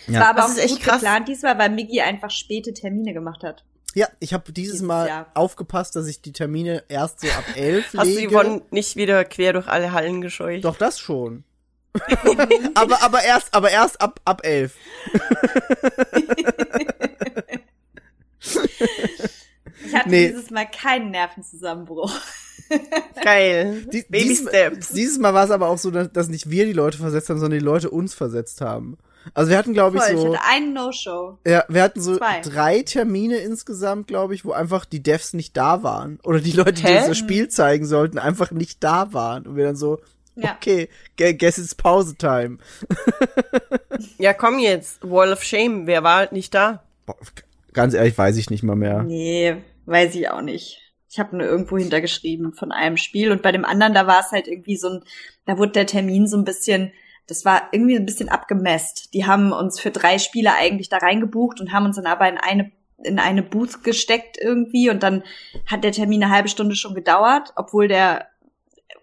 Es 0.08 0.14
Ja. 0.14 0.22
war 0.22 0.30
aber 0.30 0.42
Das 0.42 0.52
auch 0.52 0.56
ist 0.56 0.64
echt 0.64 0.74
gut 0.76 0.84
krass. 0.84 1.00
geplant 1.02 1.28
diesmal, 1.28 1.58
weil 1.58 1.70
Miggy 1.70 2.02
einfach 2.02 2.32
späte 2.32 2.74
Termine 2.74 3.14
gemacht 3.14 3.44
hat. 3.44 3.64
Ja, 3.96 4.08
ich 4.20 4.34
habe 4.34 4.52
dieses, 4.52 4.74
Dieses 4.74 4.88
Mal 4.88 5.08
Jahr. 5.08 5.28
aufgepasst, 5.36 5.96
dass 5.96 6.08
ich 6.08 6.22
die 6.22 6.32
Termine 6.32 6.84
erst 6.90 7.20
so 7.22 7.28
ab 7.28 7.44
elf 7.56 7.94
Hast 7.96 8.08
du 8.10 8.16
lege. 8.16 8.32
Yvonne 8.32 8.62
nicht 8.72 8.96
wieder 8.96 9.24
quer 9.26 9.54
durch 9.54 9.68
alle 9.68 9.92
Hallen 9.92 10.22
gescheucht? 10.22 10.66
Doch, 10.66 10.78
das 10.78 11.00
schon. 11.00 11.44
aber, 12.74 13.04
aber 13.04 13.24
erst, 13.24 13.54
aber 13.54 13.70
erst 13.70 14.02
ab, 14.02 14.20
ab 14.26 14.42
elf. 14.44 14.76
Ich 19.86 19.94
hatte 19.94 20.10
Nee. 20.10 20.30
dieses 20.30 20.50
Mal 20.50 20.66
keinen 20.66 21.12
Nervenzusammenbruch. 21.12 22.12
Geil. 23.24 23.86
Die- 23.92 24.04
Baby 24.10 24.30
dieses, 24.30 24.50
Steps. 24.50 24.90
Dieses 24.90 25.20
Mal 25.20 25.34
war 25.34 25.46
es 25.46 25.52
aber 25.52 25.68
auch 25.68 25.78
so, 25.78 25.92
dass, 25.92 26.12
dass 26.12 26.30
nicht 26.30 26.50
wir 26.50 26.66
die 26.66 26.74
Leute 26.74 26.98
versetzt 26.98 27.30
haben, 27.30 27.40
sondern 27.40 27.60
die 27.60 27.66
Leute 27.66 27.90
uns 27.90 28.14
versetzt 28.14 28.62
haben. 28.62 28.98
Also 29.34 29.50
wir 29.52 29.58
hatten, 29.58 29.74
glaube 29.74 29.98
ich, 29.98 30.04
Voll, 30.04 30.14
ich 30.16 30.20
so, 30.22 30.36
hatte 30.36 30.46
einen 30.50 30.74
No-Show. 30.74 31.38
ja, 31.48 31.64
wir 31.70 31.82
hatten 31.84 32.02
so 32.02 32.18
Zwei. 32.18 32.42
drei 32.42 32.82
Termine 32.84 33.38
insgesamt, 33.38 34.08
glaube 34.08 34.36
ich, 34.36 34.44
wo 34.46 34.52
einfach 34.52 34.86
die 34.86 35.02
Devs 35.04 35.34
nicht 35.34 35.56
da 35.58 35.82
waren. 35.84 36.20
Oder 36.24 36.40
die 36.42 36.52
Leute, 36.52 36.74
die 36.74 36.84
Hä? 36.84 36.98
uns 37.00 37.08
das 37.08 37.18
Spiel 37.18 37.48
zeigen 37.48 37.86
sollten, 37.86 38.18
einfach 38.20 38.52
nicht 38.52 38.84
da 38.84 39.14
waren. 39.14 39.48
Und 39.48 39.56
wir 39.56 39.64
dann 39.66 39.76
so, 39.76 40.00
Ja. 40.36 40.56
Okay, 40.60 40.90
gu- 41.18 41.34
guess 41.38 41.58
it's 41.58 41.76
Pause-Time. 41.76 42.58
Ja, 44.18 44.34
komm 44.34 44.60
jetzt. 44.60 45.00
Wall 45.04 45.32
of 45.32 45.44
Shame. 45.44 45.88
Wer 45.88 46.04
war 46.04 46.18
halt 46.18 46.32
nicht 46.32 46.54
da? 46.54 46.84
Boah, 47.06 47.16
Ganz 47.74 47.94
ehrlich, 47.94 48.18
weiß 48.18 48.38
ich 48.38 48.50
nicht 48.50 48.64
mal 48.64 48.76
mehr. 48.76 49.04
Nee, 49.04 49.58
weiß 49.86 50.14
ich 50.16 50.30
auch 50.30 50.42
nicht. 50.42 50.80
Ich 51.10 51.20
habe 51.20 51.36
nur 51.38 51.46
irgendwo 51.48 51.78
hintergeschrieben 51.78 52.54
von 52.54 52.72
einem 52.72 52.98
Spiel 52.98 53.32
und 53.32 53.42
bei 53.42 53.52
dem 53.52 53.66
anderen, 53.66 53.94
da 53.94 54.06
war 54.08 54.20
es 54.20 54.32
halt 54.32 54.48
irgendwie 54.48 54.78
so 54.78 54.90
ein, 54.90 55.04
da 55.46 55.58
wurde 55.58 55.72
der 55.74 55.86
Termin 55.88 56.28
so 56.28 56.38
ein 56.38 56.44
bisschen, 56.44 56.92
das 57.28 57.46
war 57.46 57.70
irgendwie 57.72 57.96
ein 57.96 58.06
bisschen 58.06 58.30
abgemesst. 58.30 59.14
Die 59.14 59.26
haben 59.26 59.52
uns 59.54 59.80
für 59.80 59.92
drei 59.92 60.18
Spiele 60.18 60.54
eigentlich 60.56 60.90
da 60.90 60.98
reingebucht 60.98 61.60
und 61.62 61.72
haben 61.72 61.86
uns 61.86 61.96
dann 61.96 62.06
aber 62.06 62.28
in 62.30 62.38
eine 62.38 62.72
in 63.04 63.20
eine 63.20 63.44
Booth 63.44 63.84
gesteckt 63.84 64.38
irgendwie 64.40 64.90
und 64.90 65.04
dann 65.04 65.24
hat 65.70 65.84
der 65.84 65.92
Termin 65.92 66.24
eine 66.24 66.34
halbe 66.34 66.48
Stunde 66.48 66.76
schon 66.76 66.96
gedauert, 66.96 67.52
obwohl 67.58 67.88
der 67.90 68.28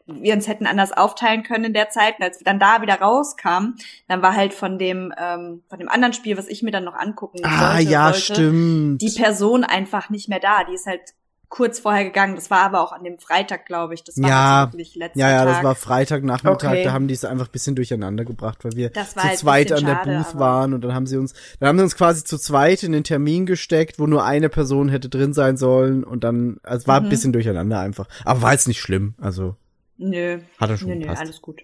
wir 0.07 0.35
uns 0.35 0.49
hätten 0.49 0.67
anders 0.67 0.93
aufteilen 0.93 1.43
können 1.45 1.67
in 1.67 1.73
der 1.75 1.91
Zeit. 1.91 2.19
Und 2.19 2.25
als 2.25 2.41
wir 2.41 2.45
dann 2.45 2.59
da 2.59 2.83
wieder 2.83 2.95
rauskamen, 3.01 3.77
dann 4.09 4.23
war 4.23 4.35
halt 4.35 4.55
von 4.55 4.79
dem 4.79 5.13
ähm, 5.19 5.63
von 5.69 5.79
dem 5.79 5.89
anderen 5.89 6.13
Spiel, 6.15 6.37
was 6.37 6.49
ich 6.49 6.63
mir 6.63 6.71
dann 6.73 6.85
noch 6.85 6.95
angucken 6.95 7.41
Ah, 7.45 7.75
sollte, 7.77 7.91
ja, 7.91 8.05
wollte, 8.07 8.21
stimmt. 8.21 9.03
die 9.03 9.11
Person 9.11 9.63
einfach 9.65 10.11
nicht 10.11 10.29
mehr 10.29 10.41
da. 10.41 10.65
Die 10.65 10.75
ist 10.75 10.87
halt 10.87 11.03
kurz 11.51 11.81
vorher 11.81 12.05
gegangen. 12.05 12.37
Das 12.37 12.49
war 12.51 12.61
aber 12.63 12.81
auch 12.81 12.93
an 12.93 13.05
dem 13.05 13.19
Freitag, 13.19 13.67
glaube 13.67 13.93
ich. 13.93 14.03
Das 14.05 14.17
war 14.23 14.29
Ja. 14.31 14.61
also 14.65 14.73
wirklich 14.73 14.95
letzter 14.95 15.21
Ja, 15.21 15.31
ja, 15.31 15.45
Tag. 15.45 15.55
das 15.57 15.65
war 15.65 15.75
Freitagnachmittag, 15.75 16.71
Okay. 16.71 16.85
da 16.85 16.93
haben 16.93 17.09
die 17.09 17.13
es 17.15 17.25
einfach 17.27 17.49
ein 17.49 17.53
bisschen 17.53 17.75
durcheinander 17.77 18.25
gebracht, 18.25 18.65
weil 18.65 18.73
wir 18.77 18.93
zu 18.95 19.01
halt 19.01 19.17
ein 19.33 19.37
zweit 19.37 19.73
an 19.73 19.85
der 19.85 19.95
schade, 19.97 20.17
Booth 20.17 20.39
waren 20.39 20.73
und 20.73 20.81
dann 20.83 20.95
haben 20.95 21.07
sie 21.07 21.17
uns, 21.19 21.35
dann 21.59 21.69
haben 21.69 21.77
sie 21.79 21.85
uns 21.85 21.97
quasi 21.97 22.25
zu 22.25 22.39
zweit 22.39 22.83
in 22.85 22.93
den 22.93 23.05
Termin 23.05 23.45
gesteckt, 23.47 23.99
wo 23.99 24.07
nur 24.07 24.25
eine 24.25 24.49
Person 24.49 24.89
hätte 24.89 25.09
drin 25.11 25.35
sein 25.35 25.57
sollen 25.59 26.05
und 26.05 26.25
dann, 26.25 26.59
also 26.63 26.83
es 26.85 26.89
war 26.89 26.97
ein 26.99 27.05
Mhm. 27.07 27.09
bisschen 27.11 27.33
durcheinander 27.33 27.81
einfach. 27.81 28.07
Aber 28.25 28.43
war 28.43 28.53
jetzt 28.53 28.69
nicht 28.69 28.81
schlimm, 28.81 29.15
also 29.21 29.57
Nö. 29.99 30.39
hat 30.59 30.71
er 30.71 30.77
schon 30.79 30.89
Nö, 30.89 30.95
nö, 30.95 31.09
alles 31.09 31.43
gut. 31.43 31.61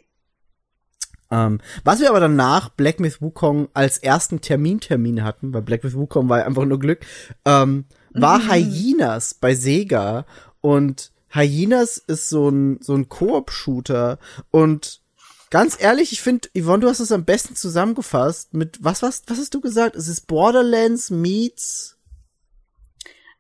Ähm, 1.31 1.61
was 1.85 2.01
wir 2.01 2.09
aber 2.11 2.21
danach 2.21 2.69
Black 2.69 3.01
Myth 3.01 3.21
Wukong 3.21 3.69
als 3.75 3.99
ersten 3.99 4.41
Termin-Termin 4.41 5.25
hatten, 5.25 5.53
weil 5.53 5.63
Black 5.63 5.83
Myth 5.83 5.95
Wukong 5.95 6.29
war 6.29 6.39
ja 6.39 6.45
einfach 6.47 6.65
nur 6.65 6.79
Glück, 6.79 7.05
ähm, 7.45 7.87
war 8.13 8.39
Mhm. 8.39 8.51
Hyenas 8.53 9.35
bei 9.35 9.55
Sega 9.55 10.25
und 10.61 11.13
Hyenas 11.29 11.99
ist 11.99 12.29
so 12.29 12.49
ein, 12.49 12.79
so 12.81 12.95
ein 12.95 13.09
Koop-Shooter 13.09 14.19
und 14.51 15.03
ganz 15.51 15.77
ehrlich, 15.81 16.13
ich 16.13 16.21
finde, 16.23 16.49
Yvonne, 16.57 16.81
du 16.81 16.89
hast 16.89 17.01
es 17.01 17.13
am 17.13 17.25
besten 17.25 17.57
zusammengefasst 17.57 18.55
mit, 18.55 18.83
was, 18.83 19.03
was, 19.03 19.23
was 19.27 19.39
hast 19.39 19.53
du 19.55 19.61
gesagt? 19.61 19.97
Es 19.97 20.09
ist 20.09 20.27
Borderlands 20.29 21.11
meets, 21.11 21.99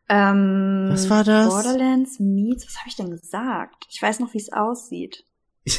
Ähm, 0.09 0.89
Was 0.93 1.11
war 1.11 1.24
das? 1.24 1.49
Borderlands 1.49 2.20
meets, 2.20 2.66
was 2.66 2.76
habe 2.78 2.89
ich 2.89 2.97
denn 2.97 3.11
gesagt? 3.11 3.87
Ich 3.91 4.01
weiß 4.01 4.20
noch, 4.20 4.34
wie 4.34 4.39
es 4.39 4.53
aussieht. 4.53 5.24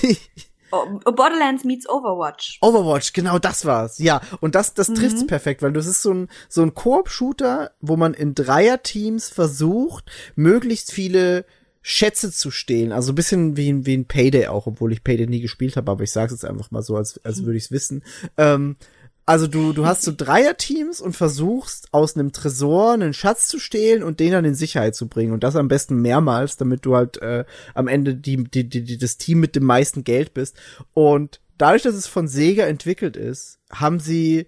Oh, 0.72 0.86
Borderlands 1.12 1.64
meets 1.64 1.88
Overwatch. 1.88 2.58
Overwatch, 2.62 3.14
genau 3.14 3.40
das 3.40 3.66
war's. 3.66 4.00
Ja, 4.00 4.22
und 4.42 4.56
das 4.56 4.74
das 4.74 4.90
Mhm. 4.90 4.96
trifft's 4.96 5.26
perfekt, 5.28 5.62
weil 5.62 5.72
das 5.74 5.86
ist 5.88 6.02
so 6.02 6.14
ein 6.14 6.28
so 6.50 6.62
ein 6.62 6.74
Koop-Shooter, 6.74 7.72
wo 7.82 7.96
man 7.96 8.14
in 8.14 8.36
Dreierteams 8.36 9.30
versucht, 9.30 10.12
möglichst 10.36 10.92
viele 10.92 11.46
Schätze 11.82 12.32
zu 12.34 12.52
stehlen. 12.52 12.92
Also 12.92 13.14
ein 13.14 13.16
bisschen 13.16 13.56
wie 13.56 13.72
ein, 13.72 13.86
wie 13.86 13.96
ein 13.96 14.06
Payday 14.06 14.48
auch, 14.48 14.68
obwohl 14.68 14.92
ich 14.92 15.06
Payday 15.06 15.26
nie 15.28 15.40
gespielt 15.40 15.78
habe, 15.78 15.90
aber 15.90 16.04
ich 16.04 16.12
sag's 16.12 16.34
jetzt 16.34 16.44
einfach 16.44 16.70
mal 16.70 16.82
so, 16.82 16.98
als, 16.98 17.24
als 17.24 17.46
würde 17.46 17.58
ich's 17.58 17.72
wissen. 17.72 18.04
Ähm, 18.36 18.76
also 19.28 19.46
du, 19.46 19.74
du 19.74 19.86
hast 19.86 20.04
so 20.04 20.14
Dreierteams 20.16 21.02
und 21.02 21.14
versuchst 21.14 21.90
aus 21.92 22.16
einem 22.16 22.32
Tresor 22.32 22.94
einen 22.94 23.14
Schatz 23.14 23.50
zu 23.50 23.60
stehlen 23.60 24.02
und 24.02 24.22
den 24.22 24.32
dann 24.32 24.46
in 24.46 24.56
Sicherheit 24.56 24.96
zu 24.96 25.10
bringen. 25.10 25.34
Und 25.34 25.44
das 25.44 25.58
am 25.58 25.68
besten 25.68 26.02
mehrmals, 26.02 26.56
damit 26.56 26.86
du 26.86 26.96
halt 26.96 27.22
äh, 27.22 27.44
am 27.74 27.90
Ende 27.90 28.16
die, 28.16 28.42
die, 28.46 28.70
die, 28.70 28.86
die, 28.86 28.98
das 28.98 29.18
Team 29.18 29.42
mit 29.42 29.58
dem 29.58 29.66
meisten 29.66 30.06
Geld 30.06 30.34
bist. 30.34 30.56
Und 30.94 31.42
dadurch, 31.58 31.84
dass 31.84 31.96
es 31.96 32.08
von 32.08 32.30
Sega 32.30 32.68
entwickelt 32.68 33.18
ist, 33.18 33.60
haben 33.70 34.00
sie 34.00 34.48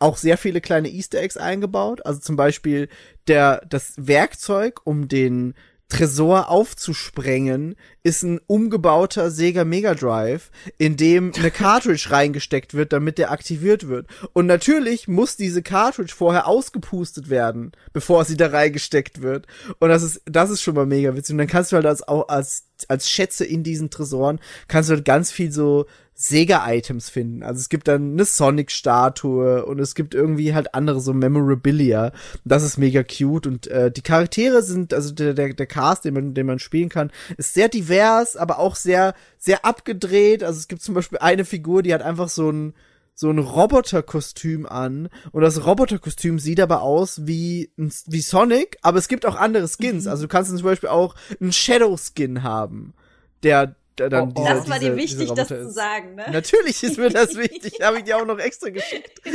auch 0.00 0.16
sehr 0.16 0.38
viele 0.38 0.60
kleine 0.60 0.88
Easter 0.90 1.20
Eggs 1.20 1.36
eingebaut. 1.36 2.04
Also 2.04 2.18
zum 2.18 2.34
Beispiel 2.34 2.88
der, 3.28 3.64
das 3.68 3.94
Werkzeug, 3.96 4.80
um 4.82 5.06
den 5.06 5.54
Tresor 5.90 6.48
aufzusprengen, 6.48 7.76
ist 8.02 8.22
ein 8.22 8.40
umgebauter 8.46 9.30
Sega 9.30 9.64
Mega 9.64 9.94
Drive, 9.94 10.50
in 10.78 10.96
dem 10.96 11.32
eine 11.36 11.50
Cartridge 11.50 12.08
reingesteckt 12.10 12.72
wird, 12.72 12.94
damit 12.94 13.18
der 13.18 13.30
aktiviert 13.30 13.88
wird. 13.88 14.06
Und 14.32 14.46
natürlich 14.46 15.06
muss 15.06 15.36
diese 15.36 15.62
Cartridge 15.62 16.14
vorher 16.16 16.46
ausgepustet 16.46 17.28
werden, 17.28 17.72
bevor 17.92 18.24
sie 18.24 18.38
da 18.38 18.46
reingesteckt 18.46 19.20
wird. 19.20 19.46
Und 19.78 19.90
das 19.90 20.02
ist, 20.02 20.22
das 20.24 20.48
ist 20.48 20.62
schon 20.62 20.74
mal 20.74 20.86
mega 20.86 21.14
witzig. 21.14 21.34
Und 21.34 21.38
dann 21.38 21.46
kannst 21.46 21.72
du 21.72 21.76
halt 21.76 21.86
als, 21.86 22.06
auch 22.06 22.28
als, 22.28 22.64
als 22.88 23.10
Schätze 23.10 23.44
in 23.44 23.62
diesen 23.62 23.90
Tresoren, 23.90 24.40
kannst 24.68 24.88
du 24.88 24.94
halt 24.94 25.04
ganz 25.04 25.30
viel 25.30 25.52
so 25.52 25.86
Sega-Items 26.20 27.08
finden. 27.08 27.42
Also 27.42 27.60
es 27.60 27.70
gibt 27.70 27.88
dann 27.88 28.12
eine 28.12 28.26
Sonic-Statue 28.26 29.64
und 29.64 29.78
es 29.78 29.94
gibt 29.94 30.14
irgendwie 30.14 30.52
halt 30.52 30.74
andere 30.74 31.00
so 31.00 31.14
Memorabilia. 31.14 32.12
Das 32.44 32.62
ist 32.62 32.76
mega 32.76 33.02
cute 33.02 33.46
und 33.46 33.68
äh, 33.68 33.90
die 33.90 34.02
Charaktere 34.02 34.62
sind, 34.62 34.92
also 34.92 35.14
der, 35.14 35.32
der, 35.32 35.54
der 35.54 35.66
Cast, 35.66 36.04
den 36.04 36.12
man, 36.12 36.34
den 36.34 36.44
man 36.44 36.58
spielen 36.58 36.90
kann, 36.90 37.10
ist 37.38 37.54
sehr 37.54 37.70
divers, 37.70 38.36
aber 38.36 38.58
auch 38.58 38.76
sehr, 38.76 39.14
sehr 39.38 39.64
abgedreht. 39.64 40.44
Also 40.44 40.58
es 40.58 40.68
gibt 40.68 40.82
zum 40.82 40.94
Beispiel 40.94 41.16
eine 41.16 41.46
Figur, 41.46 41.82
die 41.82 41.94
hat 41.94 42.02
einfach 42.02 42.28
so 42.28 42.52
ein 42.52 42.74
so 43.14 43.28
ein 43.28 43.38
Roboterkostüm 43.38 44.64
an 44.64 45.10
und 45.32 45.42
das 45.42 45.66
Roboterkostüm 45.66 46.38
sieht 46.38 46.58
aber 46.58 46.80
aus 46.80 47.26
wie 47.26 47.70
wie 47.76 48.20
Sonic, 48.20 48.78
aber 48.80 48.98
es 48.98 49.08
gibt 49.08 49.26
auch 49.26 49.36
andere 49.36 49.68
Skins. 49.68 50.06
Also 50.06 50.22
du 50.22 50.28
kannst 50.28 50.50
zum 50.50 50.62
Beispiel 50.62 50.88
auch 50.88 51.14
einen 51.38 51.52
Shadow 51.52 51.98
Skin 51.98 52.42
haben, 52.42 52.94
der 53.42 53.76
dann 54.08 54.28
Oh, 54.28 54.32
oh. 54.34 54.40
dieser, 54.40 54.54
Das 54.54 54.68
war 54.68 54.78
diese, 54.78 54.90
dir 54.92 54.96
wichtig, 54.96 55.32
das 55.32 55.48
zu 55.48 55.70
sagen, 55.70 56.14
ne? 56.14 56.24
Natürlich 56.32 56.82
ist 56.82 56.98
mir 56.98 57.10
das 57.10 57.36
wichtig. 57.36 57.80
Habe 57.82 57.98
ich 57.98 58.04
dir 58.04 58.16
auch 58.16 58.26
noch 58.26 58.38
extra 58.38 58.70
geschickt. 58.70 59.20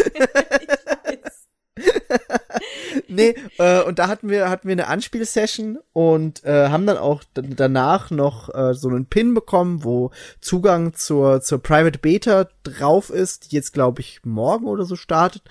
Nee, 3.07 3.35
äh, 3.57 3.81
und 3.83 3.99
da 3.99 4.07
hatten 4.07 4.29
wir 4.29 4.49
hatten 4.49 4.67
wir 4.67 4.73
eine 4.73 4.87
Anspielsession 4.87 5.77
und 5.93 6.43
äh, 6.45 6.69
haben 6.69 6.85
dann 6.85 6.97
auch 6.97 7.23
danach 7.33 8.11
noch 8.11 8.53
äh, 8.53 8.73
so 8.73 8.87
einen 8.87 9.05
Pin 9.07 9.33
bekommen, 9.33 9.83
wo 9.83 10.11
Zugang 10.39 10.93
zur 10.93 11.41
zur 11.41 11.61
Private 11.61 11.99
Beta 11.99 12.47
drauf 12.63 13.09
ist, 13.09 13.51
die 13.51 13.55
jetzt 13.55 13.73
glaube 13.73 14.01
ich 14.01 14.21
morgen 14.23 14.67
oder 14.67 14.85
so 14.85 14.95
startet. 14.95 15.43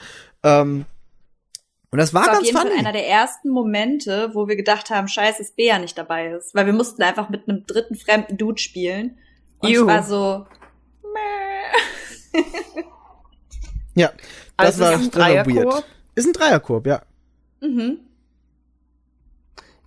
Ähm, 0.42 0.86
und 1.94 1.98
das 1.98 2.12
war 2.12 2.22
Das 2.22 2.26
war 2.26 2.32
auf 2.32 2.38
ganz 2.38 2.46
jeden 2.48 2.58
Fall 2.58 2.66
funny. 2.66 2.80
einer 2.80 2.90
der 2.90 3.08
ersten 3.08 3.50
Momente, 3.50 4.30
wo 4.34 4.48
wir 4.48 4.56
gedacht 4.56 4.90
haben, 4.90 5.06
scheiße, 5.06 5.38
dass 5.38 5.52
Bea 5.52 5.78
nicht 5.78 5.96
dabei 5.96 6.26
ist. 6.32 6.52
Weil 6.52 6.66
wir 6.66 6.72
mussten 6.72 7.00
einfach 7.04 7.28
mit 7.28 7.48
einem 7.48 7.66
dritten 7.66 7.94
fremden 7.94 8.36
Dude 8.36 8.60
spielen. 8.60 9.16
Und 9.60 9.68
Juhu. 9.68 9.88
es 9.88 9.94
war 9.94 10.02
so, 10.02 10.46
ja, 13.94 14.10
das 14.56 14.80
Also 14.80 14.80
war, 14.80 15.00
ist 15.00 15.16
ein 15.16 15.46
weird. 15.54 15.84
Ist 16.16 16.26
ein 16.26 16.32
Dreierkorb, 16.32 16.84
ja. 16.88 17.00
Mhm. 17.60 18.00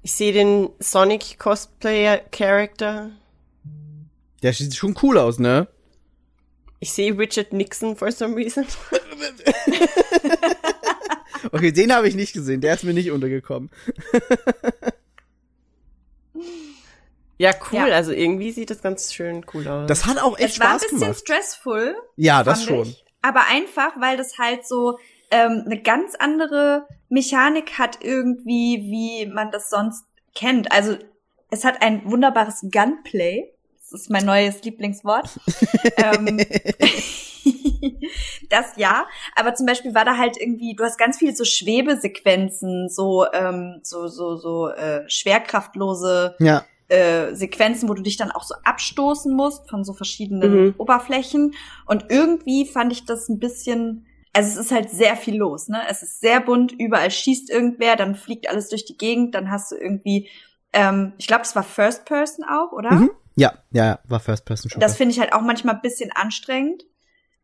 Ich 0.01 0.13
sehe 0.13 0.31
den 0.31 0.69
Sonic 0.79 1.37
Cosplayer 1.37 2.19
Character. 2.31 3.11
Der 4.43 4.53
sieht 4.53 4.75
schon 4.77 4.95
cool 5.03 5.17
aus, 5.17 5.39
ne? 5.39 5.67
Ich 6.79 6.93
sehe 6.93 7.17
Richard 7.17 7.51
Nixon 7.51 7.97
for 7.97 8.09
some 8.13 8.33
reason. 8.33 8.65
Okay, 11.51 11.71
den 11.71 11.93
habe 11.93 12.07
ich 12.07 12.15
nicht 12.15 12.33
gesehen, 12.33 12.61
der 12.61 12.73
ist 12.73 12.83
mir 12.83 12.93
nicht 12.93 13.11
untergekommen. 13.11 13.69
Ja, 17.37 17.51
cool. 17.71 17.79
Ja. 17.79 17.95
Also 17.95 18.11
irgendwie 18.11 18.51
sieht 18.51 18.69
das 18.69 18.81
ganz 18.81 19.13
schön 19.13 19.45
cool 19.53 19.67
aus. 19.67 19.87
Das 19.87 20.05
hat 20.05 20.17
auch 20.19 20.37
echt 20.39 20.55
Es 20.55 20.59
war 20.59 20.67
ein 20.67 20.79
Spaß 20.79 20.81
bisschen 20.83 20.99
gemacht. 20.99 21.19
stressful. 21.19 21.95
Ja, 22.15 22.43
das 22.43 22.63
schon. 22.63 22.87
Ich. 22.87 23.05
Aber 23.21 23.41
einfach, 23.47 23.99
weil 23.99 24.17
das 24.17 24.37
halt 24.39 24.65
so 24.67 24.97
ähm, 25.31 25.63
eine 25.65 25.81
ganz 25.81 26.15
andere 26.15 26.87
Mechanik 27.09 27.77
hat 27.77 27.99
irgendwie, 28.01 28.87
wie 28.89 29.25
man 29.27 29.51
das 29.51 29.69
sonst 29.69 30.05
kennt. 30.33 30.71
Also 30.71 30.97
es 31.51 31.63
hat 31.63 31.81
ein 31.81 32.09
wunderbares 32.09 32.65
Gunplay. 32.71 33.53
Das 33.79 34.01
ist 34.01 34.09
mein 34.09 34.25
neues 34.25 34.63
Lieblingswort. 34.63 35.29
ähm, 35.97 36.39
das 38.49 38.65
ja, 38.77 39.05
aber 39.35 39.53
zum 39.55 39.65
Beispiel 39.65 39.93
war 39.93 40.05
da 40.05 40.17
halt 40.17 40.37
irgendwie, 40.39 40.75
du 40.75 40.83
hast 40.83 40.97
ganz 40.97 41.17
viel 41.17 41.35
so 41.35 41.43
Schwebesequenzen, 41.43 42.89
so 42.89 43.25
ähm, 43.33 43.79
so 43.83 44.07
so 44.07 44.35
so 44.37 44.69
äh, 44.69 45.03
schwerkraftlose 45.09 46.35
Ja. 46.39 46.63
äh, 46.89 47.33
Sequenzen, 47.35 47.89
wo 47.89 47.93
du 47.93 48.01
dich 48.01 48.17
dann 48.17 48.31
auch 48.31 48.43
so 48.43 48.55
abstoßen 48.63 49.35
musst 49.35 49.69
von 49.69 49.83
so 49.83 49.93
verschiedenen 49.93 50.51
Mhm. 50.51 50.75
Oberflächen. 50.77 51.53
Und 51.85 52.05
irgendwie 52.09 52.65
fand 52.65 52.91
ich 52.93 53.05
das 53.05 53.27
ein 53.29 53.39
bisschen, 53.39 54.05
also 54.33 54.49
es 54.49 54.65
ist 54.65 54.71
halt 54.71 54.89
sehr 54.89 55.15
viel 55.15 55.35
los, 55.35 55.67
ne? 55.67 55.81
Es 55.89 56.03
ist 56.03 56.19
sehr 56.21 56.39
bunt, 56.41 56.71
überall 56.71 57.11
schießt 57.11 57.49
irgendwer, 57.49 57.95
dann 57.95 58.15
fliegt 58.15 58.49
alles 58.49 58.69
durch 58.69 58.85
die 58.85 58.97
Gegend, 58.97 59.35
dann 59.35 59.51
hast 59.51 59.71
du 59.71 59.75
irgendwie, 59.75 60.29
ähm, 60.73 61.13
ich 61.17 61.27
glaube, 61.27 61.43
es 61.43 61.55
war 61.55 61.63
First 61.63 62.05
Person 62.05 62.45
auch, 62.45 62.71
oder? 62.71 62.91
Mhm. 62.91 63.11
Ja, 63.35 63.53
ja, 63.71 63.85
ja, 63.85 63.99
war 64.07 64.19
First 64.19 64.45
Person 64.45 64.71
schon. 64.71 64.79
Das 64.79 64.95
finde 64.97 65.13
ich 65.13 65.19
halt 65.19 65.31
auch 65.33 65.41
manchmal 65.41 65.75
ein 65.75 65.81
bisschen 65.81 66.11
anstrengend. 66.11 66.83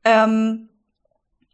Ähm, 0.04 0.70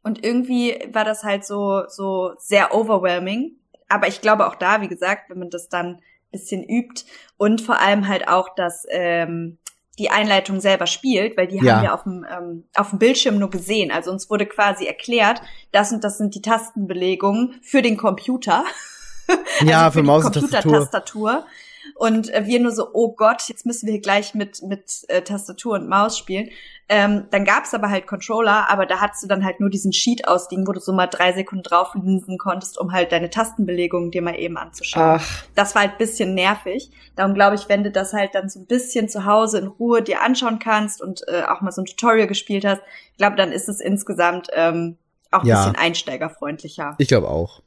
und 0.04 0.24
irgendwie 0.24 0.80
war 0.92 1.06
das 1.06 1.24
halt 1.24 1.46
so, 1.46 1.84
so 1.88 2.34
sehr 2.38 2.74
overwhelming. 2.74 3.58
Aber 3.88 4.08
ich 4.08 4.22
glaube 4.22 4.48
auch 4.48 4.56
da, 4.56 4.82
wie 4.82 4.88
gesagt, 4.88 5.30
wenn 5.30 5.40
man 5.40 5.50
das 5.50 5.70
dann 5.70 5.96
ein 5.96 6.02
bisschen 6.32 6.64
übt 6.64 7.04
und 7.38 7.62
vor 7.62 7.80
allem 7.80 8.08
halt 8.08 8.28
auch, 8.28 8.54
dass 8.56 8.86
ähm, 8.90 9.58
die 9.98 10.10
Einleitung 10.10 10.62
selber 10.62 10.88
spielt, 10.88 11.36
weil 11.38 11.48
die 11.48 11.58
Ja. 11.58 11.74
haben 11.74 11.82
wir 11.84 11.94
auf 11.94 12.04
dem, 12.04 12.26
ähm, 12.30 12.64
auf 12.76 12.92
dem 12.92 13.00
Bildschirm 13.00 13.38
nur 13.38 13.50
gesehen. 13.50 13.92
Also 13.92 14.12
uns 14.12 14.30
wurde 14.30 14.46
quasi 14.46 14.86
erklärt, 14.86 15.42
das 15.72 15.92
und 15.92 16.04
das 16.04 16.18
sind 16.18 16.36
die 16.36 16.42
Tastenbelegungen 16.42 17.60
für 17.62 17.82
den 17.82 17.98
Computer. 17.98 18.64
Ja, 19.62 19.86
also 19.86 20.00
für 20.00 20.02
die 20.02 20.08
Maus 20.08 20.26
und 22.00 22.34
äh, 22.34 22.46
wir 22.46 22.60
nur 22.62 22.72
so, 22.72 22.88
oh 22.94 23.14
Gott, 23.14 23.44
jetzt 23.50 23.66
müssen 23.66 23.88
wir 23.88 24.00
gleich 24.00 24.34
mit, 24.34 24.62
mit 24.64 25.04
äh, 25.10 25.22
Tastatur 25.22 25.74
und 25.76 25.90
Maus 25.90 26.18
spielen. 26.18 26.50
Ähm, 26.92 27.26
dann 27.30 27.46
gab's 27.46 27.74
aber 27.74 27.90
halt 27.90 28.08
Controller, 28.08 28.68
aber 28.70 28.86
da 28.88 29.00
hattest 29.00 29.22
du 29.22 29.28
dann 29.28 29.44
halt 29.46 29.60
nur 29.60 29.70
diesen 29.70 29.94
Sheet 29.94 30.28
ausliegen, 30.28 30.66
wo 30.66 30.72
du 30.72 30.80
so 30.80 30.92
mal 30.94 31.06
drei 31.08 31.34
Sekunden 31.34 31.64
drauflinsen 31.64 32.38
konntest, 32.40 32.80
um 32.80 32.92
halt 32.94 33.12
deine 33.12 33.30
Tastenbelegungen 33.30 34.10
dir 34.12 34.22
mal 34.24 34.40
eben 34.40 34.58
anzuschauen. 34.58 35.20
Ach, 35.20 35.44
Das 35.56 35.76
war 35.76 35.84
halt 35.84 35.92
ein 35.92 35.98
bisschen 36.00 36.34
nervig. 36.34 36.90
Darum 37.16 37.36
glaube 37.36 37.56
ich, 37.58 37.70
wenn 37.70 37.84
du 37.84 37.92
das 37.92 38.14
halt 38.14 38.34
dann 38.34 38.50
so 38.50 38.60
ein 38.62 38.66
bisschen 38.66 39.08
zu 39.10 39.26
Hause 39.26 39.60
in 39.60 39.68
Ruhe 39.68 40.02
dir 40.02 40.24
anschauen 40.24 40.58
kannst 40.58 41.02
und 41.04 41.22
äh, 41.28 41.44
auch 41.44 41.62
mal 41.62 41.72
so 41.72 41.82
ein 41.82 41.86
Tutorial 41.86 42.26
gespielt 42.28 42.66
hast, 42.66 42.82
ich 43.12 43.18
glaube, 43.18 43.36
dann 43.36 43.52
ist 43.52 43.70
es 43.70 43.82
insgesamt 43.82 44.48
ähm, 44.54 44.98
auch 45.32 45.42
ein 45.42 45.48
Ja. 45.48 45.58
bisschen 45.66 45.76
einsteigerfreundlicher. 45.76 46.96
Ich 46.98 47.08
glaube 47.10 47.28
auch. 47.28 47.62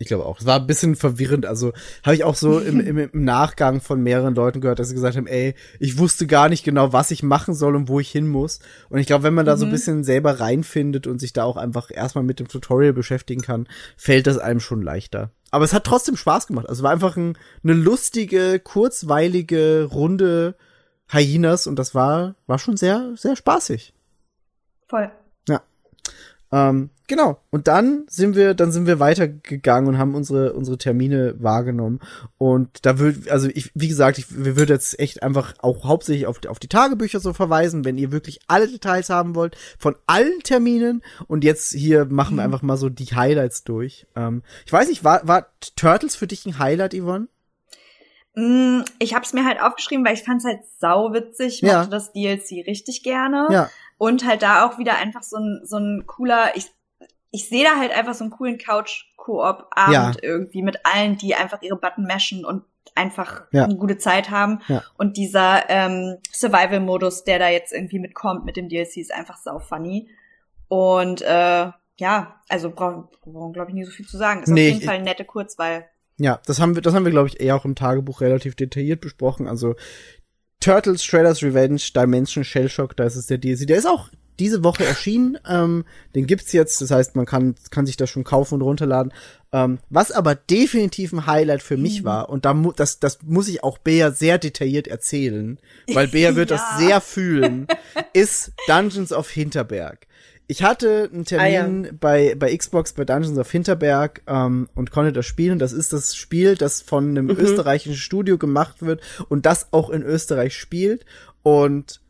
Ich 0.00 0.06
glaube 0.06 0.26
auch. 0.26 0.38
Es 0.38 0.46
war 0.46 0.60
ein 0.60 0.66
bisschen 0.68 0.94
verwirrend. 0.94 1.44
Also 1.44 1.72
habe 2.04 2.14
ich 2.14 2.22
auch 2.22 2.36
so 2.36 2.60
im, 2.60 2.78
im, 2.86 2.98
im 2.98 3.24
Nachgang 3.24 3.80
von 3.80 4.00
mehreren 4.00 4.34
Leuten 4.34 4.60
gehört, 4.60 4.78
dass 4.78 4.88
sie 4.88 4.94
gesagt 4.94 5.16
haben, 5.16 5.26
ey, 5.26 5.54
ich 5.80 5.98
wusste 5.98 6.28
gar 6.28 6.48
nicht 6.48 6.64
genau, 6.64 6.92
was 6.92 7.10
ich 7.10 7.24
machen 7.24 7.52
soll 7.52 7.74
und 7.74 7.88
wo 7.88 7.98
ich 7.98 8.10
hin 8.10 8.28
muss. 8.28 8.60
Und 8.90 9.00
ich 9.00 9.08
glaube, 9.08 9.24
wenn 9.24 9.34
man 9.34 9.44
da 9.44 9.56
so 9.56 9.64
ein 9.64 9.68
Mhm. 9.70 9.72
bisschen 9.72 10.04
selber 10.04 10.38
reinfindet 10.38 11.08
und 11.08 11.18
sich 11.18 11.32
da 11.32 11.42
auch 11.42 11.56
einfach 11.56 11.90
erstmal 11.92 12.22
mit 12.24 12.38
dem 12.38 12.46
Tutorial 12.46 12.92
beschäftigen 12.92 13.42
kann, 13.42 13.66
fällt 13.96 14.28
das 14.28 14.38
einem 14.38 14.60
schon 14.60 14.82
leichter. 14.82 15.32
Aber 15.50 15.64
es 15.64 15.72
hat 15.72 15.84
trotzdem 15.84 16.16
Spaß 16.16 16.46
gemacht. 16.46 16.68
Also 16.68 16.80
es 16.80 16.84
war 16.84 16.92
einfach 16.92 17.16
ein, 17.16 17.36
eine 17.64 17.72
lustige, 17.72 18.60
kurzweilige 18.60 19.88
Runde 19.90 20.54
Hyenas 21.10 21.66
und 21.66 21.76
das 21.76 21.94
war, 21.94 22.36
war 22.46 22.58
schon 22.58 22.76
sehr, 22.76 23.14
sehr 23.16 23.34
spaßig. 23.34 23.94
Voll. 24.86 25.10
Ähm, 26.50 26.88
genau. 27.06 27.40
Und 27.50 27.68
dann 27.68 28.06
sind 28.08 28.34
wir, 28.34 28.54
dann 28.54 28.72
sind 28.72 28.86
wir 28.86 29.00
weitergegangen 29.00 29.88
und 29.88 29.98
haben 29.98 30.14
unsere, 30.14 30.54
unsere 30.54 30.78
Termine 30.78 31.34
wahrgenommen. 31.38 32.00
Und 32.38 32.86
da 32.86 32.98
wird, 32.98 33.28
also 33.28 33.48
ich, 33.52 33.70
wie 33.74 33.88
gesagt, 33.88 34.16
ich, 34.18 34.26
wir 34.44 34.56
würden 34.56 34.70
jetzt 34.72 34.98
echt 34.98 35.22
einfach 35.22 35.54
auch 35.60 35.84
hauptsächlich 35.84 36.26
auf, 36.26 36.40
auf 36.46 36.58
die 36.58 36.68
Tagebücher 36.68 37.20
so 37.20 37.34
verweisen, 37.34 37.84
wenn 37.84 37.98
ihr 37.98 38.12
wirklich 38.12 38.40
alle 38.48 38.66
Details 38.66 39.10
haben 39.10 39.34
wollt 39.34 39.56
von 39.78 39.94
allen 40.06 40.38
Terminen. 40.42 41.02
Und 41.26 41.44
jetzt 41.44 41.72
hier 41.74 42.06
machen 42.06 42.36
wir 42.36 42.44
einfach 42.44 42.62
mal 42.62 42.78
so 42.78 42.88
die 42.88 43.04
Highlights 43.14 43.64
durch. 43.64 44.06
Ähm, 44.16 44.42
ich 44.64 44.72
weiß 44.72 44.88
nicht, 44.88 45.04
war, 45.04 45.26
war 45.28 45.48
Turtles 45.76 46.16
für 46.16 46.26
dich 46.26 46.46
ein 46.46 46.58
Highlight, 46.58 46.94
Yvonne? 46.94 47.28
Mm, 48.34 48.82
Ich 49.00 49.14
habe 49.14 49.24
es 49.24 49.32
mir 49.32 49.44
halt 49.44 49.60
aufgeschrieben, 49.60 50.04
weil 50.04 50.14
ich 50.14 50.22
fand 50.22 50.40
es 50.40 50.46
halt 50.46 50.60
sauwitzig. 50.80 51.56
Ich 51.56 51.60
Ja. 51.68 51.78
mochte 51.78 51.90
das 51.90 52.12
DLC 52.12 52.64
richtig 52.66 53.02
gerne. 53.02 53.48
Ja. 53.50 53.68
Und 53.98 54.24
halt 54.26 54.42
da 54.42 54.64
auch 54.66 54.78
wieder 54.78 54.96
einfach 54.96 55.22
so 55.22 55.36
ein, 55.36 55.60
so 55.64 55.76
ein 55.76 56.04
cooler, 56.06 56.56
ich, 56.56 56.66
ich 57.30 57.48
sehe 57.48 57.64
da 57.64 57.76
halt 57.78 57.92
einfach 57.96 58.14
so 58.14 58.24
einen 58.24 58.30
coolen 58.30 58.56
Couch-Koop-Abend 58.58 59.92
Ja. 59.94 60.12
irgendwie 60.22 60.62
mit 60.62 60.78
allen, 60.84 61.18
die 61.18 61.34
einfach 61.34 61.60
ihre 61.62 61.76
Button 61.76 62.04
mashen 62.06 62.44
und 62.44 62.62
einfach 62.94 63.42
Ja. 63.52 63.64
eine 63.64 63.76
gute 63.76 63.98
Zeit 63.98 64.30
haben. 64.30 64.60
Ja. 64.68 64.82
Und 64.96 65.16
dieser 65.16 65.68
ähm, 65.68 66.16
Survival-Modus, 66.32 67.24
der 67.24 67.38
da 67.38 67.48
jetzt 67.48 67.72
irgendwie 67.72 67.98
mitkommt 67.98 68.44
mit 68.44 68.56
dem 68.56 68.68
DLC, 68.68 68.96
ist 68.98 69.12
einfach 69.12 69.36
sau 69.36 69.58
funny. 69.58 70.08
Und 70.68 71.22
äh, 71.22 71.70
ja, 72.00 72.40
also 72.48 72.70
brauchen, 72.70 73.08
brauchen 73.24 73.52
glaube 73.52 73.70
ich, 73.70 73.74
nie 73.74 73.84
so 73.84 73.90
viel 73.90 74.06
zu 74.06 74.16
sagen. 74.16 74.42
Ist 74.42 74.48
Nee, 74.50 74.68
auf 74.68 74.74
jeden 74.74 74.86
Fall 74.86 74.96
eine 74.96 75.04
nette 75.04 75.24
Kurzweil. 75.24 75.86
Ja, 76.20 76.40
das 76.46 76.60
haben 76.60 76.74
wir, 76.74 76.82
das 76.82 76.94
haben 76.94 77.04
wir, 77.04 77.12
glaube 77.12 77.28
ich, 77.28 77.40
eher 77.40 77.54
auch 77.56 77.64
im 77.64 77.74
Tagebuch 77.76 78.20
relativ 78.20 78.56
detailliert 78.56 79.00
besprochen. 79.00 79.46
Also 79.46 79.76
Turtles, 80.60 81.04
Shredder's 81.04 81.42
Revenge, 81.42 81.80
Dimension 81.94 82.44
Shellshock, 82.44 82.96
da 82.96 83.04
ist 83.04 83.16
es 83.16 83.26
der 83.26 83.38
DLC. 83.38 83.66
Der 83.66 83.78
ist 83.78 83.86
auch 83.86 84.08
diese 84.38 84.62
Woche 84.62 84.84
erschienen. 84.84 85.38
Ähm, 85.48 85.84
den 86.14 86.26
gibt's 86.26 86.52
jetzt, 86.52 86.80
das 86.80 86.90
heißt, 86.90 87.16
man 87.16 87.26
kann, 87.26 87.54
kann 87.70 87.86
sich 87.86 87.96
das 87.96 88.10
schon 88.10 88.24
kaufen 88.24 88.54
und 88.54 88.62
runterladen. 88.62 89.12
Ähm, 89.52 89.78
was 89.90 90.12
aber 90.12 90.34
definitiv 90.34 91.12
ein 91.12 91.26
Highlight 91.26 91.62
für 91.62 91.76
mich 91.76 92.04
war, 92.04 92.28
und 92.28 92.44
da 92.44 92.54
mu 92.54 92.72
das, 92.72 93.00
das 93.00 93.18
muss 93.22 93.48
ich 93.48 93.64
auch 93.64 93.78
Bea 93.78 94.10
sehr 94.10 94.38
detailliert 94.38 94.86
erzählen, 94.88 95.58
weil 95.92 96.08
Bea 96.08 96.36
wird 96.36 96.50
das 96.52 96.60
Ja. 96.60 96.78
sehr 96.78 97.00
fühlen, 97.00 97.66
ist 98.12 98.52
Dungeons 98.66 99.12
of 99.12 99.30
Hinterberg. 99.30 100.06
Ich 100.50 100.62
hatte 100.62 101.10
einen 101.12 101.26
Termin 101.26 101.98
bei, 102.00 102.34
bei 102.34 102.56
Xbox 102.56 102.94
bei 102.94 103.04
Dungeons 103.04 103.38
of 103.38 103.50
Hinterberg 103.50 104.22
ähm, 104.26 104.70
und 104.74 104.90
konnte 104.90 105.12
das 105.12 105.26
spielen. 105.26 105.58
Das 105.58 105.74
ist 105.74 105.92
das 105.92 106.16
Spiel, 106.16 106.54
das 106.54 106.80
von 106.80 107.10
einem 107.10 107.28
österreichischen 107.28 107.96
Studio 107.96 108.38
gemacht 108.38 108.80
wird 108.80 109.02
und 109.28 109.44
das 109.44 109.68
auch 109.72 109.90
in 109.90 110.02
Österreich 110.02 110.56
spielt. 110.56 111.04
Und 111.42 112.00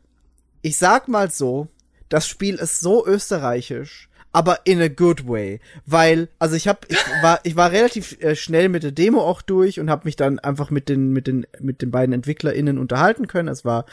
ich 0.61 0.77
sag 0.77 1.09
mal 1.09 1.29
so, 1.29 1.67
das 2.07 2.27
Spiel 2.27 2.55
ist 2.55 2.79
so 2.79 3.05
österreichisch, 3.05 4.09
aber 4.31 4.59
in 4.63 4.81
a 4.81 4.87
good 4.87 5.27
way, 5.27 5.59
weil 5.85 6.29
also 6.39 6.55
ich 6.55 6.67
habe 6.67 6.79
ich 6.87 6.97
war 7.21 7.39
ich 7.43 7.55
war 7.55 7.71
relativ 7.71 8.21
äh, 8.21 8.35
schnell 8.35 8.69
mit 8.69 8.83
der 8.83 8.91
Demo 8.91 9.21
auch 9.21 9.41
durch 9.41 9.79
und 9.81 9.89
habe 9.89 10.05
mich 10.05 10.15
dann 10.15 10.39
einfach 10.39 10.69
mit 10.69 10.87
den 10.87 11.11
mit 11.11 11.27
den 11.27 11.45
mit 11.59 11.81
den 11.81 11.91
beiden 11.91 12.13
Entwicklerinnen 12.13 12.77
unterhalten 12.77 13.27
können. 13.27 13.49
Es 13.49 13.65
war 13.65 13.85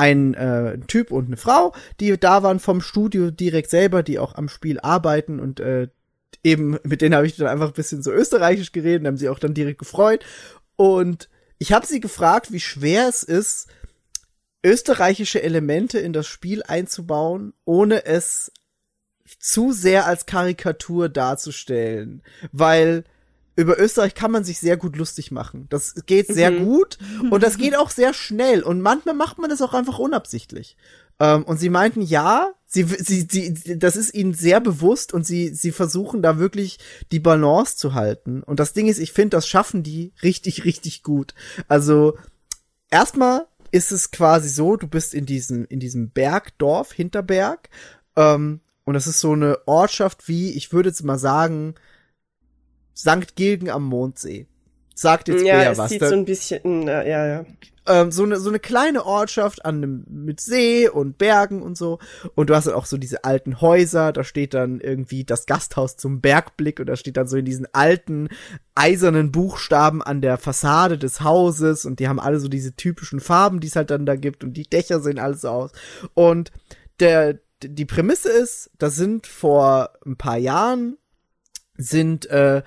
ein 0.00 0.32
äh, 0.32 0.78
Typ 0.86 1.10
und 1.10 1.26
eine 1.26 1.36
Frau, 1.36 1.74
die 2.00 2.18
da 2.18 2.42
waren 2.42 2.58
vom 2.58 2.80
Studio 2.80 3.30
direkt 3.30 3.68
selber, 3.68 4.02
die 4.02 4.18
auch 4.18 4.34
am 4.34 4.48
Spiel 4.48 4.80
arbeiten 4.80 5.38
und 5.38 5.60
äh, 5.60 5.88
eben 6.42 6.78
mit 6.84 7.02
denen 7.02 7.14
habe 7.14 7.26
ich 7.26 7.36
dann 7.36 7.48
einfach 7.48 7.68
ein 7.68 7.74
bisschen 7.74 8.02
so 8.02 8.10
österreichisch 8.10 8.72
geredet, 8.72 9.06
haben 9.06 9.18
sie 9.18 9.28
auch 9.28 9.38
dann 9.38 9.52
direkt 9.52 9.78
gefreut. 9.78 10.24
Und 10.76 11.28
ich 11.58 11.72
habe 11.72 11.86
sie 11.86 12.00
gefragt, 12.00 12.50
wie 12.50 12.60
schwer 12.60 13.08
es 13.08 13.22
ist, 13.22 13.68
österreichische 14.64 15.42
Elemente 15.42 15.98
in 15.98 16.14
das 16.14 16.26
Spiel 16.26 16.62
einzubauen, 16.62 17.52
ohne 17.66 18.06
es 18.06 18.52
zu 19.38 19.72
sehr 19.72 20.06
als 20.06 20.24
Karikatur 20.24 21.10
darzustellen, 21.10 22.22
weil 22.52 23.04
über 23.60 23.78
Österreich 23.78 24.14
kann 24.14 24.30
man 24.30 24.44
sich 24.44 24.58
sehr 24.58 24.76
gut 24.76 24.96
lustig 24.96 25.30
machen. 25.30 25.66
Das 25.70 25.94
geht 26.06 26.28
sehr 26.28 26.50
gut 26.50 26.98
und 27.30 27.42
das 27.42 27.58
geht 27.58 27.76
auch 27.76 27.90
sehr 27.90 28.14
schnell 28.14 28.62
und 28.62 28.80
manchmal 28.80 29.14
macht 29.14 29.38
man 29.38 29.50
das 29.50 29.62
auch 29.62 29.74
einfach 29.74 29.98
unabsichtlich. 29.98 30.76
Ähm, 31.20 31.44
und 31.44 31.58
sie 31.58 31.68
meinten, 31.68 32.00
ja, 32.00 32.52
sie, 32.66 32.84
sie, 32.84 33.28
sie, 33.30 33.78
das 33.78 33.96
ist 33.96 34.14
ihnen 34.14 34.34
sehr 34.34 34.60
bewusst 34.60 35.12
und 35.12 35.26
sie, 35.26 35.48
sie 35.54 35.70
versuchen 35.70 36.22
da 36.22 36.38
wirklich 36.38 36.78
die 37.12 37.20
Balance 37.20 37.76
zu 37.76 37.94
halten. 37.94 38.42
Und 38.42 38.58
das 38.58 38.72
Ding 38.72 38.88
ist, 38.88 38.98
ich 38.98 39.12
finde, 39.12 39.36
das 39.36 39.46
schaffen 39.46 39.82
die 39.82 40.12
richtig, 40.22 40.64
richtig 40.64 41.02
gut. 41.02 41.34
Also, 41.68 42.16
erstmal 42.90 43.46
ist 43.70 43.92
es 43.92 44.10
quasi 44.10 44.48
so, 44.48 44.76
du 44.76 44.88
bist 44.88 45.14
in 45.14 45.26
diesem, 45.26 45.66
in 45.66 45.78
diesem 45.78 46.10
Bergdorf, 46.10 46.92
Hinterberg, 46.92 47.68
ähm, 48.16 48.60
und 48.84 48.94
das 48.94 49.06
ist 49.06 49.20
so 49.20 49.32
eine 49.32 49.58
Ortschaft 49.66 50.26
wie, 50.26 50.52
ich 50.52 50.72
würde 50.72 50.88
jetzt 50.88 51.04
mal 51.04 51.18
sagen, 51.18 51.74
St. 53.00 53.34
Gilgen 53.34 53.70
am 53.70 53.84
Mondsee. 53.84 54.46
Sagt 54.94 55.28
jetzt 55.28 55.44
ja, 55.44 55.70
es 55.70 55.78
was. 55.78 55.90
sieht 55.90 56.02
Da- 56.02 56.08
so 56.10 56.14
ein 56.14 56.26
bisschen, 56.26 56.86
äh, 56.86 57.08
ja, 57.08 57.26
ja. 57.26 57.46
ähm, 57.86 58.12
so 58.12 58.22
eine 58.24 58.38
so 58.38 58.50
eine 58.50 58.58
kleine 58.58 59.06
Ortschaft 59.06 59.64
an 59.64 59.76
einem 59.76 60.04
mit 60.10 60.40
See 60.40 60.86
und 60.90 61.16
Bergen 61.16 61.62
und 61.62 61.78
so 61.78 61.98
und 62.34 62.50
du 62.50 62.54
hast 62.54 62.66
dann 62.66 62.74
auch 62.74 62.84
so 62.84 62.98
diese 62.98 63.24
alten 63.24 63.62
Häuser, 63.62 64.12
da 64.12 64.22
steht 64.22 64.52
dann 64.52 64.80
irgendwie 64.80 65.24
das 65.24 65.46
Gasthaus 65.46 65.96
zum 65.96 66.20
Bergblick 66.20 66.80
und 66.80 66.86
da 66.86 66.96
steht 66.96 67.16
dann 67.16 67.26
so 67.28 67.38
in 67.38 67.46
diesen 67.46 67.66
alten 67.72 68.28
eisernen 68.74 69.32
Buchstaben 69.32 70.02
an 70.02 70.20
der 70.20 70.36
Fassade 70.36 70.98
des 70.98 71.22
Hauses 71.22 71.86
und 71.86 71.98
die 71.98 72.08
haben 72.08 72.20
alle 72.20 72.38
so 72.38 72.48
diese 72.48 72.76
typischen 72.76 73.20
Farben, 73.20 73.60
die 73.60 73.68
es 73.68 73.76
halt 73.76 73.90
dann 73.90 74.04
da 74.04 74.16
gibt 74.16 74.44
und 74.44 74.52
die 74.52 74.68
Dächer 74.68 75.00
sehen 75.00 75.18
alles 75.18 75.40
so 75.40 75.48
aus 75.48 75.70
und 76.12 76.52
der 76.98 77.38
die 77.62 77.86
Prämisse 77.86 78.28
ist, 78.30 78.70
da 78.76 78.90
sind 78.90 79.26
vor 79.26 79.90
ein 80.04 80.16
paar 80.16 80.36
Jahren 80.36 80.98
sind 81.76 82.26
äh, 82.26 82.62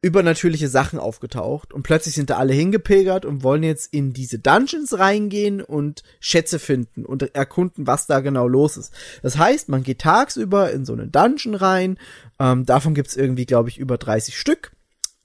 übernatürliche 0.00 0.68
Sachen 0.68 0.98
aufgetaucht 0.98 1.72
und 1.72 1.82
plötzlich 1.82 2.14
sind 2.14 2.30
da 2.30 2.36
alle 2.36 2.52
hingepilgert 2.52 3.24
und 3.24 3.42
wollen 3.42 3.64
jetzt 3.64 3.92
in 3.92 4.12
diese 4.12 4.38
Dungeons 4.38 4.96
reingehen 4.96 5.60
und 5.60 6.04
Schätze 6.20 6.60
finden 6.60 7.04
und 7.04 7.34
erkunden, 7.34 7.86
was 7.88 8.06
da 8.06 8.20
genau 8.20 8.46
los 8.46 8.76
ist. 8.76 8.92
Das 9.22 9.38
heißt, 9.38 9.68
man 9.68 9.82
geht 9.82 10.00
tagsüber 10.00 10.70
in 10.70 10.84
so 10.84 10.92
einen 10.92 11.10
Dungeon 11.10 11.56
rein, 11.56 11.98
ähm, 12.38 12.64
davon 12.64 12.94
gibt's 12.94 13.16
irgendwie, 13.16 13.46
glaube 13.46 13.70
ich, 13.70 13.78
über 13.78 13.98
30 13.98 14.38
Stück, 14.38 14.70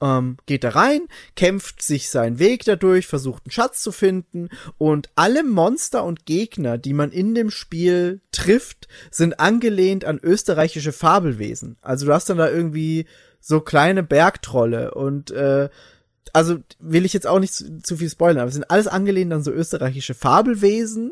ähm, 0.01 0.37
geht 0.47 0.63
da 0.63 0.69
rein, 0.69 1.03
kämpft 1.35 1.83
sich 1.83 2.09
seinen 2.09 2.39
Weg 2.39 2.65
dadurch, 2.65 3.05
versucht 3.05 3.43
einen 3.45 3.51
Schatz 3.51 3.83
zu 3.83 3.91
finden 3.91 4.49
und 4.79 5.09
alle 5.13 5.43
Monster 5.43 6.03
und 6.03 6.25
Gegner, 6.25 6.79
die 6.79 6.93
man 6.93 7.11
in 7.11 7.35
dem 7.35 7.51
Spiel 7.51 8.21
trifft, 8.31 8.87
sind 9.11 9.39
angelehnt 9.39 10.03
an 10.03 10.19
österreichische 10.21 10.93
Fabelwesen. 10.93 11.77
Also 11.81 12.07
du 12.07 12.13
hast 12.13 12.29
dann 12.29 12.39
da 12.39 12.49
irgendwie 12.49 13.05
so 13.45 13.59
kleine 13.59 14.03
Bergtrolle 14.03 14.93
und 14.93 15.31
äh, 15.31 15.69
also 16.31 16.59
will 16.79 17.05
ich 17.05 17.11
jetzt 17.11 17.27
auch 17.27 17.39
nicht 17.39 17.53
zu, 17.53 17.79
zu 17.79 17.97
viel 17.97 18.09
spoilern, 18.09 18.39
aber 18.39 18.47
es 18.47 18.53
sind 18.53 18.71
alles 18.71 18.87
angelehnt 18.87 19.33
an 19.33 19.43
so 19.43 19.51
österreichische 19.51 20.13
Fabelwesen, 20.13 21.11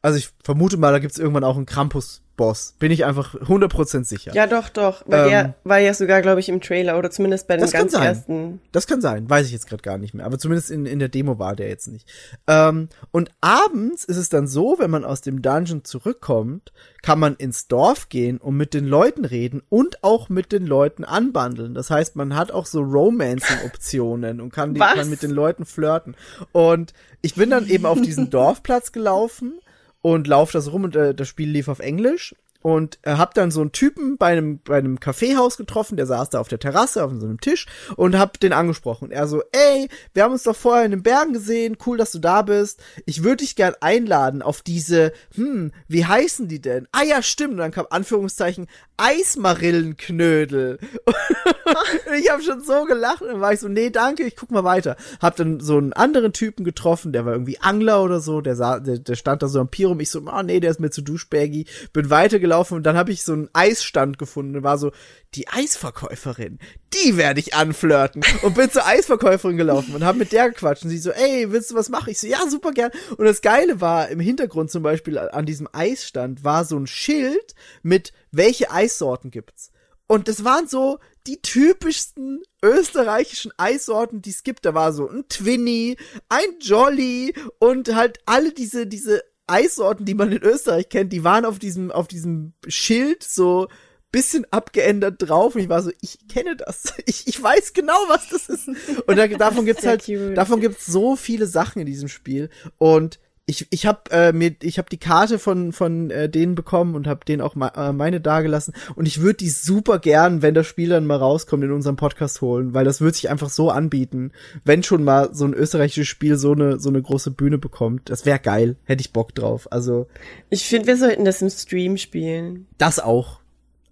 Also 0.00 0.18
ich 0.18 0.30
vermute 0.44 0.76
mal, 0.76 0.92
da 0.92 1.00
gibt's 1.00 1.18
irgendwann 1.18 1.42
auch 1.42 1.56
einen 1.56 1.66
Krampus-Boss. 1.66 2.76
Bin 2.78 2.92
ich 2.92 3.04
einfach 3.04 3.34
100% 3.34 4.04
sicher. 4.04 4.32
Ja, 4.32 4.46
doch, 4.46 4.68
doch. 4.68 5.02
Weil 5.06 5.24
Ähm, 5.24 5.28
der 5.30 5.54
war 5.64 5.78
ja 5.78 5.92
sogar, 5.92 6.22
glaube 6.22 6.38
ich, 6.38 6.48
im 6.48 6.60
Trailer 6.60 6.96
oder 6.98 7.10
zumindest 7.10 7.48
bei 7.48 7.56
den 7.56 7.62
Das 7.62 7.72
kann 7.72 7.80
ganz 7.82 7.92
sein. 7.92 8.02
ersten. 8.04 8.60
Das 8.70 8.86
kann 8.86 9.00
sein, 9.00 9.28
weiß 9.28 9.46
ich 9.46 9.52
jetzt 9.52 9.66
gerade 9.66 9.82
gar 9.82 9.98
nicht 9.98 10.14
mehr. 10.14 10.24
Aber 10.24 10.38
zumindest 10.38 10.70
in, 10.70 10.86
in 10.86 11.00
der 11.00 11.08
Demo 11.08 11.40
war 11.40 11.56
der 11.56 11.68
jetzt 11.68 11.88
nicht. 11.88 12.08
Ähm, 12.46 12.88
und 13.10 13.32
abends 13.40 14.04
ist 14.04 14.18
es 14.18 14.28
dann 14.28 14.46
so, 14.46 14.76
wenn 14.78 14.90
man 14.90 15.04
aus 15.04 15.20
dem 15.20 15.42
Dungeon 15.42 15.82
zurückkommt, 15.84 16.72
kann 17.02 17.18
man 17.18 17.34
ins 17.34 17.66
Dorf 17.66 18.08
gehen 18.08 18.38
und 18.38 18.56
mit 18.56 18.74
den 18.74 18.86
Leuten 18.86 19.24
reden 19.24 19.62
und 19.68 20.04
auch 20.04 20.28
mit 20.28 20.52
den 20.52 20.64
Leuten 20.64 21.02
anbandeln. 21.04 21.74
Das 21.74 21.90
heißt, 21.90 22.14
man 22.14 22.36
hat 22.36 22.52
auch 22.52 22.66
so 22.66 22.82
Romancing-Optionen 22.82 24.40
und 24.40 24.52
kann, 24.52 24.74
die, 24.74 24.80
kann 24.80 25.10
mit 25.10 25.22
den 25.22 25.30
Leuten 25.30 25.64
flirten. 25.64 26.14
Und 26.52 26.92
ich 27.20 27.34
bin 27.34 27.50
dann 27.50 27.66
eben 27.68 27.86
auf 27.86 28.00
diesen 28.00 28.30
Dorfplatz 28.30 28.92
gelaufen 28.92 29.54
und 30.00 30.26
laufe 30.26 30.52
das 30.52 30.72
rum 30.72 30.84
und 30.84 30.96
äh, 30.96 31.14
das 31.14 31.28
Spiel 31.28 31.50
lief 31.50 31.68
auf 31.68 31.80
Englisch 31.80 32.34
und 32.60 32.98
äh, 33.02 33.12
hab 33.12 33.34
dann 33.34 33.50
so 33.50 33.60
einen 33.60 33.72
Typen 33.72 34.18
bei 34.18 34.32
einem 34.32 34.60
bei 34.60 34.78
einem 34.78 34.98
Kaffeehaus 34.98 35.56
getroffen, 35.56 35.96
der 35.96 36.06
saß 36.06 36.30
da 36.30 36.40
auf 36.40 36.48
der 36.48 36.58
Terrasse 36.58 37.04
auf 37.04 37.12
so 37.18 37.26
einem 37.26 37.40
Tisch 37.40 37.66
und 37.96 38.18
hab 38.18 38.40
den 38.40 38.52
angesprochen. 38.52 39.10
Er 39.10 39.28
so, 39.28 39.42
ey, 39.52 39.88
wir 40.12 40.24
haben 40.24 40.32
uns 40.32 40.42
doch 40.42 40.56
vorher 40.56 40.84
in 40.84 40.90
den 40.90 41.02
Bergen 41.02 41.32
gesehen, 41.32 41.76
cool, 41.86 41.96
dass 41.96 42.10
du 42.10 42.18
da 42.18 42.42
bist. 42.42 42.82
Ich 43.06 43.22
würde 43.22 43.38
dich 43.38 43.54
gern 43.54 43.74
einladen 43.80 44.42
auf 44.42 44.62
diese, 44.62 45.12
hm, 45.34 45.72
wie 45.86 46.04
heißen 46.04 46.48
die 46.48 46.60
denn? 46.60 46.88
Ah 46.90 47.04
ja, 47.04 47.22
stimmt. 47.22 47.52
Und 47.52 47.58
dann 47.58 47.70
kam 47.70 47.86
Anführungszeichen 47.90 48.66
Eismarillenknödel. 48.96 50.78
Und 51.04 52.14
ich 52.18 52.30
habe 52.30 52.42
schon 52.42 52.62
so 52.64 52.84
gelacht 52.86 53.22
und 53.22 53.28
dann 53.28 53.40
war 53.40 53.52
ich 53.52 53.60
so, 53.60 53.68
nee, 53.68 53.90
danke, 53.90 54.24
ich 54.24 54.34
guck 54.34 54.50
mal 54.50 54.64
weiter. 54.64 54.96
Hab 55.20 55.36
dann 55.36 55.60
so 55.60 55.78
einen 55.78 55.92
anderen 55.92 56.32
Typen 56.32 56.64
getroffen, 56.64 57.12
der 57.12 57.24
war 57.24 57.34
irgendwie 57.34 57.60
Angler 57.60 58.02
oder 58.02 58.18
so, 58.18 58.40
der, 58.40 58.56
sah, 58.56 58.80
der, 58.80 58.98
der 58.98 59.14
stand 59.14 59.42
da 59.42 59.48
so 59.48 59.60
am 59.60 59.68
Pier 59.68 59.88
rum. 59.88 60.00
Ich 60.00 60.10
so, 60.10 60.20
oh 60.20 60.42
nee, 60.42 60.58
der 60.58 60.72
ist 60.72 60.80
mir 60.80 60.90
zu 60.90 61.02
duschbaggy. 61.02 61.66
Bin 61.92 62.10
weitergelaufen 62.10 62.47
und 62.76 62.84
dann 62.84 62.96
habe 62.96 63.12
ich 63.12 63.22
so 63.22 63.32
einen 63.32 63.48
Eisstand 63.52 64.18
gefunden 64.18 64.56
und 64.56 64.62
war 64.62 64.78
so, 64.78 64.92
die 65.34 65.48
Eisverkäuferin, 65.48 66.58
die 66.94 67.16
werde 67.16 67.40
ich 67.40 67.54
anflirten. 67.54 68.22
Und 68.42 68.54
bin 68.54 68.70
zur 68.70 68.86
Eisverkäuferin 68.86 69.56
gelaufen 69.56 69.94
und 69.94 70.04
hab 70.04 70.16
mit 70.16 70.32
der 70.32 70.50
gequatscht. 70.50 70.84
Und 70.84 70.90
sie 70.90 70.98
so, 70.98 71.10
ey, 71.10 71.50
willst 71.50 71.70
du 71.70 71.74
was 71.74 71.88
machen? 71.88 72.10
Ich 72.10 72.18
so, 72.18 72.26
ja, 72.26 72.38
super 72.48 72.72
gern. 72.72 72.90
Und 73.16 73.24
das 73.24 73.42
Geile 73.42 73.80
war, 73.80 74.08
im 74.08 74.20
Hintergrund 74.20 74.70
zum 74.70 74.82
Beispiel 74.82 75.18
an 75.18 75.46
diesem 75.46 75.68
Eisstand 75.72 76.44
war 76.44 76.64
so 76.64 76.78
ein 76.78 76.86
Schild 76.86 77.54
mit, 77.82 78.12
welche 78.30 78.70
Eissorten 78.70 79.30
gibt's. 79.30 79.70
Und 80.06 80.26
das 80.28 80.42
waren 80.42 80.66
so 80.66 80.98
die 81.26 81.42
typischsten 81.42 82.42
österreichischen 82.64 83.52
Eissorten, 83.58 84.22
die 84.22 84.30
es 84.30 84.42
gibt. 84.42 84.64
Da 84.64 84.72
war 84.72 84.94
so 84.94 85.08
ein 85.08 85.28
Twinny, 85.28 85.96
ein 86.30 86.58
Jolly 86.60 87.34
und 87.58 87.94
halt 87.94 88.18
alle 88.24 88.52
diese, 88.52 88.86
diese 88.86 89.22
Eissorten, 89.48 90.04
die 90.04 90.14
man 90.14 90.32
in 90.32 90.42
Österreich 90.42 90.88
kennt, 90.88 91.12
die 91.12 91.24
waren 91.24 91.44
auf 91.44 91.58
diesem, 91.58 91.90
auf 91.90 92.08
diesem 92.08 92.52
Schild 92.66 93.22
so 93.22 93.68
bisschen 94.10 94.46
abgeändert 94.50 95.16
drauf. 95.18 95.54
Und 95.54 95.62
ich 95.62 95.68
war 95.68 95.82
so, 95.82 95.90
ich 96.00 96.18
kenne 96.28 96.56
das. 96.56 96.94
Ich, 97.06 97.26
ich 97.26 97.42
weiß 97.42 97.72
genau, 97.72 97.98
was 98.08 98.28
das 98.28 98.48
ist. 98.48 98.68
Und 98.68 99.16
da, 99.16 99.26
davon 99.26 99.64
gibt's 99.64 99.86
halt, 99.86 100.04
cute. 100.04 100.36
davon 100.36 100.60
gibt's 100.60 100.86
so 100.86 101.16
viele 101.16 101.46
Sachen 101.46 101.80
in 101.80 101.86
diesem 101.86 102.08
Spiel. 102.08 102.50
Und 102.76 103.18
ich, 103.48 103.66
ich 103.70 103.86
habe 103.86 104.10
äh, 104.10 104.32
mir 104.32 104.54
ich 104.62 104.76
habe 104.76 104.90
die 104.90 104.98
Karte 104.98 105.38
von 105.38 105.72
von 105.72 106.10
äh, 106.10 106.28
denen 106.28 106.54
bekommen 106.54 106.94
und 106.94 107.06
habe 107.06 107.24
denen 107.24 107.40
auch 107.40 107.54
ma 107.54 107.68
äh, 107.68 107.92
meine 107.94 108.20
dagelassen 108.20 108.74
und 108.94 109.08
ich 109.08 109.22
würde 109.22 109.38
die 109.38 109.48
super 109.48 109.98
gern, 109.98 110.42
wenn 110.42 110.52
das 110.52 110.66
Spiel 110.66 110.90
dann 110.90 111.06
mal 111.06 111.16
rauskommt, 111.16 111.64
in 111.64 111.72
unserem 111.72 111.96
Podcast 111.96 112.42
holen, 112.42 112.74
weil 112.74 112.84
das 112.84 113.00
wird 113.00 113.14
sich 113.14 113.30
einfach 113.30 113.48
so 113.48 113.70
anbieten, 113.70 114.32
wenn 114.64 114.82
schon 114.82 115.02
mal 115.02 115.30
so 115.32 115.46
ein 115.46 115.54
österreichisches 115.54 116.08
Spiel 116.08 116.36
so 116.36 116.52
eine 116.52 116.78
so 116.78 116.90
eine 116.90 117.00
große 117.00 117.30
Bühne 117.30 117.56
bekommt. 117.56 118.10
Das 118.10 118.26
wäre 118.26 118.38
geil, 118.38 118.76
hätte 118.84 119.00
ich 119.00 119.14
Bock 119.14 119.34
drauf. 119.34 119.66
Also 119.72 120.06
Ich 120.50 120.66
finde, 120.66 120.86
wir 120.86 120.98
sollten 120.98 121.24
das 121.24 121.40
im 121.40 121.48
Stream 121.48 121.96
spielen. 121.96 122.66
das 122.76 122.98
auch, 122.98 123.40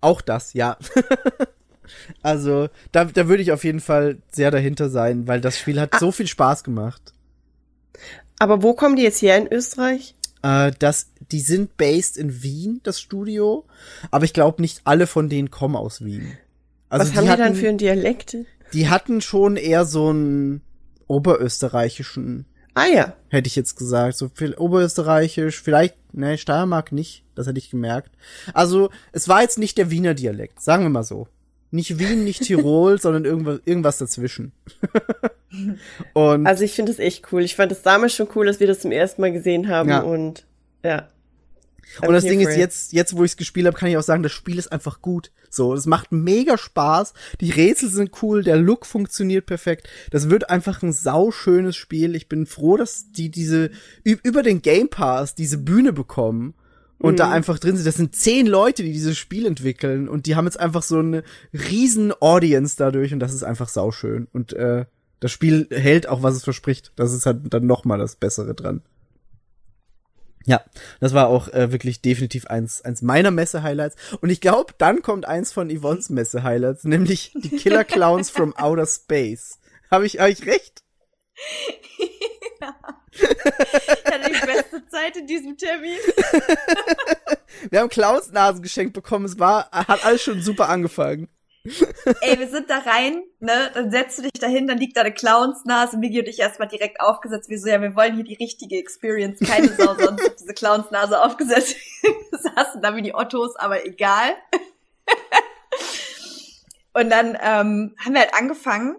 auch 0.02 0.20
das, 0.20 0.52
ja. 0.52 0.76
also 2.22 2.68
da 2.92 3.06
da 3.06 3.26
würde 3.26 3.42
ich 3.42 3.52
auf 3.52 3.64
jeden 3.64 3.80
Fall 3.80 4.18
sehr 4.30 4.50
dahinter 4.50 4.90
sein, 4.90 5.26
weil 5.26 5.40
das 5.40 5.58
Spiel 5.58 5.80
hat 5.80 5.98
so 5.98 6.12
viel 6.12 6.26
Spaß 6.26 6.62
gemacht. 6.62 7.14
Aber 8.38 8.62
wo 8.62 8.74
kommen 8.74 8.96
die 8.96 9.02
jetzt 9.02 9.22
her 9.22 9.36
in 9.36 9.50
Österreich? 9.52 10.14
Äh, 10.42 10.72
das, 10.78 11.10
die 11.32 11.40
sind 11.40 11.76
based 11.76 12.16
in 12.16 12.42
Wien, 12.42 12.80
das 12.82 13.00
Studio, 13.00 13.64
aber 14.10 14.24
ich 14.24 14.32
glaube 14.32 14.62
nicht 14.62 14.82
alle 14.84 15.06
von 15.06 15.28
denen 15.28 15.50
kommen 15.50 15.76
aus 15.76 16.04
Wien. 16.04 16.36
Also 16.88 17.06
Was 17.06 17.16
haben 17.16 17.24
die 17.24 17.26
die 17.26 17.32
hatten, 17.32 17.42
dann 17.42 17.54
für 17.54 17.68
einen 17.68 17.78
Dialekt? 17.78 18.36
Die 18.72 18.88
hatten 18.88 19.20
schon 19.20 19.56
eher 19.56 19.84
so 19.84 20.08
einen 20.10 20.60
oberösterreichischen, 21.08 22.46
Ah 22.74 22.86
ja. 22.86 23.14
hätte 23.28 23.48
ich 23.48 23.56
jetzt 23.56 23.76
gesagt, 23.76 24.16
so 24.16 24.28
viel 24.28 24.54
oberösterreichisch, 24.54 25.60
vielleicht, 25.60 25.96
ne, 26.14 26.36
Steiermark 26.36 26.92
nicht, 26.92 27.24
das 27.34 27.46
hätte 27.46 27.58
ich 27.58 27.70
gemerkt. 27.70 28.10
Also 28.52 28.90
es 29.12 29.28
war 29.28 29.42
jetzt 29.42 29.58
nicht 29.58 29.78
der 29.78 29.90
Wiener 29.90 30.14
Dialekt, 30.14 30.60
sagen 30.60 30.82
wir 30.82 30.90
mal 30.90 31.02
so. 31.04 31.28
Nicht 31.70 31.98
Wien, 31.98 32.24
nicht 32.24 32.42
Tirol, 32.42 33.00
sondern 33.00 33.24
irgendwas, 33.24 33.60
irgendwas 33.64 33.98
dazwischen. 33.98 34.52
Und 36.14 36.46
Also 36.46 36.64
ich 36.64 36.72
finde 36.72 36.92
es 36.92 36.98
echt 36.98 37.32
cool. 37.32 37.42
Ich 37.42 37.56
fand 37.56 37.72
es 37.72 37.82
damals 37.82 38.14
schon 38.14 38.28
cool, 38.34 38.46
dass 38.46 38.60
wir 38.60 38.66
das 38.66 38.80
zum 38.80 38.92
ersten 38.92 39.20
Mal 39.20 39.32
gesehen 39.32 39.68
haben 39.68 39.88
Ja. 39.88 40.00
und 40.00 40.44
ja. 40.84 41.08
Und 42.02 42.12
das 42.12 42.24
Ding 42.24 42.40
ist, 42.40 42.56
jetzt, 42.56 42.92
jetzt 42.92 43.16
wo 43.16 43.24
ich 43.24 43.32
es 43.32 43.36
gespielt 43.36 43.66
habe, 43.66 43.76
kann 43.76 43.88
ich 43.88 43.96
auch 43.96 44.02
sagen, 44.02 44.22
das 44.22 44.32
Spiel 44.32 44.58
ist 44.58 44.70
einfach 44.72 45.00
gut. 45.00 45.30
So, 45.48 45.72
es 45.72 45.86
macht 45.86 46.12
mega 46.12 46.58
Spaß. 46.58 47.14
Die 47.40 47.50
Rätsel 47.50 47.88
sind 47.88 48.10
cool, 48.22 48.42
der 48.42 48.56
Look 48.56 48.84
funktioniert 48.84 49.46
perfekt. 49.46 49.88
Das 50.10 50.28
wird 50.28 50.50
einfach 50.50 50.82
ein 50.82 50.92
sauschönes 50.92 51.76
Spiel. 51.76 52.14
Ich 52.14 52.28
bin 52.28 52.44
froh, 52.46 52.76
dass 52.76 53.12
die 53.12 53.30
diese 53.30 53.70
über 54.02 54.42
den 54.42 54.62
Game 54.62 54.88
Pass 54.90 55.34
diese 55.34 55.58
Bühne 55.58 55.92
bekommen 55.92 56.54
und 56.98 57.12
Mhm. 57.12 57.16
da 57.16 57.30
einfach 57.30 57.58
drin 57.58 57.76
sind. 57.76 57.86
Das 57.86 57.96
sind 57.96 58.14
zehn 58.16 58.46
Leute, 58.46 58.82
die 58.82 58.92
dieses 58.92 59.18
Spiel 59.18 59.46
entwickeln 59.46 60.08
und 60.08 60.26
die 60.26 60.36
haben 60.36 60.46
jetzt 60.46 60.58
einfach 60.60 60.82
so 60.82 60.98
eine 60.98 61.22
riesen 61.52 62.12
Audience 62.20 62.76
dadurch 62.78 63.12
und 63.12 63.20
das 63.20 63.34
ist 63.34 63.42
einfach 63.42 63.68
sauschön. 63.68 64.28
Und 64.32 64.52
äh, 64.54 64.86
das 65.20 65.32
Spiel 65.32 65.66
hält 65.70 66.08
auch, 66.08 66.22
was 66.22 66.36
es 66.36 66.44
verspricht. 66.44 66.92
Das 66.96 67.12
ist 67.12 67.26
halt 67.26 67.52
dann 67.52 67.66
noch 67.66 67.84
mal 67.84 67.98
das 67.98 68.16
Bessere 68.16 68.54
dran. 68.54 68.82
Ja, 70.48 70.62
das 71.00 71.12
war 71.12 71.26
auch 71.26 71.48
äh, 71.48 71.72
wirklich 71.72 72.02
definitiv 72.02 72.46
eins, 72.46 72.80
eins 72.82 73.02
meiner 73.02 73.32
Messe-Highlights. 73.32 73.96
Und 74.20 74.30
ich 74.30 74.40
glaube, 74.40 74.74
dann 74.78 75.02
kommt 75.02 75.26
eins 75.26 75.52
von 75.52 75.68
Yvonnes 75.76 76.08
Messe-Highlights, 76.08 76.84
nämlich 76.84 77.32
die 77.34 77.50
Killer 77.50 77.82
Clowns 77.84 78.30
from 78.30 78.54
Outer 78.56 78.86
Space. 78.86 79.58
Habe 79.90 80.06
ich, 80.06 80.20
hab 80.20 80.28
ich 80.28 80.46
recht? 80.46 80.84
Ich 83.10 83.24
hatte 84.12 84.30
die 84.30 84.46
beste 84.46 84.86
Zeit 84.86 85.16
in 85.16 85.26
diesem 85.26 85.56
Termin. 85.56 85.98
Wir 87.70 87.80
haben 87.80 87.88
Clownsnasen 87.88 88.62
geschenkt 88.62 88.92
bekommen. 88.92 89.24
Es 89.24 89.38
war, 89.38 89.70
hat 89.70 90.04
alles 90.04 90.22
schon 90.22 90.42
super 90.42 90.68
angefangen. 90.68 91.28
Ey, 92.20 92.38
wir 92.38 92.48
sind 92.48 92.70
da 92.70 92.78
rein, 92.78 93.24
ne? 93.40 93.70
Dann 93.74 93.90
setzt 93.90 94.18
du 94.18 94.22
dich 94.22 94.32
dahin, 94.32 94.68
dann 94.68 94.78
liegt 94.78 94.96
da 94.96 95.00
eine 95.00 95.12
Clownsnase. 95.12 95.98
Migi 95.98 96.20
und 96.20 96.28
ich 96.28 96.38
erstmal 96.38 96.68
direkt 96.68 97.00
aufgesetzt. 97.00 97.48
Wir 97.48 97.58
so, 97.58 97.68
ja, 97.68 97.82
wir 97.82 97.96
wollen 97.96 98.14
hier 98.14 98.24
die 98.24 98.34
richtige 98.34 98.78
Experience. 98.78 99.40
Keine 99.40 99.74
Sau 99.74 99.96
sonst 99.96 100.22
hat 100.22 100.40
diese 100.40 100.54
Clownsnase 100.54 101.20
aufgesetzt. 101.20 101.76
Wir 102.02 102.38
saßen 102.38 102.80
da 102.82 102.94
wie 102.94 103.02
die 103.02 103.14
Ottos, 103.14 103.56
aber 103.56 103.84
egal. 103.84 104.36
Und 106.92 107.10
dann 107.10 107.36
ähm, 107.42 107.94
haben 107.98 108.14
wir 108.14 108.20
halt 108.20 108.34
angefangen. 108.34 108.96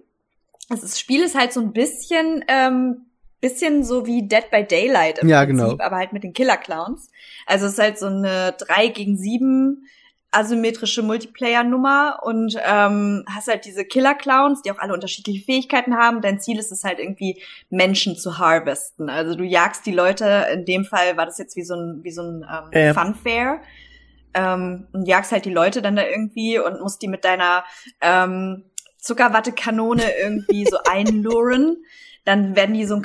Also 0.70 0.84
das 0.84 1.00
Spiel 1.00 1.24
ist 1.24 1.36
halt 1.36 1.54
so 1.54 1.62
ein 1.62 1.74
bisschen, 1.74 2.44
ähm, 2.48 3.07
bisschen 3.42 3.84
so 3.84 4.06
wie 4.06 4.28
Dead 4.28 4.50
by 4.52 4.64
Daylight 4.64 5.20
im 5.20 5.30
Ja, 5.30 5.46
Prinzip, 5.46 5.66
genau. 5.70 5.84
aber 5.84 5.98
halt 5.98 6.14
mit 6.14 6.24
den 6.24 6.34
Killer 6.34 6.58
Clowns. 6.58 7.10
Also 7.46 7.66
es 7.68 7.74
ist 7.74 7.80
halt 7.80 8.00
so 8.00 8.08
eine 8.08 8.54
3 8.58 8.88
gegen 8.88 9.18
7 9.18 9.88
asymmetrische 10.32 11.04
Multiplayer-Nummer 11.04 12.20
und 12.24 12.58
ähm, 12.64 13.24
hast 13.34 13.48
halt 13.48 13.64
diese 13.66 13.86
Killer-Clowns, 13.86 14.62
die 14.62 14.72
auch 14.72 14.78
alle 14.78 14.94
unterschiedliche 14.94 15.44
Fähigkeiten 15.46 15.96
haben. 15.96 16.22
Dein 16.22 16.40
Ziel 16.42 16.60
ist 16.60 16.72
es 16.72 16.84
halt 16.84 17.00
irgendwie, 17.00 17.42
Menschen 17.70 18.18
zu 18.18 18.38
harvesten. 18.38 19.10
Also 19.10 19.36
du 19.36 19.44
jagst 19.46 19.86
die 19.86 19.94
Leute, 19.94 20.48
in 20.54 20.66
dem 20.66 20.84
Fall 20.84 21.16
war 21.16 21.26
das 21.26 21.38
jetzt 21.38 21.56
wie 21.56 21.64
so 21.64 21.76
ein, 21.76 22.04
wie 22.04 22.12
so 22.12 22.22
ein 22.24 22.46
ähm, 22.74 22.80
Ja. 22.88 22.94
Funfair. 22.94 23.62
Ähm, 24.34 24.88
und 24.92 25.08
jagst 25.08 25.32
halt 25.32 25.46
die 25.46 25.50
Leute 25.54 25.82
dann 25.82 25.96
da 25.96 26.06
irgendwie 26.06 26.60
und 26.60 26.82
musst 26.82 27.02
die 27.02 27.08
mit 27.08 27.24
deiner 27.24 27.64
ähm, 28.02 28.66
Zuckerwattekanone 29.00 30.04
irgendwie 30.22 30.66
so 30.66 30.78
einluren. 30.92 31.78
Dann 32.28 32.58
werden 32.58 32.74
die 32.74 32.84
so 32.84 32.96
ein 32.96 33.04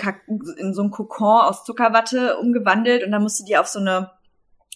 in 0.56 0.74
so 0.74 0.82
ein 0.82 0.90
Kokon 0.90 1.42
aus 1.42 1.62
Zuckerwatte 1.62 2.38
umgewandelt 2.38 3.04
und 3.04 3.12
dann 3.12 3.22
musst 3.22 3.38
du 3.38 3.44
die 3.44 3.56
auf 3.56 3.68
so 3.68 3.78
eine 3.78 4.10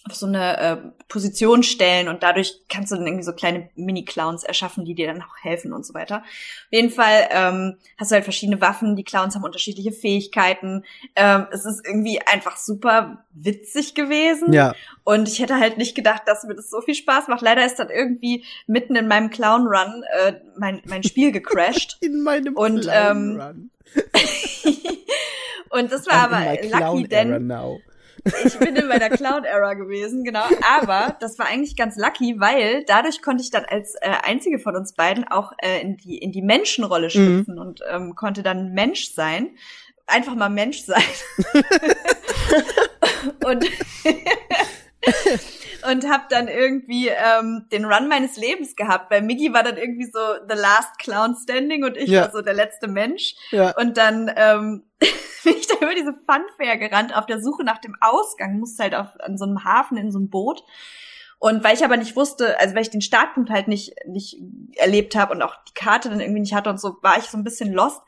auf 0.07 0.15
so 0.15 0.25
eine 0.25 0.57
äh, 0.57 0.77
Position 1.07 1.63
stellen 1.63 2.07
und 2.07 2.23
dadurch 2.23 2.61
kannst 2.69 2.91
du 2.91 2.95
dann 2.95 3.07
irgendwie 3.07 3.23
so 3.23 3.33
kleine 3.33 3.69
Mini-Clowns 3.75 4.43
erschaffen, 4.43 4.85
die 4.85 4.95
dir 4.95 5.07
dann 5.07 5.21
auch 5.21 5.37
helfen 5.41 5.73
und 5.73 5.85
so 5.85 5.93
weiter. 5.93 6.17
Auf 6.17 6.71
jeden 6.71 6.89
Fall 6.89 7.27
ähm, 7.31 7.77
hast 7.97 8.11
du 8.11 8.15
halt 8.15 8.23
verschiedene 8.23 8.61
Waffen, 8.61 8.95
die 8.95 9.03
Clowns 9.03 9.35
haben 9.35 9.43
unterschiedliche 9.43 9.91
Fähigkeiten. 9.91 10.83
Ähm, 11.15 11.47
es 11.51 11.65
ist 11.65 11.85
irgendwie 11.85 12.21
einfach 12.21 12.57
super 12.57 13.23
witzig 13.31 13.95
gewesen. 13.95 14.53
Ja. 14.53 14.73
Und 15.03 15.27
ich 15.27 15.39
hätte 15.39 15.59
halt 15.59 15.77
nicht 15.77 15.95
gedacht, 15.95 16.23
dass 16.25 16.43
mir 16.43 16.55
das 16.55 16.69
so 16.69 16.81
viel 16.81 16.95
Spaß 16.95 17.27
macht. 17.27 17.41
Leider 17.41 17.65
ist 17.65 17.77
dann 17.77 17.89
irgendwie 17.89 18.43
mitten 18.65 18.95
in 18.95 19.07
meinem 19.07 19.29
Clown-Run 19.29 20.03
äh, 20.19 20.33
mein, 20.57 20.81
mein 20.85 21.03
Spiel 21.03 21.31
gecrashed. 21.31 21.97
In 22.01 22.23
meinem 22.23 22.55
Und, 22.55 22.81
Clown 22.81 23.35
ähm, 23.35 23.41
Run. 23.41 23.71
und 25.69 25.91
das 25.91 26.07
war 26.07 26.29
I'm 26.29 26.71
aber 26.71 26.95
lucky, 26.95 27.07
denn 27.07 27.47
now. 27.47 27.79
Ich 28.45 28.57
bin 28.59 28.75
in 28.75 28.87
meiner 28.87 29.09
Clown-Era 29.09 29.73
gewesen, 29.73 30.23
genau. 30.23 30.45
Aber 30.77 31.15
das 31.19 31.37
war 31.39 31.47
eigentlich 31.47 31.75
ganz 31.75 31.97
lucky, 31.97 32.39
weil 32.39 32.83
dadurch 32.85 33.21
konnte 33.21 33.43
ich 33.43 33.51
dann 33.51 33.65
als 33.65 33.95
äh, 33.95 34.09
einzige 34.23 34.59
von 34.59 34.75
uns 34.75 34.93
beiden 34.93 35.27
auch 35.27 35.53
äh, 35.57 35.81
in 35.81 35.97
die 35.97 36.17
in 36.17 36.31
die 36.31 36.41
Menschenrolle 36.41 37.09
schlüpfen 37.09 37.59
und 37.59 37.81
ähm, 37.89 38.15
konnte 38.15 38.43
dann 38.43 38.73
Mensch 38.73 39.13
sein. 39.13 39.51
Einfach 40.05 40.35
mal 40.35 40.49
Mensch 40.49 40.83
sein. 40.83 41.03
und 43.45 43.65
und 45.89 46.09
habe 46.09 46.23
dann 46.29 46.47
irgendwie 46.47 47.09
ähm, 47.09 47.65
den 47.71 47.85
Run 47.85 48.07
meines 48.07 48.37
Lebens 48.37 48.75
gehabt, 48.75 49.11
weil 49.11 49.21
Miggy 49.21 49.53
war 49.53 49.63
dann 49.63 49.77
irgendwie 49.77 50.09
so 50.11 50.19
the 50.49 50.55
last 50.55 50.97
clown 50.99 51.35
standing 51.35 51.83
und 51.83 51.97
ich 51.97 52.09
Ja. 52.09 52.21
war 52.23 52.31
so 52.31 52.41
der 52.41 52.53
letzte 52.53 52.87
Mensch. 52.87 53.35
Ja. 53.51 53.75
Und 53.77 53.97
dann 53.97 54.31
ähm, 54.35 54.83
bin 55.43 55.55
ich 55.55 55.67
da 55.67 55.75
über 55.75 55.93
diese 55.93 56.13
Funfair 56.13 56.77
gerannt 56.77 57.15
auf 57.15 57.25
der 57.25 57.41
Suche 57.41 57.63
nach 57.63 57.77
dem 57.79 57.95
Ausgang, 58.01 58.59
musste 58.59 58.83
halt 58.83 58.95
auf, 58.95 59.07
an 59.19 59.37
so 59.37 59.45
einem 59.45 59.63
Hafen 59.63 59.97
in 59.97 60.11
so 60.11 60.17
einem 60.19 60.29
Boot. 60.29 60.63
Und 61.39 61.63
weil 61.63 61.75
ich 61.75 61.85
aber 61.85 61.97
nicht 61.97 62.15
wusste, 62.15 62.59
also 62.59 62.73
weil 62.73 62.81
ich 62.81 62.89
den 62.89 63.01
Startpunkt 63.01 63.51
halt 63.51 63.67
nicht, 63.67 63.93
nicht 64.07 64.37
erlebt 64.75 65.15
habe 65.15 65.33
und 65.33 65.43
auch 65.43 65.55
die 65.69 65.73
Karte 65.75 66.09
dann 66.09 66.19
irgendwie 66.19 66.39
nicht 66.39 66.55
hatte 66.55 66.71
und 66.71 66.81
so, 66.81 66.97
war 67.03 67.19
ich 67.19 67.25
so 67.25 67.37
ein 67.37 67.43
bisschen 67.43 67.71
lost. 67.71 68.01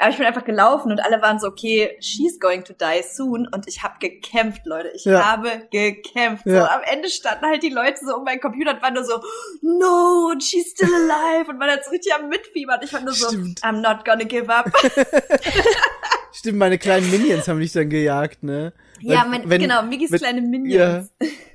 Aber 0.00 0.10
ich 0.10 0.16
bin 0.16 0.26
einfach 0.26 0.44
gelaufen 0.44 0.90
und 0.90 0.98
alle 1.00 1.20
waren 1.20 1.38
so, 1.38 1.46
okay, 1.48 1.96
she's 2.00 2.40
going 2.40 2.64
to 2.64 2.72
die 2.72 3.02
soon. 3.02 3.46
Und 3.52 3.68
ich 3.68 3.82
habe 3.82 3.94
gekämpft, 4.00 4.62
Leute. 4.64 4.88
Ich 4.94 5.04
Ja. 5.04 5.30
habe 5.32 5.68
gekämpft. 5.70 6.46
Ja. 6.46 6.60
So, 6.62 6.66
am 6.68 6.80
Ende 6.84 7.08
standen 7.10 7.44
halt 7.44 7.62
die 7.62 7.68
Leute 7.68 7.98
so 8.04 8.16
um 8.16 8.24
meinen 8.24 8.40
Computer 8.40 8.72
und 8.72 8.82
waren 8.82 8.94
nur 8.94 9.04
so, 9.04 9.20
no, 9.60 10.30
and 10.32 10.42
she's 10.42 10.70
still 10.70 10.88
alive. 10.94 11.50
Und 11.50 11.58
man 11.58 11.70
hat 11.70 11.84
so 11.84 11.90
richtig 11.90 12.14
am 12.14 12.28
Mitfiebern. 12.28 12.80
Ich 12.82 12.92
war 12.92 13.00
nur 13.02 13.12
so, 13.12 13.28
Stimmt. 13.28 13.60
I'm 13.62 13.80
not 13.82 14.04
gonna 14.06 14.24
give 14.24 14.48
up. 14.48 14.70
Stimmt, 16.32 16.58
meine 16.58 16.78
kleinen 16.78 17.10
Minions 17.10 17.48
haben 17.48 17.58
dich 17.60 17.72
dann 17.72 17.88
gejagt, 17.90 18.42
ne? 18.42 18.72
ja, 19.00 19.22
Weil- 19.22 19.28
mein, 19.30 19.50
wenn- 19.50 19.60
genau, 19.62 19.82
Miggis 19.82 20.10
wenn- 20.12 20.18
kleine 20.20 20.40
Ja, 20.40 20.46
Minions. 20.48 21.10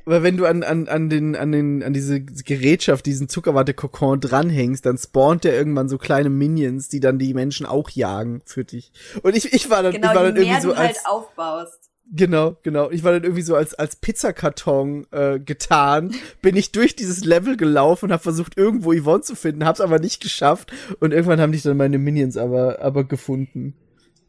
weil 0.06 0.23
wenn 0.23 0.35
du 0.38 0.45
an, 0.45 0.64
an, 0.64 0.88
an 0.88 1.10
den, 1.10 1.35
an 1.35 1.52
den, 1.52 1.84
an 1.84 1.93
diese 1.93 2.19
Gerätschaft, 2.22 3.06
diesen 3.06 3.30
Zuckerwatte-Kokon 3.30 4.19
dranhängst, 4.19 4.85
dann 4.85 4.97
spawnt 4.97 5.43
der 5.43 5.56
irgendwann 5.56 5.88
so 5.89 5.97
kleine 5.97 6.30
Minions, 6.30 6.89
die 6.89 6.99
dann 6.99 7.19
die 7.19 7.34
Menschen 7.34 7.65
auch 7.65 7.89
jagen 7.91 8.41
für 8.45 8.64
dich. 8.65 8.91
Und 9.23 9.35
ich, 9.35 9.53
ich 9.53 9.69
war 9.69 9.84
dann, 9.84 9.93
Genau, 9.93 10.10
ich 10.10 10.15
war 10.15 10.23
dann 10.23 10.35
irgendwie 10.35 10.61
so 10.61 10.76
halt 10.76 10.89
als, 10.89 11.06
aufbaust. 11.06 11.80
genau, 12.11 12.57
genau, 12.64 12.89
ich 12.91 13.03
war 13.03 13.11
dann 13.11 13.23
irgendwie 13.23 13.43
so 13.43 13.56
als, 13.56 13.73
als 13.76 13.95
Pizzakarton, 13.95 15.06
äh, 15.11 15.39
getan, 15.39 16.14
bin 16.41 16.56
ich 16.56 16.72
durch 16.72 16.95
dieses 16.95 17.23
Level 17.23 17.57
gelaufen 17.57 18.06
und 18.06 18.11
habe 18.11 18.23
versucht, 18.23 18.57
irgendwo 18.57 18.91
Yvonne 18.93 19.22
zu 19.22 19.35
finden, 19.35 19.65
hab's 19.65 19.81
aber 19.81 19.99
nicht 19.99 20.22
geschafft 20.22 20.73
und 20.99 21.14
irgendwann 21.14 21.39
haben 21.39 21.52
dich 21.52 21.61
dann 21.64 21.77
meine 21.77 21.97
Minions 21.99 22.38
aber, 22.38 22.81
aber 22.81 23.03
gefunden. 23.03 23.76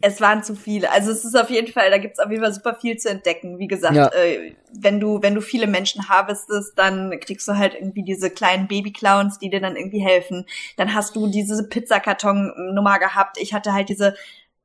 Es 0.09 0.21
waren 0.21 0.45
zu 0.45 0.55
viele. 0.55 0.93
Also 0.93 1.11
es 1.11 1.25
ist 1.25 1.37
auf 1.37 1.51
jeden 1.51 1.73
Fall, 1.73 1.91
da 1.91 1.99
gibt's 1.99 2.21
auf 2.21 2.31
jeden 2.31 2.41
Fall 2.41 2.53
super 2.53 2.77
viel 2.77 2.97
zu 2.97 3.11
entdecken. 3.11 3.59
Wie 3.59 3.67
gesagt, 3.67 3.97
Ja. 3.97 4.07
äh, 4.13 4.55
wenn 4.73 5.01
du, 5.01 5.21
wenn 5.21 5.35
du 5.35 5.41
viele 5.41 5.67
Menschen 5.67 6.09
harvestest, 6.09 6.79
dann 6.79 7.19
kriegst 7.19 7.49
du 7.49 7.57
halt 7.57 7.75
irgendwie 7.75 8.05
diese 8.05 8.31
kleinen 8.31 8.69
Baby-Clowns, 8.69 9.41
die 9.41 9.51
dir 9.51 9.61
dann 9.61 9.75
irgendwie 9.75 9.99
helfen. 9.99 10.47
Dann 10.77 10.95
hast 10.95 11.17
du 11.17 11.27
diese 11.27 11.67
Pizzakarton-Nummer 11.69 13.01
gehabt. 13.01 13.37
Ich 13.41 13.53
hatte 13.53 13.73
halt 13.73 13.89
diese 13.89 14.15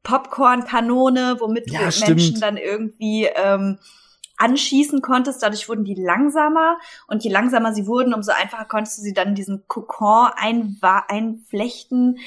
Popcorn-Kanone, 0.03 1.37
womit 1.39 1.71
Ja, 1.71 1.85
du 1.85 1.91
stimmt. 1.91 2.09
Menschen 2.09 2.39
dann 2.39 2.57
irgendwie 2.57 3.25
ähm, 3.35 3.79
anschießen 4.37 5.01
konntest. 5.01 5.41
Dadurch 5.41 5.67
wurden 5.69 5.85
die 5.85 5.95
langsamer 5.95 6.77
und 7.07 7.23
je 7.23 7.31
langsamer 7.31 7.73
sie 7.73 7.87
wurden, 7.87 8.13
umso 8.13 8.31
einfacher 8.31 8.65
konntest 8.65 8.99
du 8.99 9.01
sie 9.01 9.13
dann 9.13 9.29
in 9.29 9.35
diesen 9.35 9.67
Kokon 9.67 10.29
einflechten. 11.07 12.19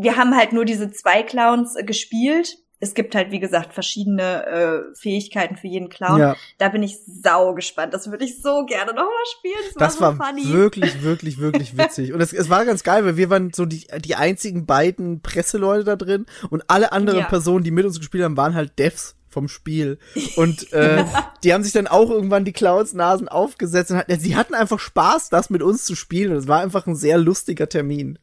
Wir 0.00 0.16
haben 0.16 0.36
halt 0.36 0.52
nur 0.52 0.64
diese 0.64 0.90
zwei 0.90 1.22
Clowns 1.22 1.76
äh, 1.76 1.84
gespielt. 1.84 2.58
Es 2.80 2.94
gibt 2.94 3.16
halt, 3.16 3.32
wie 3.32 3.40
gesagt, 3.40 3.74
verschiedene 3.74 4.46
äh, 4.46 4.94
Fähigkeiten 4.94 5.56
für 5.56 5.66
jeden 5.66 5.88
Clown. 5.88 6.20
Ja. 6.20 6.36
Da 6.58 6.68
bin 6.68 6.84
ich 6.84 6.96
sau 7.06 7.52
gespannt. 7.54 7.92
Das 7.92 8.08
würde 8.08 8.24
ich 8.24 8.40
so 8.40 8.64
gerne 8.66 8.92
nochmal 8.92 9.08
spielen. 9.36 9.54
Das, 9.74 9.94
Das 9.94 10.00
war 10.00 10.16
war 10.16 10.32
so 10.32 10.40
funny. 10.42 10.52
wirklich, 10.52 11.02
wirklich, 11.02 11.38
wirklich 11.38 11.76
witzig. 11.76 12.12
Und 12.12 12.20
es, 12.20 12.32
es 12.32 12.48
war 12.48 12.64
ganz 12.64 12.84
geil, 12.84 13.04
weil 13.04 13.16
wir 13.16 13.30
waren 13.30 13.52
so 13.52 13.66
die, 13.66 13.88
die 14.04 14.14
einzigen 14.14 14.64
beiden 14.64 15.22
Presseleute 15.22 15.82
da 15.82 15.96
drin 15.96 16.26
und 16.50 16.62
alle 16.68 16.92
anderen 16.92 17.18
Ja. 17.20 17.26
Personen, 17.26 17.64
die 17.64 17.72
mit 17.72 17.84
uns 17.84 17.98
gespielt 17.98 18.22
haben, 18.22 18.36
waren 18.36 18.54
halt 18.54 18.78
Devs 18.78 19.16
vom 19.28 19.48
Spiel. 19.48 19.98
Und 20.36 20.72
äh, 20.72 21.04
die 21.42 21.52
haben 21.52 21.64
sich 21.64 21.72
dann 21.72 21.88
auch 21.88 22.10
irgendwann 22.10 22.44
die 22.44 22.52
Clowns-Nasen 22.52 23.28
aufgesetzt 23.28 23.90
und 23.90 23.96
hatten, 23.96 24.20
sie 24.20 24.36
hatten 24.36 24.54
einfach 24.54 24.78
Spaß, 24.78 25.30
das 25.30 25.50
mit 25.50 25.62
uns 25.64 25.84
zu 25.84 25.96
spielen. 25.96 26.30
Und 26.30 26.38
es 26.38 26.46
war 26.46 26.60
einfach 26.60 26.86
ein 26.86 26.94
sehr 26.94 27.18
lustiger 27.18 27.68
Termin. 27.68 28.20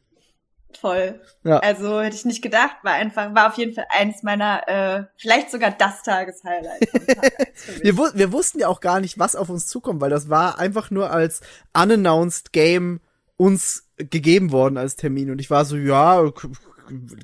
Voll. 0.79 1.21
Ja. 1.43 1.59
Also 1.59 2.01
hätte 2.01 2.15
ich 2.15 2.25
nicht 2.25 2.41
gedacht, 2.41 2.75
war 2.83 2.93
einfach, 2.93 3.33
war 3.33 3.47
auf 3.47 3.57
jeden 3.57 3.73
Fall 3.73 3.85
eins 3.89 4.23
meiner, 4.23 4.67
äh, 4.67 5.03
vielleicht 5.17 5.51
sogar 5.51 5.71
das 5.71 6.03
Tageshighlight. 6.03 6.89
Tag. 6.91 7.31
Wir, 7.81 7.97
wu- 7.97 8.11
wir 8.13 8.31
wussten 8.31 8.59
ja 8.59 8.67
auch 8.67 8.81
gar 8.81 8.99
nicht, 8.99 9.17
was 9.17 9.35
auf 9.35 9.49
uns 9.49 9.67
zukommt, 9.67 10.01
weil 10.01 10.09
das 10.09 10.29
war 10.29 10.59
einfach 10.59 10.91
nur 10.91 11.11
als 11.11 11.41
unannounced 11.73 12.51
Game 12.53 12.99
uns 13.37 13.87
gegeben 13.97 14.51
worden 14.51 14.77
als 14.77 14.95
Termin. 14.95 15.31
Und 15.31 15.39
ich 15.39 15.49
war 15.49 15.65
so, 15.65 15.77
ja, 15.77 16.31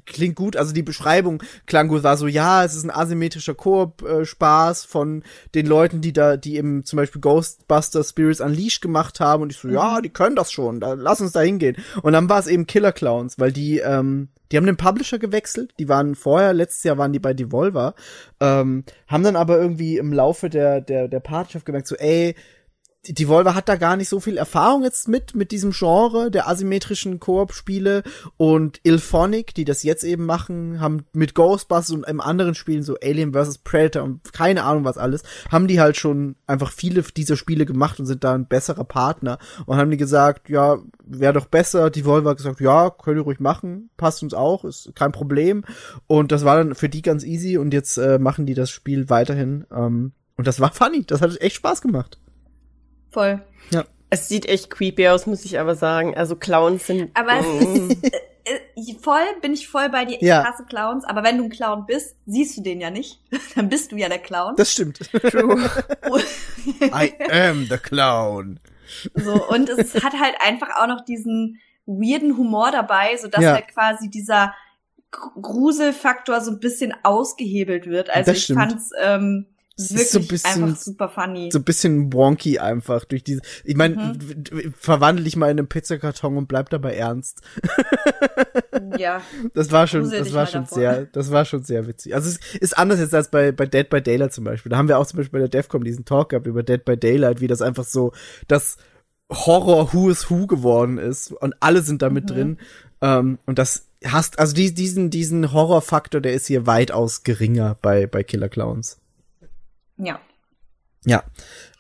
klingt 0.06 0.36
gut. 0.36 0.56
Also 0.56 0.74
die 0.74 0.84
Beschreibung 0.84 1.44
klang 1.66 1.88
gut, 1.88 2.04
war 2.04 2.18
so, 2.18 2.28
ja, 2.28 2.64
es 2.64 2.76
ist 2.76 2.84
ein 2.84 2.92
asymmetrischer 2.92 3.56
Koop-Spaß 3.56 4.86
von 4.86 5.24
den 5.56 5.66
Leuten, 5.66 6.02
die 6.02 6.14
da, 6.14 6.38
die 6.38 6.58
eben 6.58 6.86
zum 6.86 6.98
Beispiel 6.98 7.22
Ghostbusters 7.22 8.10
Spirits 8.10 8.42
Unleashed 8.42 8.82
gemacht 8.82 9.20
haben. 9.20 9.44
Und 9.44 9.52
ich 9.52 9.58
so, 9.58 9.70
ja, 9.70 10.02
die 10.02 10.10
können 10.10 10.36
das 10.36 10.52
schon, 10.52 10.80
da, 10.80 10.94
lass 10.94 11.22
uns 11.22 11.32
da 11.32 11.42
hingehen. 11.42 11.78
Und 12.02 12.14
dann 12.14 12.30
war 12.30 12.40
es 12.40 12.48
eben 12.48 12.68
Killer 12.68 12.92
Clowns, 12.92 13.40
weil 13.40 13.52
die, 13.52 13.80
ähm, 13.80 14.30
die 14.52 14.58
haben 14.58 14.66
den 14.66 14.78
Publisher 14.78 15.20
gewechselt. 15.20 15.74
Die 15.80 15.88
waren 15.88 16.16
vorher, 16.16 16.54
letztes 16.54 16.84
Jahr 16.84 16.98
waren 16.98 17.14
die 17.14 17.20
bei 17.20 17.34
Devolver, 17.34 17.96
ähm, 18.40 18.84
haben 19.08 19.24
dann 19.24 19.36
aber 19.36 19.58
irgendwie 19.58 19.98
im 19.98 20.12
Laufe 20.12 20.50
der, 20.50 20.82
der, 20.82 21.08
der 21.08 21.20
Partnerschaft 21.20 21.66
gemerkt, 21.66 21.88
so, 21.88 21.96
ey, 21.96 22.36
die 23.08 23.16
Devolver 23.16 23.56
hat 23.56 23.68
da 23.68 23.78
gar 23.78 23.98
nicht 23.98 24.10
so 24.10 24.20
viel 24.20 24.38
Erfahrung 24.38 24.84
jetzt 24.84 25.08
mit, 25.08 25.34
mit 25.34 25.52
diesem 25.52 25.72
Genre 25.72 26.30
der 26.30 26.48
asymmetrischen 26.48 27.20
Koop-Spiele 27.20 28.04
und 28.38 28.80
Ilphonic, 28.84 29.56
die 29.56 29.66
das 29.66 29.82
jetzt 29.82 30.04
eben 30.04 30.28
machen, 30.28 30.80
haben 30.80 31.06
mit 31.12 31.34
Ghostbusters 31.34 31.90
und 31.92 32.06
einem 32.06 32.22
anderen 32.22 32.54
Spielen, 32.54 32.84
so 32.84 32.98
Alien 33.02 33.34
vs. 33.34 33.58
Predator 33.60 34.04
und 34.04 34.34
keine 34.34 34.64
Ahnung 34.66 34.86
was 34.86 35.00
alles, 35.00 35.24
haben 35.50 35.68
die 35.68 35.80
halt 35.80 35.98
schon 35.98 36.36
einfach 36.46 36.72
viele 36.72 37.02
dieser 37.02 37.38
Spiele 37.38 37.66
gemacht 37.66 38.00
und 38.00 38.06
sind 38.06 38.24
da 38.24 38.36
ein 38.36 38.48
besserer 38.48 38.84
Partner 38.84 39.40
und 39.66 39.78
haben 39.78 39.90
die 39.90 39.98
gesagt, 39.98 40.48
ja, 40.50 40.78
wäre 41.04 41.34
doch 41.34 41.48
besser. 41.48 41.90
Devolver 41.90 42.32
hat 42.32 42.38
gesagt, 42.38 42.62
ja, 42.62 42.92
könnt 42.92 43.18
ihr 43.18 43.24
ruhig 43.24 43.40
machen, 43.40 43.90
passt 43.98 44.22
uns 44.22 44.36
auch, 44.36 44.64
ist 44.64 44.92
kein 44.94 45.12
Problem 45.12 45.64
und 46.06 46.32
das 46.32 46.46
war 46.46 46.58
dann 46.58 46.76
für 46.76 46.90
die 46.90 47.02
ganz 47.02 47.24
easy 47.24 47.58
und 47.58 47.74
jetzt 47.74 47.98
äh, 47.98 48.20
machen 48.20 48.46
die 48.46 48.54
das 48.54 48.70
Spiel 48.70 49.10
weiterhin 49.10 49.66
ähm, 49.76 50.12
und 50.38 50.46
das 50.46 50.60
war 50.60 50.72
funny, 50.72 51.04
das 51.04 51.22
hat 51.22 51.42
echt 51.42 51.56
Spaß 51.56 51.82
gemacht. 51.82 52.20
Voll. 53.12 53.42
Es 54.14 54.28
sieht 54.28 54.46
echt 54.46 54.70
creepy 54.70 55.08
aus, 55.08 55.26
muss 55.26 55.46
ich 55.46 55.58
aber 55.58 55.74
sagen. 55.74 56.18
Also 56.18 56.36
Clowns 56.36 56.86
sind. 56.86 57.12
Aber 57.18 57.40
es 57.40 57.46
Mm. 57.46 57.92
ist, 57.92 58.04
äh, 58.44 58.56
äh, 58.76 58.96
voll, 59.02 59.22
bin 59.42 59.54
ich 59.54 59.70
voll 59.70 59.88
bei 59.88 60.04
dir. 60.04 60.18
Ich 60.18 60.22
Ja. 60.24 60.44
hasse 60.44 60.66
Clowns, 60.66 61.06
aber 61.06 61.24
wenn 61.24 61.38
du 61.38 61.46
ein 61.46 61.50
Clown 61.50 61.86
bist, 61.86 62.18
siehst 62.26 62.58
du 62.58 62.62
den 62.62 62.82
ja 62.82 62.90
nicht. 62.92 63.22
Dann 63.56 63.70
bist 63.70 63.94
du 63.94 63.96
ja 63.96 64.10
der 64.10 64.20
Clown. 64.20 64.58
Das 64.58 64.70
stimmt. 64.74 65.00
I 66.82 67.14
am 67.32 67.68
the 67.70 67.78
clown. 67.78 68.60
So, 69.16 69.48
und 69.48 69.70
es 69.70 69.96
hat 70.04 70.14
halt 70.20 70.36
einfach 70.46 70.70
auch 70.82 70.88
noch 70.88 71.06
diesen 71.06 71.60
weirden 71.86 72.38
Humor 72.38 72.72
dabei, 72.72 73.16
sodass 73.18 73.42
Ja. 73.44 73.54
halt 73.54 73.70
quasi 73.70 74.10
dieser 74.10 74.54
Gr- 75.12 75.32
Gruselfaktor 75.42 76.42
so 76.42 76.52
ein 76.52 76.60
bisschen 76.60 76.94
ausgehebelt 77.04 77.88
wird. 77.88 78.10
Also 78.10 78.32
Das 78.32 78.38
ich 78.40 78.44
stimmt. 78.46 78.60
fand's 78.60 78.90
ähm, 79.02 79.48
wirklich 79.78 80.10
so 80.10 80.20
ein 80.20 80.28
bisschen- 80.28 80.64
einfach 80.64 80.80
super 80.82 81.10
funny. 81.10 81.50
So 81.52 81.60
ein 81.60 81.64
bisschen 81.64 82.14
wonky 82.14 82.60
einfach 82.60 83.06
durch 83.06 83.24
diese. 83.24 83.42
Ich 83.64 83.76
meine, 83.76 83.96
Mhm. 83.96 84.74
verwandle 84.78 85.24
dich 85.24 85.36
mal 85.36 85.50
in 85.52 85.58
einen 85.60 85.68
Pizzakarton 85.68 86.38
und 86.38 86.48
bleib 86.48 86.70
dabei 86.70 86.96
ernst. 86.96 87.42
ja. 88.98 89.22
Das 89.54 89.72
war 89.72 89.88
schon, 89.88 90.10
das 90.10 90.34
war 90.34 90.46
schon 90.48 90.62
davor. 90.64 90.78
sehr, 90.78 91.06
das 91.06 91.32
war 91.32 91.46
schon 91.46 91.64
sehr 91.64 91.88
witzig. 91.88 92.16
Also 92.16 92.30
es 92.30 92.40
ist 92.60 92.78
anders 92.78 93.00
jetzt 93.00 93.14
als 93.14 93.30
bei, 93.30 93.52
bei 93.52 93.66
Dead 93.66 93.90
by 93.90 94.02
Daylight 94.02 94.34
zum 94.34 94.44
Beispiel. 94.44 94.70
Da 94.70 94.78
haben 94.78 94.88
wir 94.88 94.98
auch 95.00 95.06
zum 95.08 95.18
Beispiel 95.18 95.40
bei 95.40 95.48
der 95.48 95.50
DEFCOM 95.50 95.84
diesen 95.84 96.06
Talk 96.06 96.30
gehabt 96.30 96.48
über 96.48 96.64
Dead 96.64 96.84
by 96.84 96.98
Daylight, 96.98 97.42
wie 97.42 97.48
das 97.48 97.62
einfach 97.62 97.86
so 97.86 98.12
das 98.48 98.78
Horror 99.32 99.94
Who 99.94 100.10
is 100.10 100.30
Who 100.30 100.46
geworden 100.48 100.98
ist 100.98 101.32
und 101.32 101.56
alle 101.60 101.82
sind 101.82 102.02
da 102.02 102.10
mit 102.10 102.26
Mhm. 102.26 102.28
drin. 102.28 102.58
Ähm, 103.02 103.40
und 103.46 103.58
das 103.58 103.88
hast, 104.06 104.40
also 104.40 104.54
die, 104.54 104.74
diesen, 104.74 105.10
diesen 105.10 105.54
Horrorfaktor, 105.54 106.22
der 106.22 106.34
ist 106.34 106.48
hier 106.48 106.68
weitaus 106.68 107.24
geringer 107.24 107.78
bei, 107.82 108.08
bei 108.08 108.24
Killer 108.24 108.50
Clowns. 108.50 108.98
Ja. 110.02 110.20
Ja. 111.06 111.24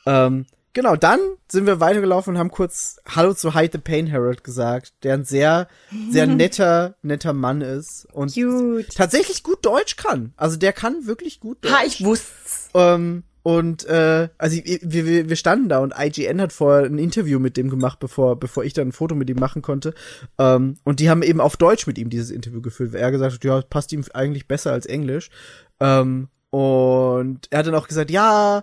Ähm, 0.06 0.46
genau, 0.74 0.96
dann 0.96 1.20
sind 1.50 1.66
wir 1.66 1.80
weitergelaufen 1.80 2.34
und 2.34 2.40
haben 2.40 2.52
kurz 2.52 3.00
Hallo 3.08 3.34
zu 3.34 3.54
Hyde 3.54 3.74
the 3.74 3.78
Pain 3.78 4.08
Herald 4.08 4.44
gesagt, 4.44 4.94
der 5.04 5.16
ein 5.16 5.26
sehr, 5.26 5.68
sehr 6.10 6.28
netter, 6.28 6.96
netter 7.02 7.34
Mann 7.34 7.62
ist 7.62 8.08
und 8.14 8.34
Cute. 8.34 8.88
tatsächlich 8.96 9.44
gut 9.44 9.66
Deutsch 9.66 9.96
kann. 9.96 10.34
Also 10.38 10.58
der 10.58 10.74
kann 10.74 11.06
wirklich 11.06 11.40
gut 11.40 11.64
Deutsch. 11.64 11.74
Ha, 11.74 11.84
ich 11.86 12.04
wusste's. 12.04 12.70
Ähm, 12.74 13.24
und 13.44 13.86
äh, 13.86 14.30
also 14.38 14.58
wir, 14.64 15.06
wir, 15.06 15.30
wir 15.30 15.36
standen 15.36 15.68
da 15.68 15.80
und 15.80 15.94
IGN 15.98 16.40
hat 16.40 16.54
vorher 16.54 16.86
ein 16.86 17.00
Interview 17.00 17.40
mit 17.40 17.58
dem 17.58 17.70
gemacht, 17.72 18.00
bevor, 18.00 18.40
bevor 18.40 18.64
ich 18.64 18.74
dann 18.74 18.90
ein 18.90 18.92
Foto 18.92 19.16
mit 19.16 19.30
ihm 19.32 19.40
machen 19.40 19.64
konnte. 19.64 19.96
Ähm, 20.38 20.78
und 20.84 21.00
die 21.00 21.10
haben 21.10 21.24
eben 21.24 21.42
auf 21.42 21.58
Deutsch 21.58 21.88
mit 21.88 21.98
ihm 21.98 22.12
dieses 22.12 22.30
Interview 22.30 22.62
geführt, 22.62 22.94
weil 22.94 23.02
er 23.02 23.12
gesagt 23.12 23.34
hat, 23.34 23.44
ja, 23.44 23.62
passt 23.62 23.94
ihm 23.94 24.04
eigentlich 24.14 24.48
besser 24.48 24.72
als 24.72 24.86
Englisch. 24.86 25.32
Ähm, 25.80 26.28
Und 26.52 27.48
er 27.50 27.60
hat 27.60 27.68
dann 27.68 27.76
auch 27.76 27.88
gesagt, 27.88 28.12
ja, 28.12 28.62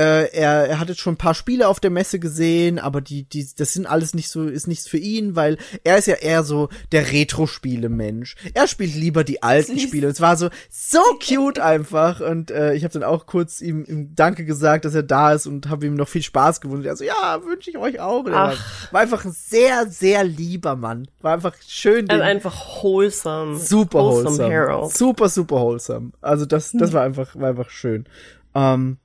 äh, 0.00 0.32
er, 0.32 0.66
er 0.66 0.80
hat 0.80 0.88
jetzt 0.88 1.00
schon 1.00 1.14
ein 1.14 1.18
paar 1.18 1.34
Spiele 1.34 1.68
auf 1.68 1.78
der 1.78 1.90
Messe 1.90 2.18
gesehen, 2.18 2.78
aber 2.78 3.02
die, 3.02 3.24
die, 3.24 3.46
das 3.54 3.74
sind 3.74 3.84
alles 3.86 4.14
nicht 4.14 4.30
so, 4.30 4.44
ist 4.44 4.66
nichts 4.66 4.88
für 4.88 4.96
ihn, 4.96 5.36
weil 5.36 5.58
er 5.84 5.98
ist 5.98 6.06
ja 6.06 6.14
eher 6.14 6.42
so 6.42 6.70
der 6.90 7.12
Retro-Spiele-Mensch. 7.12 8.34
Er 8.54 8.66
spielt 8.66 8.94
lieber 8.94 9.24
die 9.24 9.42
alten. 9.42 9.78
Spiele. 9.78 10.06
Und 10.06 10.14
es 10.14 10.20
war 10.22 10.38
so, 10.38 10.48
so 10.70 11.00
cute 11.22 11.58
einfach. 11.58 12.20
Und 12.20 12.50
äh, 12.50 12.72
ich 12.72 12.84
habe 12.84 12.94
dann 12.94 13.04
auch 13.04 13.26
kurz 13.26 13.60
ihm, 13.60 13.84
ihm 13.84 14.14
Danke 14.14 14.46
gesagt, 14.46 14.86
dass 14.86 14.94
er 14.94 15.02
da 15.02 15.34
ist 15.34 15.46
und 15.46 15.68
habe 15.68 15.84
ihm 15.84 15.96
noch 15.96 16.08
viel 16.08 16.22
Spaß 16.22 16.62
gewünscht. 16.62 16.86
Er 16.86 16.96
so, 16.96 17.04
ja, 17.04 17.40
wünsche 17.44 17.68
ich 17.68 17.76
euch 17.76 18.00
auch. 18.00 18.24
War, 18.24 18.54
einfach 18.92 19.26
ein 19.26 19.32
sehr, 19.32 19.86
sehr 19.86 20.24
lieber 20.24 20.76
Mann. 20.76 21.08
War 21.20 21.34
einfach 21.34 21.54
schön. 21.66 22.08
Also 22.08 22.22
einfach 22.22 22.82
wholesome. 22.82 23.58
super 23.58 24.00
wholesome. 24.00 24.54
Harold. 24.54 24.96
Super, 24.96 25.28
super 25.28 25.56
wholesome. 25.56 26.12
Also 26.22 26.46
das, 26.46 26.72
das 26.72 26.94
war 26.94 27.02
einfach, 27.02 27.36
war 27.36 27.50
einfach 27.50 27.68
schön. 27.68 28.06
Ähm, 28.54 28.96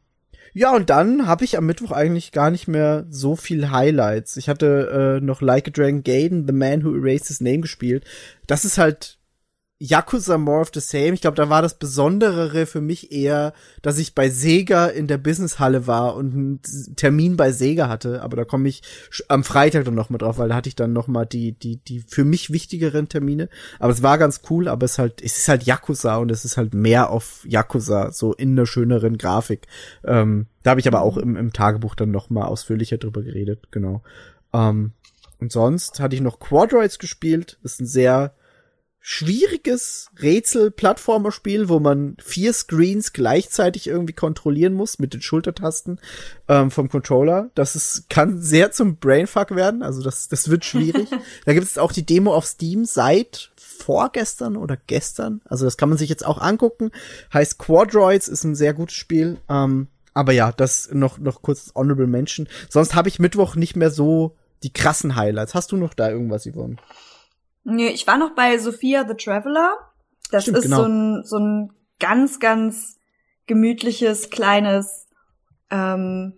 ja, 0.57 0.73
und 0.73 0.89
dann 0.89 1.27
habe 1.27 1.43
ich 1.43 1.57
am 1.57 1.65
Mittwoch 1.65 1.91
eigentlich 1.91 2.31
gar 2.31 2.49
nicht 2.49 2.69
mehr 2.69 3.05
so 3.09 3.35
viel 3.35 3.71
Highlights. 3.71 4.37
Ich 4.37 4.47
hatte 4.47 5.19
äh, 5.19 5.23
noch 5.23 5.41
Like 5.41 5.67
a 5.67 5.71
Dragon 5.71 6.01
Gaiden, 6.01 6.47
The 6.47 6.53
Man 6.53 6.85
Who 6.85 6.95
Erased 6.95 7.27
His 7.27 7.41
Name 7.41 7.59
gespielt. 7.59 8.05
Das 8.47 8.63
ist 8.63 8.77
halt 8.77 9.19
Yakuza 9.77 10.37
More 10.37 10.61
of 10.61 10.71
the 10.73 10.79
Same. 10.79 11.13
Ich 11.13 11.21
glaube, 11.21 11.35
da 11.35 11.49
war 11.49 11.61
das 11.61 11.77
Besonderere 11.77 12.65
für 12.65 12.79
mich 12.79 13.11
eher, 13.11 13.53
dass 13.81 13.97
ich 13.97 14.15
bei 14.15 14.29
Sega 14.29 14.87
in 14.87 15.07
der 15.07 15.17
Businesshalle 15.17 15.85
war 15.85 16.15
und 16.15 16.33
einen 16.33 16.61
Termin 16.95 17.35
bei 17.35 17.51
Sega 17.51 17.89
hatte. 17.89 18.21
Aber 18.21 18.37
da 18.37 18.45
komme 18.45 18.69
ich 18.69 18.83
am 19.27 19.43
Freitag 19.43 19.83
dann 19.83 19.95
noch 19.95 20.09
mal 20.09 20.17
drauf, 20.17 20.37
weil 20.37 20.47
da 20.47 20.55
hatte 20.55 20.69
ich 20.69 20.77
dann 20.77 20.93
noch 20.93 21.07
mal 21.07 21.25
die, 21.25 21.51
die, 21.51 21.75
die 21.77 21.99
für 21.99 22.23
mich 22.23 22.51
wichtigeren 22.51 23.09
Termine. 23.09 23.49
Aber 23.79 23.91
es 23.91 24.01
war 24.01 24.17
ganz 24.17 24.41
cool, 24.49 24.69
aber 24.69 24.85
es 24.85 24.97
halt, 24.97 25.21
es 25.21 25.37
ist 25.37 25.49
halt 25.49 25.63
Yakuza 25.63 26.17
und 26.17 26.31
es 26.31 26.45
ist 26.45 26.55
halt 26.55 26.73
mehr 26.73 27.09
auf 27.09 27.45
Yakuza, 27.45 28.11
so 28.13 28.33
in 28.33 28.51
einer 28.51 28.67
schöneren 28.67 29.17
Grafik. 29.17 29.67
Ähm, 30.05 30.47
da 30.63 30.71
habe 30.71 30.79
ich 30.79 30.87
aber 30.87 31.01
auch 31.01 31.17
im, 31.17 31.35
im 31.35 31.51
Tagebuch 31.51 31.95
dann 31.95 32.11
noch 32.11 32.29
mal 32.29 32.45
ausführlicher 32.45 32.97
drüber 32.97 33.23
geredet, 33.23 33.67
genau. 33.71 34.03
Ähm, 34.53 34.93
und 35.41 35.51
sonst 35.51 35.99
hatte 35.99 36.15
ich 36.15 36.21
noch 36.21 36.39
Quadroids 36.39 36.97
gespielt. 36.97 37.59
Das 37.61 37.73
ist 37.73 37.81
ein 37.81 37.87
sehr 37.87 38.33
schwieriges 39.07 40.09
Rätsel-Plattformerspiel, 40.19 41.69
wo 41.69 41.79
man 41.79 42.17
vier 42.19 42.51
Screens 42.53 43.13
gleichzeitig 43.13 43.85
irgendwie 43.85 44.13
kontrollieren 44.13 44.73
muss 44.73 44.97
mit 44.97 45.13
den 45.13 45.21
Schultertasten 45.21 45.99
ähm, 46.47 46.71
vom 46.71 46.89
Controller. 46.89 47.51
Das 47.53 47.75
ist, 47.75 48.09
kann 48.09 48.41
sehr 48.41 48.71
zum 48.71 48.95
Brainfuck 48.95 49.55
werden, 49.55 49.83
also 49.83 50.01
das, 50.01 50.27
das 50.27 50.49
wird 50.49 50.65
schwierig. 50.65 51.07
da 51.45 51.53
gibt 51.53 51.67
es 51.67 51.77
auch 51.77 51.91
die 51.91 52.03
Demo 52.03 52.33
auf 52.33 52.47
Steam 52.47 52.83
seit 52.83 53.51
vorgestern 53.57 54.57
oder 54.57 54.75
gestern. 54.87 55.41
Also 55.45 55.65
das 55.65 55.77
kann 55.77 55.89
man 55.89 55.99
sich 55.99 56.09
jetzt 56.09 56.25
auch 56.25 56.41
angucken. 56.41 56.89
Heißt 57.31 57.59
Quadroids, 57.59 58.27
ist 58.27 58.43
ein 58.43 58.55
sehr 58.55 58.73
gutes 58.73 58.95
Spiel. 58.95 59.37
Ähm, 59.47 59.85
aber 60.15 60.31
ja, 60.31 60.51
das 60.51 60.89
noch, 60.91 61.19
noch 61.19 61.43
kurz 61.43 61.71
Honorable 61.75 62.07
Mention. 62.07 62.47
Sonst 62.69 62.95
habe 62.95 63.09
ich 63.09 63.19
Mittwoch 63.19 63.55
nicht 63.55 63.75
mehr 63.75 63.91
so 63.91 64.35
die 64.63 64.73
krassen 64.73 65.15
Highlights. 65.15 65.53
Hast 65.53 65.71
du 65.71 65.77
noch 65.77 65.93
da 65.93 66.09
irgendwas, 66.09 66.47
Yvonne? 66.51 66.77
Nee, 67.65 67.89
ich 67.89 68.07
war 68.07 68.17
noch 68.17 68.35
bei 68.35 68.57
Sophia 68.57 69.05
the 69.07 69.15
Traveler. 69.15 69.77
Das 70.31 70.43
Stimmt, 70.43 70.59
ist 70.59 70.63
genau. 70.65 70.77
so 70.77 70.87
ein 70.87 71.23
so 71.23 71.37
ein 71.37 71.73
ganz 71.99 72.39
ganz 72.39 72.97
gemütliches 73.47 74.29
kleines 74.29 75.07
ähm, 75.69 76.33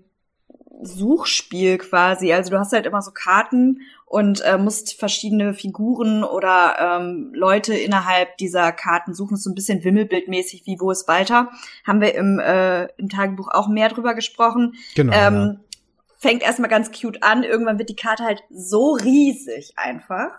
Suchspiel 0.82 1.78
quasi. 1.78 2.34
Also 2.34 2.52
du 2.52 2.60
hast 2.60 2.72
halt 2.72 2.86
immer 2.86 3.02
so 3.02 3.12
Karten 3.12 3.82
und 4.06 4.42
äh, 4.46 4.58
musst 4.58 4.98
verschiedene 4.98 5.54
Figuren 5.54 6.24
oder 6.24 6.78
ähm, 6.80 7.32
Leute 7.34 7.74
innerhalb 7.74 8.38
dieser 8.38 8.72
Karten 8.72 9.14
suchen. 9.14 9.36
Ist 9.36 9.44
so 9.44 9.50
ein 9.50 9.56
bisschen 9.56 9.84
wimmelbildmäßig 9.84 10.66
wie 10.66 10.80
wo 10.80 10.92
ist 10.92 11.08
Walter. 11.08 11.50
Haben 11.86 12.02
wir 12.02 12.16
im, 12.16 12.40
äh, 12.40 12.86
im 12.98 13.10
Tagebuch 13.10 13.50
auch 13.52 13.68
mehr 13.68 13.90
drüber 13.90 14.14
gesprochen. 14.14 14.76
Genau. 14.96 15.14
Ähm, 15.14 15.60
fängt 16.18 16.42
erstmal 16.42 16.70
ganz 16.70 16.92
cute 16.92 17.24
an. 17.24 17.44
Irgendwann 17.44 17.80
wird 17.80 17.90
die 17.90 17.96
Karte 17.96 18.24
halt 18.24 18.44
so 18.50 18.94
riesig 18.94 19.74
einfach, 19.78 20.32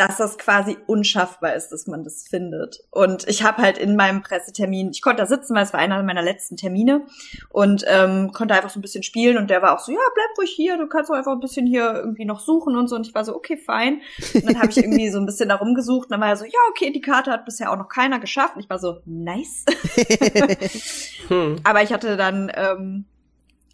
dass 0.00 0.16
das 0.16 0.38
quasi 0.38 0.78
unschaffbar 0.86 1.54
ist, 1.54 1.68
dass 1.68 1.86
man 1.86 2.04
das 2.04 2.26
findet. 2.26 2.80
Und 2.90 3.28
ich 3.28 3.42
habe 3.42 3.60
halt 3.60 3.76
in 3.76 3.96
meinem 3.96 4.22
Pressetermin, 4.22 4.92
ich 4.92 5.02
konnte 5.02 5.20
da 5.22 5.26
sitzen, 5.26 5.54
weil 5.54 5.64
es 5.64 5.74
war 5.74 5.80
einer 5.80 6.02
meiner 6.02 6.22
letzten 6.22 6.56
Termine 6.56 7.02
und 7.50 7.84
ähm, 7.86 8.32
konnte 8.32 8.54
einfach 8.54 8.70
so 8.70 8.78
ein 8.78 8.82
bisschen 8.82 9.02
spielen 9.02 9.36
und 9.36 9.50
der 9.50 9.60
war 9.60 9.74
auch 9.74 9.84
so, 9.84 9.92
ja, 9.92 9.98
bleib 10.14 10.38
ruhig 10.38 10.50
hier, 10.50 10.78
du 10.78 10.86
kannst 10.88 11.10
doch 11.10 11.14
einfach 11.14 11.32
ein 11.32 11.40
bisschen 11.40 11.66
hier 11.66 11.92
irgendwie 11.94 12.24
noch 12.24 12.40
suchen 12.40 12.78
und 12.78 12.88
so. 12.88 12.96
Und 12.96 13.06
ich 13.06 13.14
war 13.14 13.26
so, 13.26 13.36
okay, 13.36 13.58
fein. 13.58 14.00
Und 14.32 14.46
dann 14.46 14.56
habe 14.56 14.70
ich 14.70 14.78
irgendwie 14.78 15.10
so 15.10 15.18
ein 15.18 15.26
bisschen 15.26 15.50
da 15.50 15.56
rumgesucht 15.56 16.06
und 16.06 16.12
dann 16.12 16.20
war 16.22 16.28
er 16.28 16.36
so, 16.36 16.46
ja, 16.46 16.60
okay, 16.70 16.90
die 16.90 17.02
Karte 17.02 17.30
hat 17.30 17.44
bisher 17.44 17.70
auch 17.70 17.76
noch 17.76 17.90
keiner 17.90 18.20
geschafft. 18.20 18.56
Und 18.56 18.62
ich 18.62 18.70
war 18.70 18.78
so, 18.78 19.02
nice. 19.04 19.66
Hm. 21.28 21.56
Aber 21.62 21.82
ich 21.82 21.92
hatte 21.92 22.16
dann 22.16 22.50
ähm, 22.54 23.04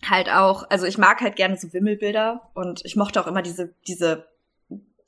halt 0.04 0.28
auch, 0.28 0.68
also 0.68 0.86
ich 0.86 0.98
mag 0.98 1.20
halt 1.20 1.36
gerne 1.36 1.56
so 1.56 1.72
Wimmelbilder 1.72 2.50
und 2.52 2.84
ich 2.84 2.96
mochte 2.96 3.20
auch 3.20 3.26
immer 3.26 3.40
diese, 3.40 3.72
diese 3.86 4.26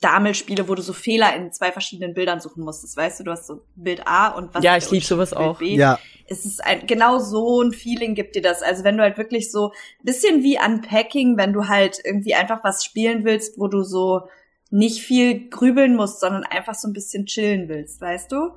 Damelspiele, 0.00 0.68
wo 0.68 0.74
du 0.74 0.82
so 0.82 0.92
Fehler 0.92 1.34
in 1.34 1.52
zwei 1.52 1.72
verschiedenen 1.72 2.14
Bildern 2.14 2.40
suchen 2.40 2.62
musstest. 2.62 2.96
Weißt 2.96 3.18
du, 3.20 3.24
du 3.24 3.32
hast 3.32 3.46
so 3.46 3.62
Bild 3.74 4.06
A 4.06 4.28
und 4.28 4.54
was 4.54 4.62
Ja, 4.62 4.76
ich 4.76 4.84
der 4.84 4.92
lieb 4.92 5.04
sowas 5.04 5.32
Unterschied 5.32 5.50
auch. 5.50 5.58
Bild 5.58 5.70
B. 5.70 5.76
ja, 5.76 5.98
Es 6.28 6.44
ist 6.44 6.64
ein, 6.64 6.86
genau 6.86 7.18
so 7.18 7.62
ein 7.62 7.72
Feeling 7.72 8.14
gibt 8.14 8.36
dir 8.36 8.42
das. 8.42 8.62
Also 8.62 8.84
wenn 8.84 8.96
du 8.96 9.02
halt 9.02 9.18
wirklich 9.18 9.50
so, 9.50 9.72
bisschen 10.04 10.44
wie 10.44 10.58
Unpacking, 10.58 11.36
wenn 11.36 11.52
du 11.52 11.66
halt 11.66 11.98
irgendwie 12.04 12.34
einfach 12.34 12.62
was 12.62 12.84
spielen 12.84 13.24
willst, 13.24 13.58
wo 13.58 13.66
du 13.66 13.82
so 13.82 14.28
nicht 14.70 15.02
viel 15.02 15.48
grübeln 15.48 15.96
musst, 15.96 16.20
sondern 16.20 16.44
einfach 16.44 16.74
so 16.74 16.88
ein 16.88 16.92
bisschen 16.92 17.26
chillen 17.26 17.68
willst, 17.68 18.00
weißt 18.00 18.30
du? 18.30 18.50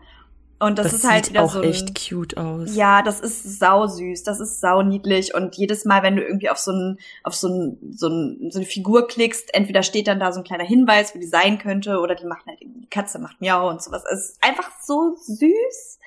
Und 0.61 0.77
das, 0.77 0.91
Das, 0.91 0.93
ist 0.93 1.09
halt 1.09 1.25
sieht 1.25 1.33
wieder 1.33 1.43
auch 1.43 1.53
so 1.53 1.59
ein, 1.61 1.69
echt 1.69 2.07
cute 2.07 2.38
aus. 2.38 2.75
ja, 2.75 3.01
das 3.01 3.19
ist 3.19 3.57
sau 3.57 3.88
süß, 3.88 4.21
das 4.21 4.39
ist 4.39 4.61
sau 4.61 4.83
niedlich 4.83 5.33
und 5.33 5.55
jedes 5.55 5.85
Mal, 5.85 6.03
wenn 6.03 6.15
du 6.15 6.23
irgendwie 6.23 6.51
auf 6.51 6.59
so 6.59 6.71
ein, 6.71 6.99
auf 7.23 7.33
so 7.33 7.47
ein, 7.47 7.77
so, 7.91 8.07
ein, 8.07 8.51
so 8.51 8.59
eine 8.59 8.67
Figur 8.67 9.07
klickst, 9.07 9.51
entweder 9.55 9.81
steht 9.81 10.07
dann 10.07 10.19
da 10.19 10.31
so 10.31 10.39
ein 10.39 10.43
kleiner 10.43 10.63
Hinweis, 10.63 11.15
wo 11.15 11.19
die 11.19 11.25
sein 11.25 11.57
könnte, 11.57 11.97
oder 11.97 12.13
die 12.13 12.27
macht 12.27 12.45
halt 12.45 12.61
irgendwie, 12.61 12.81
die 12.81 12.89
Katze 12.89 13.17
macht 13.17 13.41
Miau 13.41 13.71
und 13.71 13.81
sowas. 13.81 14.03
Es 14.13 14.29
ist 14.29 14.43
einfach 14.43 14.69
so 14.83 15.15
süß. 15.15 15.99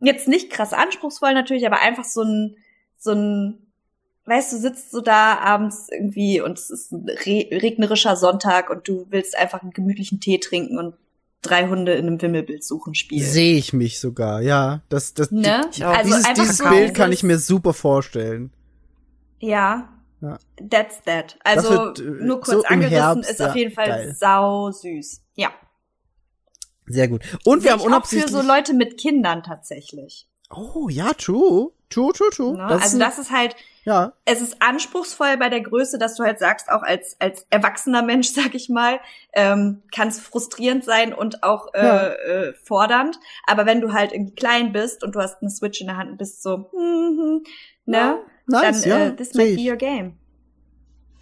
Jetzt 0.00 0.26
nicht 0.26 0.48
krass 0.48 0.72
anspruchsvoll 0.72 1.34
natürlich, 1.34 1.66
aber 1.66 1.82
einfach 1.82 2.04
so 2.04 2.22
ein, 2.22 2.56
so 2.96 3.12
ein, 3.12 3.58
weißt 4.24 4.54
du, 4.54 4.56
sitzt 4.56 4.90
so 4.90 5.02
da 5.02 5.36
abends 5.36 5.88
irgendwie 5.92 6.40
und 6.40 6.58
es 6.58 6.70
ist 6.70 6.92
ein 6.92 7.06
re 7.06 7.46
regnerischer 7.50 8.16
Sonntag 8.16 8.70
und 8.70 8.88
du 8.88 9.04
willst 9.10 9.36
einfach 9.36 9.60
einen 9.60 9.72
gemütlichen 9.72 10.18
Tee 10.18 10.38
trinken 10.38 10.78
und 10.78 10.94
drei 11.42 11.68
Hunde 11.68 11.94
in 11.94 12.06
einem 12.06 12.20
Wimmelbild 12.20 12.64
suchen 12.64 12.94
spielen. 12.94 13.24
sehe 13.24 13.56
ich 13.56 13.72
mich 13.72 14.00
sogar, 14.00 14.40
ja. 14.42 14.82
Das, 14.88 15.14
das, 15.14 15.30
Ne? 15.30 15.70
Auch. 15.82 15.86
Also 15.86 16.16
dieses, 16.16 16.32
dieses 16.34 16.58
so 16.58 16.68
Bild 16.68 16.94
kann 16.94 17.12
ich 17.12 17.22
mir 17.22 17.38
super 17.38 17.72
vorstellen. 17.72 18.52
Ja. 19.38 19.92
Ja. 20.20 20.38
That's 20.70 21.02
that. 21.02 21.38
Also 21.44 21.70
wird, 21.70 22.00
äh, 22.00 22.02
nur 22.02 22.40
kurz 22.40 22.62
so 22.62 22.64
angerissen, 22.64 22.98
Herbst, 22.98 23.30
ist 23.30 23.40
ja, 23.40 23.50
auf 23.50 23.56
jeden 23.56 23.72
Fall 23.72 23.88
geil. 23.88 24.16
sau 24.18 24.70
süß. 24.70 25.22
Ja. 25.34 25.50
Sehr 26.86 27.08
gut. 27.08 27.22
Und 27.44 27.58
wir 27.58 27.62
Sehe 27.62 27.72
haben 27.72 27.78
ich 27.78 27.82
auch 27.84 27.86
unabsichtlich. 27.86 28.32
für 28.32 28.42
so 28.42 28.46
Leute 28.46 28.74
mit 28.74 28.98
Kindern 28.98 29.42
tatsächlich. 29.42 30.28
oh, 30.50 30.88
ja, 30.88 31.12
true. 31.12 31.72
True, 31.90 32.12
true, 32.12 32.30
true. 32.30 32.56
Ne? 32.56 32.66
Das 32.68 32.82
also 32.82 32.98
das 32.98 33.18
ist 33.18 33.30
halt, 33.30 33.54
ja, 33.86 34.12
es 34.24 34.40
ist 34.40 34.60
anspruchsvoll 34.60 35.36
bei 35.36 35.48
der 35.48 35.60
Größe, 35.60 35.96
dass 35.96 36.16
du 36.16 36.24
halt 36.24 36.40
sagst, 36.40 36.68
auch 36.68 36.82
als 36.82 37.16
als 37.20 37.46
erwachsener 37.50 38.02
Mensch, 38.02 38.28
sag 38.34 38.54
ich 38.56 38.68
mal, 38.68 38.98
ähm, 39.32 39.82
kann 39.94 40.08
es 40.08 40.18
frustrierend 40.20 40.84
sein 40.84 41.14
und 41.14 41.42
auch 41.44 41.72
äh, 41.72 41.86
Ja. 41.86 42.08
äh, 42.08 42.52
fordernd. 42.64 43.18
Aber 43.46 43.64
wenn 43.64 43.80
du 43.80 43.92
halt 43.92 44.12
irgendwie 44.12 44.34
klein 44.34 44.72
bist 44.72 45.04
und 45.04 45.14
du 45.14 45.20
hast 45.20 45.40
eine 45.40 45.50
Switch 45.50 45.80
in 45.80 45.86
der 45.86 45.96
Hand 45.96 46.10
und 46.10 46.18
bist 46.18 46.42
so, 46.42 46.68
hm, 46.72 47.18
hm, 47.18 47.44
ne, 47.86 48.18
nice, 48.46 48.82
dann 48.82 48.90
ja. 48.90 49.06
äh, 49.06 49.16
this 49.16 49.34
might 49.34 49.56
be 49.56 49.62
your 49.70 49.76
game. 49.76 50.18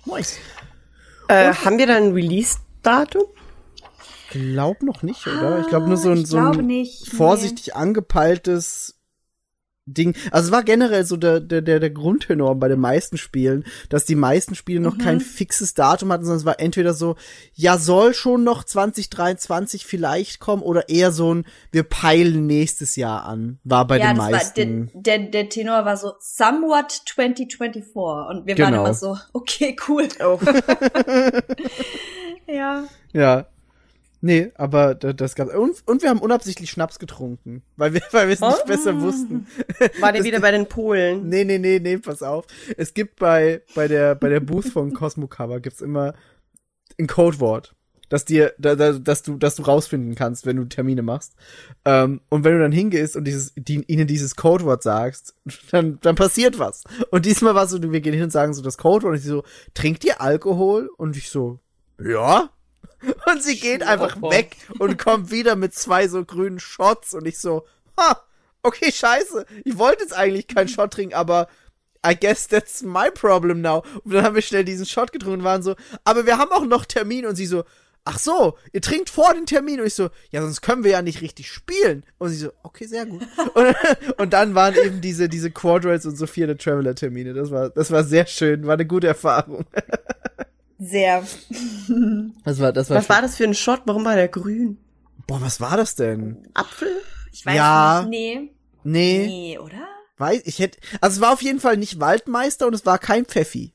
Nice. 0.06 0.38
Äh, 1.28 1.52
haben 1.52 1.78
wir 1.78 1.86
da 1.86 1.96
ein 1.96 2.12
Release-Datum? 2.12 3.24
Glaub 4.30 4.82
noch 4.82 5.02
nicht, 5.02 5.26
oder? 5.26 5.60
Ich 5.60 5.68
glaube 5.68 5.86
nur 5.86 5.96
so 5.96 6.10
ein, 6.10 6.18
Ah, 6.18 6.20
Ich 6.22 6.26
so 6.28 6.36
ein 6.38 6.42
glaube 6.50 6.62
nicht, 6.62 7.12
nee. 7.12 7.16
vorsichtig 7.16 7.76
angepeiltes 7.76 9.00
Ding. 9.86 10.14
Also 10.30 10.46
es 10.46 10.52
war 10.52 10.62
generell 10.62 11.04
so 11.04 11.16
der, 11.16 11.40
der, 11.40 11.60
der, 11.60 11.78
der 11.78 11.90
Grundtenor 11.90 12.54
bei 12.56 12.68
den 12.68 12.80
meisten 12.80 13.18
Spielen, 13.18 13.64
dass 13.90 14.04
die 14.06 14.14
meisten 14.14 14.54
Spiele 14.54 14.80
noch 14.80 14.94
Mhm. 14.96 15.00
kein 15.02 15.20
fixes 15.20 15.74
Datum 15.74 16.10
hatten, 16.12 16.24
sondern 16.24 16.38
es 16.38 16.44
war 16.46 16.58
entweder 16.58 16.94
so, 16.94 17.16
ja, 17.52 17.76
soll 17.76 18.14
schon 18.14 18.44
noch 18.44 18.64
2023 18.64 19.84
vielleicht 19.84 20.40
kommen 20.40 20.62
oder 20.62 20.88
eher 20.88 21.12
so 21.12 21.34
ein, 21.34 21.44
wir 21.70 21.82
peilen 21.82 22.46
nächstes 22.46 22.96
Jahr 22.96 23.24
an, 23.26 23.58
war 23.64 23.86
bei 23.86 23.98
ja, 23.98 24.08
den 24.12 24.16
meisten. 24.16 24.90
War, 24.94 25.02
der, 25.02 25.18
der, 25.18 25.28
der 25.30 25.48
Tenor 25.50 25.84
war 25.84 25.96
so 25.98 26.12
somewhat 26.18 26.90
2024 26.90 27.94
und 27.94 28.46
wir 28.46 28.54
Genau. 28.54 28.68
waren 28.68 28.74
immer 28.86 28.94
so, 28.94 29.18
okay, 29.32 29.76
cool. 29.88 30.08
Oh. 30.24 30.38
Ja. 32.46 32.84
Ja. 33.12 33.46
Nee, 34.26 34.52
aber 34.54 34.94
da- 34.94 35.12
das 35.12 35.34
gab 35.34 35.54
und, 35.54 35.82
und 35.86 36.02
wir 36.02 36.08
haben 36.08 36.20
unabsichtlich 36.20 36.70
Schnaps 36.70 36.98
getrunken, 36.98 37.62
weil 37.76 37.92
wir 37.92 38.00
weil 38.12 38.28
wir 38.28 38.32
es 38.34 38.40
nicht 38.40 38.62
Oh. 38.64 38.66
besser 38.66 38.98
wussten. 39.02 39.46
War 40.00 40.12
der 40.12 40.24
wieder 40.24 40.40
bei 40.40 40.50
den 40.50 40.66
Polen? 40.66 41.28
Nee, 41.28 41.44
nee, 41.44 41.58
nee, 41.58 41.78
nee, 41.78 41.98
pass 41.98 42.22
auf. 42.22 42.46
Es 42.78 42.94
gibt 42.94 43.16
bei 43.20 43.60
bei 43.74 43.86
der 43.86 44.14
bei 44.14 44.30
der 44.30 44.40
Booth 44.40 44.66
von 44.68 44.94
Cosmo 44.94 45.26
Cover 45.26 45.60
gibt's 45.60 45.82
immer 45.82 46.14
ein 46.98 47.06
Codewort 47.06 47.74
dass 48.10 48.24
dir, 48.26 48.52
da, 48.58 48.76
da, 48.76 48.92
dass 48.92 49.22
du, 49.22 49.36
dass 49.38 49.56
du 49.56 49.62
rausfinden 49.62 50.14
kannst, 50.14 50.46
wenn 50.46 50.56
du 50.56 50.66
Termine 50.66 51.02
machst. 51.02 51.32
Ähm, 51.84 52.20
und 52.28 52.44
wenn 52.44 52.52
du 52.52 52.60
dann 52.60 52.70
hingehst 52.70 53.16
und 53.16 53.24
dieses, 53.24 53.52
die, 53.56 53.82
ihnen 53.90 54.06
dieses 54.06 54.36
Codewort 54.36 54.82
sagst, 54.84 55.34
dann, 55.72 55.98
dann 56.00 56.14
passiert 56.14 56.58
was. 56.58 56.84
Und 57.10 57.24
diesmal 57.26 57.54
war 57.56 57.66
so, 57.66 57.82
wir 57.82 58.00
gehen 58.02 58.12
hin 58.12 58.22
und 58.24 58.30
sagen 58.30 58.52
so 58.54 58.62
das 58.62 58.76
Codewort 58.78 59.12
und 59.14 59.18
ich 59.18 59.24
so, 59.24 59.42
trinkt 59.72 60.04
ihr 60.04 60.20
Alkohol? 60.20 60.90
Und 60.96 61.16
ich 61.16 61.30
so, 61.30 61.58
ja. 61.98 62.50
Und 63.26 63.42
sie 63.42 63.58
geht 63.58 63.82
einfach 63.82 64.20
weg 64.22 64.56
und 64.78 64.98
kommt 64.98 65.30
wieder 65.30 65.56
mit 65.56 65.74
zwei 65.74 66.08
so 66.08 66.24
grünen 66.24 66.60
Shots 66.60 67.14
und 67.14 67.26
ich 67.26 67.38
so, 67.38 67.66
ha, 67.98 68.20
okay, 68.62 68.90
scheiße. 68.90 69.46
Ich 69.64 69.78
wollte 69.78 70.02
jetzt 70.02 70.14
eigentlich 70.14 70.48
keinen 70.48 70.68
Shot 70.68 70.92
trinken, 70.92 71.14
aber 71.14 71.48
I 72.06 72.14
guess 72.14 72.48
that's 72.48 72.82
my 72.82 73.10
problem 73.10 73.60
now. 73.60 73.82
Und 74.04 74.14
dann 74.14 74.24
haben 74.24 74.34
wir 74.34 74.42
schnell 74.42 74.64
diesen 74.64 74.86
Shot 74.86 75.12
getrunken 75.12 75.40
und 75.40 75.44
waren 75.44 75.62
so, 75.62 75.74
aber 76.04 76.26
wir 76.26 76.38
haben 76.38 76.52
auch 76.52 76.66
noch 76.66 76.84
Termin 76.84 77.26
und 77.26 77.36
sie 77.36 77.46
so, 77.46 77.64
ach 78.04 78.18
so, 78.18 78.58
ihr 78.72 78.82
trinkt 78.82 79.08
vor 79.08 79.32
den 79.32 79.46
Termin 79.46 79.80
und 79.80 79.86
ich 79.86 79.94
so, 79.94 80.10
ja, 80.30 80.42
sonst 80.42 80.60
können 80.60 80.84
wir 80.84 80.90
ja 80.92 81.02
nicht 81.02 81.22
richtig 81.22 81.50
spielen. 81.50 82.04
Und 82.18 82.28
sie 82.28 82.36
so, 82.36 82.52
okay, 82.62 82.86
sehr 82.86 83.06
gut. 83.06 83.22
und, 83.54 83.76
und 84.18 84.32
dann 84.32 84.54
waren 84.54 84.74
eben 84.74 85.00
diese, 85.00 85.28
diese 85.28 85.50
Quadrates 85.50 86.06
und 86.06 86.16
Sophia 86.16 86.46
the 86.46 86.54
Traveler 86.54 86.94
Termine. 86.94 87.32
Das 87.32 87.50
war, 87.50 87.70
das 87.70 87.90
war 87.90 88.04
sehr 88.04 88.26
schön, 88.26 88.66
war 88.66 88.74
eine 88.74 88.86
gute 88.86 89.06
Erfahrung. 89.06 89.64
Sehr. 90.84 91.22
Das 92.44 92.58
war, 92.60 92.72
das 92.72 92.90
war, 92.90 92.96
Was 92.98 93.08
war 93.08 93.22
das 93.22 93.36
für 93.36 93.44
ein 93.44 93.54
Shot? 93.54 93.82
Warum 93.86 94.04
war 94.04 94.16
der 94.16 94.28
grün? 94.28 94.78
Boah, 95.26 95.40
was 95.40 95.60
war 95.60 95.76
das 95.76 95.94
denn? 95.94 96.48
Apfel? 96.54 96.88
Ich 97.32 97.44
weiß 97.46 97.56
Ja. 97.56 98.04
nicht. 98.08 98.10
Nee. 98.42 98.50
Nee, 98.84 99.26
Nee, 99.26 99.58
oder? 99.58 99.88
weiß, 100.18 100.42
ich 100.44 100.58
hätte, 100.58 100.78
also 101.00 101.16
es 101.16 101.20
war 101.20 101.32
auf 101.32 101.42
jeden 101.42 101.58
Fall 101.60 101.76
nicht 101.76 101.98
Waldmeister 102.00 102.66
und 102.66 102.74
es 102.74 102.84
war 102.86 102.98
kein 102.98 103.24
Pfeffi. 103.24 103.74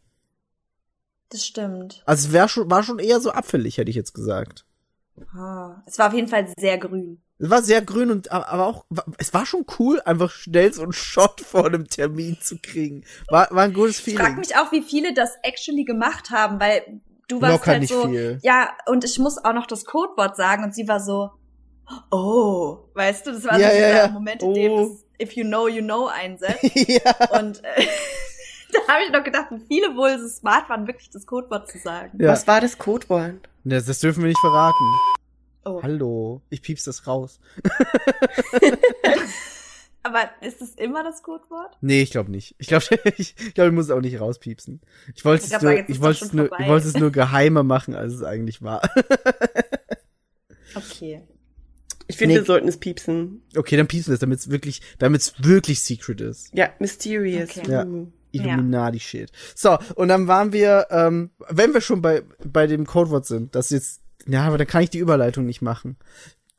Das 1.29 1.45
stimmt. 1.45 2.01
Also 2.05 2.27
es 2.27 2.33
wär 2.33 2.47
schon, 2.47 2.69
war 2.69 2.83
schon 2.83 2.99
eher 2.99 3.19
so 3.19 3.31
apfelig, 3.31 3.77
hätte 3.77 3.89
ich 3.89 3.95
jetzt 3.95 4.13
gesagt. 4.13 4.65
Ah, 5.35 5.81
es 5.85 5.97
war 5.99 6.07
auf 6.07 6.13
jeden 6.13 6.27
Fall 6.27 6.47
sehr 6.57 6.77
grün. 6.77 7.21
Es 7.41 7.49
war 7.49 7.63
sehr 7.63 7.81
grün 7.81 8.11
und 8.11 8.31
aber 8.31 8.65
auch, 8.67 8.85
es 9.17 9.33
war 9.33 9.45
schon 9.45 9.65
cool, 9.79 10.01
einfach 10.03 10.29
schnell 10.29 10.73
so 10.73 10.83
einen 10.83 10.91
Shot 10.93 11.39
vor 11.41 11.65
einem 11.65 11.87
Termin 11.87 12.37
zu 12.41 12.57
kriegen. 12.61 13.05
War, 13.29 13.47
war 13.51 13.63
ein 13.63 13.73
gutes 13.73 14.05
Ich 14.05 14.13
frage 14.15 14.17
Feeling. 14.31 14.39
mich 14.39 14.55
auch, 14.57 14.71
wie 14.73 14.81
viele 14.81 15.13
das 15.13 15.31
actually 15.43 15.85
gemacht 15.85 16.31
haben, 16.31 16.59
weil 16.59 16.99
du 17.29 17.41
warst 17.41 17.53
Locker 17.59 17.71
halt 17.71 17.81
nicht 17.81 17.93
so, 17.93 18.07
viel. 18.07 18.39
ja, 18.43 18.69
und 18.87 19.05
ich 19.05 19.17
muss 19.19 19.37
auch 19.37 19.53
noch 19.53 19.67
das 19.67 19.85
Codewort 19.85 20.35
sagen 20.35 20.65
und 20.65 20.75
sie 20.75 20.87
war 20.89 20.99
so, 20.99 21.29
oh, 22.11 22.79
weißt 22.93 23.27
du, 23.27 23.31
das 23.31 23.45
war 23.45 23.57
Ja, 23.57 23.69
so 23.69 23.75
ja, 23.77 23.87
dieser 23.87 24.05
ja. 24.05 24.07
Moment, 24.09 24.43
in 24.43 24.53
dem 24.53 24.71
Oh. 24.73 24.89
das 24.89 25.05
If 25.21 25.33
you 25.33 25.43
know, 25.45 25.67
you 25.67 25.81
know 25.81 26.07
einsetzt. 26.07 26.63
ja. 26.87 27.39
und 27.39 27.63
äh, 27.63 27.85
da 28.73 28.93
habe 28.93 29.03
ich 29.05 29.11
noch 29.11 29.23
gedacht, 29.23 29.47
wie 29.51 29.61
viele 29.67 29.95
wohl 29.95 30.17
so 30.19 30.27
smart 30.27 30.69
waren, 30.69 30.87
wirklich 30.87 31.09
das 31.09 31.25
Codewort 31.25 31.69
zu 31.69 31.77
sagen. 31.77 32.17
ja. 32.21 32.29
Was 32.31 32.47
war 32.47 32.61
das 32.61 32.77
Codewort? 32.77 33.35
Das, 33.65 33.85
das 33.85 33.99
dürfen 33.99 34.23
wir 34.23 34.27
nicht 34.29 34.39
verraten. 34.39 34.83
Oh. 35.65 35.81
Hallo, 35.83 36.41
ich 36.49 36.61
piepst 36.61 36.87
das 36.87 37.05
raus. 37.07 37.39
Aber 40.01 40.29
ist 40.41 40.61
es 40.61 40.75
immer 40.75 41.03
das 41.03 41.21
Codewort? 41.23 41.77
Nee, 41.81 42.01
ich 42.01 42.11
glaube 42.11 42.31
nicht. 42.31 42.55
Ich 42.57 42.67
glaube, 42.67 42.85
ich, 43.17 43.35
glaub, 43.53 43.67
ich 43.67 43.73
muss 43.73 43.85
es 43.85 43.91
auch 43.91 43.99
nicht 44.01 44.19
rauspiepsen. 44.19 44.79
Ich 45.13 45.25
wollte 45.25 45.45
Ich 45.45 45.53
es 45.53 45.61
nur, 45.61 45.89
ich 45.89 46.01
wollte 46.01 46.25
es 46.25 46.33
nur, 46.33 46.49
ich 46.59 46.67
wollte 46.67 46.87
es 46.87 46.93
nur 46.97 47.11
geheimer 47.11 47.63
machen, 47.63 47.95
als 47.95 48.13
es 48.13 48.23
eigentlich 48.23 48.61
war. 48.61 48.81
Okay. 50.75 51.23
Ich 52.05 52.15
finde, 52.17 52.35
Nee. 52.35 52.41
wir 52.41 52.45
sollten 52.45 52.67
es 52.67 52.77
piepsen. 52.77 53.41
Okay, 53.57 53.75
dann 53.75 53.87
piepsen 53.87 54.11
wir 54.11 54.13
es, 54.13 54.19
damit 54.19 54.37
es 54.37 54.51
wirklich, 54.51 54.81
damit 54.99 55.21
es 55.21 55.33
wirklich 55.43 55.81
secret 55.81 56.21
ist. 56.21 56.53
Ja, 56.53 56.69
mysterious. 56.77 57.57
Okay. 57.57 57.71
Ja. 57.71 57.87
Illuminati-Shit. 58.31 59.31
So, 59.55 59.79
und 59.95 60.09
dann 60.09 60.27
waren 60.27 60.53
wir, 60.53 60.85
ähm, 60.91 61.31
wenn 61.49 61.73
wir 61.73 61.81
schon 61.81 62.03
bei, 62.03 62.21
bei 62.45 62.67
dem 62.67 62.85
Codewort 62.85 63.25
sind, 63.25 63.55
das 63.55 63.71
jetzt, 63.71 64.01
ja, 64.27 64.43
aber 64.43 64.57
dann 64.57 64.67
kann 64.67 64.83
ich 64.83 64.89
die 64.89 64.99
Überleitung 64.99 65.45
nicht 65.45 65.61
machen. 65.61 65.97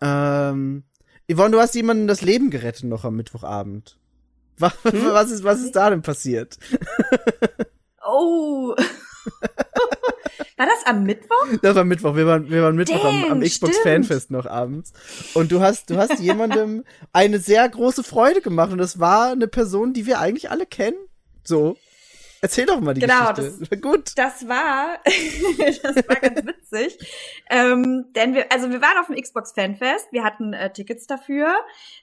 Ähm, 0.01 0.85
Yvonne, 1.31 1.53
du 1.53 1.61
hast 1.61 1.75
jemandem 1.75 2.07
das 2.07 2.23
Leben 2.23 2.51
gerettet 2.51 2.85
noch 2.85 3.05
am 3.05 3.17
Mittwochabend. 3.17 3.99
Was, 4.59 4.73
was, 4.83 5.31
ist, 5.31 5.45
was 5.45 5.61
ist 5.61 5.77
da 5.77 5.91
denn 5.91 6.03
passiert? 6.03 6.59
Oh. 8.07 8.75
War 10.57 10.67
das 10.67 10.85
am 10.85 11.05
Mittwoch? 11.05 11.47
Das 11.63 11.75
war 11.75 11.85
Mittwoch. 11.85 12.17
Wir 12.17 12.27
waren, 12.27 12.51
wir 12.51 12.63
waren 12.63 12.77
Mittwoch 12.77 13.03
am, 13.03 13.25
am 13.25 13.41
Damn, 13.41 13.41
Xbox 13.41 13.79
stimmt. 13.79 14.07
Fanfest 14.07 14.31
noch 14.31 14.45
abends. 14.45 14.93
Und 15.33 15.53
du 15.53 15.61
hast, 15.61 15.89
du 15.89 15.97
hast 15.97 16.21
jemandem 16.21 16.85
eine 17.15 17.39
sehr 17.39 17.67
große 17.67 18.03
Freude 18.03 18.43
gemacht. 18.43 18.71
Und 18.71 18.77
das 18.77 19.01
war 19.01 19.33
eine 19.33 19.49
Person, 19.49 19.95
die 19.95 20.05
wir 20.05 20.21
eigentlich 20.21 20.51
alle 20.51 20.67
kennen. 20.67 20.99
So. 21.45 21.79
Erzähl 22.43 22.65
doch 22.67 22.81
mal 22.81 22.95
die 22.95 23.01
Genau, 23.01 23.33
Geschichte. 23.35 23.79
Gut. 23.79 24.13
Das 24.17 24.49
war, 24.49 24.99
das 25.05 25.97
war 26.09 26.17
ganz 26.17 26.45
witzig. 26.47 26.99
Ähm, 27.51 28.07
denn 28.17 28.35
wir, 28.35 28.51
also 28.51 28.71
wir 28.71 28.81
waren 28.81 28.99
auf 28.99 29.07
dem 29.09 29.17
Xbox 29.17 29.53
Fanfest, 29.53 30.07
wir 30.11 30.25
hatten 30.25 30.53
äh, 30.55 30.73
Tickets 30.73 31.07
dafür. 31.07 31.53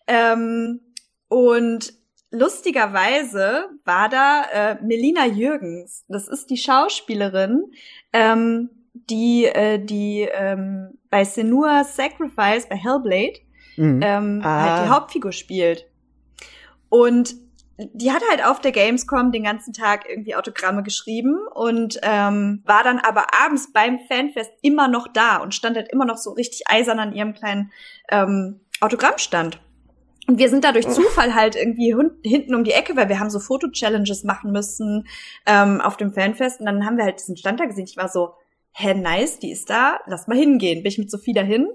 Ähm, 0.06 0.82
und 1.28 1.94
lustigerweise 2.30 3.70
war 3.86 4.10
da 4.10 4.44
äh, 4.54 4.78
Melina 4.84 5.26
Jürgens. 5.26 6.06
Das 6.08 6.28
ist 6.28 6.50
die 6.50 6.58
Schauspielerin, 6.58 7.72
ähm, 8.14 8.70
die, 8.94 9.46
äh, 9.46 9.80
die 9.84 10.28
ähm, 10.32 10.98
bei 11.10 11.24
Senua 11.24 11.84
Sacrifice, 11.84 12.68
bei 12.70 12.76
Hellblade, 12.76 13.40
Mhm. 13.80 14.00
ähm, 14.04 14.42
Ah. 14.44 14.62
halt 14.64 14.86
die 14.86 14.90
Hauptfigur 14.92 15.32
spielt. 15.32 15.86
Und 16.90 17.36
die 17.78 18.12
hat 18.12 18.24
halt 18.30 18.44
auf 18.44 18.60
der 18.60 18.72
Gamescom 18.72 19.32
den 19.32 19.44
ganzen 19.44 19.72
Tag 19.72 20.10
irgendwie 20.10 20.36
Autogramme 20.36 20.82
geschrieben 20.82 21.38
und 21.54 22.00
ähm, 22.02 22.64
war 22.66 22.84
dann 22.84 23.00
aber 23.00 23.28
abends 23.40 23.72
beim 23.72 24.00
Fanfest 24.08 24.52
immer 24.62 24.88
noch 24.88 25.08
da 25.08 25.38
und 25.38 25.54
stand 25.54 25.78
halt 25.78 25.90
immer 25.92 26.06
noch 26.06 26.18
so 26.18 26.32
richtig 26.32 26.64
eisern 26.68 27.00
an 27.00 27.14
ihrem 27.14 27.34
kleinen 27.34 27.72
ähm, 28.10 28.62
Autogrammstand. 28.82 29.60
Und 30.28 30.40
wir 30.40 30.50
sind 30.50 30.66
da 30.66 30.74
durch 30.74 30.88
Zufall 30.90 31.36
halt 31.36 31.56
irgendwie 31.56 31.96
hinten 32.24 32.54
um 32.54 32.64
die 32.66 32.74
Ecke, 32.74 32.98
weil 32.98 33.08
wir 33.08 33.20
haben 33.20 33.30
so 33.30 33.40
Foto-Challenges 33.40 34.26
machen 34.26 34.52
müssen 34.52 35.08
ähm, 35.46 35.80
auf 35.80 35.96
dem 35.96 36.12
Fanfest. 36.12 36.60
Und 36.60 36.66
dann 36.66 36.86
haben 36.86 36.98
wir 36.98 37.06
halt 37.06 37.20
diesen 37.20 37.38
Stand 37.38 37.62
da 37.62 37.66
gesehen. 37.66 37.86
Ich 37.86 37.96
war 37.96 38.10
so, 38.10 38.34
hä, 38.74 38.94
nice, 38.94 39.40
die 39.40 39.52
ist 39.52 39.70
da, 39.70 40.00
lass 40.06 40.28
mal 40.28 40.38
hingehen. 40.38 40.84
Bin 40.84 40.92
ich 40.92 40.98
mit 40.98 41.10
Sophie 41.10 41.32
dahin 41.32 41.70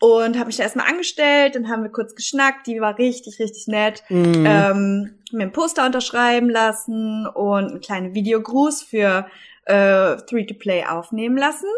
und 0.00 0.36
habe 0.36 0.46
mich 0.46 0.56
da 0.56 0.64
erstmal 0.64 0.88
angestellt. 0.88 1.54
Dann 1.54 1.68
haben 1.68 1.82
wir 1.82 1.90
kurz 1.90 2.14
geschnackt. 2.14 2.66
Die 2.66 2.80
war 2.80 2.98
richtig, 2.98 3.38
richtig 3.40 3.66
nett. 3.66 4.02
Mhm. 4.08 4.44
Ähm, 4.46 5.17
mir 5.32 5.44
ein 5.44 5.52
Poster 5.52 5.86
unterschreiben 5.86 6.50
lassen 6.50 7.26
und 7.26 7.70
einen 7.70 7.80
kleinen 7.80 8.14
Videogruß 8.14 8.82
für 8.82 9.26
äh, 9.64 10.16
Three-to-Play 10.16 10.86
aufnehmen 10.86 11.36
lassen. 11.36 11.68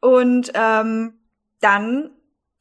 Und 0.00 0.52
ähm, 0.54 1.18
dann 1.60 2.10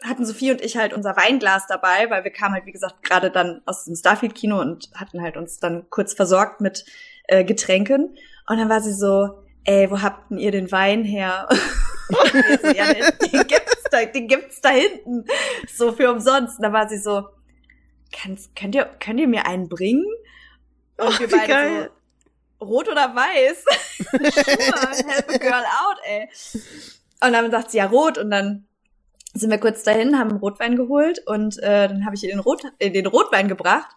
hatten 0.04 0.26
Sophie 0.26 0.52
und 0.52 0.62
ich 0.62 0.78
halt 0.78 0.94
unser 0.94 1.16
Weinglas 1.18 1.68
dabei, 1.68 2.10
weil 2.10 2.24
wir 2.24 2.32
kamen 2.32 2.54
halt, 2.54 2.66
wie 2.66 2.72
gesagt, 2.72 3.04
gerade 3.04 3.32
dann 3.32 3.62
aus 3.66 3.86
dem 3.86 3.96
Starfield-Kino 3.96 4.60
und 4.60 4.90
hatten 4.96 5.22
halt 5.22 5.36
uns 5.36 5.60
dann 5.60 5.90
kurz 5.90 6.14
versorgt 6.14 6.62
mit 6.62 6.86
äh, 7.28 7.44
Getränken. 7.44 8.16
Und 8.48 8.58
dann 8.58 8.70
war 8.70 8.82
sie 8.82 8.94
so, 8.94 9.44
ey, 9.66 9.90
wo 9.92 10.02
habt 10.02 10.32
denn 10.32 10.38
ihr 10.38 10.52
den 10.52 10.72
Wein 10.72 11.04
her? 11.04 11.48
So, 12.12 12.68
ja, 12.70 12.92
den, 12.92 13.04
den 13.32 13.48
gibt's 13.48 13.84
da, 13.92 14.04
den 14.04 14.28
gibt's 14.28 14.62
da 14.62 14.70
hinten. 14.70 15.26
So 15.72 15.92
für 15.92 16.12
umsonst. 16.12 16.58
Und 16.58 16.64
da 16.64 16.74
war 16.74 16.90
sie 16.90 16.98
so, 16.98 17.28
Kannst, 18.12 18.56
könnt 18.56 18.76
ihr, 18.76 18.86
könnt 19.00 19.20
ihr 19.20 19.28
mir 19.28 19.46
einen 19.46 19.70
bringen? 19.70 20.06
Und 20.98 21.08
Oh, 21.08 21.20
wir 21.20 21.30
beide 21.30 21.48
geil. 21.48 21.92
so, 22.60 22.66
rot 22.66 22.90
oder 22.90 23.16
weiß? 23.16 23.66
Sure, 24.00 25.12
help 25.12 25.30
a 25.30 25.38
girl 25.38 25.64
out, 25.64 25.98
ey. 26.04 26.30
Und 27.22 27.34
dann 27.34 27.52
sagt 27.52 27.72
sie 27.72 27.78
ja 27.78 27.86
rot 27.86 28.18
und 28.18 28.32
dann 28.32 28.66
sind 29.34 29.52
wir 29.52 29.60
kurz 29.60 29.84
dahin, 29.84 30.18
haben 30.18 30.38
Rotwein 30.38 30.76
geholt 30.76 31.22
und 31.28 31.58
äh, 31.60 31.88
dann 31.88 32.06
habe 32.06 32.16
ich 32.16 32.24
ihr 32.24 32.30
den, 32.30 32.40
Rot, 32.40 32.64
äh, 32.80 32.90
den 32.90 33.06
Rotwein 33.06 33.48
gebracht. 33.48 33.90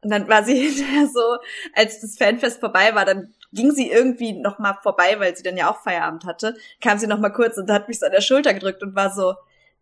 Und 0.00 0.10
dann 0.10 0.28
war 0.28 0.44
sie 0.44 0.54
hinterher 0.68 1.06
so, 1.06 1.36
als 1.74 2.00
das 2.00 2.16
Fanfest 2.16 2.60
vorbei 2.60 2.94
war, 2.94 3.04
dann 3.04 3.34
ging 3.52 3.72
sie 3.72 3.90
irgendwie 3.90 4.32
noch 4.32 4.58
mal 4.58 4.78
vorbei, 4.82 5.18
weil 5.18 5.36
sie 5.36 5.42
dann 5.42 5.56
ja 5.56 5.70
auch 5.70 5.82
Feierabend 5.82 6.24
hatte, 6.24 6.56
kam 6.82 6.98
sie 6.98 7.06
noch 7.06 7.18
mal 7.18 7.30
kurz 7.30 7.58
und 7.58 7.70
hat 7.70 7.88
mich 7.88 7.98
so 7.98 8.06
an 8.06 8.12
der 8.12 8.20
Schulter 8.20 8.54
gedrückt 8.54 8.82
und 8.82 8.94
war 8.94 9.12
so, 9.12 9.34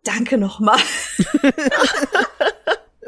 danke 0.04 0.38
noch 0.38 0.60
mal. 0.60 0.78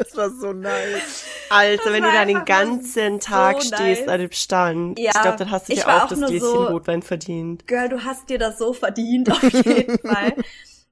Das 0.09 0.17
war 0.17 0.31
so 0.31 0.53
nice. 0.53 1.25
Alter, 1.51 1.83
Das 1.85 1.93
wenn 1.93 2.03
du 2.03 2.13
da 2.13 2.25
den 2.25 2.45
ganzen 2.45 3.21
Tag 3.21 3.63
so 3.63 3.75
stehst 3.75 4.03
nice. 4.03 4.09
an 4.09 4.21
dem 4.21 4.33
Stand. 4.33 4.99
Ja, 4.99 5.13
ich 5.15 5.21
glaube, 5.23 5.37
dann 5.39 5.51
hast 5.51 5.69
du 5.69 5.75
dir 5.75 5.87
auch 5.89 6.03
auch 6.05 6.09
das 6.09 6.19
Gläschen 6.19 6.41
so- 6.41 6.65
Rotwein 6.67 7.03
verdient. 7.03 7.67
Girl, 7.67 7.89
du 7.89 8.05
hast 8.05 8.29
dir 8.29 8.39
das 8.39 8.59
so 8.59 8.73
verdient, 8.73 9.31
auf 9.33 9.43
jeden 9.43 9.99
Fall. 9.99 10.35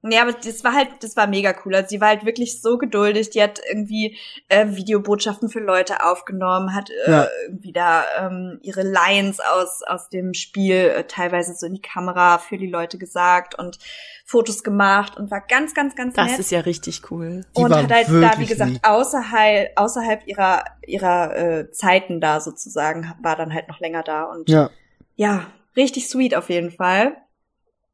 Ja, 0.03 0.21
aber 0.21 0.31
das 0.33 0.63
war 0.63 0.73
halt, 0.73 0.89
das 1.01 1.17
war 1.17 1.25
mega 1.27 1.53
cool. 1.65 1.73
Also 1.75 1.89
sie 1.89 1.99
war 1.99 2.09
halt 2.09 2.23
wirklich 2.23 2.61
so 2.61 2.77
geduldig. 2.77 3.31
Die 3.31 3.41
hat 3.41 3.59
irgendwie 3.67 4.15
äh, 4.47 4.67
Videobotschaften 4.69 5.49
für 5.49 5.59
Leute 5.59 6.05
aufgenommen, 6.05 6.73
hat 6.75 6.89
äh, 7.07 7.11
Ja. 7.11 7.27
irgendwie 7.47 7.73
da 7.73 8.05
ähm, 8.19 8.59
ihre 8.61 8.83
Lines 8.83 9.39
aus 9.39 9.81
aus 9.83 10.07
dem 10.09 10.33
Spiel 10.35 10.75
äh, 10.95 11.03
teilweise 11.05 11.55
so 11.55 11.65
in 11.65 11.73
die 11.73 11.81
Kamera 11.81 12.37
für 12.37 12.57
die 12.57 12.69
Leute 12.69 12.97
gesagt 12.99 13.57
und 13.57 13.79
Fotos 14.29 14.61
gemacht 14.61 15.15
und 15.15 15.31
war 15.31 15.39
ganz, 15.39 15.73
ganz, 15.73 15.95
ganz 15.95 16.13
Das 16.15 16.31
nett. 16.31 16.39
ist 16.39 16.51
ja 16.51 16.59
richtig 16.59 17.09
cool. 17.11 17.45
Die 17.55 17.61
und 17.63 17.73
hat 17.73 17.89
halt 17.89 18.09
da, 18.09 18.37
wie 18.37 18.45
gesagt, 18.45 18.71
lieb. 18.71 18.85
außerhalb, 18.85 19.71
außerhalb 19.79 20.27
ihrer, 20.27 20.65
ihrer 20.85 21.35
äh, 21.37 21.71
Zeiten 21.71 22.19
da 22.19 22.41
sozusagen, 22.41 23.13
war 23.21 23.37
dann 23.37 23.53
halt 23.53 23.69
noch 23.69 23.79
länger 23.79 24.03
da 24.03 24.23
und 24.23 24.49
Ja. 24.49 24.69
ja, 25.15 25.47
richtig 25.77 26.09
sweet 26.09 26.35
auf 26.35 26.49
jeden 26.49 26.71
Fall. 26.71 27.15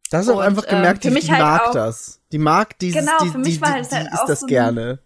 Da 0.10 0.18
hast 0.18 0.28
du 0.28 0.34
auch 0.34 0.38
Und, 0.38 0.44
einfach 0.46 0.64
ähm, 0.66 0.78
gemerkt, 0.78 1.04
für 1.04 1.12
die, 1.12 1.32
halt 1.32 1.42
mag 1.42 1.68
auch- 1.68 1.72
das. 1.72 2.20
Die 2.32 2.40
mag 2.40 2.80
dieses, 2.80 3.00
Genau, 3.00 3.18
die, 3.24 3.30
für 3.30 3.38
mich 3.38 3.56
die, 3.56 3.62
war 3.62 3.74
die, 3.76 3.80
es 3.82 3.90
die 3.90 3.96
halt 3.96 4.08
ist 4.12 4.20
auch 4.20 4.26
das 4.26 4.40
so 4.40 4.48
gerne. 4.48 5.00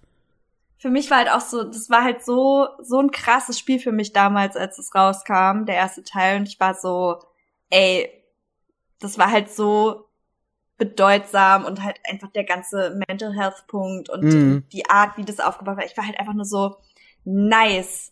Für 0.79 0.89
mich 0.89 1.09
war 1.11 1.17
halt 1.17 1.29
auch 1.31 1.41
so, 1.41 1.63
das 1.65 1.89
war 1.89 2.03
halt 2.05 2.23
so, 2.23 2.67
so 2.81 2.99
ein 3.01 3.11
krasses 3.11 3.59
Spiel 3.59 3.79
für 3.79 3.91
mich 3.91 4.13
damals, 4.13 4.55
als 4.55 4.77
es 4.79 4.95
rauskam, 4.95 5.65
der 5.65 5.75
erste 5.75 6.03
Teil. 6.03 6.37
Und 6.39 6.47
ich 6.47 6.57
war 6.59 6.73
so, 6.73 7.19
ey, 7.69 8.09
das 8.99 9.17
war 9.17 9.29
halt 9.31 9.51
so 9.51 10.06
bedeutsam 10.77 11.65
und 11.65 11.83
halt 11.83 11.97
einfach 12.09 12.31
der 12.31 12.43
ganze 12.43 12.95
Mental 13.07 13.33
Health 13.35 13.65
Punkt 13.67 14.09
und 14.09 14.23
Mhm. 14.23 14.63
die 14.71 14.89
Art, 14.89 15.17
wie 15.17 15.25
das 15.25 15.39
aufgebaut 15.39 15.77
war. 15.77 15.85
Ich 15.85 15.97
war 15.97 16.05
halt 16.05 16.19
einfach 16.19 16.33
nur 16.33 16.45
so 16.45 16.77
nice. 17.23 18.11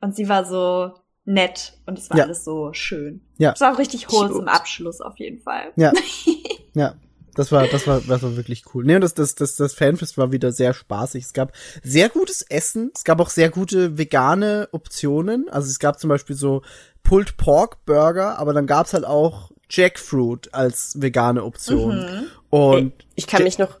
Und 0.00 0.16
sie 0.16 0.28
war 0.28 0.44
so 0.44 0.92
nett 1.26 1.74
und 1.86 1.98
es 1.98 2.08
war 2.10 2.16
Ja. 2.18 2.24
alles 2.24 2.42
so 2.44 2.72
schön. 2.72 3.20
Ja. 3.36 3.52
Es 3.52 3.60
war 3.60 3.74
auch 3.74 3.78
richtig 3.78 4.08
hohl 4.08 4.30
zum 4.32 4.48
Abschluss 4.48 5.00
auf 5.00 5.18
jeden 5.18 5.40
Fall. 5.42 5.72
Ja. 5.76 5.92
ja. 6.74 6.94
Das 7.34 7.52
war, 7.52 7.66
das 7.68 7.86
war, 7.86 8.00
das 8.00 8.22
war 8.22 8.36
wirklich 8.36 8.64
cool. 8.74 8.84
Nee, 8.84 8.96
und 8.96 9.02
das, 9.02 9.14
das, 9.14 9.36
das, 9.36 9.54
das 9.54 9.72
Fanfest 9.72 10.18
war 10.18 10.32
wieder 10.32 10.50
sehr 10.50 10.74
spaßig. 10.74 11.24
Es 11.24 11.32
gab 11.32 11.52
sehr 11.82 12.08
gutes 12.08 12.42
Essen. 12.42 12.90
Es 12.94 13.04
gab 13.04 13.20
auch 13.20 13.30
sehr 13.30 13.50
gute 13.50 13.96
vegane 13.98 14.68
Optionen. 14.72 15.48
Also 15.48 15.68
es 15.68 15.78
gab 15.78 16.00
zum 16.00 16.08
Beispiel 16.08 16.34
so 16.34 16.62
Pulled 17.04 17.36
Pork 17.36 17.84
Burger, 17.86 18.36
aber 18.38 18.52
dann 18.52 18.66
gab's 18.66 18.94
halt 18.94 19.04
auch 19.04 19.52
Jackfruit 19.70 20.52
als 20.52 21.00
vegane 21.00 21.44
Option. 21.44 21.96
Mhm. 22.00 22.26
Und 22.50 22.92
ich 23.14 23.26
kann 23.26 23.42
mich 23.44 23.58
noch. 23.58 23.78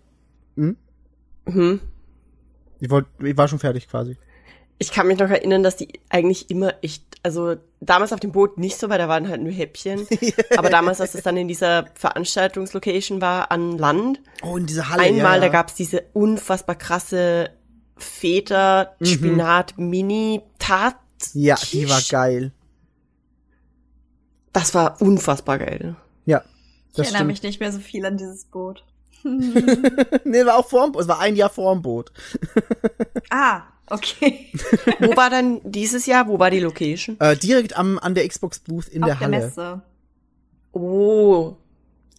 Hm? 0.56 0.76
Mhm. 1.46 1.80
ich 2.80 2.90
wollte, 2.90 3.08
ich 3.24 3.36
war 3.36 3.48
schon 3.48 3.58
fertig 3.58 3.88
quasi. 3.88 4.16
Ich 4.78 4.92
kann 4.92 5.06
mich 5.08 5.18
noch 5.18 5.28
erinnern, 5.28 5.62
dass 5.62 5.76
die 5.76 6.00
eigentlich 6.08 6.48
immer 6.50 6.72
echt, 6.82 7.04
also 7.22 7.56
damals 7.80 8.12
auf 8.14 8.20
dem 8.20 8.32
Boot 8.32 8.56
nicht 8.56 8.78
so, 8.78 8.88
weil 8.88 8.96
da 8.98 9.08
waren 9.08 9.28
halt 9.28 9.42
nur 9.42 9.52
Häppchen. 9.52 10.06
Aber 10.56 10.70
damals, 10.70 11.00
als 11.02 11.14
es 11.14 11.22
dann 11.22 11.36
in 11.36 11.48
dieser 11.48 11.86
Veranstaltungslocation 11.94 13.20
war 13.20 13.50
an 13.50 13.76
Land, 13.76 14.20
Oh, 14.42 14.56
in 14.56 14.64
dieser 14.66 14.88
Halle. 14.88 15.02
einmal, 15.02 15.34
ja, 15.34 15.40
da 15.40 15.46
ja. 15.46 15.52
gab's 15.52 15.74
diese 15.74 16.04
unfassbar 16.14 16.76
krasse 16.76 17.50
Feta 17.98 18.92
Mhm. 19.00 19.04
Spinat 19.06 19.74
Mini 19.76 20.40
Tat. 20.58 20.96
Ja, 21.34 21.56
die 21.72 21.88
war 21.90 22.00
geil. 22.08 22.52
Das 24.52 24.74
war 24.74 25.00
unfassbar 25.00 25.58
geil. 25.58 25.96
Ja. 26.26 26.42
Ich 26.92 26.98
erinnere 26.98 27.16
stimmt. 27.16 27.26
mich 27.28 27.42
nicht 27.42 27.60
mehr 27.60 27.72
so 27.72 27.78
viel 27.78 28.04
an 28.04 28.16
dieses 28.16 28.44
Boot. 28.44 28.84
nee, 29.22 30.44
war 30.44 30.56
auch 30.56 30.68
vorm, 30.68 30.94
es 30.98 31.08
war 31.08 31.20
ein 31.20 31.36
Jahr 31.36 31.50
vorm 31.50 31.82
Boot. 31.82 32.12
Ah, 33.32 33.62
okay. 33.88 34.48
Wo 34.98 35.16
war 35.16 35.30
dann 35.30 35.60
dieses 35.62 36.04
Jahr, 36.06 36.26
wo 36.26 36.40
war 36.40 36.50
die 36.50 36.58
Location? 36.58 37.16
Äh, 37.20 37.36
direkt 37.36 37.76
am, 37.76 37.96
an 38.00 38.16
der 38.16 38.26
Xbox 38.26 38.58
Booth 38.58 38.88
in 38.88 39.04
Auf 39.04 39.10
der 39.10 39.16
der 39.18 39.26
Halle. 39.26 39.46
Messe. 39.46 39.82
Oh, 40.72 41.56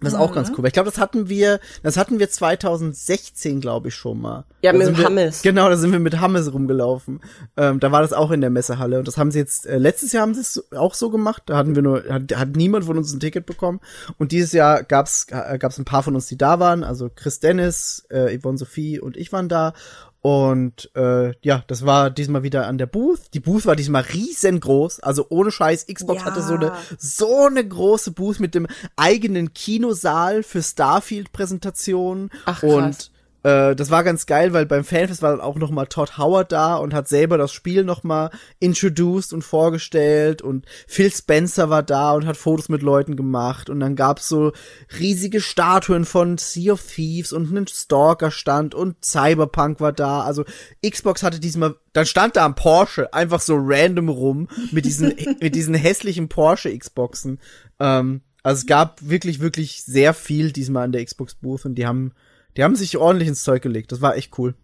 Das 0.01 0.13
ist 0.13 0.19
auch 0.19 0.31
Mhm. 0.31 0.35
ganz 0.35 0.49
cool. 0.49 0.57
Weil 0.59 0.67
Ich 0.67 0.73
glaube, 0.73 0.89
das 0.89 0.99
hatten 0.99 1.29
wir, 1.29 1.59
das 1.83 1.95
hatten 1.95 2.17
wir 2.19 2.29
2016, 2.29 3.61
glaube 3.61 3.89
ich, 3.89 3.95
schon 3.95 4.19
mal. 4.19 4.45
Ja, 4.61 4.71
Da 4.71 4.77
mit 4.79 4.97
wir, 4.97 5.05
Hammes. 5.05 5.41
Genau, 5.41 5.69
da 5.69 5.77
sind 5.77 5.91
wir 5.91 5.99
mit 5.99 6.19
Hammes 6.19 6.51
rumgelaufen. 6.51 7.19
Ähm, 7.57 7.79
da 7.79 7.91
war 7.91 8.01
das 8.01 8.11
auch 8.13 8.31
in 8.31 8.41
der 8.41 8.49
Messehalle. 8.49 8.99
Und 8.99 9.07
das 9.07 9.17
haben 9.17 9.31
sie 9.31 9.39
jetzt, 9.39 9.65
äh, 9.65 9.77
letztes 9.77 10.11
Jahr 10.11 10.23
haben 10.23 10.33
sie 10.33 10.41
es 10.41 10.71
auch 10.73 10.93
so 10.95 11.09
gemacht. 11.09 11.43
Da 11.45 11.57
hatten 11.57 11.75
wir 11.75 11.81
nur, 11.81 12.03
hat, 12.09 12.35
hat 12.35 12.55
niemand 12.55 12.85
von 12.85 12.97
uns 12.97 13.13
ein 13.13 13.19
Ticket 13.19 13.45
bekommen. 13.45 13.79
Und 14.17 14.31
dieses 14.31 14.51
Jahr 14.53 14.83
gab's, 14.83 15.27
äh, 15.29 15.57
gab's 15.57 15.77
ein 15.77 15.85
paar 15.85 16.03
von 16.03 16.15
uns, 16.15 16.27
die 16.27 16.37
da 16.37 16.59
waren. 16.59 16.83
Also 16.83 17.09
Chris 17.13 17.39
Dennis, 17.39 18.05
äh, 18.09 18.37
Yvonne 18.37 18.57
Sophie 18.57 18.99
und 18.99 19.17
ich 19.17 19.31
waren 19.31 19.49
da. 19.49 19.73
Und 20.21 20.91
äh, 20.95 21.33
ja, 21.41 21.63
das 21.65 21.83
war 21.85 22.11
diesmal 22.11 22.43
wieder 22.43 22.67
an 22.67 22.77
der 22.77 22.85
Booth. 22.85 23.33
Die 23.33 23.39
Booth 23.39 23.65
war 23.65 23.75
diesmal 23.75 24.03
riesengroß, 24.03 24.99
also 24.99 25.25
ohne 25.29 25.49
Scheiß. 25.51 25.87
Xbox 25.91 26.21
Ja. 26.21 26.25
hatte 26.25 26.43
so 26.43 26.53
eine 26.53 26.73
so 26.99 27.45
eine 27.47 27.67
große 27.67 28.11
Booth 28.11 28.39
mit 28.39 28.53
dem 28.53 28.67
eigenen 28.95 29.53
Kinosaal 29.53 30.43
für 30.43 30.61
Starfield-Präsentationen. 30.61 32.29
Und 32.61 33.11
äh, 33.43 33.75
das 33.75 33.89
war 33.89 34.03
ganz 34.03 34.25
geil, 34.25 34.53
weil 34.53 34.65
beim 34.65 34.83
Fanfest 34.83 35.21
war 35.21 35.31
dann 35.31 35.41
auch 35.41 35.55
noch 35.55 35.71
mal 35.71 35.87
Todd 35.87 36.17
Howard 36.17 36.51
da 36.51 36.75
und 36.75 36.93
hat 36.93 37.07
selber 37.07 37.37
das 37.37 37.51
Spiel 37.51 37.83
noch 37.83 38.03
mal 38.03 38.29
introduced 38.59 39.33
und 39.33 39.41
vorgestellt 39.41 40.41
und 40.41 40.65
Phil 40.87 41.11
Spencer 41.11 41.69
war 41.69 41.81
da 41.81 42.11
und 42.11 42.25
hat 42.25 42.37
Fotos 42.37 42.69
mit 42.69 42.83
Leuten 42.83 43.15
gemacht 43.15 43.69
und 43.69 43.79
dann 43.79 43.95
gab's 43.95 44.27
so 44.29 44.51
riesige 44.99 45.41
Statuen 45.41 46.05
von 46.05 46.37
Sea 46.37 46.73
of 46.73 46.85
Thieves 46.85 47.33
und 47.33 47.49
einen 47.49 47.67
Stalker-Stand 47.67 48.75
und 48.75 49.03
Cyberpunk 49.03 49.79
war 49.79 49.93
da. 49.93 50.21
Also 50.21 50.45
Xbox 50.87 51.23
hatte 51.23 51.39
diesmal, 51.39 51.75
dann 51.93 52.05
stand 52.05 52.35
da 52.35 52.45
ein 52.45 52.55
Porsche 52.55 53.13
einfach 53.13 53.41
so 53.41 53.55
random 53.57 54.09
rum 54.09 54.47
mit 54.71 54.85
diesen 54.85 55.13
mit 55.41 55.55
diesen 55.55 55.73
hässlichen 55.73 56.29
Porsche 56.29 56.77
Xboxen. 56.77 57.39
Ähm, 57.79 58.21
also 58.43 58.59
es 58.59 58.65
gab 58.67 59.01
wirklich 59.01 59.39
wirklich 59.39 59.83
sehr 59.83 60.13
viel 60.13 60.51
diesmal 60.51 60.83
an 60.83 60.91
der 60.91 61.03
Xbox 61.03 61.35
Booth 61.35 61.65
und 61.65 61.75
die 61.75 61.87
haben 61.87 62.13
die 62.57 62.63
haben 62.63 62.75
sich 62.75 62.97
ordentlich 62.97 63.27
ins 63.27 63.43
Zeug 63.43 63.61
gelegt. 63.61 63.91
Das 63.91 64.01
war 64.01 64.15
echt 64.15 64.37
cool. 64.37 64.55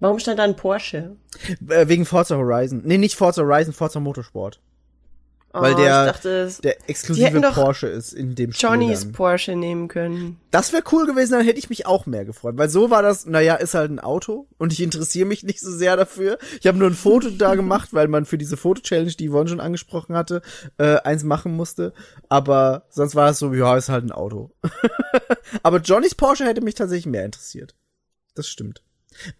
warum 0.00 0.18
stand 0.18 0.38
da 0.38 0.44
ein 0.44 0.56
Porsche? 0.56 1.16
Äh, 1.68 1.88
wegen 1.88 2.04
Forza 2.06 2.36
Horizon. 2.36 2.82
Nee, 2.84 2.98
nicht 2.98 3.16
Forza 3.16 3.42
Horizon, 3.42 3.72
Forza 3.72 4.00
Motorsport. 4.00 4.60
Weil 5.62 5.74
oh, 5.74 5.78
der- 5.78 6.06
dachte, 6.06 6.50
Der 6.62 6.88
exklusive 6.88 7.40
Porsche 7.40 7.86
ist 7.88 8.12
in 8.12 8.34
dem 8.34 8.52
Spiel. 8.52 8.68
Johnnys 8.68 9.02
dann. 9.02 9.12
Porsche 9.12 9.56
nehmen 9.56 9.88
können. 9.88 10.38
Das 10.50 10.72
wäre 10.72 10.82
cool 10.92 11.06
gewesen, 11.06 11.32
dann 11.32 11.44
hätte 11.44 11.58
ich 11.58 11.68
mich 11.70 11.86
auch 11.86 12.06
mehr 12.06 12.24
gefreut. 12.24 12.56
Weil 12.56 12.68
so 12.68 12.90
war 12.90 13.02
das, 13.02 13.26
naja, 13.26 13.54
ist 13.56 13.74
halt 13.74 13.90
ein 13.90 14.00
Auto 14.00 14.46
und 14.58 14.72
ich 14.72 14.80
interessiere 14.82 15.26
mich 15.26 15.42
nicht 15.42 15.60
so 15.60 15.70
sehr 15.70 15.96
dafür. 15.96 16.38
Ich 16.60 16.66
habe 16.66 16.78
nur 16.78 16.88
ein 16.88 16.94
Foto 16.94 17.30
da 17.30 17.54
gemacht, 17.56 17.90
weil 17.92 18.08
man 18.08 18.24
für 18.24 18.38
diese 18.38 18.56
Foto-Challenge, 18.56 19.12
die 19.12 19.28
Yvonne 19.28 19.48
schon 19.48 19.60
angesprochen 19.60 20.16
hatte, 20.16 20.42
äh, 20.78 20.96
eins 21.00 21.24
machen 21.24 21.54
musste. 21.54 21.92
Aber 22.28 22.86
sonst 22.90 23.14
war 23.14 23.30
es 23.30 23.38
so, 23.38 23.52
ja, 23.54 23.76
ist 23.76 23.88
halt 23.88 24.04
ein 24.04 24.12
Auto. 24.12 24.50
Aber 25.62 25.78
Johnnys 25.80 26.14
Porsche 26.14 26.44
hätte 26.44 26.60
mich 26.60 26.74
tatsächlich 26.74 27.06
mehr 27.06 27.24
interessiert. 27.24 27.74
Das 28.34 28.48
stimmt. 28.48 28.82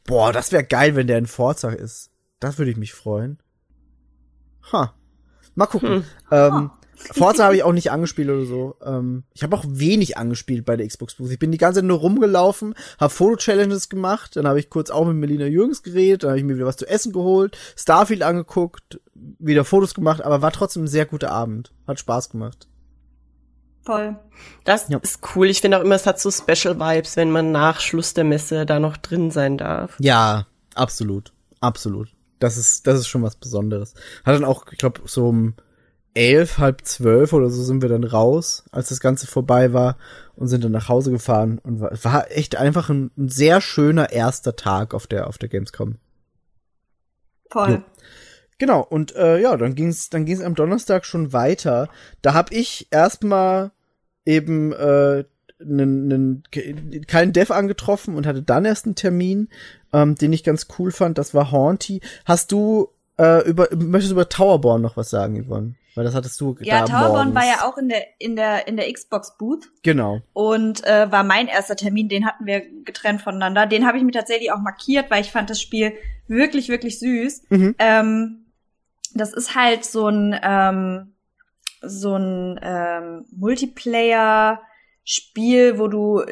Boah, 0.05 0.33
das 0.33 0.53
wäre 0.53 0.65
geil, 0.65 0.97
wenn 0.97 1.07
der 1.07 1.19
in 1.19 1.27
Forza 1.27 1.71
ist. 1.71 2.11
Das 2.41 2.59
würde 2.59 2.71
ich 2.71 2.77
mich 2.77 2.95
freuen. 2.95 3.39
Ha. 4.73 4.95
Mal 5.57 5.67
gucken. 5.67 6.05
Ähm, 6.31 6.71
Forza 7.13 7.45
habe 7.45 7.57
ich 7.57 7.63
auch 7.63 7.73
nicht 7.73 7.91
angespielt 7.91 8.29
oder 8.31 8.47
so. 8.47 8.77
Ähm, 8.85 9.25
ich 9.35 9.43
habe 9.43 9.55
auch 9.57 9.65
wenig 9.67 10.17
angespielt 10.17 10.65
bei 10.65 10.77
der 10.77 10.87
Xbox 10.87 11.15
Booth. 11.17 11.31
Ich 11.31 11.39
bin 11.39 11.53
die 11.53 11.59
ganze 11.59 11.81
Zeit 11.81 11.87
nur 11.87 11.99
rumgelaufen, 11.99 12.75
habe 12.99 13.13
Foto-Challenges 13.13 13.89
gemacht, 13.89 14.37
dann 14.37 14.47
habe 14.49 14.59
ich 14.59 14.71
kurz 14.71 14.91
auch 14.91 15.05
mit 15.07 15.17
Melina 15.17 15.45
Jürgens 15.47 15.83
geredet, 15.83 16.23
dann 16.23 16.31
habe 16.31 16.39
ich 16.39 16.45
mir 16.45 16.55
wieder 16.57 16.67
was 16.67 16.77
zu 16.77 16.87
essen 16.87 17.13
geholt, 17.13 17.57
Starfield 17.77 18.23
angeguckt, 18.23 19.01
wieder 19.15 19.65
Fotos 19.65 19.95
gemacht, 19.95 20.23
aber 20.23 20.41
war 20.43 20.53
trotzdem 20.53 20.85
ein 20.85 20.89
sehr 20.89 21.05
guter 21.07 21.31
Abend. 21.33 21.73
Hat 21.87 21.99
Spaß 22.01 22.31
gemacht. 22.31 22.67
Voll. 23.85 24.17
Das 24.65 24.89
Ja. 24.89 24.99
ist 24.99 25.21
cool. 25.37 25.49
Ich 25.49 25.61
finde 25.61 25.79
auch 25.79 25.83
immer, 25.85 25.95
es 25.95 26.07
hat 26.07 26.19
so 26.19 26.31
Special 26.31 26.79
Vibes, 26.81 27.17
wenn 27.17 27.31
man 27.31 27.53
nach 27.53 27.81
Schluss 27.81 28.15
der 28.15 28.25
Messe 28.25 28.67
da 28.67 28.81
noch 28.81 28.97
drin 28.97 29.31
sein 29.31 29.59
darf. 29.59 29.97
Ja, 30.01 30.47
absolut. 30.75 31.33
Absolut. 31.61 32.09
Das 32.39 32.57
ist, 32.57 32.87
das 32.87 33.01
ist 33.01 33.09
schon 33.09 33.23
was 33.23 33.37
Besonderes. 33.37 33.95
Hat 34.25 34.35
dann 34.35 34.45
auch, 34.45 34.67
ich 34.71 34.79
glaube, 34.79 35.01
so 35.07 35.29
um 35.29 35.55
elf, 36.15 36.59
halb 36.59 36.85
zwölf 36.85 37.33
oder 37.33 37.51
so 37.51 37.63
sind 37.63 37.83
wir 37.83 37.91
dann 37.91 38.05
raus, 38.05 38.65
als 38.73 38.89
das 38.89 39.01
Ganze 39.01 39.27
vorbei 39.27 39.73
war 39.73 39.99
und 40.35 40.49
sind 40.49 40.65
dann 40.65 40.73
nach 40.73 40.89
Hause 40.89 41.11
gefahren 41.11 41.59
und 41.63 41.81
war, 41.81 41.93
war 42.03 42.31
echt 42.31 42.57
einfach 42.57 42.89
ein, 42.89 43.11
ein 43.19 43.29
sehr 43.29 43.61
schöner 43.61 44.13
erster 44.13 44.57
Tag 44.57 44.95
auf 44.95 45.07
der, 45.07 45.27
auf 45.27 45.37
der 45.37 45.51
Gamescom. 45.51 45.97
Voll. 47.51 47.71
Jo. 47.71 47.83
Genau, 48.59 48.81
und 48.81 49.15
äh, 49.15 49.39
ja, 49.39 49.57
dann 49.59 49.75
ging's 49.75 50.09
dann 50.09 50.25
ging's 50.25 50.41
am 50.41 50.55
Donnerstag 50.55 51.05
schon 51.05 51.35
weiter. 51.35 51.91
Da 52.23 52.33
hab 52.33 52.51
ich 52.53 52.89
erstmal 52.91 53.71
eben 54.25 54.73
äh, 54.73 55.25
nen, 55.59 56.07
nen, 56.09 56.43
ke- 56.53 56.75
keinen 57.07 57.33
Dev 57.33 57.53
angetroffen 57.53 58.15
und 58.17 58.27
hatte 58.27 58.43
dann 58.43 58.65
erst 58.65 58.87
einen 58.87 58.95
Termin, 58.95 59.49
ähm, 59.93 60.15
den 60.15 60.33
ich 60.33 60.45
ganz 60.45 60.67
cool 60.79 60.91
fand. 60.93 61.19
Das 61.19 61.35
war 61.35 61.51
Haunty. 61.53 62.01
Hast 62.25 62.53
du 62.53 62.89
äh, 63.19 63.49
über 63.49 63.69
möchtest 63.75 64.11
du 64.11 64.15
über 64.17 64.29
Towerborn 64.29 64.83
noch 64.83 64.97
was 64.97 65.09
sagen, 65.11 65.43
Yvonne? 65.45 65.75
Weil 65.95 66.05
das 66.05 66.15
hattest 66.15 66.39
du 66.43 66.55
Ja, 66.61 66.81
da 66.81 66.85
Towerborn 66.85 67.33
morgens. 67.33 67.35
war 67.37 67.45
ja 67.47 67.67
auch 67.67 67.79
in 67.79 67.89
der, 67.89 68.03
in 68.19 68.37
der, 68.37 68.69
in 68.69 68.77
der 68.77 68.93
Xbox 68.93 69.39
Booth 69.39 69.71
Genau. 69.83 70.21
und 70.35 70.85
äh, 70.85 71.11
war 71.11 71.25
mein 71.25 71.49
erster 71.49 71.75
Termin, 71.77 72.11
den 72.11 72.27
hatten 72.27 72.45
wir 72.45 72.61
getrennt 72.85 73.23
voneinander. 73.23 73.65
Den 73.67 73.87
habe 73.87 73.97
ich 73.97 74.05
mir 74.05 74.13
tatsächlich 74.13 74.53
auch 74.53 74.61
markiert, 74.61 75.11
weil 75.11 75.23
ich 75.23 75.31
fand 75.33 75.49
das 75.49 75.63
Spiel 75.63 75.95
wirklich, 76.29 76.69
wirklich 76.69 76.99
süß. 76.99 77.45
Mhm. 77.49 77.75
Ähm, 77.79 78.45
das 79.15 79.33
ist 79.33 79.55
halt 79.55 79.87
so 79.87 80.09
ein, 80.09 80.39
ähm, 80.43 81.15
so 81.81 82.15
ein 82.17 82.61
ähm, 82.63 83.25
Multiplayer-Spiel, 85.07 85.79
wo 85.79 85.89
du 85.89 86.25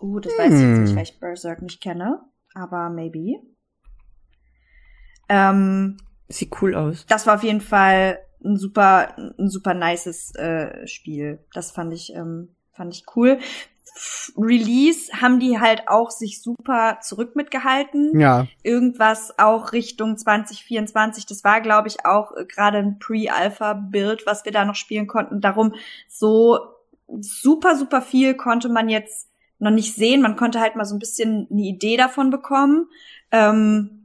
Uh, 0.00 0.20
das 0.20 0.32
weiß 0.38 0.52
ich 0.52 0.60
jetzt 0.60 0.78
nicht, 0.80 0.96
weil 0.96 1.02
ich 1.02 1.20
Berserk 1.20 1.62
nicht 1.62 1.80
kenne, 1.80 2.20
aber 2.54 2.90
maybe. 2.90 3.40
Ähm, 5.28 5.96
Sieht 6.28 6.60
cool 6.60 6.74
aus. 6.74 7.06
das 7.06 7.26
war 7.26 7.36
auf 7.36 7.42
jeden 7.42 7.60
Fall 7.60 8.18
ein 8.44 8.56
super, 8.56 9.16
ein 9.16 9.48
super 9.48 9.74
nices 9.74 10.34
äh, 10.34 10.86
Spiel. 10.86 11.44
Das 11.52 11.70
fand 11.70 11.92
ich, 11.92 12.14
ähm, 12.14 12.54
fand 12.72 12.94
ich 12.94 13.04
cool. 13.16 13.38
Release 14.36 15.12
haben 15.20 15.38
die 15.38 15.60
halt 15.60 15.88
auch 15.88 16.10
sich 16.10 16.42
super 16.42 16.98
zurück 17.00 17.36
mitgehalten. 17.36 18.18
Ja, 18.18 18.46
Irgendwas 18.62 19.38
auch 19.38 19.72
Richtung 19.72 20.16
2024. 20.16 21.26
Das 21.26 21.44
war, 21.44 21.60
glaube 21.60 21.88
ich, 21.88 22.04
auch 22.04 22.32
äh, 22.36 22.44
gerade 22.44 22.78
ein 22.78 22.98
Pre-Alpha-Build, 22.98 24.26
was 24.26 24.44
wir 24.44 24.52
da 24.52 24.64
noch 24.64 24.74
spielen 24.74 25.06
konnten. 25.06 25.40
Darum 25.40 25.74
so 26.08 26.58
super, 27.20 27.76
super 27.76 28.02
viel 28.02 28.34
konnte 28.34 28.68
man 28.68 28.88
jetzt 28.88 29.28
noch 29.58 29.70
nicht 29.70 29.94
sehen. 29.94 30.22
Man 30.22 30.36
konnte 30.36 30.60
halt 30.60 30.74
mal 30.76 30.84
so 30.84 30.96
ein 30.96 31.00
bisschen 31.00 31.46
eine 31.50 31.62
Idee 31.62 31.96
davon 31.96 32.30
bekommen. 32.30 32.88
Ähm, 33.30 34.04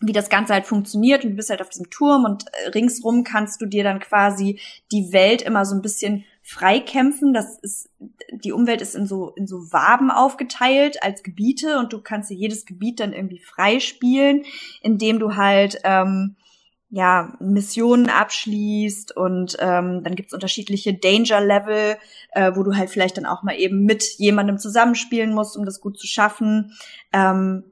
wie 0.00 0.12
das 0.12 0.30
Ganze 0.30 0.54
halt 0.54 0.66
funktioniert 0.66 1.24
und 1.24 1.32
du 1.32 1.36
bist 1.36 1.50
halt 1.50 1.60
auf 1.60 1.68
diesem 1.68 1.90
Turm 1.90 2.24
und 2.24 2.46
äh, 2.52 2.70
ringsrum 2.70 3.22
kannst 3.22 3.60
du 3.60 3.66
dir 3.66 3.84
dann 3.84 4.00
quasi 4.00 4.58
die 4.92 5.12
Welt 5.12 5.42
immer 5.42 5.66
so 5.66 5.74
ein 5.74 5.82
bisschen 5.82 6.24
freikämpfen. 6.50 7.32
Das 7.32 7.58
ist, 7.60 7.90
die 8.32 8.52
Umwelt 8.52 8.80
ist 8.80 8.96
in 8.96 9.06
so, 9.06 9.30
in 9.36 9.46
so 9.46 9.72
Waben 9.72 10.10
aufgeteilt 10.10 11.02
als 11.02 11.22
Gebiete 11.22 11.78
und 11.78 11.92
du 11.92 12.00
kannst 12.02 12.28
dir 12.30 12.34
jedes 12.34 12.66
Gebiet 12.66 12.98
dann 12.98 13.12
irgendwie 13.12 13.38
freispielen, 13.38 14.44
indem 14.82 15.20
du 15.20 15.36
halt, 15.36 15.80
ähm, 15.84 16.36
ja, 16.92 17.36
Missionen 17.38 18.08
abschließt 18.08 19.16
und 19.16 19.56
ähm, 19.60 20.02
dann 20.02 20.16
gibt's 20.16 20.34
unterschiedliche 20.34 20.92
Danger-Level, 20.92 21.96
äh, 22.32 22.50
wo 22.56 22.64
du 22.64 22.74
halt 22.74 22.90
vielleicht 22.90 23.16
dann 23.16 23.26
auch 23.26 23.44
mal 23.44 23.54
eben 23.56 23.84
mit 23.84 24.02
jemandem 24.18 24.58
zusammenspielen 24.58 25.32
musst, 25.32 25.56
um 25.56 25.64
das 25.64 25.80
gut 25.80 26.00
zu 26.00 26.08
schaffen. 26.08 26.72
Ähm, 27.12 27.62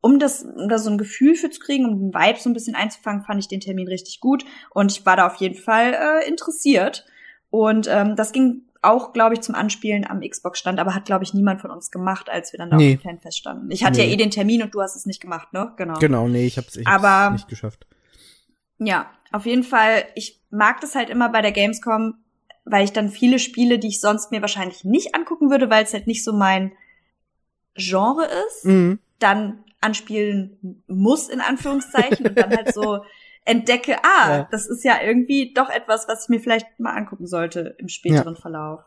um 0.00 0.20
das, 0.20 0.44
um 0.44 0.68
da 0.68 0.78
so 0.78 0.90
ein 0.90 0.96
Gefühl 0.96 1.34
für 1.34 1.50
zu 1.50 1.58
kriegen, 1.58 1.86
um 1.86 1.98
den 1.98 2.14
Vibe 2.14 2.38
so 2.38 2.48
ein 2.48 2.54
bisschen 2.54 2.76
einzufangen, 2.76 3.24
fand 3.24 3.40
ich 3.40 3.48
den 3.48 3.60
Termin 3.60 3.88
richtig 3.88 4.20
gut 4.20 4.44
und 4.70 4.92
ich 4.92 5.04
war 5.04 5.16
da 5.16 5.26
auf 5.26 5.36
jeden 5.36 5.56
Fall 5.56 5.92
äh, 5.94 6.28
interessiert. 6.28 7.04
Und 7.50 7.86
ähm, 7.88 8.16
das 8.16 8.32
ging 8.32 8.62
auch, 8.82 9.12
glaube 9.12 9.34
ich, 9.34 9.40
zum 9.42 9.54
Anspielen 9.54 10.06
am 10.06 10.20
Xbox-Stand, 10.20 10.78
aber 10.78 10.94
hat, 10.94 11.04
glaube 11.04 11.24
ich, 11.24 11.34
niemand 11.34 11.60
von 11.60 11.70
uns 11.70 11.90
gemacht, 11.90 12.30
als 12.30 12.52
wir 12.52 12.58
dann 12.58 12.70
da 12.70 12.76
Nee. 12.76 12.94
auf 12.94 13.00
dem 13.02 13.10
Fanfest 13.10 13.36
standen. 13.38 13.70
Ich 13.70 13.84
hatte 13.84 14.00
Nee. 14.00 14.06
ja 14.06 14.12
eh 14.12 14.16
den 14.16 14.30
Termin 14.30 14.62
und 14.62 14.74
du 14.74 14.80
hast 14.80 14.96
es 14.96 15.04
nicht 15.04 15.20
gemacht, 15.20 15.52
ne? 15.52 15.72
Genau. 15.76 15.98
genau, 15.98 16.28
nee, 16.28 16.46
ich 16.46 16.56
hab's, 16.56 16.76
ich 16.76 16.86
hab's 16.86 17.04
Aber- 17.04 17.32
nicht 17.32 17.48
geschafft. 17.48 17.86
Ja, 18.78 19.10
auf 19.32 19.44
jeden 19.44 19.64
Fall. 19.64 20.04
Ich 20.14 20.40
mag 20.50 20.80
das 20.80 20.94
halt 20.94 21.10
immer 21.10 21.28
bei 21.28 21.42
der 21.42 21.52
Gamescom, 21.52 22.14
weil 22.64 22.84
ich 22.84 22.92
dann 22.92 23.10
viele 23.10 23.38
Spiele, 23.38 23.78
die 23.78 23.88
ich 23.88 24.00
sonst 24.00 24.30
mir 24.30 24.40
wahrscheinlich 24.40 24.84
nicht 24.84 25.14
angucken 25.14 25.50
würde, 25.50 25.68
weil 25.68 25.84
es 25.84 25.92
halt 25.92 26.06
nicht 26.06 26.24
so 26.24 26.32
mein 26.32 26.72
Genre 27.74 28.24
ist, 28.46 28.64
Mhm. 28.64 28.98
dann 29.18 29.64
anspielen 29.82 30.82
muss, 30.86 31.28
in 31.28 31.40
Anführungszeichen, 31.40 32.26
und 32.28 32.38
dann 32.38 32.50
halt 32.56 32.72
so 32.74 33.04
entdecke, 33.44 33.96
ah, 34.04 34.30
Ja. 34.38 34.48
das 34.50 34.66
ist 34.66 34.84
ja 34.84 35.00
irgendwie 35.02 35.52
doch 35.54 35.70
etwas, 35.70 36.08
was 36.08 36.24
ich 36.24 36.28
mir 36.28 36.40
vielleicht 36.40 36.78
mal 36.78 36.94
angucken 36.96 37.26
sollte 37.26 37.74
im 37.78 37.88
späteren 37.88 38.36
Verlauf. 38.36 38.80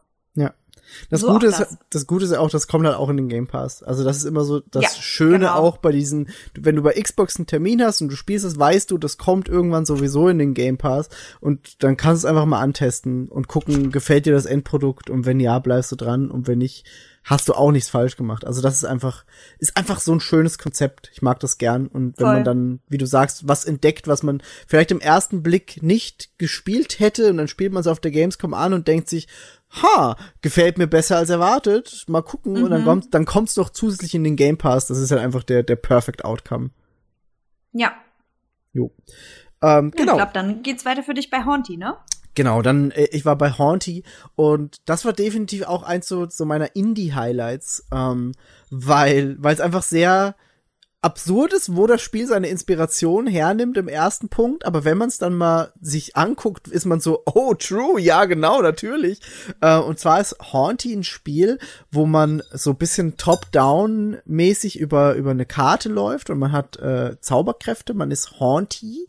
Das 1.10 1.22
So 1.22 1.32
Gute 1.32 1.48
ist, 1.48 1.60
das. 1.60 1.78
das. 1.90 2.08
Gute 2.08 2.26
ist 2.26 2.34
auch, 2.34 2.50
das 2.50 2.68
kommt 2.68 2.86
halt 2.86 2.96
auch 2.98 3.10
in 3.10 3.18
den 3.18 3.30
Game 3.30 3.48
Pass. 3.48 3.84
Also 3.84 4.04
das 4.04 4.18
ist 4.18 4.26
immer 4.26 4.44
so 4.44 4.60
das 4.60 4.84
Ja, 4.84 4.90
Schöne 5.02 5.40
genau. 5.40 5.54
auch 5.56 5.78
bei 5.78 5.92
diesen, 5.92 6.30
wenn 6.54 6.76
du 6.76 6.84
bei 6.84 6.94
Xbox 6.94 7.38
einen 7.38 7.48
Termin 7.48 7.82
hast 7.84 8.02
und 8.02 8.10
du 8.10 8.16
spielst 8.16 8.46
es, 8.46 8.58
weißt 8.60 8.92
du, 8.92 8.98
das 8.98 9.18
kommt 9.18 9.50
irgendwann 9.50 9.86
sowieso 9.86 10.28
in 10.30 10.38
den 10.40 10.54
Game 10.54 10.78
Pass 10.78 11.10
und 11.40 11.84
dann 11.84 11.98
kannst 11.98 12.24
du 12.24 12.28
es 12.28 12.30
einfach 12.30 12.46
mal 12.46 12.60
antesten 12.62 13.28
und 13.28 13.48
gucken, 13.48 13.92
gefällt 13.92 14.26
dir 14.26 14.34
das 14.34 14.46
Endprodukt 14.46 15.10
und 15.10 15.26
wenn 15.26 15.40
ja, 15.40 15.58
bleibst 15.60 15.92
du 15.92 15.96
dran 15.96 16.30
und 16.30 16.48
wenn 16.48 16.60
nicht, 16.60 16.86
hast 17.24 17.48
du 17.48 17.54
auch 17.54 17.72
nichts 17.72 17.90
falsch 17.90 18.18
gemacht. 18.18 18.46
Also 18.46 18.62
das 18.62 18.76
ist 18.76 18.84
einfach, 18.84 19.24
ist 19.58 19.78
einfach 19.78 20.02
so 20.02 20.12
ein 20.12 20.20
schönes 20.20 20.58
Konzept. 20.58 21.10
Ich 21.14 21.22
mag 21.22 21.40
das 21.40 21.58
gern 21.58 21.88
und 21.88 22.18
wenn 22.20 22.26
Voll. 22.26 22.34
man 22.36 22.44
dann, 22.44 22.80
wie 22.90 22.98
du 22.98 23.06
sagst, 23.08 23.48
was 23.48 23.64
entdeckt, 23.66 24.08
was 24.08 24.24
man 24.24 24.44
vielleicht 24.68 24.92
im 24.92 25.00
ersten 25.00 25.42
Blick 25.42 25.82
nicht 25.82 26.38
gespielt 26.38 27.00
hätte 27.00 27.30
und 27.30 27.38
dann 27.38 27.48
spielt 27.48 27.72
man 27.72 27.82
es 27.82 27.88
auf 27.88 28.02
der 28.02 28.12
Gamescom 28.12 28.54
an 28.54 28.74
und 28.74 28.88
denkt 28.90 29.10
sich, 29.10 29.28
ha, 29.82 30.16
gefällt 30.42 30.78
mir 30.78 30.88
besser 30.88 31.18
als 31.18 31.30
erwartet. 31.30 32.06
Mal 32.08 32.22
gucken. 32.22 32.62
Und 32.64 32.70
dann 32.70 32.82
Mhm. 32.82 32.86
kommt, 32.86 33.14
dann 33.14 33.26
kommt's 33.26 33.56
noch 33.56 33.70
zusätzlich 33.70 34.14
in 34.16 34.24
den 34.24 34.36
Game 34.36 34.58
Pass. 34.58 34.88
Das 34.88 34.98
ist 35.00 35.12
halt 35.12 35.22
einfach 35.22 35.44
der, 35.44 35.64
der 35.64 35.76
Perfect 35.78 36.24
Outcome. 36.26 36.70
Ja, 37.72 37.94
Jo. 38.74 38.92
Ähm, 39.62 39.92
ja 39.96 39.98
genau. 40.04 40.14
ich 40.14 40.18
glaube, 40.18 40.32
dann 40.34 40.64
geht's 40.64 40.84
weiter 40.86 41.04
für 41.04 41.14
dich 41.14 41.30
bei 41.30 41.46
Haunty, 41.46 41.78
ne? 41.78 41.96
Genau, 42.36 42.62
dann, 42.64 42.90
äh, 42.92 43.08
ich 43.12 43.24
war 43.26 43.36
bei 43.38 43.52
Haunty 43.52 44.04
und 44.36 44.78
das 44.86 45.06
war 45.06 45.14
definitiv 45.14 45.64
auch 45.64 45.84
eins 45.84 46.08
so, 46.08 46.28
so 46.28 46.46
meiner 46.46 46.76
Indie-Highlights, 46.76 47.88
ähm, 47.94 48.32
weil, 48.72 49.36
weil 49.40 49.54
es 49.54 49.62
einfach 49.62 49.84
sehr 49.84 50.36
absurd 51.04 51.54
ist, 51.54 51.76
wo 51.76 51.86
das 51.86 52.02
Spiel 52.02 52.28
seine 52.28 52.48
Inspiration 52.48 53.28
hernimmt 53.28 53.78
im 53.78 53.88
ersten 53.88 54.30
Punkt, 54.30 54.66
aber 54.66 54.86
wenn 54.86 54.98
man 54.98 55.10
es 55.10 55.18
dann 55.18 55.36
mal 55.36 55.74
sich 55.82 56.16
anguckt, 56.16 56.68
ist 56.68 56.86
man 56.86 57.00
so, 57.00 57.24
oh, 57.26 57.54
true, 57.54 58.00
ja, 58.00 58.26
genau, 58.26 58.62
natürlich. 58.62 59.20
Äh, 59.62 59.78
und 59.78 60.00
zwar 60.00 60.22
ist 60.22 60.38
Haunty 60.54 60.94
ein 60.94 61.04
Spiel, 61.04 61.60
wo 61.92 62.06
man 62.06 62.42
so 62.52 62.74
bisschen 62.74 63.18
top-down-mäßig 63.18 64.80
über, 64.80 65.16
über 65.16 65.32
eine 65.32 65.46
Karte 65.46 65.90
läuft 65.90 66.30
und 66.30 66.40
man 66.40 66.52
hat 66.52 66.78
äh, 66.78 67.20
Zauberkräfte, 67.20 67.94
man 67.94 68.12
ist 68.12 68.40
Haunty. 68.40 69.08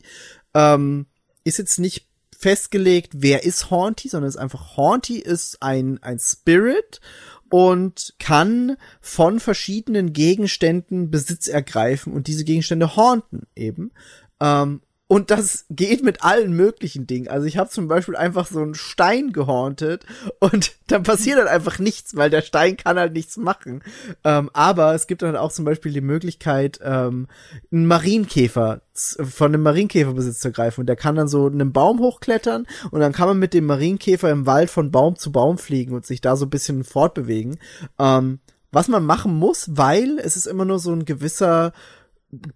Ähm, 0.53 1.07
ist 1.43 1.59
jetzt 1.59 1.79
nicht 1.79 2.07
festgelegt, 2.37 3.13
wer 3.15 3.43
ist 3.43 3.71
Haunty, 3.71 4.09
sondern 4.09 4.27
es 4.27 4.35
ist 4.35 4.41
einfach 4.41 4.77
Haunty 4.77 5.17
ist 5.17 5.61
ein, 5.61 5.99
ein 6.03 6.19
Spirit 6.19 6.99
und 7.55 8.15
kann 8.19 8.75
von 8.99 9.39
verschiedenen 9.39 10.11
Gegenständen 10.11 11.09
Besitz 11.09 11.47
ergreifen 11.47 12.11
und 12.11 12.27
diese 12.27 12.43
Gegenstände 12.43 12.97
haunten 12.97 13.47
eben. 13.55 13.93
Ähm, 14.41 14.81
und 15.07 15.29
das 15.29 15.65
geht 15.69 16.03
mit 16.03 16.23
allen 16.23 16.53
möglichen 16.53 17.05
Dingen. 17.05 17.27
Also 17.27 17.45
ich 17.45 17.57
habe 17.57 17.69
zum 17.69 17.87
Beispiel 17.87 18.15
einfach 18.15 18.47
so 18.47 18.59
einen 18.59 18.73
Stein 18.73 19.33
gehorntet 19.33 20.03
und 20.39 20.73
dann 20.87 21.03
passiert 21.03 21.37
halt 21.37 21.47
einfach 21.47 21.77
nichts, 21.77 22.15
weil 22.15 22.31
der 22.31 22.41
Stein 22.41 22.75
kann 22.75 22.97
halt 22.97 23.13
nichts 23.13 23.37
machen. 23.37 23.83
Ähm, 24.23 24.49
aber 24.53 24.95
es 24.95 25.05
gibt 25.05 25.21
dann 25.21 25.35
auch 25.35 25.51
zum 25.51 25.63
Beispiel 25.63 25.93
die 25.93 26.01
Möglichkeit, 26.01 26.79
ähm, 26.83 27.27
einen 27.71 27.85
Marienkäfer 27.85 28.81
von 28.93 29.53
einem 29.53 29.61
Marienkäferbesitz 29.61 30.39
zu 30.39 30.51
greifen. 30.51 30.81
Und 30.81 30.87
der 30.87 30.95
kann 30.95 31.15
dann 31.15 31.27
so 31.27 31.45
einen 31.45 31.71
Baum 31.71 31.99
hochklettern 31.99 32.65
und 32.89 32.99
dann 32.99 33.13
kann 33.13 33.27
man 33.27 33.37
mit 33.37 33.53
dem 33.53 33.67
Marienkäfer 33.67 34.31
im 34.31 34.47
Wald 34.47 34.71
von 34.71 34.89
Baum 34.89 35.17
zu 35.17 35.31
Baum 35.31 35.59
fliegen 35.59 35.93
und 35.93 36.07
sich 36.07 36.19
da 36.19 36.35
so 36.35 36.47
ein 36.47 36.49
bisschen 36.51 36.83
fortbewegen. 36.83 37.59
Ähm, 37.99 38.39
was 38.71 38.87
man 38.87 39.05
machen 39.05 39.37
muss, 39.37 39.69
weil 39.77 40.17
es 40.17 40.35
ist 40.35 40.47
immer 40.47 40.65
nur 40.65 40.79
so 40.79 40.91
ein 40.91 41.05
gewisser 41.05 41.73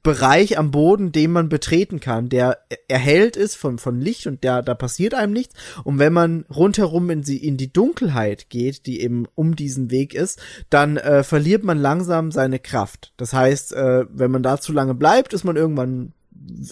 Bereich 0.04 0.58
am 0.58 0.72
Boden, 0.72 1.12
den 1.12 1.32
man 1.32 1.50
betreten 1.50 2.00
kann, 2.00 2.30
der 2.30 2.60
erhellt 2.88 3.36
ist 3.36 3.56
von, 3.56 3.78
von 3.78 4.00
Licht 4.00 4.28
und 4.28 4.44
der, 4.44 4.62
da 4.62 4.74
passiert 4.74 5.14
einem 5.14 5.34
nichts. 5.34 5.56
Und 5.84 6.00
wenn 6.00 6.14
man 6.14 6.46
rundherum 6.54 7.10
in, 7.10 7.22
die, 7.22 7.46
in 7.46 7.58
die 7.58 7.72
Dunkelheit 7.72 8.50
geht, 8.50 8.86
die 8.86 9.02
eben 9.02 9.26
um 9.36 9.56
diesen 9.56 9.92
Weg 9.92 10.14
ist, 10.14 10.40
dann 10.70 10.98
äh, 10.98 11.24
verliert 11.24 11.64
man 11.64 11.78
langsam 11.78 12.32
seine 12.32 12.60
Kraft. 12.60 13.14
Das 13.18 13.34
heißt, 13.34 13.74
äh, 13.74 14.06
wenn 14.12 14.32
man 14.32 14.44
da 14.44 14.60
zu 14.60 14.74
lange 14.74 14.96
bleibt, 14.96 15.34
ist 15.34 15.44
man 15.44 15.56
irgendwann 15.56 16.14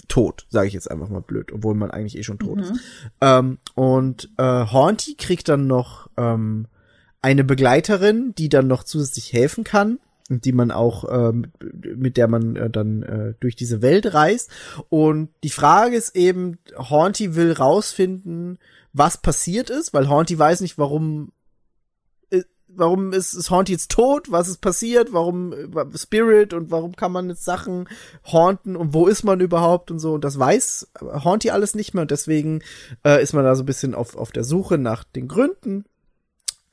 tot, 0.07 0.47
sage 0.49 0.67
ich 0.67 0.73
jetzt 0.73 0.89
einfach 0.89 1.09
mal 1.09 1.21
blöd, 1.21 1.51
obwohl 1.51 1.75
man 1.75 1.91
eigentlich 1.91 2.17
eh 2.17 2.23
schon 2.23 2.39
tot 2.39 2.61
ist. 2.61 2.73
Ähm, 3.21 3.57
und 3.75 4.29
äh, 4.37 4.43
Haunty 4.43 5.15
kriegt 5.15 5.49
dann 5.49 5.67
noch 5.67 6.09
ähm, 6.17 6.67
eine 7.21 7.43
Begleiterin, 7.43 8.33
die 8.37 8.49
dann 8.49 8.67
noch 8.67 8.83
zusätzlich 8.83 9.33
helfen 9.33 9.63
kann 9.63 9.99
die 10.29 10.51
man 10.51 10.71
auch 10.71 11.05
ähm, 11.09 11.51
mit 11.95 12.17
der 12.17 12.27
man 12.27 12.55
äh, 12.55 12.69
dann 12.69 13.03
äh, 13.03 13.33
durch 13.39 13.55
diese 13.55 13.81
Welt 13.81 14.13
reist 14.13 14.51
und 14.89 15.29
die 15.43 15.49
Frage 15.49 15.95
ist 15.95 16.15
eben 16.15 16.57
Haunty 16.77 17.35
will 17.35 17.53
rausfinden 17.53 18.59
was 18.93 19.17
passiert 19.17 19.69
ist 19.69 19.93
weil 19.93 20.09
Haunty 20.09 20.37
weiß 20.37 20.61
nicht 20.61 20.77
warum 20.77 21.31
äh, 22.29 22.43
warum 22.67 23.13
ist, 23.13 23.33
ist 23.33 23.49
Haunty 23.49 23.73
jetzt 23.73 23.91
tot? 23.91 24.31
Was 24.31 24.47
ist 24.47 24.61
passiert? 24.61 25.11
Warum 25.11 25.53
äh, 25.53 25.97
Spirit 25.97 26.53
und 26.53 26.71
warum 26.71 26.95
kann 26.95 27.11
man 27.11 27.29
jetzt 27.29 27.43
Sachen 27.43 27.89
haunten 28.31 28.75
und 28.75 28.93
wo 28.93 29.07
ist 29.07 29.23
man 29.23 29.39
überhaupt 29.39 29.91
und 29.91 29.99
so? 29.99 30.13
Und 30.13 30.23
das 30.23 30.37
weiß 30.37 30.91
Haunty 31.01 31.49
alles 31.49 31.75
nicht 31.75 31.93
mehr 31.93 32.03
und 32.03 32.11
deswegen 32.11 32.61
äh, 33.03 33.21
ist 33.21 33.33
man 33.33 33.43
da 33.43 33.55
so 33.55 33.63
ein 33.63 33.65
bisschen 33.65 33.95
auf, 33.95 34.15
auf 34.15 34.31
der 34.31 34.43
Suche 34.43 34.77
nach 34.77 35.03
den 35.03 35.27
Gründen. 35.27 35.85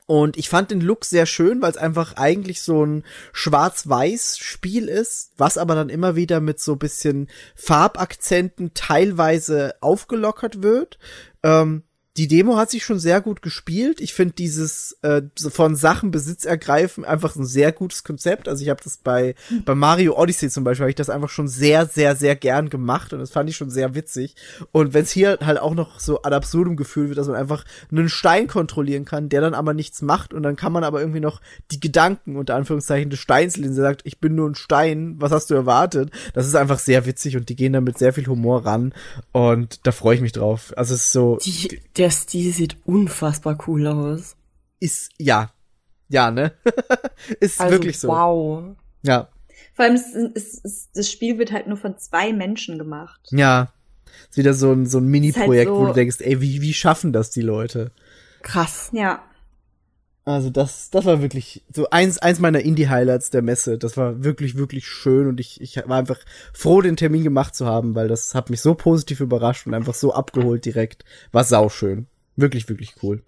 Und 0.07 0.37
ich 0.37 0.49
fand 0.49 0.69
den 0.69 0.81
Look 0.81 1.03
sehr 1.03 1.25
schön, 1.25 1.61
weil 1.61 1.71
es 1.71 1.77
einfach 1.77 2.15
eigentlich 2.15 2.61
so 2.61 2.85
ein 2.85 3.03
Schwarz-Weiß-Spiel 3.33 4.87
ist, 4.87 5.31
was 5.37 5.57
aber 5.57 5.73
dann 5.73 5.89
immer 5.89 6.15
wieder 6.15 6.41
mit 6.41 6.59
so 6.59 6.75
bisschen 6.75 7.27
Farbakzenten 7.55 8.73
teilweise 8.75 9.75
aufgelockert 9.81 10.61
wird. 10.61 10.99
Ähm, 11.41 11.83
die 12.17 12.27
Demo 12.27 12.55
hat 12.55 12.71
sich 12.71 12.85
schon 12.85 12.99
sehr 12.99 13.19
gut 13.19 13.41
gespielt. 13.41 13.99
Ich 13.99 14.13
finde 14.13 14.35
dieses 14.35 14.97
äh, 15.01 15.23
von 15.49 15.75
Sachen 15.75 16.11
Besitz 16.11 16.45
ergreifen 16.45 17.03
einfach 17.03 17.35
ein 17.35 17.45
sehr 17.45 17.73
gutes 17.73 18.05
Konzept. 18.05 18.47
Also 18.47 18.63
ich 18.63 18.69
habe 18.69 18.81
das 18.81 18.97
bei 18.97 19.35
bei 19.65 19.75
Mario 19.75 20.17
Odyssey 20.17 20.49
zum 20.49 20.63
Beispiel 20.63 20.83
habe 20.83 20.91
ich 20.91 20.95
das 20.95 21.09
einfach 21.09 21.29
schon 21.29 21.49
sehr 21.49 21.85
sehr 21.85 22.15
sehr 22.15 22.37
gern 22.37 22.69
gemacht 22.69 23.11
und 23.11 23.19
das 23.19 23.31
fand 23.31 23.49
ich 23.49 23.57
schon 23.57 23.69
sehr 23.69 23.95
witzig. 23.95 24.35
Und 24.71 24.93
wenn 24.93 25.03
es 25.03 25.11
hier 25.11 25.39
halt 25.41 25.59
auch 25.59 25.75
noch 25.75 25.99
so 25.99 26.21
ad 26.21 26.33
absurdum 26.33 26.77
gefühlt 26.77 27.09
wird, 27.09 27.17
dass 27.17 27.27
man 27.27 27.35
einfach 27.35 27.65
einen 27.91 28.07
Stein 28.07 28.47
kontrollieren 28.47 29.03
kann, 29.03 29.27
der 29.27 29.41
dann 29.41 29.53
aber 29.53 29.73
nichts 29.73 30.01
macht 30.01 30.33
und 30.33 30.43
dann 30.43 30.55
kann 30.55 30.71
man 30.71 30.85
aber 30.85 31.01
irgendwie 31.01 31.19
noch 31.19 31.41
die 31.71 31.81
Gedanken 31.81 32.37
unter 32.37 32.55
Anführungszeichen 32.55 33.09
des 33.09 33.19
Steins 33.19 33.57
lesen. 33.57 33.75
Der 33.75 33.83
sagt, 33.83 34.01
ich 34.05 34.19
bin 34.19 34.35
nur 34.35 34.49
ein 34.49 34.55
Stein. 34.55 35.15
Was 35.19 35.31
hast 35.31 35.49
du 35.49 35.53
erwartet? 35.55 36.11
Das 36.33 36.47
ist 36.47 36.55
einfach 36.55 36.79
sehr 36.79 37.05
witzig 37.05 37.35
und 37.35 37.49
die 37.49 37.57
gehen 37.57 37.73
da 37.73 37.81
mit 37.81 37.97
sehr 37.97 38.13
viel 38.13 38.27
Humor 38.27 38.65
ran 38.65 38.93
und 39.33 39.85
da 39.85 39.91
freue 39.91 40.15
ich 40.15 40.21
mich 40.21 40.31
drauf. 40.31 40.73
Also 40.77 40.93
es 40.93 41.01
ist 41.01 41.11
so 41.11 41.39
Die, 41.43 41.81
der 42.05 42.11
Stil 42.11 42.53
sieht 42.53 42.77
unfassbar 42.85 43.57
cool 43.67 43.87
aus. 43.87 44.35
ist 44.79 45.11
ja 45.17 45.51
ja 46.07 46.29
ne 46.29 46.51
ist 47.39 47.59
Also, 47.59 47.71
wirklich 47.73 47.97
so 47.99 48.07
Wow. 48.09 48.75
ja 49.01 49.27
Vor 49.73 49.85
allem, 49.85 49.95
es, 49.95 50.13
es, 50.13 50.61
es, 50.63 50.89
das 50.93 51.11
Spiel 51.11 51.39
wird 51.39 51.51
halt 51.51 51.65
nur 51.67 51.77
von 51.77 51.97
zwei 51.97 52.31
Menschen 52.31 52.77
gemacht. 52.77 53.19
ja 53.31 53.71
ist 54.29 54.37
wieder 54.37 54.53
so 54.53 54.71
ein 54.71 54.85
so 54.85 54.99
ein 54.99 55.07
Mini 55.07 55.31
Projekt 55.31 55.69
halt 55.69 55.77
wo 55.77 55.81
so- 55.81 55.87
du 55.87 55.93
denkst 55.93 56.17
ey 56.21 56.39
wie 56.41 56.61
wie 56.61 56.73
schaffen 56.73 57.11
das 57.11 57.31
die 57.31 57.41
Leute 57.41 57.91
Krass. 58.43 58.89
Ja. 58.93 59.23
Also 60.25 60.49
das 60.49 60.89
das 60.89 61.05
war 61.05 61.21
wirklich 61.21 61.63
so 61.71 61.89
eins 61.91 62.17
eins 62.17 62.39
meiner 62.39 62.61
Indie 62.61 62.89
Highlights 62.89 63.29
der 63.29 63.43
Messe 63.43 63.77
das 63.77 63.95
war 63.95 64.23
wirklich 64.23 64.57
wirklich 64.57 64.87
schön 64.87 65.27
und 65.27 65.39
ich 65.39 65.61
ich 65.61 65.77
war 65.85 65.97
einfach 65.97 66.19
froh 66.51 66.81
den 66.81 66.97
Termin 66.97 67.23
gemacht 67.23 67.55
zu 67.55 67.67
haben 67.67 67.93
weil 67.93 68.07
das 68.07 68.33
hat 68.33 68.49
mich 68.49 68.61
so 68.61 68.73
positiv 68.73 69.19
überrascht 69.19 69.67
und 69.67 69.75
einfach 69.75 69.93
so 69.93 70.13
abgeholt 70.13 70.65
direkt 70.65 71.05
war 71.31 71.43
sau 71.43 71.69
schön 71.69 72.07
wirklich 72.35 72.67
wirklich 72.67 72.95
cool 73.03 73.21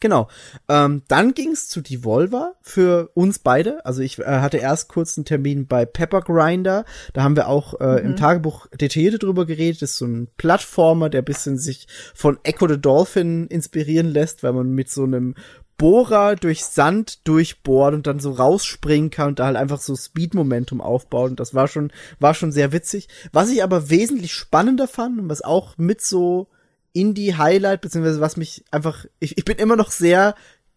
Genau. 0.00 0.28
Ähm, 0.66 1.02
dann 1.08 1.34
ging's 1.34 1.68
zu 1.68 1.82
Devolver 1.82 2.54
für 2.62 3.10
uns 3.12 3.38
beide. 3.38 3.84
Also 3.84 4.00
ich 4.00 4.18
äh, 4.18 4.24
hatte 4.24 4.56
erst 4.56 4.88
kurz 4.88 5.18
einen 5.18 5.26
Termin 5.26 5.66
bei 5.66 5.84
Pepper 5.84 6.22
Grinder. 6.22 6.86
Da 7.12 7.22
haben 7.22 7.36
wir 7.36 7.48
auch 7.48 7.78
äh, 7.80 8.00
im 8.00 8.16
Tagebuch 8.16 8.66
detailliert 8.68 9.22
drüber 9.22 9.44
geredet. 9.44 9.82
Das 9.82 9.90
ist 9.90 9.98
so 9.98 10.06
ein 10.06 10.28
Plattformer, 10.38 11.10
der 11.10 11.20
bisschen 11.20 11.58
sich 11.58 11.86
von 12.14 12.38
Echo 12.44 12.66
the 12.66 12.80
Dolphin 12.80 13.46
inspirieren 13.48 14.08
lässt, 14.08 14.42
weil 14.42 14.54
man 14.54 14.70
mit 14.70 14.90
so 14.90 15.04
einem 15.04 15.34
Bohrer 15.80 16.36
durch 16.36 16.66
Sand 16.66 17.26
durchbohrt 17.26 17.94
und 17.94 18.06
dann 18.06 18.20
so 18.20 18.32
rausspringen 18.32 19.08
kann 19.08 19.28
und 19.28 19.38
da 19.38 19.46
halt 19.46 19.56
einfach 19.56 19.80
so 19.80 19.96
Speed-Momentum 19.96 20.82
aufbaut. 20.82 21.30
Und 21.30 21.40
das 21.40 21.54
war 21.54 21.68
schon, 21.68 21.90
war 22.18 22.34
schon 22.34 22.52
sehr 22.52 22.72
witzig. 22.72 23.08
Was 23.32 23.48
ich 23.48 23.62
aber 23.62 23.88
wesentlich 23.88 24.34
spannender 24.34 24.86
fand 24.86 25.18
und 25.18 25.30
was 25.30 25.40
auch 25.40 25.78
mit 25.78 26.02
so 26.02 26.48
Indie-Highlight, 26.92 27.80
beziehungsweise 27.80 28.20
was 28.20 28.36
mich 28.36 28.62
einfach, 28.70 29.06
ich, 29.20 29.38
ich 29.38 29.44
bin 29.46 29.56
immer 29.56 29.74
noch 29.74 29.90
sehr 29.90 30.34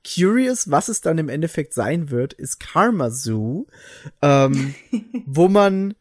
curious, 0.08 0.72
was 0.72 0.88
es 0.88 1.02
dann 1.02 1.18
im 1.18 1.28
Endeffekt 1.28 1.74
sein 1.74 2.10
wird, 2.10 2.32
ist 2.32 2.62
Karma 2.62 3.10
Zoo, 3.10 3.66
ähm, 4.22 4.74
wo 5.26 5.50
man 5.50 5.96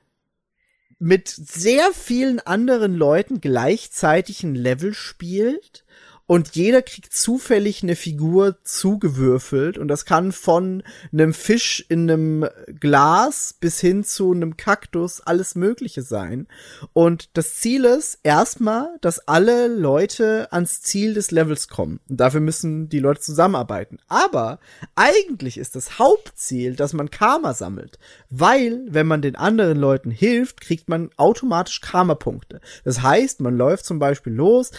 mit 1.00 1.26
sehr 1.26 1.90
vielen 1.92 2.38
anderen 2.38 2.94
Leuten 2.94 3.40
gleichzeitig 3.40 4.44
ein 4.44 4.54
Level 4.54 4.94
spielt 4.94 5.84
und 6.26 6.54
jeder 6.54 6.82
kriegt 6.82 7.12
zufällig 7.12 7.82
eine 7.82 7.96
Figur 7.96 8.56
zugewürfelt 8.64 9.76
und 9.76 9.88
das 9.88 10.04
kann 10.04 10.32
von 10.32 10.82
einem 11.12 11.34
Fisch 11.34 11.84
in 11.88 12.10
einem 12.10 12.48
Glas 12.80 13.54
bis 13.58 13.80
hin 13.80 14.04
zu 14.04 14.32
einem 14.32 14.56
Kaktus 14.56 15.20
alles 15.20 15.54
Mögliche 15.54 16.02
sein. 16.02 16.46
Und 16.92 17.30
das 17.34 17.56
Ziel 17.56 17.84
ist 17.84 18.20
erstmal, 18.22 18.88
dass 19.00 19.26
alle 19.28 19.68
Leute 19.68 20.48
ans 20.52 20.80
Ziel 20.80 21.14
des 21.14 21.30
Levels 21.30 21.68
kommen. 21.68 22.00
Und 22.08 22.20
dafür 22.20 22.40
müssen 22.40 22.88
die 22.88 23.00
Leute 23.00 23.20
zusammenarbeiten. 23.20 23.98
Aber 24.08 24.58
eigentlich 24.94 25.58
ist 25.58 25.76
das 25.76 25.98
Hauptziel, 25.98 26.76
dass 26.76 26.92
man 26.92 27.10
Karma 27.10 27.54
sammelt. 27.54 27.98
Weil, 28.30 28.82
wenn 28.88 29.06
man 29.06 29.22
den 29.22 29.36
anderen 29.36 29.78
Leuten 29.78 30.10
hilft, 30.10 30.60
kriegt 30.60 30.88
man 30.88 31.10
automatisch 31.16 31.80
Karma-Punkte. 31.80 32.60
Das 32.84 33.02
heißt, 33.02 33.40
man 33.40 33.56
läuft 33.56 33.84
zum 33.84 33.98
Beispiel 33.98 34.32
los, 34.32 34.70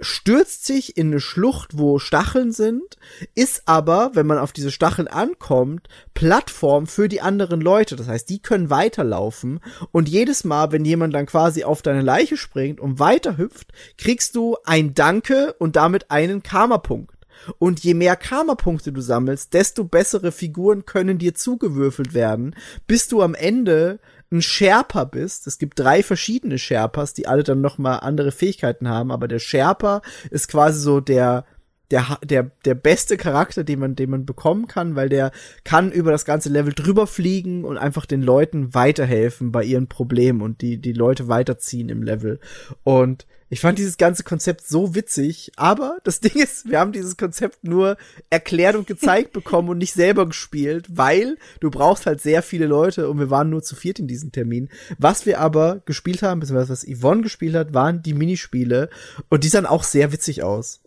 stürzt 0.00 0.66
sich 0.66 0.96
in 0.96 1.08
eine 1.08 1.20
Schlucht, 1.20 1.78
wo 1.78 1.98
Stacheln 1.98 2.52
sind, 2.52 2.96
ist 3.34 3.62
aber, 3.66 4.10
wenn 4.14 4.26
man 4.26 4.38
auf 4.38 4.52
diese 4.52 4.70
Stacheln 4.70 5.08
ankommt, 5.08 5.88
Plattform 6.14 6.86
für 6.86 7.08
die 7.08 7.20
anderen 7.20 7.60
Leute. 7.60 7.96
Das 7.96 8.08
heißt, 8.08 8.28
die 8.28 8.40
können 8.40 8.70
weiterlaufen 8.70 9.60
und 9.92 10.08
jedes 10.08 10.44
Mal, 10.44 10.72
wenn 10.72 10.84
jemand 10.84 11.14
dann 11.14 11.26
quasi 11.26 11.64
auf 11.64 11.82
deine 11.82 12.02
Leiche 12.02 12.36
springt 12.36 12.80
und 12.80 12.98
weiterhüpft, 12.98 13.72
kriegst 13.98 14.34
du 14.36 14.56
ein 14.64 14.94
Danke 14.94 15.54
und 15.58 15.76
damit 15.76 16.10
einen 16.10 16.42
Karma-Punkt. 16.42 17.14
Und 17.58 17.80
je 17.80 17.94
mehr 17.94 18.16
Karma-Punkte 18.16 18.92
du 18.92 19.00
sammelst, 19.00 19.54
desto 19.54 19.84
bessere 19.84 20.32
Figuren 20.32 20.84
können 20.84 21.18
dir 21.18 21.34
zugewürfelt 21.34 22.12
werden, 22.12 22.54
bis 22.86 23.08
du 23.08 23.22
am 23.22 23.34
Ende 23.34 23.98
ein 24.32 24.42
Sherpa 24.42 25.04
bist. 25.04 25.46
Es 25.46 25.58
gibt 25.58 25.78
drei 25.78 26.02
verschiedene 26.02 26.58
Sherpas, 26.58 27.14
die 27.14 27.26
alle 27.26 27.42
dann 27.42 27.60
noch 27.60 27.78
mal 27.78 27.96
andere 27.96 28.32
Fähigkeiten 28.32 28.88
haben, 28.88 29.10
aber 29.10 29.28
der 29.28 29.38
Sherpa 29.38 30.02
ist 30.30 30.48
quasi 30.48 30.80
so 30.80 31.00
der 31.00 31.44
der, 31.90 32.18
der, 32.24 32.50
der 32.64 32.74
beste 32.74 33.16
Charakter, 33.16 33.64
den 33.64 33.80
man, 33.80 33.96
den 33.96 34.10
man 34.10 34.26
bekommen 34.26 34.66
kann, 34.66 34.96
weil 34.96 35.08
der 35.08 35.32
kann 35.64 35.90
über 35.90 36.10
das 36.10 36.24
ganze 36.24 36.48
Level 36.48 36.72
drüber 36.72 37.06
fliegen 37.06 37.64
und 37.64 37.78
einfach 37.78 38.06
den 38.06 38.22
Leuten 38.22 38.74
weiterhelfen 38.74 39.52
bei 39.52 39.64
ihren 39.64 39.88
Problemen 39.88 40.42
und 40.42 40.60
die, 40.60 40.78
die 40.78 40.92
Leute 40.92 41.28
weiterziehen 41.28 41.88
im 41.88 42.02
Level. 42.02 42.38
Und 42.84 43.26
ich 43.52 43.58
fand 43.58 43.80
dieses 43.80 43.96
ganze 43.96 44.22
Konzept 44.22 44.64
so 44.64 44.94
witzig, 44.94 45.50
aber 45.56 45.98
das 46.04 46.20
Ding 46.20 46.40
ist, 46.40 46.70
wir 46.70 46.78
haben 46.78 46.92
dieses 46.92 47.16
Konzept 47.16 47.64
nur 47.64 47.96
erklärt 48.30 48.76
und 48.76 48.86
gezeigt 48.86 49.32
bekommen 49.32 49.68
und 49.68 49.78
nicht 49.78 49.92
selber 49.92 50.26
gespielt, 50.26 50.86
weil 50.88 51.36
du 51.58 51.68
brauchst 51.70 52.06
halt 52.06 52.20
sehr 52.20 52.42
viele 52.42 52.66
Leute 52.66 53.10
und 53.10 53.18
wir 53.18 53.30
waren 53.30 53.50
nur 53.50 53.62
zu 53.62 53.74
viert 53.74 53.98
in 53.98 54.06
diesem 54.06 54.30
Termin. 54.30 54.68
Was 54.98 55.26
wir 55.26 55.40
aber 55.40 55.82
gespielt 55.84 56.22
haben, 56.22 56.38
beziehungsweise 56.38 56.72
was 56.72 56.86
Yvonne 56.86 57.22
gespielt 57.22 57.56
hat, 57.56 57.74
waren 57.74 58.02
die 58.02 58.14
Minispiele 58.14 58.88
und 59.28 59.42
die 59.42 59.48
sahen 59.48 59.66
auch 59.66 59.82
sehr 59.82 60.12
witzig 60.12 60.44
aus. 60.44 60.80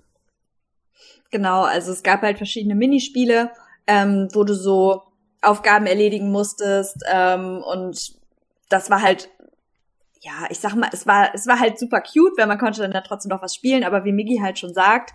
Genau, 1.34 1.64
also 1.64 1.91
es 1.91 2.03
gab 2.03 2.22
halt 2.22 2.38
verschiedene 2.38 2.76
Minispiele, 2.76 3.49
ähm, 3.88 4.27
wo 4.34 4.43
du 4.43 4.53
so 4.53 5.01
Aufgaben 5.41 5.88
erledigen 5.88 6.31
musstest 6.31 7.03
ähm, 7.11 7.64
und 7.64 8.14
das 8.69 8.91
war 8.91 9.01
halt, 9.01 9.31
ja, 10.22 10.45
ich 10.51 10.60
sag 10.60 10.76
mal, 10.76 10.91
es 10.93 11.07
war, 11.07 11.34
es 11.34 11.47
war 11.47 11.60
halt 11.60 11.80
super 11.80 12.01
cute, 12.01 12.38
weil 12.38 12.45
man 12.45 12.60
konnte 12.60 12.81
dann 12.81 12.91
da 12.91 13.01
trotzdem 13.01 13.31
noch 13.31 13.41
was 13.41 13.55
spielen, 13.55 13.84
aber 13.84 14.05
wie 14.05 14.11
Miggy 14.11 14.41
halt 14.43 14.60
schon 14.60 14.76
sagt, 14.76 15.11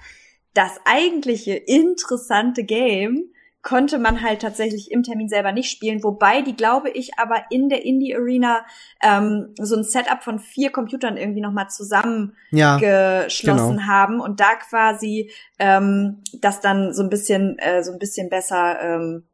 das 0.55 0.81
eigentliche 0.85 1.55
interessante 1.55 2.65
Game 2.65 3.31
konnte 3.69 3.99
man 3.99 4.23
halt 4.23 4.41
tatsächlich 4.41 4.91
im 4.91 5.03
Termin 5.03 5.29
selber 5.29 5.53
nicht 5.53 5.71
spielen, 5.71 6.03
wobei 6.03 6.41
die, 6.41 6.57
glaube 6.57 6.89
ich, 6.89 7.19
aber 7.19 7.43
in 7.51 7.69
der 7.69 7.85
Indie 7.85 8.17
Arena 8.17 8.65
ähm, 9.03 9.53
so 9.61 9.77
ein 9.77 9.85
Setup 9.85 10.23
von 10.23 10.39
vier 10.39 10.71
Computern 10.73 11.19
irgendwie 11.19 11.43
nochmal 11.43 11.69
zusammen 11.69 12.35
Ja, 12.51 12.79
genau. 12.79 13.87
haben 13.87 14.21
und 14.21 14.41
da 14.41 14.55
quasi 14.55 15.31
ähm, 15.59 16.23
das 16.41 16.61
dann 16.63 16.95
so 16.95 17.03
ein 17.03 17.11
bisschen 17.11 17.59
äh, 17.59 17.83
so 17.85 17.93
ein 17.93 17.99
bisschen 17.99 18.31
besser 18.31 18.81
ähm, 18.81 19.25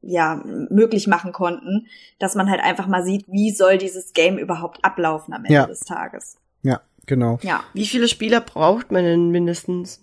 ja 0.00 0.42
möglich 0.70 1.06
machen 1.06 1.32
konnten, 1.32 1.88
dass 2.18 2.34
man 2.34 2.48
halt 2.50 2.62
einfach 2.62 2.86
mal 2.86 3.04
sieht, 3.04 3.26
wie 3.28 3.50
soll 3.50 3.76
dieses 3.76 4.14
Game 4.14 4.38
überhaupt 4.38 4.82
ablaufen 4.82 5.34
am 5.34 5.44
Ende 5.44 5.54
Ja. 5.54 5.66
des 5.66 5.80
Tages. 5.80 6.38
ja, 6.62 6.80
genau. 7.04 7.38
Ja, 7.42 7.64
Wie 7.74 7.84
viele 7.86 8.08
Spieler 8.08 8.40
braucht 8.40 8.90
man 8.92 9.04
denn 9.04 9.28
mindestens? 9.30 10.02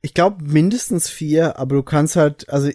Ich 0.00 0.14
glaube 0.14 0.44
mindestens 0.44 1.08
vier, 1.08 1.58
aber 1.58 1.76
du 1.76 1.82
kannst 1.82 2.16
halt, 2.16 2.48
also 2.48 2.70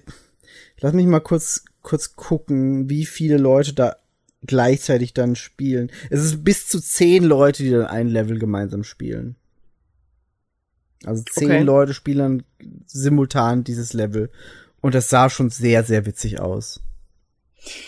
lass 0.80 0.94
mich 0.94 1.06
mal 1.06 1.20
kurz 1.20 1.64
kurz 1.84 2.16
gucken, 2.16 2.90
wie 2.90 3.06
viele 3.06 3.38
Leute 3.38 3.74
da 3.74 3.98
gleichzeitig 4.42 5.14
dann 5.14 5.36
spielen. 5.36 5.92
Es 6.10 6.22
ist 6.22 6.44
bis 6.44 6.68
zu 6.68 6.82
zehn 6.82 7.24
Leute, 7.24 7.64
die 7.64 7.70
dann 7.70 7.86
ein 7.86 8.08
Level 8.08 8.40
gemeinsam 8.40 8.84
spielen. 8.84 9.36
Also 11.06 11.24
zehn 11.30 11.52
Okay. 11.52 11.62
Leute 11.64 11.94
spielen 11.94 12.18
dann 12.18 12.44
simultan 12.86 13.64
dieses 13.64 13.94
Level. 13.94 14.32
Und 14.82 14.96
das 14.96 15.10
sah 15.10 15.30
schon 15.30 15.50
sehr, 15.50 15.84
sehr 15.84 16.06
witzig 16.06 16.40
aus. 16.40 16.82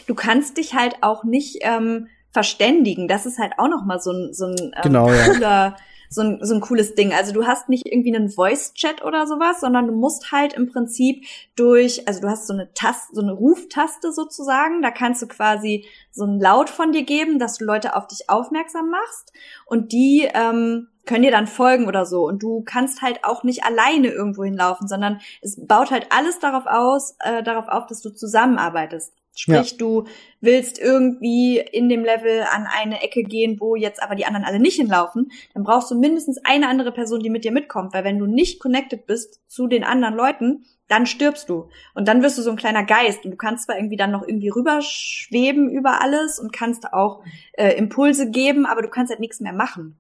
du 0.08 0.16
kannst 0.16 0.58
dich 0.58 0.74
halt 0.74 0.96
auch 1.02 1.24
nicht 1.24 1.58
ähm, 1.62 2.08
verständigen. 2.32 3.08
Das 3.08 3.26
ist 3.26 3.40
halt 3.40 3.54
auch 3.58 3.68
noch 3.68 3.86
mal 3.86 4.00
so 4.00 4.12
ein 4.12 4.34
so 4.34 4.46
ein 4.46 4.58
ähm, 4.58 4.72
Genau, 4.84 5.12
ja. 5.12 5.76
So 6.10 6.22
ein, 6.22 6.40
so 6.42 6.56
ein 6.56 6.62
cooles 6.62 6.96
Ding. 6.96 7.14
Also 7.14 7.34
du 7.34 7.46
hast 7.46 7.70
nicht 7.70 7.86
irgendwie 7.86 8.16
einen 8.16 8.30
Voice-Chat 8.30 9.04
oder 9.04 9.28
sowas, 9.28 9.62
sondern 9.62 9.88
du 9.88 9.94
musst 9.94 10.32
halt 10.32 10.54
im 10.54 10.72
Prinzip 10.72 11.26
durch, 11.56 12.08
also 12.08 12.22
du 12.22 12.30
hast 12.30 12.48
so 12.48 12.54
eine 12.54 12.74
Taste, 12.74 13.14
so 13.14 13.22
eine 13.22 13.34
Ruftaste 13.34 14.12
sozusagen, 14.12 14.82
da 14.82 14.92
kannst 14.92 15.22
du 15.22 15.28
quasi 15.28 15.86
so 16.12 16.26
ein 16.26 16.40
Laut 16.40 16.70
von 16.70 16.92
dir 16.92 17.04
geben, 17.04 17.40
dass 17.40 17.58
du 17.58 17.66
Leute 17.66 17.96
auf 17.96 18.08
dich 18.08 18.30
aufmerksam 18.30 18.90
machst 18.90 19.34
und 19.66 19.92
die 19.92 20.30
ähm, 20.34 20.88
können 21.06 21.24
dir 21.24 21.32
dann 21.32 21.48
folgen 21.48 21.88
oder 21.88 22.06
so. 22.06 22.26
Und 22.28 22.42
du 22.42 22.64
kannst 22.64 23.02
halt 23.02 23.24
auch 23.24 23.44
nicht 23.44 23.64
alleine 23.64 24.10
irgendwo 24.10 24.44
hinlaufen, 24.44 24.88
sondern 24.88 25.20
es 25.42 25.56
baut 25.66 25.92
halt 25.92 26.08
alles 26.10 26.40
darauf 26.40 26.66
aus, 26.66 27.16
äh, 27.20 27.44
darauf 27.44 27.68
auf, 27.68 27.86
dass 27.88 28.02
du 28.02 28.10
zusammenarbeitest. 28.10 29.14
Sprich, 29.36 29.76
du 29.78 30.06
willst 30.40 30.80
irgendwie 30.80 31.60
in 31.60 31.90
dem 31.90 32.06
Level 32.06 32.44
an 32.50 32.66
eine 32.66 33.04
Ecke 33.04 33.24
gehen, 33.24 33.60
wo 33.60 33.76
jetzt 33.76 34.02
aber 34.02 34.16
die 34.16 34.26
anderen 34.26 34.46
alle 34.46 34.60
nicht 34.60 34.78
hinlaufen, 34.78 35.30
dann 35.54 35.64
brauchst 35.64 35.92
du 35.92 36.00
mindestens 36.00 36.40
eine 36.46 36.70
andere 36.70 36.94
Person, 36.94 37.20
die 37.20 37.30
mit 37.30 37.44
dir 37.44 37.52
mitkommt, 37.52 37.94
weil 37.94 38.06
wenn 38.06 38.18
du 38.18 38.26
nicht 38.26 38.60
connected 38.60 39.06
bist 39.06 39.42
zu 39.48 39.68
den 39.68 39.84
anderen 39.84 40.16
Leuten, 40.16 40.66
dann 40.88 41.06
stirbst 41.06 41.50
du. 41.50 41.70
Und 41.94 42.08
dann 42.08 42.22
wirst 42.22 42.38
du 42.38 42.42
so 42.42 42.52
ein 42.52 42.56
kleiner 42.56 42.84
Geist 42.84 43.26
und 43.26 43.32
du 43.32 43.38
kannst 43.38 43.66
zwar 43.66 43.78
irgendwie 43.78 43.98
dann 43.98 44.12
noch 44.12 44.26
irgendwie 44.26 44.50
rüberschweben 44.50 45.70
über 45.70 46.02
alles 46.02 46.40
und 46.40 46.54
kannst 46.54 46.94
auch 46.94 47.24
äh, 47.54 47.76
Impulse 47.78 48.30
geben, 48.30 48.66
aber 48.66 48.82
du 48.82 48.90
kannst 48.90 49.10
halt 49.10 49.20
nichts 49.20 49.40
mehr 49.40 49.54
machen. 49.54 49.98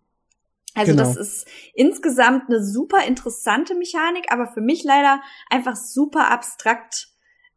Also 0.75 0.91
Genau. 0.91 1.03
das 1.03 1.15
ist 1.15 1.47
insgesamt 1.73 2.49
eine 2.49 2.63
super 2.63 3.05
interessante 3.05 3.75
Mechanik, 3.75 4.31
aber 4.31 4.47
für 4.47 4.61
mich 4.61 4.83
leider 4.83 5.21
einfach 5.49 5.75
super 5.75 6.29
abstrakt. 6.31 7.09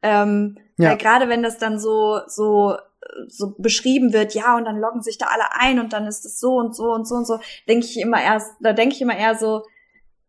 Ähm, 0.03 0.59
Ja. 0.77 0.91
Weil 0.91 0.99
gerade 0.99 1.29
wenn 1.29 1.43
das 1.43 1.59
dann 1.59 1.79
so 1.79 2.21
so 2.27 2.77
so 3.27 3.55
beschrieben 3.59 4.13
wird, 4.13 4.35
ja, 4.35 4.57
und 4.57 4.65
dann 4.65 4.79
loggen 4.79 5.03
sich 5.03 5.19
da 5.19 5.27
alle 5.27 5.53
ein 5.53 5.81
und 5.81 5.93
dann 5.93 6.07
ist 6.07 6.25
es 6.25 6.39
so 6.39 6.57
und 6.57 6.77
so 6.77 6.93
und 6.93 7.07
so 7.07 7.15
und 7.17 7.27
so, 7.27 7.41
denke 7.67 7.87
ich 7.87 7.99
immer 7.99 8.21
erst, 8.23 8.53
da 8.61 8.73
denke 8.73 8.95
ich 8.95 9.01
immer 9.03 9.17
eher 9.17 9.35
so, 9.37 9.63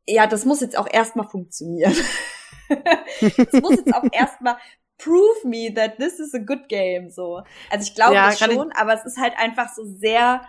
ja, 0.07 0.25
das 0.27 0.45
muss 0.45 0.61
jetzt 0.61 0.77
auch 0.77 0.87
erstmal 0.91 1.27
funktionieren. 1.27 1.93
das 2.69 3.61
muss 3.61 3.75
jetzt 3.77 3.93
auch 3.93 4.03
erstmal 4.11 4.57
prove 4.97 5.47
me 5.47 5.73
that 5.73 5.97
this 5.97 6.19
is 6.19 6.33
a 6.33 6.39
good 6.39 6.67
game, 6.69 7.09
so. 7.09 7.41
Also 7.69 7.83
ich 7.83 7.95
glaube 7.95 8.15
Ja, 8.15 8.31
schon, 8.31 8.71
aber 8.73 8.93
es 8.93 9.05
ist 9.05 9.17
halt 9.17 9.33
einfach 9.37 9.69
so 9.73 9.83
sehr, 9.85 10.41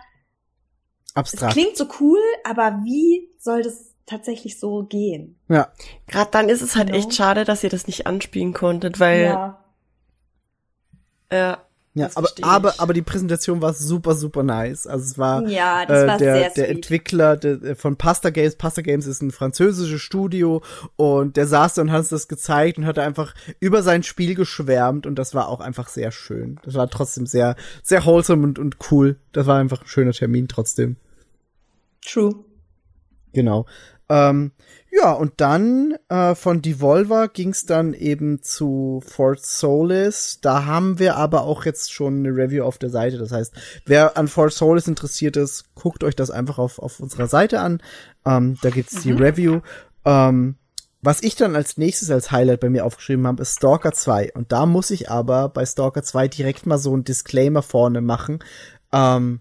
es 1.07 1.15
Abstrakt. 1.15 1.53
klingt 1.53 1.77
so 1.77 1.85
cool, 1.99 2.19
aber 2.43 2.79
wie 2.83 3.29
soll 3.39 3.61
das 3.61 3.90
tatsächlich 4.05 4.59
so 4.59 4.83
gehen? 4.83 5.37
Ja. 5.47 5.71
Gerade 6.07 6.31
dann 6.31 6.49
ist 6.49 6.61
es 6.61 6.75
halt 6.75 6.87
Genau. 6.87 6.99
echt 6.99 7.13
schade, 7.13 7.45
dass 7.45 7.63
ihr 7.63 7.69
das 7.69 7.87
nicht 7.87 8.07
anspielen 8.07 8.53
konntet, 8.53 8.99
weil 8.99 9.23
ja. 9.23 9.63
äh, 11.29 11.55
Ja, 11.93 12.09
aber, 12.15 12.29
aber, 12.41 12.73
aber 12.77 12.93
die 12.93 13.01
Präsentation 13.01 13.61
war 13.61 13.73
super, 13.73 14.15
super 14.15 14.43
nice. 14.43 14.87
Also 14.87 15.03
es 15.05 15.17
war 15.17 15.45
Ja, 15.47 15.85
das 15.85 16.03
äh, 16.03 16.07
war 16.07 16.17
der, 16.17 16.35
sehr 16.35 16.49
der. 16.51 16.69
Entwickler 16.69 17.35
der, 17.37 17.61
äh, 17.61 17.75
von 17.75 17.97
Pasta 17.97 18.29
Games. 18.29 18.55
Pasta 18.55 18.81
Games 18.81 19.05
ist 19.05 19.21
ein 19.21 19.31
französisches 19.31 20.01
Studio 20.01 20.61
und 20.95 21.35
der 21.35 21.47
saß 21.47 21.73
da 21.75 21.81
und 21.81 21.91
hat 21.91 21.99
uns 21.99 22.09
das 22.09 22.27
gezeigt 22.29 22.77
und 22.77 22.85
hat 22.85 22.97
einfach 22.97 23.33
über 23.59 23.83
sein 23.83 24.03
Spiel 24.03 24.35
geschwärmt 24.35 25.05
und 25.05 25.15
das 25.15 25.35
war 25.35 25.49
auch 25.49 25.59
einfach 25.59 25.89
sehr 25.89 26.11
schön. 26.11 26.59
Das 26.63 26.75
war 26.75 26.89
trotzdem 26.89 27.25
sehr, 27.25 27.55
sehr 27.83 28.05
wholesome 28.05 28.43
und, 28.43 28.57
und 28.57 28.77
cool. 28.89 29.17
Das 29.33 29.45
war 29.47 29.59
einfach 29.59 29.81
ein 29.81 29.87
schöner 29.87 30.13
Termin 30.13 30.47
trotzdem. 30.47 30.95
True. 32.05 32.35
Genau. 33.33 33.65
Ähm, 34.09 34.51
ja, 34.91 35.13
und 35.13 35.33
dann 35.37 35.95
äh, 36.09 36.35
von 36.35 36.61
Devolver 36.61 37.29
ging's 37.29 37.65
dann 37.65 37.93
eben 37.93 38.43
zu 38.43 39.01
Fort 39.07 39.45
Solis. 39.45 40.39
Da 40.41 40.65
haben 40.65 40.99
wir 40.99 41.15
aber 41.15 41.43
auch 41.43 41.63
jetzt 41.63 41.93
schon 41.93 42.19
eine 42.19 42.35
Review 42.35 42.65
auf 42.65 42.77
der 42.77 42.89
Seite. 42.89 43.17
Das 43.17 43.31
heißt, 43.31 43.53
wer 43.85 44.17
an 44.17 44.27
Fort 44.27 44.51
Solis 44.51 44.89
interessiert 44.89 45.37
ist, 45.37 45.73
guckt 45.75 46.03
euch 46.03 46.15
das 46.15 46.29
einfach 46.29 46.57
auf, 46.57 46.77
auf 46.77 46.99
unserer 46.99 47.27
Seite 47.27 47.61
an. 47.61 47.81
Ähm, 48.25 48.57
da 48.61 48.69
gibt's 48.69 49.01
die 49.01 49.13
Review. 49.13 49.61
Ähm, 50.03 50.55
was 51.01 51.23
ich 51.23 51.35
dann 51.35 51.55
als 51.55 51.77
nächstes 51.77 52.11
als 52.11 52.31
Highlight 52.31 52.59
bei 52.59 52.69
mir 52.69 52.85
aufgeschrieben 52.85 53.25
habe, 53.25 53.41
ist 53.43 53.55
Stalker 53.55 53.93
2. 53.93 54.33
Und 54.33 54.51
da 54.51 54.65
muss 54.65 54.91
ich 54.91 55.09
aber 55.09 55.47
bei 55.47 55.65
Stalker 55.65 56.03
2 56.03 56.27
direkt 56.27 56.65
mal 56.65 56.77
so 56.77 56.95
ein 56.95 57.05
Disclaimer 57.05 57.61
vorne 57.61 58.01
machen. 58.01 58.39
Ähm, 58.91 59.39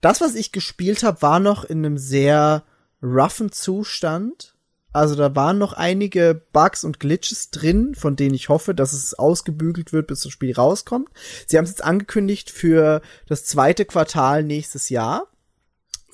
das, 0.00 0.20
was 0.20 0.34
ich 0.34 0.50
gespielt 0.50 1.04
habe, 1.04 1.22
war 1.22 1.38
noch 1.38 1.64
in 1.64 1.86
einem 1.86 1.98
sehr 1.98 2.64
roughen 3.02 3.52
Zustand. 3.52 4.54
Also 4.92 5.14
da 5.14 5.36
waren 5.36 5.58
noch 5.58 5.74
einige 5.74 6.42
Bugs 6.52 6.82
und 6.82 6.98
Glitches 6.98 7.50
drin, 7.50 7.94
von 7.94 8.16
denen 8.16 8.34
ich 8.34 8.48
hoffe, 8.48 8.74
dass 8.74 8.92
es 8.92 9.14
ausgebügelt 9.14 9.92
wird, 9.92 10.06
bis 10.06 10.22
das 10.22 10.32
Spiel 10.32 10.54
rauskommt. 10.54 11.08
Sie 11.46 11.58
haben 11.58 11.64
es 11.64 11.70
jetzt 11.70 11.84
angekündigt 11.84 12.50
für 12.50 13.02
das 13.26 13.44
zweite 13.44 13.84
Quartal 13.84 14.42
nächstes 14.42 14.88
Jahr. 14.88 15.28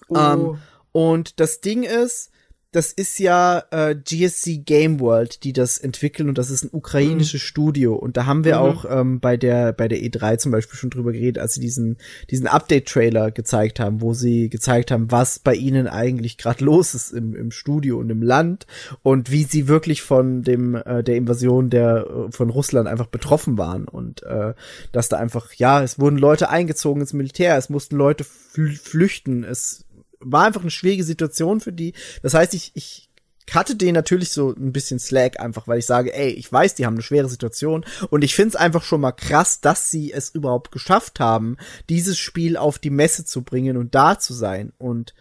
oh, 0.08 0.16
Ähm, 0.16 0.58
und 0.92 1.40
das 1.40 1.60
Ding 1.60 1.84
ist, 1.84 2.30
das 2.74 2.90
ist 2.92 3.20
ja 3.20 3.62
äh, 3.70 3.94
GSC 3.94 4.58
Game 4.58 4.98
World, 4.98 5.44
die 5.44 5.52
das 5.52 5.78
entwickeln 5.78 6.28
und 6.28 6.38
das 6.38 6.50
ist 6.50 6.64
ein 6.64 6.70
ukrainisches 6.72 7.40
Studio. 7.40 7.94
Und 7.94 8.16
da 8.16 8.26
haben 8.26 8.42
wir 8.42 8.56
Mhm. 8.56 8.60
auch 8.60 8.84
ähm, 8.90 9.20
bei 9.20 9.36
der 9.36 9.72
bei 9.72 9.86
der 9.86 9.98
E3 10.00 10.38
zum 10.38 10.50
Beispiel 10.50 10.76
schon 10.76 10.90
drüber 10.90 11.12
geredet, 11.12 11.40
als 11.40 11.54
sie 11.54 11.60
diesen 11.60 11.98
diesen 12.30 12.48
Update-Trailer 12.48 13.30
gezeigt 13.30 13.78
haben, 13.78 14.00
wo 14.00 14.12
sie 14.12 14.48
gezeigt 14.48 14.90
haben, 14.90 15.12
was 15.12 15.38
bei 15.38 15.54
ihnen 15.54 15.86
eigentlich 15.86 16.36
gerade 16.36 16.64
los 16.64 16.94
ist 16.94 17.12
im, 17.12 17.36
im 17.36 17.52
Studio 17.52 17.98
und 17.98 18.10
im 18.10 18.22
Land 18.22 18.66
und 19.02 19.30
wie 19.30 19.44
sie 19.44 19.68
wirklich 19.68 20.02
von 20.02 20.42
dem 20.42 20.74
äh, 20.74 21.04
der 21.04 21.14
Invasion 21.14 21.70
der 21.70 22.06
äh, 22.28 22.32
von 22.32 22.50
Russland 22.50 22.88
einfach 22.88 23.06
betroffen 23.06 23.56
waren. 23.56 23.86
Und 23.86 24.24
äh, 24.24 24.52
dass 24.90 25.08
da 25.08 25.18
einfach 25.18 25.52
ja 25.52 25.80
es 25.80 26.00
wurden 26.00 26.18
Leute 26.18 26.50
eingezogen 26.50 27.02
ins 27.02 27.12
Militär, 27.12 27.56
es 27.56 27.68
mussten 27.68 27.94
Leute 27.94 28.24
fl 28.24 28.72
flüchten, 28.74 29.44
es 29.44 29.84
war 30.24 30.46
einfach 30.46 30.62
eine 30.62 30.70
schwierige 30.70 31.04
Situation 31.04 31.60
für 31.60 31.72
die. 31.72 31.94
Das 32.22 32.34
heißt, 32.34 32.54
ich, 32.54 32.72
ich 32.74 33.08
hatte 33.50 33.76
denen 33.76 33.94
natürlich 33.94 34.30
so 34.30 34.54
ein 34.54 34.72
bisschen 34.72 34.98
Slack 34.98 35.38
einfach, 35.38 35.68
weil 35.68 35.78
ich 35.78 35.86
sage, 35.86 36.14
ey, 36.14 36.30
ich 36.30 36.50
weiß, 36.50 36.74
die 36.76 36.86
haben 36.86 36.94
eine 36.94 37.02
schwere 37.02 37.28
Situation 37.28 37.84
und 38.08 38.24
ich 38.24 38.34
find's 38.34 38.56
einfach 38.56 38.82
schon 38.82 39.02
mal 39.02 39.12
krass, 39.12 39.60
dass 39.60 39.90
sie 39.90 40.12
es 40.12 40.30
überhaupt 40.30 40.72
geschafft 40.72 41.20
haben, 41.20 41.58
dieses 41.90 42.18
Spiel 42.18 42.56
auf 42.56 42.78
die 42.78 42.90
Messe 42.90 43.24
zu 43.26 43.42
bringen 43.42 43.76
und 43.76 43.94
da 43.94 44.18
zu 44.18 44.32
sein. 44.32 44.72
Und 44.78 45.14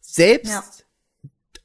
selbst 0.00 0.50
Ja. 0.50 0.64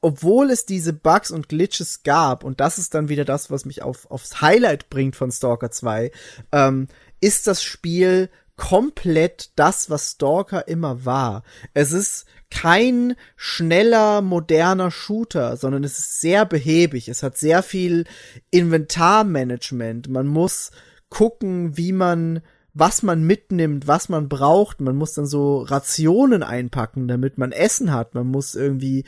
obwohl 0.00 0.50
es 0.50 0.64
diese 0.64 0.92
Bugs 0.92 1.30
und 1.30 1.48
Glitches 1.48 2.02
gab, 2.04 2.44
und 2.44 2.60
das 2.60 2.78
ist 2.78 2.94
dann 2.94 3.08
wieder 3.08 3.24
das, 3.24 3.50
was 3.50 3.64
mich 3.64 3.82
auf, 3.82 4.10
aufs 4.10 4.40
Highlight 4.40 4.90
bringt 4.90 5.16
von 5.16 5.30
Stalker 5.32 5.70
2, 5.70 6.10
ähm, 6.52 6.86
ist 7.20 7.46
das 7.48 7.62
Spiel 7.62 8.30
komplett 8.56 9.50
das, 9.56 9.90
was 9.90 10.12
Stalker 10.12 10.68
immer 10.68 11.04
war. 11.04 11.42
Es 11.74 11.92
ist 11.92 12.26
kein 12.50 13.14
schneller, 13.36 14.22
moderner 14.22 14.90
Shooter, 14.90 15.56
sondern 15.56 15.84
es 15.84 15.98
ist 15.98 16.20
sehr 16.20 16.44
behäbig. 16.44 17.08
Es 17.08 17.22
hat 17.22 17.38
sehr 17.38 17.62
viel 17.62 18.04
Inventarmanagement. 18.50 20.08
Man 20.08 20.26
muss 20.26 20.70
gucken, 21.08 21.76
wie 21.76 21.92
man 21.92 22.40
was 22.72 23.02
man 23.02 23.24
mitnimmt, 23.24 23.86
was 23.88 24.08
man 24.08 24.28
braucht. 24.28 24.80
Man 24.80 24.96
muss 24.96 25.14
dann 25.14 25.26
so 25.26 25.62
Rationen 25.62 26.42
einpacken, 26.42 27.08
damit 27.08 27.36
man 27.36 27.52
Essen 27.52 27.92
hat. 27.92 28.14
Man 28.14 28.28
muss 28.28 28.54
irgendwie 28.54 29.04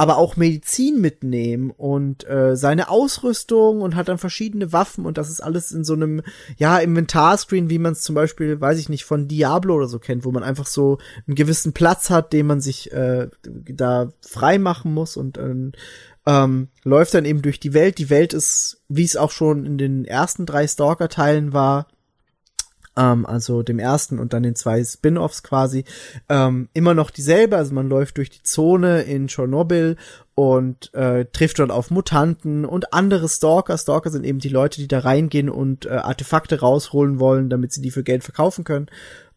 aber 0.00 0.16
auch 0.16 0.38
Medizin 0.38 0.98
mitnehmen 1.02 1.70
und 1.70 2.26
äh, 2.26 2.56
seine 2.56 2.88
Ausrüstung 2.88 3.82
und 3.82 3.96
hat 3.96 4.08
dann 4.08 4.16
verschiedene 4.16 4.72
Waffen 4.72 5.04
und 5.04 5.18
das 5.18 5.28
ist 5.28 5.42
alles 5.42 5.72
in 5.72 5.84
so 5.84 5.92
einem 5.92 6.22
ja 6.56 6.78
Inventarscreen, 6.78 7.68
wie 7.68 7.78
man 7.78 7.92
es 7.92 8.00
zum 8.00 8.14
Beispiel, 8.14 8.58
weiß 8.58 8.78
ich 8.78 8.88
nicht, 8.88 9.04
von 9.04 9.28
Diablo 9.28 9.74
oder 9.74 9.88
so 9.88 9.98
kennt, 9.98 10.24
wo 10.24 10.32
man 10.32 10.42
einfach 10.42 10.64
so 10.64 10.96
einen 11.26 11.34
gewissen 11.34 11.74
Platz 11.74 12.08
hat, 12.08 12.32
den 12.32 12.46
man 12.46 12.62
sich 12.62 12.90
äh, 12.92 13.28
da 13.42 14.10
frei 14.22 14.56
machen 14.56 14.94
muss 14.94 15.18
und 15.18 15.36
ähm, 15.36 15.72
ähm, 16.24 16.68
läuft 16.82 17.12
dann 17.12 17.26
eben 17.26 17.42
durch 17.42 17.60
die 17.60 17.74
Welt. 17.74 17.98
Die 17.98 18.08
Welt 18.08 18.32
ist, 18.32 18.80
wie 18.88 19.04
es 19.04 19.18
auch 19.18 19.30
schon 19.30 19.66
in 19.66 19.76
den 19.76 20.06
ersten 20.06 20.46
drei 20.46 20.66
Stalker-Teilen 20.66 21.52
war, 21.52 21.88
ähm, 23.00 23.24
also 23.24 23.62
dem 23.62 23.78
ersten 23.78 24.18
und 24.18 24.32
dann 24.32 24.42
den 24.42 24.54
zwei 24.54 24.84
Spin-offs 24.84 25.42
quasi, 25.42 25.84
ähm, 26.28 26.68
immer 26.74 26.94
noch 26.94 27.10
dieselbe. 27.10 27.56
Also 27.56 27.74
man 27.74 27.88
läuft 27.88 28.18
durch 28.18 28.30
die 28.30 28.42
Zone 28.42 29.02
in 29.02 29.28
Tschernobyl 29.28 29.96
und 30.34 30.92
äh, 30.94 31.24
trifft 31.26 31.58
dort 31.58 31.70
auf 31.70 31.90
Mutanten 31.90 32.64
und 32.64 32.92
andere 32.92 33.28
Stalker. 33.28 33.78
Stalker 33.78 34.10
sind 34.10 34.24
eben 34.24 34.38
die 34.38 34.48
Leute, 34.48 34.80
die 34.80 34.88
da 34.88 35.00
reingehen 35.00 35.48
und 35.48 35.86
äh, 35.86 35.90
Artefakte 35.90 36.60
rausholen 36.60 37.18
wollen, 37.18 37.48
damit 37.48 37.72
sie 37.72 37.82
die 37.82 37.90
für 37.90 38.04
Geld 38.04 38.22
verkaufen 38.22 38.64
können. 38.64 38.86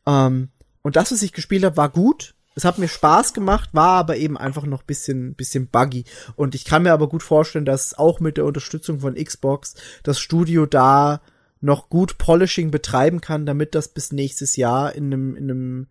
Ähm, 0.05 0.49
und 0.81 0.97
das, 0.97 1.11
was 1.11 1.21
ich 1.21 1.31
gespielt 1.31 1.63
habe, 1.63 1.77
war 1.77 1.89
gut. 1.89 2.35
Es 2.55 2.65
hat 2.65 2.77
mir 2.77 2.87
Spaß 2.87 3.33
gemacht, 3.33 3.69
war 3.71 3.97
aber 3.97 4.17
eben 4.17 4.37
einfach 4.37 4.65
noch 4.65 4.83
bisschen, 4.83 5.33
bisschen 5.33 5.67
buggy. 5.67 6.03
Und 6.35 6.53
ich 6.53 6.65
kann 6.65 6.83
mir 6.83 6.93
aber 6.93 7.09
gut 7.09 7.23
vorstellen, 7.23 7.65
dass 7.65 7.97
auch 7.97 8.19
mit 8.19 8.37
der 8.37 8.45
Unterstützung 8.45 8.99
von 8.99 9.15
Xbox 9.15 9.73
das 10.03 10.19
Studio 10.19 10.67
da 10.67 11.21
noch 11.63 11.89
gut 11.89 12.17
Polishing 12.17 12.71
betreiben 12.71 13.21
kann, 13.21 13.45
damit 13.45 13.73
das 13.73 13.87
bis 13.87 14.11
nächstes 14.11 14.57
Jahr 14.57 14.93
in 14.93 15.05
einem, 15.05 15.35
in 15.35 15.49
einem 15.49 15.87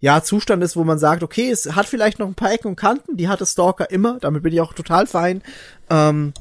ja, 0.00 0.22
Zustand 0.22 0.64
ist, 0.64 0.74
wo 0.74 0.84
man 0.84 0.98
sagt, 0.98 1.22
okay, 1.22 1.50
es 1.50 1.76
hat 1.76 1.86
vielleicht 1.86 2.18
noch 2.18 2.26
ein 2.26 2.34
paar 2.34 2.52
Ecken 2.52 2.68
und 2.68 2.76
Kanten, 2.76 3.16
die 3.16 3.28
hatte 3.28 3.46
Stalker 3.46 3.90
immer, 3.90 4.18
damit 4.20 4.42
bin 4.42 4.52
ich 4.52 4.60
auch 4.60 4.72
total 4.72 5.06
fein, 5.06 5.42
ähm, 5.90 6.32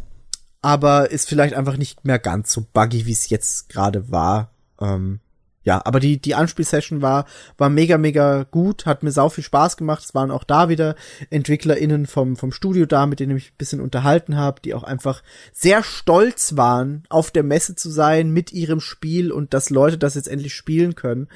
aber 0.61 1.11
ist 1.11 1.27
vielleicht 1.27 1.53
einfach 1.53 1.77
nicht 1.77 2.05
mehr 2.05 2.17
ganz 2.17 2.53
so 2.53 2.65
buggy, 2.73 3.05
wie 3.05 3.11
es 3.11 3.29
jetzt 3.29 3.69
gerade 3.69 4.09
war. 4.09 4.51
Ähm, 4.79 5.19
ja, 5.63 5.81
aber 5.85 5.99
die, 5.99 6.19
die 6.19 6.33
Anspielsession 6.33 7.01
war, 7.01 7.25
war 7.57 7.69
mega, 7.69 7.97
mega 7.97 8.43
gut, 8.43 8.85
hat 8.85 9.03
mir 9.03 9.11
sau 9.11 9.29
viel 9.29 9.43
Spaß 9.43 9.77
gemacht. 9.77 10.03
Es 10.03 10.15
waren 10.15 10.31
auch 10.31 10.43
da 10.43 10.69
wieder 10.69 10.95
EntwicklerInnen 11.29 12.07
vom, 12.07 12.35
vom 12.35 12.51
Studio 12.51 12.87
da, 12.87 13.05
mit 13.05 13.19
denen 13.19 13.37
ich 13.37 13.43
mich 13.43 13.51
ein 13.51 13.57
bisschen 13.57 13.81
unterhalten 13.81 14.37
habe, 14.37 14.61
die 14.61 14.73
auch 14.73 14.83
einfach 14.83 15.21
sehr 15.53 15.83
stolz 15.83 16.57
waren, 16.57 17.03
auf 17.09 17.29
der 17.29 17.43
Messe 17.43 17.75
zu 17.75 17.91
sein 17.91 18.31
mit 18.31 18.51
ihrem 18.51 18.79
Spiel 18.79 19.31
und 19.31 19.53
dass 19.53 19.69
Leute 19.69 19.99
das 19.99 20.15
jetzt 20.15 20.27
endlich 20.27 20.55
spielen 20.55 20.95
können. 20.95 21.27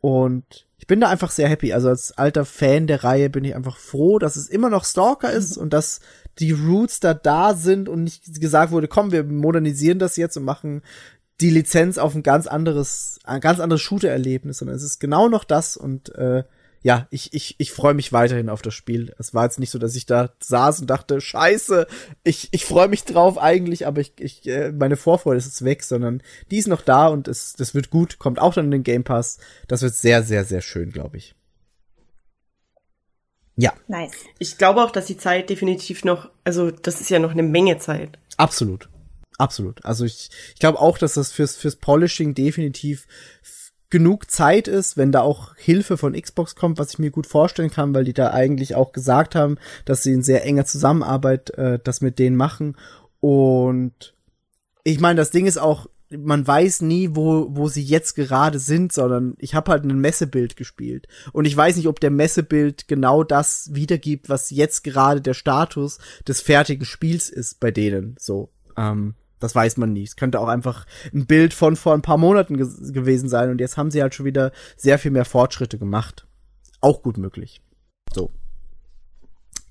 Und 0.00 0.66
ich 0.78 0.88
bin 0.88 1.00
da 1.00 1.08
einfach 1.08 1.30
sehr 1.30 1.48
happy. 1.48 1.72
Also 1.72 1.88
als 1.88 2.10
alter 2.18 2.44
Fan 2.44 2.86
der 2.86 3.04
Reihe 3.04 3.30
bin 3.30 3.44
ich 3.44 3.54
einfach 3.54 3.76
froh, 3.76 4.18
dass 4.18 4.36
es 4.36 4.48
immer 4.48 4.68
noch 4.68 4.84
Stalker 4.84 5.32
ist 5.32 5.56
und 5.56 5.72
dass 5.72 6.00
die 6.38 6.52
Roots 6.52 7.00
da 7.00 7.14
da 7.14 7.54
sind 7.54 7.88
und 7.88 8.04
nicht 8.04 8.40
gesagt 8.40 8.72
wurde, 8.72 8.88
komm, 8.88 9.12
wir 9.12 9.22
modernisieren 9.22 9.98
das 9.98 10.16
jetzt 10.16 10.36
und 10.36 10.44
machen 10.44 10.82
die 11.40 11.50
Lizenz 11.50 11.98
auf 11.98 12.14
ein 12.14 12.22
ganz 12.22 12.46
anderes, 12.46 13.18
ein 13.24 13.40
ganz 13.40 13.60
anderes 13.60 13.82
Shooter-Erlebnis, 13.82 14.58
sondern 14.58 14.76
es 14.76 14.82
ist 14.82 15.00
genau 15.00 15.28
noch 15.28 15.44
das 15.44 15.76
und 15.76 16.14
äh, 16.14 16.44
ja, 16.84 17.06
ich, 17.10 17.32
ich, 17.32 17.54
ich 17.58 17.70
freue 17.70 17.94
mich 17.94 18.12
weiterhin 18.12 18.48
auf 18.48 18.60
das 18.60 18.74
Spiel. 18.74 19.14
Es 19.18 19.34
war 19.34 19.44
jetzt 19.44 19.60
nicht 19.60 19.70
so, 19.70 19.78
dass 19.78 19.94
ich 19.94 20.04
da 20.04 20.30
saß 20.40 20.80
und 20.80 20.90
dachte, 20.90 21.20
scheiße, 21.20 21.86
ich, 22.24 22.48
ich 22.50 22.64
freue 22.64 22.88
mich 22.88 23.04
drauf 23.04 23.38
eigentlich, 23.38 23.86
aber 23.86 24.00
ich, 24.00 24.14
ich, 24.18 24.46
äh, 24.48 24.72
meine 24.72 24.96
Vorfreude 24.96 25.38
ist 25.38 25.46
jetzt 25.46 25.64
weg, 25.64 25.84
sondern 25.84 26.22
die 26.50 26.58
ist 26.58 26.66
noch 26.66 26.82
da 26.82 27.06
und 27.06 27.28
es, 27.28 27.52
das 27.52 27.74
wird 27.74 27.90
gut, 27.90 28.18
kommt 28.18 28.40
auch 28.40 28.54
dann 28.54 28.66
in 28.66 28.70
den 28.72 28.82
Game 28.82 29.04
Pass. 29.04 29.38
Das 29.68 29.82
wird 29.82 29.94
sehr, 29.94 30.24
sehr, 30.24 30.44
sehr 30.44 30.60
schön, 30.60 30.90
glaube 30.90 31.18
ich. 31.18 31.36
Ja, 33.56 33.74
Nice. 33.86 34.12
Ich 34.38 34.58
glaube 34.58 34.82
auch, 34.82 34.90
dass 34.90 35.06
die 35.06 35.18
Zeit 35.18 35.50
definitiv 35.50 36.04
noch, 36.04 36.30
also 36.42 36.70
das 36.70 37.00
ist 37.00 37.10
ja 37.10 37.20
noch 37.20 37.32
eine 37.32 37.44
Menge 37.44 37.78
Zeit. 37.78 38.18
absolut. 38.36 38.88
Absolut. 39.38 39.84
Also 39.84 40.04
ich, 40.04 40.30
ich 40.54 40.60
glaube 40.60 40.80
auch, 40.80 40.98
dass 40.98 41.14
das 41.14 41.32
fürs, 41.32 41.56
fürs 41.56 41.76
Polishing 41.76 42.34
definitiv 42.34 43.06
genug 43.92 44.30
Zeit 44.30 44.68
ist, 44.68 44.96
wenn 44.96 45.12
da 45.12 45.20
auch 45.20 45.54
Hilfe 45.56 45.98
von 45.98 46.14
Xbox 46.14 46.54
kommt, 46.54 46.78
was 46.78 46.94
ich 46.94 46.98
mir 46.98 47.10
gut 47.10 47.26
vorstellen 47.26 47.70
kann, 47.70 47.94
weil 47.94 48.04
die 48.04 48.14
da 48.14 48.30
eigentlich 48.30 48.74
auch 48.74 48.92
gesagt 48.92 49.34
haben, 49.34 49.58
dass 49.84 50.02
sie 50.02 50.12
in 50.12 50.22
sehr 50.22 50.46
enger 50.46 50.64
Zusammenarbeit 50.64 51.50
äh, 51.58 51.78
das 51.84 52.00
mit 52.00 52.18
denen 52.18 52.36
machen. 52.36 52.76
Und 53.20 54.14
ich 54.82 54.98
meine, 54.98 55.16
das 55.16 55.30
Ding 55.30 55.44
ist 55.44 55.58
auch, 55.58 55.88
man 56.08 56.46
weiß 56.46 56.80
nie, 56.82 57.10
wo, 57.12 57.48
wo 57.50 57.68
sie 57.68 57.82
jetzt 57.82 58.14
gerade 58.14 58.58
sind, 58.58 58.92
sondern 58.92 59.34
ich 59.38 59.54
habe 59.54 59.70
halt 59.70 59.84
ein 59.84 60.00
Messebild 60.00 60.56
gespielt. 60.56 61.06
Und 61.32 61.44
ich 61.44 61.56
weiß 61.56 61.76
nicht, 61.76 61.86
ob 61.86 62.00
der 62.00 62.10
Messebild 62.10 62.88
genau 62.88 63.24
das 63.24 63.74
wiedergibt, 63.74 64.30
was 64.30 64.50
jetzt 64.50 64.84
gerade 64.84 65.20
der 65.20 65.34
Status 65.34 65.98
des 66.26 66.40
fertigen 66.40 66.86
Spiels 66.86 67.28
ist 67.28 67.60
bei 67.60 67.70
denen. 67.70 68.16
So, 68.18 68.50
ähm, 68.76 69.14
das 69.42 69.54
weiß 69.54 69.76
man 69.76 69.92
nie. 69.92 70.04
Es 70.04 70.16
könnte 70.16 70.40
auch 70.40 70.48
einfach 70.48 70.86
ein 71.12 71.26
Bild 71.26 71.54
von 71.54 71.76
vor 71.76 71.94
ein 71.94 72.02
paar 72.02 72.18
Monaten 72.18 72.56
ge 72.56 72.66
gewesen 72.92 73.28
sein. 73.28 73.50
Und 73.50 73.60
jetzt 73.60 73.76
haben 73.76 73.90
sie 73.90 74.02
halt 74.02 74.14
schon 74.14 74.26
wieder 74.26 74.52
sehr 74.76 74.98
viel 74.98 75.10
mehr 75.10 75.24
Fortschritte 75.24 75.78
gemacht. 75.78 76.26
Auch 76.80 77.02
gut 77.02 77.18
möglich. 77.18 77.60
So. 78.12 78.30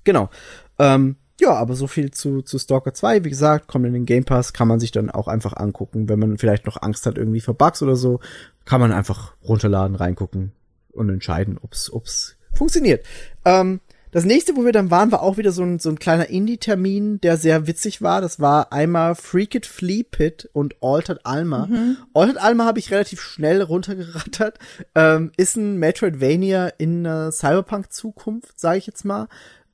Genau. 0.04 0.30
Ähm, 0.78 1.16
ja, 1.40 1.54
aber 1.54 1.74
so 1.74 1.86
viel 1.86 2.10
zu, 2.10 2.42
zu 2.42 2.58
Stalker 2.58 2.94
2. 2.94 3.24
Wie 3.24 3.30
gesagt, 3.30 3.66
kommt 3.66 3.86
in 3.86 3.94
den 3.94 4.06
Game 4.06 4.24
Pass, 4.24 4.52
kann 4.52 4.68
man 4.68 4.80
sich 4.80 4.92
dann 4.92 5.10
auch 5.10 5.28
einfach 5.28 5.54
angucken. 5.56 6.08
Wenn 6.08 6.18
man 6.18 6.38
vielleicht 6.38 6.66
noch 6.66 6.80
Angst 6.80 7.06
hat 7.06 7.18
irgendwie 7.18 7.40
vor 7.40 7.54
Bugs 7.54 7.82
oder 7.82 7.96
so, 7.96 8.20
kann 8.64 8.80
man 8.80 8.92
einfach 8.92 9.34
runterladen, 9.42 9.96
reingucken 9.96 10.52
und 10.92 11.08
entscheiden, 11.08 11.58
ob's, 11.60 11.90
ob's 11.90 12.36
funktioniert. 12.54 13.04
Ähm, 13.44 13.80
das 14.12 14.24
nächste, 14.24 14.56
wo 14.56 14.64
wir 14.64 14.72
dann 14.72 14.90
waren, 14.90 15.10
war 15.10 15.22
auch 15.22 15.38
wieder 15.38 15.52
so 15.52 15.62
ein, 15.62 15.78
so 15.78 15.88
ein 15.88 15.98
kleiner 15.98 16.28
Indie-Termin, 16.28 17.20
der 17.22 17.38
sehr 17.38 17.66
witzig 17.66 18.02
war. 18.02 18.20
Das 18.20 18.40
war 18.40 18.72
einmal 18.72 19.14
Freak 19.14 19.54
It 19.54 19.66
Flea 19.66 20.02
Pit 20.02 20.48
und 20.52 20.76
Altered 20.82 21.24
Alma. 21.24 21.68
Altered 22.12 22.36
Alma 22.40 22.66
habe 22.66 22.78
ich 22.78 22.90
relativ 22.90 23.20
schnell 23.20 23.62
runtergerattert. 23.62 24.58
Ähm, 24.94 25.32
ist 25.36 25.56
ein 25.56 25.78
Metroidvania 25.78 26.68
in 26.68 27.06
einer 27.06 27.32
Cyberpunk-Zukunft, 27.32 28.60
sage 28.60 28.78
ich 28.78 28.86
jetzt 28.86 29.04
mal. 29.04 29.28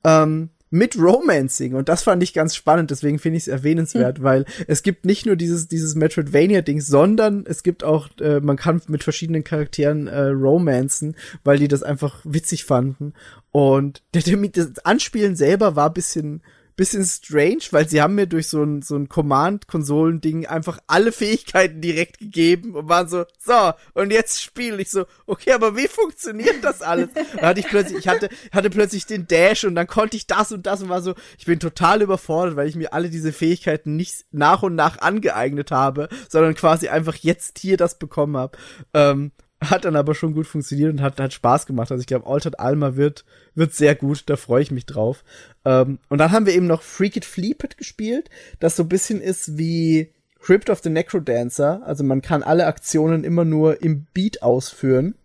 Ähm, 0.05 0.49
mit 0.69 0.97
Romancing. 0.97 1.73
Und 1.73 1.89
das 1.89 2.03
fand 2.03 2.21
ich 2.23 2.33
ganz 2.33 2.55
spannend, 2.55 2.91
deswegen 2.91 3.19
finde 3.19 3.37
ich 3.37 3.43
es 3.43 3.47
erwähnenswert, 3.47 4.21
weil 4.23 4.45
es 4.67 4.83
gibt 4.83 5.05
nicht 5.05 5.25
nur 5.25 5.35
dieses 5.35 5.67
dieses 5.67 5.95
Metroidvania-Ding, 5.95 6.81
sondern 6.81 7.45
es 7.47 7.63
gibt 7.63 7.83
auch, 7.83 8.09
äh, 8.19 8.39
man 8.39 8.57
kann 8.57 8.81
mit 8.87 9.03
verschiedenen 9.03 9.43
Charakteren 9.43 10.07
äh, 10.07 10.27
romanzen, 10.27 11.15
weil 11.43 11.57
die 11.57 11.67
das 11.67 11.83
einfach 11.83 12.21
witzig 12.23 12.65
fanden. 12.65 13.13
Und 13.51 14.03
der, 14.13 14.21
der, 14.21 14.37
das 14.49 14.85
Anspielen 14.85 15.35
selber 15.35 15.75
war 15.75 15.91
bisschen 15.91 16.41
bisschen 16.79 17.03
strange, 17.03 17.63
weil 17.71 17.89
sie 17.89 18.01
haben 18.01 18.15
mir 18.15 18.25
durch 18.25 18.47
so 18.47 18.63
ein, 18.63 18.81
so 18.81 18.95
ein 18.95 19.09
Command-Konsolen-Ding 19.09 20.45
einfach 20.45 20.79
alle 20.87 21.11
Fähigkeiten 21.11 21.81
direkt 21.81 22.19
gegeben 22.19 22.73
und 22.73 22.87
waren 22.87 23.09
so, 23.09 23.25
so, 23.37 23.73
und 23.95 24.11
jetzt 24.11 24.41
spiele 24.41 24.81
ich 24.81 24.89
so, 24.89 25.05
okay, 25.25 25.51
aber 25.51 25.75
wie 25.75 25.89
funktioniert 25.89 26.63
das 26.63 26.81
alles? 26.81 27.09
Da 27.35 27.47
hatte 27.47 27.59
ich 27.59 27.67
plötzlich, 27.67 27.99
ich 27.99 28.07
hatte, 28.07 28.29
hatte 28.53 28.69
plötzlich 28.69 29.05
den 29.05 29.27
Dash 29.27 29.65
und 29.65 29.75
dann 29.75 29.87
konnte 29.87 30.15
ich 30.15 30.25
das 30.25 30.53
und 30.53 30.67
das 30.67 30.81
und 30.81 30.87
war 30.87 31.01
so, 31.01 31.15
ich 31.37 31.45
bin 31.45 31.59
total 31.59 32.01
überfordert, 32.01 32.55
weil 32.55 32.69
ich 32.69 32.77
mir 32.77 32.93
alle 32.93 33.09
diese 33.09 33.33
Fähigkeiten 33.33 33.97
nicht 33.97 34.27
nach 34.31 34.63
und 34.63 34.75
nach 34.75 34.99
angeeignet 34.99 35.71
habe, 35.71 36.07
sondern 36.29 36.55
quasi 36.55 36.87
einfach 36.87 37.15
jetzt 37.15 37.59
hier 37.59 37.75
das 37.75 37.99
bekommen 37.99 38.37
habe. 38.37 38.57
Ähm, 38.93 39.33
hat 39.61 39.85
dann 39.85 39.95
aber 39.95 40.15
schon 40.15 40.33
gut 40.33 40.47
funktioniert 40.47 40.91
und 40.91 41.01
hat, 41.01 41.19
hat 41.19 41.33
Spaß 41.33 41.65
gemacht. 41.65 41.91
Also 41.91 42.01
ich 42.01 42.07
glaube, 42.07 42.27
Altered 42.27 42.59
Alma 42.59 42.95
wird, 42.95 43.25
wird 43.55 43.73
sehr 43.73 43.95
gut, 43.95 44.23
da 44.27 44.37
freue 44.37 44.61
ich 44.61 44.71
mich 44.71 44.85
drauf. 44.85 45.23
Ähm, 45.65 45.99
und 46.07 46.17
dann 46.17 46.31
haben 46.31 46.45
wir 46.45 46.53
eben 46.53 46.67
noch 46.67 46.81
Freak 46.81 47.17
It 47.17 47.25
Fleepit 47.25 47.77
gespielt, 47.77 48.29
das 48.59 48.75
so 48.75 48.83
ein 48.83 48.89
bisschen 48.89 49.21
ist 49.21 49.57
wie 49.57 50.13
Crypt 50.39 50.69
of 50.69 50.79
the 50.79 50.89
Necrodancer. 50.89 51.81
Also 51.85 52.03
man 52.03 52.21
kann 52.21 52.43
alle 52.43 52.67
Aktionen 52.67 53.23
immer 53.23 53.43
nur 53.43 53.81
im 53.81 54.05
Beat 54.13 54.41
ausführen. 54.41 55.15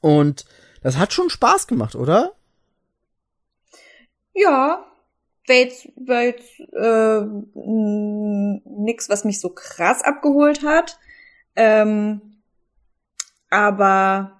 Und 0.00 0.44
das 0.82 0.98
hat 0.98 1.12
schon 1.12 1.30
Spaß 1.30 1.66
gemacht, 1.66 1.96
oder? 1.96 2.34
Ja, 4.32 4.84
war 5.46 5.56
jetzt, 5.56 5.88
war 5.96 6.22
jetzt 6.22 6.60
äh, 6.60 7.20
nix, 8.64 9.08
was 9.08 9.24
mich 9.24 9.40
so 9.40 9.48
krass 9.50 10.02
abgeholt 10.02 10.62
hat. 10.62 10.98
Ähm, 11.56 12.33
aber 13.54 14.32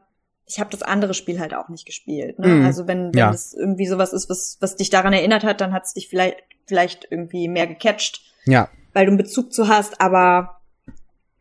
ich 0.47 0.61
habe 0.61 0.71
das 0.71 0.83
andere 0.83 1.15
Spiel 1.15 1.41
halt 1.41 1.55
auch 1.55 1.69
nicht 1.69 1.87
gespielt. 1.87 2.39
Ne? 2.39 2.49
Mhm. 2.49 2.65
Also 2.67 2.87
wenn, 2.87 3.07
wenn 3.15 3.19
Ja. 3.19 3.31
es 3.31 3.55
irgendwie 3.55 3.87
sowas 3.87 4.13
ist, 4.13 4.29
was, 4.29 4.59
was 4.61 4.77
dich 4.77 4.91
daran 4.91 5.13
erinnert 5.15 5.43
hat, 5.45 5.61
dann 5.61 5.73
hat 5.73 5.85
es 5.85 5.95
dich 5.95 6.09
vielleicht, 6.09 6.37
vielleicht 6.67 7.07
irgendwie 7.11 7.49
mehr 7.49 7.67
gecatcht, 7.67 8.21
Ja. 8.45 8.69
weil 8.93 9.07
du 9.07 9.11
einen 9.13 9.19
Bezug 9.19 9.53
zu 9.53 9.69
hast. 9.69 10.01
Aber 10.01 10.61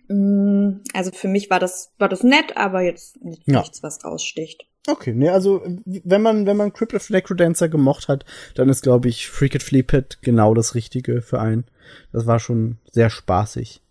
mh, 0.08 0.80
also 0.94 1.12
für 1.12 1.28
mich 1.28 1.50
war 1.50 1.60
das, 1.60 1.92
war 1.98 2.10
das 2.10 2.24
nett, 2.24 2.56
aber 2.58 2.82
jetzt 2.82 3.22
nicht, 3.24 3.44
Ja. 3.46 3.60
nichts, 3.60 3.84
was 3.84 4.04
raussticht. 4.06 4.66
Okay, 4.88 5.14
ne, 5.14 5.32
also 5.32 5.62
wenn 5.86 6.22
man 6.22 6.46
wenn 6.46 6.58
man 6.58 6.74
Crypt 6.74 6.94
of 6.94 7.04
the 7.04 7.14
Necrodancer 7.14 7.70
gemocht 7.70 8.10
hat, 8.10 8.26
dann 8.56 8.68
ist 8.68 8.82
glaube 8.84 9.08
ich 9.08 9.30
Freak 9.30 9.56
It 9.56 9.64
Fleepit 9.64 10.20
genau 10.22 10.54
das 10.54 10.76
richtige 10.76 11.22
für 11.22 11.40
einen. 11.40 11.64
Das 12.12 12.28
war 12.28 12.38
schon 12.40 12.80
sehr 12.92 13.10
spaßig. 13.10 13.82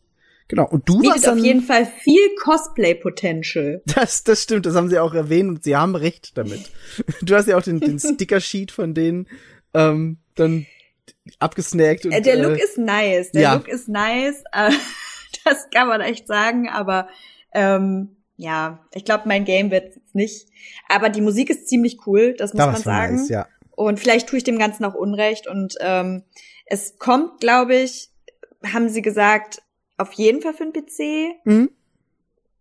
Genau. 0.48 0.68
Und 0.68 0.88
du 0.88 1.02
warst 1.02 1.26
dann 1.26 1.38
auf 1.38 1.44
jeden 1.44 1.62
Fall 1.62 1.86
viel 1.86 2.34
Cosplay-Potential. 2.42 3.82
Das, 3.94 4.24
das 4.24 4.42
stimmt, 4.42 4.66
das 4.66 4.74
haben 4.74 4.88
sie 4.90 4.98
auch 4.98 5.14
erwähnt 5.14 5.48
und 5.48 5.64
sie 5.64 5.76
haben 5.76 5.94
recht 5.96 6.36
damit. 6.36 6.70
Du 7.22 7.34
hast 7.34 7.48
ja 7.48 7.56
auch 7.56 7.62
den, 7.62 7.80
den 7.80 7.98
Sticker-Sheet 7.98 8.70
von 8.70 8.94
denen 8.94 9.28
ähm, 9.74 10.18
dann 10.34 10.66
abgesnackt. 11.38 12.04
Und, 12.06 12.12
Äh, 12.12 12.22
Der 12.22 12.36
Look 12.36 12.58
äh, 12.58 12.64
ist 12.64 12.78
nice. 12.78 13.30
Der 13.32 13.42
ja. 13.42 13.54
Look 13.54 13.68
ist 13.68 13.88
nice. 13.88 14.42
äh, 14.52 14.70
das 15.44 15.68
kann 15.70 15.88
man 15.88 16.00
echt 16.00 16.26
sagen, 16.26 16.68
aber 16.68 17.08
ähm, 17.52 18.16
ja, 18.36 18.84
ich 18.92 19.04
glaube, 19.04 19.24
mein 19.26 19.44
Game 19.44 19.70
wird 19.70 19.94
jetzt 19.94 20.14
nicht. 20.14 20.48
Aber 20.88 21.08
die 21.08 21.20
Musik 21.20 21.50
ist 21.50 21.68
ziemlich 21.68 22.06
cool, 22.06 22.34
das 22.34 22.52
muss 22.52 22.58
da 22.58 22.72
man 22.72 22.82
sagen. 22.82 23.16
nice, 23.16 23.28
ja. 23.28 23.46
Und 23.70 24.00
vielleicht 24.00 24.28
tue 24.28 24.38
ich 24.38 24.44
dem 24.44 24.58
Ganzen 24.58 24.84
auch 24.84 24.94
Unrecht. 24.94 25.46
Und 25.46 25.76
ähm, 25.80 26.22
es 26.66 26.98
kommt, 26.98 27.40
glaube 27.40 27.76
ich, 27.76 28.10
haben 28.72 28.88
sie 28.88 29.02
gesagt, 29.02 29.61
auf 29.98 30.12
jeden 30.14 30.40
Fall 30.42 30.54
für 30.54 30.64
den 30.64 30.72
PC. 30.72 31.36
Mhm. 31.44 31.70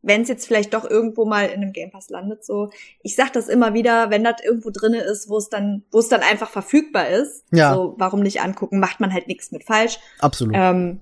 Wenn 0.04 0.24
es 0.24 0.30
jetzt 0.30 0.48
vielleicht 0.48 0.74
doch 0.74 0.90
irgendwo 0.90 1.26
mal 1.26 1.46
in 1.46 1.62
einem 1.62 1.74
Game 1.74 1.92
Pass 1.92 2.10
landet, 2.10 2.44
so. 2.44 2.72
Ich 3.04 3.16
sag 3.16 3.34
das 3.34 3.48
immer 3.48 3.76
wieder, 3.76 4.10
wenn 4.10 4.24
das 4.24 4.38
irgendwo 4.44 4.72
drinne 4.72 5.02
ist, 5.02 5.30
wo 5.30 5.38
es 5.38 5.50
dann, 5.50 5.84
wo 5.92 6.00
es 6.00 6.10
dann 6.10 6.22
einfach 6.22 6.50
verfügbar 6.50 7.08
ist. 7.10 7.46
Ja. 7.52 7.76
So, 7.76 7.94
warum 8.00 8.22
nicht 8.22 8.42
angucken? 8.42 8.80
Macht 8.80 9.00
man 9.00 9.14
halt 9.14 9.28
nichts 9.28 9.52
mit 9.52 9.64
falsch. 9.64 10.00
Absolut. 10.20 10.56
Ähm, 10.58 11.02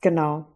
genau. 0.00 0.46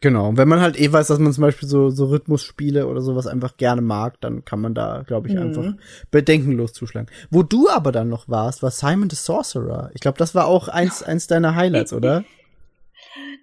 Genau. 0.00 0.28
Und 0.28 0.36
wenn 0.36 0.48
man 0.48 0.60
halt 0.60 0.78
eh 0.78 0.92
weiß, 0.92 1.06
dass 1.06 1.18
man 1.18 1.32
zum 1.32 1.40
Beispiel 1.40 1.66
so, 1.66 1.88
so 1.88 2.06
Rhythmusspiele 2.06 2.86
oder 2.86 3.00
sowas 3.00 3.26
einfach 3.26 3.56
gerne 3.56 3.80
mag, 3.80 4.20
dann 4.20 4.44
kann 4.44 4.60
man 4.60 4.74
da, 4.74 5.02
glaube 5.06 5.28
ich, 5.28 5.34
Mhm. 5.34 5.40
einfach 5.40 5.72
bedenkenlos 6.10 6.74
zuschlagen. 6.74 7.08
Wo 7.30 7.42
du 7.42 7.70
aber 7.70 7.90
dann 7.90 8.10
noch 8.10 8.28
warst, 8.28 8.62
war 8.62 8.70
Simon 8.70 9.08
the 9.08 9.16
Sorcerer. 9.16 9.90
Ich 9.94 10.02
glaube, 10.02 10.18
das 10.18 10.34
war 10.34 10.46
auch 10.46 10.68
eins, 10.68 11.02
eins 11.02 11.26
deiner 11.26 11.54
Highlights, 11.54 11.94
oder? 11.94 12.22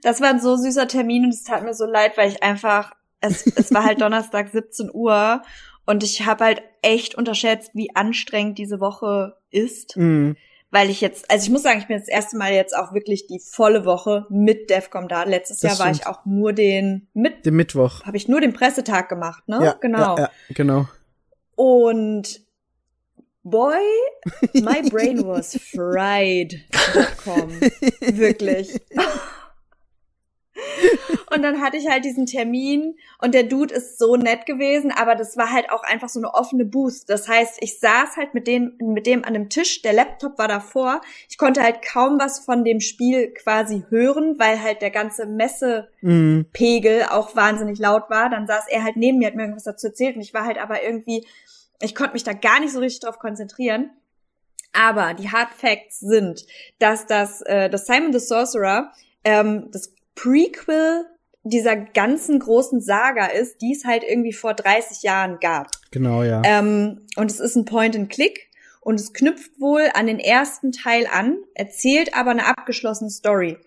Das 0.01 0.21
war 0.21 0.29
ein 0.29 0.39
so 0.41 0.55
süßer 0.55 0.87
Termin 0.87 1.25
und 1.25 1.33
es 1.33 1.43
tat 1.43 1.63
mir 1.63 1.73
so 1.73 1.85
leid, 1.85 2.17
weil 2.17 2.29
ich 2.29 2.43
einfach, 2.43 2.93
es, 3.19 3.45
es 3.47 3.73
war 3.73 3.83
halt 3.85 4.01
Donnerstag 4.01 4.49
17 4.49 4.89
Uhr 4.93 5.41
und 5.85 6.03
ich 6.03 6.25
habe 6.25 6.43
halt 6.45 6.61
echt 6.81 7.15
unterschätzt, 7.15 7.71
wie 7.73 7.95
anstrengend 7.95 8.57
diese 8.57 8.79
Woche 8.79 9.37
ist. 9.49 9.97
Mhm. 9.97 10.35
weil 10.73 10.89
ich 10.89 11.01
jetzt, 11.01 11.29
also 11.29 11.43
ich 11.43 11.49
muss 11.49 11.63
sagen, 11.63 11.79
ich 11.79 11.87
bin 11.87 11.99
das 11.99 12.07
erste 12.07 12.37
Mal 12.37 12.53
jetzt 12.53 12.73
auch 12.75 12.93
wirklich 12.93 13.27
die 13.27 13.39
volle 13.39 13.83
Woche 13.83 14.25
mit 14.29 14.69
DEFCOM 14.69 15.07
da. 15.09 15.23
Letztes 15.23 15.59
Das 15.59 15.71
Jahr 15.77 15.79
war 15.79 15.93
stimmt. 15.93 16.01
ich 16.01 16.07
auch 16.07 16.25
nur 16.25 16.53
den, 16.53 17.07
mit, 17.13 17.45
Den 17.45 17.55
Mittwoch. 17.55 18.03
habe 18.05 18.15
ich 18.15 18.27
nur 18.29 18.39
den 18.39 18.53
Pressetag 18.53 19.09
gemacht, 19.09 19.47
ne? 19.49 19.59
Ja, 19.61 19.73
genau. 19.73 20.15
Ja, 20.17 20.23
ja, 20.23 20.29
genau. 20.53 20.87
Und 21.55 22.41
boy, 23.43 23.75
my 24.53 24.81
brain 24.89 25.23
was 25.27 25.57
fried.com. 25.57 27.51
Wirklich. 28.17 28.79
Und 31.33 31.43
dann 31.43 31.61
hatte 31.61 31.77
ich 31.77 31.87
halt 31.87 32.03
diesen 32.03 32.25
Termin 32.25 32.97
und 33.19 33.33
der 33.33 33.43
Dude 33.43 33.73
ist 33.73 33.97
so 33.97 34.17
nett 34.17 34.45
gewesen, 34.45 34.91
aber 34.91 35.15
das 35.15 35.37
war 35.37 35.49
halt 35.49 35.71
auch 35.71 35.83
einfach 35.83 36.09
so 36.09 36.19
eine 36.19 36.33
offene 36.33 36.65
Booth. 36.65 37.07
Das 37.07 37.29
heißt, 37.29 37.57
ich 37.61 37.79
saß 37.79 38.17
halt 38.17 38.33
mit 38.33 38.47
dem, 38.47 38.73
mit 38.79 39.07
dem 39.07 39.23
an 39.23 39.33
dem 39.33 39.47
Tisch, 39.47 39.81
der 39.81 39.93
Laptop 39.93 40.37
war 40.37 40.49
davor. 40.49 40.99
Ich 41.29 41.37
konnte 41.37 41.63
halt 41.63 41.81
kaum 41.81 42.19
was 42.19 42.39
von 42.39 42.65
dem 42.65 42.81
Spiel 42.81 43.33
quasi 43.33 43.85
hören, 43.89 44.39
weil 44.39 44.61
halt 44.61 44.81
der 44.81 44.91
ganze 44.91 45.25
Messe 45.25 45.87
Mhm. 46.01 46.47
Auch 47.09 47.35
wahnsinnig 47.35 47.79
laut 47.79 48.09
war. 48.09 48.29
Dann 48.29 48.47
saß 48.47 48.65
er 48.69 48.83
halt 48.83 48.95
neben 48.95 49.17
mir, 49.17 49.27
hat 49.27 49.35
mir 49.35 49.43
irgendwas 49.43 49.63
dazu 49.63 49.87
erzählt 49.87 50.15
und 50.15 50.21
ich 50.21 50.33
war 50.33 50.45
halt 50.45 50.57
aber 50.57 50.83
irgendwie, 50.83 51.25
ich 51.81 51.95
konnte 51.95 52.13
mich 52.13 52.23
da 52.23 52.33
gar 52.33 52.59
nicht 52.59 52.73
so 52.73 52.79
richtig 52.79 53.01
drauf 53.01 53.19
konzentrieren. 53.19 53.91
Aber 54.73 55.13
die 55.13 55.29
Hard 55.29 55.53
Facts 55.53 55.99
sind, 55.99 56.45
dass 56.79 57.05
das, 57.05 57.41
äh, 57.41 57.69
das 57.69 57.85
Simon 57.85 58.13
the 58.13 58.19
Sorcerer 58.19 58.91
ähm, 59.23 59.69
das 59.71 59.93
Prequel 60.15 61.05
dieser 61.43 61.75
ganzen 61.75 62.39
großen 62.39 62.81
Saga 62.81 63.25
ist, 63.25 63.61
die 63.61 63.73
es 63.73 63.85
halt 63.85 64.03
irgendwie 64.03 64.33
vor 64.33 64.53
30 64.53 65.01
Jahren 65.03 65.39
gab. 65.39 65.67
Genau, 65.91 66.23
ja. 66.23 66.41
Ähm, 66.45 67.05
und 67.15 67.31
es 67.31 67.39
ist 67.39 67.55
ein 67.55 67.65
Point-and-Click 67.65 68.49
und 68.81 68.99
es 68.99 69.13
knüpft 69.13 69.59
wohl 69.59 69.89
an 69.93 70.07
den 70.07 70.19
ersten 70.19 70.71
Teil 70.71 71.07
an, 71.11 71.37
erzählt 71.55 72.13
aber 72.15 72.31
eine 72.31 72.45
abgeschlossene 72.45 73.09
Story. 73.09 73.57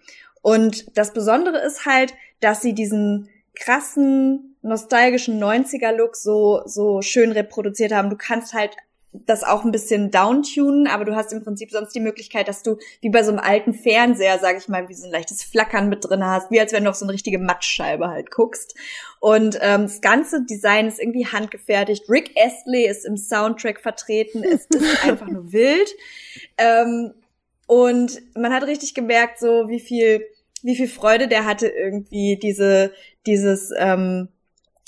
Und 0.43 0.97
das 0.97 1.13
Besondere 1.13 1.59
ist 1.59 1.87
halt, 1.87 2.15
dass 2.41 2.63
sie 2.63 2.75
diesen 2.75 3.29
krassen, 3.55 4.57
nostalgischen 4.63 5.43
90er-Look 5.43 6.17
so, 6.17 6.63
so 6.67 7.03
schön 7.03 7.33
reproduziert 7.33 7.93
haben. 7.93 8.11
Du 8.11 8.17
kannst 8.17 8.55
halt 8.55 8.77
das 9.27 9.45
auch 9.45 9.65
ein 9.65 9.71
bisschen 9.71 10.11
downtunen, 10.11 10.89
aber 10.89 11.05
du 11.05 11.15
hast 11.15 11.33
im 11.33 11.43
Prinzip 11.43 11.71
sonst 11.71 11.95
die 11.95 12.01
Möglichkeit, 12.01 12.49
dass 12.49 12.63
du 12.65 12.79
wie 13.01 13.11
bei 13.11 13.23
so 13.23 13.31
einem 13.31 13.39
alten 13.39 13.73
Fernseher, 13.73 14.41
sag 14.41 14.59
ich 14.59 14.69
mal, 14.69 14.89
wie 14.89 14.95
so 14.95 15.07
ein 15.07 15.13
leichtes 15.13 15.45
Flackern 15.45 15.89
mit 15.89 16.05
drin 16.05 16.25
hast, 16.25 16.51
wie 16.51 16.59
als 16.59 16.73
wenn 16.73 16.85
du 16.85 16.91
auf 16.91 16.97
so 16.97 17.05
eine 17.05 17.13
richtige 17.13 17.39
Mattscheibe 17.39 18.09
halt 18.09 18.33
guckst. 18.33 18.75
Und 19.21 19.59
ähm, 19.63 19.83
das 19.83 20.01
ganze 20.01 20.45
Design 20.45 20.89
ist 20.89 21.01
irgendwie 21.01 21.27
handgefertigt. 21.27 22.11
Rick 22.11 22.33
Astley 22.37 22.87
ist 22.87 23.07
im 23.07 23.17
Soundtrack 23.17 23.81
vertreten. 23.81 24.43
Es 24.43 24.67
ist 24.67 25.05
einfach 25.05 25.29
nur 25.29 25.53
wild. 25.53 25.89
Ähm, 26.59 27.15
und 27.67 28.21
man 28.37 28.53
hat 28.53 28.65
richtig 28.65 28.95
gemerkt, 28.95 29.39
so 29.39 29.69
wie 29.69 29.81
viel, 29.81 30.27
wie 30.63 30.77
viel 30.77 30.89
Freude 30.89 31.29
der 31.29 31.45
hatte, 31.45 31.69
irgendwie 31.69 32.37
diese, 32.37 32.93
dieses, 33.27 33.71
ähm, 33.79 34.29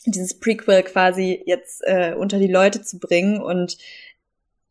dieses 0.05 0.39
Prequel 0.39 0.83
quasi 0.83 1.43
jetzt 1.47 1.83
äh, 1.85 2.15
unter 2.15 2.39
die 2.39 2.47
Leute 2.47 2.83
zu 2.83 2.99
bringen. 2.99 3.41
Und 3.41 3.79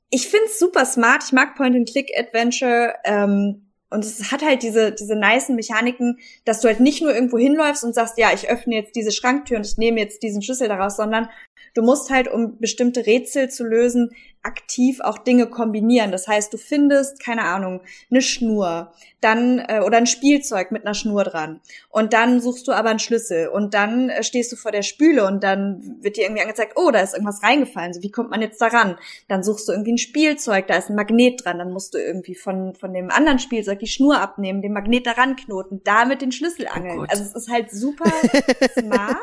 ich 0.09 0.27
find's 0.27 0.59
super 0.59 0.85
smart. 0.85 1.23
Ich 1.25 1.31
mag 1.31 1.55
Point-and-Click-Adventure. 1.55 2.95
Ähm, 3.03 3.71
und 3.89 4.03
es 4.03 4.31
hat 4.31 4.43
halt 4.43 4.63
diese, 4.63 4.91
diese 4.91 5.15
nicen 5.15 5.55
Mechaniken, 5.55 6.19
dass 6.43 6.61
du 6.61 6.67
halt 6.67 6.79
nicht 6.79 7.01
nur 7.01 7.13
irgendwo 7.13 7.37
hinläufst 7.37 7.83
und 7.83 7.93
sagst, 7.93 8.17
ja, 8.17 8.33
ich 8.33 8.49
öffne 8.49 8.75
jetzt 8.75 8.95
diese 8.95 9.11
Schranktür 9.11 9.57
und 9.57 9.65
ich 9.65 9.77
nehme 9.77 9.99
jetzt 9.99 10.23
diesen 10.23 10.41
Schlüssel 10.41 10.67
daraus, 10.67 10.97
sondern 10.97 11.29
du 11.75 11.83
musst 11.83 12.09
halt, 12.09 12.27
um 12.27 12.57
bestimmte 12.57 13.05
Rätsel 13.05 13.49
zu 13.49 13.63
lösen, 13.63 14.09
aktiv 14.45 14.99
auch 15.01 15.17
Dinge 15.17 15.47
kombinieren. 15.47 16.11
Das 16.11 16.27
heißt, 16.27 16.53
du 16.53 16.57
findest, 16.57 17.19
keine 17.19 17.43
Ahnung, 17.43 17.81
eine 18.11 18.21
Schnur, 18.21 18.93
dann 19.19 19.59
äh, 19.59 19.81
oder 19.83 19.97
ein 19.97 20.05
Spielzeug 20.05 20.71
mit 20.71 20.85
einer 20.85 20.93
Schnur 20.93 21.23
dran. 21.23 21.61
Und 21.89 22.13
dann 22.13 22.39
suchst 22.39 22.67
du 22.67 22.71
aber 22.71 22.89
einen 22.89 22.99
Schlüssel 22.99 23.47
und 23.47 23.73
dann 23.73 24.09
äh, 24.09 24.23
stehst 24.23 24.51
du 24.51 24.55
vor 24.55 24.71
der 24.71 24.83
Spüle 24.83 25.25
und 25.25 25.43
dann 25.43 25.97
wird 26.01 26.17
dir 26.17 26.25
irgendwie 26.25 26.43
angezeigt, 26.43 26.73
oh, 26.75 26.91
da 26.91 26.99
ist 26.99 27.13
irgendwas 27.13 27.41
reingefallen. 27.41 27.93
So, 27.93 28.03
wie 28.03 28.11
kommt 28.11 28.29
man 28.29 28.41
jetzt 28.41 28.61
daran? 28.61 28.97
Dann 29.27 29.43
suchst 29.43 29.67
du 29.67 29.71
irgendwie 29.71 29.93
ein 29.93 29.97
Spielzeug, 29.97 30.67
da 30.67 30.77
ist 30.77 30.89
ein 30.89 30.95
Magnet 30.95 31.43
dran, 31.43 31.57
dann 31.57 31.71
musst 31.71 31.95
du 31.95 31.97
irgendwie 31.97 32.35
von 32.35 32.75
von 32.75 32.93
dem 32.93 33.09
anderen 33.09 33.39
Spielzeug 33.39 33.79
die 33.79 33.87
Schnur 33.87 34.21
abnehmen, 34.21 34.61
den 34.61 34.73
Magnet 34.73 35.07
daran 35.07 35.35
knoten, 35.35 35.81
damit 35.83 36.21
den 36.21 36.31
Schlüssel 36.31 36.67
angeln. 36.67 36.99
Gott. 36.99 37.09
also 37.09 37.23
es 37.23 37.33
ist 37.33 37.49
halt 37.49 37.71
super 37.71 38.11
smart. 38.79 39.17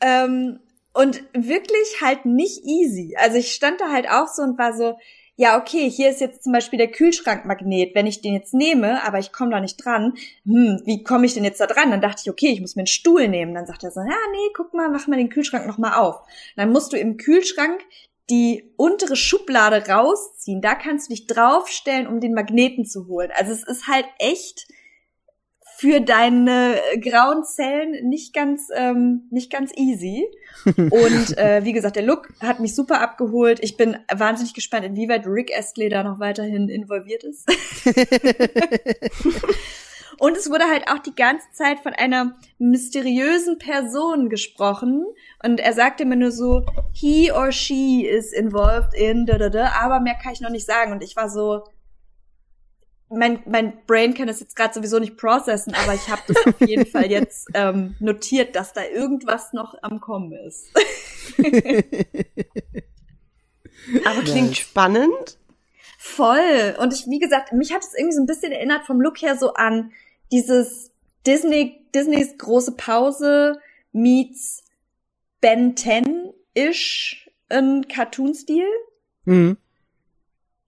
ähm, 0.00 0.60
und 0.92 1.22
wirklich 1.32 2.00
halt 2.00 2.26
nicht 2.26 2.64
easy. 2.64 3.16
Also 3.18 3.38
ich 3.38 3.52
stand 3.52 3.80
da 3.80 3.90
halt 3.90 4.08
auch 4.08 4.28
so 4.28 4.42
und 4.42 4.58
war 4.58 4.76
so, 4.76 4.96
ja, 5.36 5.58
okay, 5.58 5.90
hier 5.90 6.10
ist 6.10 6.20
jetzt 6.20 6.44
zum 6.44 6.52
Beispiel 6.52 6.78
der 6.78 6.90
Kühlschrankmagnet. 6.90 7.94
Wenn 7.94 8.06
ich 8.06 8.20
den 8.20 8.34
jetzt 8.34 8.52
nehme, 8.52 9.02
aber 9.04 9.18
ich 9.18 9.32
komme 9.32 9.50
da 9.50 9.60
nicht 9.60 9.82
dran, 9.82 10.14
hm, 10.44 10.82
wie 10.84 11.02
komme 11.02 11.24
ich 11.26 11.34
denn 11.34 11.44
jetzt 11.44 11.60
da 11.60 11.66
dran? 11.66 11.90
Dann 11.90 12.02
dachte 12.02 12.22
ich, 12.24 12.30
okay, 12.30 12.48
ich 12.48 12.60
muss 12.60 12.76
mir 12.76 12.80
einen 12.80 12.86
Stuhl 12.86 13.28
nehmen. 13.28 13.54
Dann 13.54 13.66
sagt 13.66 13.82
er 13.82 13.90
so, 13.90 14.00
ja, 14.00 14.06
nee, 14.06 14.52
guck 14.54 14.74
mal, 14.74 14.90
mach 14.90 15.06
mal 15.06 15.16
den 15.16 15.30
Kühlschrank 15.30 15.66
nochmal 15.66 15.94
auf. 15.94 16.20
Dann 16.56 16.70
musst 16.70 16.92
du 16.92 16.98
im 16.98 17.16
Kühlschrank 17.16 17.80
die 18.28 18.72
untere 18.76 19.16
Schublade 19.16 19.88
rausziehen. 19.88 20.60
Da 20.60 20.74
kannst 20.74 21.08
du 21.08 21.14
dich 21.14 21.26
draufstellen, 21.26 22.06
um 22.06 22.20
den 22.20 22.34
Magneten 22.34 22.84
zu 22.84 23.06
holen. 23.08 23.30
Also 23.34 23.52
es 23.52 23.66
ist 23.66 23.88
halt 23.88 24.06
echt 24.18 24.68
für 25.82 26.00
deine 26.00 26.76
grauen 27.00 27.42
Zellen 27.44 28.08
nicht 28.08 28.32
ganz 28.32 28.68
ähm, 28.72 29.26
nicht 29.30 29.50
ganz 29.50 29.72
easy. 29.74 30.24
Und 30.64 31.36
äh, 31.36 31.64
wie 31.64 31.72
gesagt, 31.72 31.96
der 31.96 32.04
Look 32.04 32.28
hat 32.38 32.60
mich 32.60 32.76
super 32.76 33.00
abgeholt. 33.00 33.58
Ich 33.60 33.76
bin 33.76 33.96
wahnsinnig 34.08 34.54
gespannt, 34.54 34.84
inwieweit 34.84 35.26
Rick 35.26 35.50
Astley 35.52 35.88
da 35.88 36.04
noch 36.04 36.20
weiterhin 36.20 36.68
involviert 36.68 37.24
ist. 37.24 37.48
Und 40.20 40.36
es 40.36 40.48
wurde 40.48 40.66
halt 40.70 40.86
auch 40.88 41.00
die 41.00 41.16
ganze 41.16 41.50
Zeit 41.50 41.80
von 41.80 41.94
einer 41.94 42.36
mysteriösen 42.58 43.58
Person 43.58 44.28
gesprochen. 44.28 45.04
Und 45.42 45.58
er 45.58 45.72
sagte 45.72 46.04
mir 46.04 46.14
nur 46.14 46.30
so, 46.30 46.64
he 46.92 47.32
or 47.32 47.50
she 47.50 48.06
is 48.06 48.32
involved 48.32 48.94
in 48.94 49.26
da 49.26 49.36
da 49.36 49.48
da, 49.48 49.72
aber 49.80 49.98
mehr 49.98 50.14
kann 50.14 50.32
ich 50.32 50.40
noch 50.40 50.50
nicht 50.50 50.66
sagen. 50.66 50.92
Und 50.92 51.02
ich 51.02 51.16
war 51.16 51.28
so, 51.28 51.64
mein, 53.12 53.40
mein 53.46 53.84
Brain 53.86 54.14
kann 54.14 54.26
das 54.26 54.40
jetzt 54.40 54.56
gerade 54.56 54.74
sowieso 54.74 54.98
nicht 54.98 55.16
processen, 55.16 55.74
aber 55.74 55.94
ich 55.94 56.08
habe 56.08 56.22
das 56.26 56.46
auf 56.46 56.60
jeden 56.60 56.86
Fall 56.86 57.10
jetzt 57.10 57.48
ähm, 57.54 57.94
notiert, 58.00 58.56
dass 58.56 58.72
da 58.72 58.84
irgendwas 58.84 59.52
noch 59.52 59.74
am 59.82 60.00
Kommen 60.00 60.32
ist. 60.32 60.70
Aber 64.04 64.22
klingt 64.22 64.56
spannend. 64.56 65.38
Voll. 65.98 66.76
Und 66.78 66.92
ich, 66.92 67.06
wie 67.08 67.18
gesagt, 67.18 67.52
mich 67.52 67.72
hat 67.72 67.82
es 67.82 67.94
irgendwie 67.96 68.14
so 68.14 68.22
ein 68.22 68.26
bisschen 68.26 68.52
erinnert 68.52 68.84
vom 68.84 69.00
Look 69.00 69.22
her 69.22 69.36
so 69.36 69.54
an 69.54 69.92
dieses 70.30 70.90
Disney, 71.26 71.86
Disneys 71.94 72.38
große 72.38 72.72
Pause 72.72 73.60
meets 73.92 74.64
Ben 75.40 75.74
10-ish 75.74 77.28
in 77.50 77.86
Cartoon-Stil. 77.88 78.66
Mhm. 79.24 79.56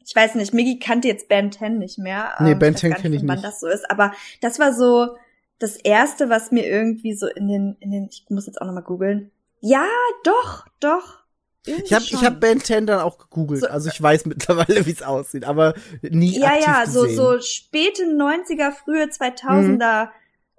Ich 0.06 0.14
weiß 0.14 0.35
nicht, 0.35 0.52
Miggy 0.52 0.78
kannte 0.78 1.09
jetzt 1.09 1.28
Ben 1.28 1.51
10 1.51 1.78
nicht 1.78 1.98
mehr. 1.98 2.35
Nee, 2.40 2.52
Ähm, 2.52 2.59
Ben 2.59 2.74
weiß 2.74 2.81
10 2.81 2.90
gar 2.93 3.01
kenn 3.01 3.12
ich 3.12 3.20
von 3.20 3.28
Wann 3.28 3.36
nicht. 3.36 3.47
das 3.47 3.60
so 3.60 3.66
ist, 3.68 3.90
aber 3.90 4.12
das 4.40 4.59
war 4.59 4.72
so 4.72 5.16
das 5.59 5.76
erste, 5.76 6.28
was 6.28 6.51
mir 6.51 6.66
irgendwie 6.66 7.14
so 7.14 7.26
in 7.26 7.48
den, 7.48 7.76
in 7.81 7.90
den, 7.90 8.09
ich 8.10 8.26
muss 8.28 8.47
jetzt 8.47 8.60
auch 8.60 8.66
nochmal 8.66 8.82
googeln. 8.82 9.31
Ja, 9.60 9.86
doch, 10.24 10.66
doch. 10.81 11.20
Irgendwie 11.66 11.85
Ich 11.86 11.93
habe 11.94 12.05
ich 12.05 12.22
hab 12.24 12.40
Ben 12.40 12.60
10 12.60 12.86
dann 12.86 13.01
auch 13.01 13.16
gegoogelt. 13.16 13.60
So- 13.62 13.68
also 13.68 13.89
ich 13.89 14.02
weiß 14.02 14.26
mittlerweile, 14.26 14.85
wie 14.86 14.90
es 14.90 15.02
aussieht, 15.02 15.44
aber 15.47 15.72
nie 16.02 16.39
Ja, 16.39 16.48
aktiv 16.48 16.66
ja, 16.66 16.86
so, 16.86 17.02
gesehen. 17.02 17.16
so 17.16 17.40
späte 17.40 18.02
90er, 18.05 18.72
frühe 18.72 19.05
2000er 19.05 20.09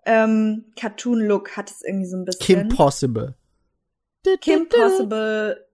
ähm, 0.08 0.66
Cartoon-Look 0.80 1.56
hat 1.58 1.70
es 1.70 1.84
irgendwie 1.84 2.08
so 2.08 2.18
ein 2.18 2.26
bisschen. 2.26 2.46
Kim 2.46 2.70
Possible. 2.70 3.36
Kim 4.42 4.68
Possible. 4.70 5.65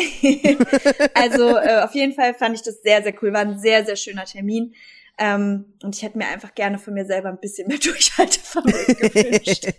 also 1.14 1.56
äh, 1.56 1.80
auf 1.82 1.94
jeden 1.94 2.14
Fall 2.14 2.34
fand 2.34 2.54
ich 2.56 2.62
das 2.62 2.82
sehr, 2.82 3.02
sehr 3.02 3.14
cool. 3.22 3.32
War 3.32 3.40
ein 3.40 3.58
sehr, 3.58 3.84
sehr 3.84 3.96
schöner 3.96 4.24
Termin. 4.24 4.74
Ähm, 5.18 5.74
und 5.82 5.94
ich 5.94 6.02
hätte 6.02 6.16
mir 6.18 6.28
einfach 6.28 6.54
gerne 6.54 6.78
von 6.78 6.94
mir 6.94 7.04
selber 7.04 7.28
ein 7.28 7.38
bisschen 7.40 7.68
mehr 7.68 7.78
Durchhaltevermögen 7.82 8.96
gewünscht. 8.96 9.66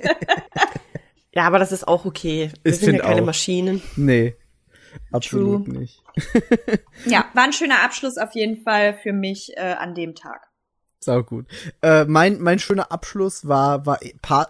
Ja, 1.34 1.44
aber 1.44 1.60
das 1.60 1.72
ist 1.72 1.88
auch 1.88 2.04
okay. 2.04 2.52
Wir 2.62 2.74
Ich 2.74 2.80
sind 2.80 2.96
ja 2.98 3.04
keine 3.04 3.22
auch. 3.22 3.26
Maschinen. 3.26 3.82
Nee, 3.96 4.36
absolut 5.14 5.66
nicht. 5.70 6.04
ja, 7.06 7.30
war 7.34 7.46
ein 7.46 7.54
schöner 7.54 7.84
Abschluss 7.84 8.18
auf 8.18 8.34
jeden 8.36 8.62
Fall 8.64 8.96
für 9.02 9.14
mich 9.14 9.56
äh, 9.56 9.62
an 9.62 9.96
dem 9.96 10.14
Tag. 10.14 10.50
Sau 11.04 11.24
gut. 11.24 11.48
Äh, 11.82 12.06
mein, 12.06 12.40
mein 12.42 12.60
schöner 12.60 12.92
Abschluss 12.92 13.48
war, 13.48 13.88
war 13.88 14.00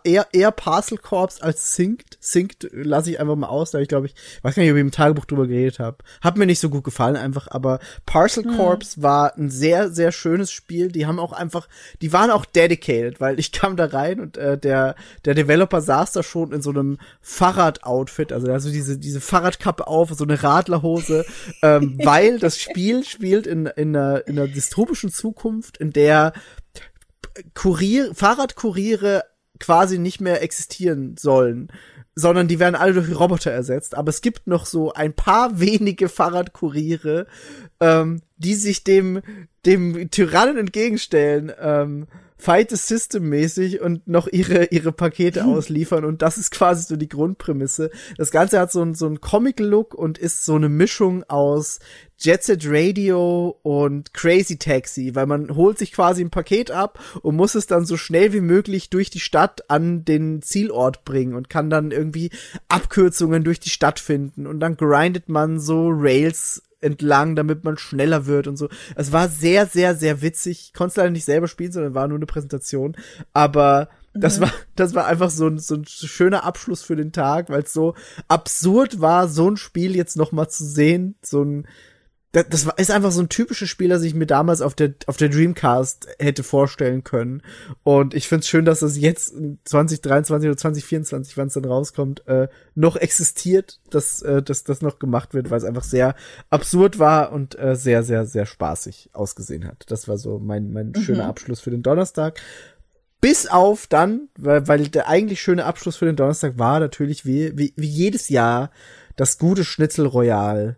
eher, 0.04 0.28
eher 0.34 0.52
Parcel 0.52 0.98
Corps 0.98 1.42
als 1.42 1.78
Synced. 1.78 2.18
Synced 2.20 2.68
lasse 2.74 3.10
ich 3.10 3.22
einfach 3.22 3.38
mal 3.38 3.48
aus, 3.48 3.72
da 3.72 3.80
ich 3.80 3.88
glaube 3.88 4.08
ich, 4.08 4.16
weiß 4.42 4.56
gar 4.56 4.64
nicht, 4.64 4.72
ob 4.72 4.76
ich 4.76 4.82
im 4.82 4.92
Tagebuch 4.92 5.24
drüber 5.24 5.48
geredet 5.48 5.80
habe. 5.80 6.00
Hat 6.20 6.36
mir 6.36 6.46
nicht 6.46 6.60
so 6.60 6.70
gut 6.70 6.84
gefallen 6.84 7.16
einfach, 7.16 7.48
aber 7.50 7.80
Parcel 8.06 8.44
Corps 8.44 9.02
war 9.02 9.38
ein 9.38 9.50
sehr, 9.50 9.92
sehr 9.92 10.12
schönes 10.12 10.52
Spiel. 10.52 10.92
Die 10.92 11.06
haben 11.06 11.20
auch 11.20 11.32
einfach, 11.32 11.70
die 12.02 12.12
waren 12.12 12.30
auch 12.30 12.44
dedicated, 12.44 13.22
weil 13.22 13.40
ich 13.40 13.54
kam 13.54 13.78
da 13.78 13.86
rein 13.86 14.20
und 14.20 14.36
äh, 14.36 14.58
der, 14.58 14.96
der 15.24 15.36
Developer 15.36 15.80
saß 15.80 16.12
da 16.12 16.22
schon 16.22 16.52
in 16.52 16.62
so 16.62 16.72
einem 16.72 16.98
Fahrradoutfit, 17.22 18.34
also 18.34 18.52
also 18.52 18.70
diese, 18.72 18.98
diese 18.98 19.22
Fahrradkappe 19.22 19.88
auf, 19.88 20.10
so 20.12 20.26
eine 20.26 20.44
Radlerhose, 20.44 21.26
ähm, 21.62 21.98
weil 22.04 22.40
das 22.40 22.60
Spiel 22.60 23.06
spielt 23.06 23.48
in, 23.48 23.68
in, 23.68 23.96
einer, 23.96 24.28
in 24.28 24.38
einer 24.38 24.50
dystopischen 24.50 25.14
Zukunft, 25.14 25.78
in 25.78 25.94
der 25.94 26.34
Kurier, 27.54 28.14
Fahrradkuriere 28.14 29.24
quasi 29.60 30.00
nicht 30.00 30.22
mehr 30.22 30.42
existieren 30.42 31.16
sollen, 31.18 31.72
sondern 32.16 32.48
die 32.48 32.60
werden 32.60 32.76
alle 32.76 32.94
durch 32.94 33.18
Roboter 33.18 33.52
ersetzt. 33.52 33.96
Aber 33.96 34.10
es 34.10 34.22
gibt 34.22 34.48
noch 34.48 34.66
so 34.66 34.92
ein 34.94 35.14
paar 35.14 35.60
wenige 35.60 36.10
Fahrradkuriere, 36.10 37.28
ähm, 37.80 38.22
die 38.38 38.56
sich 38.56 38.84
dem, 38.84 39.22
dem 39.66 40.10
Tyrannen 40.10 40.58
entgegenstellen, 40.58 41.52
ähm, 41.60 42.08
Fight 42.42 42.72
the 42.72 42.76
System 42.76 43.30
mäßig 43.30 43.82
und 43.82 44.08
noch 44.08 44.28
ihre, 44.28 44.66
ihre 44.72 44.92
Pakete 44.92 45.46
ausliefern 45.46 46.04
und 46.06 46.24
das 46.24 46.40
ist 46.40 46.50
quasi 46.50 46.88
so 46.88 46.96
die 46.96 47.08
Grundprämisse. 47.08 47.92
Das 48.18 48.32
Ganze 48.32 48.60
hat 48.60 48.72
so 48.72 48.82
ein 48.82 48.96
so 48.96 49.06
ein 49.06 49.22
Comic-Look 49.22 49.94
und 49.94 50.18
ist 50.18 50.44
so 50.44 50.56
eine 50.56 50.68
Mischung 50.68 51.24
aus 51.30 51.78
Jet 52.18 52.42
Set 52.42 52.64
Radio 52.66 53.60
und 53.62 54.16
Crazy 54.16 54.58
Taxi, 54.58 55.14
weil 55.14 55.28
man 55.28 55.56
holt 55.56 55.78
sich 55.78 55.92
quasi 55.92 56.24
ein 56.24 56.32
Paket 56.32 56.72
ab 56.72 56.98
und 57.22 57.36
muss 57.36 57.54
es 57.54 57.68
dann 57.68 57.86
so 57.86 57.96
schnell 57.96 58.34
wie 58.34 58.42
möglich 58.42 58.90
durch 58.90 59.12
die 59.12 59.20
Stadt 59.20 59.70
an 59.70 60.04
den 60.04 60.42
Zielort 60.42 61.06
bringen 61.06 61.36
und 61.36 61.48
kann 61.48 61.70
dann 61.70 61.92
irgendwie 61.92 62.32
Abkürzungen 62.70 63.44
durch 63.44 63.60
die 63.60 63.70
Stadt 63.70 64.00
finden 64.00 64.48
und 64.48 64.60
dann 64.62 64.78
grindet 64.78 65.30
man 65.30 65.60
so 65.60 65.90
Rails 65.90 66.64
entlang, 66.82 67.36
damit 67.36 67.64
man 67.64 67.78
schneller 67.78 68.26
wird 68.26 68.48
und 68.48 68.58
so. 68.58 68.70
Es 68.96 69.12
war 69.12 69.30
sehr, 69.30 69.66
sehr, 69.66 69.96
sehr 69.96 70.22
witzig. 70.22 70.68
Ich 70.68 70.74
konnte 70.74 70.92
es 70.92 70.96
leider 70.98 71.12
nicht 71.12 71.26
selber 71.26 71.48
spielen, 71.48 71.72
sondern 71.72 71.94
war 71.94 72.08
nur 72.08 72.18
eine 72.18 72.26
Präsentation. 72.26 72.96
Aber 73.34 73.90
das 74.14 74.42
war, 74.42 74.52
das 74.76 74.94
war 74.94 75.06
einfach 75.06 75.30
so 75.30 75.48
ein, 75.48 75.58
so 75.58 75.76
ein 75.76 75.86
schöner 75.86 76.44
Abschluss 76.44 76.84
für 76.84 76.96
den 76.96 77.12
Tag, 77.12 77.50
weil 77.50 77.64
es 77.64 77.74
so 77.74 77.96
absurd 78.28 79.00
war, 79.00 79.28
so 79.28 79.50
ein 79.50 79.58
Spiel 79.58 79.96
jetzt 79.96 80.18
noch 80.18 80.32
mal 80.32 80.50
zu 80.50 80.66
sehen. 80.66 81.16
So 81.22 81.44
ein, 81.44 81.68
das, 82.32 82.46
das 82.50 82.66
war, 82.66 82.78
ist 82.80 82.92
einfach 82.92 83.12
so 83.12 83.22
ein 83.22 83.30
typisches 83.30 83.70
Spiel, 83.70 83.90
das 83.90 84.04
ich 84.04 84.14
mir 84.14 84.26
damals 84.26 84.62
auf 84.62 84.74
der, 84.74 84.94
auf 85.08 85.18
der 85.18 85.30
Dreamcast 85.30 86.08
hätte 86.18 86.44
vorstellen 86.44 87.04
können. 87.04 87.42
Und 87.84 88.14
ich 88.14 88.28
find's 88.28 88.48
schön, 88.48 88.64
dass 88.64 88.80
das 88.80 88.98
jetzt 88.98 89.34
2023 89.66 90.48
oder 90.48 90.58
2024, 90.58 91.36
wann 91.38 91.48
es 91.48 91.54
dann 91.54 91.66
rauskommt, 91.66 92.26
äh, 92.28 92.48
noch 92.74 92.96
existiert, 92.96 93.80
dass, 93.90 94.22
äh, 94.22 94.42
dass 94.42 94.64
das 94.64 94.82
noch 94.82 94.98
gemacht 94.98 95.34
wird, 95.34 95.50
weil 95.50 95.58
es 95.58 95.66
einfach 95.66 95.84
sehr 95.84 96.16
absurd 96.50 97.00
war 97.00 97.34
und 97.34 97.60
äh, 97.60 97.76
sehr, 97.76 98.04
sehr, 98.04 98.26
sehr 98.26 98.46
spaßig 98.46 99.10
ausgesehen 99.12 99.68
hat. 99.68 99.84
Das 99.90 100.08
war 100.08 100.18
so 100.18 100.40
mein, 100.40 100.72
mein 100.72 100.96
schöner 100.96 101.26
Abschluss 101.26 101.60
für 101.60 101.72
den 101.72 101.84
Donnerstag. 101.84 102.40
Bis 103.20 103.46
auf 103.46 103.88
dann, 103.88 104.30
weil, 104.38 104.68
weil 104.68 104.88
der 104.88 105.10
eigentlich 105.10 105.42
schöne 105.42 105.66
Abschluss 105.66 105.98
für 105.98 106.06
den 106.06 106.16
Donnerstag 106.16 106.58
war 106.58 106.80
natürlich 106.80 107.26
wie, 107.26 107.58
wie, 107.58 107.74
wie 107.76 107.88
jedes 107.88 108.30
Jahr 108.30 108.72
das 109.18 109.38
gute 109.38 109.66
Schnitzel 109.66 110.08
Royal 110.08 110.78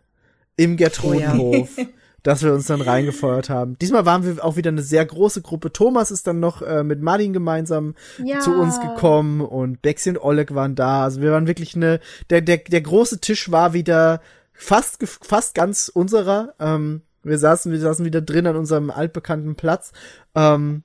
im 0.56 0.78
Gertrudenhof, 0.78 1.70
dass 2.24 2.44
wir 2.44 2.54
uns 2.54 2.68
dann 2.68 2.82
reingefeuert 2.82 3.50
haben. 3.50 3.78
Diesmal 3.80 4.06
waren 4.06 4.26
wir 4.26 4.44
auch 4.44 4.56
wieder 4.56 4.70
eine 4.70 4.82
sehr 4.84 5.06
große 5.06 5.42
Gruppe. 5.42 5.74
Thomas 5.74 6.12
ist 6.12 6.28
dann 6.28 6.40
noch 6.40 6.62
äh, 6.62 6.84
mit 6.84 7.02
Martin 7.02 7.34
gemeinsam 7.34 7.96
Ja. 8.24 8.40
zu 8.40 8.52
uns 8.52 8.80
gekommen 8.80 9.42
und 9.42 9.82
Bexi 9.82 10.12
und 10.12 10.18
Oleg 10.24 10.56
waren 10.56 10.76
da. 10.76 11.04
Also 11.04 11.22
wir 11.22 11.32
waren 11.32 11.48
wirklich 11.48 11.76
eine, 11.76 12.00
der, 12.30 12.42
der, 12.42 12.58
der 12.58 12.82
große 12.82 13.20
Tisch 13.20 13.52
war 13.52 13.74
wieder 13.74 14.22
fast, 14.54 15.04
fast 15.22 15.56
ganz 15.56 15.90
unserer. 15.94 16.54
Ähm, 16.60 17.02
wir 17.24 17.38
saßen, 17.38 17.72
wir 17.72 17.80
saßen 17.80 18.06
wieder 18.06 18.22
drin 18.22 18.48
an 18.48 18.56
unserem 18.56 18.90
altbekannten 18.92 19.56
Platz. 19.56 19.92
Ähm, 20.36 20.84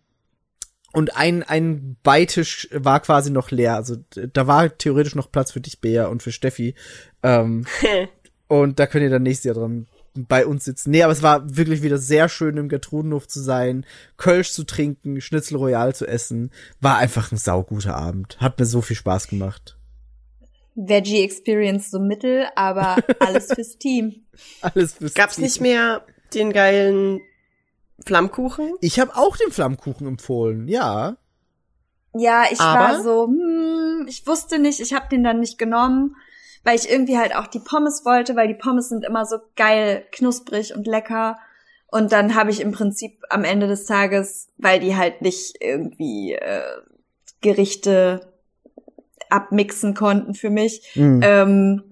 und 0.93 1.17
ein, 1.17 1.43
ein 1.43 1.97
Beitisch 2.03 2.69
war 2.73 3.01
quasi 3.01 3.31
noch 3.31 3.51
leer. 3.51 3.75
Also 3.75 3.97
da 4.33 4.47
war 4.47 4.77
theoretisch 4.79 5.15
noch 5.15 5.31
Platz 5.31 5.53
für 5.53 5.61
dich, 5.61 5.81
Bea, 5.81 6.07
und 6.07 6.23
für 6.23 6.33
Steffi. 6.33 6.75
Ähm, 7.23 7.67
und 8.49 8.79
da 8.79 8.87
könnt 8.87 9.05
ihr 9.05 9.11
dann 9.11 9.23
nächstes 9.23 9.45
Jahr 9.45 9.55
dran 9.55 9.87
bei 10.15 10.47
uns 10.47 10.65
sitzen. 10.65 10.91
Nee, 10.91 11.03
aber 11.03 11.13
es 11.13 11.23
war 11.23 11.57
wirklich 11.57 11.83
wieder 11.83 11.99
sehr 11.99 12.29
schön 12.29 12.57
im 12.57 12.69
Gertrudenhof 12.69 13.29
zu 13.29 13.41
sein, 13.41 13.87
Kölsch 14.17 14.53
zu 14.53 14.65
trinken, 14.65 15.21
Schnitzel 15.21 15.57
Royal 15.57 15.95
zu 15.95 16.07
essen. 16.07 16.51
War 16.81 16.97
einfach 16.97 17.31
ein 17.31 17.37
sauguter 17.37 17.95
Abend. 17.95 18.41
Hat 18.41 18.59
mir 18.59 18.67
so 18.67 18.81
viel 18.81 18.97
Spaß 18.97 19.29
gemacht. 19.29 19.77
Veggie 20.75 21.23
Experience 21.23 21.91
so 21.91 21.99
mittel, 22.01 22.47
aber 22.57 22.97
alles 23.21 23.53
fürs 23.53 23.79
Team. 23.79 24.27
Alles 24.61 24.95
fürs 24.95 25.15
Gab's 25.15 25.37
Team. 25.37 25.45
nicht 25.45 25.61
mehr 25.61 26.05
den 26.35 26.53
geilen 26.53 27.21
Flammkuchen? 28.05 28.75
Ich 28.81 29.01
habe 29.01 29.17
auch 29.17 29.37
den 29.37 29.51
Flammkuchen 29.51 30.07
empfohlen, 30.07 30.69
ja. 30.69 31.17
Ja, 32.15 32.45
ich 32.51 32.61
Aber? 32.61 32.81
war 32.81 33.03
so, 33.03 33.27
hm, 33.27 34.07
ich 34.09 34.27
wusste 34.27 34.59
nicht, 34.59 34.81
ich 34.81 34.93
habe 34.95 35.09
den 35.11 35.25
dann 35.25 35.41
nicht 35.41 35.59
genommen, 35.59 36.17
weil 36.65 36.77
ich 36.77 36.91
irgendwie 36.91 37.19
halt 37.19 37.35
auch 37.35 37.47
die 37.47 37.61
Pommes 37.61 38.05
wollte, 38.05 38.37
weil 38.37 38.49
die 38.49 38.55
Pommes 38.55 38.89
sind 38.89 39.05
immer 39.05 39.25
so 39.27 39.39
geil, 39.57 40.05
knusprig 40.13 40.75
und 40.75 40.87
lecker. 40.87 41.39
Und 41.91 42.13
dann 42.13 42.35
habe 42.35 42.51
ich 42.51 42.61
im 42.61 42.73
Prinzip 42.73 43.23
am 43.31 43.45
Ende 43.45 43.67
des 43.67 43.87
Tages, 43.87 44.49
weil 44.59 44.79
die 44.81 44.97
halt 44.97 45.23
nicht 45.23 45.57
irgendwie 45.61 46.35
äh, 46.35 46.63
Gerichte 47.41 48.33
abmixen 49.31 49.95
konnten 49.95 50.35
für 50.35 50.51
mich, 50.51 50.93
Mhm. 50.95 51.21
ähm, 51.23 51.83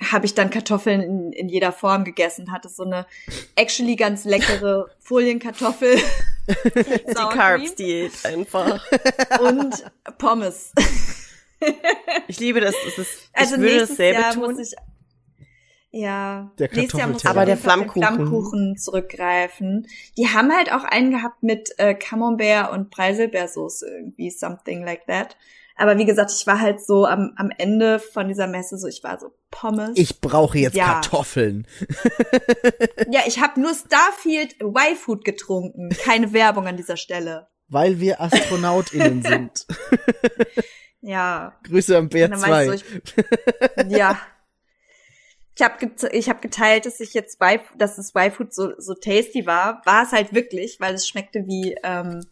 habe 0.00 0.26
ich 0.26 0.34
dann 0.34 0.50
Kartoffeln 0.50 1.00
in, 1.00 1.32
in 1.32 1.48
jeder 1.48 1.72
Form 1.72 2.04
gegessen. 2.04 2.50
Hatte 2.52 2.68
so 2.68 2.82
eine 2.84 3.06
actually 3.54 3.96
ganz 3.96 4.24
leckere 4.24 4.88
Folienkartoffel. 5.00 5.96
Die 6.74 7.14
Carbs-Diät 7.14 8.12
einfach. 8.24 8.84
und 9.40 9.84
Pommes. 10.18 10.72
Ich 12.28 12.40
liebe 12.40 12.60
das. 12.60 12.74
das 12.84 12.98
ist, 12.98 13.30
Also 13.32 13.54
ich 13.56 13.60
würde 13.60 13.72
nächstes 13.72 13.88
dasselbe 13.96 14.20
Jahr 14.20 14.32
tun. 14.34 14.42
muss 14.42 14.58
ich 14.58 14.74
ja, 15.96 16.50
Der 16.58 16.68
nächstes 16.72 16.98
Jahr 16.98 17.08
muss 17.08 17.22
ich. 17.22 17.28
Aber 17.30 17.46
der 17.46 17.56
Flammkuchen. 17.56 18.02
Flammkuchen 18.02 18.76
zurückgreifen. 18.76 19.86
Die 20.18 20.26
haben 20.28 20.52
halt 20.52 20.72
auch 20.72 20.82
einen 20.82 21.12
gehabt 21.12 21.44
mit 21.44 21.70
äh, 21.78 21.94
Camembert 21.94 22.72
und 22.72 22.90
Preiselbeersoße 22.90 23.86
irgendwie, 23.88 24.30
something 24.30 24.84
like 24.84 25.06
that. 25.06 25.36
Aber 25.76 25.96
wie 25.96 26.04
gesagt, 26.04 26.32
ich 26.36 26.46
war 26.48 26.60
halt 26.60 26.84
so 26.84 27.04
am, 27.06 27.32
am 27.36 27.50
Ende 27.58 28.00
von 28.00 28.26
dieser 28.26 28.48
Messe 28.48 28.76
so, 28.76 28.88
ich 28.88 29.04
war 29.04 29.20
so 29.20 29.34
Pommes. 29.52 29.90
Ich 29.94 30.20
brauche 30.20 30.58
jetzt 30.58 30.74
Ja. 30.74 30.94
Kartoffeln. 30.94 31.66
ja, 33.10 33.20
ich 33.26 33.40
habe 33.40 33.60
nur 33.60 33.72
Starfield 33.74 34.60
Y-Food 34.60 35.24
getrunken. 35.24 35.90
Keine 35.90 36.32
Werbung 36.32 36.66
an 36.66 36.76
dieser 36.76 36.96
Stelle. 36.96 37.46
Weil 37.68 38.00
wir 38.00 38.20
AstronautInnen 38.20 39.22
sind. 39.26 39.66
Ja, 41.06 41.52
Grüße 41.64 41.98
am 41.98 42.08
Bär 42.08 42.26
Und 42.26 42.40
dann 42.40 42.50
war 42.50 42.64
ich 42.64 42.82
2. 42.82 43.02
so, 43.02 43.22
ich, 43.84 43.90
ja. 43.90 44.18
Ich 45.56 45.62
habe 45.62 45.90
ich 46.10 46.28
hab 46.30 46.40
geteilt, 46.40 46.86
dass 46.86 46.98
ich 46.98 47.12
jetzt 47.12 47.40
y, 47.40 47.60
dass 47.76 47.96
das 47.96 48.14
Y-Food 48.14 48.54
so, 48.54 48.72
so 48.78 48.94
tasty 48.94 49.44
war. 49.46 49.82
War 49.84 50.04
es 50.04 50.12
halt 50.12 50.32
wirklich, 50.32 50.80
weil 50.80 50.94
es 50.94 51.06
schmeckte 51.06 51.46
wie 51.46 51.76
ähm, 51.84 52.22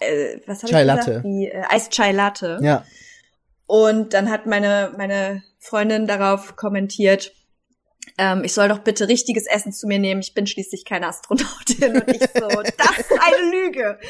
äh, 0.00 0.38
was 0.46 0.62
hab 0.62 0.70
Chai 0.70 0.80
ich 0.80 0.86
Latte. 0.86 1.06
gesagt? 1.06 1.24
Wie 1.24 1.48
äh, 1.48 1.62
Eis 1.68 1.90
Chai 1.90 2.12
Latte. 2.12 2.58
ja. 2.62 2.84
Und 3.66 4.14
dann 4.14 4.30
hat 4.30 4.46
meine 4.46 4.94
meine 4.96 5.42
Freundin 5.58 6.06
darauf 6.06 6.56
kommentiert, 6.56 7.32
ähm, 8.16 8.44
ich 8.44 8.52
soll 8.52 8.68
doch 8.68 8.78
bitte 8.78 9.08
richtiges 9.08 9.46
Essen 9.46 9.72
zu 9.72 9.86
mir 9.86 9.98
nehmen. 9.98 10.20
Ich 10.20 10.34
bin 10.34 10.46
schließlich 10.46 10.84
keine 10.84 11.08
Astronautin. 11.08 11.96
Und 11.96 12.08
ich 12.10 12.20
so, 12.20 12.48
das 12.48 12.98
ist 12.98 13.12
eine 13.20 13.50
Lüge. 13.50 13.98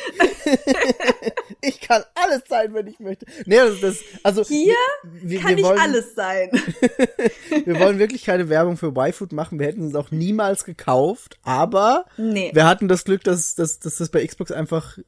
Ich 1.66 1.80
kann 1.80 2.02
alles 2.14 2.42
sein, 2.46 2.74
wenn 2.74 2.86
ich 2.86 3.00
möchte. 3.00 3.24
Nee, 3.46 3.56
das, 3.56 3.80
das 3.80 3.98
also 4.22 4.44
Hier 4.44 4.74
wir, 5.02 5.40
Kann 5.40 5.56
wir 5.56 5.64
wollen, 5.64 5.78
alles 5.78 6.14
sein. 6.14 6.50
Wir 7.64 7.80
wollen 7.80 7.98
wirklich 7.98 8.24
keine 8.24 8.50
Werbung 8.50 8.76
für 8.76 8.88
Y-Food 8.88 9.32
machen. 9.32 9.58
Wir 9.58 9.66
hätten 9.68 9.86
es 9.88 9.94
auch 9.94 10.10
niemals 10.10 10.64
gekauft, 10.64 11.38
aber 11.42 12.04
Nee. 12.18 12.50
wir 12.52 12.66
hatten 12.66 12.88
das 12.88 13.04
Glück, 13.04 13.24
dass, 13.24 13.54
dass, 13.54 13.78
dass 13.78 13.96
das 13.96 14.10
bei 14.10 14.26
Xbox 14.26 14.50
einfach 14.52 14.98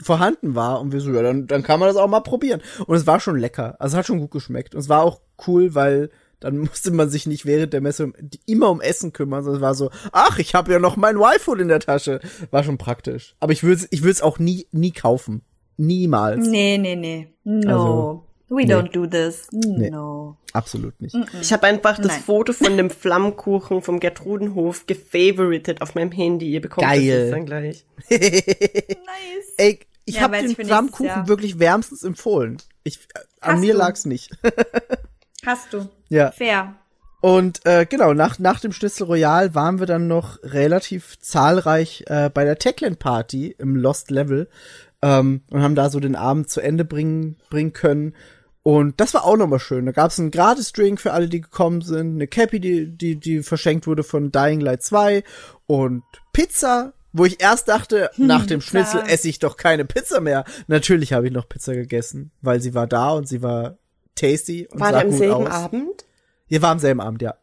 vorhanden 0.00 0.54
war 0.54 0.80
und 0.80 0.92
wir 0.92 1.00
so, 1.00 1.12
ja, 1.12 1.22
dann, 1.22 1.46
dann 1.48 1.62
kann 1.64 1.80
man 1.80 1.88
das 1.88 1.96
auch 1.96 2.06
mal 2.06 2.20
probieren. 2.20 2.62
Und 2.86 2.96
es 2.96 3.06
war 3.06 3.18
schon 3.18 3.36
lecker. 3.38 3.74
Also 3.80 3.94
es 3.94 3.98
hat 3.98 4.06
schon 4.06 4.20
gut 4.20 4.30
geschmeckt. 4.30 4.74
Und 4.74 4.80
es 4.82 4.88
war 4.88 5.02
auch 5.02 5.20
cool, 5.48 5.74
weil 5.74 6.10
dann 6.40 6.58
musste 6.58 6.90
man 6.90 7.08
sich 7.10 7.26
nicht 7.26 7.46
während 7.46 7.72
der 7.72 7.80
Messe 7.80 8.12
immer 8.46 8.70
um 8.70 8.80
Essen 8.80 9.12
kümmern, 9.12 9.42
sondern 9.44 9.60
es 9.60 9.66
war 9.66 9.74
so, 9.74 9.90
ach, 10.12 10.38
ich 10.38 10.54
habe 10.54 10.72
ja 10.72 10.78
noch 10.78 10.96
mein 10.96 11.16
Y-Food 11.16 11.60
in 11.60 11.68
der 11.68 11.80
Tasche. 11.80 12.20
War 12.50 12.62
schon 12.64 12.78
praktisch. 12.78 13.34
Aber 13.40 13.52
ich 13.52 13.62
würde 13.62 13.86
ich 13.90 14.04
es 14.04 14.22
auch 14.22 14.38
nie 14.38 14.66
nie 14.72 14.92
kaufen. 14.92 15.42
Niemals. 15.76 16.46
Nee, 16.46 16.78
nee, 16.78 16.96
nee. 16.96 17.28
No. 17.44 17.68
Also, 17.70 18.24
We 18.50 18.64
Nee. 18.64 18.72
don't 18.72 18.92
do 18.92 19.06
this. 19.06 19.46
No. 19.52 20.38
Absolut 20.54 20.98
nicht. 21.02 21.14
Ich 21.42 21.52
habe 21.52 21.66
einfach 21.66 21.98
das 21.98 22.06
Nein. 22.06 22.22
Foto 22.22 22.54
von 22.54 22.78
dem 22.78 22.88
Flammkuchen 22.88 23.82
vom 23.82 24.00
Gertrudenhof 24.00 24.86
gefavoritet 24.86 25.82
auf 25.82 25.94
meinem 25.94 26.12
Handy. 26.12 26.50
Ihr 26.50 26.62
bekommt 26.62 26.86
Geil. 26.86 26.96
das 27.00 27.04
jetzt 27.06 27.32
dann 27.32 27.44
gleich. 27.44 27.84
Nice. 28.10 29.54
Ey, 29.58 29.80
ich 30.06 30.14
Ja, 30.14 30.22
habe 30.22 30.38
den 30.38 30.50
ich 30.50 30.56
Flammkuchen 30.56 31.28
wirklich 31.28 31.58
wärmstens 31.58 32.02
empfohlen. 32.04 32.56
Ich, 32.84 32.96
äh, 33.14 33.18
an 33.40 33.56
Hast 33.56 33.60
mir 33.60 33.72
du? 33.74 33.78
lag's 33.78 34.06
nicht. 34.06 34.30
Hast 35.44 35.72
du. 35.74 35.86
Ja. 36.08 36.30
Fair. 36.32 36.74
Und 37.20 37.66
äh, 37.66 37.84
genau, 37.84 38.12
nach, 38.12 38.38
nach 38.38 38.60
dem 38.60 38.72
Schnitzel 38.72 39.06
Royal 39.06 39.54
waren 39.54 39.80
wir 39.80 39.86
dann 39.86 40.06
noch 40.06 40.38
relativ 40.42 41.18
zahlreich 41.18 42.04
äh, 42.06 42.30
bei 42.30 42.44
der 42.44 42.58
Techland 42.58 43.00
Party 43.00 43.54
im 43.58 43.74
Lost 43.74 44.10
Level 44.10 44.48
ähm, 45.02 45.42
und 45.50 45.62
haben 45.62 45.74
da 45.74 45.90
so 45.90 45.98
den 45.98 46.14
Abend 46.14 46.48
zu 46.48 46.60
Ende 46.60 46.84
bringen, 46.84 47.36
bringen 47.50 47.72
können. 47.72 48.14
Und 48.62 49.00
das 49.00 49.14
war 49.14 49.24
auch 49.24 49.36
nochmal 49.36 49.58
schön. 49.58 49.86
Da 49.86 49.92
gab's 49.92 50.20
einen 50.20 50.30
Gratis-Drink 50.30 51.00
für 51.00 51.12
alle, 51.12 51.28
die 51.28 51.40
gekommen 51.40 51.80
sind, 51.80 52.14
eine 52.14 52.26
Cappy, 52.26 52.60
die, 52.60 52.86
die, 52.86 53.16
die 53.16 53.42
verschenkt 53.42 53.86
wurde 53.86 54.04
von 54.04 54.30
Dying 54.30 54.60
Light 54.60 54.82
2 54.82 55.24
und 55.66 56.02
Pizza, 56.32 56.92
wo 57.12 57.24
ich 57.24 57.42
erst 57.42 57.68
dachte, 57.68 58.10
nach 58.16 58.46
dem 58.46 58.60
Schnitzel 58.60 59.02
esse 59.08 59.28
ich 59.28 59.38
doch 59.38 59.56
keine 59.56 59.84
Pizza 59.84 60.20
mehr. 60.20 60.44
Natürlich 60.66 61.14
habe 61.14 61.26
ich 61.26 61.32
noch 61.32 61.48
Pizza 61.48 61.74
gegessen, 61.74 62.30
weil 62.42 62.60
sie 62.60 62.74
war 62.74 62.86
da 62.86 63.10
und 63.10 63.26
sie 63.26 63.42
war 63.42 63.78
tasty 64.18 64.66
und 64.70 64.80
War 64.80 64.92
sah 64.92 65.00
der 65.00 65.10
am 65.10 65.12
selben 65.16 65.46
aus. 65.46 65.52
Abend? 65.52 66.04
Ihr 66.48 66.62
war 66.62 66.70
am 66.70 66.78
selben 66.78 67.00
Abend, 67.00 67.22
ja. 67.22 67.34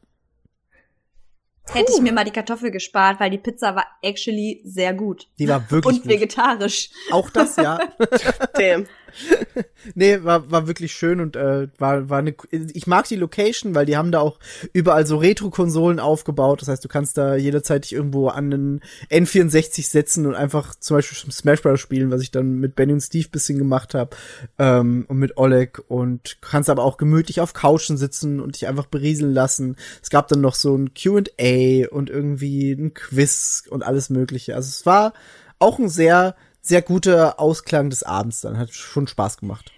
Hätte 1.71 1.91
ich 1.95 2.01
mir 2.01 2.13
mal 2.13 2.23
die 2.23 2.31
Kartoffel 2.31 2.69
gespart, 2.69 3.19
weil 3.19 3.31
die 3.31 3.39
Pizza 3.39 3.75
war 3.75 3.85
actually 4.03 4.61
sehr 4.65 4.93
gut. 4.93 5.27
Die 5.39 5.47
war 5.47 5.69
wirklich 5.71 5.95
Und 5.95 6.03
gut. 6.03 6.11
vegetarisch. 6.11 6.91
Auch 7.11 7.29
das, 7.31 7.55
ja. 7.55 7.79
Damn. 8.53 8.85
nee, 9.95 10.23
war, 10.23 10.49
war 10.51 10.67
wirklich 10.67 10.93
schön 10.93 11.19
und 11.19 11.35
äh, 11.35 11.67
war, 11.77 12.09
war 12.09 12.19
eine. 12.19 12.35
Ich 12.51 12.87
mag 12.87 13.07
die 13.07 13.15
Location, 13.15 13.75
weil 13.75 13.85
die 13.85 13.97
haben 13.97 14.11
da 14.11 14.19
auch 14.19 14.39
überall 14.73 15.05
so 15.05 15.17
Retro-Konsolen 15.17 15.99
aufgebaut. 15.99 16.61
Das 16.61 16.67
heißt, 16.67 16.83
du 16.83 16.87
kannst 16.87 17.17
da 17.17 17.35
jederzeit 17.35 17.85
dich 17.85 17.93
irgendwo 17.93 18.27
an 18.27 18.53
einen 18.53 18.81
N64 19.09 19.89
setzen 19.89 20.25
und 20.25 20.35
einfach 20.35 20.75
zum 20.75 20.97
Beispiel 20.97 21.31
Smash 21.31 21.61
Bros. 21.61 21.79
spielen, 21.79 22.11
was 22.11 22.21
ich 22.21 22.31
dann 22.31 22.59
mit 22.59 22.75
Benny 22.75 22.93
und 22.93 23.01
Steve 23.01 23.29
bisschen 23.29 23.57
gemacht 23.57 23.93
habe 23.93 24.15
ähm, 24.59 25.05
und 25.07 25.17
mit 25.17 25.37
Oleg 25.37 25.81
und 25.87 26.37
kannst 26.41 26.69
aber 26.69 26.83
auch 26.83 26.97
gemütlich 26.97 27.41
auf 27.41 27.53
Couchen 27.53 27.97
sitzen 27.97 28.39
und 28.39 28.55
dich 28.55 28.67
einfach 28.67 28.85
berieseln 28.85 29.33
lassen. 29.33 29.75
Es 30.01 30.09
gab 30.09 30.27
dann 30.27 30.41
noch 30.41 30.55
so 30.55 30.75
ein 30.75 30.91
Q&A 30.93 31.87
und 31.89 32.09
irgendwie 32.09 32.71
ein 32.71 32.93
Quiz 32.93 33.63
und 33.69 33.83
alles 33.83 34.09
mögliche. 34.09 34.55
Also 34.55 34.69
es 34.69 34.85
war 34.85 35.13
auch 35.59 35.79
ein 35.79 35.89
sehr 35.89 36.35
sehr 36.65 36.81
guter 36.81 37.39
Ausklang 37.39 37.89
des 37.89 38.03
Abends 38.03 38.41
dann. 38.41 38.57
Hat 38.57 38.73
schon 38.73 39.07
Spaß 39.07 39.37
gemacht. 39.37 39.71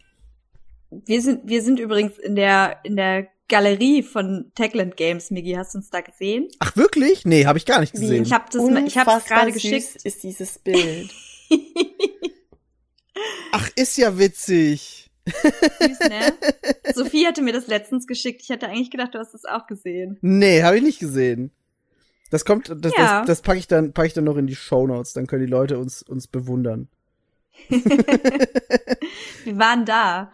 Wir 0.89 1.21
sind, 1.21 1.47
wir 1.47 1.61
sind 1.61 1.79
übrigens 1.79 2.17
in 2.17 2.35
der, 2.35 2.79
in 2.83 2.95
der 2.95 3.27
Galerie 3.49 4.03
von 4.03 4.51
Techland 4.55 4.97
Games, 4.97 5.31
Migi. 5.31 5.53
Hast 5.53 5.73
du 5.73 5.79
uns 5.79 5.89
da 5.89 6.01
gesehen? 6.01 6.47
Ach 6.59 6.75
wirklich? 6.75 7.25
Nee, 7.25 7.45
habe 7.45 7.57
ich 7.57 7.65
gar 7.65 7.79
nicht 7.79 7.93
gesehen. 7.93 8.23
Ich 8.23 8.33
habe 8.33 8.45
das, 8.51 8.61
ich 8.63 8.69
Unfassbar 8.69 9.21
gerade 9.21 9.51
geschickt. 9.51 9.97
ist 10.03 10.23
dieses 10.23 10.59
Bild. 10.59 11.13
Ach, 13.51 13.69
ist 13.75 13.97
ja 13.97 14.17
witzig. 14.17 15.09
Süß, 15.25 15.99
ne? 16.09 16.33
Sophie 16.93 17.25
hatte 17.25 17.41
mir 17.41 17.53
das 17.53 17.67
letztens 17.67 18.07
geschickt. 18.07 18.41
Ich 18.43 18.49
hatte 18.49 18.67
eigentlich 18.67 18.91
gedacht, 18.91 19.13
du 19.13 19.19
hast 19.19 19.33
das 19.33 19.45
auch 19.45 19.67
gesehen. 19.67 20.17
Nee, 20.21 20.63
habe 20.63 20.77
ich 20.77 20.83
nicht 20.83 20.99
gesehen. 20.99 21.51
Das 22.29 22.45
kommt, 22.45 22.69
das, 22.69 22.93
Ja. 22.97 23.19
das, 23.19 23.27
das 23.27 23.41
packe 23.41 23.59
ich 23.59 23.67
dann, 23.67 23.93
packe 23.93 24.07
ich 24.07 24.13
dann 24.13 24.25
noch 24.25 24.37
in 24.37 24.47
die 24.47 24.55
Shownotes. 24.55 25.13
Dann 25.13 25.27
können 25.27 25.45
die 25.45 25.51
Leute 25.51 25.77
uns 25.79 26.01
uns 26.03 26.27
bewundern. 26.27 26.89
Wir 29.43 29.57
waren 29.57 29.85
da. 29.85 30.31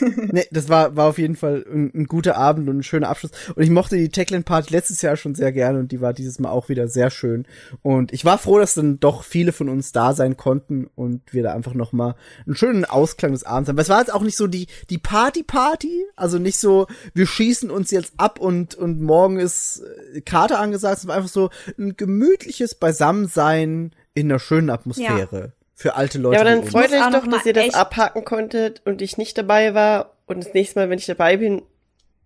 Nee, 0.00 0.46
das 0.50 0.68
war, 0.68 0.96
war 0.96 1.08
auf 1.08 1.18
jeden 1.18 1.36
Fall 1.36 1.64
ein, 1.72 1.90
ein 1.94 2.06
guter 2.06 2.36
Abend 2.36 2.68
und 2.68 2.78
ein 2.78 2.82
schöner 2.82 3.08
Abschluss. 3.08 3.32
Und 3.54 3.62
ich 3.62 3.70
mochte 3.70 3.96
die 3.96 4.08
Techland 4.08 4.44
Party 4.44 4.72
letztes 4.72 5.02
Jahr 5.02 5.16
schon 5.16 5.34
sehr 5.34 5.52
gerne 5.52 5.78
und 5.78 5.92
die 5.92 6.00
war 6.00 6.12
dieses 6.12 6.38
Mal 6.38 6.50
auch 6.50 6.68
wieder 6.68 6.88
sehr 6.88 7.10
schön. 7.10 7.46
Und 7.82 8.12
ich 8.12 8.24
war 8.24 8.38
froh, 8.38 8.58
dass 8.58 8.74
dann 8.74 9.00
doch 9.00 9.22
viele 9.24 9.52
von 9.52 9.68
uns 9.68 9.92
da 9.92 10.12
sein 10.14 10.36
konnten 10.36 10.88
und 10.94 11.32
wir 11.32 11.42
da 11.42 11.52
einfach 11.52 11.74
noch 11.74 11.92
mal 11.92 12.16
einen 12.46 12.56
schönen 12.56 12.84
Ausklang 12.84 13.32
des 13.32 13.44
Abends 13.44 13.68
haben. 13.68 13.76
Aber 13.76 13.82
es 13.82 13.88
war 13.88 14.00
jetzt 14.00 14.12
auch 14.12 14.22
nicht 14.22 14.36
so 14.36 14.46
die, 14.46 14.66
die 14.90 14.98
Party-Party, 14.98 16.06
also 16.16 16.38
nicht 16.38 16.58
so, 16.58 16.86
wir 17.14 17.26
schießen 17.26 17.70
uns 17.70 17.90
jetzt 17.90 18.14
ab 18.16 18.38
und, 18.38 18.74
und 18.74 19.00
morgen 19.00 19.38
ist 19.38 19.82
äh, 20.14 20.20
Karte 20.20 20.58
angesagt. 20.58 20.98
Es 20.98 21.06
war 21.06 21.16
einfach 21.16 21.28
so 21.28 21.50
ein 21.78 21.96
gemütliches 21.96 22.74
Beisammensein 22.74 23.92
in 24.14 24.30
einer 24.30 24.38
schönen 24.38 24.70
Atmosphäre. 24.70 25.52
Für 25.82 25.96
alte 25.96 26.18
Leute. 26.18 26.36
Ja, 26.36 26.42
aber 26.42 26.50
dann 26.50 26.64
freut 26.64 26.92
euch 26.92 27.10
doch, 27.10 27.26
dass 27.26 27.44
ihr 27.44 27.54
das 27.54 27.74
abhaken 27.74 28.24
konntet 28.24 28.82
und 28.84 29.02
ich 29.02 29.18
nicht 29.18 29.36
dabei 29.36 29.74
war. 29.74 30.12
Und 30.26 30.44
das 30.44 30.54
nächste 30.54 30.78
Mal, 30.78 30.90
wenn 30.90 30.98
ich 31.00 31.06
dabei 31.06 31.38
bin, 31.38 31.62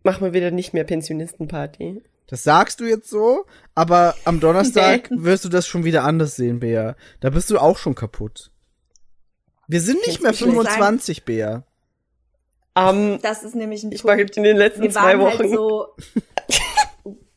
machen 0.03 0.27
wir 0.27 0.35
wieder 0.35 0.51
nicht 0.51 0.75
mehr 0.75 0.85
Pensionistenparty. 0.85 2.03
Das 2.27 2.45
sagst 2.45 2.81
du 2.81 2.85
jetzt 2.85 3.09
so, 3.09 3.47
aber 3.75 4.15
am 4.27 4.41
Donnerstag 4.41 5.09
wirst 5.17 5.47
du 5.47 5.49
das 5.49 5.67
schon 5.67 5.85
wieder 5.85 6.05
anders 6.05 6.37
sehen, 6.37 6.61
Bea. 6.61 6.97
Da 7.21 7.31
bist 7.31 7.49
du 7.49 7.59
auch 7.59 7.79
schon 7.79 7.95
kaputt. 7.95 8.51
Wir 9.69 9.81
sind 9.81 10.01
nicht 10.01 10.21
Jetzt 10.21 10.23
mehr 10.23 10.33
ich 10.33 10.41
will 10.43 10.51
25, 10.51 11.25
Bea. 11.25 11.65
Ähm, 12.77 13.21
Das 13.23 13.43
ist 13.43 13.55
nämlich 13.55 13.85
ein 13.85 13.93
ich 13.93 14.05
war 14.05 14.19
in 14.19 14.43
den 14.43 14.59
letzten 14.59 14.83
Wir 14.83 14.91
zwei 14.91 15.19
waren 15.19 15.21
Wochen. 15.21 15.39
halt 15.39 15.51
so 15.51 15.87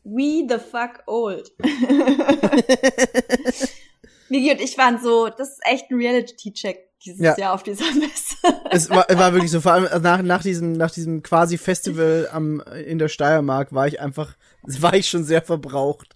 we 0.03 0.45
the 0.49 0.57
fuck 0.59 1.01
old. 1.07 1.49
Migi 4.29 4.51
und 4.51 4.61
ich 4.61 4.77
waren 4.77 4.99
so, 5.01 5.29
das 5.29 5.49
ist 5.49 5.59
echt 5.63 5.89
ein 5.91 5.97
Reality-Check 5.97 6.87
dieses 7.05 7.21
Ja. 7.21 7.37
Jahr 7.37 7.53
auf 7.53 7.63
dieser 7.63 7.85
Messe. 7.95 8.35
Es 8.71 8.89
war, 8.89 9.05
war 9.09 9.33
wirklich 9.33 9.51
so, 9.51 9.61
vor 9.61 9.71
allem 9.73 10.01
nach, 10.01 10.21
nach 10.21 10.41
diesem, 10.43 10.73
nach 10.73 10.91
diesem 10.91 11.23
quasi 11.23 11.57
Festival 11.57 12.27
am, 12.31 12.61
in 12.85 12.99
der 12.99 13.07
Steiermark 13.07 13.73
war 13.73 13.87
ich 13.87 13.99
einfach, 14.01 14.35
war 14.63 14.93
ich 14.93 15.09
schon 15.09 15.23
sehr 15.23 15.41
verbraucht. 15.41 16.13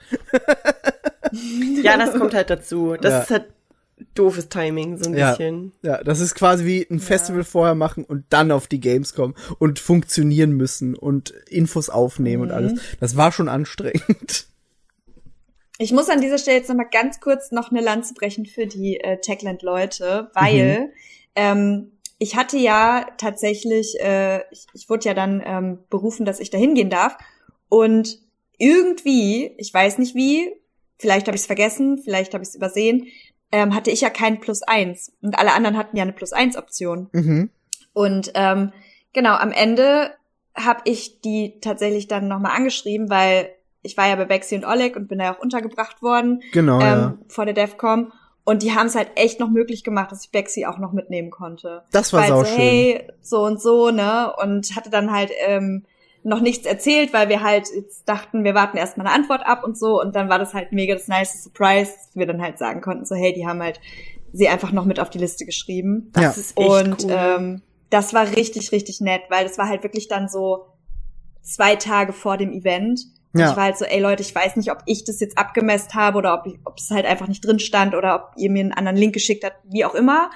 ja, 1.82 1.98
das 1.98 2.14
kommt 2.14 2.34
halt 2.34 2.50
dazu. 2.50 2.96
Das 3.00 3.12
Ja. 3.12 3.20
ist 3.22 3.30
halt 3.32 3.46
doofes 4.16 4.50
Timing, 4.50 5.02
so 5.02 5.10
ein 5.10 5.16
Ja. 5.16 5.30
bisschen. 5.32 5.72
Ja, 5.82 6.04
das 6.04 6.20
ist 6.20 6.36
quasi 6.36 6.66
wie 6.66 6.86
ein 6.90 7.00
Festival 7.00 7.44
vorher 7.44 7.76
machen 7.76 8.04
und 8.04 8.26
dann 8.30 8.52
auf 8.52 8.68
die 8.68 8.80
Games 8.80 9.14
kommen 9.14 9.36
und 9.60 9.80
funktionieren 9.80 10.52
müssen 10.52 10.96
und 10.96 11.30
Infos 11.48 11.90
aufnehmen 11.90 12.44
und 12.44 12.52
alles. 12.52 12.80
Das 13.00 13.16
war 13.16 13.32
schon 13.32 13.48
anstrengend. 13.50 14.48
Ich 15.80 15.92
muss 15.92 16.10
an 16.10 16.22
dieser 16.22 16.38
Stelle 16.38 16.58
jetzt 16.58 16.70
noch 16.70 16.76
mal 16.76 16.84
ganz 16.84 17.20
kurz 17.20 17.52
noch 17.52 17.72
eine 17.72 17.82
Lanze 17.82 18.14
brechen 18.14 18.46
für 18.46 18.68
die 18.68 19.00
äh, 19.00 19.20
Techland-Leute, 19.20 20.30
weil 20.34 20.94
ähm, 21.36 21.92
ich 22.20 22.36
hatte 22.36 22.58
ja 22.58 23.08
tatsächlich, 23.18 24.00
äh, 24.00 24.42
ich, 24.52 24.68
ich 24.74 24.90
wurde 24.90 25.06
ja 25.06 25.14
dann 25.14 25.42
ähm, 25.46 25.80
berufen, 25.90 26.26
dass 26.26 26.40
ich 26.40 26.50
da 26.50 26.58
hingehen 26.58 26.90
darf. 26.90 27.18
Und 27.70 28.20
irgendwie, 28.58 29.56
ich 29.58 29.74
weiß 29.74 29.98
nicht 29.98 30.16
wie, 30.16 30.54
vielleicht 31.00 31.28
habe 31.28 31.36
ich 31.36 31.42
es 31.42 31.48
vergessen, 31.48 31.98
vielleicht 32.04 32.34
habe 32.34 32.44
ich 32.44 32.50
es 32.50 32.56
übersehen, 32.56 33.08
ähm, 33.52 33.76
hatte 33.76 33.92
ich 33.92 34.02
ja 34.02 34.10
kein 34.10 34.40
Plus 34.40 34.62
eins 34.62 35.12
und 35.22 35.38
alle 35.38 35.54
anderen 35.54 35.78
hatten 35.78 35.98
ja 35.98 36.04
eine 36.04 36.14
Plus 36.14 36.34
eins 36.34 36.56
Option. 36.56 37.10
Mhm. 37.12 37.50
Und 37.94 38.32
ähm, 38.36 38.72
genau, 39.12 39.36
am 39.36 39.52
Ende 39.52 40.12
habe 40.56 40.82
ich 40.86 41.22
die 41.22 41.60
tatsächlich 41.62 42.08
dann 42.08 42.28
nochmal 42.28 42.56
angeschrieben, 42.56 43.10
weil 43.10 43.50
ich 43.84 43.96
war 43.98 44.08
ja 44.08 44.16
bei 44.16 44.26
Bexi 44.26 44.56
und 44.56 44.66
Oleg 44.66 44.96
und 44.96 45.08
bin 45.08 45.20
da 45.20 45.34
auch 45.34 45.40
untergebracht 45.40 46.02
worden 46.02 46.42
Genau, 46.54 46.80
ja. 46.80 47.08
ähm, 47.08 47.20
vor 47.28 47.46
der 47.46 47.54
DEFCOM. 47.54 48.12
Und 48.46 48.62
die 48.64 48.74
haben 48.76 48.88
es 48.88 48.96
halt 48.96 49.12
echt 49.16 49.40
noch 49.40 49.50
möglich 49.50 49.84
gemacht, 49.86 50.12
dass 50.12 50.26
ich 50.26 50.32
Bexi 50.32 50.66
auch 50.66 50.78
noch 50.78 50.92
mitnehmen 50.92 51.30
konnte. 51.32 51.84
Das 51.92 52.12
war 52.12 52.22
Weil 52.22 52.28
sauschön. 52.30 52.56
so, 52.56 52.62
hey, 52.62 53.08
so 53.22 53.44
und 53.46 53.62
so, 53.62 53.90
ne? 53.92 54.34
Und 54.42 54.76
hatte 54.76 54.90
dann 54.90 55.12
halt 55.14 55.32
ähm, 55.48 55.86
noch 56.24 56.42
nichts 56.42 56.66
erzählt, 56.66 57.14
weil 57.14 57.30
wir 57.30 57.42
halt 57.42 57.68
jetzt 57.74 58.08
dachten, 58.08 58.44
wir 58.44 58.54
warten 58.54 58.76
erstmal 58.78 59.08
eine 59.08 59.16
Antwort 59.16 59.46
ab 59.46 59.64
und 59.64 59.78
so. 59.78 60.00
Und 60.02 60.16
dann 60.16 60.28
war 60.28 60.40
das 60.40 60.54
halt 60.54 60.74
mega 60.74 60.94
das 60.94 61.08
nice 61.08 61.44
Surprise, 61.44 61.92
dass 61.94 62.16
wir 62.16 62.26
dann 62.26 62.42
halt 62.42 62.58
sagen 62.58 62.82
konnten, 62.82 63.06
so, 63.06 63.16
hey, 63.16 63.34
die 63.34 63.48
haben 63.48 63.62
halt 63.62 63.80
sie 64.34 64.50
einfach 64.50 64.72
noch 64.74 64.86
mit 64.86 65.00
auf 65.00 65.10
die 65.10 65.20
Liste 65.20 65.46
geschrieben. 65.46 66.10
Das 66.14 66.24
Ja. 66.24 66.30
ist 66.32 66.58
echt 66.58 66.70
Und 66.70 67.04
cool. 67.06 67.12
ähm, 67.16 67.62
das 67.92 68.14
war 68.14 68.26
richtig, 68.36 68.72
richtig 68.74 69.00
nett, 69.00 69.22
weil 69.30 69.46
das 69.46 69.58
war 69.58 69.70
halt 69.70 69.84
wirklich 69.84 70.08
dann 70.10 70.28
so 70.28 70.66
zwei 71.42 71.76
Tage 71.78 72.12
vor 72.14 72.38
dem 72.38 72.52
Event. 72.52 73.02
Ja. 73.36 73.52
ich 73.52 73.56
war 73.58 73.64
halt 73.64 73.78
so, 73.78 73.86
ey 73.86 74.00
Leute, 74.00 74.22
ich 74.22 74.34
weiß 74.34 74.56
nicht, 74.58 74.72
ob 74.72 74.80
ich 74.86 75.04
das 75.06 75.20
jetzt 75.20 75.38
abgemesst 75.38 75.96
habe 75.96 76.18
oder 76.20 76.34
ob, 76.36 76.46
ich, 76.46 76.60
ob 76.66 76.78
es 76.78 76.92
halt 76.92 77.06
einfach 77.06 77.28
nicht 77.28 77.46
drin 77.46 77.60
stand 77.60 77.96
oder 77.96 78.16
ob 78.16 78.32
ihr 78.38 78.50
mir 78.52 78.60
einen 78.62 78.74
anderen 78.74 78.98
Link 78.98 79.14
geschickt 79.14 79.44
habt, 79.44 79.58
wie 79.70 79.86
auch 79.86 79.96
immer. 79.96 80.30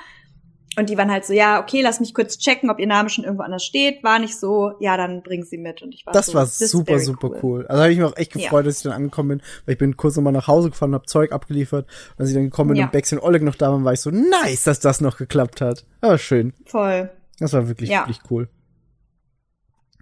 Und 0.79 0.89
die 0.91 0.97
waren 0.97 1.09
halt 1.11 1.25
so, 1.25 1.33
ja, 1.33 1.59
okay, 1.59 1.81
lass 1.81 1.99
mich 1.99 2.13
kurz 2.13 2.37
checken, 2.37 2.69
ob 2.69 2.77
ihr 2.79 2.85
Name 2.85 3.09
schon 3.09 3.23
irgendwo 3.23 3.41
anders 3.43 3.63
steht. 3.63 4.03
War 4.03 4.19
nicht 4.19 4.37
so, 4.39 4.73
ja, 4.79 4.95
dann 4.95 5.23
bring 5.23 5.43
sie 5.43 5.57
mit. 5.57 5.81
Und 5.81 5.91
ich 5.95 6.05
war 6.05 6.13
Das 6.13 6.27
so, 6.27 6.35
war 6.35 6.45
super, 6.45 6.99
super 6.99 7.31
cool. 7.41 7.65
Also 7.65 7.81
habe 7.81 7.91
ich 7.91 7.97
mich 7.97 8.05
auch 8.07 8.15
echt 8.15 8.35
Ja. 8.35 8.41
gefreut, 8.43 8.67
dass 8.67 8.77
ich 8.77 8.83
dann 8.83 8.91
angekommen 8.93 9.29
bin, 9.29 9.41
weil 9.65 9.73
ich 9.73 9.79
bin 9.79 9.97
kurz 9.97 10.15
nochmal 10.17 10.33
nach 10.33 10.45
Hause 10.47 10.69
gefahren, 10.69 10.93
habe 10.93 11.05
Zeug 11.07 11.31
abgeliefert. 11.31 11.87
Und 12.11 12.19
als 12.19 12.29
ich 12.29 12.35
dann 12.35 12.43
gekommen 12.43 12.69
bin 12.69 12.77
Ja. 12.77 12.85
und 12.85 12.91
Bex 12.91 13.11
und 13.11 13.19
Oleg 13.23 13.41
noch 13.41 13.55
da 13.55 13.71
waren, 13.71 13.85
war 13.85 13.93
ich 13.93 14.01
so, 14.01 14.11
nice, 14.11 14.65
dass 14.65 14.79
das 14.79 15.01
noch 15.01 15.17
geklappt 15.17 15.61
hat. 15.61 15.83
Aber 16.01 16.19
schön. 16.19 16.53
Voll. 16.65 17.09
Das 17.39 17.53
war 17.53 17.67
wirklich, 17.67 17.89
Ja. 17.89 18.01
wirklich 18.01 18.19
cool. 18.29 18.47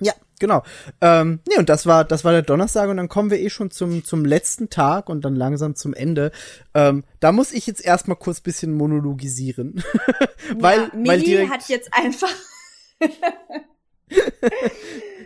Ja, 0.02 0.12
genau. 0.40 0.64
Ähm, 1.02 1.40
nee, 1.48 1.58
und 1.58 1.70
das 1.70 1.86
war, 1.86 2.06
das 2.06 2.24
war 2.24 2.32
der 2.32 2.42
Donnerstag 2.42 2.90
und 2.90 2.98
dann 2.98 3.10
kommen 3.10 3.32
wir 3.32 3.40
eh 3.40 3.50
schon 3.50 3.72
zum, 3.72 4.04
zum 4.04 4.26
letzten 4.26 4.70
Tag 4.70 5.10
und 5.10 5.26
dann 5.26 5.36
langsam 5.36 5.76
zum 5.76 5.94
Ende. 5.94 6.32
Ähm, 6.74 7.04
da 7.20 7.32
muss 7.32 7.52
ich 7.52 7.68
jetzt 7.68 7.84
erstmal 7.84 8.18
kurz 8.18 8.42
bisschen 8.42 8.74
monologisieren. 8.74 9.84
weil, 10.58 10.80
ja, 10.80 10.92
weil 10.94 11.22
direkt, 11.22 11.52
hat 11.52 11.70
jetzt 11.70 11.90
einfach 11.94 12.30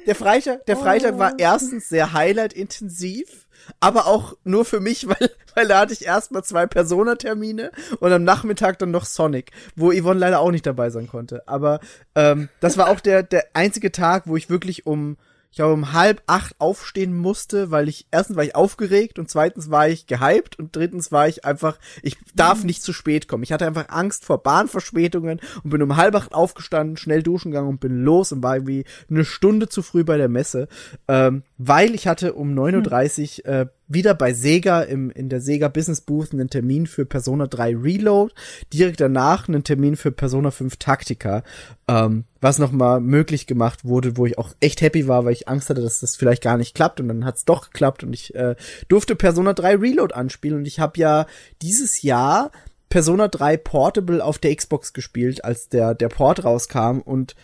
Der 0.05 0.15
Freitag, 0.15 0.65
der 0.65 0.77
Freitag 0.77 1.15
Oh. 1.15 1.19
war 1.19 1.33
erstens 1.37 1.89
sehr 1.89 2.13
Highlight-intensiv, 2.13 3.47
aber 3.79 4.07
auch 4.07 4.35
nur 4.43 4.65
für 4.65 4.79
mich, 4.79 5.07
weil, 5.07 5.31
weil 5.55 5.67
da 5.67 5.79
hatte 5.79 5.93
ich 5.93 6.05
erstmal 6.05 6.43
zwei 6.43 6.65
Persona-Termine 6.67 7.71
und 7.99 8.11
am 8.11 8.23
Nachmittag 8.23 8.79
dann 8.79 8.91
noch 8.91 9.05
Sonic, 9.05 9.51
wo 9.75 9.91
Yvonne 9.91 10.19
leider 10.19 10.39
auch 10.39 10.51
nicht 10.51 10.65
dabei 10.65 10.89
sein 10.89 11.07
konnte. 11.07 11.47
Aber 11.47 11.79
ähm, 12.15 12.49
das 12.59 12.77
war 12.77 12.89
auch 12.89 12.99
der, 12.99 13.23
der 13.23 13.45
einzige 13.53 13.91
Tag, 13.91 14.23
wo 14.27 14.35
ich 14.35 14.49
wirklich 14.49 14.85
um, 14.85 15.17
ich 15.51 15.57
glaube, 15.57 15.73
um 15.73 15.93
halb 15.93 16.21
acht 16.27 16.53
aufstehen 16.59 17.17
musste, 17.17 17.71
weil 17.71 17.89
ich, 17.89 18.07
erstens 18.11 18.37
war 18.37 18.43
ich 18.43 18.55
aufgeregt 18.55 19.17
und 19.17 19.29
zweitens 19.29 19.71
war 19.71 19.89
ich 19.89 20.05
gehypt 20.05 20.59
und 20.59 20.75
drittens 20.75 21.11
war 21.11 21.27
ich 21.27 21.43
einfach, 21.43 21.79
ich 22.03 22.17
darf 22.35 22.63
nicht 22.63 22.83
zu 22.83 22.93
spät 22.93 23.27
kommen. 23.27 23.43
Ich 23.43 23.51
hatte 23.51 23.65
einfach 23.65 23.89
Angst 23.89 24.25
vor 24.25 24.43
Bahnverspätungen 24.43 25.39
und 25.63 25.69
bin 25.71 25.81
um 25.81 25.97
halb 25.97 26.15
acht 26.15 26.33
aufgestanden, 26.33 26.97
schnell 26.97 27.23
duschen 27.23 27.51
gegangen 27.51 27.69
und 27.69 27.79
bin 27.79 28.03
los 28.03 28.31
und 28.31 28.43
war 28.43 28.55
irgendwie 28.55 28.85
eine 29.09 29.25
Stunde 29.25 29.69
zu 29.69 29.81
früh 29.81 30.03
bei 30.03 30.17
der 30.17 30.29
Messe, 30.29 30.67
ähm, 31.07 31.43
weil 31.61 31.93
ich 31.93 32.07
hatte 32.07 32.33
um 32.33 32.57
9.30 32.57 33.43
Uhr 33.45 33.53
äh, 33.53 33.65
wieder 33.89 34.13
bei 34.13 34.33
Sega 34.33 34.81
im, 34.81 35.11
in 35.11 35.27
der 35.27 35.41
Sega 35.41 35.67
Business 35.67 35.99
Booth 35.99 36.31
einen 36.31 36.49
Termin 36.49 36.87
für 36.87 37.05
Persona 37.05 37.47
3 37.47 37.75
Reload, 37.75 38.33
direkt 38.71 39.01
danach 39.01 39.49
einen 39.49 39.65
Termin 39.65 39.97
für 39.97 40.13
Persona 40.13 40.51
5 40.51 40.77
Taktika, 40.77 41.43
ähm, 41.89 42.23
was 42.39 42.59
nochmal 42.59 43.01
möglich 43.01 43.45
gemacht 43.45 43.83
wurde, 43.83 44.15
wo 44.15 44.25
ich 44.25 44.37
auch 44.37 44.53
echt 44.61 44.79
happy 44.79 45.09
war, 45.09 45.25
weil 45.25 45.33
ich 45.33 45.49
Angst 45.49 45.69
hatte, 45.69 45.81
dass 45.81 45.99
das 45.99 46.15
vielleicht 46.15 46.41
gar 46.41 46.57
nicht 46.57 46.75
klappt. 46.75 47.01
Und 47.01 47.09
dann 47.09 47.25
hat's 47.25 47.43
doch 47.43 47.65
geklappt 47.65 48.05
und 48.05 48.13
ich 48.13 48.33
äh, 48.35 48.55
durfte 48.87 49.17
Persona 49.17 49.51
3 49.51 49.75
Reload 49.75 50.13
anspielen. 50.13 50.59
Und 50.59 50.65
ich 50.65 50.79
habe 50.79 50.97
ja 50.97 51.25
dieses 51.61 52.03
Jahr 52.03 52.51
Persona 52.87 53.27
3 53.27 53.57
Portable 53.57 54.23
auf 54.23 54.37
der 54.37 54.55
Xbox 54.55 54.93
gespielt, 54.93 55.43
als 55.43 55.67
der, 55.67 55.93
der 55.93 56.07
Port 56.07 56.45
rauskam 56.45 56.99
und 56.99 57.35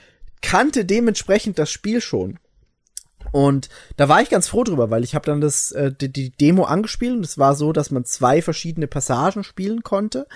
kannte 0.42 0.86
dementsprechend 0.86 1.60
das 1.60 1.70
Spiel 1.70 2.00
schon. 2.00 2.40
Und 3.32 3.70
da 3.98 4.10
war 4.10 4.22
ich 4.22 4.30
ganz 4.30 4.48
froh 4.48 4.64
drüber, 4.64 4.90
weil 4.90 5.04
ich 5.04 5.16
habe 5.16 5.26
dann 5.26 5.42
das 5.42 5.72
äh, 5.72 5.92
die, 5.92 6.12
die 6.12 6.32
Demo 6.32 6.64
angespielt 6.64 7.14
und 7.14 7.26
es 7.26 7.38
war 7.38 7.56
so, 7.56 7.74
dass 7.74 7.92
man 7.92 8.06
zwei 8.06 8.42
verschiedene 8.42 8.88
Passagen 8.88 9.44
spielen 9.44 9.84
konnte. 9.84 10.28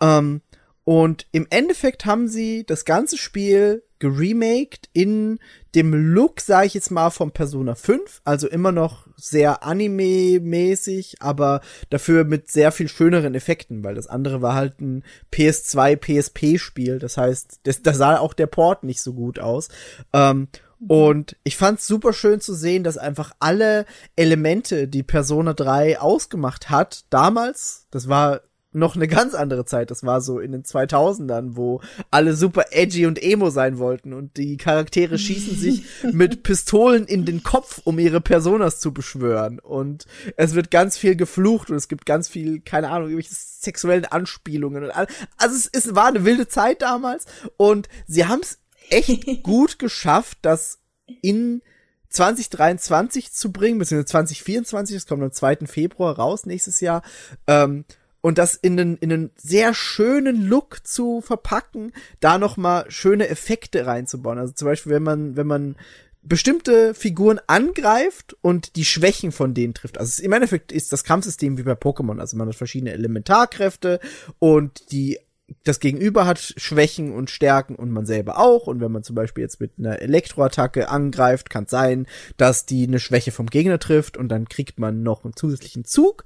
Ähm, 0.00 0.42
und 0.84 1.26
im 1.30 1.46
Endeffekt 1.50 2.06
haben 2.06 2.26
sie 2.26 2.64
das 2.66 2.84
ganze 2.84 3.16
Spiel 3.16 3.84
geremaked 4.00 4.88
in 4.92 5.38
dem 5.76 5.94
Look, 5.94 6.40
sage 6.40 6.66
ich 6.66 6.74
jetzt 6.74 6.90
mal, 6.90 7.10
von 7.10 7.30
Persona 7.30 7.76
5. 7.76 8.20
Also 8.24 8.48
immer 8.48 8.72
noch 8.72 9.06
sehr 9.16 9.62
Anime-mäßig, 9.62 11.18
aber 11.20 11.60
dafür 11.88 12.24
mit 12.24 12.50
sehr 12.50 12.72
viel 12.72 12.88
schöneren 12.88 13.36
Effekten, 13.36 13.84
weil 13.84 13.94
das 13.94 14.08
andere 14.08 14.42
war 14.42 14.56
halt 14.56 14.80
ein 14.80 15.04
PS2, 15.32 15.96
PSP-Spiel. 15.96 16.98
Das 16.98 17.16
heißt, 17.16 17.60
da 17.62 17.94
sah 17.94 18.18
auch 18.18 18.34
der 18.34 18.48
Port 18.48 18.82
nicht 18.82 19.00
so 19.00 19.14
gut 19.14 19.38
aus. 19.38 19.68
Ähm, 20.12 20.48
und 20.88 21.36
ich 21.44 21.56
fand's 21.56 21.86
super 21.86 22.12
schön 22.12 22.40
zu 22.40 22.54
sehen, 22.54 22.84
dass 22.84 22.98
einfach 22.98 23.32
alle 23.38 23.86
Elemente, 24.16 24.88
die 24.88 25.02
Persona 25.02 25.54
3 25.54 26.00
ausgemacht 26.00 26.70
hat, 26.70 27.04
damals, 27.10 27.86
das 27.90 28.08
war 28.08 28.40
noch 28.72 28.96
eine 28.96 29.06
ganz 29.06 29.34
andere 29.34 29.64
Zeit. 29.64 29.90
Das 29.90 30.04
war 30.04 30.20
so 30.20 30.40
in 30.40 30.52
den 30.52 30.62
2000ern, 30.62 31.56
wo 31.56 31.80
alle 32.10 32.34
super 32.34 32.64
edgy 32.70 33.06
und 33.06 33.22
emo 33.22 33.50
sein 33.50 33.78
wollten 33.78 34.12
und 34.12 34.36
die 34.36 34.56
Charaktere 34.56 35.18
schießen 35.18 35.56
sich 35.56 35.84
mit 36.12 36.42
Pistolen 36.42 37.04
in 37.04 37.24
den 37.24 37.42
Kopf, 37.42 37.82
um 37.84 37.98
ihre 37.98 38.20
Personas 38.20 38.80
zu 38.80 38.92
beschwören. 38.92 39.58
Und 39.58 40.06
es 40.36 40.54
wird 40.54 40.70
ganz 40.70 40.96
viel 40.96 41.16
geflucht 41.16 41.70
und 41.70 41.76
es 41.76 41.88
gibt 41.88 42.06
ganz 42.06 42.28
viel, 42.28 42.60
keine 42.60 42.88
Ahnung, 42.88 43.10
irgendwelche 43.10 43.34
sexuellen 43.34 44.06
Anspielungen 44.06 44.84
und 44.84 44.90
all. 44.90 45.06
Also 45.36 45.54
es, 45.54 45.68
es 45.72 45.94
war 45.94 46.06
eine 46.06 46.24
wilde 46.24 46.48
Zeit 46.48 46.82
damals 46.82 47.26
und 47.56 47.88
sie 48.06 48.26
haben 48.26 48.40
es 48.40 48.58
echt 48.92 49.26
gut 49.42 49.78
geschafft, 49.78 50.38
das 50.42 50.80
in 51.22 51.62
2023 52.10 53.32
zu 53.32 53.52
bringen, 53.52 53.78
beziehungsweise 53.78 54.06
2024, 54.06 54.96
das 54.96 55.06
kommt 55.06 55.22
am 55.22 55.32
2. 55.32 55.66
Februar 55.66 56.16
raus 56.16 56.46
nächstes 56.46 56.80
Jahr, 56.80 57.02
ähm, 57.46 57.84
und 58.20 58.38
das 58.38 58.54
in 58.54 58.78
einen, 58.78 58.96
in 58.98 59.12
einen 59.12 59.30
sehr 59.36 59.74
schönen 59.74 60.46
Look 60.46 60.86
zu 60.86 61.20
verpacken, 61.20 61.92
da 62.20 62.38
noch 62.38 62.56
mal 62.56 62.88
schöne 62.88 63.28
Effekte 63.28 63.84
reinzubauen. 63.84 64.38
Also 64.38 64.52
zum 64.52 64.66
Beispiel, 64.66 64.92
wenn 64.92 65.02
man, 65.02 65.36
wenn 65.36 65.48
man 65.48 65.76
bestimmte 66.22 66.94
Figuren 66.94 67.40
angreift 67.48 68.36
und 68.40 68.76
die 68.76 68.84
Schwächen 68.84 69.32
von 69.32 69.54
denen 69.54 69.74
trifft. 69.74 69.98
Also 69.98 70.22
im 70.22 70.32
Endeffekt 70.32 70.70
ist 70.70 70.92
das 70.92 71.02
Kampfsystem 71.02 71.58
wie 71.58 71.64
bei 71.64 71.72
Pokémon. 71.72 72.20
Also 72.20 72.36
man 72.36 72.48
hat 72.48 72.54
verschiedene 72.54 72.92
Elementarkräfte 72.92 73.98
und 74.38 74.92
die 74.92 75.18
das 75.64 75.80
Gegenüber 75.80 76.26
hat 76.26 76.38
Schwächen 76.38 77.12
und 77.12 77.30
Stärken 77.30 77.74
und 77.74 77.90
man 77.90 78.06
selber 78.06 78.38
auch. 78.38 78.66
Und 78.66 78.80
wenn 78.80 78.92
man 78.92 79.02
zum 79.02 79.16
Beispiel 79.16 79.42
jetzt 79.42 79.60
mit 79.60 79.72
einer 79.78 80.00
Elektroattacke 80.00 80.88
angreift, 80.88 81.50
kann 81.50 81.64
es 81.64 81.70
sein, 81.70 82.06
dass 82.36 82.66
die 82.66 82.86
eine 82.86 83.00
Schwäche 83.00 83.32
vom 83.32 83.46
Gegner 83.46 83.78
trifft 83.78 84.16
und 84.16 84.28
dann 84.28 84.48
kriegt 84.48 84.78
man 84.78 85.02
noch 85.02 85.24
einen 85.24 85.36
zusätzlichen 85.36 85.84
Zug. 85.84 86.24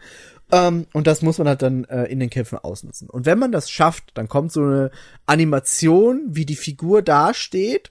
Ähm, 0.52 0.86
und 0.92 1.06
das 1.06 1.22
muss 1.22 1.38
man 1.38 1.48
halt 1.48 1.62
dann 1.62 1.84
äh, 1.84 2.04
in 2.04 2.20
den 2.20 2.30
Kämpfen 2.30 2.58
ausnutzen. 2.58 3.10
Und 3.10 3.26
wenn 3.26 3.38
man 3.38 3.52
das 3.52 3.70
schafft, 3.70 4.12
dann 4.14 4.28
kommt 4.28 4.52
so 4.52 4.62
eine 4.62 4.90
Animation, 5.26 6.22
wie 6.28 6.46
die 6.46 6.56
Figur 6.56 7.02
dasteht 7.02 7.90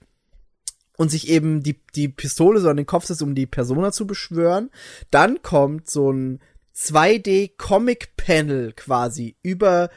und 0.97 1.09
sich 1.09 1.29
eben 1.29 1.63
die, 1.63 1.79
die 1.95 2.07
Pistole 2.07 2.59
so 2.59 2.69
an 2.69 2.77
den 2.77 2.85
Kopf 2.85 3.05
setzt, 3.05 3.21
um 3.21 3.35
die 3.35 3.45
Persona 3.45 3.91
zu 3.91 4.07
beschwören. 4.07 4.69
Dann 5.11 5.41
kommt 5.41 5.89
so 5.89 6.11
ein 6.11 6.39
2D-Comic-Panel 6.75 8.73
quasi 8.73 9.35
über 9.41 9.89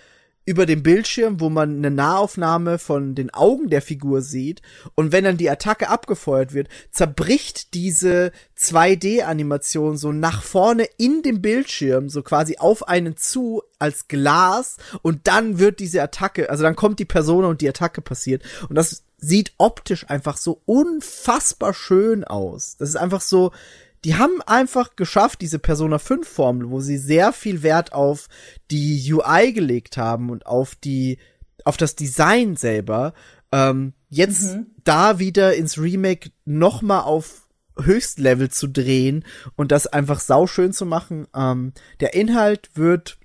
über 0.48 0.64
dem 0.64 0.82
Bildschirm, 0.82 1.40
wo 1.40 1.50
man 1.50 1.76
eine 1.76 1.90
Nahaufnahme 1.90 2.78
von 2.78 3.14
den 3.14 3.28
Augen 3.28 3.68
der 3.68 3.82
Figur 3.82 4.22
sieht. 4.22 4.62
Und 4.94 5.12
wenn 5.12 5.24
dann 5.24 5.36
die 5.36 5.50
Attacke 5.50 5.90
abgefeuert 5.90 6.54
wird, 6.54 6.68
zerbricht 6.90 7.74
diese 7.74 8.32
2D-Animation 8.58 9.98
so 9.98 10.10
nach 10.10 10.42
vorne 10.42 10.88
in 10.96 11.20
dem 11.20 11.42
Bildschirm, 11.42 12.08
so 12.08 12.22
quasi 12.22 12.56
auf 12.56 12.88
einen 12.88 13.18
zu 13.18 13.62
als 13.78 14.08
Glas. 14.08 14.78
Und 15.02 15.28
dann 15.28 15.58
wird 15.58 15.80
diese 15.80 16.02
Attacke, 16.02 16.48
also 16.48 16.62
dann 16.62 16.76
kommt 16.76 16.98
die 16.98 17.04
Person 17.04 17.44
und 17.44 17.60
die 17.60 17.68
Attacke 17.68 18.00
passiert. 18.00 18.42
Und 18.70 18.76
das 18.76 19.02
sieht 19.18 19.52
optisch 19.58 20.08
einfach 20.08 20.38
so 20.38 20.62
unfassbar 20.64 21.74
schön 21.74 22.24
aus. 22.24 22.76
Das 22.78 22.88
ist 22.88 22.96
einfach 22.96 23.20
so, 23.20 23.52
die 24.04 24.16
haben 24.16 24.40
einfach 24.46 24.96
geschafft, 24.96 25.40
diese 25.40 25.58
Persona 25.58 25.98
5 25.98 26.28
Formel, 26.28 26.70
wo 26.70 26.80
sie 26.80 26.98
sehr 26.98 27.32
viel 27.32 27.62
Wert 27.62 27.92
auf 27.92 28.28
die 28.70 29.12
UI 29.12 29.52
gelegt 29.52 29.96
haben 29.96 30.30
und 30.30 30.46
auf 30.46 30.74
die, 30.74 31.18
auf 31.64 31.76
das 31.76 31.96
Design 31.96 32.56
selber, 32.56 33.14
ähm, 33.52 33.94
jetzt 34.08 34.58
da 34.84 35.18
wieder 35.18 35.54
ins 35.54 35.78
Remake 35.78 36.30
nochmal 36.44 37.02
auf 37.02 37.48
Höchstlevel 37.80 38.50
zu 38.50 38.68
drehen 38.68 39.24
und 39.56 39.72
das 39.72 39.86
einfach 39.86 40.20
sauschön 40.20 40.72
zu 40.72 40.86
machen. 40.86 41.26
Ähm, 41.34 41.72
der 42.00 42.14
Inhalt 42.14 42.70
wird 42.74 43.18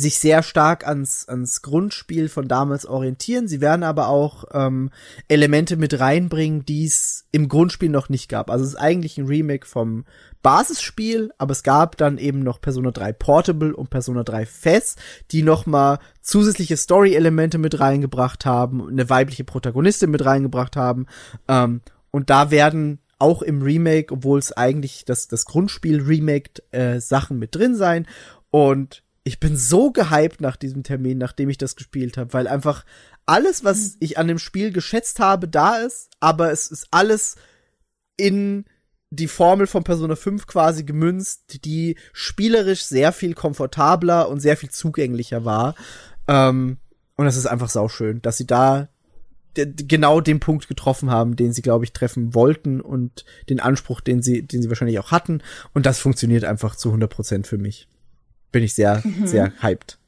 sich 0.00 0.18
sehr 0.18 0.42
stark 0.42 0.86
ans, 0.86 1.28
ans 1.28 1.62
Grundspiel 1.62 2.28
von 2.28 2.48
damals 2.48 2.86
orientieren. 2.86 3.48
Sie 3.48 3.60
werden 3.60 3.82
aber 3.82 4.08
auch 4.08 4.44
ähm, 4.52 4.90
Elemente 5.28 5.76
mit 5.76 5.98
reinbringen, 5.98 6.64
die 6.64 6.84
es 6.84 7.26
im 7.32 7.48
Grundspiel 7.48 7.88
noch 7.88 8.08
nicht 8.08 8.28
gab. 8.28 8.50
Also 8.50 8.64
es 8.64 8.70
ist 8.70 8.76
eigentlich 8.76 9.18
ein 9.18 9.26
Remake 9.26 9.66
vom 9.66 10.04
Basisspiel, 10.42 11.30
aber 11.38 11.52
es 11.52 11.62
gab 11.62 11.96
dann 11.96 12.18
eben 12.18 12.40
noch 12.40 12.60
Persona 12.60 12.90
3 12.90 13.12
Portable 13.12 13.74
und 13.74 13.90
Persona 13.90 14.22
3 14.22 14.46
FES, 14.46 14.96
die 15.30 15.42
noch 15.42 15.66
mal 15.66 15.98
zusätzliche 16.22 16.76
Story-Elemente 16.76 17.58
mit 17.58 17.80
reingebracht 17.80 18.46
haben, 18.46 18.88
eine 18.88 19.10
weibliche 19.10 19.44
Protagonistin 19.44 20.10
mit 20.10 20.24
reingebracht 20.24 20.76
haben. 20.76 21.06
Ähm, 21.48 21.80
und 22.10 22.30
da 22.30 22.50
werden 22.50 23.00
auch 23.18 23.42
im 23.42 23.62
Remake, 23.62 24.14
obwohl 24.14 24.38
es 24.38 24.52
eigentlich 24.52 25.04
das, 25.04 25.26
das 25.26 25.44
Grundspiel 25.44 26.00
remaked, 26.02 26.62
äh, 26.70 27.00
Sachen 27.00 27.38
mit 27.38 27.54
drin 27.54 27.74
sein. 27.74 28.06
Und 28.50 29.02
ich 29.28 29.40
bin 29.40 29.58
so 29.58 29.92
gehypt 29.92 30.40
nach 30.40 30.56
diesem 30.56 30.82
Termin, 30.82 31.18
nachdem 31.18 31.50
ich 31.50 31.58
das 31.58 31.76
gespielt 31.76 32.16
habe, 32.16 32.32
weil 32.32 32.48
einfach 32.48 32.86
alles, 33.26 33.62
was 33.62 33.96
ich 34.00 34.16
an 34.16 34.26
dem 34.26 34.38
Spiel 34.38 34.72
geschätzt 34.72 35.20
habe, 35.20 35.48
da 35.48 35.76
ist, 35.76 36.08
aber 36.18 36.50
es 36.50 36.70
ist 36.70 36.88
alles 36.90 37.36
in 38.16 38.64
die 39.10 39.28
Formel 39.28 39.66
von 39.66 39.84
Persona 39.84 40.16
5 40.16 40.46
quasi 40.46 40.84
gemünzt, 40.84 41.62
die 41.66 41.96
spielerisch 42.14 42.84
sehr 42.84 43.12
viel 43.12 43.34
komfortabler 43.34 44.30
und 44.30 44.40
sehr 44.40 44.56
viel 44.56 44.70
zugänglicher 44.70 45.44
war. 45.44 45.74
Ähm, 46.26 46.78
und 47.16 47.26
es 47.26 47.36
ist 47.36 47.46
einfach 47.46 47.68
sauschön, 47.68 48.22
dass 48.22 48.38
sie 48.38 48.46
da 48.46 48.88
genau 49.54 50.22
den 50.22 50.40
Punkt 50.40 50.68
getroffen 50.68 51.10
haben, 51.10 51.36
den 51.36 51.52
sie, 51.52 51.62
glaube 51.62 51.84
ich, 51.84 51.92
treffen 51.92 52.34
wollten 52.34 52.80
und 52.80 53.26
den 53.50 53.60
Anspruch, 53.60 54.00
den 54.00 54.22
sie, 54.22 54.42
den 54.42 54.62
sie 54.62 54.70
wahrscheinlich 54.70 54.98
auch 55.00 55.10
hatten. 55.10 55.42
Und 55.74 55.84
das 55.84 55.98
funktioniert 55.98 56.44
einfach 56.44 56.76
zu 56.76 56.88
100 56.88 57.10
Prozent 57.10 57.46
für 57.46 57.58
mich. 57.58 57.88
Bin 58.52 58.62
ich 58.62 58.74
sehr, 58.74 59.02
sehr 59.24 59.52
hyped. 59.62 59.98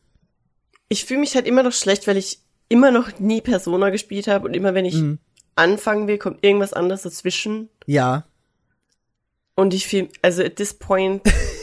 Ich 0.89 1.05
fühle 1.05 1.21
mich 1.21 1.35
halt 1.35 1.47
immer 1.47 1.63
noch 1.63 1.73
schlecht, 1.73 2.07
weil 2.07 2.17
ich 2.17 2.41
immer 2.69 2.91
noch 2.91 3.19
nie 3.19 3.41
Persona 3.41 3.91
gespielt 3.91 4.27
habe 4.29 4.47
und 4.49 4.55
immer 4.55 4.75
wenn 4.75 4.85
ich 4.85 4.95
Mhm. 4.95 5.19
anfangen 5.57 6.07
will, 6.09 6.19
kommt 6.19 6.43
irgendwas 6.45 6.73
anderes 6.73 7.03
dazwischen. 7.03 7.69
Ja, 7.87 8.25
Und 9.57 9.75
ich 9.75 9.87
fühle, 9.87 10.09
also 10.23 10.43
at 10.43 10.57
this 10.57 10.73
point 10.75 11.23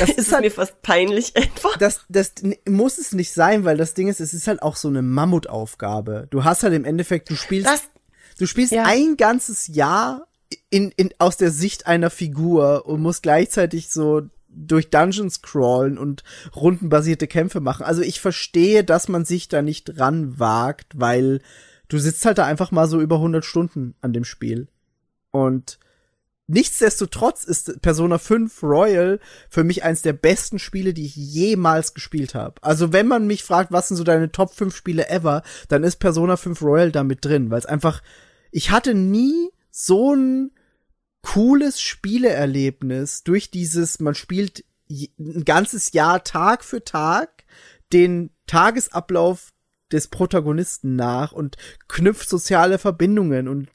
das 0.00 0.08
ist 0.10 0.18
ist 0.18 0.32
halt 0.32 0.42
mir 0.44 0.50
fast 0.50 0.82
peinlich 0.82 1.36
einfach. 1.36 1.76
das, 1.78 2.00
das 2.08 2.32
muss 2.68 2.98
es 2.98 3.12
nicht 3.12 3.32
sein, 3.32 3.64
weil 3.64 3.76
das 3.76 3.94
Ding 3.94 4.08
ist, 4.08 4.20
es 4.20 4.34
ist 4.34 4.48
halt 4.48 4.62
auch 4.62 4.74
so 4.76 4.88
eine 4.88 5.02
Mammutaufgabe. 5.02 6.26
Du 6.30 6.42
hast 6.44 6.62
halt 6.64 6.74
im 6.74 6.84
Endeffekt, 6.84 7.30
du 7.30 7.36
spielst, 7.36 7.68
Das, 7.68 7.82
du 8.38 8.46
spielst 8.46 8.72
Ja. 8.72 8.84
ein 8.86 9.16
ganzes 9.16 9.68
Jahr 9.68 10.26
in, 10.70 10.90
in, 10.96 11.10
aus 11.18 11.36
der 11.36 11.50
Sicht 11.52 11.86
einer 11.86 12.10
Figur 12.10 12.86
und 12.86 13.00
musst 13.00 13.22
gleichzeitig 13.22 13.90
so 13.90 14.22
durch 14.66 14.90
Dungeons 14.90 15.42
crawlen 15.42 15.98
und 15.98 16.24
rundenbasierte 16.54 17.26
Kämpfe 17.26 17.60
machen. 17.60 17.84
Also 17.84 18.02
ich 18.02 18.20
verstehe, 18.20 18.84
dass 18.84 19.08
man 19.08 19.24
sich 19.24 19.48
da 19.48 19.62
nicht 19.62 19.98
ran 19.98 20.38
wagt, 20.38 20.98
weil 20.98 21.40
du 21.88 21.98
sitzt 21.98 22.24
halt 22.24 22.38
da 22.38 22.46
einfach 22.46 22.70
mal 22.70 22.88
so 22.88 23.00
über 23.00 23.16
100 23.16 23.44
Stunden 23.44 23.94
an 24.00 24.12
dem 24.12 24.24
Spiel. 24.24 24.68
Und 25.30 25.78
nichtsdestotrotz 26.46 27.44
ist 27.44 27.80
Persona 27.82 28.18
5 28.18 28.62
Royal 28.62 29.20
für 29.48 29.64
mich 29.64 29.84
eins 29.84 30.02
der 30.02 30.14
besten 30.14 30.58
Spiele, 30.58 30.94
die 30.94 31.06
ich 31.06 31.16
jemals 31.16 31.94
gespielt 31.94 32.34
habe. 32.34 32.62
Also 32.62 32.92
wenn 32.92 33.06
man 33.06 33.26
mich 33.26 33.44
fragt, 33.44 33.72
was 33.72 33.88
sind 33.88 33.96
so 33.96 34.04
deine 34.04 34.32
Top 34.32 34.54
5 34.54 34.74
Spiele 34.74 35.08
ever, 35.08 35.42
dann 35.68 35.84
ist 35.84 35.96
Persona 35.96 36.36
5 36.36 36.60
Royal 36.62 36.90
da 36.90 37.04
mit 37.04 37.24
drin, 37.24 37.50
weil 37.50 37.58
es 37.58 37.66
einfach, 37.66 38.02
ich 38.50 38.70
hatte 38.70 38.94
nie 38.94 39.50
so 39.70 40.14
ein 40.14 40.50
cooles 41.22 41.80
Spieleerlebnis 41.80 43.24
durch 43.24 43.50
dieses, 43.50 44.00
man 44.00 44.14
spielt 44.14 44.64
ein 44.90 45.44
ganzes 45.44 45.92
Jahr 45.92 46.24
Tag 46.24 46.64
für 46.64 46.84
Tag 46.84 47.44
den 47.92 48.30
Tagesablauf 48.46 49.50
des 49.92 50.08
Protagonisten 50.08 50.96
nach 50.96 51.32
und 51.32 51.56
knüpft 51.88 52.28
soziale 52.28 52.78
Verbindungen 52.78 53.48
und 53.48 53.68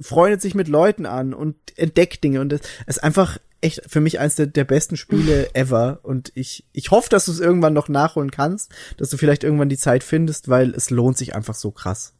freundet 0.00 0.40
sich 0.40 0.54
mit 0.54 0.68
Leuten 0.68 1.06
an 1.06 1.34
und 1.34 1.56
entdeckt 1.76 2.22
Dinge 2.24 2.40
und 2.40 2.52
es 2.52 2.60
ist 2.86 3.02
einfach 3.02 3.38
echt 3.60 3.82
für 3.86 4.00
mich 4.00 4.20
eines 4.20 4.36
der, 4.36 4.46
der 4.46 4.64
besten 4.64 4.96
Spiele 4.96 5.50
ever 5.54 6.00
und 6.02 6.32
ich 6.34 6.64
ich 6.72 6.90
hoffe, 6.90 7.08
dass 7.10 7.24
du 7.26 7.32
es 7.32 7.40
irgendwann 7.40 7.74
noch 7.74 7.88
nachholen 7.88 8.30
kannst, 8.30 8.72
dass 8.96 9.10
du 9.10 9.16
vielleicht 9.16 9.44
irgendwann 9.44 9.68
die 9.68 9.78
Zeit 9.78 10.04
findest, 10.04 10.48
weil 10.48 10.74
es 10.74 10.90
lohnt 10.90 11.18
sich 11.18 11.34
einfach 11.34 11.54
so 11.54 11.70
krass. 11.70 12.14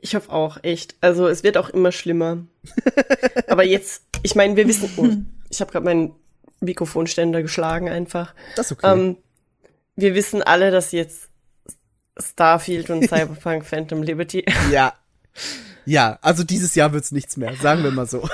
Ich 0.00 0.14
hoffe 0.14 0.30
auch, 0.30 0.58
echt. 0.62 0.96
Also 1.00 1.28
es 1.28 1.42
wird 1.42 1.56
auch 1.56 1.68
immer 1.68 1.92
schlimmer. 1.92 2.44
Aber 3.48 3.64
jetzt, 3.64 4.04
ich 4.22 4.34
meine, 4.34 4.56
wir 4.56 4.66
wissen, 4.66 4.90
oh, 4.96 5.08
ich 5.50 5.60
habe 5.60 5.72
gerade 5.72 5.84
meinen 5.84 6.14
Mikrofonständer 6.60 7.42
geschlagen 7.42 7.88
einfach. 7.88 8.34
Das 8.56 8.66
ist 8.66 8.72
okay. 8.78 8.92
Ähm, 8.92 9.16
wir 9.96 10.14
wissen 10.14 10.42
alle, 10.42 10.70
dass 10.70 10.92
jetzt 10.92 11.28
Starfield 12.18 12.90
und 12.90 13.02
Cyberpunk 13.08 13.64
Phantom 13.64 14.02
Liberty. 14.02 14.44
ja. 14.70 14.94
Ja, 15.84 16.18
also 16.22 16.44
dieses 16.44 16.76
Jahr 16.76 16.92
wird's 16.92 17.10
nichts 17.10 17.36
mehr, 17.36 17.56
sagen 17.56 17.82
wir 17.82 17.90
mal 17.90 18.06
so. 18.06 18.28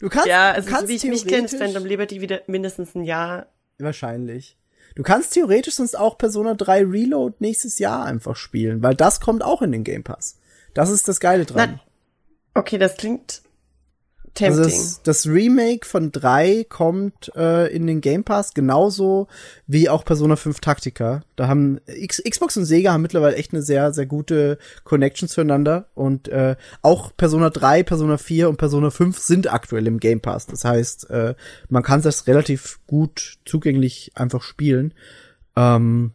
du 0.00 0.08
kannst 0.08 0.26
ja, 0.26 0.50
also 0.50 0.68
so 0.68 0.74
kannst 0.74 0.88
wie 0.88 0.96
ich 0.96 1.04
mich 1.04 1.28
kenne, 1.28 1.44
ist 1.44 1.56
Phantom 1.56 1.84
Liberty 1.84 2.20
wieder 2.20 2.40
mindestens 2.48 2.96
ein 2.96 3.04
Jahr. 3.04 3.46
Wahrscheinlich. 3.78 4.56
Du 4.94 5.02
kannst 5.02 5.32
theoretisch 5.32 5.74
sonst 5.74 5.96
auch 5.98 6.18
Persona 6.18 6.54
3 6.54 6.84
Reload 6.84 7.36
nächstes 7.40 7.78
Jahr 7.78 8.04
einfach 8.04 8.36
spielen, 8.36 8.82
weil 8.82 8.94
das 8.94 9.20
kommt 9.20 9.42
auch 9.42 9.62
in 9.62 9.72
den 9.72 9.84
Game 9.84 10.04
Pass. 10.04 10.38
Das 10.72 10.90
ist 10.90 11.08
das 11.08 11.20
Geile 11.20 11.44
dran. 11.44 11.80
Okay, 12.54 12.78
das 12.78 12.96
klingt 12.96 13.42
also 14.40 14.62
tempting. 14.62 14.80
das, 14.80 15.02
das 15.02 15.26
Remake 15.26 15.86
von 15.86 16.10
3 16.12 16.66
kommt 16.68 17.32
äh, 17.36 17.74
in 17.74 17.86
den 17.86 18.00
Game 18.00 18.24
Pass 18.24 18.54
genauso 18.54 19.28
wie 19.66 19.88
auch 19.88 20.04
Persona 20.04 20.36
5 20.36 20.60
Taktika. 20.60 21.22
Da 21.36 21.48
haben 21.48 21.80
X 21.86 22.22
Xbox 22.22 22.56
und 22.56 22.64
Sega 22.64 22.92
haben 22.92 23.02
mittlerweile 23.02 23.36
echt 23.36 23.52
eine 23.52 23.62
sehr, 23.62 23.92
sehr 23.92 24.06
gute 24.06 24.58
Connection 24.84 25.28
zueinander 25.28 25.86
und 25.94 26.28
äh, 26.28 26.56
auch 26.82 27.12
Persona 27.16 27.50
3, 27.50 27.82
Persona 27.82 28.18
4 28.18 28.48
und 28.48 28.56
Persona 28.56 28.90
5 28.90 29.18
sind 29.18 29.52
aktuell 29.52 29.86
im 29.86 30.00
Game 30.00 30.20
Pass. 30.20 30.46
Das 30.46 30.64
heißt, 30.64 31.10
äh, 31.10 31.34
man 31.68 31.82
kann 31.82 32.02
das 32.02 32.26
relativ 32.26 32.80
gut 32.86 33.38
zugänglich 33.44 34.12
einfach 34.14 34.42
spielen. 34.42 34.94
Ähm, 35.56 36.12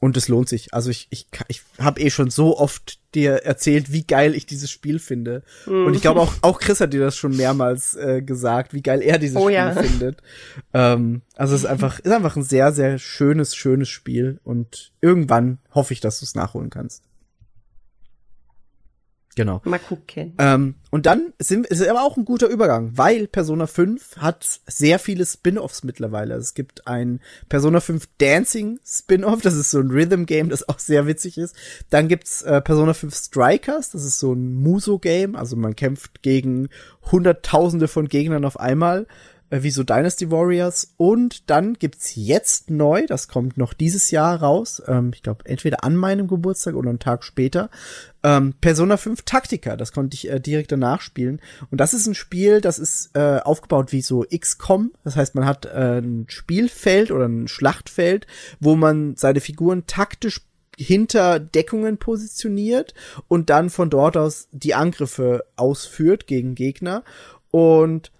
und 0.00 0.16
es 0.16 0.28
lohnt 0.28 0.48
sich. 0.48 0.72
Also 0.74 0.90
ich, 0.90 1.08
ich, 1.10 1.26
ich 1.48 1.62
habe 1.78 2.00
eh 2.00 2.10
schon 2.10 2.30
so 2.30 2.56
oft 2.56 2.98
dir 3.14 3.44
erzählt, 3.44 3.92
wie 3.92 4.06
geil 4.06 4.34
ich 4.34 4.46
dieses 4.46 4.70
Spiel 4.70 4.98
finde. 4.98 5.42
Und 5.66 5.94
ich 5.94 6.02
glaube 6.02 6.20
auch, 6.20 6.34
auch 6.42 6.60
Chris 6.60 6.80
hat 6.80 6.92
dir 6.92 7.00
das 7.00 7.16
schon 7.16 7.36
mehrmals 7.36 7.96
äh, 7.96 8.22
gesagt, 8.22 8.74
wie 8.74 8.82
geil 8.82 9.02
er 9.02 9.18
dieses 9.18 9.36
Oh 9.36 9.46
Spiel 9.46 9.54
ja. 9.54 9.72
findet. 9.74 10.22
Ähm, 10.72 11.22
also 11.34 11.54
es 11.54 11.62
ist 11.62 11.66
einfach, 11.66 11.98
ist 11.98 12.12
einfach 12.12 12.36
ein 12.36 12.42
sehr, 12.42 12.72
sehr 12.72 12.98
schönes, 12.98 13.56
schönes 13.56 13.88
Spiel. 13.88 14.38
Und 14.44 14.92
irgendwann 15.00 15.58
hoffe 15.74 15.94
ich, 15.94 16.00
dass 16.00 16.20
du 16.20 16.26
es 16.26 16.34
nachholen 16.34 16.70
kannst. 16.70 17.02
Genau. 19.38 19.60
Mal 19.62 19.78
gucken. 19.78 20.34
Ähm, 20.38 20.74
und 20.90 21.06
dann 21.06 21.32
sind, 21.38 21.64
ist 21.68 21.86
aber 21.86 22.02
auch 22.02 22.16
ein 22.16 22.24
guter 22.24 22.48
Übergang, 22.48 22.90
weil 22.98 23.28
Persona 23.28 23.68
5 23.68 24.16
hat 24.16 24.44
sehr 24.66 24.98
viele 24.98 25.24
Spin-offs 25.24 25.84
mittlerweile. 25.84 26.34
Es 26.34 26.54
gibt 26.54 26.88
ein 26.88 27.20
Persona 27.48 27.78
5 27.78 28.08
Dancing 28.18 28.80
Spin-off, 28.84 29.40
das 29.40 29.54
ist 29.54 29.70
so 29.70 29.78
ein 29.78 29.92
Rhythm-Game, 29.92 30.48
das 30.48 30.68
auch 30.68 30.80
sehr 30.80 31.06
witzig 31.06 31.38
ist. 31.38 31.54
Dann 31.88 32.08
gibt's 32.08 32.42
äh, 32.42 32.60
Persona 32.60 32.94
5 32.94 33.14
Strikers, 33.14 33.90
das 33.92 34.04
ist 34.04 34.18
so 34.18 34.32
ein 34.32 34.54
Muso-Game, 34.54 35.36
also 35.36 35.54
man 35.54 35.76
kämpft 35.76 36.20
gegen 36.22 36.68
Hunderttausende 37.12 37.86
von 37.86 38.08
Gegnern 38.08 38.44
auf 38.44 38.58
einmal, 38.58 39.06
äh, 39.50 39.62
wie 39.62 39.70
so 39.70 39.82
Dynasty 39.82 40.30
Warriors. 40.30 40.94
Und 40.96 41.50
dann 41.50 41.74
gibt's 41.74 42.12
jetzt 42.14 42.70
neu, 42.70 43.06
das 43.06 43.28
kommt 43.28 43.56
noch 43.56 43.72
dieses 43.72 44.10
Jahr 44.10 44.40
raus, 44.40 44.82
ähm, 44.86 45.12
ich 45.14 45.22
glaube 45.22 45.44
entweder 45.46 45.84
an 45.84 45.96
meinem 45.96 46.28
Geburtstag 46.28 46.74
oder 46.74 46.90
einen 46.90 46.98
Tag 46.98 47.24
später, 47.24 47.70
ähm, 48.22 48.54
Persona 48.60 48.96
5 48.96 49.22
Taktika, 49.22 49.76
das 49.76 49.92
konnte 49.92 50.14
ich 50.14 50.30
äh, 50.30 50.40
direkt 50.40 50.72
danach 50.72 51.00
spielen. 51.00 51.40
Und 51.70 51.80
das 51.80 51.94
ist 51.94 52.06
ein 52.06 52.14
Spiel, 52.14 52.60
das 52.60 52.78
ist 52.78 53.10
äh, 53.14 53.38
aufgebaut 53.38 53.92
wie 53.92 54.02
so 54.02 54.24
XCOM. 54.24 54.92
Das 55.04 55.16
heißt, 55.16 55.34
man 55.34 55.46
hat 55.46 55.66
äh, 55.66 55.98
ein 55.98 56.26
Spielfeld 56.28 57.10
oder 57.10 57.26
ein 57.26 57.48
Schlachtfeld, 57.48 58.26
wo 58.60 58.76
man 58.76 59.16
seine 59.16 59.40
Figuren 59.40 59.86
taktisch 59.86 60.42
hinter 60.76 61.40
Deckungen 61.40 61.98
positioniert 61.98 62.94
und 63.26 63.50
dann 63.50 63.68
von 63.68 63.90
dort 63.90 64.16
aus 64.16 64.48
die 64.52 64.74
Angriffe 64.74 65.44
ausführt 65.56 66.26
gegen 66.26 66.54
Gegner. 66.54 67.02
Und 67.50 68.12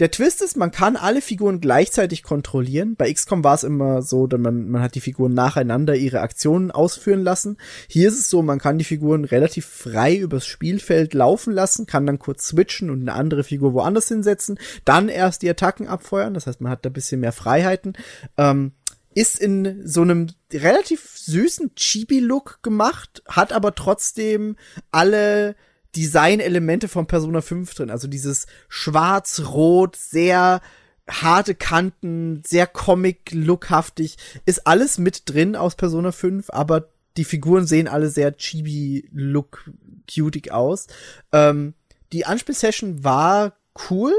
der 0.00 0.10
Twist 0.10 0.40
ist, 0.40 0.56
man 0.56 0.70
kann 0.70 0.96
alle 0.96 1.20
Figuren 1.20 1.60
gleichzeitig 1.60 2.22
kontrollieren. 2.22 2.96
Bei 2.96 3.12
XCOM 3.12 3.44
war 3.44 3.54
es 3.54 3.64
immer 3.64 4.00
so, 4.00 4.26
dass 4.26 4.40
man, 4.40 4.70
man 4.70 4.80
hat 4.82 4.94
die 4.94 5.02
Figuren 5.02 5.34
nacheinander 5.34 5.94
ihre 5.94 6.20
Aktionen 6.20 6.70
ausführen 6.70 7.22
lassen. 7.22 7.58
Hier 7.86 8.08
ist 8.08 8.18
es 8.18 8.30
so, 8.30 8.40
man 8.42 8.58
kann 8.58 8.78
die 8.78 8.84
Figuren 8.84 9.24
relativ 9.26 9.66
frei 9.66 10.16
übers 10.16 10.46
Spielfeld 10.46 11.12
laufen 11.12 11.52
lassen, 11.52 11.84
kann 11.84 12.06
dann 12.06 12.18
kurz 12.18 12.48
switchen 12.48 12.88
und 12.88 13.02
eine 13.02 13.12
andere 13.12 13.44
Figur 13.44 13.74
woanders 13.74 14.08
hinsetzen, 14.08 14.58
dann 14.86 15.10
erst 15.10 15.42
die 15.42 15.50
Attacken 15.50 15.86
abfeuern. 15.86 16.32
Das 16.32 16.46
heißt, 16.46 16.62
man 16.62 16.72
hat 16.72 16.84
da 16.86 16.88
bisschen 16.88 17.20
mehr 17.20 17.32
Freiheiten. 17.32 17.92
Ähm, 18.38 18.72
ist 19.14 19.38
in 19.38 19.82
so 19.84 20.02
einem 20.02 20.28
relativ 20.52 21.10
süßen 21.14 21.74
Chibi-Look 21.74 22.62
gemacht, 22.62 23.22
hat 23.28 23.52
aber 23.52 23.74
trotzdem 23.74 24.56
alle 24.92 25.56
Designelemente 25.96 26.88
von 26.88 27.06
Persona 27.06 27.40
5 27.40 27.74
drin. 27.74 27.90
Also 27.90 28.08
dieses 28.08 28.46
schwarz-rot, 28.68 29.96
sehr 29.96 30.60
harte 31.08 31.54
Kanten, 31.54 32.42
sehr 32.46 32.66
Comic-lookhaftig, 32.66 34.16
ist 34.46 34.66
alles 34.66 34.98
mit 34.98 35.28
drin 35.28 35.56
aus 35.56 35.74
Persona 35.74 36.12
5, 36.12 36.50
aber 36.50 36.88
die 37.16 37.24
Figuren 37.24 37.66
sehen 37.66 37.88
alle 37.88 38.08
sehr 38.08 38.36
chibi-look 38.36 39.70
cutig 40.12 40.52
aus. 40.52 40.86
Ähm, 41.32 41.74
die 42.12 42.24
Anspielsession 42.26 43.04
war 43.04 43.56
cool, 43.90 44.12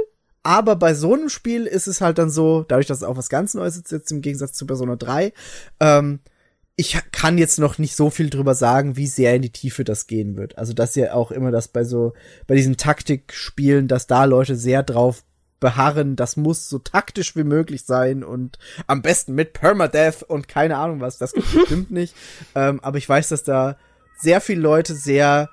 aber 0.43 0.75
bei 0.75 0.93
so 0.93 1.13
einem 1.13 1.29
Spiel 1.29 1.65
ist 1.65 1.87
es 1.87 2.01
halt 2.01 2.17
dann 2.17 2.29
so, 2.29 2.63
dadurch, 2.67 2.87
dass 2.87 2.99
es 2.99 3.03
auch 3.03 3.17
was 3.17 3.29
ganz 3.29 3.53
Neues 3.53 3.77
ist, 3.77 3.91
jetzt 3.91 4.11
im 4.11 4.21
Gegensatz 4.21 4.53
zu 4.53 4.65
Persona 4.65 4.95
3, 4.95 5.33
ähm, 5.79 6.19
ich 6.75 6.97
kann 7.11 7.37
jetzt 7.37 7.59
noch 7.59 7.77
nicht 7.77 7.95
so 7.95 8.09
viel 8.09 8.29
drüber 8.29 8.55
sagen, 8.55 8.97
wie 8.97 9.07
sehr 9.07 9.35
in 9.35 9.41
die 9.41 9.51
Tiefe 9.51 9.83
das 9.83 10.07
gehen 10.07 10.37
wird. 10.37 10.57
Also 10.57 10.73
das 10.73 10.91
ist 10.91 10.95
ja 10.95 11.13
auch 11.13 11.31
immer 11.31 11.51
das 11.51 11.67
bei 11.67 11.83
so, 11.83 12.13
bei 12.47 12.55
diesen 12.55 12.77
Taktikspielen, 12.77 13.87
dass 13.87 14.07
da 14.07 14.25
Leute 14.25 14.55
sehr 14.55 14.81
drauf 14.83 15.23
beharren, 15.59 16.15
das 16.15 16.37
muss 16.37 16.67
so 16.67 16.79
taktisch 16.79 17.35
wie 17.35 17.43
möglich 17.43 17.85
sein 17.85 18.23
und 18.23 18.57
am 18.87 19.01
besten 19.01 19.35
mit 19.35 19.53
Permadeath 19.53 20.23
und 20.23 20.47
keine 20.47 20.77
Ahnung 20.77 21.01
was, 21.01 21.17
das 21.19 21.33
gibt's 21.33 21.53
bestimmt 21.53 21.91
nicht. 21.91 22.15
Ähm, 22.55 22.79
aber 22.81 22.97
ich 22.97 23.07
weiß, 23.07 23.29
dass 23.29 23.43
da 23.43 23.77
sehr 24.17 24.41
viele 24.41 24.61
Leute 24.61 24.95
sehr 24.95 25.49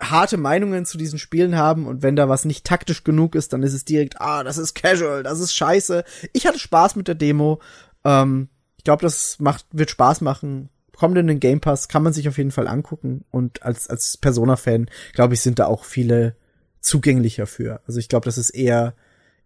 harte 0.00 0.36
Meinungen 0.36 0.84
zu 0.84 0.98
diesen 0.98 1.18
Spielen 1.18 1.56
haben 1.56 1.86
und 1.86 2.02
wenn 2.02 2.16
da 2.16 2.28
was 2.28 2.44
nicht 2.44 2.66
taktisch 2.66 3.04
genug 3.04 3.34
ist, 3.34 3.54
dann 3.54 3.62
ist 3.62 3.72
es 3.72 3.86
direkt, 3.86 4.20
ah, 4.20 4.44
das 4.44 4.58
ist 4.58 4.74
casual, 4.74 5.22
das 5.22 5.40
ist 5.40 5.54
scheiße. 5.54 6.04
Ich 6.34 6.46
hatte 6.46 6.58
Spaß 6.58 6.96
mit 6.96 7.08
der 7.08 7.14
Demo. 7.14 7.62
Ähm, 8.04 8.50
glaube, 8.86 9.02
das 9.02 9.38
macht, 9.38 9.66
wird 9.72 9.90
Spaß 9.90 10.22
machen. 10.22 10.70
Kommt 10.96 11.18
in 11.18 11.26
den 11.26 11.40
Game 11.40 11.60
Pass, 11.60 11.88
kann 11.88 12.02
man 12.02 12.14
sich 12.14 12.26
auf 12.26 12.38
jeden 12.38 12.52
Fall 12.52 12.66
angucken. 12.68 13.26
Und 13.30 13.62
als, 13.62 13.90
als 13.90 14.16
Persona-Fan, 14.16 14.88
glaube 15.12 15.34
ich, 15.34 15.42
sind 15.42 15.58
da 15.58 15.66
auch 15.66 15.84
viele 15.84 16.36
zugänglicher 16.80 17.46
für. 17.46 17.82
Also 17.86 18.00
ich 18.00 18.08
glaube, 18.08 18.24
das 18.24 18.38
ist 18.38 18.50
eher, 18.50 18.94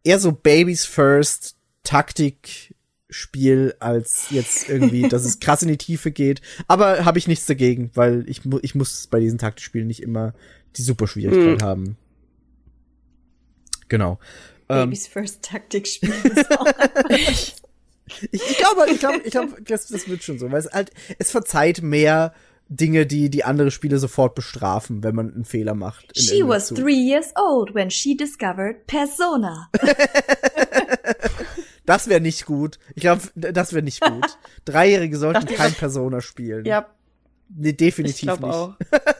eher 0.04 0.20
so 0.20 0.30
Babies 0.30 0.84
First 0.84 1.56
Taktik-Spiel, 1.82 3.74
als 3.80 4.26
jetzt 4.30 4.68
irgendwie, 4.68 5.02
dass 5.08 5.24
es 5.24 5.40
krass 5.40 5.62
in 5.62 5.68
die 5.68 5.78
Tiefe 5.78 6.12
geht. 6.12 6.40
Aber 6.68 7.04
habe 7.04 7.18
ich 7.18 7.26
nichts 7.26 7.46
dagegen, 7.46 7.90
weil 7.94 8.28
ich, 8.28 8.44
mu 8.44 8.60
ich 8.62 8.76
muss 8.76 9.08
bei 9.08 9.18
diesen 9.18 9.38
Taktikspielen 9.38 9.88
nicht 9.88 10.02
immer 10.02 10.34
die 10.76 10.82
Superschwierigkeit 10.82 11.62
haben. 11.62 11.96
Genau. 13.88 14.20
Ähm, 14.68 14.90
Babys 14.90 15.08
First 15.08 15.42
Taktikspiel 15.42 16.12
ist 16.24 16.50
auch 16.52 16.66
ich, 18.30 18.42
ich 18.50 18.58
glaube, 18.58 18.90
ich 18.90 18.98
glaube, 19.00 19.20
ich 19.24 19.30
glaube, 19.30 19.62
das, 19.62 19.88
das 19.88 20.08
wird 20.08 20.22
schon 20.22 20.38
so, 20.38 20.50
weil 20.50 20.60
es 20.60 20.70
halt, 20.72 20.90
es 21.18 21.30
verzeiht 21.30 21.82
mehr 21.82 22.32
Dinge, 22.68 23.04
die 23.06 23.30
die 23.30 23.42
andere 23.44 23.70
Spiele 23.70 23.98
sofort 23.98 24.34
bestrafen, 24.34 25.02
wenn 25.02 25.14
man 25.14 25.34
einen 25.34 25.44
Fehler 25.44 25.74
macht. 25.74 26.16
She 26.16 26.46
was 26.46 26.68
Zug. 26.68 26.78
three 26.78 26.94
years 26.94 27.32
old 27.36 27.74
when 27.74 27.90
she 27.90 28.16
discovered 28.16 28.86
Persona. 28.86 29.68
Das 31.86 32.08
wäre 32.08 32.20
nicht 32.20 32.46
gut. 32.46 32.78
Ich 32.94 33.00
glaube, 33.00 33.22
das 33.34 33.72
wäre 33.72 33.82
nicht 33.82 34.00
gut. 34.00 34.38
Dreijährige 34.64 35.16
sollten 35.16 35.48
ich 35.50 35.56
kein. 35.56 35.72
Persona 35.72 36.20
spielen. 36.20 36.64
Ja, 36.64 36.86
Nee, 37.48 37.70
ich 37.70 37.76
definitiv 37.78 38.20
glaube 38.20 38.46
nicht. 38.46 38.54
auch. 38.54 38.74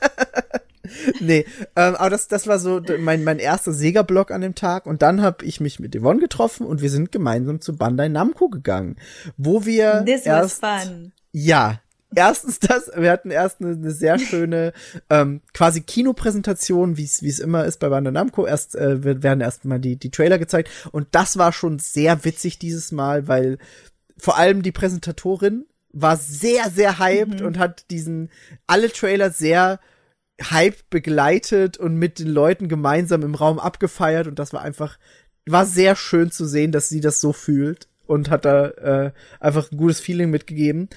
Nee, 1.19 1.45
ähm, 1.75 1.95
aber 1.95 2.09
das, 2.09 2.27
das 2.27 2.47
war 2.47 2.59
so 2.59 2.81
mein, 2.99 3.23
mein 3.23 3.39
erster 3.39 3.73
Sega-Block 3.73 4.31
an 4.31 4.41
dem 4.41 4.55
Tag 4.55 4.85
und 4.85 5.01
dann 5.01 5.21
habe 5.21 5.45
ich 5.45 5.59
mich 5.59 5.79
mit 5.79 5.95
Yvonne 5.95 6.19
getroffen 6.19 6.65
und 6.65 6.81
wir 6.81 6.89
sind 6.89 7.11
gemeinsam 7.11 7.61
zu 7.61 7.75
Bandai 7.75 8.09
Namco 8.09 8.49
gegangen, 8.49 8.97
wo 9.37 9.65
wir 9.65 10.03
This 10.05 10.25
was 10.25 10.59
erst, 10.61 10.65
fun. 10.65 11.11
ja, 11.31 11.79
erstens 12.15 12.59
das, 12.59 12.91
wir 12.95 13.11
hatten 13.11 13.31
erst 13.31 13.61
eine, 13.61 13.71
eine 13.71 13.91
sehr 13.91 14.19
schöne 14.19 14.73
ähm, 15.09 15.41
quasi 15.53 15.81
Kinopräsentation, 15.81 16.97
wie 16.97 17.05
es 17.05 17.21
wie 17.21 17.29
es 17.29 17.39
immer 17.39 17.65
ist 17.65 17.79
bei 17.79 17.89
Bandai 17.89 18.11
Namco. 18.11 18.45
Erst 18.45 18.75
äh, 18.75 19.23
werden 19.23 19.41
erst 19.41 19.65
mal 19.65 19.79
die 19.79 19.95
die 19.97 20.11
Trailer 20.11 20.39
gezeigt 20.39 20.69
und 20.91 21.07
das 21.11 21.37
war 21.37 21.53
schon 21.53 21.79
sehr 21.79 22.23
witzig 22.25 22.59
dieses 22.59 22.91
Mal, 22.91 23.27
weil 23.27 23.57
vor 24.17 24.37
allem 24.37 24.61
die 24.61 24.71
Präsentatorin 24.71 25.65
war 25.93 26.17
sehr 26.17 26.69
sehr 26.69 26.99
hyped 26.99 27.41
und 27.41 27.57
hat 27.57 27.89
diesen 27.89 28.29
alle 28.67 28.91
Trailer 28.91 29.31
sehr 29.31 29.79
hyped 30.49 30.89
begleitet 30.89 31.77
und 31.77 31.95
mit 31.95 32.19
den 32.19 32.27
Leuten 32.27 32.67
gemeinsam 32.67 33.21
im 33.23 33.35
Raum 33.35 33.59
abgefeiert 33.59 34.27
und 34.27 34.39
das 34.39 34.53
war 34.53 34.61
einfach 34.61 34.97
war 35.47 35.65
sehr 35.65 35.95
schön 35.95 36.31
zu 36.31 36.45
sehen, 36.45 36.71
dass 36.71 36.87
sie 36.89 37.01
das 37.01 37.19
so 37.19 37.33
fühlt 37.33 37.87
und 38.05 38.29
hat 38.29 38.45
da 38.45 38.67
äh, 38.67 39.11
einfach 39.39 39.71
ein 39.71 39.77
gutes 39.77 39.99
Feeling 39.99 40.29
mitgegeben. 40.29 40.89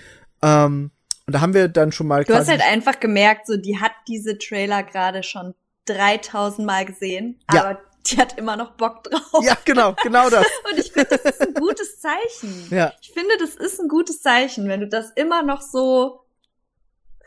Ähm, 0.42 0.90
und 1.26 1.32
da 1.34 1.40
haben 1.40 1.54
wir 1.54 1.68
dann 1.68 1.92
schon 1.92 2.06
mal 2.06 2.24
Du 2.24 2.34
hast 2.34 2.48
halt 2.48 2.60
einfach 2.62 3.00
gemerkt, 3.00 3.46
so 3.46 3.56
die 3.56 3.80
hat 3.80 3.92
diese 4.06 4.36
Trailer 4.36 4.82
gerade 4.82 5.22
schon 5.22 5.54
3000 5.86 6.66
Mal 6.66 6.84
gesehen, 6.84 7.40
Ja. 7.52 7.64
aber 7.64 7.80
die 8.06 8.18
hat 8.18 8.36
immer 8.38 8.56
noch 8.56 8.72
Bock 8.72 9.04
drauf. 9.04 9.42
ja 9.42 9.56
genau 9.64 9.94
genau 10.02 10.28
das 10.28 10.44
Und 10.70 10.78
ich 10.78 10.92
finde, 10.92 11.08
das 11.22 11.36
ist 11.36 11.40
ein 11.40 11.54
gutes 11.54 12.00
Zeichen. 12.00 12.66
ja 12.70 12.92
Ich 13.00 13.12
finde, 13.12 13.30
das 13.40 13.54
ist 13.54 13.80
ein 13.80 13.88
gutes 13.88 14.20
Zeichen, 14.20 14.68
wenn 14.68 14.80
du 14.80 14.88
das 14.88 15.10
immer 15.16 15.42
noch 15.42 15.62
so 15.62 16.20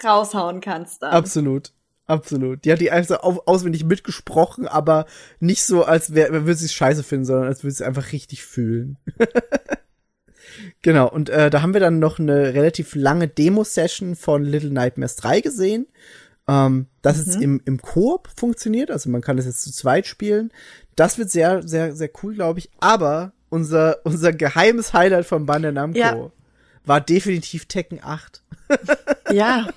raushauen 0.03 0.61
kannst 0.61 1.01
dann. 1.01 1.13
Absolut. 1.13 1.71
Absolut. 2.07 2.63
Die 2.63 2.71
hat 2.71 2.79
die 2.79 2.89
einfach 2.89 3.21
au 3.21 3.41
auswendig 3.45 3.83
mitgesprochen, 3.83 4.67
aber 4.67 5.05
nicht 5.41 5.63
so, 5.65 5.83
als 5.83 6.13
wär, 6.13 6.31
würde 6.31 6.55
sie 6.55 6.65
es 6.65 6.73
scheiße 6.73 7.03
finden, 7.03 7.25
sondern 7.25 7.47
als 7.47 7.63
würde 7.63 7.71
sie 7.75 7.83
es 7.83 7.87
einfach 7.87 8.13
richtig 8.13 8.45
fühlen. 8.45 8.97
genau, 10.81 11.09
und 11.09 11.29
äh, 11.29 11.49
da 11.49 11.61
haben 11.61 11.73
wir 11.73 11.81
dann 11.81 11.99
noch 11.99 12.17
eine 12.17 12.53
relativ 12.53 12.95
lange 12.95 13.27
Demo-Session 13.27 14.15
von 14.15 14.43
Little 14.43 14.71
Nightmares 14.71 15.17
3 15.17 15.41
gesehen. 15.41 15.87
Ähm, 16.47 16.87
das 17.01 17.17
jetzt 17.17 17.41
im, 17.41 17.61
im 17.65 17.81
Koop 17.81 18.29
funktioniert, 18.37 18.89
also 18.89 19.09
man 19.09 19.21
kann 19.21 19.35
das 19.35 19.45
jetzt 19.45 19.61
zu 19.63 19.71
zweit 19.73 20.07
spielen. 20.07 20.51
Das 20.95 21.17
wird 21.17 21.29
sehr, 21.29 21.67
sehr, 21.67 21.93
sehr 21.93 22.09
cool, 22.23 22.35
glaube 22.35 22.59
ich. 22.59 22.71
Aber 22.79 23.33
unser, 23.49 23.97
unser 24.05 24.31
geheimes 24.31 24.93
Highlight 24.93 25.25
von 25.25 25.45
Bandai 25.45 25.71
Namco 25.71 25.99
Ja. 25.99 26.31
war 26.85 27.01
definitiv 27.01 27.65
Tekken 27.65 27.99
8. 28.01 28.43
Ja, 29.31 29.67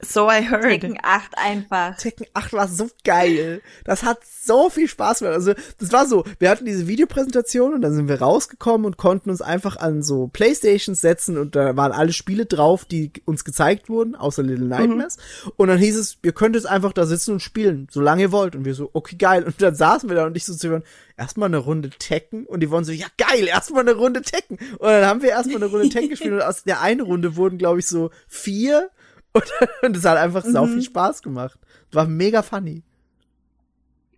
so 0.00 0.28
I 0.30 0.48
heard. 0.48 0.80
Tekken 0.80 0.98
8 1.02 1.36
einfach. 1.36 1.96
Tekken 1.96 2.26
8 2.34 2.52
war 2.52 2.68
so 2.68 2.88
geil. 3.04 3.60
Das 3.84 4.02
hat 4.02 4.18
so 4.24 4.70
viel 4.70 4.88
Spaß 4.88 5.20
gemacht. 5.20 5.34
Also, 5.34 5.54
das 5.78 5.92
war 5.92 6.06
so, 6.06 6.24
wir 6.38 6.50
hatten 6.50 6.64
diese 6.64 6.86
Videopräsentation 6.86 7.74
und 7.74 7.82
dann 7.82 7.94
sind 7.94 8.08
wir 8.08 8.20
rausgekommen 8.20 8.86
und 8.86 8.96
konnten 8.96 9.30
uns 9.30 9.42
einfach 9.42 9.76
an 9.76 10.02
so 10.02 10.28
Playstations 10.28 11.00
setzen 11.00 11.38
und 11.38 11.56
da 11.56 11.76
waren 11.76 11.92
alle 11.92 12.12
Spiele 12.12 12.46
drauf, 12.46 12.84
die 12.84 13.12
uns 13.24 13.44
gezeigt 13.44 13.88
wurden, 13.88 14.14
außer 14.14 14.42
Little 14.42 14.66
Nightmares. 14.66 15.16
Und 15.56 15.68
dann 15.68 15.78
hieß 15.78 15.96
es, 15.96 16.18
ihr 16.22 16.32
könnt 16.32 16.54
jetzt 16.54 16.66
einfach 16.66 16.92
da 16.92 17.06
sitzen 17.06 17.32
und 17.32 17.40
spielen, 17.40 17.88
solange 17.90 18.22
ihr 18.22 18.32
wollt. 18.32 18.54
Und 18.54 18.64
wir 18.64 18.74
so, 18.74 18.90
okay, 18.92 19.16
geil. 19.16 19.44
Und 19.44 19.60
dann 19.60 19.74
saßen 19.74 20.08
wir 20.08 20.16
da 20.16 20.26
und 20.26 20.36
ich 20.36 20.44
so 20.44 20.54
zu 20.54 20.68
Yvonne, 20.68 20.84
erstmal 21.16 21.48
eine 21.48 21.58
Runde 21.58 21.90
Tekken 21.90 22.46
und 22.46 22.60
die 22.60 22.70
wollen 22.70 22.84
so, 22.84 22.92
ja 22.92 23.06
geil, 23.16 23.46
erstmal 23.46 23.82
eine 23.82 23.94
Runde 23.94 24.22
Tekken. 24.22 24.58
Und 24.78 24.88
dann 24.88 25.06
haben 25.06 25.22
wir 25.22 25.30
erstmal 25.30 25.56
eine 25.56 25.66
Runde 25.66 25.88
Tekken 25.88 26.10
gespielt 26.10 26.32
und 26.34 26.42
aus 26.42 26.64
der 26.64 26.80
einen 26.80 27.00
Runde 27.00 27.36
wurden, 27.36 27.58
glaube 27.58 27.80
ich, 27.80 27.86
so 27.86 28.10
vier 28.28 28.90
und, 29.34 29.44
und 29.82 29.96
es 29.96 30.04
hat 30.04 30.16
einfach 30.16 30.44
sau 30.44 30.66
viel 30.66 30.82
Spaß 30.82 31.22
gemacht. 31.22 31.58
War 31.92 32.06
mega 32.06 32.42
funny. 32.42 32.82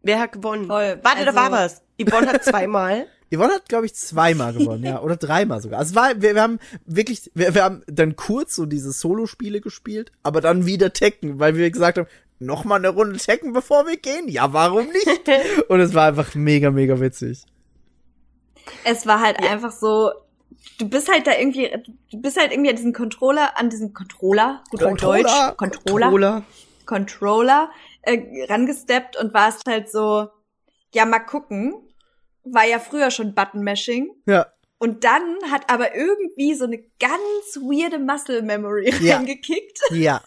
Wer 0.02 0.20
hat 0.20 0.32
gewonnen? 0.32 0.66
Voll. 0.66 1.00
Warte, 1.02 1.24
da 1.24 1.32
Also- 1.32 1.36
war 1.36 1.50
was. 1.52 1.82
Yvonne 2.00 2.28
hat 2.28 2.44
zweimal. 2.44 3.06
Yvonne 3.34 3.54
hat, 3.54 3.68
glaube 3.68 3.86
ich, 3.86 3.94
zweimal 3.94 4.52
gewonnen, 4.56 4.84
ja. 4.84 5.00
Oder 5.00 5.16
dreimal 5.16 5.60
sogar. 5.60 5.80
Also 5.80 5.90
es 5.90 5.96
war, 5.96 6.22
wir, 6.22 6.34
wir 6.36 6.42
haben 6.42 6.60
wirklich, 6.84 7.30
wir, 7.34 7.54
wir 7.54 7.64
haben 7.64 7.82
dann 7.88 8.14
kurz 8.14 8.54
so 8.54 8.66
diese 8.66 8.92
Solo-Spiele 8.92 9.60
gespielt, 9.60 10.12
aber 10.22 10.40
dann 10.40 10.64
wieder 10.66 10.92
Tekken, 10.92 11.40
weil 11.40 11.56
wir 11.56 11.70
gesagt 11.70 11.98
haben, 11.98 12.06
noch 12.38 12.64
mal 12.64 12.76
eine 12.76 12.90
Runde 12.90 13.18
Tekken, 13.18 13.52
bevor 13.54 13.86
wir 13.86 13.96
gehen. 13.96 14.28
Ja, 14.28 14.52
warum 14.52 14.86
nicht? 14.88 15.08
Und 15.68 15.80
es 15.80 15.94
war 15.94 16.06
einfach 16.06 16.34
mega, 16.34 16.70
mega 16.70 17.00
witzig. 17.00 17.42
Es 18.84 19.06
war 19.06 19.20
halt 19.20 19.42
einfach 19.42 19.72
so, 19.72 20.10
du 20.78 20.88
bist 20.88 21.10
halt 21.10 21.26
da 21.26 21.36
irgendwie, 21.36 21.70
du 22.10 22.20
bist 22.20 22.38
halt 22.38 22.52
irgendwie 22.52 22.70
an 22.70 22.76
diesen 22.76 22.92
Controller, 22.92 23.58
an 23.58 23.70
diesen 23.70 23.94
Controller, 23.94 24.62
gut 24.70 24.82
auf 24.82 24.96
Deutsch, 24.96 25.24
Controller, 25.56 25.56
Controller. 25.56 26.42
Controller, 26.86 27.70
äh, 28.02 28.44
rangesteppt 28.48 29.16
und 29.16 29.34
warst 29.34 29.66
halt 29.68 29.90
so, 29.90 30.28
ja, 30.94 31.04
mal 31.04 31.18
gucken. 31.20 31.74
War 32.44 32.64
ja 32.64 32.78
früher 32.78 33.10
schon 33.10 33.34
Button-Mashing. 33.34 34.10
Ja. 34.26 34.46
Und 34.78 35.04
dann 35.04 35.36
hat 35.50 35.68
aber 35.70 35.96
irgendwie 35.96 36.54
so 36.54 36.64
eine 36.64 36.78
ganz 37.00 37.56
weirde 37.56 37.98
Muscle 37.98 38.42
Memory 38.42 38.92
Ja. 39.00 39.16
reingekickt. 39.16 39.80
Ja. 39.90 40.22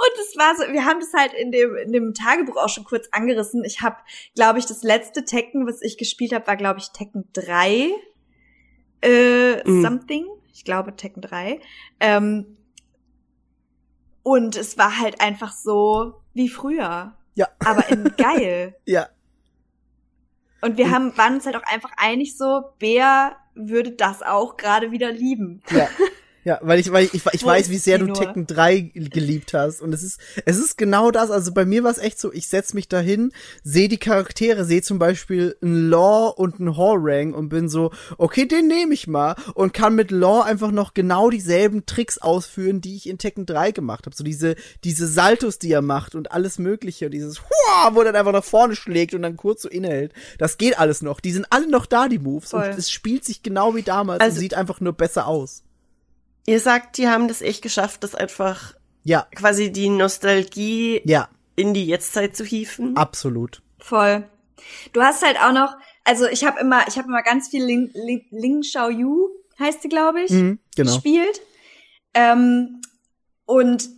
Und 0.00 0.18
es 0.18 0.36
war 0.36 0.54
so, 0.56 0.72
wir 0.72 0.86
haben 0.86 1.00
das 1.00 1.12
halt 1.14 1.34
in 1.34 1.52
dem, 1.52 1.76
in 1.76 1.92
dem 1.92 2.14
Tagebuch 2.14 2.56
auch 2.56 2.68
schon 2.70 2.84
kurz 2.84 3.08
angerissen. 3.12 3.64
Ich 3.64 3.82
habe, 3.82 3.96
glaube 4.34 4.58
ich, 4.58 4.64
das 4.66 4.82
letzte 4.82 5.24
Tekken, 5.24 5.66
was 5.66 5.82
ich 5.82 5.98
gespielt 5.98 6.32
habe, 6.32 6.46
war, 6.46 6.56
glaube 6.56 6.78
ich, 6.78 6.90
Tekken 6.90 7.28
3. 7.34 7.90
Äh, 9.02 9.62
Mhm. 9.68 9.82
something. 9.82 10.26
Ich 10.52 10.64
glaube 10.64 10.94
Tekken 10.96 11.22
3. 11.22 11.60
Ähm, 12.00 12.56
und 14.22 14.56
es 14.56 14.76
war 14.78 14.98
halt 14.98 15.20
einfach 15.20 15.52
so 15.52 16.20
wie 16.34 16.48
früher. 16.48 17.16
Ja. 17.34 17.48
Aber 17.64 17.88
in 17.88 18.04
geil. 18.16 18.76
Ja. 18.84 19.08
Und 20.60 20.76
wir 20.76 20.90
haben, 20.90 21.16
waren 21.16 21.34
uns 21.36 21.46
halt 21.46 21.56
auch 21.56 21.62
einfach 21.62 21.92
einig 21.96 22.36
so, 22.36 22.62
Bea 22.78 23.36
würde 23.54 23.92
das 23.92 24.22
auch 24.22 24.56
gerade 24.56 24.90
wieder 24.92 25.10
lieben. 25.10 25.62
Ja. 25.70 25.88
Ja, 26.44 26.58
weil 26.62 26.80
ich, 26.80 26.90
weil 26.90 27.04
ich, 27.04 27.14
ich, 27.32 27.44
weiß, 27.44 27.68
wie 27.68 27.76
sehr 27.76 27.98
du 27.98 28.06
nur? 28.06 28.14
Tekken 28.14 28.46
3 28.46 28.80
geliebt 28.94 29.52
hast. 29.52 29.82
Und 29.82 29.92
es 29.92 30.02
ist, 30.02 30.18
es 30.46 30.58
ist 30.58 30.78
genau 30.78 31.10
das. 31.10 31.30
Also 31.30 31.52
bei 31.52 31.66
mir 31.66 31.84
war 31.84 31.90
es 31.90 31.98
echt 31.98 32.18
so, 32.18 32.32
ich 32.32 32.48
setz 32.48 32.72
mich 32.72 32.88
dahin, 32.88 33.32
sehe 33.62 33.88
die 33.88 33.98
Charaktere, 33.98 34.64
sehe 34.64 34.80
zum 34.80 34.98
Beispiel 34.98 35.56
einen 35.60 35.90
Law 35.90 36.28
und 36.28 36.58
einen 36.58 36.76
Horrang 36.76 37.34
und 37.34 37.50
bin 37.50 37.68
so, 37.68 37.90
okay, 38.16 38.46
den 38.46 38.68
nehme 38.68 38.94
ich 38.94 39.06
mal 39.06 39.36
und 39.54 39.74
kann 39.74 39.94
mit 39.94 40.10
Law 40.10 40.42
einfach 40.42 40.70
noch 40.70 40.94
genau 40.94 41.28
dieselben 41.28 41.84
Tricks 41.84 42.16
ausführen, 42.18 42.80
die 42.80 42.96
ich 42.96 43.08
in 43.08 43.18
Tekken 43.18 43.44
3 43.44 43.72
gemacht 43.72 44.06
habe. 44.06 44.16
So 44.16 44.24
diese, 44.24 44.56
diese 44.82 45.06
Saltos, 45.08 45.58
die 45.58 45.72
er 45.72 45.82
macht 45.82 46.14
und 46.14 46.32
alles 46.32 46.58
mögliche. 46.58 47.06
Und 47.06 47.12
dieses 47.12 47.42
Hua, 47.42 47.94
wo 47.94 48.00
er 48.00 48.06
dann 48.06 48.16
einfach 48.16 48.32
nach 48.32 48.44
vorne 48.44 48.76
schlägt 48.76 49.14
und 49.14 49.22
dann 49.22 49.36
kurz 49.36 49.62
so 49.62 49.68
innehält. 49.68 50.14
Das 50.38 50.56
geht 50.56 50.78
alles 50.78 51.02
noch. 51.02 51.20
Die 51.20 51.32
sind 51.32 51.46
alle 51.50 51.68
noch 51.68 51.84
da, 51.84 52.08
die 52.08 52.18
Moves. 52.18 52.50
Voll. 52.50 52.64
Und 52.64 52.78
es 52.78 52.90
spielt 52.90 53.24
sich 53.26 53.42
genau 53.42 53.74
wie 53.74 53.82
damals 53.82 54.20
und 54.20 54.24
Also- 54.24 54.40
sieht 54.40 54.54
einfach 54.54 54.80
nur 54.80 54.94
besser 54.94 55.26
aus. 55.26 55.62
Ihr 56.50 56.58
sagt, 56.60 56.98
die 56.98 57.08
haben 57.08 57.28
das 57.28 57.42
echt 57.42 57.62
geschafft, 57.62 58.02
das 58.02 58.14
einfach 58.16 58.74
Ja, 59.04 59.26
quasi 59.36 59.70
die 59.70 59.88
Nostalgie 59.88 61.00
ja, 61.04 61.28
in 61.54 61.74
die 61.74 61.86
Jetztzeit 61.86 62.34
zu 62.36 62.44
hieven. 62.44 62.96
absolut. 62.96 63.62
Voll. 63.78 64.28
Du 64.92 65.00
hast 65.00 65.24
halt 65.24 65.38
auch 65.40 65.52
noch, 65.52 65.76
also 66.04 66.26
ich 66.26 66.44
habe 66.44 66.58
immer, 66.60 66.88
ich 66.88 66.98
habe 66.98 67.06
immer 67.08 67.22
ganz 67.22 67.48
viel 67.48 67.64
Ling, 67.64 67.90
Ling, 67.94 68.26
Ling 68.30 68.60
Xiao 68.62 68.90
Yu, 68.90 69.28
heißt 69.60 69.82
sie, 69.82 69.88
glaube 69.88 70.22
ich, 70.22 70.30
Mhm, 70.32 70.58
genau. 70.74 70.92
gespielt. 70.92 71.40
Ähm, 72.14 72.80
und 73.46 73.88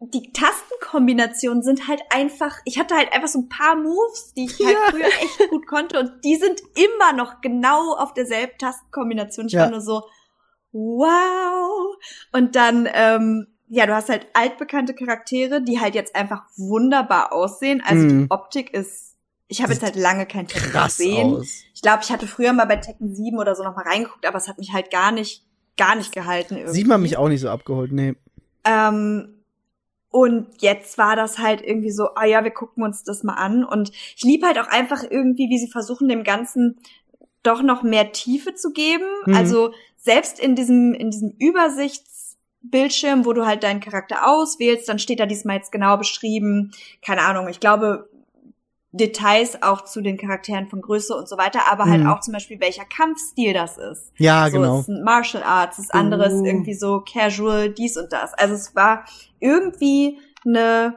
die 0.00 0.30
Tastenkombinationen 0.32 1.62
sind 1.62 1.88
halt 1.88 2.00
einfach, 2.10 2.58
ich 2.66 2.78
hatte 2.78 2.94
halt 2.94 3.12
einfach 3.12 3.28
so 3.28 3.40
ein 3.40 3.48
paar 3.48 3.76
Moves, 3.76 4.34
die 4.36 4.44
ich 4.44 4.58
halt 4.64 4.76
früher 4.90 5.06
echt 5.06 5.48
gut 5.50 5.66
konnte 5.66 5.98
und 5.98 6.12
die 6.24 6.36
sind 6.36 6.60
immer 6.74 7.12
noch 7.14 7.40
genau 7.40 7.94
auf 7.96 8.12
derselben 8.14 8.56
Tastenkombination. 8.58 9.46
Ich 9.46 9.54
Ja. 9.54 9.62
war 9.62 9.70
nur 9.70 9.80
so, 9.80 10.02
wow. 10.78 11.96
Und 12.32 12.56
dann, 12.56 12.88
ähm, 12.92 13.46
ja, 13.68 13.86
du 13.86 13.94
hast 13.94 14.08
halt 14.08 14.26
altbekannte 14.34 14.94
Charaktere, 14.94 15.60
die 15.62 15.80
halt 15.80 15.94
jetzt 15.94 16.14
einfach 16.16 16.44
wunderbar 16.56 17.32
aussehen. 17.32 17.82
Also 17.86 18.04
Mhm. 18.04 18.08
die 18.24 18.30
Optik 18.30 18.72
ist, 18.72 19.16
ich 19.48 19.62
habe 19.62 19.72
jetzt 19.72 19.82
halt 19.82 19.96
lange 19.96 20.26
kein 20.26 20.46
Tekken 20.46 20.72
gesehen. 20.72 21.36
aus. 21.36 21.62
Ich 21.74 21.82
glaube, 21.82 22.00
ich 22.02 22.10
hatte 22.10 22.26
früher 22.26 22.52
mal 22.52 22.66
bei 22.66 22.76
Tekken 22.76 23.14
7 23.14 23.38
oder 23.38 23.54
so 23.54 23.62
noch 23.64 23.76
mal 23.76 23.84
reingeguckt, 23.84 24.26
aber 24.26 24.38
es 24.38 24.48
hat 24.48 24.58
mich 24.58 24.72
halt 24.72 24.90
gar 24.90 25.12
nicht, 25.12 25.44
gar 25.76 25.94
nicht 25.94 26.12
gehalten 26.12 26.56
irgendwie. 26.56 26.74
Sieht 26.74 26.86
man 26.86 27.02
mich 27.02 27.16
auch 27.16 27.28
nicht 27.28 27.40
so 27.40 27.48
abgeholt, 27.50 27.92
nee. 27.92 28.14
Ähm, 28.64 29.34
und 30.10 30.46
jetzt 30.62 30.96
war 30.96 31.16
das 31.16 31.38
halt 31.38 31.60
irgendwie 31.62 31.90
so, 31.90 32.08
ah 32.14 32.24
ja, 32.24 32.42
wir 32.42 32.50
gucken 32.50 32.82
uns 32.82 33.04
das 33.04 33.22
mal 33.22 33.34
an. 33.34 33.64
Und 33.64 33.90
ich 34.16 34.22
lieb 34.24 34.42
halt 34.44 34.58
auch 34.58 34.66
einfach 34.68 35.02
irgendwie, 35.08 35.50
wie 35.50 35.58
sie 35.58 35.68
versuchen, 35.70 36.08
dem 36.08 36.24
Ganzen 36.24 36.78
doch 37.42 37.62
noch 37.62 37.82
mehr 37.82 38.12
Tiefe 38.12 38.54
zu 38.54 38.72
geben. 38.72 39.04
Mhm. 39.26 39.34
Also 39.34 39.72
selbst 39.96 40.38
in 40.38 40.54
diesem, 40.54 40.94
in 40.94 41.10
diesem 41.10 41.30
Übersichts, 41.38 42.36
Bildschirm, 42.60 43.24
wo 43.24 43.32
du 43.32 43.46
halt 43.46 43.62
deinen 43.62 43.80
Charakter 43.80 44.26
auswählst, 44.28 44.88
dann 44.88 44.98
steht 44.98 45.20
da 45.20 45.26
diesmal 45.26 45.56
jetzt 45.56 45.72
genau 45.72 45.96
beschrieben, 45.96 46.72
keine 47.04 47.22
Ahnung, 47.22 47.48
ich 47.48 47.60
glaube, 47.60 48.08
Details 48.90 49.62
auch 49.62 49.84
zu 49.84 50.00
den 50.00 50.16
Charakteren 50.16 50.66
von 50.68 50.80
Größe 50.80 51.14
und 51.14 51.28
so 51.28 51.36
weiter, 51.36 51.70
aber 51.70 51.84
halt 51.84 52.02
Mhm. 52.02 52.08
auch 52.08 52.20
zum 52.20 52.32
Beispiel, 52.32 52.58
welcher 52.58 52.84
Kampfstil 52.84 53.52
das 53.52 53.76
ist. 53.76 54.12
Ja, 54.16 54.46
so, 54.50 54.56
genau. 54.56 54.74
Es 54.76 54.80
ist 54.82 54.88
ein 54.88 55.04
Martial 55.04 55.42
Arts, 55.42 55.76
das 55.76 55.90
andere 55.90 56.26
ist 56.26 56.40
Uh. 56.40 56.44
irgendwie 56.44 56.74
so 56.74 57.00
casual, 57.06 57.68
dies 57.70 57.96
und 57.96 58.12
das. 58.12 58.32
Also 58.34 58.54
es 58.54 58.74
war 58.74 59.04
irgendwie 59.40 60.18
eine, 60.44 60.94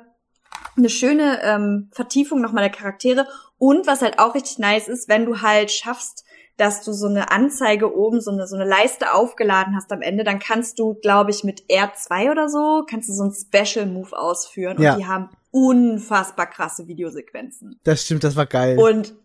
eine 0.77 0.89
schöne 0.89 1.41
ähm, 1.43 1.89
Vertiefung 1.91 2.41
nochmal 2.41 2.63
der 2.63 2.71
Charaktere. 2.71 3.27
Und 3.57 3.85
was 3.87 4.01
halt 4.01 4.19
auch 4.19 4.35
richtig 4.35 4.57
nice 4.57 4.87
ist, 4.87 5.09
wenn 5.09 5.25
du 5.25 5.41
halt 5.41 5.69
schaffst, 5.69 6.23
dass 6.61 6.83
du 6.83 6.93
so 6.93 7.07
eine 7.07 7.31
Anzeige 7.31 7.97
oben, 7.97 8.21
so 8.21 8.29
eine, 8.29 8.45
so 8.45 8.55
eine 8.55 8.65
Leiste 8.65 9.13
aufgeladen 9.13 9.75
hast 9.75 9.91
am 9.91 10.03
Ende, 10.03 10.23
dann 10.23 10.37
kannst 10.37 10.77
du, 10.77 10.93
glaube 10.93 11.31
ich, 11.31 11.43
mit 11.43 11.63
R2 11.69 12.29
oder 12.29 12.49
so, 12.49 12.85
kannst 12.87 13.09
du 13.09 13.13
so 13.13 13.23
einen 13.23 13.33
Special 13.33 13.87
Move 13.87 14.15
ausführen. 14.15 14.77
Und 14.77 14.83
Ja. 14.83 14.95
die 14.95 15.07
haben 15.07 15.29
unfassbar 15.49 16.45
krasse 16.45 16.87
Videosequenzen. 16.87 17.79
Das 17.83 18.03
stimmt, 18.05 18.23
das 18.23 18.35
war 18.35 18.45
geil. 18.45 18.77
Und 18.77 19.15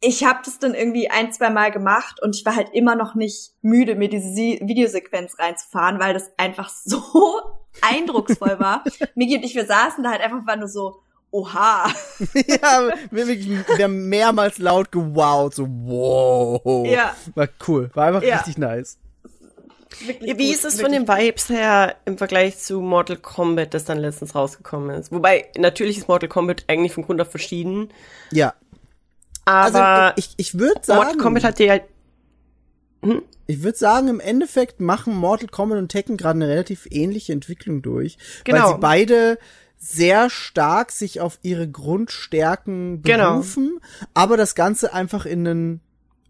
ich 0.00 0.24
habe 0.24 0.40
das 0.42 0.58
dann 0.58 0.74
irgendwie 0.74 1.10
ein, 1.10 1.32
zwei 1.32 1.50
Mal 1.50 1.70
gemacht 1.70 2.22
und 2.22 2.34
ich 2.34 2.46
war 2.46 2.56
halt 2.56 2.70
immer 2.72 2.94
noch 2.94 3.14
nicht 3.14 3.52
müde, 3.60 3.94
mir 3.94 4.08
diese 4.08 4.34
Videosequenz 4.34 5.38
reinzufahren, 5.38 6.00
weil 6.00 6.14
das 6.14 6.30
einfach 6.38 6.70
so 6.84 7.02
eindrucksvoll 7.82 8.58
war. 8.58 8.84
Migi 9.14 9.36
und 9.36 9.44
ich, 9.44 9.54
wir 9.54 9.66
saßen 9.66 10.02
da 10.02 10.10
halt 10.12 10.22
einfach 10.22 10.46
war 10.46 10.56
nur 10.56 10.68
so, 10.68 11.02
oha. 11.34 11.88
ja, 12.34 12.88
wir, 13.10 13.26
wirklich, 13.26 13.48
wir 13.48 13.84
haben 13.84 14.08
mehrmals 14.08 14.58
laut 14.58 14.92
gewowt, 14.92 15.54
so 15.54 15.66
wow. 15.68 16.86
Ja. 16.86 17.14
War 17.34 17.48
cool, 17.66 17.90
war 17.94 18.06
einfach 18.06 18.22
Ja. 18.22 18.36
richtig 18.36 18.58
nice. 18.58 18.98
Wirklich 20.06 20.38
Wie 20.38 20.46
gut, 20.46 20.54
ist 20.54 20.64
es 20.64 20.80
von 20.80 20.90
den 20.92 21.06
Vibes 21.06 21.48
her 21.48 21.96
im 22.04 22.18
Vergleich 22.18 22.58
zu 22.58 22.80
Mortal 22.80 23.16
Kombat, 23.16 23.74
das 23.74 23.84
dann 23.84 23.98
letztens 23.98 24.34
rausgekommen 24.34 24.90
ist? 24.98 25.12
Wobei, 25.12 25.46
natürlich 25.56 25.98
ist 25.98 26.08
Mortal 26.08 26.28
Kombat 26.28 26.64
eigentlich 26.68 26.92
von 26.92 27.04
Grund 27.04 27.20
auf 27.20 27.30
verschieden, 27.30 27.90
Ja, 28.30 28.54
also 29.44 29.78
aber 29.78 30.14
ich, 30.16 30.34
ich 30.36 30.58
würde 30.58 30.80
Mortal 30.88 31.04
sagen, 31.10 31.18
Kombat 31.18 31.44
hat 31.44 31.58
dir 31.58 31.70
halt, 31.70 31.82
ich 33.46 33.62
würde 33.62 33.76
sagen, 33.76 34.08
im 34.08 34.20
Endeffekt 34.20 34.80
machen 34.80 35.14
Mortal 35.14 35.48
Kombat 35.48 35.78
und 35.78 35.90
Tekken 35.90 36.16
gerade 36.16 36.36
eine 36.38 36.48
relativ 36.48 36.88
ähnliche 36.90 37.32
Entwicklung 37.32 37.82
durch, 37.82 38.16
weil 38.46 38.54
Genau. 38.54 38.72
sie 38.72 38.78
beide 38.80 39.38
sehr 39.86 40.30
stark 40.30 40.90
sich 40.92 41.20
auf 41.20 41.38
ihre 41.42 41.68
Grundstärken 41.68 43.02
Genau. 43.02 43.32
berufen, 43.34 43.80
aber 44.14 44.36
das 44.36 44.54
Ganze 44.54 44.94
einfach 44.94 45.26
in 45.26 45.46
einen 45.46 45.80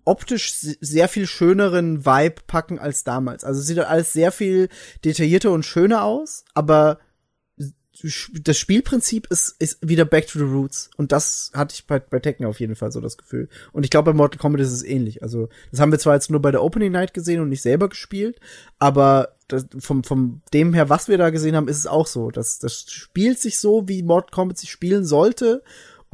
optisch 0.05 0.55
se- 0.55 0.77
sehr 0.81 1.09
viel 1.09 1.27
schöneren 1.27 2.05
Vibe 2.05 2.43
packen 2.47 2.79
als 2.79 3.05
damals. 3.05 3.45
Also 3.45 3.61
sieht 3.61 3.79
alles 3.79 4.13
sehr 4.13 4.33
viel 4.33 4.69
detaillierter 5.05 5.51
und 5.53 5.65
schöner 5.65 6.03
aus, 6.03 6.45
aber 6.55 6.99
das 8.41 8.59
Spielprinzip 8.59 9.27
ist, 9.29 9.57
ist 9.59 9.79
wieder 9.87 10.05
back 10.05 10.27
to 10.27 10.39
the 10.39 10.45
roots. 10.45 10.91
Und 10.97 11.13
das 11.13 11.51
hatte 11.55 11.75
ich 11.75 11.87
bei, 11.87 11.99
bei 11.99 12.19
Tekken 12.19 12.45
auf 12.45 12.61
jeden 12.61 12.77
Fall 12.77 12.93
so 12.93 13.01
das 13.01 13.17
Gefühl. 13.17 13.49
Und 13.73 13.85
ich 13.85 13.91
glaube, 13.91 14.13
bei 14.13 14.17
Mortal 14.17 14.39
Kombat 14.39 14.61
ist 14.61 14.73
es 14.73 14.83
ähnlich. 14.83 15.23
Also, 15.23 15.49
das 15.71 15.81
haben 15.81 15.93
wir 15.93 15.99
zwar 15.99 16.15
jetzt 16.15 16.31
nur 16.31 16.41
bei 16.43 16.51
der 16.51 16.63
Opening 16.63 16.93
Night 16.93 17.15
gesehen 17.15 17.41
und 17.41 17.49
nicht 17.49 17.63
selber 17.63 17.89
gespielt, 17.89 18.41
aber 18.79 19.37
das, 19.49 19.67
vom, 19.79 20.05
vom 20.05 20.43
dem 20.53 20.75
her, 20.75 20.89
was 20.89 21.09
wir 21.09 21.19
da 21.19 21.31
gesehen 21.31 21.57
haben, 21.57 21.69
ist 21.69 21.79
es 21.79 21.87
auch 21.87 22.07
so. 22.07 22.31
Das, 22.31 22.59
das 22.59 22.85
spielt 22.89 23.41
sich 23.41 23.59
so, 23.59 23.89
wie 23.89 24.03
Mortal 24.03 24.31
Kombat 24.31 24.59
sich 24.59 24.71
spielen 24.71 25.05
sollte 25.05 25.63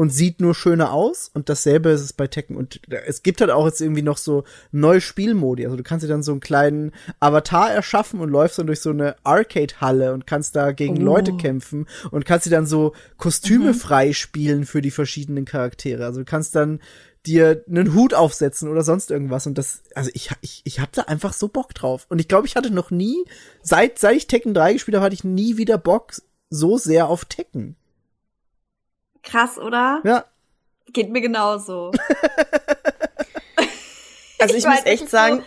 und 0.00 0.08
sieht 0.08 0.40
nur 0.40 0.54
schöner 0.54 0.94
aus. 0.94 1.30
Und 1.34 1.50
dasselbe 1.50 1.90
ist 1.90 2.00
es 2.00 2.14
bei 2.14 2.26
Tekken. 2.26 2.56
Und 2.56 2.80
es 3.06 3.22
gibt 3.22 3.42
halt 3.42 3.50
auch 3.50 3.66
jetzt 3.66 3.82
irgendwie 3.82 4.00
noch 4.00 4.16
so 4.16 4.44
neue 4.72 5.02
Spielmodi. 5.02 5.66
Also 5.66 5.76
du 5.76 5.82
kannst 5.82 6.02
dir 6.02 6.08
dann 6.08 6.22
so 6.22 6.32
einen 6.32 6.40
kleinen 6.40 6.92
Avatar 7.20 7.70
erschaffen 7.70 8.20
und 8.20 8.30
läufst 8.30 8.58
dann 8.58 8.66
durch 8.66 8.80
so 8.80 8.88
eine 8.88 9.16
Arcade-Halle 9.24 10.14
und 10.14 10.26
kannst 10.26 10.56
da 10.56 10.72
gegen 10.72 10.96
Leute 10.96 11.36
kämpfen 11.36 11.86
und 12.10 12.24
kannst 12.24 12.46
dir 12.46 12.50
dann 12.50 12.64
so 12.64 12.94
Kostüme 13.18 13.74
freispielen 13.74 14.64
für 14.64 14.80
die 14.80 14.90
verschiedenen 14.90 15.44
Charaktere. 15.44 16.06
Also 16.06 16.20
du 16.20 16.24
kannst 16.24 16.54
dann 16.54 16.80
dir 17.26 17.62
einen 17.68 17.92
Hut 17.92 18.14
aufsetzen 18.14 18.70
oder 18.70 18.82
sonst 18.82 19.10
irgendwas 19.10 19.46
und 19.46 19.58
das 19.58 19.82
also 19.94 20.10
ich 20.14 20.30
ich 20.40 20.62
ich 20.64 20.80
habe 20.80 20.92
da 20.94 21.02
einfach 21.02 21.34
so 21.34 21.48
Bock 21.48 21.74
drauf 21.74 22.06
und 22.08 22.18
ich 22.18 22.28
glaube 22.28 22.46
ich 22.46 22.56
hatte 22.56 22.70
noch 22.70 22.90
nie 22.90 23.26
seit 23.62 23.98
seit 23.98 24.16
ich 24.16 24.26
Tekken 24.26 24.54
3 24.54 24.72
gespielt 24.72 24.94
habe 24.94 25.04
hatte 25.04 25.14
ich 25.14 25.24
nie 25.24 25.58
wieder 25.58 25.76
Bock 25.76 26.14
so 26.48 26.78
sehr 26.78 27.08
auf 27.08 27.26
Tekken 27.26 27.76
krass, 29.22 29.58
oder? 29.58 30.00
ja 30.04 30.24
Geht 30.92 31.10
mir 31.10 31.20
genauso. 31.20 31.92
also 34.40 34.54
ich, 34.56 34.64
war 34.64 34.70
muss 34.70 34.78
halt 34.78 34.86
echt 34.86 35.08
sagen, 35.08 35.44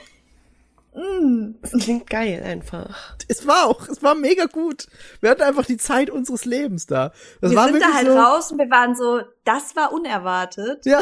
So, 0.93 0.99
mm, 0.99 1.55
es 1.61 1.71
klingt 1.71 2.09
geil 2.09 2.43
einfach. 2.45 3.17
es 3.27 3.45
war 3.45 3.65
auch, 3.65 3.87
es 3.87 4.01
war 4.01 4.15
mega 4.15 4.45
gut. 4.45 4.87
Wir 5.19 5.31
hatten 5.31 5.41
einfach 5.41 5.65
die 5.65 5.77
Zeit 5.77 6.09
unseres 6.09 6.45
Lebens 6.45 6.85
da. 6.85 7.11
Das 7.41 7.51
wir 7.51 7.57
war 7.57 7.67
sind 7.67 7.81
da 7.81 7.93
halt 7.93 8.07
so, 8.07 8.17
raus 8.17 8.51
und 8.51 8.59
wir 8.59 8.69
waren 8.69 8.95
so, 8.95 9.21
das 9.43 9.75
war 9.75 9.91
unerwartet. 9.91 10.85
Ja. 10.85 11.01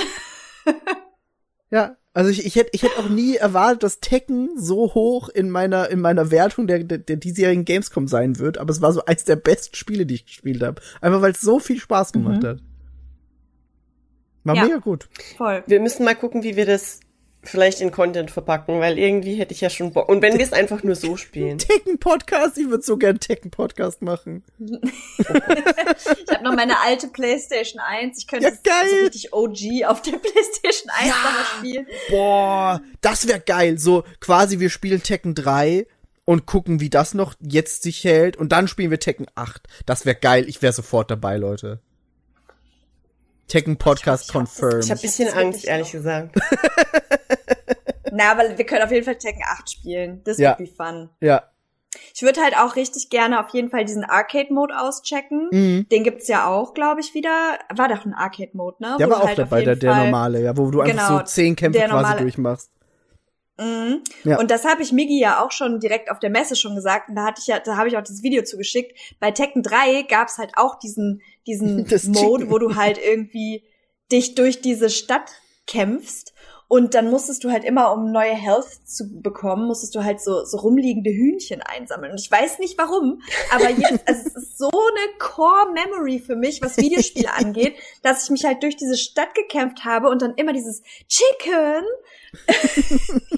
ja, 1.69 1.95
also 2.13 2.29
ich, 2.29 2.45
ich 2.45 2.55
hätte 2.55 2.69
ich 2.73 2.83
hätte 2.83 2.99
auch 2.99 3.09
nie 3.09 3.35
erwartet, 3.35 3.83
dass 3.83 3.99
Tekken 3.99 4.49
so 4.57 4.93
hoch 4.93 5.29
in 5.29 5.49
meiner 5.49 5.89
in 5.89 6.01
meiner 6.01 6.29
Wertung 6.31 6.67
der, 6.67 6.83
der, 6.83 6.97
der 6.97 7.15
diesjährigen 7.15 7.65
Gamescom 7.65 8.07
sein 8.07 8.37
wird, 8.39 8.57
aber 8.57 8.71
es 8.71 8.81
war 8.81 8.91
so 8.91 9.05
eins 9.05 9.23
der 9.23 9.37
besten 9.37 9.75
Spiele, 9.75 10.05
die 10.05 10.15
ich 10.15 10.25
gespielt 10.25 10.61
habe. 10.61 10.81
Einfach 10.99 11.21
weil 11.21 11.31
es 11.31 11.41
so 11.41 11.59
viel 11.59 11.79
Spaß 11.79 12.11
gemacht 12.11 12.43
hat. 12.43 12.59
War 14.43 14.55
Ja. 14.55 14.63
mega 14.65 14.77
gut. 14.77 15.07
Voll. 15.37 15.63
Wir 15.67 15.79
müssen 15.79 16.03
mal 16.03 16.15
gucken, 16.15 16.43
wie 16.43 16.55
wir 16.55 16.65
das 16.65 16.99
vielleicht 17.43 17.81
in 17.81 17.91
Content 17.91 18.29
verpacken, 18.29 18.79
weil 18.79 18.99
irgendwie 18.99 19.35
hätte 19.35 19.53
ich 19.53 19.61
ja 19.61 19.69
schon 19.69 19.93
Bock. 19.93 20.07
Und 20.09 20.21
wenn 20.21 20.37
wir 20.37 20.45
es 20.45 20.53
einfach 20.53 20.83
nur 20.83 20.95
so 20.95 21.17
spielen. 21.17 21.57
Tekken 21.57 21.97
Podcast, 21.99 22.57
ich 22.57 22.69
würde 22.69 22.83
so 22.83 22.97
gern 22.97 23.19
Tekken 23.19 23.49
Podcast 23.51 24.01
machen. 24.01 24.43
Ich 25.19 26.33
habe 26.37 26.43
noch 26.43 26.55
meine 26.55 26.79
alte 26.81 27.07
PlayStation 27.07 27.79
1. 27.79 28.17
Ich 28.19 28.27
könnte 28.27 28.47
Ja, 28.47 28.51
es 28.53 28.63
geil. 28.63 28.89
so 28.89 28.95
richtig 29.05 29.33
OG 29.33 29.85
auf 29.85 30.01
der 30.01 30.11
PlayStation 30.17 30.89
1 30.89 31.07
Ja. 31.07 31.13
nochmal 31.15 31.45
spielen. 31.59 31.87
Boah, 32.09 32.81
das 33.01 33.27
wäre 33.27 33.39
geil. 33.39 33.77
So 33.77 34.03
quasi 34.19 34.59
wir 34.59 34.69
spielen 34.69 35.03
Tekken 35.03 35.35
3 35.35 35.85
und 36.25 36.45
gucken, 36.45 36.79
wie 36.79 36.89
das 36.89 37.13
noch 37.13 37.35
jetzt 37.41 37.83
sich 37.83 38.03
hält 38.03 38.37
und 38.37 38.51
dann 38.51 38.67
spielen 38.67 38.91
wir 38.91 38.99
Tekken 38.99 39.27
8. 39.35 39.61
Das 39.85 40.05
wäre 40.05 40.15
geil. 40.15 40.45
Ich 40.47 40.61
wäre 40.61 40.73
sofort 40.73 41.11
dabei, 41.11 41.37
Leute. 41.37 41.79
Tekken 43.47 43.77
Podcast 43.77 44.29
hab 44.29 44.35
confirmed. 44.41 44.85
Ich 44.85 44.91
habe 44.91 44.99
ein 44.99 45.01
bisschen 45.01 45.33
Angst, 45.33 45.65
ehrlich 45.65 45.87
noch- 45.87 45.91
gesagt. 45.93 46.35
Na, 48.23 48.31
aber 48.31 48.57
wir 48.57 48.65
können 48.65 48.83
auf 48.83 48.91
jeden 48.91 49.05
Fall 49.05 49.17
Tekken 49.17 49.43
8 49.45 49.69
spielen. 49.69 50.21
Das 50.23 50.37
Ja. 50.37 50.57
wird 50.57 50.69
wie 50.69 50.73
fun. 50.75 51.09
ja. 51.19 51.43
Ich 52.15 52.21
würde 52.21 52.41
halt 52.41 52.55
auch 52.57 52.77
richtig 52.77 53.09
gerne 53.09 53.45
auf 53.45 53.49
jeden 53.53 53.69
Fall 53.69 53.83
diesen 53.83 54.05
Arcade-Mode 54.05 54.73
auschecken. 54.79 55.49
Mhm. 55.51 55.89
Den 55.91 56.05
gibt's 56.05 56.29
ja 56.29 56.45
auch, 56.47 56.73
glaube 56.73 57.01
ich, 57.01 57.13
wieder. 57.13 57.59
War 57.75 57.89
doch 57.89 58.05
ein 58.05 58.13
Arcade-Mode, 58.13 58.77
ne? 58.79 58.95
Der 58.97 59.07
Wo 59.07 59.11
war 59.11 59.23
auch 59.23 59.27
halt 59.27 59.37
dabei, 59.37 59.65
der, 59.65 59.75
der 59.75 59.95
normale, 59.95 60.41
ja, 60.41 60.55
wo 60.55 60.71
du 60.71 60.79
einfach 60.79 61.07
Genau, 61.09 61.17
so 61.19 61.25
zehn 61.25 61.53
Kämpfe 61.57 61.81
quasi 61.81 62.17
durchmachst. 62.23 62.71
Mhm. 63.59 64.01
Ja. 64.23 64.39
Und 64.39 64.51
das 64.51 64.63
habe 64.63 64.81
ich 64.81 64.93
Migi 64.93 65.19
ja 65.19 65.43
auch 65.43 65.51
schon 65.51 65.81
direkt 65.81 66.09
auf 66.09 66.19
der 66.19 66.29
Messe 66.29 66.55
schon 66.55 66.75
gesagt. 66.75 67.09
Und 67.09 67.15
da 67.15 67.25
hatte 67.25 67.41
ich 67.41 67.47
ja, 67.47 67.59
da 67.59 67.75
habe 67.75 67.89
ich 67.89 67.97
auch 67.97 68.03
das 68.03 68.23
Video 68.23 68.43
zugeschickt. 68.43 68.97
Bei 69.19 69.31
Tekken 69.31 69.61
3 69.61 70.03
gab's 70.03 70.37
halt 70.37 70.51
auch 70.55 70.79
diesen, 70.79 71.21
diesen 71.45 71.85
Mode, 72.13 72.49
wo 72.49 72.57
du 72.57 72.75
halt 72.77 72.99
irgendwie 73.03 73.65
dich 74.09 74.33
durch 74.35 74.61
diese 74.61 74.89
Stadt 74.89 75.29
kämpfst. 75.67 76.33
Und 76.71 76.93
dann 76.93 77.09
musstest 77.09 77.43
du 77.43 77.51
halt 77.51 77.65
immer, 77.65 77.91
um 77.91 78.13
neue 78.13 78.33
Health 78.33 78.87
zu 78.87 79.21
bekommen, 79.21 79.67
musstest 79.67 79.93
du 79.93 80.05
halt 80.05 80.21
so, 80.21 80.45
so 80.45 80.55
rumliegende 80.55 81.09
Hühnchen 81.09 81.61
einsammeln. 81.61 82.13
Und 82.13 82.21
ich 82.21 82.31
weiß 82.31 82.59
nicht 82.59 82.77
warum, 82.77 83.21
aber 83.53 83.69
jetzt, 83.69 84.03
also 84.07 84.21
es 84.25 84.35
ist 84.37 84.57
so 84.57 84.69
eine 84.69 85.17
Core-Memory 85.19 86.19
für 86.19 86.37
mich, 86.37 86.61
was 86.61 86.77
Videospiele 86.77 87.33
angeht, 87.35 87.75
dass 88.03 88.23
ich 88.23 88.29
mich 88.29 88.45
halt 88.45 88.63
durch 88.63 88.77
diese 88.77 88.95
Stadt 88.95 89.35
gekämpft 89.35 89.83
habe 89.83 90.07
und 90.07 90.21
dann 90.21 90.33
immer 90.35 90.53
dieses 90.53 90.81
Chicken, 91.09 91.83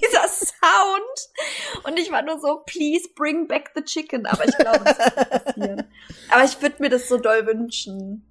dieser 0.00 0.28
Sound. 0.28 1.88
Und 1.88 1.98
ich 1.98 2.12
war 2.12 2.22
nur 2.22 2.38
so, 2.38 2.62
please 2.64 3.08
bring 3.16 3.48
back 3.48 3.72
the 3.74 3.82
chicken. 3.82 4.26
Aber 4.26 4.46
ich 4.46 4.56
glaube, 4.56 4.84
das 4.84 4.96
wird 4.96 5.16
nicht 5.16 5.44
passieren. 5.44 5.84
Aber 6.30 6.44
ich 6.44 6.62
würde 6.62 6.76
mir 6.78 6.88
das 6.88 7.08
so 7.08 7.18
doll 7.18 7.44
wünschen. 7.48 8.24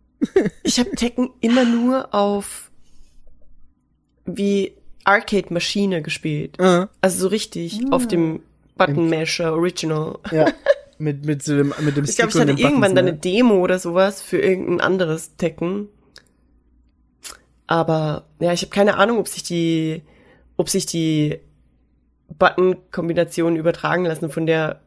Ich 0.64 0.80
habe 0.80 0.92
Tekken 0.92 1.34
immer 1.42 1.66
nur 1.66 2.16
auf 2.16 2.72
wie 4.26 4.78
Arcade-Maschine 5.04 6.02
gespielt. 6.02 6.60
Äh, 6.60 6.88
Also 7.02 7.20
so 7.20 7.28
richtig 7.28 7.82
auf 7.92 8.08
dem 8.08 8.42
Button 8.78 9.10
Masher 9.10 9.54
Original. 9.54 10.20
ja. 10.32 10.48
mit, 10.98 11.26
mit, 11.26 11.44
so 11.44 11.56
dem, 11.56 11.74
mit 11.82 11.98
dem 11.98 12.06
Ich 12.06 12.16
glaube, 12.16 12.32
ich 12.32 12.40
hatte 12.40 12.52
irgendwann 12.52 12.72
Buttons, 12.72 12.96
dann 12.96 13.06
ne? 13.06 13.12
eine 13.12 13.20
Demo 13.20 13.56
oder 13.56 13.80
sowas 13.80 14.22
für 14.22 14.40
irgendein 14.40 14.82
anderes 14.82 15.36
Tekken. 15.36 15.90
Aber 17.68 18.26
ja, 18.40 18.54
ich 18.54 18.62
habe 18.62 18.72
keine 18.72 18.98
Ahnung, 18.98 19.20
ob 19.20 19.28
sich 19.28 19.44
die, 19.44 20.04
ob 20.58 20.70
sich 20.70 20.86
die 20.86 21.40
Button-Kombinationen 22.38 23.58
übertragen 23.58 24.06
lassen 24.06 24.30
von 24.30 24.46
der. 24.46 24.82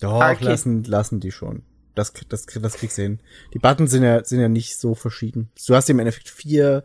Doch, 0.00 0.20
Arcade. 0.20 0.50
lassen, 0.50 0.84
lassen 0.84 1.20
die 1.20 1.32
schon. 1.32 1.62
Das, 1.94 2.12
das, 2.28 2.44
das 2.44 2.74
kriegst 2.74 2.98
du 2.98 3.02
hin. 3.02 3.20
Die 3.54 3.58
Buttons 3.58 3.90
sind 3.90 4.02
ja, 4.02 4.22
sind 4.22 4.40
ja 4.40 4.48
nicht 4.48 4.76
so 4.76 4.94
verschieden. 4.94 5.50
Du 5.66 5.74
hast 5.74 5.88
im 5.88 5.98
Endeffekt 5.98 6.28
vier, 6.28 6.84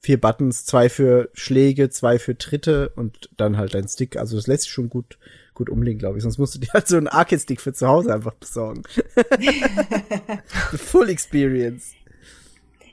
vier 0.00 0.20
Buttons, 0.20 0.64
zwei 0.64 0.88
für 0.88 1.30
Schläge, 1.32 1.90
zwei 1.90 2.18
für 2.18 2.38
Tritte 2.38 2.90
und 2.90 3.28
dann 3.36 3.56
halt 3.56 3.74
dein 3.74 3.88
Stick. 3.88 4.16
Also 4.16 4.36
das 4.36 4.46
lässt 4.46 4.64
sich 4.64 4.72
schon 4.72 4.88
gut, 4.88 5.18
gut 5.54 5.68
umlegen, 5.68 5.98
glaube 5.98 6.18
ich. 6.18 6.22
Sonst 6.22 6.38
musst 6.38 6.54
du 6.54 6.60
dir 6.60 6.70
halt 6.74 6.86
so 6.86 6.96
einen 6.96 7.08
Arcade-Stick 7.08 7.60
für 7.60 7.72
zu 7.72 7.88
Hause 7.88 8.14
einfach 8.14 8.34
besorgen. 8.34 8.82
The 10.70 10.78
Full 10.78 11.08
Experience. 11.08 11.95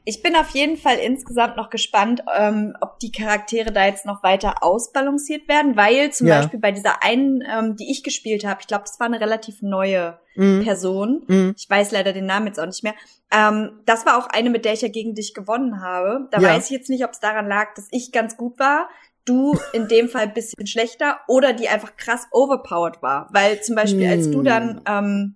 Ich 0.06 0.22
bin 0.22 0.36
auf 0.36 0.50
jeden 0.50 0.76
Fall 0.78 0.98
insgesamt 0.98 1.56
noch 1.56 1.70
gespannt, 1.70 2.24
ähm, 2.38 2.76
ob 2.82 3.00
die 3.00 3.12
Charaktere 3.12 3.72
da 3.72 3.86
jetzt 3.86 4.06
noch 4.06 4.22
weiter 4.22 4.56
ausbalanciert 4.62 5.48
werden, 5.48 5.78
weil 5.78 6.12
zum 6.12 6.28
Ja. 6.28 6.40
Beispiel 6.40 6.60
bei 6.60 6.72
dieser 6.72 7.04
einen, 7.04 7.42
ähm, 7.50 7.76
die 7.78 7.90
ich 7.90 8.04
gespielt 8.04 8.46
habe, 8.46 8.60
ich 8.62 8.68
glaube, 8.68 8.84
das 8.86 9.00
war 9.00 9.08
eine 9.08 9.20
relativ 9.22 9.62
neue 9.62 10.20
Mhm. 10.36 10.64
Person. 10.64 11.24
Mhm. 11.28 11.54
Ich 11.58 11.70
weiß 11.70 11.92
leider 11.92 12.12
den 12.12 12.26
Namen 12.26 12.48
jetzt 12.48 12.60
auch 12.60 12.66
nicht 12.66 12.84
mehr. 12.84 12.96
Ähm, 13.32 13.80
das 13.86 14.06
war 14.06 14.18
auch 14.18 14.28
eine, 14.28 14.50
mit 14.50 14.66
der 14.66 14.74
ich 14.74 14.82
ja 14.82 14.88
gegen 14.90 15.16
dich 15.16 15.34
gewonnen 15.34 15.82
habe. 15.82 16.28
Da 16.32 16.42
Ja. 16.42 16.50
weiß 16.50 16.66
ich 16.66 16.72
jetzt 16.72 16.90
nicht, 16.90 17.06
ob 17.06 17.12
es 17.12 17.20
daran 17.20 17.48
lag, 17.48 17.74
dass 17.76 17.88
ich 17.92 18.12
ganz 18.12 18.36
gut 18.36 18.60
war, 18.60 18.90
du 19.26 19.58
in 19.72 19.88
dem 19.88 20.10
Fall 20.10 20.24
ein 20.24 20.34
bisschen 20.34 20.68
schlechter 20.68 21.20
oder 21.30 21.54
die 21.54 21.70
einfach 21.70 21.96
krass 21.96 22.28
overpowered 22.32 23.02
war. 23.02 23.30
Weil 23.32 23.62
zum 23.62 23.76
Beispiel, 23.76 24.08
als 24.08 24.30
du 24.32 24.40
Hm. 24.40 24.46
dann 24.46 24.82
ähm, 24.86 25.36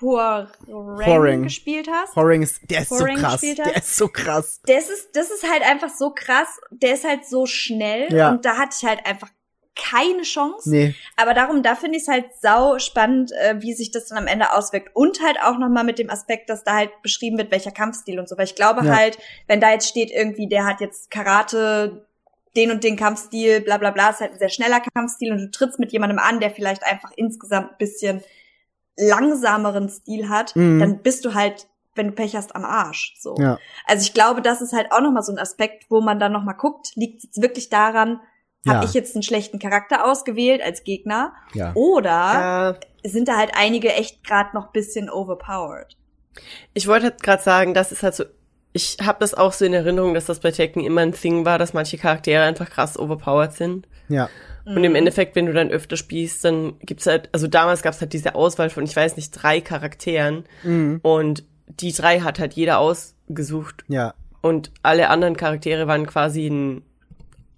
Huarang. 0.00 1.42
gespielt 1.42 1.88
hast, 1.92 2.14
Horring 2.16 2.42
ist, 2.42 2.60
der 2.70 2.82
ist 2.82 2.90
so 2.90 3.04
krass. 3.04 3.40
Der 3.40 3.76
ist 3.76 3.96
so 3.96 4.08
krass. 4.08 4.60
das 4.66 4.88
ist, 4.90 5.14
das 5.16 5.30
ist 5.30 5.50
halt 5.50 5.62
einfach 5.62 5.90
so 5.90 6.10
krass. 6.10 6.48
Der 6.70 6.94
ist 6.94 7.04
halt 7.06 7.26
so 7.26 7.46
schnell 7.46 8.12
Ja. 8.12 8.30
und 8.30 8.44
da 8.44 8.56
hatte 8.56 8.76
ich 8.80 8.88
halt 8.88 9.04
einfach 9.06 9.28
keine 9.80 10.22
Chance. 10.22 10.68
Nee, 10.70 10.94
Aber 11.16 11.34
darum, 11.34 11.62
da 11.62 11.76
finde 11.76 11.96
ich 11.98 12.02
es 12.02 12.08
halt 12.08 12.24
sau 12.40 12.80
spannend, 12.80 13.30
äh, 13.32 13.62
wie 13.62 13.74
sich 13.74 13.92
das 13.92 14.06
dann 14.08 14.18
am 14.18 14.26
Ende 14.26 14.52
auswirkt. 14.52 14.90
Und 14.96 15.22
halt 15.22 15.38
auch 15.40 15.56
nochmal 15.56 15.84
mit 15.84 16.00
dem 16.00 16.10
Aspekt, 16.10 16.50
dass 16.50 16.64
da 16.64 16.74
halt 16.74 16.90
beschrieben 17.02 17.38
wird, 17.38 17.52
welcher 17.52 17.70
Kampfstil 17.70 18.18
und 18.18 18.28
so. 18.28 18.36
Weil 18.36 18.46
ich 18.46 18.56
glaube 18.56 18.84
Ja. 18.84 18.96
halt, 18.96 19.18
wenn 19.46 19.60
da 19.60 19.70
jetzt 19.70 19.88
steht 19.88 20.10
irgendwie, 20.10 20.48
der 20.48 20.64
hat 20.66 20.80
jetzt 20.80 21.12
Karate, 21.12 22.04
den 22.56 22.72
und 22.72 22.82
den 22.82 22.96
Kampfstil, 22.96 23.60
bla 23.60 23.76
bla 23.76 23.92
bla, 23.92 24.10
ist 24.10 24.18
halt 24.20 24.32
ein 24.32 24.38
sehr 24.40 24.48
schneller 24.48 24.80
Kampfstil 24.94 25.30
und 25.30 25.38
du 25.38 25.50
trittst 25.52 25.78
mit 25.78 25.92
jemandem 25.92 26.18
an, 26.18 26.40
der 26.40 26.50
vielleicht 26.50 26.82
einfach 26.82 27.12
insgesamt 27.14 27.70
ein 27.72 27.78
bisschen 27.78 28.24
langsameren 28.98 29.88
Stil 29.88 30.28
hat, 30.28 30.54
Mhm. 30.56 30.80
dann 30.80 30.98
bist 31.02 31.24
du 31.24 31.34
halt, 31.34 31.68
wenn 31.94 32.08
du 32.08 32.12
Pech 32.12 32.36
hast, 32.36 32.54
am 32.54 32.64
Arsch. 32.64 33.14
So. 33.18 33.34
ja. 33.38 33.58
Also 33.86 34.02
ich 34.02 34.14
glaube, 34.14 34.42
das 34.42 34.60
ist 34.60 34.72
halt 34.72 34.92
auch 34.92 35.00
nochmal 35.00 35.22
so 35.22 35.32
ein 35.32 35.38
Aspekt, 35.38 35.86
wo 35.88 36.00
man 36.00 36.18
dann 36.18 36.32
nochmal 36.32 36.54
guckt, 36.56 36.92
liegt 36.94 37.18
es 37.18 37.24
jetzt 37.24 37.42
wirklich 37.42 37.68
daran, 37.70 38.20
habe 38.66 38.80
Ja. 38.80 38.84
ich 38.84 38.92
jetzt 38.94 39.14
einen 39.14 39.22
schlechten 39.22 39.58
Charakter 39.58 40.04
ausgewählt 40.04 40.62
als 40.62 40.84
Gegner 40.84 41.32
Ja. 41.54 41.72
oder 41.74 42.10
Ja, 42.10 42.76
sind 43.04 43.28
da 43.28 43.36
halt 43.36 43.52
einige 43.54 43.92
echt 43.94 44.24
gerade 44.24 44.50
noch 44.54 44.68
bisschen 44.72 45.08
overpowered. 45.10 45.96
ich 46.74 46.86
wollte 46.86 47.06
halt 47.06 47.22
gerade 47.22 47.42
sagen, 47.42 47.74
das 47.74 47.90
ist 47.92 48.02
halt 48.02 48.14
so, 48.14 48.24
ich 48.72 48.98
habe 49.02 49.18
das 49.20 49.34
auch 49.34 49.52
so 49.52 49.64
in 49.64 49.74
Erinnerung, 49.74 50.14
dass 50.14 50.26
das 50.26 50.40
bei 50.40 50.50
Tekken 50.50 50.84
immer 50.84 51.00
ein 51.00 51.12
Thing 51.12 51.44
war, 51.44 51.58
dass 51.58 51.72
manche 51.72 51.98
Charaktere 51.98 52.44
einfach 52.44 52.68
krass 52.70 52.98
overpowered 52.98 53.52
sind. 53.52 53.88
Ja. 54.08 54.28
Und 54.76 54.84
im 54.84 54.94
Endeffekt, 54.94 55.34
wenn 55.36 55.46
du 55.46 55.52
dann 55.52 55.70
öfter 55.70 55.96
spielst, 55.96 56.44
dann 56.44 56.74
gibt's 56.80 57.06
halt, 57.06 57.28
also 57.32 57.46
damals 57.46 57.82
gab's 57.82 58.00
halt 58.00 58.12
diese 58.12 58.34
Auswahl 58.34 58.70
von, 58.70 58.84
ich 58.84 58.94
weiß 58.94 59.16
nicht, 59.16 59.30
drei 59.32 59.60
Charakteren 59.60 60.44
Mhm. 60.62 61.00
und 61.02 61.44
die 61.80 61.92
drei 61.92 62.20
hat 62.20 62.38
halt 62.38 62.54
jeder 62.54 62.78
ausgesucht 62.78 63.84
Ja. 63.88 64.14
und 64.42 64.70
alle 64.82 65.08
anderen 65.10 65.36
Charaktere 65.36 65.86
waren 65.86 66.06
quasi 66.06 66.46
ein 66.48 66.82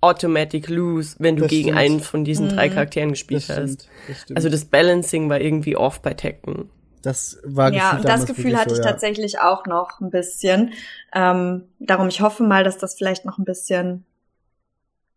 Automatic 0.02 0.68
Lose, 0.68 1.16
wenn 1.18 1.36
du 1.36 1.42
Das 1.42 1.50
gegen 1.50 1.68
stimmt. 1.68 1.78
einen 1.78 2.00
von 2.00 2.24
diesen 2.24 2.48
drei 2.48 2.68
Charakteren 2.70 3.10
Das 3.10 3.18
gespielt 3.18 3.42
stimmt. 3.42 3.58
hast. 3.60 3.88
Das 4.08 4.20
stimmt. 4.22 4.36
Also 4.38 4.48
das 4.48 4.64
Balancing 4.64 5.28
war 5.28 5.40
irgendwie 5.40 5.76
off 5.76 6.00
bei 6.00 6.14
Tekken. 6.14 6.70
das 7.02 7.38
war 7.44 7.72
Ja, 7.72 7.96
und 7.96 8.04
das 8.06 8.26
Gefühl 8.26 8.56
hatte 8.58 8.74
so, 8.74 8.80
ich 8.80 8.84
ja. 8.84 8.90
tatsächlich 8.92 9.38
auch 9.40 9.64
noch 9.66 10.00
ein 10.00 10.10
bisschen. 10.10 10.72
Ähm, 11.14 11.64
darum, 11.78 12.08
ich 12.08 12.20
hoffe 12.20 12.42
mal, 12.42 12.62
dass 12.62 12.76
das 12.78 12.94
vielleicht 12.94 13.24
noch 13.24 13.38
ein 13.38 13.44
bisschen. 13.46 14.04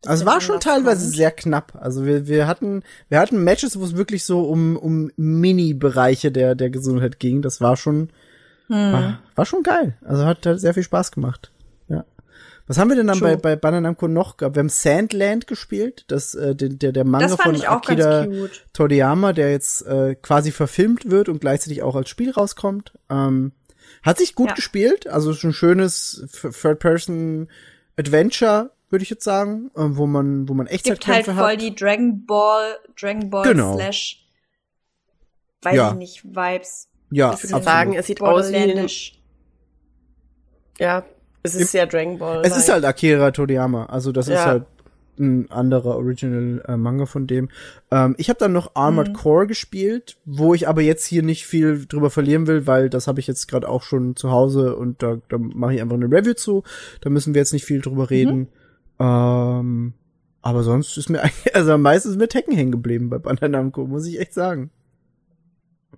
Also 0.05 0.23
es 0.23 0.29
war 0.29 0.41
schon 0.41 0.59
teilweise 0.59 1.05
kommt. 1.05 1.15
sehr 1.15 1.31
knapp. 1.31 1.73
Also 1.79 2.05
wir, 2.05 2.27
wir 2.27 2.45
hatten 2.47 2.83
wir 3.09 3.19
hatten 3.19 3.43
Matches, 3.43 3.79
wo 3.79 3.83
es 3.85 3.95
wirklich 3.95 4.25
so 4.25 4.41
um 4.43 4.75
um 4.77 5.09
Mini-Bereiche 5.15 6.31
der 6.31 6.55
der 6.55 6.69
Gesundheit 6.69 7.19
ging. 7.19 7.41
Das 7.41 7.61
war 7.61 7.77
schon 7.77 8.09
Hm. 8.67 8.93
war, 8.93 9.19
war 9.35 9.45
schon 9.45 9.63
geil. 9.63 9.95
Also 10.05 10.25
hat, 10.25 10.45
hat 10.45 10.59
sehr 10.59 10.73
viel 10.73 10.83
Spaß 10.83 11.11
gemacht. 11.11 11.51
Ja. 11.89 12.05
Was 12.65 12.77
haben 12.77 12.87
wir 12.89 12.95
denn 12.95 13.07
dann 13.07 13.19
True. 13.19 13.31
bei 13.31 13.35
bei 13.35 13.55
Bandai 13.57 13.81
Namco 13.81 14.07
noch 14.07 14.37
gehabt? 14.37 14.55
Wir 14.55 14.61
haben 14.61 14.69
Sandland 14.69 15.47
gespielt, 15.47 16.05
das 16.07 16.33
äh, 16.35 16.55
der 16.55 16.69
der, 16.69 16.91
der 16.93 17.03
Manga 17.03 17.35
von 17.35 17.55
ich 17.55 17.67
auch 17.67 17.81
Akira. 17.87 18.25
Toriyama, 18.71 19.33
der 19.33 19.51
jetzt 19.51 19.85
äh, 19.85 20.15
quasi 20.15 20.51
verfilmt 20.51 21.09
wird 21.11 21.27
und 21.29 21.41
gleichzeitig 21.41 21.83
auch 21.83 21.95
als 21.95 22.09
Spiel 22.09 22.31
rauskommt. 22.31 22.93
Ähm, 23.09 23.51
hat 24.01 24.17
sich 24.17 24.33
gut 24.35 24.47
Ja. 24.49 24.53
gespielt, 24.55 25.07
also 25.07 25.31
ist 25.31 25.43
ein 25.43 25.51
schönes 25.53 26.25
Third-Person-Adventure, 26.41 28.71
würde 28.93 29.03
ich 29.03 29.09
jetzt 29.09 29.25
sagen, 29.25 29.69
äh, 29.75 29.81
wo 29.81 30.07
man, 30.07 30.47
wo 30.47 30.53
man 30.53 30.67
Gibt 30.67 30.85
halt 30.87 30.89
Echtzeitkämpfe 30.99 31.33
voll 31.33 31.51
hat. 31.53 31.61
die 31.61 31.75
Dragon 31.75 32.25
Ball, 32.25 32.77
Dragon 32.97 33.29
Ball 33.29 33.43
Genau. 33.49 33.75
slash, 33.75 34.25
weiß 35.63 35.75
Ja. 35.75 35.91
ich 35.91 35.97
nicht, 35.97 36.23
Vibes. 36.23 36.87
ja, 37.11 37.33
Ich 37.33 37.43
würde 37.51 37.63
sagen, 37.63 37.93
es 37.95 38.07
sieht 38.07 38.21
aus 38.21 38.49
wie 38.51 38.87
ja, 40.79 41.03
es 41.43 41.55
ist 41.55 41.71
sehr 41.71 41.85
Dragon 41.87 42.17
Ball. 42.17 42.41
es 42.45 42.55
ist 42.55 42.69
halt 42.71 42.85
Akira 42.85 43.31
Toriyama, 43.31 43.85
also 43.87 44.11
das 44.11 44.27
ist 44.27 44.35
Ja. 44.35 44.45
halt 44.45 44.65
ein 45.19 45.51
anderer 45.51 45.95
Original 45.97 46.63
äh, 46.67 46.75
Manga 46.75 47.05
von 47.05 47.27
dem. 47.27 47.49
Ähm, 47.91 48.15
ich 48.17 48.29
habe 48.29 48.39
dann 48.39 48.51
noch 48.51 48.71
Armored 48.73 49.09
Mhm. 49.09 49.13
Core 49.13 49.45
gespielt, 49.45 50.17
wo 50.25 50.55
ich 50.55 50.67
aber 50.67 50.81
jetzt 50.81 51.05
hier 51.05 51.21
nicht 51.21 51.45
viel 51.45 51.85
drüber 51.85 52.09
verlieren 52.09 52.47
will, 52.47 52.65
weil 52.65 52.89
das 52.89 53.05
habe 53.07 53.19
ich 53.19 53.27
jetzt 53.27 53.47
gerade 53.47 53.69
auch 53.69 53.83
schon 53.83 54.15
zu 54.15 54.31
Hause 54.31 54.75
und 54.75 55.03
da, 55.03 55.19
da 55.29 55.37
mache 55.37 55.75
ich 55.75 55.81
einfach 55.81 55.97
eine 55.97 56.07
Review 56.11 56.33
zu. 56.33 56.63
Da 57.01 57.11
müssen 57.11 57.35
wir 57.35 57.41
jetzt 57.41 57.53
nicht 57.53 57.63
viel 57.65 57.79
drüber 57.81 58.09
reden. 58.09 58.47
Ähm, 59.03 59.93
aber 60.41 60.63
sonst 60.63 60.97
ist 60.97 61.09
mir 61.09 61.21
eigentlich, 61.21 61.53
also 61.55 61.73
am 61.73 61.81
meisten 61.81 62.09
ist 62.09 62.17
mir 62.17 62.27
Tekken 62.29 62.55
hängen 62.55 62.71
geblieben 62.71 63.09
bei 63.09 63.17
Bandai 63.17 63.47
Namco, 63.49 63.85
muss 63.85 64.07
ich 64.07 64.19
echt 64.19 64.33
sagen. 64.33 64.71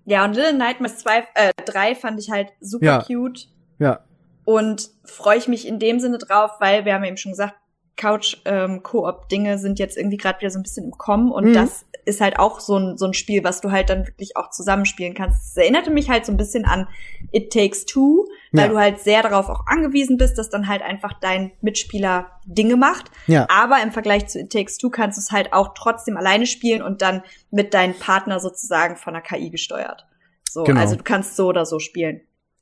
Ja, 0.06 0.24
und 0.26 0.36
Little 0.36 0.54
Nightmares 0.58 0.98
2, 1.00 1.20
äh, 1.36 1.52
3 1.66 1.96
fand 1.96 2.20
ich 2.20 2.30
halt 2.30 2.50
super 2.60 2.86
Ja. 2.86 3.02
cute. 3.04 3.48
Ja, 3.80 4.02
Und 4.46 4.90
freue 5.04 5.38
ich 5.38 5.48
mich 5.48 5.68
in 5.68 5.80
dem 5.80 6.00
Sinne 6.00 6.20
drauf, 6.20 6.52
weil 6.60 6.86
wir 6.86 6.94
haben 6.94 7.04
eben 7.04 7.18
schon 7.18 7.32
gesagt, 7.32 7.56
Couch-Koop-Dinge 7.98 9.58
sind 9.58 9.80
jetzt 9.80 9.98
irgendwie 9.98 10.18
gerade 10.18 10.40
wieder 10.40 10.52
so 10.52 10.60
ein 10.60 10.64
bisschen 10.64 10.86
im 10.86 10.92
Kommen 10.92 11.32
und 11.32 11.46
Mhm. 11.46 11.54
das 11.54 11.86
ist 12.06 12.22
halt 12.22 12.38
auch 12.40 12.60
so 12.60 12.78
ein, 12.78 12.98
so 12.98 13.06
ein 13.06 13.14
Spiel, 13.14 13.44
was 13.44 13.62
du 13.62 13.72
halt 13.72 13.90
dann 13.90 14.06
wirklich 14.08 14.38
auch 14.38 14.50
zusammenspielen 14.52 15.14
kannst. 15.16 15.52
Es 15.52 15.58
erinnerte 15.58 15.90
mich 15.92 16.10
halt 16.10 16.26
so 16.26 16.32
ein 16.32 16.38
bisschen 16.38 16.66
an 16.66 16.88
It 17.32 17.52
Takes 17.52 17.86
Two, 17.86 18.28
weil 18.52 18.66
Ja. 18.66 18.68
du 18.70 18.78
halt 18.78 19.00
sehr 19.00 19.24
darauf 19.24 19.50
auch 19.50 19.66
angewiesen 19.68 20.18
bist, 20.18 20.38
dass 20.38 20.50
dann 20.50 20.68
halt 20.68 20.82
einfach 20.82 21.14
dein 21.20 21.52
Mitspieler 21.62 22.32
Dinge 22.46 22.78
macht. 22.78 23.12
ja, 23.28 23.48
Aber 23.50 23.82
im 23.82 23.92
Vergleich 23.92 24.28
zu 24.28 24.40
It 24.40 24.52
Takes 24.52 24.78
Two 24.78 24.90
kannst 24.90 25.18
du 25.18 25.22
es 25.22 25.32
halt 25.32 25.52
auch 25.54 25.74
trotzdem 25.76 26.16
alleine 26.18 26.46
spielen 26.46 26.82
und 26.82 27.02
dann 27.02 27.24
mit 27.52 27.74
deinem 27.74 27.96
Partner 27.96 28.40
sozusagen 28.40 28.96
von 28.96 29.14
der 29.14 29.22
KI 29.24 29.50
gesteuert. 29.50 30.06
So, 30.50 30.64
Genau. 30.64 30.80
also 30.80 30.96
du 30.96 31.04
kannst 31.04 31.36
so 31.36 31.48
oder 31.48 31.66
so 31.66 31.80
spielen. 31.80 32.22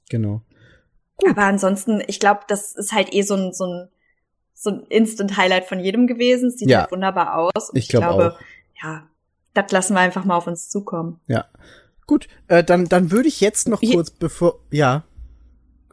genau. 0.09 0.41
Aber 1.30 1.43
ansonsten, 1.43 2.01
ich 2.07 2.19
glaube, 2.19 2.41
das 2.47 2.73
ist 2.75 2.91
halt 2.91 3.13
eh 3.13 3.22
so 3.22 3.35
ein, 3.35 3.53
so 3.53 3.65
ein, 3.65 3.89
so 4.55 4.72
ein 4.72 4.83
Instant-Highlight 4.89 5.65
von 5.65 5.80
jedem 5.80 6.07
gewesen. 6.07 6.47
Es 6.49 6.57
sieht 6.57 6.69
Ja. 6.69 6.81
halt 6.81 6.91
wunderbar 6.91 7.38
aus. 7.38 7.69
Und 7.69 7.77
Ich 7.77 7.88
glaub 7.88 8.03
glaube, 8.03 8.33
auch. 8.33 8.39
ja, 8.83 9.03
das 9.53 9.72
lassen 9.72 9.93
wir 9.93 9.99
einfach 10.01 10.25
mal 10.25 10.35
auf 10.35 10.48
uns 10.48 10.69
zukommen. 10.69 11.19
Ja. 11.27 11.45
Gut, 12.06 12.27
äh, 12.48 12.64
dann, 12.64 12.85
dann 12.85 13.11
würde 13.11 13.27
ich 13.30 13.40
jetzt 13.41 13.67
noch 13.69 13.82
kurz 13.82 14.09
bevor, 14.11 14.59
ja. 14.72 15.03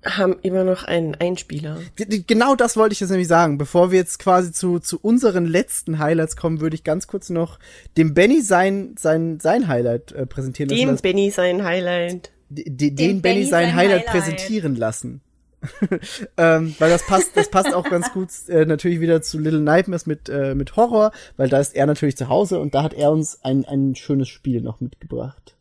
haben 0.05 0.36
immer 0.42 0.64
noch 0.64 0.82
einen 0.84 1.14
Einspieler. 1.14 1.76
Genau 2.26 2.56
das 2.56 2.76
wollte 2.76 2.94
ich 2.94 3.00
jetzt 3.00 3.10
nämlich 3.10 3.28
sagen. 3.28 3.58
Bevor 3.58 3.90
wir 3.92 3.98
jetzt 3.98 4.18
quasi 4.18 4.50
zu, 4.50 4.78
zu 4.80 4.98
unseren 5.00 5.47
letzten 5.47 5.98
Highlights 5.98 6.36
kommen, 6.36 6.60
würde 6.60 6.74
ich 6.74 6.84
ganz 6.84 7.06
kurz 7.06 7.30
noch 7.30 7.58
dem 7.97 8.14
Benny 8.14 8.40
sein, 8.42 8.94
sein, 8.98 9.39
sein 9.40 9.68
Highlight 9.68 10.12
äh, 10.12 10.26
präsentieren 10.26 10.70
lassen. 10.70 10.97
Dem 10.97 10.97
Benny 11.02 11.30
sein 11.30 11.62
Highlight. 11.64 12.32
d- 12.48 12.64
d- 12.64 12.90
den, 12.90 12.97
Dem 12.97 12.97
Benny 12.97 13.20
Benny 13.20 13.44
sein, 13.47 13.66
sein 13.66 13.76
Highlight, 13.76 14.08
Highlight. 14.08 14.24
präsentieren 14.24 14.74
lassen. 14.74 15.20
ähm, 16.36 16.74
weil 16.78 16.90
das 16.90 17.06
passt, 17.06 17.36
das 17.36 17.50
passt 17.50 17.74
auch 17.74 17.89
ganz 17.89 18.12
gut 18.12 18.28
äh, 18.48 18.64
natürlich 18.64 19.00
wieder 19.00 19.20
zu 19.22 19.39
Little 19.39 19.60
Nightmares 19.60 20.06
mit, 20.06 20.28
äh, 20.28 20.55
mit 20.55 20.76
Horror, 20.76 21.12
weil 21.36 21.48
da 21.48 21.58
ist 21.58 21.74
er 21.74 21.86
natürlich 21.86 22.16
zu 22.16 22.28
Hause 22.28 22.60
und 22.60 22.74
da 22.74 22.82
hat 22.82 22.94
er 22.94 23.12
uns 23.12 23.42
ein, 23.42 23.64
ein 23.66 23.94
schönes 23.94 24.28
Spiel 24.28 24.62
noch 24.62 24.80
mitgebracht. 24.80 25.56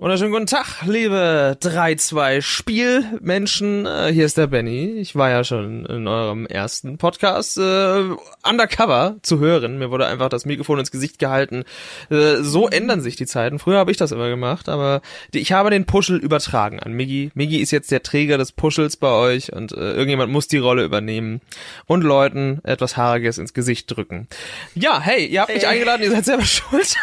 Wunderschönen 0.00 0.32
guten 0.32 0.46
Tag, 0.46 0.80
liebe 0.86 1.58
3-2 1.60 2.40
Spielmenschen. 2.40 3.84
Äh, 3.84 4.10
hier 4.10 4.24
ist 4.24 4.38
der 4.38 4.46
Benny. 4.46 4.92
Ich 4.98 5.14
war 5.14 5.28
ja 5.28 5.44
schon 5.44 5.84
in 5.84 6.08
eurem 6.08 6.46
ersten 6.46 6.96
Podcast 6.96 7.58
äh, 7.58 8.04
undercover 8.42 9.16
zu 9.20 9.40
hören. 9.40 9.78
Mir 9.78 9.90
wurde 9.90 10.06
einfach 10.06 10.30
das 10.30 10.46
Mikrofon 10.46 10.78
ins 10.78 10.90
Gesicht 10.90 11.18
gehalten. 11.18 11.64
Äh, 12.08 12.36
so 12.36 12.66
ändern 12.66 13.02
sich 13.02 13.16
die 13.16 13.26
Zeiten. 13.26 13.58
Früher 13.58 13.76
habe 13.76 13.90
ich 13.90 13.98
das 13.98 14.10
immer 14.10 14.30
gemacht, 14.30 14.70
aber 14.70 15.02
die, 15.34 15.40
ich 15.40 15.52
habe 15.52 15.68
den 15.68 15.84
Puschel 15.84 16.16
übertragen 16.16 16.80
an 16.80 16.92
Miggi. 16.92 17.30
Miggi 17.34 17.58
ist 17.58 17.70
jetzt 17.70 17.90
der 17.90 18.02
Träger 18.02 18.38
des 18.38 18.52
Puschels 18.52 18.96
bei 18.96 19.10
euch 19.12 19.52
und 19.52 19.72
äh, 19.72 19.92
irgendjemand 19.92 20.32
muss 20.32 20.48
die 20.48 20.56
Rolle 20.56 20.82
übernehmen 20.82 21.42
und 21.84 22.04
Leuten 22.04 22.60
etwas 22.64 22.96
Haariges 22.96 23.36
ins 23.36 23.52
Gesicht 23.52 23.94
drücken. 23.94 24.28
Ja, 24.74 24.98
hey, 24.98 25.26
ihr 25.26 25.42
habt 25.42 25.52
mich 25.52 25.64
Hey. 25.64 25.74
eingeladen, 25.74 26.04
ihr 26.04 26.10
seid 26.10 26.24
selber 26.24 26.44
schuld. 26.46 26.96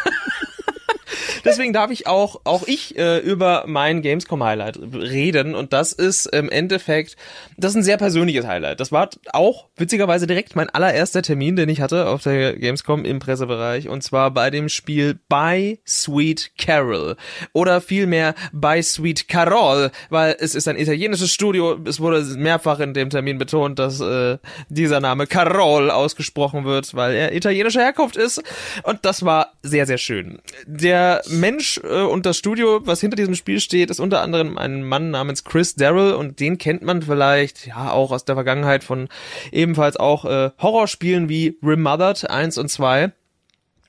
Deswegen 1.47 1.73
darf 1.73 1.91
ich 1.91 2.07
auch, 2.07 2.41
auch 2.43 2.67
ich 2.67 2.97
äh, 2.97 3.19
über 3.19 3.63
mein 3.67 4.01
Gamescom 4.01 4.43
Highlight 4.43 4.79
reden 4.93 5.55
und 5.55 5.73
das 5.73 5.93
ist 5.93 6.27
im 6.27 6.49
Endeffekt, 6.49 7.15
das 7.57 7.71
ist 7.71 7.77
ein 7.77 7.83
sehr 7.83 7.97
persönliches 7.97 8.45
Highlight. 8.45 8.79
Das 8.79 8.91
war 8.91 9.09
auch 9.31 9.67
witzigerweise 9.75 10.27
direkt 10.27 10.55
mein 10.55 10.69
allererster 10.69 11.21
Termin, 11.21 11.55
den 11.55 11.69
ich 11.69 11.81
hatte 11.81 12.07
auf 12.07 12.23
der 12.23 12.55
Gamescom 12.57 13.05
im 13.05 13.19
Pressebereich 13.19 13.89
und 13.89 14.03
zwar 14.03 14.31
bei 14.31 14.49
dem 14.49 14.69
Spiel 14.69 15.19
By 15.29 15.79
Sweet 15.87 16.51
Carol 16.57 17.15
oder 17.53 17.81
vielmehr 17.81 18.35
By 18.51 18.81
Sweet 18.83 19.27
Carol, 19.27 19.91
weil 20.09 20.35
es 20.39 20.55
ist 20.55 20.67
ein 20.67 20.77
italienisches 20.77 21.31
Studio. 21.31 21.77
Es 21.85 21.99
wurde 21.99 22.21
mehrfach 22.37 22.79
in 22.79 22.93
dem 22.93 23.09
Termin 23.09 23.37
betont, 23.37 23.79
dass 23.79 23.99
äh, 23.99 24.37
dieser 24.69 24.99
Name 24.99 25.27
Carol 25.27 25.89
ausgesprochen 25.91 26.65
wird, 26.65 26.93
weil 26.95 27.15
er 27.15 27.33
italienischer 27.33 27.81
Herkunft 27.81 28.17
ist 28.17 28.41
und 28.83 29.05
das 29.05 29.23
war 29.23 29.53
sehr, 29.63 29.85
sehr 29.85 29.97
schön. 29.97 30.39
Der 30.65 31.21
Mensch 31.39 31.79
äh, 31.83 32.01
und 32.01 32.25
das 32.25 32.37
Studio, 32.37 32.81
was 32.85 33.01
hinter 33.01 33.15
diesem 33.15 33.35
Spiel 33.35 33.59
steht, 33.59 33.89
ist 33.89 33.99
unter 33.99 34.21
anderem 34.21 34.57
ein 34.57 34.83
Mann 34.83 35.11
namens 35.11 35.43
Chris 35.43 35.75
Darrell 35.75 36.13
und 36.13 36.39
den 36.39 36.57
kennt 36.57 36.81
man 36.81 37.01
vielleicht 37.01 37.67
ja 37.67 37.91
auch 37.91 38.11
aus 38.11 38.25
der 38.25 38.35
Vergangenheit 38.35 38.83
von 38.83 39.07
ebenfalls 39.51 39.97
auch 39.97 40.25
äh, 40.25 40.51
Horrorspielen 40.59 41.29
wie 41.29 41.57
Remothered 41.63 42.29
1 42.29 42.57
und 42.57 42.69
2. 42.69 43.11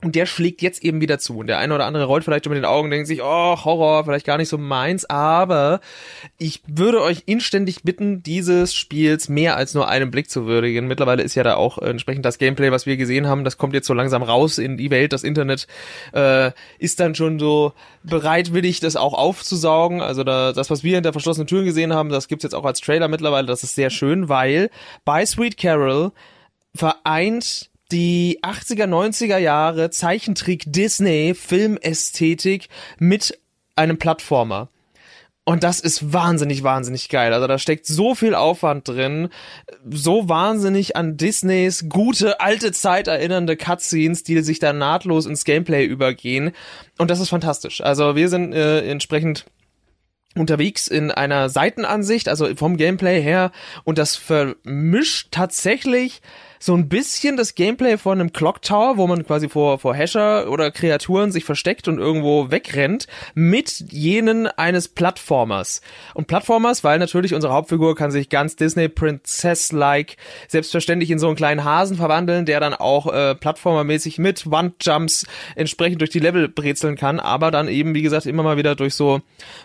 Und 0.01 0.15
der 0.15 0.27
schlägt 0.27 0.63
jetzt 0.63 0.85
eben 0.85 1.01
wieder 1.01 1.19
zu. 1.19 1.39
Und 1.39 1.49
der 1.49 1.59
eine 1.59 1.75
oder 1.75 1.85
andere 1.85 2.05
rollt 2.05 2.23
vielleicht 2.23 2.45
schon 2.45 2.53
mit 2.53 2.63
den 2.63 2.69
Augen 2.69 2.89
denkt 2.89 3.09
sich, 3.09 3.21
oh, 3.21 3.65
Horror, 3.65 4.05
vielleicht 4.05 4.27
gar 4.27 4.39
nicht 4.39 4.49
so 4.49 4.57
meins. 4.57 5.05
Aber 5.11 5.81
ich 6.39 6.63
würde 6.69 7.03
euch 7.03 7.25
inständig 7.27 7.83
bitten, 7.83 8.23
dieses 8.23 8.75
Spiels 8.75 9.29
mehr 9.29 9.57
als 9.57 9.75
nur 9.75 9.89
einen 9.89 10.13
Blick 10.13 10.31
zu 10.31 10.47
würdigen. 10.47 10.87
Mittlerweile 10.87 11.25
ist 11.25 11.35
ja 11.35 11.43
da 11.43 11.57
auch 11.57 11.79
entsprechend 11.79 12.25
das 12.25 12.39
Gameplay, 12.39 12.71
was 12.71 12.87
wir 12.87 12.97
gesehen 12.97 13.27
haben, 13.27 13.43
das 13.43 13.59
kommt 13.59 13.75
jetzt 13.75 13.89
so 13.89 13.95
langsam 13.95 14.23
raus 14.23 14.59
in 14.59 14.77
die 14.77 14.93
Welt. 14.93 15.13
Das 15.13 15.25
Internet 15.25 15.67
äh, 16.13 16.53
ist 16.79 17.01
dann 17.01 17.17
schon 17.17 17.41
so 17.41 17.73
bereitwillig, 18.05 18.79
das 18.79 18.95
auch 18.95 19.15
aufzusaugen. 19.15 20.01
Also 20.01 20.23
da, 20.23 20.53
das, 20.53 20.71
was 20.71 20.85
wir 20.85 20.95
hinter 20.95 21.11
verschlossenen 21.11 21.49
Türen 21.49 21.65
gesehen 21.65 21.93
haben, 21.93 22.11
das 22.11 22.29
gibt's 22.29 22.45
jetzt 22.45 22.55
auch 22.55 22.65
als 22.65 22.81
Trailer 22.81 23.09
mittlerweile. 23.09 23.49
Das 23.49 23.65
ist 23.65 23.75
sehr 23.75 23.91
schön, 23.91 24.29
weil 24.29 24.71
bei 25.05 25.27
Sweet 25.27 25.57
Carol 25.57 26.13
vereint 26.73 27.68
die 27.93 28.41
80er, 28.43 28.85
90er 28.85 29.39
Jahre 29.39 29.91
Zeichentrick 29.91 30.65
Disney 30.67 31.35
Filmästhetik 31.35 32.69
mit 32.99 33.39
einem 33.77 33.99
Plattformer. 33.99 34.69
Und 35.45 35.65
das 35.65 35.81
ist 35.81 36.13
wahnsinnig, 36.13 36.63
wahnsinnig 36.63 37.09
geil. 37.09 37.33
Also 37.33 37.47
da 37.47 37.59
steckt 37.59 37.87
so 37.87 38.15
viel 38.15 38.35
Aufwand 38.35 38.87
drin, 38.87 39.31
so 39.89 40.29
wahnsinnig 40.29 40.95
an 40.95 41.17
Disneys 41.17 41.89
gute 41.89 42.41
alte 42.41 42.71
Zeit 42.73 43.09
erinnernde 43.09 43.57
Cutscenes, 43.57 44.25
die 44.25 44.43
sich 44.43 44.59
da 44.59 44.75
nahtlos 44.75 45.25
ins 45.25 45.47
Gameplay 45.47 45.87
übergehen. 45.87 46.51
Und 46.99 47.11
das 47.11 47.19
ist 47.19 47.31
fantastisch. 47.31 47.81
Also 47.81 48.15
wir 48.15 48.29
sind 48.29 48.53
äh, 48.53 48.87
entsprechend 48.91 49.47
unterwegs 50.35 50.87
in 50.87 51.11
einer 51.11 51.49
Seitenansicht, 51.49 52.29
also 52.29 52.55
vom 52.55 52.77
Gameplay 52.77 53.23
her, 53.23 53.51
und 53.85 53.97
das 53.97 54.17
vermischt 54.17 55.29
tatsächlich 55.31 56.21
so 56.59 56.75
ein 56.75 56.89
bisschen 56.89 57.37
das 57.37 57.55
Gameplay 57.55 57.97
von 57.99 58.21
einem 58.21 58.33
Clock 58.33 58.63
Tower, 58.63 58.97
wo 58.97 59.07
man 59.07 59.25
quasi 59.25 59.49
vor, 59.49 59.79
vor 59.79 59.95
Hasher 59.95 60.51
oder 60.51 60.71
Kreaturen 60.71 61.33
sich 61.33 61.45
versteckt 61.45 61.89
und 61.89 61.99
irgendwo 61.99 62.51
wegrennt, 62.51 63.07
mit 63.35 63.85
jenen 63.91 64.47
eines 64.47 64.89
Plattformers. 64.89 65.81
Und 66.15 66.27
Plattformers, 66.27 66.85
weil 66.85 66.99
natürlich 66.99 67.35
unsere 67.35 67.53
Hauptfigur 67.53 67.95
kann 67.95 68.11
sich 68.11 68.29
ganz 68.29 68.57
Disney 68.57 68.89
Princess-like 68.89 70.17
selbstverständlich 70.49 71.11
in 71.11 71.19
so 71.19 71.29
einen 71.29 71.37
kleinen 71.37 71.65
Hasen 71.65 71.97
verwandeln, 71.97 72.45
der 72.45 72.61
dann 72.61 72.75
auch 72.75 73.13
äh, 73.13 73.35
Plattformermäßig 73.35 74.19
mit 74.19 74.51
Wandjumps 74.51 75.27
entsprechend 75.55 76.01
durch 76.01 76.11
die 76.11 76.19
Level 76.19 76.49
brezeln 76.49 76.97
kann, 76.97 77.21
aber 77.21 77.51
dann 77.51 77.69
eben, 77.69 77.95
wie 77.95 78.03
gesagt, 78.03 78.27
immer 78.27 78.43
mal 78.43 78.57
wieder 78.57 78.75
durch 78.75 78.95
so 78.95 79.21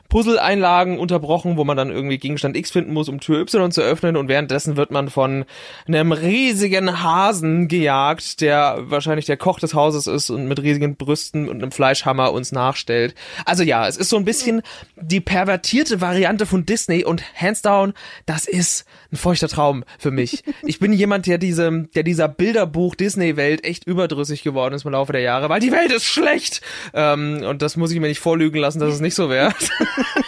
Puzzle-Einlagen 0.09 0.99
unterbrochen, 0.99 1.57
wo 1.57 1.63
man 1.63 1.77
dann 1.77 1.89
irgendwie 1.89 2.17
Gegenstand 2.17 2.55
X 2.55 2.71
finden 2.71 2.93
muss, 2.93 3.09
um 3.09 3.19
Tür 3.19 3.41
Y 3.41 3.71
zu 3.71 3.81
öffnen 3.81 4.15
und 4.17 4.27
währenddessen 4.27 4.77
wird 4.77 4.91
man 4.91 5.09
von 5.09 5.45
einem 5.87 6.11
riesigen 6.11 6.82
Hasen 7.01 7.67
gejagt, 7.67 8.41
der 8.41 8.77
wahrscheinlich 8.81 9.25
der 9.25 9.37
Koch 9.37 9.59
des 9.59 9.73
Hauses 9.73 10.07
ist 10.07 10.29
und 10.29 10.47
mit 10.47 10.61
riesigen 10.61 10.95
Brüsten 10.95 11.49
und 11.49 11.61
einem 11.61 11.71
Fleischhammer 11.71 12.31
uns 12.31 12.51
nachstellt. 12.51 13.15
Also 13.45 13.63
ja, 13.63 13.87
es 13.87 13.97
ist 13.97 14.09
so 14.09 14.17
ein 14.17 14.25
bisschen 14.25 14.61
die 14.95 15.21
pervertierte 15.21 16.01
Variante 16.01 16.45
von 16.45 16.65
Disney 16.65 17.03
und 17.03 17.23
hands 17.35 17.61
down, 17.61 17.93
das 18.25 18.47
ist 18.47 18.85
ein 19.11 19.17
feuchter 19.17 19.47
Traum 19.47 19.83
für 19.99 20.11
mich. 20.11 20.43
Ich 20.63 20.79
bin 20.79 20.93
jemand, 20.93 21.27
der 21.27 21.37
diese, 21.37 21.87
der 21.95 22.03
dieser 22.03 22.27
Bilderbuch 22.27 22.95
Disney-Welt 22.95 23.63
echt 23.63 23.85
überdrüssig 23.85 24.43
geworden 24.43 24.73
ist 24.73 24.85
im 24.85 24.91
Laufe 24.91 25.13
der 25.13 25.21
Jahre, 25.21 25.49
weil 25.49 25.59
die 25.59 25.71
Welt 25.71 25.91
ist 25.91 26.05
schlecht. 26.05 26.61
Ähm, 26.93 27.43
und 27.47 27.61
das 27.61 27.77
muss 27.77 27.91
ich 27.91 27.99
mir 27.99 28.07
nicht 28.07 28.19
vorlügen 28.19 28.57
lassen, 28.59 28.79
dass 28.79 28.93
es 28.93 29.01
nicht 29.01 29.15
so 29.15 29.29
wäre. 29.29 29.53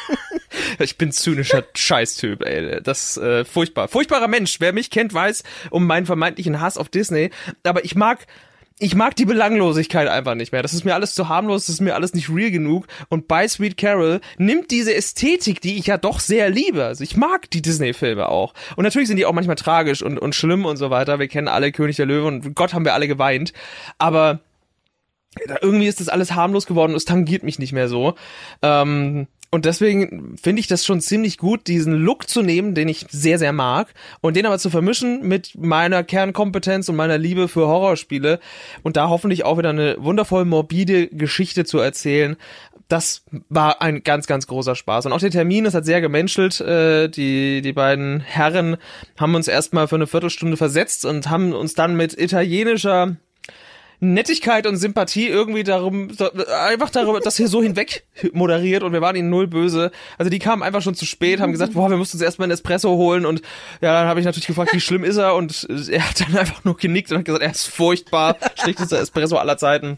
Ich 0.79 0.97
bin 0.97 1.11
zynischer 1.11 1.63
Scheißtyp, 1.73 2.43
ey. 2.43 2.81
Das 2.81 3.17
äh, 3.17 3.45
furchtbar. 3.45 3.87
Furchtbarer 3.87 4.27
Mensch. 4.27 4.59
Wer 4.59 4.73
mich 4.73 4.89
kennt, 4.89 5.13
weiß 5.13 5.43
um 5.69 5.85
meinen 5.85 6.05
vermeintlichen 6.05 6.59
Hass 6.61 6.77
auf 6.77 6.89
Disney. 6.89 7.29
Aber 7.63 7.85
ich 7.85 7.95
mag 7.95 8.25
ich 8.77 8.93
mag 8.93 9.15
die 9.15 9.23
Belanglosigkeit 9.23 10.09
einfach 10.09 10.35
nicht 10.35 10.51
mehr. 10.51 10.61
Das 10.61 10.73
ist 10.73 10.83
mir 10.83 10.95
alles 10.95 11.15
zu 11.15 11.29
harmlos, 11.29 11.67
das 11.67 11.75
ist 11.75 11.81
mir 11.81 11.95
alles 11.95 12.13
nicht 12.13 12.29
real 12.29 12.51
genug. 12.51 12.87
Und 13.07 13.29
bei 13.29 13.47
Sweet 13.47 13.77
Carol 13.77 14.19
nimmt 14.37 14.69
diese 14.69 14.93
Ästhetik, 14.93 15.61
die 15.61 15.77
ich 15.77 15.87
ja 15.87 15.97
doch 15.97 16.19
sehr 16.19 16.49
liebe. 16.49 16.83
Also 16.83 17.03
ich 17.03 17.15
mag 17.15 17.49
die 17.51 17.61
Disney-Filme 17.61 18.27
auch. 18.27 18.53
Und 18.75 18.83
natürlich 18.83 19.07
sind 19.07 19.15
die 19.15 19.25
auch 19.25 19.33
manchmal 19.33 19.55
tragisch 19.55 20.01
und, 20.01 20.19
und 20.19 20.35
schlimm 20.35 20.65
und 20.65 20.75
so 20.75 20.89
weiter. 20.89 21.19
Wir 21.19 21.29
kennen 21.29 21.47
alle 21.47 21.71
König 21.71 21.95
der 21.95 22.05
Löwe 22.05 22.27
und 22.27 22.53
Gott 22.53 22.73
haben 22.73 22.83
wir 22.83 22.93
alle 22.93 23.07
geweint. 23.07 23.53
Aber 23.97 24.41
irgendwie 25.61 25.87
ist 25.87 25.99
das 25.99 26.09
alles 26.09 26.33
harmlos 26.33 26.65
geworden 26.65 26.91
und 26.91 26.97
es 26.97 27.05
tangiert 27.05 27.43
mich 27.43 27.59
nicht 27.59 27.73
mehr 27.73 27.87
so. 27.87 28.15
Ähm, 28.61 29.27
und 29.55 29.63
deswegen 29.63 30.35
finde 30.35 30.59
ich 30.59 30.67
das 30.67 30.85
schon 30.85 30.99
ziemlich 30.99 31.37
gut, 31.37 31.67
diesen 31.67 31.93
Look 31.93 32.27
zu 32.27 32.41
nehmen, 32.41 32.75
den 32.75 32.89
ich 32.89 33.05
sehr, 33.09 33.39
sehr 33.39 33.53
mag, 33.53 33.93
und 34.19 34.35
den 34.35 34.45
aber 34.45 34.59
zu 34.59 34.69
vermischen 34.69 35.25
mit 35.25 35.55
meiner 35.55 36.03
Kernkompetenz 36.03 36.89
und 36.89 36.97
meiner 36.97 37.17
Liebe 37.17 37.47
für 37.47 37.65
Horrorspiele 37.65 38.41
und 38.83 38.97
da 38.97 39.07
hoffentlich 39.07 39.45
auch 39.45 39.57
wieder 39.57 39.69
eine 39.69 39.95
wundervoll 39.97 40.43
morbide 40.43 41.07
Geschichte 41.07 41.63
zu 41.63 41.79
erzählen. 41.79 42.35
Das 42.89 43.23
war 43.47 43.81
ein 43.81 44.03
ganz, 44.03 44.27
ganz 44.27 44.45
großer 44.45 44.75
Spaß. 44.75 45.05
Und 45.05 45.13
auch 45.13 45.19
der 45.19 45.31
Termin, 45.31 45.63
das 45.63 45.73
hat 45.73 45.85
sehr 45.85 46.01
gemenschelt. 46.01 46.59
Äh, 46.59 47.07
die, 47.07 47.61
die 47.61 47.73
beiden 47.73 48.19
Herren 48.19 48.75
haben 49.17 49.35
uns 49.35 49.47
erstmal 49.47 49.87
für 49.87 49.95
eine 49.95 50.05
Viertelstunde 50.05 50.57
versetzt 50.57 51.05
und 51.05 51.29
haben 51.29 51.53
uns 51.53 51.75
dann 51.75 51.95
mit 51.95 52.19
italienischer 52.19 53.15
Nettigkeit 53.99 54.67
und 54.67 54.77
Sympathie 54.77 55.27
irgendwie 55.27 55.63
darum, 55.63 56.09
einfach 56.61 56.89
darüber, 56.89 57.19
das 57.19 57.37
hier 57.37 57.47
so 57.47 57.61
hinweg 57.61 58.05
moderiert 58.33 58.83
und 58.83 58.93
wir 58.93 59.01
waren 59.01 59.15
ihnen 59.15 59.29
null 59.29 59.47
böse. 59.47 59.91
Also 60.17 60.29
die 60.29 60.39
kamen 60.39 60.63
einfach 60.63 60.81
schon 60.81 60.95
zu 60.95 61.05
spät, 61.05 61.39
haben 61.39 61.51
gesagt, 61.51 61.73
boah, 61.73 61.89
wir 61.89 61.97
mussten 61.97 62.17
uns 62.17 62.23
erstmal 62.23 62.45
einen 62.45 62.53
Espresso 62.53 62.89
holen 62.91 63.25
und 63.25 63.41
ja, 63.81 63.93
dann 63.93 64.07
habe 64.07 64.19
ich 64.19 64.25
natürlich 64.25 64.47
gefragt, 64.47 64.73
wie 64.73 64.81
schlimm 64.81 65.03
ist 65.03 65.17
er 65.17 65.35
und 65.35 65.67
er 65.89 66.09
hat 66.09 66.21
dann 66.21 66.37
einfach 66.37 66.63
nur 66.63 66.77
genickt 66.77 67.11
und 67.11 67.19
hat 67.19 67.25
gesagt, 67.25 67.43
er 67.43 67.51
ist 67.51 67.67
furchtbar, 67.67 68.37
schlechtester 68.55 68.99
Espresso 68.99 69.37
aller 69.37 69.57
Zeiten. 69.57 69.97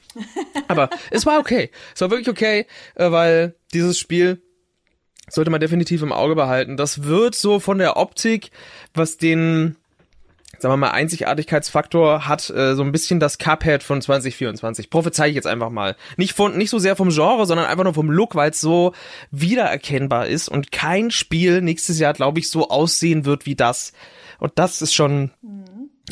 Aber 0.68 0.90
es 1.12 1.26
war 1.26 1.40
okay. 1.40 1.72
Es 1.96 2.02
war 2.02 2.12
wirklich 2.12 2.30
okay, 2.30 2.66
äh, 2.96 3.12
weil 3.12 3.56
dieses 3.74 3.98
Spiel 3.98 4.42
sollte 5.30 5.52
man 5.52 5.60
definitiv 5.60 6.02
im 6.02 6.14
Auge 6.14 6.36
behalten. 6.36 6.78
Das 6.78 7.04
wird 7.04 7.36
so 7.36 7.60
von 7.60 7.78
der 7.78 7.98
Optik, 7.98 8.52
was 8.94 9.18
den 9.18 9.76
sagen 10.60 10.74
wir 10.74 10.78
mal, 10.78 10.92
Einzigartigkeitsfaktor 10.92 12.28
hat 12.28 12.50
äh, 12.50 12.76
so 12.76 12.84
ein 12.84 12.92
bisschen 12.92 13.20
das 13.20 13.38
Cuphead 13.38 13.84
von 13.84 14.02
2024. 14.02 14.90
Prophezei 14.90 15.30
ich 15.30 15.36
jetzt 15.36 15.48
einfach 15.48 15.70
mal. 15.70 15.96
Nicht 16.18 16.34
von, 16.34 16.58
nicht 16.58 16.70
so 16.70 16.80
sehr 16.80 16.96
vom 16.96 17.10
Genre, 17.10 17.46
sondern 17.46 17.68
einfach 17.68 17.84
nur 17.84 17.94
vom 17.94 18.10
Look, 18.10 18.36
weil 18.36 18.52
es 18.52 18.62
so 18.62 18.94
wiedererkennbar 19.32 20.28
ist 20.28 20.50
und 20.50 20.72
kein 20.72 21.12
Spiel 21.12 21.62
nächstes 21.62 22.00
Jahr, 22.00 22.14
glaube 22.14 22.40
ich, 22.40 22.50
so 22.50 22.70
aussehen 22.70 23.26
wird 23.26 23.46
wie 23.46 23.56
das. 23.56 23.94
Und 24.40 24.54
das 24.56 24.82
ist 24.82 24.94
schon 24.94 25.32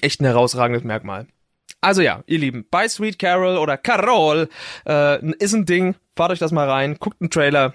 echt 0.01 0.21
ein 0.21 0.25
herausragendes 0.25 0.83
Merkmal. 0.83 1.27
Also 1.81 2.01
ja, 2.01 2.23
ihr 2.25 2.39
Lieben, 2.39 2.65
bei 2.69 2.87
Sweet 2.87 3.19
Carol 3.19 3.57
oder 3.57 3.77
Carol 3.77 4.49
äh, 4.87 5.23
ist 5.35 5.53
ein 5.53 5.65
Ding. 5.65 5.95
Fahrt 6.15 6.31
euch 6.31 6.39
das 6.39 6.51
mal 6.51 6.69
rein, 6.69 6.97
guckt 6.99 7.21
einen 7.21 7.29
Trailer 7.29 7.73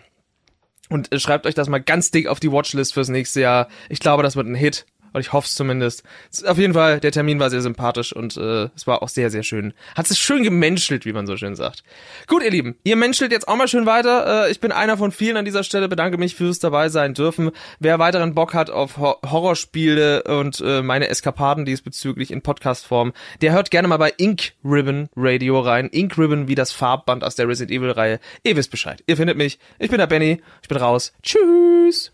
und 0.89 1.13
äh, 1.13 1.21
schreibt 1.21 1.47
euch 1.47 1.55
das 1.55 1.69
mal 1.69 1.81
ganz 1.81 2.11
dick 2.11 2.27
auf 2.27 2.41
die 2.41 2.51
Watchlist 2.51 2.95
fürs 2.95 3.09
nächste 3.09 3.41
Jahr. 3.41 3.69
Ich 3.89 4.01
glaube, 4.01 4.23
das 4.23 4.37
wird 4.37 4.47
ein 4.47 4.55
Hit. 4.55 4.87
Und 5.13 5.21
ich 5.21 5.33
hoffe 5.33 5.47
es 5.47 5.55
zumindest. 5.55 6.03
Auf 6.47 6.59
jeden 6.59 6.75
Fall, 6.75 7.01
der 7.01 7.13
Termin 7.13 7.41
war 7.41 7.51
sehr 7.51 7.61
sympathisch 7.61 8.13
und 8.13 8.37
äh, 8.37 8.69
es 8.75 8.87
war 8.87 9.03
auch 9.03 9.09
sehr, 9.09 9.31
sehr 9.31 9.43
schön. 9.43 9.73
Hat 9.97 10.07
sich 10.07 10.19
schön 10.19 10.43
gemenschelt, 10.43 11.05
wie 11.05 11.13
man 11.13 11.27
so 11.27 11.37
schön 11.37 11.57
sagt. 11.57 11.83
Gut, 12.27 12.43
ihr 12.43 12.51
Lieben, 12.51 12.77
ihr 12.85 12.97
menschelt 12.97 13.33
jetzt 13.33 13.49
auch 13.49 13.57
mal 13.57 13.69
schön 13.69 13.87
weiter. 13.87 14.47
Äh, 14.47 14.51
ich 14.51 14.61
bin 14.61 14.73
einer 14.73 14.97
von 14.97 15.13
vielen 15.13 15.37
an 15.37 15.45
dieser 15.45 15.65
Stelle, 15.65 15.89
bedanke 15.89 16.19
mich 16.19 16.35
fürs 16.35 16.59
dabei 16.59 16.89
sein 16.89 17.15
dürfen. 17.15 17.51
Wer 17.79 17.99
weiteren 17.99 18.35
Bock 18.35 18.55
hat 18.55 18.71
auf 18.71 18.99
Ho 18.99 19.17
Horrorspiele 19.25 20.23
und 20.25 20.61
äh, 20.61 20.83
meine 20.83 21.09
Eskapaden 21.09 21.65
diesbezüglich 21.65 22.31
in 22.31 22.43
Podcastform, 22.43 23.13
der 23.41 23.53
hört 23.53 23.71
gerne 23.71 23.89
mal 23.89 23.97
bei 23.97 24.13
Ink 24.17 24.53
Ribbon 24.65 25.09
Radio 25.17 25.61
rein. 25.61 25.89
Ink 25.91 26.17
Ribbon 26.19 26.49
wie 26.49 26.55
das 26.55 26.73
Farbband 26.73 27.25
aus 27.25 27.35
der 27.35 27.49
Resident 27.49 27.77
Evil 27.77 27.91
Reihe. 27.91 28.21
Ihr 28.43 28.57
wisst 28.57 28.71
Bescheid. 28.71 29.03
Ihr 29.07 29.17
findet 29.17 29.37
mich. 29.37 29.59
Ich 29.79 29.91
bin 29.91 29.99
der 29.99 30.07
Benny. 30.07 30.43
Ich 30.63 30.69
bin 30.69 30.79
raus. 30.79 31.13
Tschüss. 31.23 32.13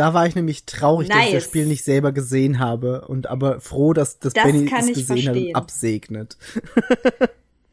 Da 0.00 0.14
war 0.14 0.26
ich 0.26 0.34
nämlich 0.34 0.64
traurig, 0.64 1.08
dass 1.10 1.18
ich 1.18 1.24
das 1.26 1.32
Nice. 1.34 1.44
Spiel 1.44 1.66
nicht 1.66 1.84
selber 1.84 2.12
gesehen 2.12 2.58
habe 2.58 3.06
und 3.06 3.26
aber 3.26 3.60
froh, 3.60 3.92
dass, 3.92 4.18
dass 4.18 4.32
Das 4.32 4.44
Benny 4.44 4.64
es 4.64 4.86
ich 4.88 4.94
gesehen 4.94 5.18
hat 5.18 5.24
verstehen. 5.24 5.46
und 5.48 5.54
absegnet. 5.56 6.36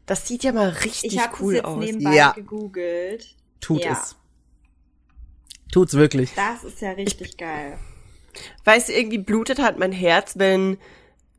Das 0.04 0.28
sieht 0.28 0.44
ja 0.44 0.52
mal 0.52 0.68
richtig 0.68 1.14
Ich 1.14 1.18
habe 1.20 1.34
cool 1.40 1.54
jetzt 1.54 1.64
aus. 1.64 1.78
nebenbei 1.82 2.14
Ja. 2.14 2.32
gegoogelt. 2.32 3.34
Tut 3.62 3.82
Ja. 3.82 3.92
es. 3.92 4.16
Tut's 5.72 5.94
wirklich. 5.94 6.34
Das 6.34 6.64
ist 6.64 6.82
ja 6.82 6.90
richtig 6.90 7.38
geil. 7.38 7.78
Weißt 8.64 8.90
du, 8.90 8.92
irgendwie 8.92 9.18
blutet 9.18 9.58
halt 9.58 9.78
mein 9.78 9.92
Herz, 9.92 10.34
wenn 10.36 10.76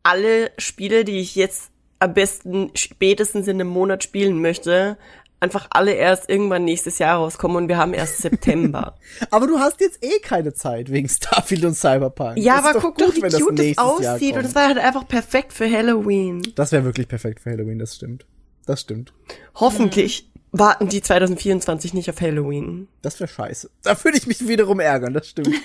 alle 0.02 0.52
Spiele, 0.58 1.06
die 1.06 1.20
ich 1.20 1.36
jetzt 1.36 1.70
am 2.00 2.16
besten 2.16 2.72
spätestens 2.76 3.48
in 3.48 3.58
einem 3.62 3.68
Monat 3.70 4.04
spielen 4.04 4.42
möchte, 4.42 4.98
einfach 5.42 5.68
alle 5.72 5.94
erst 5.94 6.30
irgendwann 6.30 6.66
nächstes 6.66 7.00
Jahr 7.00 7.18
rauskommen 7.18 7.58
und 7.58 7.68
wir 7.70 7.78
haben 7.78 7.94
erst 7.94 8.18
September. 8.22 8.96
Aber 9.32 9.48
du 9.48 9.60
hast 9.60 9.80
jetzt 9.82 10.04
eh 10.04 10.20
keine 10.20 10.54
Zeit 10.54 10.92
wegen 10.92 11.08
Starfield 11.10 11.64
und 11.66 11.76
Cyberpunk. 11.76 12.38
ja, 12.38 12.58
Das 12.58 12.66
aber 12.66 12.80
guck 12.82 12.98
doch, 12.98 13.16
wie 13.16 13.22
wenn 13.22 13.32
das 13.32 13.42
cute 13.42 13.60
das 13.60 13.66
Jahr 13.76 13.86
aussieht 13.86 14.36
und 14.36 14.44
das 14.44 14.56
war 14.56 14.68
halt 14.68 14.78
einfach 14.78 15.08
perfekt 15.08 15.54
für 15.54 15.70
Halloween. 15.70 16.42
Das 16.56 16.72
wäre 16.72 16.84
wirklich 16.84 17.08
perfekt 17.08 17.40
für 17.40 17.52
Halloween, 17.52 17.80
das 17.80 17.96
stimmt. 17.96 18.26
Das 18.66 18.82
stimmt. 18.82 19.14
Hoffentlich 19.56 20.30
warten 20.52 20.90
die 20.90 21.02
2024 21.02 21.94
nicht 21.94 22.10
auf 22.10 22.20
Halloween. 22.22 22.88
Das 23.02 23.20
wäre 23.20 23.28
scheiße. 23.28 23.70
Da 23.84 24.04
würde 24.04 24.18
ich 24.18 24.28
mich 24.28 24.48
wiederum 24.48 24.80
ärgern, 24.80 25.14
das 25.14 25.28
stimmt. 25.30 25.50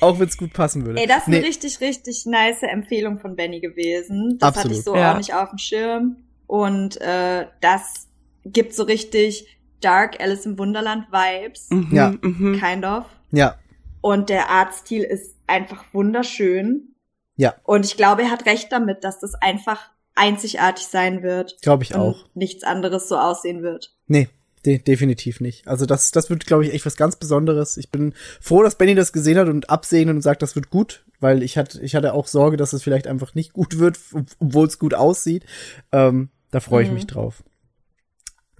Auch 0.00 0.18
wenn 0.18 0.28
es 0.28 0.36
gut 0.36 0.52
passen 0.52 0.84
würde. 0.84 1.00
Ey, 1.00 1.06
das 1.06 1.18
ist 1.22 1.28
Nee, 1.28 1.38
eine 1.38 1.46
richtig, 1.46 1.80
richtig 1.80 2.26
nice 2.26 2.62
Empfehlung 2.62 3.18
von 3.18 3.36
Benny 3.36 3.60
gewesen. 3.60 4.36
Das 4.38 4.48
hatte 4.48 4.58
Absolut. 4.60 4.78
ich 4.78 4.84
so 4.84 4.94
Ja. 4.96 5.12
auch 5.12 5.16
nicht 5.18 5.34
auf 5.34 5.48
dem 5.50 5.58
Schirm. 5.58 6.16
Und 6.52 7.00
äh, 7.00 7.46
das 7.62 8.08
gibt 8.44 8.74
so 8.74 8.82
richtig 8.82 9.46
Dark 9.80 10.20
Alice 10.20 10.44
im 10.44 10.58
Wunderland 10.58 11.06
Vibes. 11.10 11.70
Mhm, 11.70 11.88
Ja. 11.96 12.14
Mhm. 12.20 12.60
Kind 12.60 12.84
of. 12.84 13.06
Ja, 13.30 13.56
Und 14.02 14.28
der 14.28 14.50
Artstil 14.50 15.02
ist 15.02 15.34
einfach 15.46 15.82
wunderschön. 15.94 16.94
Ja. 17.36 17.54
Und 17.64 17.86
ich 17.86 17.96
glaube, 17.96 18.20
er 18.24 18.30
hat 18.30 18.44
recht 18.44 18.70
damit, 18.70 19.02
dass 19.02 19.18
das 19.18 19.34
einfach 19.36 19.80
einzigartig 20.14 20.84
sein 20.84 21.22
wird. 21.22 21.56
glaube 21.62 21.84
ich 21.84 21.94
und 21.94 22.00
auch. 22.00 22.26
nichts 22.34 22.64
anderes 22.64 23.08
so 23.08 23.16
aussehen 23.16 23.62
wird. 23.62 23.96
Nee, 24.06 24.28
de 24.66 24.76
definitiv 24.76 25.40
nicht. 25.40 25.66
Also 25.66 25.86
das, 25.86 26.10
das 26.10 26.28
wird, 26.28 26.44
glaube 26.46 26.66
ich, 26.66 26.74
echt 26.74 26.84
was 26.84 26.96
ganz 26.96 27.16
Besonderes. 27.16 27.78
Ich 27.78 27.90
bin 27.90 28.12
froh, 28.42 28.62
dass 28.62 28.76
Benny 28.76 28.94
das 28.94 29.14
gesehen 29.14 29.38
hat 29.38 29.48
und 29.48 29.70
absegnet 29.70 30.16
und 30.16 30.20
sagt, 30.20 30.42
das 30.42 30.54
wird 30.54 30.68
gut, 30.68 31.06
weil 31.18 31.42
ich 31.42 31.56
hatte, 31.56 31.80
ich 31.80 31.94
hatte 31.94 32.12
auch 32.12 32.26
Sorge, 32.26 32.58
dass 32.58 32.74
es 32.74 32.82
vielleicht 32.82 33.06
einfach 33.06 33.34
nicht 33.34 33.54
gut 33.54 33.78
wird, 33.78 33.98
ob- 34.12 34.26
obwohl 34.38 34.66
es 34.66 34.78
gut 34.78 34.92
aussieht. 34.92 35.46
Ähm, 35.92 36.28
da 36.52 36.60
freue 36.60 36.84
ich 36.84 36.88
Mhm. 36.90 36.94
mich 36.94 37.06
drauf. 37.08 37.42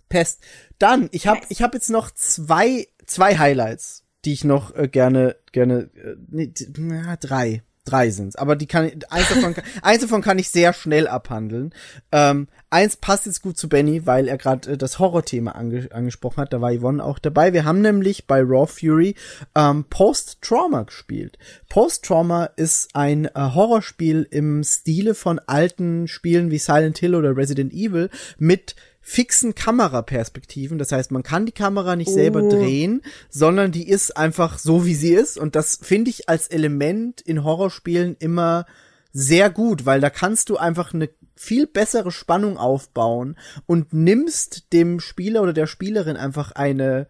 Pest. 0.08 0.42
Dann, 0.78 1.08
ich 1.12 1.26
habe 1.28 1.38
Nice. 1.40 1.50
ich 1.50 1.62
hab 1.62 1.72
jetzt 1.74 1.88
noch 1.88 2.10
zwei, 2.10 2.88
zwei 3.06 3.38
Highlights, 3.38 4.04
die 4.24 4.32
ich 4.32 4.44
noch 4.44 4.74
äh, 4.74 4.88
gerne, 4.88 5.36
gerne, 5.52 5.90
äh, 5.94 6.16
nee, 6.28 6.52
na, 6.76 7.16
drei. 7.16 7.62
Drei 7.84 8.10
sind's, 8.10 8.36
aber 8.36 8.54
die 8.54 8.68
kann 8.68 8.92
eins 9.10 9.28
davon, 9.28 9.54
kann- 9.54 9.64
eins 9.82 10.02
davon 10.02 10.22
kann 10.22 10.38
ich 10.38 10.50
sehr 10.50 10.72
schnell 10.72 11.08
abhandeln. 11.08 11.74
Ähm, 12.12 12.46
eins 12.70 12.96
passt 12.96 13.26
jetzt 13.26 13.42
gut 13.42 13.58
zu 13.58 13.68
Benny, 13.68 14.06
weil 14.06 14.28
er 14.28 14.38
gerade 14.38 14.72
äh, 14.72 14.76
das 14.78 15.00
Horrorthema 15.00 15.50
ange 15.50 15.88
angesprochen 15.90 16.36
hat. 16.36 16.52
Da 16.52 16.60
war 16.60 16.72
Yvonne 16.72 17.04
auch 17.04 17.18
dabei. 17.18 17.52
Wir 17.52 17.64
haben 17.64 17.80
nämlich 17.80 18.28
bei 18.28 18.40
Raw 18.40 18.68
Fury 18.68 19.16
ähm, 19.56 19.84
Post-Trauma 19.90 20.84
gespielt. 20.84 21.38
Post-Trauma 21.70 22.44
ist 22.54 22.94
ein 22.94 23.24
äh, 23.24 23.30
Horrorspiel 23.34 24.28
im 24.30 24.62
Stile 24.62 25.16
von 25.16 25.40
alten 25.40 26.06
Spielen 26.06 26.52
wie 26.52 26.58
Silent 26.58 26.98
Hill 26.98 27.16
oder 27.16 27.36
Resident 27.36 27.72
Evil 27.72 28.10
mit 28.38 28.76
fixen 29.02 29.54
Kameraperspektiven. 29.54 30.78
Das 30.78 30.92
heißt, 30.92 31.10
man 31.10 31.22
kann 31.22 31.44
die 31.44 31.52
Kamera 31.52 31.96
nicht 31.96 32.10
selber 32.10 32.42
Oh. 32.42 32.48
drehen, 32.48 33.02
sondern 33.28 33.72
die 33.72 33.88
ist 33.88 34.16
einfach 34.16 34.58
so, 34.58 34.86
wie 34.86 34.94
sie 34.94 35.12
ist. 35.12 35.36
Und 35.38 35.56
das 35.56 35.78
finde 35.82 36.10
ich 36.10 36.28
als 36.28 36.48
Element 36.48 37.20
in 37.20 37.44
Horrorspielen 37.44 38.16
immer 38.18 38.64
sehr 39.12 39.50
gut, 39.50 39.84
weil 39.84 40.00
da 40.00 40.08
kannst 40.08 40.48
du 40.48 40.56
einfach 40.56 40.94
eine 40.94 41.10
viel 41.34 41.66
bessere 41.66 42.12
Spannung 42.12 42.56
aufbauen 42.56 43.36
und 43.66 43.92
nimmst 43.92 44.72
dem 44.72 45.00
Spieler 45.00 45.42
oder 45.42 45.52
der 45.52 45.66
Spielerin 45.66 46.16
einfach 46.16 46.52
eine 46.52 47.08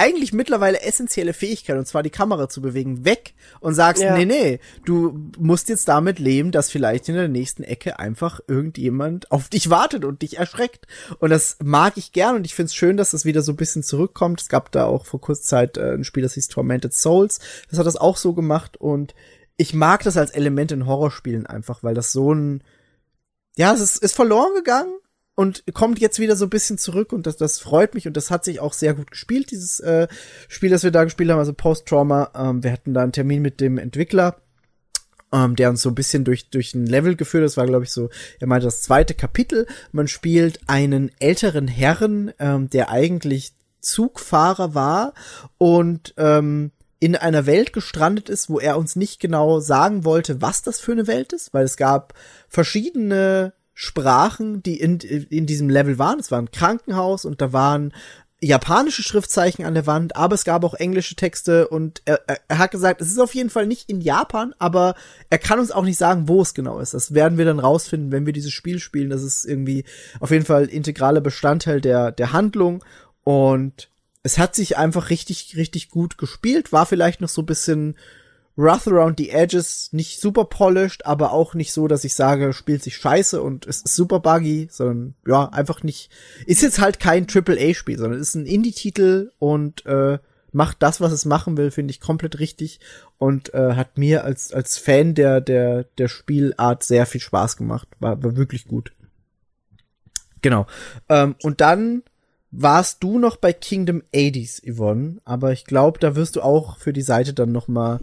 eigentlich 0.00 0.32
mittlerweile 0.32 0.80
essentielle 0.80 1.34
Fähigkeit, 1.34 1.76
und 1.76 1.86
zwar 1.86 2.02
die 2.02 2.08
Kamera 2.08 2.48
zu 2.48 2.62
bewegen, 2.62 3.04
weg 3.04 3.34
und 3.60 3.74
sagst, 3.74 4.02
Ja. 4.02 4.16
nee, 4.16 4.24
nee, 4.24 4.60
du 4.86 5.30
musst 5.38 5.68
jetzt 5.68 5.88
damit 5.88 6.18
leben, 6.18 6.52
dass 6.52 6.70
vielleicht 6.70 7.08
in 7.10 7.16
der 7.16 7.28
nächsten 7.28 7.62
Ecke 7.62 7.98
einfach 7.98 8.40
irgendjemand 8.48 9.30
auf 9.30 9.50
dich 9.50 9.68
wartet 9.68 10.06
und 10.06 10.22
dich 10.22 10.38
erschreckt. 10.38 10.86
Und 11.18 11.28
das 11.28 11.58
mag 11.62 11.98
ich 11.98 12.12
gern 12.12 12.36
und 12.36 12.46
ich 12.46 12.54
find's 12.54 12.74
schön, 12.74 12.96
dass 12.96 13.10
das 13.10 13.26
wieder 13.26 13.42
so 13.42 13.52
ein 13.52 13.56
bisschen 13.56 13.82
zurückkommt. 13.82 14.40
Es 14.40 14.48
gab 14.48 14.72
da 14.72 14.86
auch 14.86 15.04
vor 15.04 15.20
kurzer 15.20 15.42
Zeit 15.42 15.76
äh, 15.76 15.92
ein 15.92 16.04
Spiel, 16.04 16.22
das 16.22 16.32
hieß 16.34 16.48
Tormented 16.48 16.94
Souls. 16.94 17.38
Das 17.68 17.78
hat 17.78 17.86
das 17.86 17.96
auch 17.96 18.16
so 18.16 18.32
gemacht 18.32 18.78
und 18.78 19.14
ich 19.58 19.74
mag 19.74 20.02
das 20.04 20.16
als 20.16 20.30
Element 20.30 20.72
in 20.72 20.86
Horrorspielen 20.86 21.46
einfach, 21.46 21.82
weil 21.82 21.94
das 21.94 22.12
so 22.12 22.32
ein, 22.32 22.64
ja, 23.56 23.74
es 23.74 23.80
ist, 23.80 23.96
ist 23.98 24.14
verloren 24.16 24.54
gegangen 24.54 24.94
und 25.40 25.64
kommt 25.72 26.00
jetzt 26.00 26.18
wieder 26.18 26.36
so 26.36 26.44
ein 26.44 26.50
bisschen 26.50 26.76
zurück 26.76 27.14
und 27.14 27.26
das, 27.26 27.38
das 27.38 27.60
freut 27.60 27.94
mich 27.94 28.06
und 28.06 28.14
das 28.14 28.30
hat 28.30 28.44
sich 28.44 28.60
auch 28.60 28.74
sehr 28.74 28.92
gut 28.92 29.10
gespielt, 29.10 29.50
dieses 29.50 29.80
äh, 29.80 30.06
Spiel, 30.48 30.68
das 30.68 30.82
wir 30.84 30.90
da 30.90 31.04
gespielt 31.04 31.30
haben, 31.30 31.38
also 31.38 31.54
Post-Trauma. 31.54 32.32
Ähm, 32.34 32.62
wir 32.62 32.70
hatten 32.70 32.92
da 32.92 33.00
einen 33.00 33.12
Termin 33.12 33.40
mit 33.40 33.58
dem 33.58 33.78
Entwickler, 33.78 34.36
ähm, 35.32 35.56
der 35.56 35.70
uns 35.70 35.80
so 35.80 35.88
ein 35.88 35.94
bisschen 35.94 36.24
durch, 36.24 36.50
durch 36.50 36.74
ein 36.74 36.84
Level 36.84 37.16
geführt 37.16 37.40
hat. 37.40 37.46
Das 37.46 37.56
war, 37.56 37.64
glaube 37.64 37.84
ich, 37.84 37.90
so, 37.90 38.10
er 38.38 38.48
meinte, 38.48 38.66
das 38.66 38.82
zweite 38.82 39.14
Kapitel. 39.14 39.66
Man 39.92 40.08
spielt 40.08 40.60
einen 40.66 41.10
älteren 41.20 41.68
Herren, 41.68 42.34
ähm, 42.38 42.68
der 42.68 42.90
eigentlich 42.90 43.54
Zugfahrer 43.80 44.74
war 44.74 45.14
und 45.56 46.12
ähm, 46.18 46.70
in 46.98 47.16
einer 47.16 47.46
Welt 47.46 47.72
gestrandet 47.72 48.28
ist, 48.28 48.50
wo 48.50 48.60
er 48.60 48.76
uns 48.76 48.94
nicht 48.94 49.20
genau 49.20 49.60
sagen 49.60 50.04
wollte, 50.04 50.42
was 50.42 50.60
das 50.60 50.80
für 50.80 50.92
eine 50.92 51.06
Welt 51.06 51.32
ist, 51.32 51.54
weil 51.54 51.64
es 51.64 51.78
gab 51.78 52.12
verschiedene 52.50 53.54
Sprachen, 53.82 54.62
die 54.62 54.78
in, 54.78 54.98
in 54.98 55.46
diesem 55.46 55.70
Level 55.70 55.98
waren. 55.98 56.18
Es 56.18 56.30
war 56.30 56.38
ein 56.38 56.50
Krankenhaus 56.50 57.24
und 57.24 57.40
da 57.40 57.54
waren 57.54 57.94
japanische 58.38 59.02
Schriftzeichen 59.02 59.64
an 59.64 59.72
der 59.72 59.86
Wand, 59.86 60.16
aber 60.16 60.34
es 60.34 60.44
gab 60.44 60.64
auch 60.64 60.74
englische 60.74 61.14
Texte 61.14 61.66
und 61.66 62.02
er, 62.04 62.20
er, 62.26 62.58
hat 62.58 62.72
gesagt, 62.72 63.00
es 63.00 63.08
ist 63.10 63.18
auf 63.18 63.34
jeden 63.34 63.48
Fall 63.48 63.66
nicht 63.66 63.88
in 63.88 64.02
Japan, 64.02 64.54
aber 64.58 64.96
er 65.30 65.38
kann 65.38 65.58
uns 65.58 65.70
auch 65.70 65.84
nicht 65.84 65.96
sagen, 65.96 66.28
wo 66.28 66.42
es 66.42 66.52
genau 66.52 66.78
ist. 66.78 66.92
Das 66.92 67.14
werden 67.14 67.38
wir 67.38 67.46
dann 67.46 67.58
rausfinden, 67.58 68.12
wenn 68.12 68.26
wir 68.26 68.34
dieses 68.34 68.52
Spiel 68.52 68.80
spielen. 68.80 69.08
Das 69.08 69.22
ist 69.22 69.46
irgendwie 69.46 69.84
auf 70.20 70.30
jeden 70.30 70.44
Fall 70.44 70.66
integraler 70.66 71.22
Bestandteil 71.22 71.80
der, 71.80 72.12
der 72.12 72.34
Handlung 72.34 72.84
und 73.24 73.88
es 74.22 74.36
hat 74.36 74.54
sich 74.54 74.76
einfach 74.76 75.08
richtig, 75.08 75.56
richtig 75.56 75.88
gut 75.88 76.18
gespielt, 76.18 76.70
war 76.70 76.84
vielleicht 76.84 77.22
noch 77.22 77.30
so 77.30 77.40
ein 77.40 77.46
bisschen 77.46 77.96
rough 78.56 78.86
around 78.86 79.18
the 79.18 79.30
edges, 79.30 79.88
nicht 79.92 80.20
super 80.20 80.44
polished, 80.44 81.06
aber 81.06 81.32
auch 81.32 81.54
nicht 81.54 81.72
so, 81.72 81.88
dass 81.88 82.04
ich 82.04 82.14
sage, 82.14 82.52
spielt 82.52 82.82
sich 82.82 82.96
scheiße 82.96 83.42
und 83.42 83.66
es 83.66 83.82
ist 83.82 83.94
super 83.94 84.20
buggy, 84.20 84.68
sondern 84.70 85.14
ja, 85.26 85.48
einfach 85.48 85.82
nicht, 85.82 86.10
ist 86.46 86.62
jetzt 86.62 86.80
halt 86.80 87.00
kein 87.00 87.26
Triple-A-Spiel, 87.26 87.98
sondern 87.98 88.20
ist 88.20 88.34
ein 88.34 88.46
Indie-Titel 88.46 89.32
und 89.38 89.86
äh, 89.86 90.18
macht 90.52 90.82
das, 90.82 91.00
was 91.00 91.12
es 91.12 91.24
machen 91.24 91.56
will, 91.56 91.70
finde 91.70 91.92
ich 91.92 92.00
komplett 92.00 92.38
richtig 92.38 92.80
und 93.18 93.54
äh, 93.54 93.74
hat 93.74 93.98
mir 93.98 94.24
als 94.24 94.52
als 94.52 94.78
Fan 94.78 95.14
der 95.14 95.40
der 95.40 95.84
der 95.98 96.08
Spielart 96.08 96.82
sehr 96.82 97.06
viel 97.06 97.20
Spaß 97.20 97.56
gemacht, 97.56 97.88
war, 98.00 98.22
war 98.22 98.36
wirklich 98.36 98.66
gut. 98.66 98.92
Genau. 100.42 100.66
Ähm, 101.08 101.36
und 101.42 101.60
dann 101.60 102.02
warst 102.50 103.02
du 103.04 103.18
noch 103.18 103.36
bei 103.36 103.52
Kingdom 103.52 104.02
80s, 104.12 104.62
Yvonne, 104.68 105.18
aber 105.24 105.52
ich 105.52 105.64
glaube, 105.64 106.00
da 106.00 106.16
wirst 106.16 106.36
du 106.36 106.42
auch 106.42 106.78
für 106.78 106.92
die 106.92 107.02
Seite 107.02 107.32
dann 107.32 107.52
noch 107.52 107.68
mal 107.68 108.00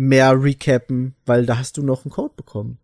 mehr 0.00 0.42
recappen, 0.42 1.14
weil 1.26 1.44
da 1.44 1.58
hast 1.58 1.76
du 1.76 1.82
noch 1.82 2.06
einen 2.06 2.12
Code 2.12 2.32
bekommen. 2.34 2.78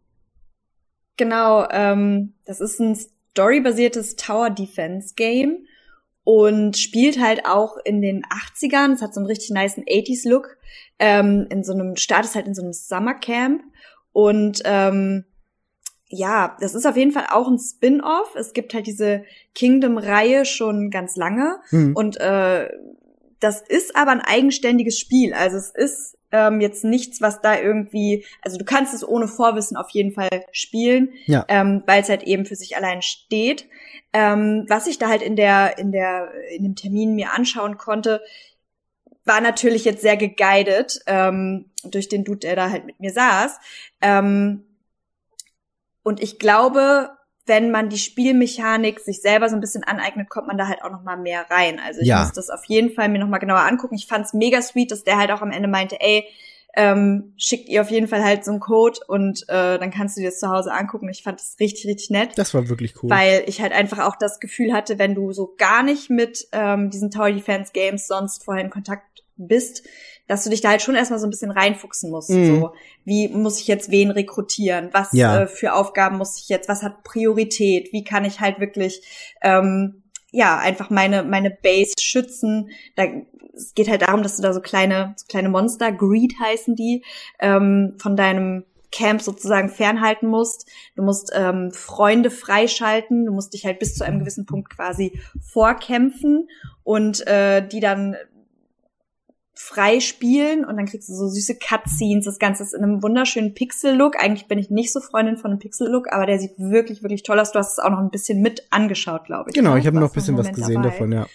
Genau, 1.16 1.66
ähm, 1.70 2.34
das 2.44 2.60
ist 2.60 2.78
ein 2.78 2.94
storybasiertes 3.30 4.16
Tower 4.16 4.50
Defense 4.50 5.14
Game 5.14 5.66
und 6.24 6.76
spielt 6.76 7.18
halt 7.18 7.46
auch 7.46 7.78
in 7.84 8.02
den 8.02 8.22
80ern. 8.24 8.92
Es 8.92 9.00
hat 9.00 9.14
so 9.14 9.20
einen 9.20 9.28
richtig 9.28 9.48
niceen 9.50 9.84
80s 9.84 10.28
Look. 10.28 10.58
Ähm, 10.98 11.46
in 11.48 11.64
so 11.64 11.72
einem, 11.72 11.96
startet 11.96 12.34
halt 12.34 12.46
in 12.46 12.54
so 12.54 12.60
einem 12.60 12.74
Summercamp 12.74 13.62
und 14.12 14.60
ähm, 14.66 15.24
ja, 16.08 16.56
das 16.60 16.74
ist 16.74 16.86
auf 16.86 16.98
jeden 16.98 17.12
Fall 17.12 17.28
auch 17.30 17.48
ein 17.48 17.58
Spin-off. 17.58 18.34
Es 18.36 18.52
gibt 18.52 18.74
halt 18.74 18.86
diese 18.86 19.24
Kingdom-Reihe 19.54 20.44
schon 20.44 20.90
ganz 20.90 21.16
lange 21.16 21.60
Hm. 21.70 21.96
und 21.96 22.20
äh, 22.20 22.68
das 23.40 23.62
ist 23.62 23.96
aber 23.96 24.10
ein 24.10 24.20
eigenständiges 24.20 24.98
Spiel. 24.98 25.32
Also 25.32 25.56
es 25.56 25.70
ist 25.70 26.15
ähm, 26.32 26.60
jetzt 26.60 26.84
nichts, 26.84 27.20
was 27.20 27.40
da 27.40 27.58
irgendwie, 27.58 28.24
also 28.42 28.58
du 28.58 28.64
kannst 28.64 28.92
es 28.94 29.06
ohne 29.06 29.28
Vorwissen 29.28 29.76
auf 29.76 29.90
jeden 29.90 30.12
Fall 30.12 30.44
spielen, 30.52 31.12
Ja. 31.26 31.44
ähm, 31.48 31.82
weil 31.86 32.02
es 32.02 32.08
halt 32.08 32.22
eben 32.24 32.46
für 32.46 32.56
sich 32.56 32.76
allein 32.76 33.02
steht. 33.02 33.68
Ähm, 34.12 34.64
was 34.68 34.86
ich 34.86 34.98
da 34.98 35.08
halt 35.08 35.22
in 35.22 35.36
der, 35.36 35.78
in 35.78 35.92
der, 35.92 36.30
in 36.50 36.62
dem 36.62 36.74
Termin 36.74 37.14
mir 37.14 37.32
anschauen 37.32 37.76
konnte, 37.78 38.22
war 39.24 39.40
natürlich 39.40 39.84
jetzt 39.84 40.02
sehr 40.02 40.16
geguided 40.16 41.00
ähm, 41.06 41.70
durch 41.84 42.08
den 42.08 42.24
Dude, 42.24 42.38
der 42.40 42.56
da 42.56 42.70
halt 42.70 42.86
mit 42.86 43.00
mir 43.00 43.12
saß. 43.12 43.58
Ähm, 44.00 44.64
und 46.02 46.22
ich 46.22 46.38
glaube, 46.38 47.10
wenn 47.46 47.70
man 47.70 47.88
die 47.88 47.98
Spielmechanik 47.98 49.00
sich 49.00 49.20
selber 49.22 49.48
so 49.48 49.54
ein 49.54 49.60
bisschen 49.60 49.84
aneignet, 49.84 50.28
kommt 50.28 50.46
man 50.48 50.58
da 50.58 50.66
halt 50.68 50.82
auch 50.82 50.90
noch 50.90 51.02
mal 51.02 51.16
mehr 51.16 51.46
rein. 51.50 51.80
Also 51.84 52.00
ich 52.00 52.08
Ja. 52.08 52.20
muss 52.20 52.32
das 52.32 52.50
auf 52.50 52.64
jeden 52.66 52.90
Fall 52.90 53.08
mir 53.08 53.18
noch 53.18 53.28
mal 53.28 53.38
genauer 53.38 53.60
angucken. 53.60 53.94
Ich 53.94 54.06
fand's 54.06 54.32
mega 54.34 54.60
sweet, 54.62 54.90
dass 54.90 55.04
der 55.04 55.16
halt 55.16 55.30
auch 55.30 55.42
am 55.42 55.50
Ende 55.52 55.68
meinte, 55.68 56.00
ey, 56.00 56.26
ähm, 56.78 57.32
schickt 57.38 57.68
ihr 57.70 57.80
auf 57.80 57.90
jeden 57.90 58.06
Fall 58.06 58.22
halt 58.22 58.44
so 58.44 58.50
einen 58.50 58.60
Code 58.60 59.00
und 59.08 59.44
äh, 59.48 59.78
dann 59.78 59.90
kannst 59.90 60.16
du 60.16 60.20
dir 60.20 60.28
das 60.28 60.38
zu 60.40 60.48
Hause 60.50 60.72
angucken. 60.72 61.08
Ich 61.08 61.22
fand 61.22 61.40
das 61.40 61.56
richtig, 61.58 61.86
richtig 61.86 62.10
nett. 62.10 62.30
Das 62.36 62.52
war 62.52 62.68
wirklich 62.68 63.02
cool. 63.02 63.08
Weil 63.08 63.44
ich 63.46 63.62
halt 63.62 63.72
einfach 63.72 64.00
auch 64.06 64.16
das 64.16 64.40
Gefühl 64.40 64.74
hatte, 64.74 64.98
wenn 64.98 65.14
du 65.14 65.32
so 65.32 65.54
gar 65.56 65.82
nicht 65.82 66.10
mit 66.10 66.46
ähm, 66.52 66.90
diesen 66.90 67.10
Tower 67.10 67.32
Defense 67.32 67.72
Games 67.72 68.06
sonst 68.06 68.44
vorher 68.44 68.62
in 68.62 68.70
Kontakt 68.70 69.22
bist, 69.38 69.84
dass 70.28 70.44
du 70.44 70.50
dich 70.50 70.60
da 70.60 70.70
halt 70.70 70.82
schon 70.82 70.96
erstmal 70.96 71.20
so 71.20 71.26
ein 71.26 71.30
bisschen 71.30 71.50
reinfuchsen 71.50 72.10
musst. 72.10 72.30
Mhm. 72.30 72.60
So, 72.60 72.72
wie 73.04 73.28
muss 73.28 73.60
ich 73.60 73.66
jetzt 73.66 73.90
wen 73.90 74.10
rekrutieren? 74.10 74.90
Was 74.92 75.12
Ja. 75.12 75.42
äh, 75.42 75.46
für 75.46 75.74
Aufgaben 75.74 76.18
muss 76.18 76.38
ich 76.38 76.48
jetzt? 76.48 76.68
Was 76.68 76.82
hat 76.82 77.04
Priorität? 77.04 77.92
Wie 77.92 78.04
kann 78.04 78.24
ich 78.24 78.40
halt 78.40 78.60
wirklich 78.60 79.02
ähm, 79.42 80.02
ja 80.32 80.58
einfach 80.58 80.90
meine 80.90 81.22
meine 81.22 81.50
Base 81.50 81.94
schützen? 82.00 82.70
Da 82.96 83.04
es 83.54 83.74
geht 83.74 83.88
halt 83.88 84.02
darum, 84.02 84.22
dass 84.22 84.36
du 84.36 84.42
da 84.42 84.52
so 84.52 84.60
kleine 84.60 85.14
so 85.16 85.24
kleine 85.28 85.48
Monster, 85.48 85.90
Greed 85.92 86.34
heißen 86.38 86.74
die, 86.74 87.04
ähm, 87.40 87.94
von 87.98 88.16
deinem 88.16 88.64
Camp 88.92 89.20
sozusagen 89.20 89.68
fernhalten 89.68 90.28
musst. 90.28 90.68
Du 90.94 91.02
musst 91.02 91.32
ähm, 91.34 91.70
Freunde 91.72 92.30
freischalten. 92.30 93.26
Du 93.26 93.32
musst 93.32 93.52
dich 93.52 93.66
halt 93.66 93.78
bis 93.78 93.94
zu 93.94 94.04
einem 94.04 94.20
gewissen 94.20 94.46
Punkt 94.46 94.70
quasi 94.70 95.18
vorkämpfen 95.40 96.48
und 96.82 97.26
äh, 97.26 97.66
die 97.66 97.80
dann 97.80 98.16
frei 99.58 100.00
spielen 100.00 100.66
und 100.66 100.76
dann 100.76 100.84
kriegst 100.84 101.08
du 101.08 101.14
so 101.14 101.28
süße 101.28 101.56
Cutscenes. 101.56 102.26
Das 102.26 102.38
Ganze 102.38 102.62
ist 102.62 102.74
in 102.74 102.82
einem 102.82 103.02
wunderschönen 103.02 103.54
Pixel-Look. 103.54 104.22
Eigentlich 104.22 104.48
bin 104.48 104.58
ich 104.58 104.68
nicht 104.68 104.92
so 104.92 105.00
Freundin 105.00 105.38
von 105.38 105.50
einem 105.50 105.58
Pixel-Look, 105.58 106.12
aber 106.12 106.26
der 106.26 106.38
sieht 106.38 106.52
wirklich, 106.58 107.02
wirklich 107.02 107.22
toll 107.22 107.40
aus. 107.40 107.52
Du 107.52 107.58
hast 107.58 107.72
es 107.72 107.78
auch 107.78 107.90
noch 107.90 107.98
ein 107.98 108.10
bisschen 108.10 108.42
mit 108.42 108.66
angeschaut, 108.70 109.24
glaube 109.24 109.50
ich. 109.50 109.54
genau, 109.54 109.72
ne? 109.72 109.80
ich 109.80 109.86
habe 109.86 109.98
noch 109.98 110.10
ein 110.10 110.14
bisschen 110.14 110.36
was 110.36 110.52
gesehen 110.52 110.82
dabei. 110.82 110.90
davon, 110.90 111.12
ja. 111.12 111.26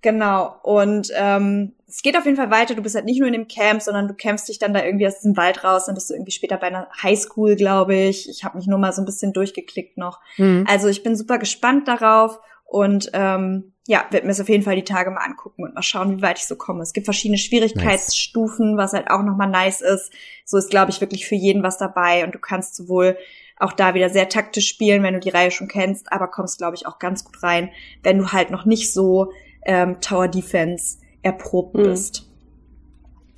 Genau. 0.00 0.56
Und 0.62 1.12
ähm, 1.14 1.74
es 1.86 2.02
geht 2.02 2.16
auf 2.16 2.24
jeden 2.24 2.38
Fall 2.38 2.50
weiter. 2.50 2.74
Du 2.74 2.82
bist 2.82 2.94
halt 2.94 3.04
nicht 3.04 3.18
nur 3.18 3.28
in 3.28 3.34
dem 3.34 3.48
Camp, 3.48 3.82
sondern 3.82 4.08
du 4.08 4.14
kämpfst 4.14 4.48
dich 4.48 4.58
dann 4.58 4.72
da 4.72 4.82
irgendwie 4.82 5.06
aus 5.06 5.18
diesem 5.18 5.36
Wald 5.36 5.62
raus. 5.62 5.84
Dann 5.84 5.94
bist 5.94 6.08
du 6.08 6.14
irgendwie 6.14 6.32
später 6.32 6.56
bei 6.56 6.68
einer 6.68 6.88
Highschool, 7.02 7.54
glaube 7.54 7.94
ich. 7.94 8.28
Ich 8.30 8.44
habe 8.44 8.56
mich 8.56 8.66
nur 8.66 8.78
mal 8.78 8.92
so 8.92 9.02
ein 9.02 9.04
bisschen 9.04 9.34
durchgeklickt 9.34 9.98
noch. 9.98 10.20
Mhm. 10.38 10.64
Also 10.68 10.88
ich 10.88 11.02
bin 11.02 11.16
super 11.16 11.38
gespannt 11.38 11.86
darauf 11.86 12.40
und 12.64 13.10
ähm, 13.12 13.72
ja, 13.86 14.06
werde 14.10 14.26
mir 14.26 14.32
es 14.32 14.40
auf 14.40 14.48
jeden 14.48 14.62
Fall 14.62 14.76
die 14.76 14.84
Tage 14.84 15.10
mal 15.10 15.24
angucken 15.24 15.64
und 15.64 15.74
mal 15.74 15.82
schauen, 15.82 16.16
wie 16.16 16.22
weit 16.22 16.38
ich 16.38 16.46
so 16.46 16.56
komme. 16.56 16.82
Es 16.82 16.92
gibt 16.92 17.06
verschiedene 17.06 17.36
Schwierigkeitsstufen, 17.38 18.76
was 18.76 18.92
halt 18.92 19.10
auch 19.10 19.22
nochmal 19.22 19.48
nice 19.48 19.80
ist. 19.80 20.12
So 20.44 20.56
ist, 20.56 20.70
glaube 20.70 20.90
ich, 20.90 21.00
wirklich 21.00 21.26
für 21.26 21.34
jeden 21.34 21.62
was 21.62 21.78
dabei 21.78 22.24
und 22.24 22.34
du 22.34 22.38
kannst 22.38 22.76
sowohl 22.76 23.16
auch 23.58 23.72
da 23.72 23.94
wieder 23.94 24.08
sehr 24.08 24.28
taktisch 24.28 24.68
spielen, 24.68 25.02
wenn 25.02 25.14
du 25.14 25.20
die 25.20 25.30
Reihe 25.30 25.50
schon 25.50 25.68
kennst, 25.68 26.12
aber 26.12 26.28
kommst, 26.28 26.58
glaube 26.58 26.76
ich, 26.76 26.86
auch 26.86 26.98
ganz 26.98 27.24
gut 27.24 27.42
rein, 27.42 27.70
wenn 28.02 28.18
du 28.18 28.32
halt 28.32 28.50
noch 28.50 28.64
nicht 28.64 28.92
so 28.92 29.32
ähm, 29.64 30.00
Tower 30.00 30.28
Defense 30.28 30.98
erprobt 31.22 31.74
Mhm. 31.76 31.82
bist. 31.84 32.31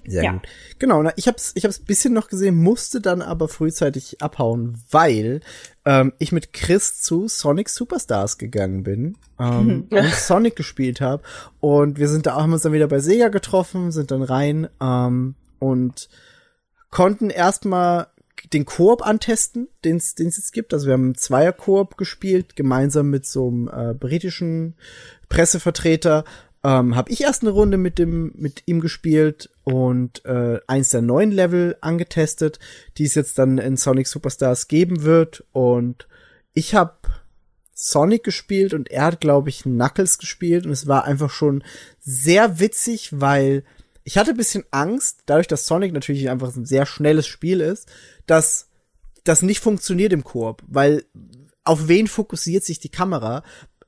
Sehr 0.07 0.25
Ja. 0.25 0.33
gut. 0.33 0.43
Genau, 0.79 1.03
na, 1.03 1.13
ich 1.17 1.29
hab's, 1.29 1.53
ich 1.55 1.65
hab's 1.65 1.79
bisschen 1.79 2.13
noch 2.13 2.29
gesehen, 2.29 2.57
musste 2.57 3.01
dann 3.01 3.23
aber 3.23 3.49
frühzeitig 3.49 4.21
abhauen, 4.23 4.83
weil 4.91 5.41
ähm, 5.85 6.13
ich 6.19 6.33
mit 6.33 6.53
Chris 6.53 7.01
zu 7.01 7.29
Sonic 7.29 7.69
Superstars 7.69 8.39
gegangen 8.39 8.83
bin 8.83 9.17
ähm, 9.39 9.87
und 9.91 10.15
Sonic 10.15 10.57
gespielt 10.57 11.01
habe. 11.01 11.23
Und 11.61 11.99
wir 11.99 12.09
sind 12.09 12.27
da 12.27 12.37
haben 12.37 12.53
uns 12.53 12.63
dann 12.63 12.73
wieder 12.73 12.89
bei 12.89 13.01
Sega 13.01 13.29
getroffen, 13.29 13.93
sind 13.93 14.11
dann 14.11 14.23
rein 14.23 14.69
ähm, 14.81 15.35
und 15.59 16.09
konnten 16.91 17.31
erstmal 17.31 18.09
den 18.53 18.65
Koop 18.65 19.07
antesten, 19.07 19.69
den 19.85 19.97
es 19.97 20.15
jetzt 20.19 20.53
gibt. 20.53 20.75
Also 20.75 20.87
wir 20.87 20.93
haben 20.93 21.05
einen 21.05 21.15
Zweier-Koop 21.15 21.97
gespielt, 21.97 22.57
gemeinsam 22.57 23.11
mit 23.11 23.27
so 23.27 23.49
einem 23.49 23.69
äh, 23.69 23.95
britischen 23.95 24.75
Pressevertreter. 25.29 26.25
Ähm, 26.63 26.95
habe 26.95 27.11
ich 27.11 27.23
erst 27.23 27.43
eine 27.43 27.51
Runde 27.51 27.77
mit 27.77 27.99
dem 27.99 28.33
mit 28.37 28.63
ihm 28.67 28.81
gespielt 28.81 29.51
und 29.65 30.25
äh, 30.25 30.61
eins 30.67 30.91
der 30.91 31.03
neuen 31.03 31.33
Level 31.33 31.77
angetestet, 31.81 32.59
die 32.99 33.05
es 33.05 33.15
jetzt 33.15 33.39
dann 33.39 33.59
in 33.59 33.77
Sonic 33.77 34.07
Superstars 34.07 34.69
geben 34.69 35.03
wird. 35.03 35.45
Und 35.53 36.07
ich 36.53 36.75
habe 36.75 36.97
Sonic 37.73 38.23
gespielt 38.23 38.75
und 38.75 38.91
er 38.91 39.05
hat, 39.05 39.21
glaube 39.21 39.49
ich, 39.49 39.63
Knuckles 39.63 40.19
gespielt 40.19 40.67
und 40.67 40.73
es 40.73 40.87
war 40.87 41.05
einfach 41.05 41.31
schon 41.31 41.65
sehr 42.01 42.61
witzig, 42.61 43.09
weil 43.13 43.65
ich 44.05 44.19
hatte 44.19 44.31
ein 44.31 44.37
bisschen 44.37 44.65
Angst, 44.71 45.23
dadurch, 45.27 45.49
dass 45.49 45.67
Sonic 45.67 45.93
natürlich 45.93 46.29
einfach 46.29 46.55
ein 46.55 46.67
sehr 46.67 46.85
schnelles 46.85 47.27
Spiel 47.27 47.61
ist, 47.61 47.91
dass 48.27 48.69
das 49.25 49.41
nicht 49.41 49.61
funktioniert 49.61 50.13
im 50.13 50.23
Koop, 50.23 50.63
weil 50.67 51.05
auf 51.65 51.89
wen 51.89 52.07
fokussiert 52.07 52.63
sich 52.63 52.79
die 52.79 52.91
Kamera? 52.91 53.43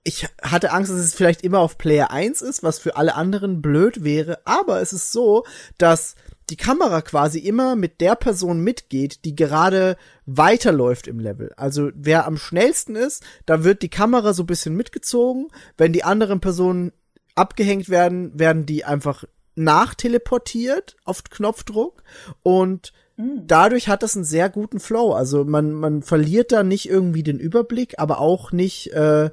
Ich 0.07 0.25
hatte 0.41 0.71
Angst, 0.71 0.93
dass 0.93 1.01
es 1.01 1.15
vielleicht 1.15 1.43
immer 1.43 1.59
auf 1.59 1.79
Player 1.79 2.13
1 2.13 2.41
ist, 2.41 2.63
was 2.63 2.79
für 2.79 2.95
alle 2.95 3.17
anderen 3.17 3.61
blöd 3.61 4.05
wäre, 4.05 4.39
aber 4.45 4.81
es 4.81 4.93
ist 4.93 5.11
so, 5.11 5.45
dass 5.79 6.15
die 6.49 6.57
Kamera 6.57 7.03
quasi 7.03 7.41
immer 7.41 7.75
mit 7.75 8.01
der 8.01 8.15
Person 8.15 8.61
mitgeht, 8.61 9.25
die 9.25 9.35
gerade 9.35 9.97
weiterläuft 10.25 11.09
im 11.09 11.19
Level. 11.19 11.53
Also 11.57 11.91
wer 11.97 12.25
am 12.25 12.37
schnellsten 12.37 12.95
ist, 12.95 13.25
da 13.47 13.65
wird 13.65 13.83
die 13.83 13.89
Kamera 13.89 14.33
so 14.33 14.45
ein 14.45 14.47
bisschen 14.47 14.77
mitgezogen. 14.77 15.49
Wenn 15.77 15.93
die 15.93 16.05
anderen 16.05 16.39
Personen 16.39 16.93
abgehängt 17.35 17.89
werden, 17.89 18.39
werden 18.39 18.65
die 18.65 18.85
einfach 18.85 19.25
nachteleportiert 19.57 20.97
auf 21.05 21.25
Knopfdruck 21.25 22.05
und 22.45 22.93
dadurch 23.17 23.89
hat 23.89 24.05
das 24.05 24.15
einen 24.15 24.25
sehr 24.25 24.51
guten 24.51 24.79
Flow. 24.79 25.15
Also 25.15 25.45
man, 25.45 25.73
man 25.73 26.03
verliert 26.03 26.53
da 26.53 26.63
nicht 26.63 26.89
irgendwie 26.89 27.25
den 27.25 27.41
Überblick, 27.41 27.99
aber 27.99 28.21
auch 28.21 28.53
nicht 28.53 28.93
äh, 28.93 29.31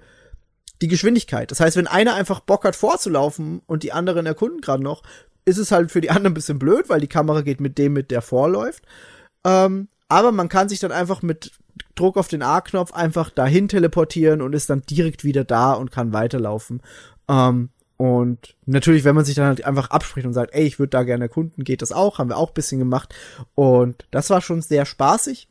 die 0.82 0.88
Geschwindigkeit. 0.88 1.52
Das 1.52 1.60
heißt, 1.60 1.77
wenn 1.77 1.88
einer 1.88 2.16
einfach 2.16 2.40
Bock 2.40 2.66
hat 2.66 2.76
vorzulaufen 2.76 3.61
und 3.66 3.84
die 3.84 3.93
anderen 3.93 4.26
erkunden 4.26 4.61
gerade 4.61 4.84
noch, 4.84 5.03
ist 5.45 5.58
es 5.58 5.72
halt 5.72 5.92
für 5.92 6.02
die 6.02 6.10
anderen 6.11 6.32
ein 6.32 6.35
bisschen 6.35 6.60
blöd, 6.60 6.90
weil 6.90 7.02
die 7.02 7.08
Kamera 7.08 7.42
geht 7.42 7.61
mit 7.61 7.77
dem 7.77 7.93
mit, 7.93 8.11
der 8.11 8.22
vorläuft. 8.22 8.84
Ähm, 9.45 9.88
aber 10.10 10.32
man 10.32 10.50
kann 10.50 10.69
sich 10.69 10.80
dann 10.80 10.92
einfach 10.92 11.22
mit 11.22 11.52
Druck 11.95 12.18
auf 12.18 12.27
den 12.27 12.42
A-Knopf 12.42 12.93
einfach 12.93 13.30
dahin 13.30 13.68
teleportieren 13.68 14.42
und 14.42 14.53
ist 14.53 14.69
dann 14.69 14.82
direkt 14.82 15.24
wieder 15.24 15.43
da 15.43 15.74
und 15.74 15.92
kann 15.92 16.14
weiterlaufen. 16.14 16.82
Ähm, 17.27 17.69
und 17.98 18.56
natürlich, 18.66 19.03
wenn 19.03 19.16
man 19.16 19.26
sich 19.26 19.35
dann 19.35 19.45
halt 19.45 19.66
einfach 19.66 19.90
abspricht 19.92 20.26
und 20.26 20.34
sagt, 20.34 20.53
ey, 20.53 20.66
ich 20.66 20.80
würde 20.80 20.90
da 20.90 21.03
gerne 21.03 21.26
erkunden, 21.26 21.64
geht 21.64 21.82
das 21.82 21.92
auch, 21.92 22.18
haben 22.18 22.30
wir 22.30 22.38
auch 22.38 22.50
ein 22.50 22.56
bisschen 22.56 22.80
gemacht. 22.80 23.14
Und 23.56 24.06
das 24.11 24.30
war 24.30 24.42
schon 24.42 24.61
sehr 24.61 24.85
spaßig. 24.85 25.48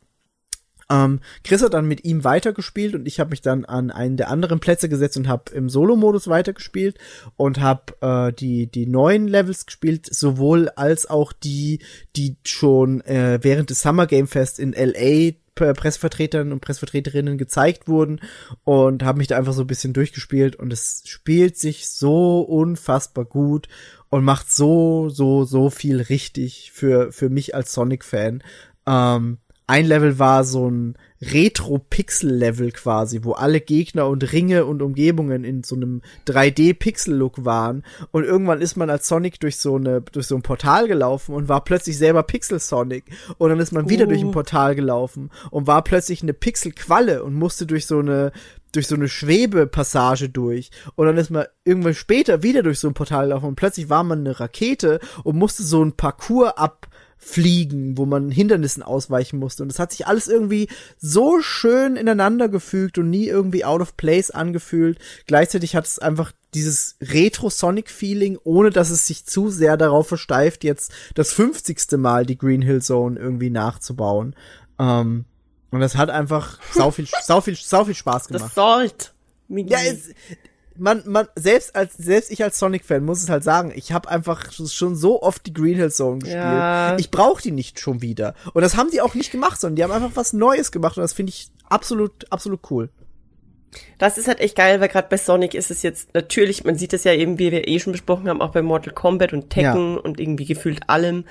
Ähm, 0.89 1.19
Chris 1.43 1.61
hat 1.61 1.73
dann 1.73 1.87
mit 1.87 2.03
ihm 2.05 2.23
weitergespielt 2.23 2.95
und 2.95 3.07
ich 3.07 3.19
habe 3.19 3.31
mich 3.31 3.41
dann 3.41 3.65
an 3.65 3.91
einen 3.91 4.17
der 4.17 4.29
anderen 4.29 4.59
Plätze 4.59 4.89
gesetzt 4.89 5.17
und 5.17 5.27
habe 5.27 5.51
im 5.53 5.69
Solo-Modus 5.69 6.27
weitergespielt 6.27 6.97
und 7.35 7.59
habe 7.61 7.93
äh, 8.01 8.33
die 8.33 8.67
die 8.67 8.85
neuen 8.85 9.27
Levels 9.27 9.65
gespielt, 9.65 10.07
sowohl 10.13 10.69
als 10.69 11.09
auch 11.09 11.33
die, 11.33 11.79
die 12.15 12.37
schon 12.43 13.01
äh, 13.01 13.39
während 13.41 13.69
des 13.69 13.81
Summer 13.81 14.07
Game 14.07 14.27
Fest 14.27 14.59
in 14.59 14.73
LA 14.73 15.33
Pressevertretern 15.55 16.51
und 16.51 16.61
Pressevertreterinnen 16.61 17.37
gezeigt 17.37 17.87
wurden 17.87 18.21
und 18.63 19.03
habe 19.03 19.19
mich 19.19 19.27
da 19.27 19.37
einfach 19.37 19.53
so 19.53 19.61
ein 19.61 19.67
bisschen 19.67 19.93
durchgespielt 19.93 20.55
und 20.55 20.73
es 20.73 21.03
spielt 21.05 21.57
sich 21.57 21.89
so 21.89 22.41
unfassbar 22.41 23.25
gut 23.25 23.67
und 24.09 24.23
macht 24.23 24.51
so 24.51 25.09
so 25.09 25.43
so 25.43 25.69
viel 25.69 26.01
richtig 26.01 26.71
für 26.73 27.11
für 27.11 27.29
mich 27.29 27.53
als 27.53 27.73
Sonic 27.73 28.03
Fan. 28.03 28.43
Ähm, 28.87 29.37
ein 29.67 29.85
Level 29.85 30.19
war 30.19 30.43
so 30.43 30.69
ein 30.69 30.97
Retro-Pixel-Level 31.21 32.71
quasi, 32.71 33.23
wo 33.23 33.31
alle 33.31 33.61
Gegner 33.61 34.07
und 34.07 34.33
Ringe 34.33 34.65
und 34.65 34.81
Umgebungen 34.81 35.43
in 35.43 35.63
so 35.63 35.75
einem 35.75 36.01
3D-Pixel-Look 36.27 37.45
waren. 37.45 37.83
Und 38.11 38.25
irgendwann 38.25 38.61
ist 38.61 38.75
man 38.75 38.89
als 38.89 39.07
Sonic 39.07 39.39
durch 39.39 39.57
so 39.57 39.75
eine, 39.75 40.01
durch 40.01 40.27
so 40.27 40.35
ein 40.35 40.41
Portal 40.41 40.87
gelaufen 40.87 41.33
und 41.33 41.47
war 41.47 41.63
plötzlich 41.63 41.97
selber 41.97 42.23
Pixel-Sonic. 42.23 43.05
Und 43.37 43.49
dann 43.49 43.59
ist 43.59 43.71
man 43.71 43.89
wieder 43.89 44.05
Uh. 44.05 44.09
durch 44.09 44.21
ein 44.21 44.31
Portal 44.31 44.75
gelaufen 44.75 45.29
und 45.49 45.67
war 45.67 45.83
plötzlich 45.83 46.21
eine 46.23 46.33
Pixel-Qualle 46.33 47.23
und 47.23 47.33
musste 47.33 47.65
durch 47.65 47.85
so 47.85 47.99
eine, 47.99 48.33
durch 48.73 48.87
so 48.87 48.95
eine 48.95 49.07
Schwebepassage 49.07 50.29
durch. 50.29 50.71
Und 50.95 51.05
dann 51.05 51.17
ist 51.17 51.29
man 51.29 51.45
irgendwann 51.63 51.93
später 51.93 52.43
wieder 52.43 52.63
durch 52.63 52.79
so 52.79 52.89
ein 52.89 52.93
Portal 52.93 53.27
gelaufen 53.27 53.47
und 53.47 53.55
plötzlich 53.55 53.89
war 53.89 54.03
man 54.03 54.19
eine 54.19 54.39
Rakete 54.39 54.99
und 55.23 55.37
musste 55.37 55.63
so 55.63 55.83
ein 55.83 55.93
Parcours 55.93 56.57
abfliegen, 57.23 57.97
wo 57.97 58.05
man 58.05 58.29
Hindernissen 58.29 58.83
ausweichen 58.83 59.39
musste. 59.39 59.63
Und 59.63 59.69
das 59.69 59.79
hat 59.79 59.91
sich 59.91 60.07
alles 60.07 60.27
irgendwie 60.27 60.67
so 60.99 61.41
schön 61.41 61.95
ineinander 61.95 62.49
gefügt 62.49 62.97
und 62.97 63.09
nie 63.09 63.27
irgendwie 63.27 63.65
out 63.65 63.81
of 63.81 63.97
place 63.97 64.29
angefühlt. 64.29 64.99
Gleichzeitig 65.25 65.75
hat 65.75 65.85
es 65.85 65.99
einfach 65.99 66.31
dieses 66.53 66.97
Retro-Sonic-Feeling, 67.01 68.37
ohne 68.43 68.69
dass 68.69 68.89
es 68.89 69.07
sich 69.07 69.25
zu 69.25 69.49
sehr 69.49 69.77
darauf 69.77 70.07
versteift, 70.07 70.63
jetzt 70.63 70.91
das 71.15 71.31
50. 71.33 71.93
Mal 71.93 72.25
die 72.25 72.37
Green 72.37 72.61
Hill 72.61 72.81
Zone 72.81 73.19
irgendwie 73.19 73.49
nachzubauen. 73.49 74.35
Ähm, 74.77 75.25
und 75.71 75.79
das 75.79 75.95
hat 75.95 76.09
einfach 76.09 76.59
sau 76.71 76.91
viel, 76.91 77.07
sau 77.23 77.41
viel, 77.41 77.55
sau 77.55 77.85
viel 77.85 77.95
Spaß 77.95 78.27
gemacht. 78.27 78.55
Das. 78.55 79.13
Migi. 79.47 79.71
Ja, 79.71 79.79
es, 79.83 80.09
man, 80.77 81.03
man, 81.05 81.27
selbst 81.35 81.75
als, 81.75 81.95
selbst 81.97 82.31
ich 82.31 82.43
als 82.43 82.59
Sonic-Fan 82.59 83.03
muss 83.03 83.21
es 83.21 83.29
halt 83.29 83.43
sagen, 83.43 83.71
ich 83.75 83.91
habe 83.91 84.09
einfach 84.09 84.51
schon 84.51 84.95
so 84.95 85.21
oft 85.21 85.45
die 85.45 85.53
Green 85.53 85.75
Hill 85.75 85.91
Zone 85.91 86.19
gespielt. 86.19 86.43
Ja. 86.43 86.97
Ich 86.97 87.11
brauche 87.11 87.41
die 87.41 87.51
nicht 87.51 87.79
schon 87.79 88.01
wieder. 88.01 88.33
Und 88.53 88.61
das 88.61 88.75
haben 88.77 88.89
die 88.91 89.01
auch 89.01 89.13
nicht 89.13 89.31
gemacht, 89.31 89.59
sondern 89.59 89.75
die 89.75 89.83
haben 89.83 89.91
einfach 89.91 90.15
was 90.15 90.33
Neues 90.33 90.71
gemacht 90.71 90.97
und 90.97 91.01
das 91.01 91.13
finde 91.13 91.31
ich 91.31 91.49
absolut, 91.69 92.31
absolut 92.31 92.59
cool. 92.71 92.89
Das 93.97 94.17
ist 94.17 94.27
halt 94.27 94.39
echt 94.39 94.55
geil, 94.55 94.79
weil 94.81 94.87
gerade 94.87 95.07
bei 95.09 95.17
Sonic 95.17 95.53
ist 95.55 95.71
es 95.71 95.81
jetzt 95.81 96.13
natürlich, 96.13 96.63
man 96.63 96.75
sieht 96.75 96.93
es 96.93 97.03
ja 97.03 97.13
eben, 97.13 97.39
wie 97.39 97.51
wir 97.51 97.67
eh 97.67 97.79
schon 97.79 97.93
besprochen 97.93 98.29
haben, 98.29 98.41
auch 98.41 98.51
bei 98.51 98.61
Mortal 98.61 98.93
Kombat 98.93 99.33
und 99.33 99.49
Tekken 99.49 99.97
und 99.97 100.19
irgendwie 100.19 100.45
gefühlt 100.45 100.89
allem. 100.89 101.25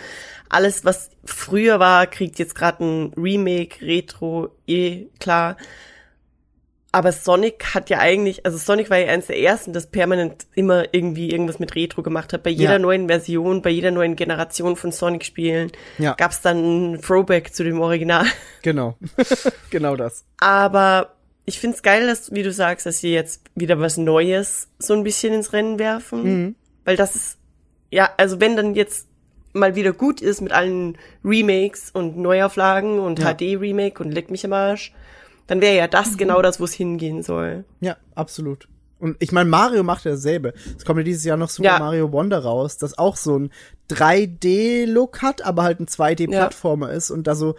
Alles, 0.48 0.84
was 0.84 1.10
früher 1.24 1.78
war, 1.78 2.06
kriegt 2.06 2.38
jetzt 2.38 2.54
gerade 2.54 2.84
ein 2.84 3.12
Remake, 3.16 3.84
Retro, 3.86 4.50
eh 4.66 5.06
klar. 5.20 5.56
Aber 6.94 7.10
Sonic 7.12 7.74
hat 7.74 7.88
ja 7.88 8.00
eigentlich, 8.00 8.44
also 8.44 8.58
Sonic 8.58 8.90
war 8.90 8.98
ja 8.98 9.06
eines 9.10 9.26
der 9.28 9.38
ersten, 9.40 9.72
das 9.72 9.86
permanent 9.86 10.46
immer 10.54 10.92
irgendwie 10.92 11.30
irgendwas 11.30 11.58
mit 11.58 11.74
Retro 11.74 12.02
gemacht 12.02 12.34
hat. 12.34 12.42
Bei 12.42 12.50
jeder 12.50 12.72
Ja. 12.72 12.78
neuen 12.78 13.08
Version, 13.08 13.62
bei 13.62 13.70
jeder 13.70 13.90
neuen 13.90 14.14
Generation 14.14 14.76
von 14.76 14.92
Sonic-Spielen 14.92 15.72
Ja. 15.96 16.12
gab's 16.14 16.42
dann 16.42 16.92
ein 16.92 17.00
Throwback 17.00 17.54
zu 17.54 17.64
dem 17.64 17.80
Original. 17.80 18.26
Genau. 18.62 18.96
genau 19.70 19.96
das. 19.96 20.24
Aber 20.38 21.14
ich 21.46 21.58
find's 21.58 21.82
geil, 21.82 22.06
dass, 22.06 22.32
wie 22.32 22.42
du 22.44 22.52
sagst, 22.52 22.86
dass 22.86 23.00
sie 23.00 23.12
jetzt 23.12 23.40
wieder 23.56 23.80
was 23.80 23.96
Neues 23.96 24.68
so 24.78 24.94
ein 24.94 25.02
bisschen 25.02 25.32
ins 25.32 25.52
Rennen 25.52 25.78
werfen. 25.78 26.22
Mhm. 26.22 26.54
Weil 26.84 26.96
das 26.96 27.16
ist, 27.16 27.38
ja, 27.90 28.10
also 28.18 28.38
wenn 28.40 28.54
dann 28.54 28.74
jetzt 28.74 29.08
mal 29.54 29.74
wieder 29.74 29.92
gut 29.92 30.20
ist 30.20 30.40
mit 30.42 30.52
allen 30.52 30.96
Remakes 31.24 31.90
und 31.90 32.16
Neuauflagen 32.18 32.98
und 33.00 33.18
Ja. 33.18 33.34
HD-Remake 33.34 34.02
und 34.02 34.12
Leck 34.12 34.30
mich 34.30 34.44
am 34.44 34.52
Arsch, 34.52 34.92
dann 35.52 35.60
wäre 35.60 35.76
ja 35.76 35.86
das 35.86 36.16
genau 36.16 36.40
das, 36.40 36.60
wo 36.60 36.64
es 36.64 36.72
hingehen 36.72 37.22
soll. 37.22 37.66
Ja, 37.80 37.98
absolut. 38.14 38.68
Und 38.98 39.16
ich 39.18 39.32
meine, 39.32 39.50
Mario 39.50 39.82
macht 39.82 40.06
ja 40.06 40.12
dasselbe. 40.12 40.54
Es 40.78 40.86
kommt 40.86 40.96
ja 41.00 41.04
dieses 41.04 41.24
Jahr 41.24 41.36
noch 41.36 41.50
Super 41.50 41.72
Ja. 41.72 41.78
Mario 41.78 42.10
Wonder 42.10 42.38
raus, 42.38 42.78
das 42.78 42.96
auch 42.96 43.16
so 43.16 43.38
ein 43.38 43.50
3D-Look 43.90 45.20
hat, 45.20 45.44
aber 45.44 45.64
halt 45.64 45.78
ein 45.78 45.88
2D-Plattformer 45.88 46.90
ist 46.90 47.10
und 47.10 47.26
da 47.26 47.34
so 47.34 47.54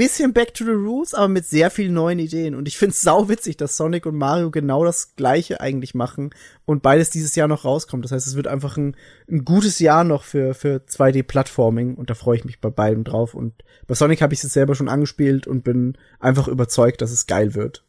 bisschen 0.00 0.32
back 0.32 0.54
to 0.54 0.64
the 0.64 0.70
roots, 0.70 1.12
aber 1.12 1.28
mit 1.28 1.44
sehr 1.44 1.70
vielen 1.70 1.92
neuen 1.92 2.18
Ideen. 2.18 2.54
Und 2.54 2.66
ich 2.66 2.78
find's 2.78 3.02
sau 3.02 3.28
witzig, 3.28 3.58
dass 3.58 3.76
Sonic 3.76 4.06
und 4.06 4.16
Mario 4.16 4.50
genau 4.50 4.82
das 4.82 5.14
gleiche 5.14 5.60
eigentlich 5.60 5.94
machen 5.94 6.30
und 6.64 6.82
beides 6.82 7.10
dieses 7.10 7.36
Jahr 7.36 7.48
noch 7.48 7.66
rauskommt. 7.66 8.02
Das 8.02 8.10
heißt, 8.10 8.26
es 8.26 8.34
wird 8.34 8.46
einfach 8.46 8.78
ein, 8.78 8.96
ein 9.30 9.44
gutes 9.44 9.78
Jahr 9.78 10.04
noch 10.04 10.24
für, 10.24 10.54
für 10.54 10.76
2D-Plattforming 10.88 11.96
und 11.96 12.08
da 12.08 12.14
freue 12.14 12.38
ich 12.38 12.46
mich 12.46 12.62
bei 12.62 12.70
beidem 12.70 13.04
drauf. 13.04 13.34
Und 13.34 13.52
bei 13.86 13.94
Sonic 13.94 14.22
habe 14.22 14.32
ich 14.32 14.42
es 14.42 14.50
selber 14.54 14.74
schon 14.74 14.88
angespielt 14.88 15.46
und 15.46 15.64
bin 15.64 15.98
einfach 16.18 16.48
überzeugt, 16.48 17.02
dass 17.02 17.10
es 17.10 17.26
geil 17.26 17.54
wird. 17.54 17.84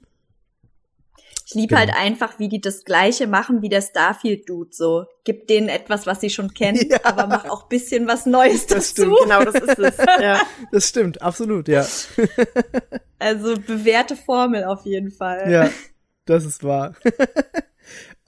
Ich 1.52 1.56
liebe 1.56 1.76
Genau. 1.76 1.80
halt 1.82 1.94
einfach, 1.98 2.40
wie 2.40 2.48
die 2.48 2.62
das 2.62 2.86
Gleiche 2.86 3.28
machen 3.28 3.62
wie 3.62 3.68
der 3.68 3.82
Starfield-Dude, 3.82 4.70
so. 4.72 5.06
Gib 5.26 5.48
denen 5.48 5.68
etwas, 5.68 6.06
was 6.08 6.22
sie 6.22 6.30
schon 6.30 6.54
kennen, 6.54 6.80
Ja. 6.90 7.00
aber 7.04 7.28
mach 7.28 7.44
auch 7.50 7.68
bisschen 7.68 8.08
was 8.08 8.26
Neues 8.26 8.68
Das 8.68 8.94
dazu. 8.94 9.16
stimmt. 9.16 9.18
Genau, 9.24 9.44
das 9.44 9.56
ist 9.56 9.80
es. 9.80 9.98
Ja. 10.22 10.42
Das 10.72 10.88
stimmt, 10.88 11.22
absolut, 11.22 11.68
ja. 11.68 11.86
Also 13.20 13.56
bewährte 13.60 14.16
Formel 14.16 14.64
auf 14.64 14.86
jeden 14.86 15.12
Fall. 15.12 15.52
Ja, 15.52 15.70
das 16.26 16.46
ist 16.46 16.64
wahr. 16.64 16.96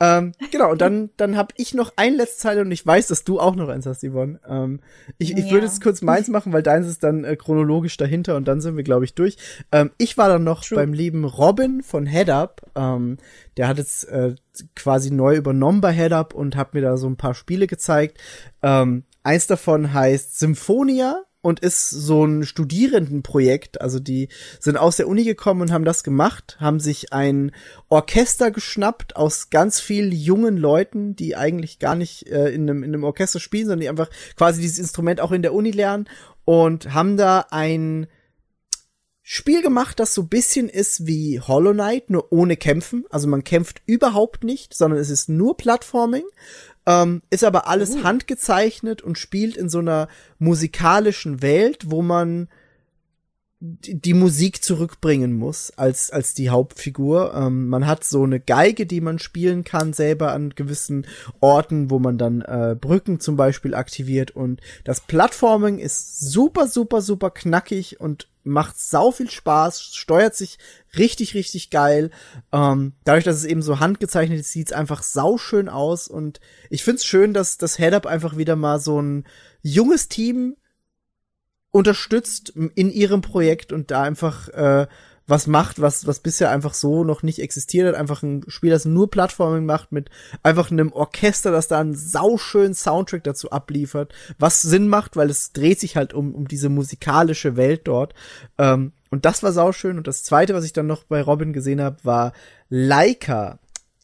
ähm, 0.04 0.34
genau, 0.52 0.72
und 0.72 0.82
dann, 0.82 1.12
dann 1.18 1.38
habe 1.38 1.54
ich 1.58 1.74
noch 1.74 1.94
ein 1.96 2.16
letztes 2.16 2.40
Teil 2.44 2.60
und 2.60 2.72
ich 2.72 2.86
weiß, 2.86 3.08
dass 3.08 3.24
du 3.24 3.40
auch 3.40 3.56
noch 3.56 3.70
eins 3.70 3.86
hast, 3.86 4.04
Yvonne. 4.04 4.40
Ähm, 4.48 4.82
ich 5.18 5.38
ich 5.38 5.46
Ja. 5.46 5.52
würde 5.52 5.68
jetzt 5.68 5.82
kurz 5.82 6.02
meins 6.02 6.28
machen, 6.28 6.52
weil 6.52 6.64
deins 6.64 6.88
ist 6.88 7.04
dann 7.04 7.24
äh, 7.24 7.36
chronologisch 7.36 7.96
dahinter 7.96 8.36
und 8.36 8.48
dann 8.48 8.60
sind 8.60 8.76
wir, 8.76 8.84
glaube 8.84 9.06
ich, 9.06 9.14
durch. 9.14 9.38
Ähm, 9.72 9.92
ich 9.98 10.18
war 10.18 10.28
dann 10.28 10.44
noch 10.44 10.64
True. 10.64 10.78
beim 10.78 10.92
lieben 10.94 11.24
Robin 11.24 11.82
von 11.84 12.06
Head 12.06 12.30
Up. 12.30 12.62
Ähm, 12.76 13.18
der 13.58 13.68
hat 13.68 13.78
jetzt 13.78 14.06
äh, 14.10 14.36
quasi 14.76 15.12
neu 15.12 15.36
übernommen 15.36 15.80
bei 15.80 15.94
Head 15.94 16.12
Up 16.12 16.34
und 16.34 16.56
hat 16.56 16.74
mir 16.74 16.82
da 16.82 16.98
so 16.98 17.08
ein 17.08 17.18
paar 17.18 17.34
Spiele 17.34 17.68
gezeigt. 17.68 18.18
Ähm, 18.62 19.04
eins 19.24 19.48
davon 19.48 19.94
heißt 19.94 20.38
Symphonia 20.40 21.24
und 21.44 21.60
ist 21.60 21.90
so 21.90 22.26
ein 22.26 22.46
Studierendenprojekt. 22.46 23.82
Also 23.82 24.00
die 24.00 24.30
sind 24.60 24.78
aus 24.78 24.96
der 24.96 25.10
Uni 25.10 25.26
gekommen 25.26 25.62
und 25.62 25.72
haben 25.74 25.84
das 25.84 26.04
gemacht, 26.04 26.58
haben 26.60 26.80
sich 26.80 27.12
ein 27.12 27.52
Orchester 27.90 28.50
geschnappt 28.50 29.18
aus 29.18 29.50
ganz 29.50 29.82
vielen 29.82 30.14
jungen 30.14 30.56
Leuten, 30.58 31.18
die 31.18 31.36
eigentlich 31.36 31.80
gar 31.80 31.96
nicht 31.96 32.28
äh, 32.28 32.50
in, 32.50 32.70
einem, 32.70 32.82
in 32.82 32.94
einem 32.94 33.04
Orchester 33.04 33.42
spielen, 33.42 33.66
sondern 33.66 33.82
die 33.82 33.90
einfach 33.90 34.10
quasi 34.38 34.62
dieses 34.62 34.80
Instrument 34.80 35.20
auch 35.20 35.34
in 35.34 35.42
der 35.42 35.54
Uni 35.54 35.72
lernen 35.72 36.08
und 36.46 36.94
haben 36.94 37.18
da 37.18 37.46
ein 37.52 38.08
Spiel 39.22 39.62
gemacht, 39.62 40.00
das 40.00 40.14
so 40.14 40.24
bisschen 40.24 40.70
ist 40.70 41.08
wie 41.08 41.40
Hollow 41.42 41.74
Knight, 41.74 42.10
nur 42.10 42.32
ohne 42.32 42.56
Kämpfen. 42.58 43.06
Also 43.10 43.28
man 43.28 43.44
kämpft 43.44 43.82
überhaupt 43.86 44.44
nicht, 44.44 44.74
sondern 44.74 45.00
es 45.00 45.10
ist 45.10 45.28
nur 45.28 45.58
Plattforming. 45.58 46.26
Ähm, 46.86 47.22
ist 47.30 47.44
aber 47.44 47.68
alles 47.68 48.04
handgezeichnet 48.04 49.02
und 49.02 49.18
spielt 49.18 49.56
in 49.56 49.70
so 49.70 49.80
einer 49.80 50.08
musikalischen 50.40 51.42
Welt, 51.42 51.90
wo 51.92 52.02
man 52.02 52.50
die 53.66 54.14
Musik 54.14 54.62
zurückbringen 54.62 55.32
muss 55.32 55.72
als 55.78 56.12
als 56.12 56.34
die 56.34 56.50
Hauptfigur. 56.50 57.34
Ähm, 57.34 57.70
man 57.70 57.88
hat 57.88 58.04
so 58.04 58.24
eine 58.24 58.42
Geige, 58.42 58.86
die 58.86 59.00
man 59.00 59.20
spielen 59.20 59.64
kann 59.64 59.94
selber 59.94 60.34
an 60.34 60.50
gewissen 60.50 61.08
Orten, 61.40 61.90
wo 61.90 61.98
man 61.98 62.18
dann 62.18 62.42
äh, 62.42 62.76
Brücken 62.80 63.22
zum 63.22 63.38
Beispiel 63.38 63.74
aktiviert 63.74 64.32
und 64.32 64.60
das 64.84 65.00
Plattforming 65.00 65.80
ist 65.80 66.20
super 66.20 66.68
super 66.68 67.02
super 67.02 67.32
knackig 67.32 68.02
und 68.02 68.28
macht 68.44 68.78
sau 68.78 69.12
viel 69.12 69.30
Spaß, 69.30 69.82
steuert 69.82 70.36
sich 70.36 70.58
richtig 70.98 71.34
richtig 71.34 71.70
geil. 71.70 72.12
Ähm, 72.52 72.92
dadurch, 73.06 73.24
dass 73.24 73.38
es 73.38 73.46
eben 73.46 73.62
so 73.62 73.80
handgezeichnet 73.80 74.42
ist, 74.42 74.52
sieht's 74.52 74.74
einfach 74.74 75.04
sau 75.04 75.38
schön 75.38 75.70
aus 75.70 76.10
und 76.10 76.42
ich 76.70 76.84
find's 76.84 77.06
schön, 77.06 77.34
dass 77.34 77.58
das 77.58 77.78
Head-Up 77.78 78.08
einfach 78.08 78.36
wieder 78.36 78.58
mal 78.58 78.82
so 78.82 79.02
ein 79.02 79.24
junges 79.62 80.10
Team 80.10 80.58
unterstützt 81.74 82.54
in 82.76 82.92
ihrem 82.92 83.22
Projekt 83.22 83.74
und 83.74 83.90
da 83.90 84.04
einfach 84.04 84.48
äh, 84.50 84.88
was 85.26 85.48
macht, 85.48 85.82
was 85.82 86.06
was 86.06 86.20
bisher 86.20 86.52
einfach 86.52 86.76
so 86.76 87.04
noch 87.04 87.24
nicht 87.24 87.40
existiert 87.40 87.88
hat, 87.88 87.96
einfach 88.00 88.22
ein 88.22 88.44
Spiel, 88.48 88.70
das 88.70 88.86
nur 88.86 89.10
Plattforming 89.10 89.66
macht 89.66 89.92
mit 89.92 90.10
einfach 90.44 90.70
einem 90.70 90.94
Orchester, 90.94 91.52
das 91.52 91.68
da 91.68 91.80
einen 91.80 91.96
sauschönen 91.96 92.76
Soundtrack 92.76 93.24
dazu 93.24 93.50
abliefert, 93.50 94.14
was 94.38 94.62
Sinn 94.62 94.88
macht, 94.88 95.16
weil 95.16 95.32
es 95.32 95.52
dreht 95.52 95.80
sich 95.80 95.98
halt 95.98 96.14
um 96.14 96.36
um 96.36 96.48
diese 96.48 96.70
musikalische 96.70 97.58
Welt 97.58 97.82
dort. 97.86 98.14
Ähm, 98.60 98.92
und 99.10 99.26
das 99.26 99.42
war 99.42 99.52
sauschön 99.52 99.98
und 99.98 100.08
das 100.08 100.24
zweite, 100.24 100.54
was 100.54 100.66
ich 100.66 100.74
dann 100.74 100.88
noch 100.88 101.06
bei 101.06 101.22
Robin 101.24 101.54
gesehen 101.54 101.82
habe, 101.82 101.98
war 102.04 102.34
Leica 102.70 103.58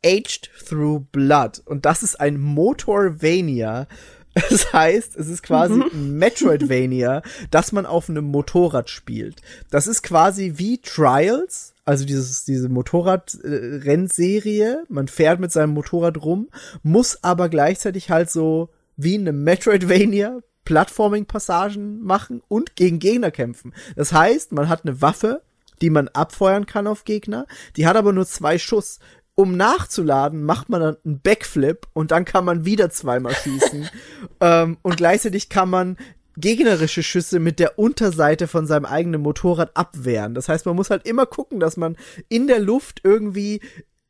Aged 0.04 0.50
Through 0.68 1.06
Blood 1.12 1.62
und 1.66 1.86
das 1.86 2.02
ist 2.02 2.20
ein 2.20 2.40
Motorvania. 2.40 3.88
Das 4.50 4.74
heißt, 4.74 5.16
es 5.18 5.28
ist 5.28 5.44
quasi 5.44 5.80
ein 5.82 6.18
Metroidvania, 6.18 7.22
das 7.52 7.72
man 7.72 7.86
auf 7.86 8.10
einem 8.10 8.26
Motorrad 8.26 8.90
spielt. 8.90 9.44
Das 9.70 9.86
ist 9.88 10.02
quasi 10.04 10.56
wie 10.58 10.80
Trials, 10.80 11.74
also 11.84 12.06
dieses, 12.06 12.46
diese 12.46 12.70
Motorradrennserie. 12.70 14.84
Man 14.88 15.08
fährt 15.08 15.40
mit 15.40 15.52
seinem 15.52 15.74
Motorrad 15.74 16.24
rum, 16.24 16.50
muss 16.84 17.24
aber 17.24 17.50
gleichzeitig 17.50 18.12
halt 18.12 18.30
so 18.30 18.70
wie 18.98 19.16
in 19.16 19.28
einem 19.28 19.44
Metroidvania 19.44 20.42
Plattforming-Passagen 20.66 22.04
machen 22.04 22.44
und 22.48 22.76
gegen 22.76 23.00
Gegner 23.00 23.32
kämpfen. 23.32 23.74
Das 23.96 24.14
heißt, 24.14 24.52
man 24.52 24.70
hat 24.70 24.86
eine 24.86 25.02
Waffe, 25.02 25.42
die 25.82 25.90
man 25.90 26.10
abfeuern 26.10 26.68
kann 26.68 26.86
auf 26.86 27.06
Gegner, 27.06 27.48
die 27.76 27.88
hat 27.88 27.96
aber 27.96 28.14
nur 28.14 28.28
zwei 28.28 28.60
Schuss. 28.60 29.00
Um 29.40 29.56
nachzuladen, 29.56 30.44
macht 30.44 30.68
man 30.68 30.82
dann 30.82 30.98
einen 31.06 31.22
Backflip 31.22 31.88
und 31.94 32.12
dann 32.12 32.26
kann 32.26 32.44
man 32.44 32.66
wieder 32.66 32.90
zweimal 32.90 33.34
schießen. 33.34 33.90
ähm, 34.42 34.76
und 34.82 34.98
gleichzeitig 34.98 35.48
kann 35.48 35.70
man 35.70 35.96
gegnerische 36.36 37.04
Schüsse 37.04 37.40
mit 37.40 37.58
der 37.58 37.80
Unterseite 37.80 38.50
von 38.50 38.68
seinem 38.68 38.84
eigenen 38.84 39.22
Motorrad 39.22 39.78
abwehren. 39.78 40.34
Das 40.34 40.50
heißt, 40.50 40.66
man 40.66 40.76
muss 40.76 40.90
halt 40.90 41.08
immer 41.08 41.26
gucken, 41.26 41.62
dass 41.62 41.78
man 41.78 41.96
in 42.28 42.48
der 42.48 42.60
Luft 42.60 43.00
irgendwie 43.06 43.62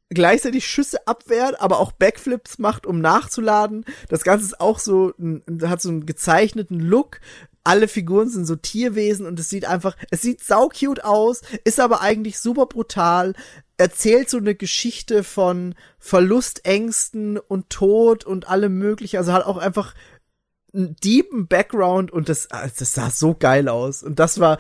gleichzeitig 0.10 0.66
Schüsse 0.66 1.06
abwehrt, 1.06 1.62
aber 1.62 1.78
auch 1.78 1.92
Backflips 1.92 2.58
macht, 2.58 2.88
um 2.88 3.00
nachzuladen. 3.00 3.86
Das 4.08 4.24
Ganze 4.24 4.46
ist 4.46 4.60
auch 4.60 4.80
so, 4.80 5.14
hat 5.62 5.80
so 5.80 5.90
einen 5.90 6.08
gezeichneten 6.08 6.80
Look. 6.80 7.22
Alle 7.70 7.88
Figuren 7.88 8.30
sind 8.30 8.48
so 8.48 8.56
Tierwesen 8.56 9.28
und 9.28 9.40
es 9.40 9.48
sieht 9.48 9.66
einfach, 9.66 9.96
es 10.10 10.24
sieht 10.24 10.44
sau 10.44 10.70
cute 10.70 11.06
aus, 11.06 11.44
ist 11.66 11.80
aber 11.80 12.02
eigentlich 12.02 12.40
super 12.40 12.66
brutal, 12.66 13.36
erzählt 13.78 14.28
so 14.28 14.38
eine 14.38 14.56
Geschichte 14.56 15.24
von 15.24 15.76
Verlustängsten 16.00 17.38
und 17.38 17.70
Tod 17.70 18.26
und 18.26 18.50
allem 18.50 18.80
mögliche, 18.80 19.20
also 19.20 19.34
halt 19.34 19.46
auch 19.46 19.58
einfach 19.58 19.94
einen 20.74 20.96
deepen 20.96 21.46
Background 21.46 22.10
und 22.10 22.28
das, 22.28 22.48
ah, 22.50 22.68
das 22.76 22.96
sah 22.96 23.12
so 23.12 23.36
geil 23.36 23.70
aus. 23.70 24.02
Und 24.02 24.18
das 24.18 24.40
war 24.40 24.58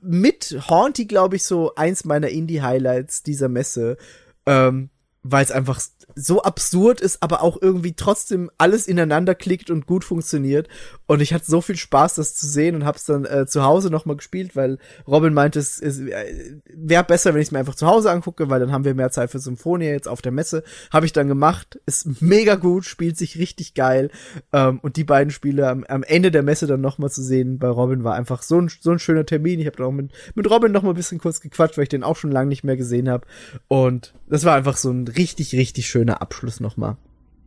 mit 0.00 0.58
Haunty, 0.68 1.04
glaube 1.04 1.36
ich, 1.36 1.44
so 1.44 1.76
eins 1.76 2.04
meiner 2.04 2.28
Indie-Highlights 2.28 3.22
dieser 3.22 3.48
Messe 3.48 3.98
ähm, 4.46 4.90
weil 5.22 5.44
es 5.44 5.50
einfach 5.50 5.80
so 6.14 6.42
absurd 6.42 7.00
ist, 7.00 7.22
aber 7.22 7.42
auch 7.42 7.60
irgendwie 7.60 7.94
trotzdem 7.94 8.50
alles 8.56 8.86
ineinander 8.86 9.34
klickt 9.34 9.70
und 9.70 9.86
gut 9.86 10.04
funktioniert. 10.04 10.68
Und 11.08 11.22
ich 11.22 11.32
hatte 11.32 11.46
so 11.46 11.62
viel 11.62 11.76
Spaß, 11.76 12.16
das 12.16 12.34
zu 12.34 12.46
sehen 12.46 12.74
und 12.74 12.84
hab's 12.84 13.06
dann 13.06 13.24
äh, 13.24 13.46
zu 13.46 13.64
Hause 13.64 13.88
nochmal 13.88 14.16
gespielt, 14.16 14.54
weil 14.54 14.78
Robin 15.06 15.32
meinte, 15.32 15.58
es, 15.58 15.80
es 15.80 16.00
äh, 16.00 16.60
wäre 16.70 17.02
besser, 17.02 17.32
wenn 17.32 17.40
ich 17.40 17.48
es 17.48 17.50
mir 17.50 17.58
einfach 17.58 17.74
zu 17.74 17.86
Hause 17.86 18.10
angucke, 18.10 18.50
weil 18.50 18.60
dann 18.60 18.72
haben 18.72 18.84
wir 18.84 18.94
mehr 18.94 19.10
Zeit 19.10 19.30
für 19.30 19.38
Symphonia 19.38 19.90
jetzt 19.90 20.06
auf 20.06 20.20
der 20.20 20.32
Messe. 20.32 20.62
Habe 20.92 21.06
ich 21.06 21.14
dann 21.14 21.26
gemacht. 21.26 21.80
Ist 21.86 22.20
mega 22.20 22.56
gut, 22.56 22.84
spielt 22.84 23.16
sich 23.16 23.38
richtig 23.38 23.72
geil. 23.72 24.10
Ähm, 24.52 24.80
und 24.80 24.96
die 24.96 25.04
beiden 25.04 25.30
Spiele 25.30 25.68
am, 25.68 25.84
am 25.84 26.02
Ende 26.02 26.30
der 26.30 26.42
Messe 26.42 26.66
dann 26.66 26.82
nochmal 26.82 27.10
zu 27.10 27.22
sehen 27.22 27.58
bei 27.58 27.68
Robin 27.68 28.04
war 28.04 28.14
einfach 28.14 28.42
so 28.42 28.60
ein, 28.60 28.68
so 28.68 28.90
ein 28.90 28.98
schöner 28.98 29.24
Termin. 29.24 29.60
Ich 29.60 29.66
habe 29.66 29.78
dann 29.78 29.86
auch 29.86 29.92
mit, 29.92 30.12
mit 30.34 30.50
Robin 30.50 30.72
nochmal 30.72 30.92
ein 30.92 30.96
bisschen 30.96 31.18
kurz 31.18 31.40
gequatscht, 31.40 31.78
weil 31.78 31.84
ich 31.84 31.88
den 31.88 32.04
auch 32.04 32.16
schon 32.16 32.32
lange 32.32 32.50
nicht 32.50 32.64
mehr 32.64 32.76
gesehen 32.76 33.08
habe. 33.08 33.26
Und 33.66 34.12
das 34.28 34.44
war 34.44 34.54
einfach 34.54 34.76
so 34.76 34.90
ein 34.90 35.08
richtig, 35.08 35.54
richtig 35.54 35.88
schöner 35.88 36.20
Abschluss 36.20 36.60
nochmal. 36.60 36.98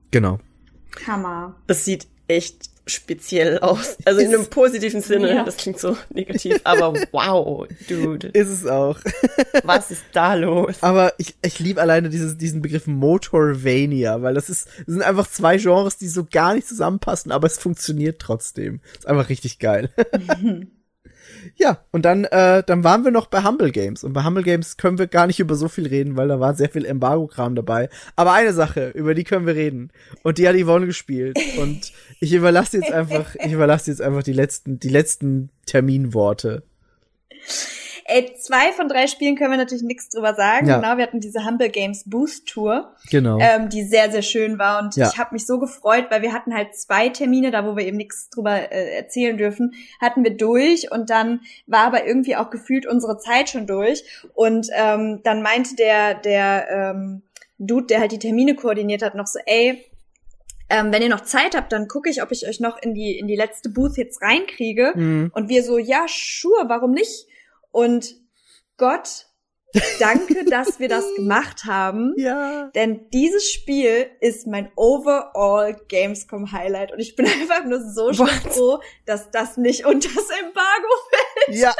Genau. 0.10 0.40
Hammer. 1.06 1.56
Das 1.68 1.86
sieht 1.86 2.08
echt 2.28 2.72
speziell 2.92 3.60
aus. 3.60 3.98
Also 4.06 4.22
in 4.22 4.34
einem 4.34 4.46
positiven 4.48 5.02
Sinne. 5.02 5.34
Ja. 5.34 5.44
Das 5.44 5.58
klingt 5.58 5.80
so 5.80 5.98
negativ. 6.10 6.60
Aber 6.64 6.94
wow, 7.12 7.68
dude. 7.88 8.28
Ist 8.30 8.50
es 8.50 8.66
auch. 8.66 9.00
Was 9.64 9.92
ist 9.92 10.04
da 10.14 10.34
los? 10.36 10.78
Aber 10.82 11.14
ich, 11.18 11.36
ich 11.42 11.60
liebe 11.60 11.82
alleine 11.82 12.10
dieses, 12.10 12.38
diesen 12.38 12.62
Begriff 12.62 12.88
Motorvania, 12.88 14.22
weil 14.22 14.34
das 14.34 14.50
ist, 14.50 14.68
das 14.86 14.88
sind 14.88 15.02
einfach 15.02 15.28
zwei 15.28 15.58
Genres, 15.58 15.98
die 15.98 16.08
so 16.08 16.26
gar 16.30 16.54
nicht 16.54 16.68
zusammenpassen, 16.68 17.32
aber 17.32 17.48
es 17.48 17.58
funktioniert 17.58 18.20
trotzdem. 18.20 18.82
Ist 18.98 19.08
einfach 19.08 19.30
richtig 19.30 19.60
geil. 19.60 19.90
ja, 21.56 21.84
und 21.92 22.06
dann, 22.06 22.26
äh, 22.26 22.64
dann 22.66 22.84
waren 22.84 23.04
wir 23.04 23.12
noch 23.12 23.28
bei 23.28 23.44
Humble 23.44 23.72
Games. 23.72 24.04
Und 24.04 24.14
bei 24.14 24.24
Humble 24.24 24.44
Games 24.44 24.78
können 24.78 24.98
wir 24.98 25.08
gar 25.08 25.28
nicht 25.28 25.40
über 25.40 25.56
so 25.56 25.68
viel 25.68 25.88
reden, 25.88 26.18
weil 26.18 26.28
da 26.28 26.40
war 26.40 26.54
sehr 26.54 26.70
viel 26.70 26.86
Embargo-Kram 26.86 27.56
dabei. 27.56 27.90
Aber 28.16 28.34
eine 28.34 28.54
Sache, 28.54 28.90
über 28.90 29.14
die 29.14 29.24
können 29.24 29.46
wir 29.46 29.56
reden. 29.56 29.92
Und 30.24 30.38
die 30.38 30.48
hat 30.48 30.56
Yvonne 30.56 30.86
gespielt. 30.86 31.38
Und 31.58 31.92
ich 32.20 32.34
überlasse 32.34 32.78
jetzt 32.78 32.92
einfach, 32.92 33.36
ich 33.36 33.52
überlasse 33.52 33.92
jetzt 33.92 34.02
einfach 34.02 34.24
die 34.24 34.34
letzten, 34.34 34.80
die 34.80 34.90
letzten 34.90 35.50
Terminworte. 35.66 36.64
Ey, 38.14 38.36
zwei 38.38 38.74
von 38.74 38.90
drei 38.90 39.08
Spielen 39.08 39.36
können 39.38 39.52
wir 39.52 39.58
natürlich 39.58 39.84
nichts 39.84 40.10
drüber 40.10 40.34
sagen. 40.36 40.68
Ja. 40.68 40.78
Genau, 40.80 40.98
wir 40.98 41.04
hatten 41.04 41.22
diese 41.22 41.46
Humble 41.46 41.70
Games 41.70 42.04
Boost 42.06 42.48
Tour, 42.48 42.94
Genau. 43.10 43.38
ähm, 43.40 43.70
die 43.70 43.84
sehr, 43.84 44.12
sehr 44.12 44.22
schön 44.22 44.60
war. 44.60 44.82
Und 44.84 44.96
Ja. 44.98 45.10
ich 45.12 45.18
habe 45.18 45.34
mich 45.34 45.46
so 45.46 45.60
gefreut, 45.60 46.08
weil 46.10 46.22
wir 46.22 46.34
hatten 46.34 46.54
halt 46.54 46.76
zwei 46.76 47.10
Termine, 47.10 47.52
da 47.52 47.66
wo 47.66 47.78
wir 47.78 47.86
eben 47.86 47.98
nichts 47.98 48.30
drüber 48.30 48.72
äh, 48.72 48.96
erzählen 48.98 49.38
dürfen, 49.38 49.74
hatten 50.02 50.24
wir 50.24 50.36
durch 50.36 50.92
und 50.92 51.10
dann 51.10 51.42
war 51.68 51.86
aber 51.86 52.06
irgendwie 52.06 52.36
auch 52.36 52.50
gefühlt 52.50 52.86
unsere 52.86 53.18
Zeit 53.18 53.50
schon 53.50 53.66
durch. 53.66 54.04
Und 54.34 54.68
ähm, 54.76 55.22
dann 55.24 55.42
meinte 55.42 55.76
der, 55.76 56.16
der 56.16 56.68
ähm, 56.70 57.22
Dude, 57.60 57.88
der 57.88 58.00
halt 58.02 58.12
die 58.12 58.20
Termine 58.20 58.56
koordiniert 58.56 59.04
hat, 59.04 59.16
noch 59.16 59.28
so, 59.28 59.40
ey, 59.46 59.86
ähm, 60.70 60.92
wenn 60.92 61.02
ihr 61.02 61.10
noch 61.10 61.22
Zeit 61.22 61.56
habt, 61.56 61.72
dann 61.74 61.88
gucke 61.88 62.10
ich, 62.10 62.24
ob 62.24 62.32
ich 62.32 62.48
euch 62.48 62.60
noch 62.60 62.82
in 62.82 62.94
die, 62.94 63.18
in 63.20 63.28
die 63.28 63.36
letzte 63.36 63.70
Booth 63.70 63.98
jetzt 63.98 64.22
reinkriege. 64.22 64.94
Mhm. 64.96 65.32
Und 65.34 65.50
wir 65.50 65.64
so, 65.64 65.78
ja, 65.78 66.06
sure, 66.08 66.68
warum 66.68 66.92
nicht? 66.92 67.28
Und 67.72 68.16
Gott, 68.78 69.28
danke, 70.00 70.46
dass 70.46 70.80
wir 70.80 70.90
das 70.90 71.06
gemacht 71.16 71.66
haben. 71.66 72.14
Ja. 72.18 72.70
Denn 72.76 73.10
dieses 73.12 73.50
Spiel 73.50 74.10
ist 74.20 74.48
mein 74.48 74.72
overall 74.76 75.76
Gamescom 75.88 76.52
Highlight. 76.52 76.92
Und 76.92 77.00
ich 77.00 77.16
bin 77.16 77.26
einfach 77.42 77.64
nur 77.66 77.82
so 77.82 78.14
froh, 78.14 78.80
dass 79.06 79.32
das 79.32 79.58
nicht 79.58 79.86
unter 79.86 80.10
das 80.10 80.30
Embargo 80.30 80.88
Ja. 81.50 81.74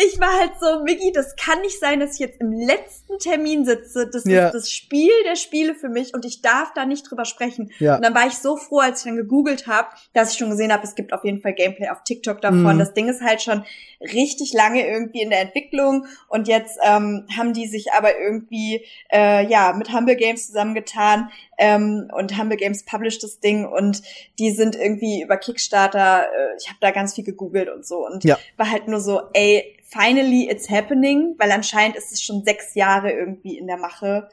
Ich 0.00 0.20
war 0.20 0.32
halt 0.38 0.52
so, 0.60 0.84
Miggi, 0.84 1.10
das 1.12 1.34
kann 1.34 1.60
nicht 1.60 1.80
sein, 1.80 1.98
dass 1.98 2.14
ich 2.14 2.20
jetzt 2.20 2.40
im 2.40 2.52
letzten 2.52 3.18
Termin 3.18 3.64
sitze. 3.64 4.08
Das 4.08 4.24
Ja. 4.24 4.46
ist 4.46 4.52
das 4.54 4.70
Spiel 4.70 5.10
der 5.24 5.34
Spiele 5.34 5.74
für 5.74 5.88
mich 5.88 6.14
und 6.14 6.24
ich 6.24 6.40
darf 6.40 6.72
da 6.72 6.86
nicht 6.86 7.10
drüber 7.10 7.24
sprechen. 7.24 7.72
Ja. 7.80 7.96
Und 7.96 8.04
dann 8.04 8.14
war 8.14 8.28
ich 8.28 8.34
so 8.34 8.56
froh, 8.56 8.78
als 8.78 9.00
ich 9.00 9.06
dann 9.06 9.16
gegoogelt 9.16 9.66
habe, 9.66 9.88
dass 10.12 10.32
ich 10.32 10.38
schon 10.38 10.50
gesehen 10.50 10.72
habe, 10.72 10.84
es 10.84 10.94
gibt 10.94 11.12
auf 11.12 11.24
jeden 11.24 11.40
Fall 11.40 11.52
Gameplay 11.52 11.88
auf 11.88 12.04
TikTok 12.04 12.40
davon. 12.40 12.76
Mhm. 12.76 12.78
Das 12.78 12.94
Ding 12.94 13.08
ist 13.08 13.22
halt 13.22 13.42
schon 13.42 13.64
richtig 14.00 14.52
lange 14.52 14.86
irgendwie 14.86 15.20
in 15.20 15.30
der 15.30 15.40
Entwicklung 15.40 16.06
und 16.28 16.46
jetzt 16.46 16.78
ähm, 16.84 17.26
haben 17.36 17.52
die 17.52 17.66
sich 17.66 17.92
aber 17.92 18.16
irgendwie 18.20 18.84
äh, 19.12 19.44
ja 19.50 19.72
mit 19.72 19.92
Humble 19.92 20.14
Games 20.14 20.46
zusammengetan 20.46 21.30
ähm, 21.58 22.10
und 22.16 22.38
Humble 22.38 22.56
Games 22.56 22.84
published 22.84 23.22
das 23.22 23.40
Ding 23.40 23.66
und 23.66 24.02
die 24.38 24.50
sind 24.52 24.76
irgendwie 24.76 25.22
über 25.22 25.36
Kickstarter. 25.36 26.24
Äh, 26.24 26.56
ich 26.60 26.68
habe 26.68 26.78
da 26.80 26.90
ganz 26.92 27.14
viel 27.14 27.24
gegoogelt 27.24 27.68
und 27.68 27.84
so 27.86 28.06
und 28.06 28.24
Ja. 28.24 28.38
war 28.56 28.70
halt 28.70 28.88
nur 28.88 29.00
so, 29.00 29.22
ey, 29.34 29.76
finally 29.84 30.48
it's 30.50 30.70
happening, 30.70 31.34
weil 31.38 31.50
anscheinend 31.50 31.96
ist 31.96 32.12
es 32.12 32.22
schon 32.22 32.44
sechs 32.44 32.74
Jahre 32.74 33.10
irgendwie 33.10 33.58
in 33.58 33.66
der 33.66 33.76
Mache, 33.78 34.28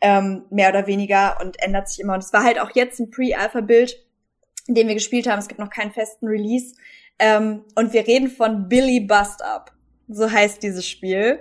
ähm, 0.00 0.44
mehr 0.50 0.68
oder 0.70 0.86
weniger 0.86 1.38
und 1.40 1.62
ändert 1.62 1.88
sich 1.88 2.00
immer. 2.00 2.14
Und 2.14 2.22
es 2.24 2.32
war 2.32 2.42
halt 2.44 2.58
auch 2.58 2.70
jetzt 2.74 2.98
ein 3.00 3.10
Pre-Alpha-Bild, 3.10 3.96
in 4.66 4.74
dem 4.74 4.88
wir 4.88 4.94
gespielt 4.94 5.26
haben. 5.28 5.38
Es 5.38 5.48
gibt 5.48 5.60
noch 5.60 5.70
keinen 5.70 5.92
festen 5.92 6.26
Release. 6.26 6.74
Ähm, 7.18 7.64
und 7.74 7.92
wir 7.92 8.06
reden 8.06 8.28
von 8.28 8.68
Billy 8.68 9.00
Bust 9.00 9.42
Up. 9.42 9.72
So 10.08 10.30
heißt 10.30 10.62
dieses 10.62 10.86
Spiel. 10.88 11.38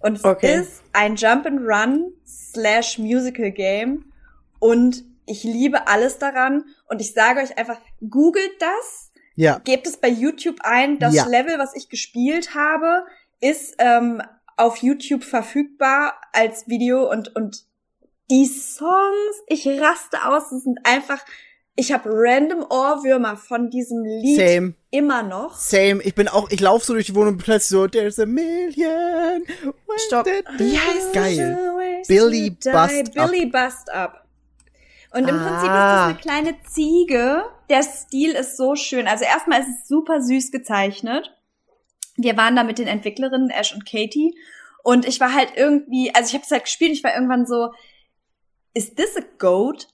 Und 0.00 0.16
es 0.18 0.24
Okay. 0.24 0.60
ist 0.60 0.82
ein 0.92 1.16
Jump 1.16 1.44
and 1.46 1.60
Run 1.62 2.12
slash 2.26 2.98
Musical 2.98 3.50
Game. 3.50 4.04
Und 4.58 5.04
ich 5.26 5.44
liebe 5.44 5.86
alles 5.88 6.18
daran. 6.18 6.64
Und 6.88 7.00
ich 7.00 7.12
sage 7.12 7.40
euch 7.40 7.56
einfach, 7.58 7.78
googelt 8.08 8.50
das 8.60 9.12
Ja. 9.34 9.58
gebt 9.58 9.86
es 9.86 9.96
bei 9.98 10.08
YouTube 10.08 10.58
ein. 10.62 10.98
Das 10.98 11.14
Ja. 11.14 11.26
Level, 11.26 11.58
was 11.58 11.74
ich 11.76 11.88
gespielt 11.88 12.54
habe, 12.54 13.04
ist 13.40 13.74
ähm, 13.78 14.22
auf 14.56 14.78
YouTube 14.78 15.22
verfügbar 15.24 16.14
als 16.32 16.66
Video 16.68 17.08
und 17.10 17.34
und 17.36 17.64
die 18.30 18.46
Songs, 18.46 19.36
ich 19.46 19.66
raste 19.66 20.18
aus, 20.26 20.52
es 20.52 20.64
sind 20.64 20.80
einfach, 20.84 21.24
ich 21.76 21.92
habe 21.92 22.10
random 22.12 22.62
Ohrwürmer 22.68 23.36
von 23.38 23.70
diesem 23.70 24.04
Lied 24.04 24.36
Same. 24.38 24.74
immer 24.90 25.22
noch. 25.22 25.56
Same. 25.56 26.02
Ich 26.02 26.14
bin 26.14 26.28
auch, 26.28 26.50
ich 26.50 26.60
laufe 26.60 26.84
so 26.84 26.92
durch 26.94 27.06
die 27.06 27.14
Wohnung 27.14 27.34
und 27.34 27.38
plötzlich 27.38 27.68
so, 27.68 27.86
there's 27.86 28.18
a 28.18 28.26
million. 28.26 29.44
Stopp. 30.08 30.26
Wie 30.58 30.76
heißt 30.78 31.12
Geil. 31.14 32.02
Billy 32.06 32.50
Bust 32.50 32.68
Up. 32.68 32.90
Billy 33.14 33.46
Bust 33.46 33.90
Up. 33.92 34.24
Und 35.12 35.26
im 35.28 35.36
Prinzip 35.36 35.62
ist 35.64 35.68
Ah. 35.70 35.94
das 35.96 36.04
eine 36.10 36.18
kleine 36.18 36.62
Ziege. 36.64 37.44
Der 37.70 37.82
Stil 37.82 38.32
ist 38.32 38.56
so 38.56 38.76
schön. 38.76 39.06
Also 39.08 39.24
erstmal 39.24 39.60
ist 39.62 39.68
es 39.68 39.88
super 39.88 40.20
süß 40.20 40.50
gezeichnet. 40.50 41.34
Wir 42.16 42.36
waren 42.36 42.56
da 42.56 42.64
mit 42.64 42.78
den 42.78 42.88
Entwicklerinnen 42.88 43.50
Ash 43.50 43.72
und 43.72 43.86
Katie 43.86 44.36
und 44.82 45.06
ich 45.06 45.20
war 45.20 45.32
halt 45.34 45.52
irgendwie, 45.56 46.14
also 46.14 46.28
ich 46.28 46.34
habe 46.34 46.44
es 46.44 46.50
halt 46.50 46.64
gespielt, 46.64 46.92
ich 46.92 47.04
war 47.04 47.14
irgendwann 47.14 47.46
so, 47.46 47.72
is 48.74 48.94
this 48.94 49.16
a 49.16 49.20
goat? 49.38 49.88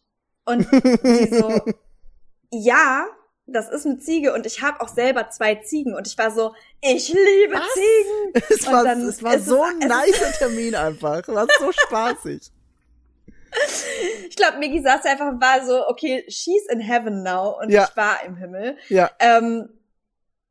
Und 0.46 0.66
sie 1.02 1.28
so, 1.38 1.60
ja, 2.50 3.06
das 3.46 3.68
ist 3.68 3.84
eine 3.86 3.98
Ziege 3.98 4.32
und 4.32 4.46
ich 4.46 4.62
habe 4.62 4.80
auch 4.80 4.88
selber 4.88 5.28
zwei 5.30 5.56
Ziegen 5.56 5.94
und 5.94 6.06
ich 6.06 6.16
war 6.16 6.30
so, 6.30 6.54
ich 6.80 7.08
liebe 7.08 7.60
Ziegen. 7.74 8.42
Es 8.48 8.66
Und 8.66 8.72
war, 8.72 8.84
dann 8.84 9.02
es 9.02 9.22
war 9.22 9.34
ist 9.34 9.46
so 9.46 9.62
es- 9.64 9.70
ein 9.82 9.90
es 9.90 10.12
nicer 10.12 10.32
Termin 10.38 10.74
einfach. 10.74 11.20
Es 11.20 11.28
war 11.28 11.46
so 11.58 11.72
spaßig. 11.72 12.50
Ich 14.28 14.36
glaube, 14.36 14.58
Miggy 14.58 14.82
saß 14.82 15.04
einfach 15.04 15.28
und 15.28 15.40
war 15.40 15.64
so, 15.64 15.86
okay, 15.88 16.24
she's 16.28 16.66
in 16.70 16.80
heaven 16.80 17.22
now 17.22 17.56
und 17.60 17.70
Ja. 17.70 17.86
ich 17.88 17.96
war 17.96 18.24
im 18.26 18.36
Himmel. 18.36 18.76
Ja. 18.88 19.10
Ähm, 19.20 19.68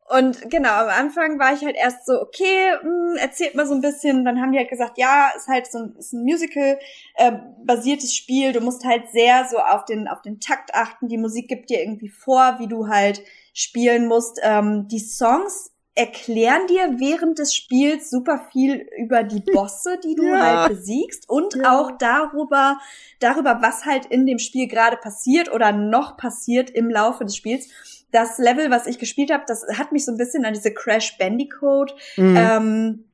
und 0.09 0.49
genau, 0.51 0.69
am 0.69 0.89
Anfang 0.89 1.39
war 1.39 1.53
ich 1.53 1.63
halt 1.65 1.75
erst 1.75 2.05
so, 2.05 2.21
okay, 2.21 2.73
mh, 2.83 3.19
erzählt 3.19 3.55
mal 3.55 3.65
so 3.65 3.73
ein 3.73 3.81
bisschen. 3.81 4.25
Dann 4.25 4.39
haben 4.41 4.51
die 4.51 4.57
halt 4.59 4.69
gesagt, 4.69 4.97
ja, 4.97 5.31
ist 5.35 5.47
halt 5.47 5.65
so 5.71 5.79
ein, 5.79 5.95
ist 5.97 6.13
ein 6.13 6.23
Musical-basiertes 6.23 8.13
Spiel. 8.13 8.51
Du 8.51 8.59
musst 8.59 8.83
halt 8.85 9.09
sehr 9.11 9.45
so 9.49 9.57
auf 9.57 9.85
den, 9.85 10.07
auf 10.07 10.21
den 10.21 10.39
Takt 10.39 10.75
achten. 10.75 11.07
Die 11.07 11.17
Musik 11.17 11.47
gibt 11.47 11.69
dir 11.69 11.81
irgendwie 11.81 12.09
vor, 12.09 12.57
wie 12.59 12.67
du 12.67 12.87
halt 12.89 13.21
spielen 13.53 14.07
musst. 14.07 14.39
Ähm, 14.43 14.87
die 14.87 14.99
Songs 14.99 15.71
erklären 15.95 16.65
dir 16.67 16.99
während 16.99 17.37
des 17.37 17.53
Spiels 17.53 18.09
super 18.09 18.47
viel 18.51 18.87
über 18.97 19.23
die 19.23 19.41
Bosse, 19.53 19.99
die 20.03 20.15
du 20.15 20.25
Ja. 20.25 20.39
halt 20.39 20.69
besiegst 20.69 21.29
und 21.29 21.55
Ja. 21.55 21.77
auch 21.79 21.91
darüber, 21.99 22.79
darüber, 23.19 23.59
was 23.61 23.85
halt 23.85 24.05
in 24.07 24.25
dem 24.25 24.39
Spiel 24.39 24.67
gerade 24.67 24.97
passiert 24.97 25.51
oder 25.53 25.71
noch 25.71 26.17
passiert 26.17 26.69
im 26.71 26.89
Laufe 26.89 27.25
des 27.25 27.35
Spiels. 27.35 27.67
Das 28.11 28.37
Level, 28.37 28.69
was 28.71 28.87
ich 28.87 28.99
gespielt 28.99 29.31
habe, 29.31 29.43
das 29.47 29.65
hat 29.77 29.91
mich 29.91 30.05
so 30.05 30.11
ein 30.11 30.17
bisschen 30.17 30.45
an 30.45 30.53
diese 30.53 30.71
Crash 30.73 31.17
Bandicoot, 31.17 31.93
Mhm. 32.17 32.35
ähm, 32.37 33.05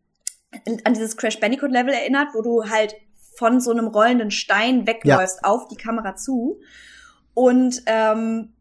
an 0.83 0.93
dieses 0.93 1.15
Crash 1.17 1.39
Bandicoot 1.39 1.71
Level 1.71 1.93
erinnert, 1.93 2.29
wo 2.33 2.41
du 2.41 2.69
halt 2.69 2.95
von 3.35 3.61
so 3.61 3.71
einem 3.71 3.87
rollenden 3.87 4.31
Stein 4.31 4.87
wegläufst 4.87 5.43
auf 5.45 5.67
die 5.67 5.77
Kamera 5.77 6.15
zu. 6.15 6.59
Und 7.33 7.83
ähm, 7.85 8.53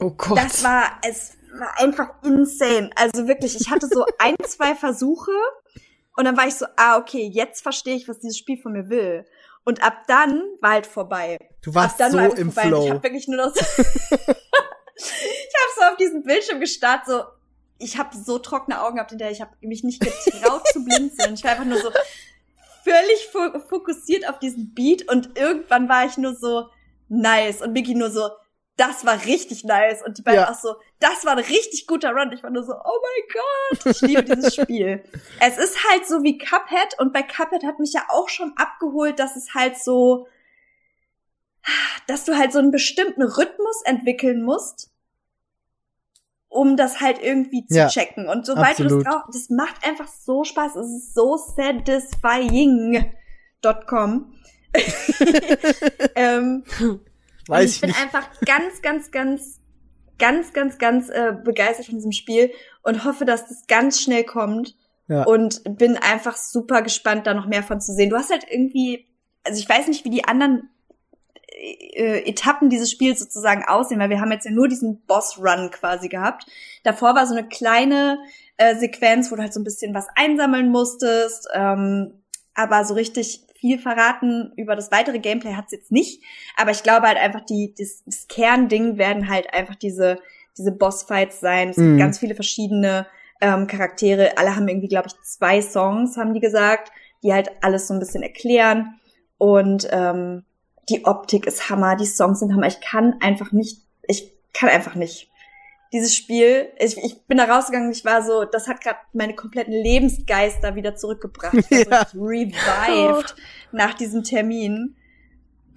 Oh 0.00 0.10
Gott. 0.10 0.38
das 0.38 0.64
war, 0.64 0.84
es 1.06 1.32
einfach 1.76 2.10
insane. 2.22 2.90
Also 2.96 3.26
wirklich, 3.26 3.60
ich 3.60 3.70
hatte 3.70 3.86
so 3.86 4.04
ein, 4.18 4.36
zwei 4.46 4.74
Versuche 4.74 5.32
und 6.16 6.24
dann 6.24 6.36
war 6.36 6.46
ich 6.46 6.54
so, 6.54 6.66
ah, 6.76 6.98
okay, 6.98 7.30
jetzt 7.32 7.62
verstehe 7.62 7.96
ich, 7.96 8.08
was 8.08 8.18
dieses 8.18 8.38
Spiel 8.38 8.60
von 8.60 8.72
mir 8.72 8.88
will. 8.88 9.24
Und 9.64 9.82
ab 9.82 10.04
dann 10.06 10.42
war 10.60 10.72
halt 10.72 10.86
vorbei. 10.86 11.38
Du 11.62 11.74
warst 11.74 11.98
so 11.98 12.04
war 12.04 12.36
im 12.36 12.50
vorbei. 12.50 12.68
Und 12.68 12.72
Ich 12.72 12.78
Flow. 12.78 12.90
habe 12.90 13.02
wirklich 13.02 13.28
nur 13.28 13.46
noch 13.46 13.54
so, 13.54 13.60
ich 14.96 15.54
habe 15.56 15.72
so 15.76 15.82
auf 15.90 15.96
diesen 15.98 16.22
Bildschirm 16.24 16.60
gestarrt, 16.60 17.06
so, 17.06 17.22
ich 17.78 17.98
habe 17.98 18.16
so 18.16 18.38
trockene 18.38 18.82
Augen 18.82 18.96
gehabt 18.96 19.10
hinterher, 19.10 19.32
ich 19.32 19.40
habe 19.40 19.52
mich 19.60 19.84
nicht 19.84 20.00
getraut 20.00 20.66
zu 20.68 20.84
blinzeln. 20.84 21.34
Ich 21.34 21.44
war 21.44 21.52
einfach 21.52 21.64
nur 21.64 21.78
so 21.78 21.90
völlig 22.84 23.28
fo 23.30 23.58
fokussiert 23.68 24.28
auf 24.28 24.38
diesen 24.38 24.74
Beat 24.74 25.08
und 25.10 25.38
irgendwann 25.38 25.88
war 25.88 26.06
ich 26.06 26.16
nur 26.16 26.34
so, 26.34 26.68
nice. 27.08 27.62
Und 27.62 27.72
Mickey 27.72 27.94
nur 27.94 28.10
so, 28.10 28.28
das 28.80 29.04
war 29.04 29.22
richtig 29.26 29.64
nice. 29.64 30.02
Und 30.02 30.16
die 30.16 30.22
beiden 30.22 30.40
Ja. 30.40 30.50
auch 30.50 30.58
so, 30.58 30.76
das 31.00 31.26
war 31.26 31.32
ein 31.32 31.38
richtig 31.44 31.86
guter 31.86 32.12
Run. 32.12 32.32
Ich 32.32 32.42
war 32.42 32.48
nur 32.50 32.62
so, 32.62 32.72
oh 32.72 32.98
mein 33.02 33.24
Gott, 33.34 33.84
ich 33.94 34.00
liebe 34.00 34.22
dieses 34.24 34.54
Spiel. 34.56 35.04
Es 35.38 35.58
ist 35.58 35.84
halt 35.90 36.06
so 36.06 36.22
wie 36.22 36.38
Cuphead 36.38 36.98
und 36.98 37.12
bei 37.12 37.22
Cuphead 37.22 37.62
hat 37.64 37.78
mich 37.78 37.92
ja 37.92 38.04
auch 38.08 38.30
schon 38.30 38.54
abgeholt, 38.56 39.18
dass 39.18 39.36
es 39.36 39.52
halt 39.54 39.76
so, 39.76 40.26
dass 42.06 42.24
du 42.24 42.38
halt 42.38 42.54
so 42.54 42.58
einen 42.58 42.70
bestimmten 42.70 43.22
Rhythmus 43.22 43.82
entwickeln 43.84 44.42
musst, 44.42 44.90
um 46.48 46.78
das 46.78 47.02
halt 47.02 47.18
irgendwie 47.22 47.66
zu 47.66 47.76
Ja, 47.76 47.88
checken. 47.88 48.30
Und 48.30 48.46
sobald 48.46 48.78
du 48.78 48.84
das 48.84 49.04
drauf, 49.04 49.24
das 49.30 49.50
macht 49.50 49.86
einfach 49.86 50.08
so 50.08 50.42
Spaß. 50.44 50.76
Es 50.76 50.88
ist 50.90 51.12
so 51.14 51.36
satisfying.com. 51.36 54.34
ähm, 56.14 56.64
Weiß 57.50 57.70
ich 57.70 57.74
ich 57.76 57.80
bin 57.80 57.90
nicht. 57.90 58.00
einfach 58.00 58.28
ganz, 58.44 58.82
ganz, 58.82 59.10
ganz, 59.10 59.60
ganz, 60.18 60.52
ganz, 60.52 60.78
ganz 60.78 61.08
äh, 61.08 61.32
begeistert 61.44 61.86
von 61.86 61.96
diesem 61.96 62.12
Spiel 62.12 62.50
und 62.82 63.04
hoffe, 63.04 63.24
dass 63.24 63.48
das 63.48 63.66
ganz 63.66 64.00
schnell 64.00 64.24
kommt. 64.24 64.76
Ja. 65.08 65.24
Und 65.24 65.62
bin 65.76 65.96
einfach 65.96 66.36
super 66.36 66.82
gespannt, 66.82 67.26
da 67.26 67.34
noch 67.34 67.48
mehr 67.48 67.64
von 67.64 67.80
zu 67.80 67.92
sehen. 67.92 68.10
Du 68.10 68.16
hast 68.16 68.30
halt 68.30 68.44
irgendwie, 68.48 69.06
also 69.42 69.58
ich 69.58 69.68
weiß 69.68 69.88
nicht, 69.88 70.04
wie 70.04 70.10
die 70.10 70.24
anderen 70.24 70.70
äh, 71.60 72.28
Etappen 72.28 72.70
dieses 72.70 72.90
Spiels 72.90 73.18
sozusagen 73.18 73.64
aussehen, 73.64 73.98
weil 73.98 74.10
wir 74.10 74.20
haben 74.20 74.30
jetzt 74.30 74.44
ja 74.44 74.52
nur 74.52 74.68
diesen 74.68 75.00
Boss-Run 75.06 75.70
quasi 75.72 76.08
gehabt. 76.08 76.46
Davor 76.84 77.16
war 77.16 77.26
so 77.26 77.34
eine 77.34 77.48
kleine 77.48 78.18
äh, 78.56 78.76
Sequenz, 78.76 79.30
wo 79.30 79.36
du 79.36 79.42
halt 79.42 79.52
so 79.52 79.60
ein 79.60 79.64
bisschen 79.64 79.94
was 79.94 80.06
einsammeln 80.14 80.70
musstest, 80.70 81.48
ähm, 81.52 82.19
aber 82.62 82.84
so 82.84 82.94
richtig 82.94 83.42
viel 83.58 83.78
verraten 83.78 84.52
über 84.56 84.74
das 84.74 84.90
weitere 84.90 85.18
Gameplay 85.18 85.54
hat's 85.54 85.72
jetzt 85.72 85.92
nicht. 85.92 86.22
Aber 86.56 86.70
ich 86.70 86.82
glaube 86.82 87.06
halt 87.06 87.18
einfach, 87.18 87.42
die, 87.42 87.74
das, 87.76 88.02
das 88.06 88.26
Kernding 88.28 88.96
werden 88.96 89.28
halt 89.28 89.52
einfach 89.52 89.74
diese, 89.74 90.18
diese 90.56 90.72
Bossfights 90.72 91.40
sein. 91.40 91.70
Es 91.70 91.76
Mhm. 91.76 91.88
gibt 91.88 91.98
ganz 91.98 92.18
viele 92.18 92.34
verschiedene 92.34 93.06
ähm, 93.40 93.66
Charaktere. 93.66 94.38
Alle 94.38 94.56
haben 94.56 94.68
irgendwie, 94.68 94.88
glaube 94.88 95.08
ich, 95.08 95.20
zwei 95.22 95.60
Songs, 95.60 96.16
haben 96.16 96.34
die 96.34 96.40
gesagt, 96.40 96.90
die 97.22 97.32
halt 97.32 97.50
alles 97.62 97.86
so 97.88 97.94
ein 97.94 98.00
bisschen 98.00 98.22
erklären. 98.22 98.98
Und 99.38 99.88
ähm, 99.90 100.44
die 100.88 101.04
Optik 101.04 101.46
ist 101.46 101.70
Hammer, 101.70 101.96
die 101.96 102.06
Songs 102.06 102.40
sind 102.40 102.52
Hammer. 102.54 102.66
Ich 102.66 102.80
kann 102.80 103.16
einfach 103.20 103.52
nicht, 103.52 103.82
ich 104.06 104.32
kann 104.52 104.68
einfach 104.68 104.94
nicht. 104.94 105.29
Dieses 105.92 106.14
Spiel, 106.14 106.68
ich, 106.78 106.96
ich 106.98 107.20
bin 107.26 107.38
da 107.38 107.44
rausgegangen, 107.44 107.90
ich 107.90 108.04
war 108.04 108.22
so, 108.22 108.44
das 108.44 108.68
hat 108.68 108.80
gerade 108.80 108.98
meine 109.12 109.34
kompletten 109.34 109.72
Lebensgeister 109.74 110.74
wieder 110.76 110.94
zurückgebracht. 110.96 111.54
Ich 111.70 111.86
war 111.88 111.90
Ja. 111.90 112.06
revived 112.14 113.34
nach 113.72 113.94
diesem 113.94 114.22
Termin. 114.22 114.96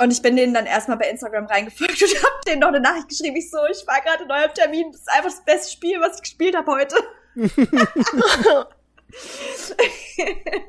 Und 0.02 0.12
ich 0.12 0.22
bin 0.22 0.36
denen 0.36 0.54
dann 0.54 0.66
erstmal 0.66 0.98
bei 0.98 1.10
Instagram 1.10 1.46
reingefolgt 1.46 2.02
und 2.02 2.10
hab 2.24 2.42
denen 2.46 2.60
noch 2.62 2.68
eine 2.70 2.80
Nachricht 2.80 3.10
geschrieben. 3.10 3.36
Ich 3.38 3.50
so, 3.50 3.58
ich 3.72 3.86
war 3.88 4.02
gerade 4.02 4.24
in 4.24 4.32
eurem 4.32 4.54
Termin, 4.54 4.92
das 4.92 5.02
ist 5.02 5.10
einfach 5.10 5.30
das 5.32 5.44
beste 5.46 5.72
Spiel, 5.72 6.00
was 6.00 6.16
ich 6.18 6.22
gespielt 6.24 6.56
habe 6.56 6.72
heute. 6.72 6.96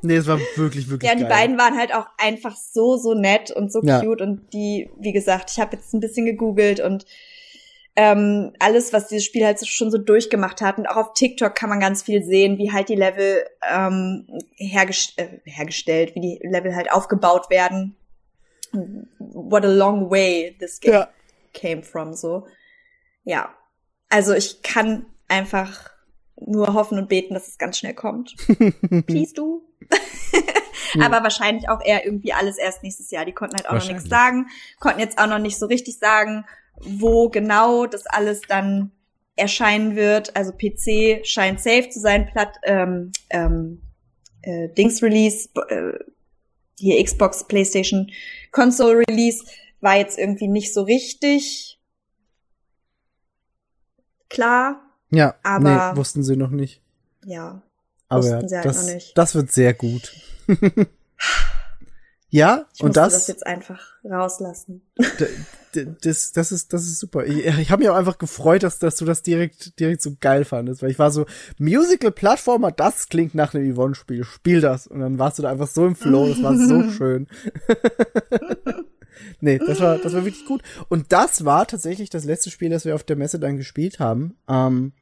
Nee, 0.02 0.16
es 0.16 0.26
war 0.26 0.38
wirklich, 0.56 0.88
wirklich 0.90 1.08
Ja, 1.10 1.16
die 1.16 1.22
geil. 1.22 1.30
beiden 1.30 1.58
waren 1.58 1.78
halt 1.78 1.94
auch 1.94 2.06
einfach 2.18 2.54
so, 2.56 2.96
so 2.98 3.14
nett 3.14 3.50
und 3.50 3.72
so 3.72 3.80
Ja. 3.82 4.00
cute. 4.00 4.20
Und 4.20 4.52
die, 4.52 4.90
wie 4.98 5.12
gesagt, 5.12 5.50
ich 5.50 5.58
habe 5.60 5.76
jetzt 5.76 5.94
ein 5.94 6.00
bisschen 6.00 6.26
gegoogelt 6.26 6.80
und 6.80 7.06
ähm, 7.96 8.52
alles, 8.58 8.92
was 8.92 9.08
dieses 9.08 9.24
Spiel 9.24 9.44
halt 9.44 9.64
schon 9.66 9.90
so 9.90 9.98
durchgemacht 9.98 10.60
hat. 10.60 10.78
Und 10.78 10.86
auch 10.86 10.96
auf 10.96 11.12
TikTok 11.14 11.54
kann 11.54 11.68
man 11.68 11.80
ganz 11.80 12.02
viel 12.02 12.24
sehen, 12.24 12.58
wie 12.58 12.72
halt 12.72 12.88
die 12.88 12.96
Level 12.96 13.44
ähm, 13.70 14.26
hergest 14.56 15.18
äh, 15.18 15.40
hergestellt, 15.44 16.14
wie 16.14 16.20
die 16.20 16.40
Level 16.42 16.74
halt 16.74 16.90
aufgebaut 16.92 17.50
werden. 17.50 17.96
What 19.18 19.64
a 19.64 19.68
long 19.68 20.10
way 20.10 20.56
this 20.58 20.80
game 20.80 20.94
Ja. 20.94 21.08
came 21.52 21.82
from, 21.82 22.14
so. 22.14 22.46
Ja. 23.22 23.54
Also 24.08 24.32
ich 24.34 24.62
kann 24.62 25.06
einfach 25.28 25.90
nur 26.36 26.74
hoffen 26.74 26.98
und 26.98 27.08
beten, 27.08 27.34
dass 27.34 27.46
es 27.46 27.58
ganz 27.58 27.78
schnell 27.78 27.94
kommt. 27.94 28.34
Please 29.06 29.32
du. 29.34 29.62
Aber 31.00 31.22
wahrscheinlich 31.22 31.68
auch 31.68 31.80
eher 31.84 32.04
irgendwie 32.04 32.32
alles 32.32 32.58
erst 32.58 32.82
nächstes 32.82 33.10
Jahr. 33.10 33.24
Die 33.24 33.32
konnten 33.32 33.56
halt 33.56 33.68
auch 33.68 33.74
noch 33.74 33.88
nichts 33.88 34.08
sagen, 34.08 34.48
konnten 34.78 35.00
jetzt 35.00 35.18
auch 35.18 35.26
noch 35.26 35.38
nicht 35.38 35.58
so 35.58 35.66
richtig 35.66 35.98
sagen, 35.98 36.44
wo 36.80 37.28
genau 37.28 37.86
das 37.86 38.06
alles 38.06 38.40
dann 38.48 38.90
erscheinen 39.36 39.96
wird. 39.96 40.36
Also 40.36 40.52
PC 40.52 41.24
scheint 41.26 41.60
safe 41.60 41.88
zu 41.90 42.00
sein, 42.00 42.26
Platt, 42.26 42.56
ähm, 42.62 43.12
ähm, 43.30 43.82
äh, 44.42 44.68
Dings 44.70 45.02
Release, 45.02 45.48
äh, 45.68 45.92
hier 46.78 47.02
Xbox, 47.02 47.46
PlayStation, 47.46 48.10
Console 48.52 49.02
Release 49.08 49.44
war 49.80 49.96
jetzt 49.96 50.18
irgendwie 50.18 50.48
nicht 50.48 50.72
so 50.72 50.82
richtig 50.82 51.78
klar. 54.28 54.80
Ja, 55.10 55.36
Aber- 55.42 55.92
nee, 55.92 55.96
wussten 55.96 56.22
sie 56.22 56.36
noch 56.36 56.50
nicht. 56.50 56.82
Ja, 57.24 57.62
Aber 58.08 58.22
Wussten 58.22 58.40
ja, 58.42 58.48
sie 58.48 58.56
halt 58.56 58.66
das, 58.66 59.12
das 59.14 59.34
wird 59.34 59.52
sehr 59.52 59.74
gut. 59.74 60.12
ja, 62.28 62.66
ich 62.74 62.82
und 62.82 62.96
das, 62.96 63.12
das 63.12 63.26
jetzt 63.28 63.46
einfach 63.46 63.80
rauslassen. 64.04 64.82
Das, 65.74 66.32
das 66.32 66.52
ist, 66.52 66.72
das 66.72 66.84
ist 66.84 66.98
super. 66.98 67.24
Ich, 67.24 67.44
ich 67.44 67.70
habe 67.70 67.82
mich 67.82 67.90
auch 67.90 67.96
einfach 67.96 68.18
gefreut, 68.18 68.62
dass, 68.62 68.78
dass 68.78 68.96
du 68.96 69.04
das 69.04 69.22
direkt, 69.22 69.78
direkt 69.78 70.02
so 70.02 70.12
geil 70.20 70.44
fandest, 70.44 70.82
weil 70.82 70.90
ich 70.90 70.98
war 70.98 71.10
so, 71.10 71.26
Musical-Plattformer, 71.58 72.72
das 72.72 73.08
klingt 73.08 73.34
nach 73.34 73.54
einem 73.54 73.74
Yvonne-Spiel, 73.74 74.24
spiel 74.24 74.60
das. 74.60 74.86
Und 74.86 75.00
dann 75.00 75.18
warst 75.18 75.38
du 75.38 75.42
da 75.42 75.50
einfach 75.50 75.68
so 75.68 75.86
im 75.86 75.96
Flow, 75.96 76.28
das 76.28 76.42
war 76.42 76.56
so 76.56 76.90
schön. 76.90 77.26
nee, 79.40 79.58
das 79.58 79.80
war, 79.80 79.98
das 79.98 80.12
war 80.14 80.24
wirklich 80.24 80.46
gut. 80.46 80.62
Und 80.88 81.12
das 81.12 81.44
war 81.44 81.66
tatsächlich 81.66 82.10
das 82.10 82.24
letzte 82.24 82.50
Spiel, 82.50 82.70
das 82.70 82.84
wir 82.84 82.94
auf 82.94 83.04
der 83.04 83.16
Messe 83.16 83.38
dann 83.38 83.56
gespielt 83.56 83.98
haben. 83.98 84.36
Ähm, 84.48 84.92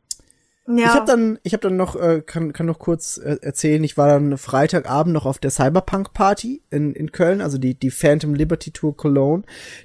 Ja. 0.67 0.77
Ich 0.77 0.87
habe 0.87 1.07
dann, 1.07 1.39
ich 1.43 1.53
habe 1.55 1.63
dann 1.63 1.77
noch, 1.77 1.97
äh, 1.97 2.23
kann, 2.25 2.53
kann 2.53 2.67
noch 2.67 2.79
kurz 2.79 3.19
äh, 3.19 3.37
erzählen. 3.43 3.83
Ich 3.83 3.97
war 3.97 4.09
dann 4.09 4.39
Freitagabend 4.39 5.13
noch 5.13 5.27
auf 5.27 5.39
der 5.39 5.51
Cyberpunk 5.51 6.13
Party 6.13 6.63
in, 6.71 6.95
in 6.95 7.11
Köln, 7.11 7.41
also 7.41 7.59
die 7.59 7.75
die 7.75 7.91
Phantom 7.91 8.35
Liberty 8.35 8.71
Tour 8.71 8.97
Cologne, 8.97 9.43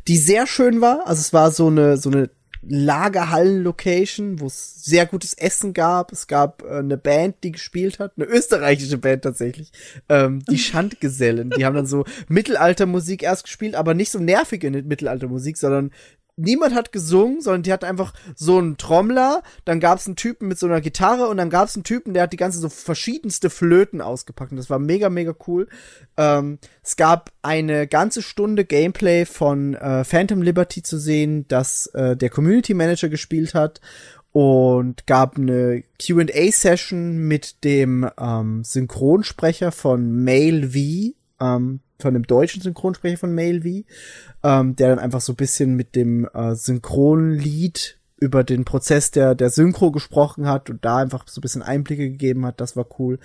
die 0.08 0.18
sehr 0.18 0.46
schön 0.46 0.80
war. 0.80 1.08
Also 1.08 1.22
es 1.22 1.34
war 1.34 1.52
so 1.52 1.68
eine 1.68 1.98
so 1.98 2.12
eine 2.12 2.30
Lagerhallen-Location, 2.70 4.40
wo 4.40 4.48
es 4.48 4.84
sehr 4.84 5.06
gutes 5.06 5.34
Essen 5.34 5.74
gab. 5.74 6.12
Es 6.12 6.28
gab 6.28 6.64
äh, 6.64 6.80
eine 6.80 6.98
Band, 6.98 7.38
die 7.44 7.52
gespielt 7.52 8.00
hat, 8.00 8.14
eine 8.18 8.26
österreichische 8.26 8.98
Band 8.98 9.24
tatsächlich, 9.24 9.72
ähm, 10.10 10.44
die 10.50 10.58
Schandgesellen. 10.58 11.52
Die 11.52 11.66
haben 11.66 11.76
dann 11.76 11.86
so 11.86 12.06
Mittelaltermusik 12.28 13.24
erst 13.24 13.44
gespielt, 13.44 13.76
aber 13.76 13.94
nicht 13.94 14.12
so 14.12 14.20
nervige 14.20 14.70
Mittelaltermusik, 14.70 15.58
sondern 15.58 15.92
niemand 16.38 16.74
hat 16.76 16.92
gesungen, 16.92 17.42
sondern 17.42 17.64
die 17.64 17.74
hatten 17.74 17.86
einfach 17.86 18.14
so 18.36 18.58
einen 18.58 18.78
Trommler, 18.78 19.42
dann 19.66 19.80
gab 19.80 20.00
es 20.00 20.06
einen 20.06 20.16
Typen 20.16 20.48
mit 20.48 20.58
so 20.58 20.68
einer 20.68 20.82
Gitarre 20.82 21.28
und 21.28 21.38
dann 21.38 21.50
gab 21.50 21.68
es 21.68 21.76
einen 21.76 21.84
Typen, 21.84 22.14
der 22.14 22.24
hat 22.24 22.34
die 22.34 22.38
ganze 22.38 22.60
so 22.60 22.70
verschiedenste 22.70 23.50
Flöten 23.50 24.02
ausgepackt 24.02 24.52
und 24.52 24.58
das 24.58 24.70
war 24.70 24.80
mega, 24.80 25.10
mega 25.10 25.36
cool. 25.48 25.68
Ähm, 26.16 26.60
es 26.84 26.96
gab 26.96 27.32
eine 27.42 27.88
ganze 27.88 28.22
Stunde 28.22 28.66
Gameplay 28.66 29.26
von 29.26 29.74
äh, 29.74 30.04
Phantom 30.04 30.42
Liberty 30.42 30.84
zu 30.84 30.98
sehen, 30.98 31.46
das 31.48 31.88
äh, 31.88 32.16
der 32.16 32.30
Community 32.30 32.74
Manager 32.74 33.10
gespielt 33.10 33.54
hat 33.54 33.82
und 34.32 35.08
gab 35.08 35.38
eine 35.38 35.84
Q&A-Session 36.00 37.18
mit 37.18 37.64
dem 37.64 38.08
ähm, 38.20 38.64
Synchronsprecher 38.64 39.72
von 39.72 40.12
Mail 40.24 40.70
V, 40.70 41.16
ähm, 41.40 41.82
von 42.00 42.14
dem 42.14 42.24
deutschen 42.24 42.62
Synchronsprecher 42.62 43.18
von 43.18 43.34
Mail 43.34 43.62
V, 43.62 43.88
ähm, 44.44 44.76
der 44.76 44.90
dann 44.90 45.00
einfach 45.00 45.22
so 45.22 45.34
ein 45.34 45.38
bisschen 45.38 45.76
mit 45.76 45.96
dem 45.96 46.28
äh, 46.34 46.56
Synchronlied 46.56 47.98
über 48.20 48.44
den 48.44 48.66
Prozess 48.66 49.12
der, 49.12 49.36
der 49.36 49.52
Synchro 49.52 49.92
gesprochen 49.92 50.48
hat 50.48 50.70
und 50.70 50.84
da 50.84 50.98
einfach 50.98 51.28
so 51.28 51.40
ein 51.40 51.44
bisschen 51.44 51.62
Einblicke 51.62 52.10
gegeben 52.10 52.46
hat. 52.46 52.60
Das 52.60 52.76
war 52.76 52.88
cool. 52.98 53.20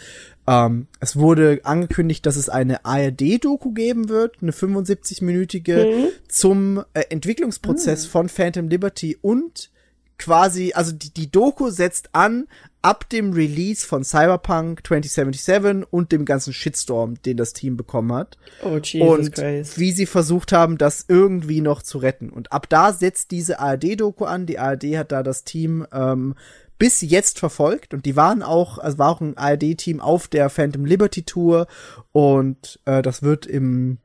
Ähm, 0.47 0.87
es 1.01 1.17
wurde 1.17 1.61
angekündigt, 1.65 2.27
dass 2.27 2.37
es 2.37 2.51
eine 2.51 2.85
ARD-Doku 2.85 3.73
geben 3.73 4.11
wird, 4.11 4.43
eine 4.43 4.53
75-minütige 4.53 6.09
zum 6.29 6.85
äh, 6.93 7.05
Entwicklungsprozess 7.09 8.05
von 8.05 8.29
Phantom 8.29 8.69
Liberty 8.69 9.17
und 9.21 9.71
quasi, 10.19 10.73
also 10.75 10.93
die, 10.93 11.13
die 11.13 11.31
Doku 11.31 11.71
setzt 11.71 12.15
an 12.15 12.47
ab 12.83 13.09
dem 13.09 13.33
Release 13.33 13.87
von 13.87 14.05
Cyberpunk 14.05 14.87
2077 14.87 15.87
und 15.91 16.13
dem 16.13 16.25
ganzen 16.25 16.53
Shitstorm, 16.53 17.23
den 17.23 17.37
das 17.37 17.53
Team 17.53 17.77
bekommen 17.77 18.13
hat 18.13 18.37
Oh, 18.63 18.79
Jesus 18.79 19.19
und 19.19 19.33
Christ. 19.35 19.79
wie 19.79 19.93
sie 19.93 20.07
versucht 20.07 20.53
haben, 20.53 20.79
das 20.79 21.05
irgendwie 21.09 21.61
noch 21.61 21.83
zu 21.83 21.99
retten. 21.99 22.29
Und 22.31 22.53
ab 22.53 22.69
da 22.69 22.93
setzt 22.93 23.31
diese 23.31 23.61
ARD-Doku 23.61 24.25
an. 24.25 24.47
Die 24.47 24.59
ARD 24.59 24.97
hat 24.97 25.13
da 25.13 25.23
das 25.23 25.45
Team 25.45 25.87
ähm, 25.93 26.35
bis 26.79 27.01
jetzt 27.01 27.39
verfolgt 27.39 27.95
und 27.95 28.05
die 28.07 28.17
waren 28.17 28.43
auch, 28.43 28.79
also 28.79 28.99
war 28.99 29.11
auch 29.11 29.21
ein 29.21 29.37
ARD-Team 29.37 30.01
auf 30.01 30.27
der 30.27 30.51
Phantom 30.51 30.85
Liberty 30.85 31.23
Tour 31.23 31.69
und 32.11 32.81
äh, 32.87 33.03
das 33.03 33.23
wird 33.23 33.47
im 33.47 33.99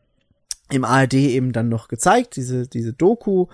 im 0.69 0.83
ARD 0.83 1.14
eben 1.14 1.53
dann 1.53 1.69
noch 1.69 1.88
gezeigt, 1.88 2.35
diese 2.35 2.67
diese 2.67 2.91
Doku 2.93 3.47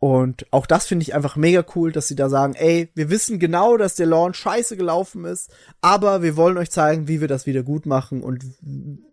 und 0.00 0.46
auch 0.52 0.66
das 0.66 0.86
finde 0.86 1.02
ich 1.02 1.14
einfach 1.14 1.34
mega 1.36 1.64
cool, 1.74 1.90
dass 1.90 2.06
sie 2.08 2.14
da 2.14 2.28
sagen, 2.28 2.54
ey, 2.54 2.88
wir 2.94 3.10
wissen 3.10 3.38
genau, 3.38 3.76
dass 3.76 3.96
der 3.96 4.06
Launch 4.06 4.36
scheiße 4.36 4.76
gelaufen 4.76 5.24
ist, 5.24 5.50
aber 5.80 6.22
wir 6.22 6.36
wollen 6.36 6.56
euch 6.56 6.70
zeigen, 6.70 7.08
wie 7.08 7.20
wir 7.20 7.28
das 7.28 7.46
wieder 7.46 7.62
gut 7.64 7.84
machen 7.86 8.22
und 8.22 8.44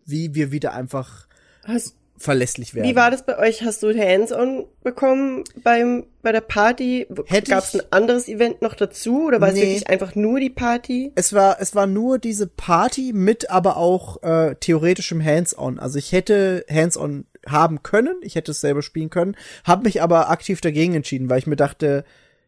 wie 0.06 0.36
wir 0.36 0.52
wieder 0.52 0.74
einfach 0.74 1.26
Hast, 1.64 1.96
verlässlich 2.18 2.76
werden. 2.76 2.88
Wie 2.88 2.96
war 2.96 3.10
das 3.12 3.26
bei 3.26 3.38
euch? 3.40 3.64
Hast 3.64 3.82
du 3.84 3.90
Hands-on 3.98 4.66
bekommen 4.84 5.44
beim, 5.64 6.06
bei 6.22 6.32
der 6.32 6.42
Party? 6.42 7.08
Gab 7.48 7.64
es 7.64 7.74
ein 7.76 7.82
anderes 7.92 8.28
Event 8.28 8.62
noch 8.62 8.76
dazu 8.76 9.26
oder 9.26 9.42
war 9.42 9.50
es 9.50 9.56
Nee. 9.56 9.62
wirklich 9.62 9.90
einfach 9.90 10.16
nur 10.16 10.40
die 10.40 10.50
Party? 10.52 11.12
Es 11.16 11.34
war, 11.34 11.58
es 11.60 11.74
war 11.76 11.88
nur 11.88 12.20
diese 12.20 12.48
Party 12.48 13.12
mit 13.12 13.50
aber 13.50 13.78
auch 13.78 14.22
äh, 14.24 14.56
theoretischem 14.56 15.24
Hands-on. 15.24 15.80
Also 15.80 15.98
ich 16.00 16.12
hätte 16.12 16.64
Hands-on 16.70 17.26
haben 17.48 17.84
können, 17.84 18.16
ich 18.22 18.36
hätte 18.36 18.52
es 18.52 18.62
selber 18.62 18.82
spielen 18.82 19.10
können, 19.10 19.36
habe 19.64 19.84
mich 19.84 20.02
aber 20.02 20.30
aktiv 20.30 20.62
dagegen 20.62 20.96
entschieden, 20.96 21.30
weil 21.30 21.40
ich 21.40 21.48
mir 21.48 21.56
dachte, 21.56 22.04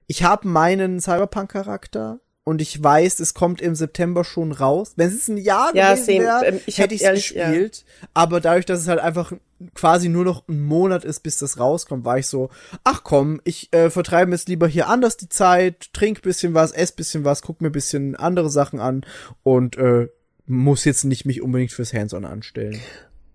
ich 0.07 0.23
habe 0.23 0.47
meinen 0.47 0.99
Cyberpunk-Charakter 1.01 2.19
und 2.43 2.61
ich 2.61 2.81
weiß, 2.81 3.19
es 3.19 3.33
kommt 3.33 3.61
im 3.61 3.75
September 3.75 4.23
schon 4.23 4.53
raus. 4.53 4.93
Wenn 4.95 5.09
es 5.09 5.27
ein 5.27 5.35
Jahr 5.37 5.75
Ja, 5.75 5.93
gewesen 5.95 6.07
wäre, 6.23 6.45
Ähm, 6.45 6.61
ich 6.65 6.77
hätte 6.77 6.95
ich 6.95 7.01
es 7.01 7.05
ehrlich- 7.07 7.29
ja. 7.31 7.47
gespielt. 7.49 7.83
Aber 8.13 8.39
dadurch, 8.39 8.65
dass 8.65 8.79
es 8.79 8.87
halt 8.87 8.99
einfach 9.01 9.33
quasi 9.73 10.07
nur 10.07 10.23
noch 10.23 10.47
ein 10.47 10.63
Monat 10.63 11.03
ist, 11.03 11.23
bis 11.23 11.39
das 11.39 11.59
rauskommt, 11.59 12.05
war 12.05 12.19
ich 12.19 12.27
so, 12.27 12.49
ach 12.85 13.03
komm, 13.03 13.41
ich 13.43 13.73
äh, 13.73 13.89
vertreibe 13.89 14.31
jetzt 14.31 14.47
lieber 14.47 14.67
hier 14.67 14.87
anders 14.87 15.17
die 15.17 15.27
Zeit, 15.27 15.89
trink 15.91 16.21
bisschen 16.21 16.53
was, 16.53 16.71
ess 16.71 16.93
bisschen 16.93 17.25
was, 17.25 17.41
guck 17.41 17.59
mir 17.59 17.69
bisschen 17.71 18.15
andere 18.15 18.49
Sachen 18.49 18.79
an 18.79 19.05
und 19.43 19.75
äh, 19.77 20.07
muss 20.45 20.85
jetzt 20.85 21.03
nicht 21.03 21.25
mich 21.25 21.41
unbedingt 21.41 21.73
fürs 21.73 21.93
Hands-on 21.93 22.23
anstellen. 22.23 22.79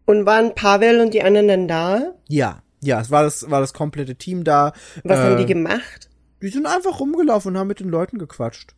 Und 0.05 0.27
waren 0.27 0.55
Pavel 0.55 1.01
und 1.01 1.15
die 1.15 1.23
anderen 1.23 1.49
dann 1.49 1.69
da? 1.69 2.13
Ja, 2.29 2.63
ja, 2.83 3.01
es 3.01 3.11
war 3.11 3.23
das, 3.23 3.49
war 3.51 3.61
das 3.61 3.73
komplette 3.73 4.17
Team 4.17 4.45
da. 4.45 4.73
Was 5.05 5.19
äh, 5.19 5.23
haben 5.23 5.37
die 5.37 5.47
gemacht? 5.47 6.09
Die 6.43 6.49
sind 6.49 6.67
einfach 6.67 6.99
rumgelaufen 6.99 7.53
und 7.53 7.59
haben 7.59 7.69
mit 7.69 7.79
den 7.81 7.89
Leuten 7.89 8.19
gequatscht. 8.19 8.75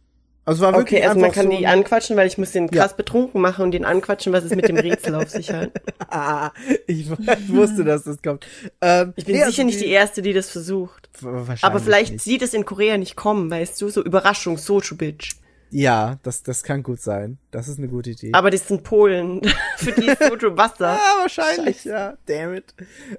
Also 0.47 0.63
war 0.63 0.75
wirklich 0.75 1.01
Okay, 1.01 1.09
also 1.09 1.21
man 1.21 1.33
kann 1.33 1.51
so 1.51 1.57
die 1.57 1.67
anquatschen, 1.67 2.17
weil 2.19 2.27
ich 2.27 2.37
muss 2.37 2.53
den 2.53 2.71
krass 2.71 2.95
betrunken 2.95 3.41
machen 3.41 3.63
und 3.65 3.71
den 3.71 3.87
anquatschen, 3.87 4.31
was 4.35 4.45
es 4.45 4.55
mit 4.55 4.69
dem 4.69 4.77
Rätsel 4.77 5.15
auf 5.15 5.31
sich 5.31 5.51
hat. 5.51 5.71
Ah, 6.11 6.53
ich 6.87 7.09
wusste, 7.49 7.83
dass 7.83 8.05
das 8.05 8.21
kommt. 8.23 8.47
Ähm, 8.81 9.15
Ich 9.17 9.25
bin 9.25 9.35
nee, 9.35 9.39
sicher 9.41 9.47
also 9.47 9.63
nicht 9.65 9.81
die 9.81 9.89
Erste, 9.89 10.23
die 10.23 10.33
das 10.33 10.51
versucht. 10.51 11.09
Wahrscheinlich 11.21 11.65
Aber 11.65 11.81
vielleicht 11.81 12.13
nicht. 12.13 12.23
sieht 12.23 12.43
es 12.43 12.55
in 12.55 12.65
Korea 12.65 12.99
nicht 12.99 13.17
kommen, 13.17 13.51
weißt 13.51 13.81
du? 13.81 13.89
So 13.89 14.05
Überraschung, 14.05 14.59
Social 14.59 14.97
Bitch. 14.97 15.31
Ja, 15.75 16.21
das, 16.23 16.45
das 16.45 16.63
kann 16.63 16.85
gut 16.85 17.01
sein. 17.01 17.39
Das 17.51 17.67
ist 17.67 17.79
eine 17.79 17.89
gute 17.89 18.11
Idee. 18.11 18.31
Aber 18.33 18.53
das 18.53 18.69
sind 18.69 18.85
Polen. 18.85 19.43
Für 19.77 19.91
die 19.91 20.07
ist 20.07 20.23
Sojo 20.23 20.57
Wasser. 20.57 20.95
ja, 20.95 21.15
wahrscheinlich, 21.21 21.85
ja. 21.85 22.17
Damn 22.27 22.55
it. 22.55 22.73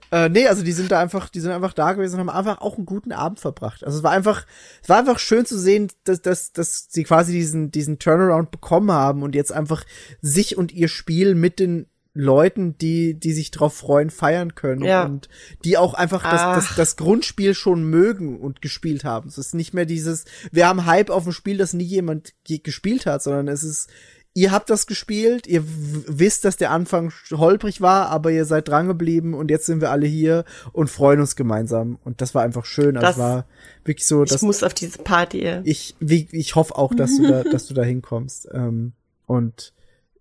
Äh, 0.09 0.29
nee, 0.29 0.47
also 0.47 0.63
die 0.63 0.71
sind 0.71 0.89
da 0.89 1.01
einfach, 1.01 1.27
die 1.27 1.41
sind 1.41 1.51
einfach 1.51 1.73
da 1.73 1.91
gewesen 1.91 2.13
und 2.13 2.29
haben 2.29 2.29
einfach 2.29 2.61
auch 2.61 2.77
einen 2.77 2.85
guten 2.85 3.11
Abend 3.11 3.41
verbracht. 3.41 3.83
Also 3.83 3.97
es 3.97 4.03
war 4.05 4.11
einfach, 4.11 4.45
es 4.81 4.87
war 4.87 4.97
einfach 4.97 5.19
schön 5.19 5.45
zu 5.45 5.59
sehen, 5.59 5.91
dass, 6.05 6.21
dass, 6.21 6.53
dass 6.53 6.87
sie 6.89 7.03
quasi 7.03 7.33
diesen, 7.33 7.71
diesen 7.71 7.99
Turnaround 7.99 8.51
bekommen 8.51 8.93
haben 8.93 9.21
und 9.21 9.35
jetzt 9.35 9.51
einfach 9.51 9.83
sich 10.21 10.57
und 10.57 10.71
ihr 10.71 10.87
Spiel 10.87 11.35
mit 11.35 11.59
den 11.59 11.87
Leuten, 12.17 12.77
die, 12.77 13.13
die 13.13 13.33
sich 13.33 13.51
drauf 13.51 13.75
freuen, 13.75 14.09
feiern 14.09 14.55
können 14.55 14.83
Ja. 14.83 15.03
und 15.03 15.27
die 15.65 15.77
auch 15.77 15.93
einfach 15.93 16.23
das, 16.23 16.41
das, 16.41 16.65
Ach. 16.69 16.75
das 16.77 16.95
Grundspiel 16.95 17.53
schon 17.53 17.83
mögen 17.83 18.39
und 18.39 18.61
gespielt 18.61 19.03
haben. 19.03 19.27
Es 19.27 19.37
ist 19.37 19.53
nicht 19.53 19.73
mehr 19.73 19.85
dieses, 19.85 20.23
wir 20.51 20.67
haben 20.67 20.85
Hype 20.85 21.09
auf 21.09 21.27
ein 21.27 21.33
Spiel, 21.33 21.57
das 21.57 21.73
nie 21.73 21.83
jemand 21.83 22.33
je 22.47 22.59
gespielt 22.59 23.05
hat, 23.05 23.21
sondern 23.21 23.49
es 23.49 23.63
ist, 23.63 23.89
ihr 24.33 24.51
habt 24.53 24.69
das 24.69 24.87
gespielt, 24.87 25.45
ihr 25.45 25.63
wisst, 25.65 26.45
dass 26.45 26.55
der 26.55 26.71
Anfang 26.71 27.11
holprig 27.31 27.81
war, 27.81 28.07
aber 28.09 28.31
ihr 28.31 28.45
seid 28.45 28.69
dran 28.69 28.87
geblieben 28.87 29.33
und 29.33 29.51
jetzt 29.51 29.65
sind 29.65 29.81
wir 29.81 29.91
alle 29.91 30.07
hier 30.07 30.45
und 30.71 30.89
freuen 30.89 31.19
uns 31.19 31.35
gemeinsam. 31.35 31.97
Und 32.05 32.21
das 32.21 32.33
war 32.33 32.43
einfach 32.43 32.63
schön. 32.65 32.95
Also 32.95 33.07
Das- 33.07 33.17
war 33.17 33.45
wirklich 33.83 34.07
so, 34.07 34.23
Ich 34.23 34.41
muss 34.41 34.63
auf 34.63 34.73
diese 34.73 34.99
Party. 34.99 35.59
ich, 35.65 35.95
wie, 35.99 36.29
ich 36.31 36.55
hoffe 36.55 36.77
auch, 36.77 36.93
dass 36.95 37.17
du 37.17 37.27
da, 37.27 37.43
dass 37.51 37.67
du 37.67 37.73
da 37.73 37.83
hinkommst. 37.83 38.47
Ähm, 38.53 38.93
und 39.25 39.73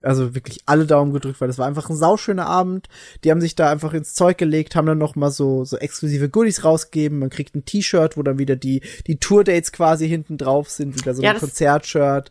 also 0.05 0.35
wirklich 0.35 0.61
alle 0.67 0.87
Daumen 0.87 1.13
gedrückt, 1.13 1.41
weil 1.41 1.49
das 1.49 1.59
war 1.59 1.67
einfach 1.67 1.91
ein 1.91 1.97
sauschöner 1.97 2.47
Abend. 2.47 2.89
Die 3.23 3.31
haben 3.31 3.41
sich 3.41 3.55
da 3.55 3.71
einfach 3.71 3.95
ins 3.95 4.15
Zeug 4.15 4.39
gelegt, 4.39 4.77
haben 4.77 4.87
dann 4.87 4.99
noch 4.99 5.17
mal 5.17 5.31
so 5.31 5.65
so 5.65 5.77
exklusive 5.77 6.29
Goodies 6.29 6.65
rausgegeben. 6.65 7.19
Man 7.19 7.31
kriegt 7.31 7.55
ein 7.55 7.65
T-Shirt, 7.65 8.17
wo 8.17 8.23
dann 8.23 8.39
wieder 8.39 8.57
die 8.57 8.83
die 9.07 9.19
Tour-Dates 9.19 9.73
quasi 9.73 10.09
hinten 10.09 10.39
drauf 10.39 10.71
sind, 10.71 10.97
wieder 10.97 11.15
so 11.15 11.23
Ja, 11.23 11.33
ein 11.33 11.39
Konzertshirt. 11.39 12.31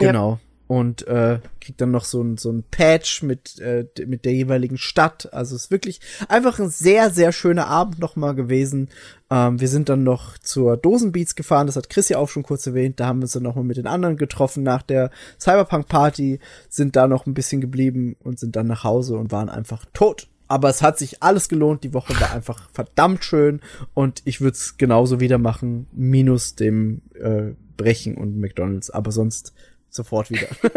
Ja. 0.00 0.38
Und 0.72 1.06
äh, 1.06 1.40
kriegt 1.60 1.82
dann 1.82 1.90
noch 1.90 2.06
so 2.06 2.22
ein, 2.22 2.38
so 2.38 2.50
ein 2.50 2.64
Patch 2.70 3.22
mit, 3.22 3.58
äh, 3.58 3.84
mit 4.06 4.24
der 4.24 4.32
jeweiligen 4.32 4.78
Stadt. 4.78 5.30
Also 5.30 5.54
es 5.54 5.64
ist 5.64 5.70
wirklich 5.70 6.00
einfach 6.30 6.58
ein 6.58 6.70
sehr, 6.70 7.10
sehr 7.10 7.30
schöner 7.30 7.66
Abend 7.66 7.98
nochmal 7.98 8.34
gewesen. 8.34 8.88
Ähm, 9.28 9.60
wir 9.60 9.68
sind 9.68 9.90
dann 9.90 10.02
noch 10.02 10.38
zur 10.38 10.78
Dosenbeats 10.78 11.34
gefahren, 11.34 11.66
das 11.66 11.76
hat 11.76 11.90
Chris 11.90 12.08
ja 12.08 12.16
auch 12.16 12.30
schon 12.30 12.42
kurz 12.42 12.66
erwähnt. 12.66 13.00
Da 13.00 13.06
haben 13.06 13.18
wir 13.18 13.24
uns 13.24 13.32
dann 13.32 13.42
nochmal 13.42 13.66
mit 13.66 13.76
den 13.76 13.86
anderen 13.86 14.16
getroffen 14.16 14.62
nach 14.62 14.80
der 14.80 15.10
Cyberpunk-Party, 15.38 16.40
sind 16.70 16.96
da 16.96 17.06
noch 17.06 17.26
ein 17.26 17.34
bisschen 17.34 17.60
geblieben 17.60 18.16
und 18.24 18.38
sind 18.38 18.56
dann 18.56 18.66
nach 18.66 18.82
Hause 18.82 19.18
und 19.18 19.30
waren 19.30 19.50
einfach 19.50 19.84
tot. 19.92 20.28
Aber 20.48 20.70
es 20.70 20.80
hat 20.80 20.96
sich 20.96 21.22
alles 21.22 21.50
gelohnt. 21.50 21.84
Die 21.84 21.92
Woche 21.92 22.18
war 22.18 22.32
einfach 22.32 22.70
verdammt 22.72 23.26
schön 23.26 23.60
und 23.92 24.22
ich 24.24 24.40
würde 24.40 24.54
es 24.56 24.78
genauso 24.78 25.20
wieder 25.20 25.36
machen, 25.36 25.86
minus 25.92 26.54
dem 26.54 27.02
äh, 27.20 27.52
Brechen 27.76 28.16
und 28.16 28.38
McDonalds. 28.38 28.88
Aber 28.88 29.12
sonst 29.12 29.52
sofort 29.94 30.30
wieder. 30.30 30.48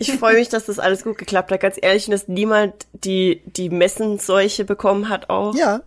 Ich 0.00 0.12
freue 0.12 0.36
mich, 0.36 0.48
dass 0.48 0.64
das 0.64 0.78
alles 0.78 1.04
gut 1.04 1.18
geklappt 1.18 1.50
hat. 1.52 1.60
Ganz 1.60 1.76
ehrlich, 1.80 2.06
und 2.06 2.12
dass 2.12 2.26
niemand 2.26 2.86
die, 2.92 3.42
die 3.44 3.68
Messenseuche 3.68 4.64
bekommen 4.64 5.10
hat 5.10 5.28
auch. 5.28 5.54
Ja, 5.54 5.82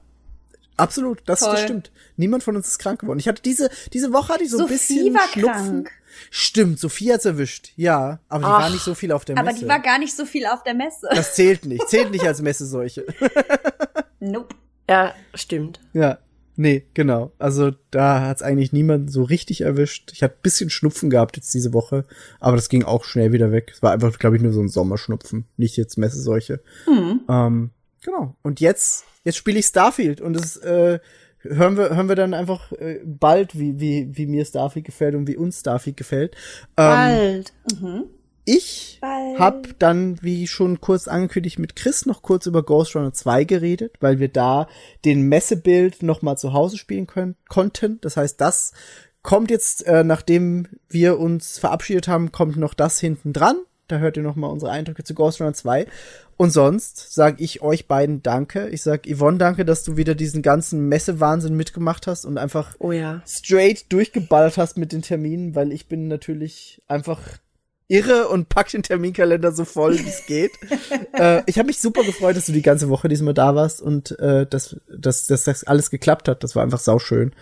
absolut. 0.78 1.24
Das, 1.26 1.40
das 1.40 1.62
stimmt. 1.64 1.92
Niemand 2.16 2.44
von 2.44 2.56
uns 2.56 2.68
ist 2.68 2.78
krank 2.78 3.02
geworden. 3.02 3.18
Ich 3.18 3.28
hatte 3.28 3.42
diese, 3.42 3.72
diese 3.94 4.14
Woche 4.14 4.34
hatte 4.34 4.44
ich 4.44 4.52
so 4.52 4.58
ein 4.58 4.62
Sophie 4.68 4.74
bisschen 4.74 5.14
war 5.16 5.28
Schnupfen. 5.30 5.84
krank. 5.84 5.92
Stimmt, 6.30 6.80
Sophie 6.80 7.12
hat's 7.12 7.26
erwischt. 7.26 7.72
Ja, 7.76 8.20
aber 8.30 8.44
die 8.44 8.46
Ach. 8.50 8.62
war 8.62 8.70
nicht 8.70 8.84
so 8.84 8.94
viel 8.94 9.12
auf 9.12 9.26
der 9.26 9.36
Aber 9.38 9.48
Messe. 9.48 9.60
die 9.62 9.68
war 9.68 9.80
gar 9.80 9.98
nicht 9.98 10.16
so 10.16 10.26
viel 10.26 10.46
auf 10.46 10.62
der 10.64 10.76
Messe. 10.76 11.08
das 11.12 11.34
zählt 11.34 11.66
nicht. 11.66 11.88
Zählt 11.90 12.12
nicht 12.12 12.24
als 12.26 12.42
Messeseuche. 12.42 13.04
Nope. 14.20 14.56
Ja, 14.90 15.14
stimmt. 15.36 15.80
ja. 15.94 16.18
Nee, 16.60 16.88
genau. 16.96 17.32
Also 17.38 17.72
da 17.92 18.22
hat's 18.22 18.42
eigentlich 18.42 18.74
niemanden 18.74 19.10
so 19.10 19.22
richtig 19.22 19.62
erwischt. 19.62 20.12
Ich 20.12 20.24
ein 20.24 20.32
bisschen 20.42 20.72
Schnupfen 20.72 21.12
gehabt 21.12 21.38
jetzt 21.38 21.54
diese 21.54 21.72
Woche, 21.72 22.06
aber 22.40 22.56
das 22.56 22.68
ging 22.68 22.84
auch 22.84 23.04
schnell 23.04 23.32
wieder 23.32 23.52
weg. 23.52 23.72
Es 23.74 23.84
war 23.84 23.92
einfach, 23.92 24.18
glaube 24.18 24.36
ich, 24.36 24.42
nur 24.42 24.52
so 24.52 24.62
ein 24.62 24.68
Sommerschnupfen, 24.68 25.46
nicht 25.56 25.78
jetzt 25.78 26.00
Messeseuche. 26.00 26.62
Hm. 26.86 27.22
Ähm, 27.30 27.70
genau. 28.04 28.36
Und 28.42 28.60
jetzt, 28.60 29.06
jetzt 29.24 29.38
spiele 29.38 29.60
ich 29.60 29.68
Starfield 29.68 30.20
und 30.20 30.36
es 30.36 30.58
äh, 30.58 31.00
hören 31.42 31.78
wir, 31.78 31.96
hören 31.96 32.10
wir 32.10 32.16
dann 32.16 32.34
einfach 32.34 32.72
äh, 32.72 33.02
bald, 33.06 33.58
wie, 33.58 33.80
wie, 33.80 34.10
wie 34.18 34.26
mir 34.26 34.44
Starfield 34.44 34.88
gefällt 34.88 35.14
und 35.14 35.28
wie 35.28 35.38
uns 35.38 35.60
Starfield 35.60 35.96
gefällt. 35.96 36.36
Ähm, 36.76 36.88
Bald. 36.88 37.54
Ich 38.48 38.98
Bald. 39.02 39.38
hab 39.38 39.80
dann, 39.80 40.18
wie 40.24 40.48
schon 40.48 40.80
kurz 40.80 41.08
angekündigt, 41.08 41.60
mit 41.60 41.76
Chris 41.76 42.06
noch 42.06 42.22
kurz 42.22 42.46
über 42.46 42.64
Ghost 42.64 42.96
Runner 42.96 43.14
2 43.14 43.44
geredet, 43.44 43.96
weil 44.00 44.20
wir 44.20 44.30
da 44.30 44.68
den 45.06 45.24
Messebild 45.24 46.02
noch 46.02 46.22
mal 46.22 46.38
zu 46.38 46.54
Hause 46.54 46.78
spielen 46.78 47.08
können, 47.08 47.36
konnten. 47.50 48.00
Das 48.02 48.16
heißt, 48.16 48.40
das 48.40 48.72
kommt 49.22 49.52
jetzt, 49.52 49.86
äh, 49.86 50.06
nachdem 50.06 50.68
wir 50.88 51.20
uns 51.20 51.60
verabschiedet 51.60 52.08
haben, 52.08 52.32
kommt 52.32 52.56
noch 52.56 52.74
das 52.74 53.00
hinten 53.00 53.34
dran. 53.34 53.58
Da 53.90 53.98
hört 54.00 54.18
ihr 54.18 54.24
noch 54.24 54.36
mal 54.36 54.48
unsere 54.48 54.72
Eindrücke 54.72 55.04
zu 55.04 55.14
Ghost 55.14 55.42
Runner 55.42 55.54
2. 55.54 55.86
Und 56.38 56.52
sonst 56.52 57.14
sage 57.14 57.44
ich 57.44 57.62
euch 57.62 57.88
beiden 57.88 58.22
Danke. 58.24 58.70
Ich 58.70 58.82
sag 58.82 59.08
Yvonne 59.08 59.40
Danke, 59.40 59.66
dass 59.66 59.84
du 59.84 59.98
wieder 59.98 60.16
diesen 60.16 60.42
ganzen 60.42 60.88
Messewahnsinn 60.88 61.56
mitgemacht 61.56 62.08
hast 62.08 62.26
und 62.26 62.38
einfach 62.38 62.76
Oh 62.80 62.92
ja. 62.92 63.22
straight 63.26 63.92
durchgeballert 63.92 64.58
hast 64.58 64.78
mit 64.78 64.94
den 64.94 65.02
Terminen, 65.02 65.56
weil 65.56 65.72
ich 65.72 65.88
bin 65.88 66.08
natürlich 66.08 66.82
einfach 66.88 67.22
irre 67.88 68.28
und 68.28 68.50
pack 68.50 68.70
den 68.70 68.84
Terminkalender 68.84 69.52
so 69.52 69.66
voll, 69.66 69.98
wie 69.98 70.08
es 70.08 70.26
geht. 70.26 70.52
äh, 71.14 71.44
ich 71.46 71.58
habe 71.58 71.68
mich 71.68 71.80
super 71.80 72.04
gefreut, 72.04 72.36
dass 72.36 72.46
du 72.46 72.52
die 72.52 72.62
ganze 72.62 72.90
Woche 72.90 73.08
diesmal 73.08 73.34
da 73.34 73.56
warst 73.56 73.82
und 73.82 74.18
äh, 74.20 74.46
dass, 74.46 74.76
dass, 74.90 75.28
dass 75.28 75.44
das 75.46 75.64
alles 75.64 75.90
geklappt 75.90 76.28
hat. 76.28 76.44
Das 76.44 76.56
war 76.56 76.64
einfach 76.64 76.80
sauschön. 76.80 77.34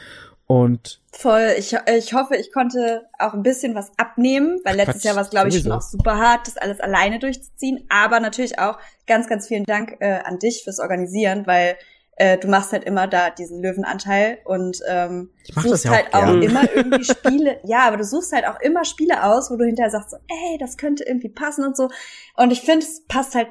Und 0.47 1.01
Voll. 1.11 1.55
Ich, 1.57 1.75
ich 1.97 2.13
hoffe, 2.13 2.35
ich 2.35 2.51
konnte 2.51 3.07
auch 3.17 3.33
ein 3.33 3.41
bisschen 3.41 3.73
was 3.73 3.91
abnehmen, 3.97 4.59
weil 4.63 4.75
letztes 4.75 4.97
Quatsch, 4.97 5.05
Jahr 5.05 5.15
war 5.15 5.23
es, 5.23 5.29
glaube 5.31 5.49
ich, 5.49 5.59
schon 5.59 5.71
auch 5.71 5.81
super 5.81 6.17
hart, 6.19 6.47
das 6.47 6.57
alles 6.57 6.79
alleine 6.79 7.17
durchzuziehen. 7.17 7.85
Aber 7.89 8.19
natürlich 8.19 8.59
auch 8.59 8.77
ganz, 9.07 9.27
ganz 9.27 9.47
vielen 9.47 9.63
Dank 9.63 9.95
äh, 10.01 10.19
an 10.23 10.37
dich 10.37 10.63
fürs 10.63 10.79
Organisieren, 10.79 11.47
weil 11.47 11.77
äh, 12.17 12.37
du 12.37 12.47
machst 12.47 12.71
halt 12.71 12.83
immer 12.85 13.07
da 13.07 13.29
diesen 13.29 13.61
Löwenanteil 13.61 14.37
und 14.45 14.79
ähm, 14.89 15.31
Ich 15.43 15.55
mach 15.55 15.63
das 15.63 15.71
suchst 15.83 15.85
ja 15.85 15.91
auch 15.91 15.95
halt 15.95 16.13
auch 16.13 16.25
gern. 16.25 16.41
immer 16.41 16.63
irgendwie 16.75 17.03
Spiele. 17.03 17.59
Ja, 17.63 17.87
aber 17.87 17.97
du 17.97 18.03
suchst 18.03 18.31
halt 18.31 18.45
auch 18.47 18.59
immer 18.61 18.85
Spiele 18.85 19.23
aus, 19.23 19.51
wo 19.51 19.55
du 19.57 19.65
hinterher 19.65 19.91
sagst 19.91 20.11
so, 20.11 20.17
ey, 20.27 20.57
das 20.57 20.77
könnte 20.77 21.03
irgendwie 21.03 21.29
passen 21.29 21.65
und 21.65 21.75
so. 21.75 21.89
Und 22.37 22.51
ich 22.51 22.61
finde, 22.61 22.85
es 22.85 23.03
passt 23.07 23.35
halt 23.35 23.47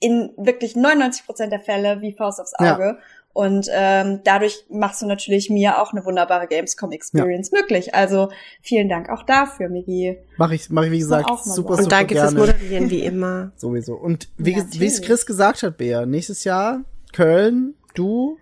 in 0.00 0.32
wirklich 0.36 0.76
99 0.76 1.24
Prozent 1.26 1.52
der 1.52 1.60
Fälle 1.60 2.00
wie 2.00 2.12
Faust 2.12 2.40
aufs 2.40 2.52
Ja. 2.60 2.74
Auge. 2.76 2.98
Und 3.32 3.68
ähm, 3.70 4.20
dadurch 4.24 4.64
machst 4.70 5.02
du 5.02 5.06
natürlich 5.06 5.50
mir 5.50 5.82
auch 5.82 5.92
eine 5.92 6.02
wunderbare 6.06 6.46
Gamescom 6.46 6.90
Experience 6.92 7.52
möglich. 7.52 7.94
Also 7.94 8.30
vielen 8.62 8.88
Dank 8.88 9.10
auch 9.10 9.24
dafür, 9.24 9.68
Migi. 9.68 10.16
mache 10.38 10.54
ich, 10.54 10.70
mache 10.70 10.86
ich 10.86 10.92
wie 10.92 10.98
gesagt 11.00 11.28
auch 11.30 11.44
super, 11.44 11.74
super 11.74 11.82
Und 11.82 11.92
danke 11.92 12.14
gerne. 12.14 12.30
fürs 12.30 12.38
Moderieren, 12.40 12.88
wie 12.88 13.00
immer. 13.04 13.52
Sowieso. 13.56 13.94
Und 13.94 14.30
wie, 14.38 14.52
Ja, 14.56 14.64
wie 14.70 14.86
es. 14.86 15.02
Chris 15.02 15.26
gesagt 15.26 15.62
hat, 15.62 15.76
Bea, 15.76 16.06
nächstes 16.06 16.44
Jahr 16.44 16.80
Köln, 17.12 17.74
du, 17.98 18.38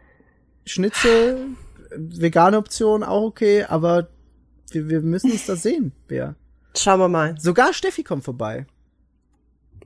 Schnitzel, 0.67 1.49
vegane 1.97 2.59
Option 2.59 3.03
auch 3.03 3.23
okay, 3.23 3.65
aber 3.65 4.09
wir, 4.71 4.89
wir 4.89 5.01
müssen 5.01 5.31
uns 5.31 5.47
da 5.47 5.57
sehen, 5.57 5.93
Bea. 6.09 6.35
Schauen 6.77 7.01
wir 7.01 7.09
mal. 7.09 7.35
Sogar 7.39 7.73
Steffi 7.73 8.03
kommt 8.03 8.25
vorbei. 8.25 8.67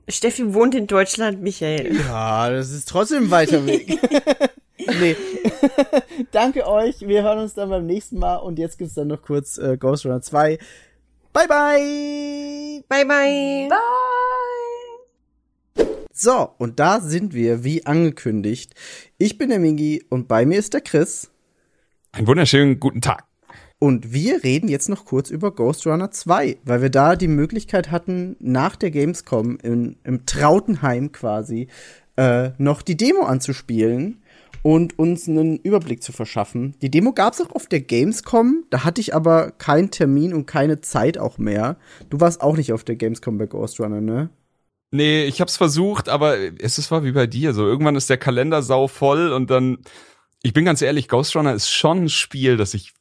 Steffi 0.07 0.53
wohnt 0.53 0.73
in 0.73 0.87
Deutschland, 0.87 1.41
Michael. 1.41 1.95
Ja, 1.95 2.49
das 2.49 2.71
ist 2.71 2.89
trotzdem 2.89 3.25
ein 3.25 3.31
weiter 3.31 3.65
Weg. 3.65 3.99
nee. 4.99 5.15
Danke 6.31 6.67
euch. 6.67 7.01
Wir 7.01 7.23
hören 7.23 7.39
uns 7.39 7.53
dann 7.53 7.69
beim 7.69 7.85
nächsten 7.85 8.17
Mal. 8.17 8.37
Und 8.37 8.57
jetzt 8.57 8.77
gibt's 8.77 8.95
dann 8.95 9.07
noch 9.07 9.21
kurz 9.21 9.57
äh, 9.57 9.77
Ghost 9.77 10.05
Runner 10.05 10.21
2. 10.21 10.57
Bye, 11.31 11.47
bye. 11.47 12.83
Bye, 12.87 13.05
bye. 13.05 13.69
So, 16.21 16.49
und 16.57 16.79
da 16.79 16.99
sind 16.99 17.33
wir, 17.33 17.63
wie 17.63 17.85
angekündigt. 17.85 18.75
Ich 19.17 19.37
bin 19.37 19.49
der 19.49 19.59
Mingi 19.59 20.03
und 20.09 20.27
bei 20.27 20.45
mir 20.45 20.59
ist 20.59 20.73
der 20.73 20.81
Chris. 20.81 21.31
Einen 22.11 22.27
wunderschönen 22.27 22.79
guten 22.79 22.99
Tag. 22.99 23.23
Und 23.79 24.11
wir 24.11 24.43
reden 24.43 24.67
jetzt 24.67 24.89
noch 24.89 25.05
kurz 25.05 25.29
über 25.29 25.55
Ghost 25.55 25.87
Runner 25.87 26.11
2, 26.11 26.57
weil 26.65 26.81
wir 26.81 26.89
da 26.89 27.15
die 27.15 27.29
Möglichkeit 27.29 27.91
hatten, 27.91 28.35
nach 28.39 28.75
der 28.75 28.91
Gamescom 28.91 29.57
in, 29.63 29.95
im 30.03 30.25
Trautenheim 30.25 31.13
quasi 31.13 31.69
äh, 32.17 32.49
noch 32.57 32.81
die 32.81 32.97
Demo 32.97 33.21
anzuspielen 33.21 34.21
und 34.61 34.99
uns 34.99 35.29
einen 35.29 35.57
Überblick 35.57 36.03
zu 36.03 36.11
verschaffen. 36.11 36.75
Die 36.81 36.91
Demo 36.91 37.13
gab's 37.13 37.39
auch 37.39 37.55
auf 37.55 37.67
der 37.67 37.79
Gamescom, 37.79 38.65
da 38.69 38.83
hatte 38.83 38.99
ich 38.99 39.15
aber 39.15 39.51
keinen 39.51 39.91
Termin 39.91 40.33
und 40.33 40.45
keine 40.45 40.81
Zeit 40.81 41.17
auch 41.17 41.37
mehr. 41.37 41.77
Du 42.09 42.19
warst 42.19 42.41
auch 42.41 42.57
nicht 42.57 42.73
auf 42.73 42.83
der 42.83 42.97
Gamescom 42.97 43.37
bei 43.37 43.45
Ghost 43.45 43.79
Runner, 43.79 44.01
ne? 44.01 44.29
Nee, 44.91 45.25
ich 45.25 45.39
hab's 45.41 45.57
versucht, 45.57 46.09
aber 46.09 46.37
es 46.59 46.77
ist 46.77 46.89
war 46.91 47.03
wie 47.03 47.11
bei 47.11 47.27
dir. 47.27 47.53
So 47.53 47.65
irgendwann 47.67 47.95
ist 47.95 48.09
der 48.09 48.17
Kalender 48.17 48.61
sau 48.61 48.87
voll 48.87 49.31
und 49.31 49.49
dann. 49.49 49.79
Ich 50.41 50.53
bin 50.53 50.63
ganz 50.65 50.81
ehrlich, 50.81 51.09
Ghost 51.09 51.35
Runner 51.35 51.53
ist 51.53 51.69
schon 51.69 52.05
ein 52.05 52.09
Spiel, 52.09 52.55
das 52.55 52.73
ich 52.73 52.93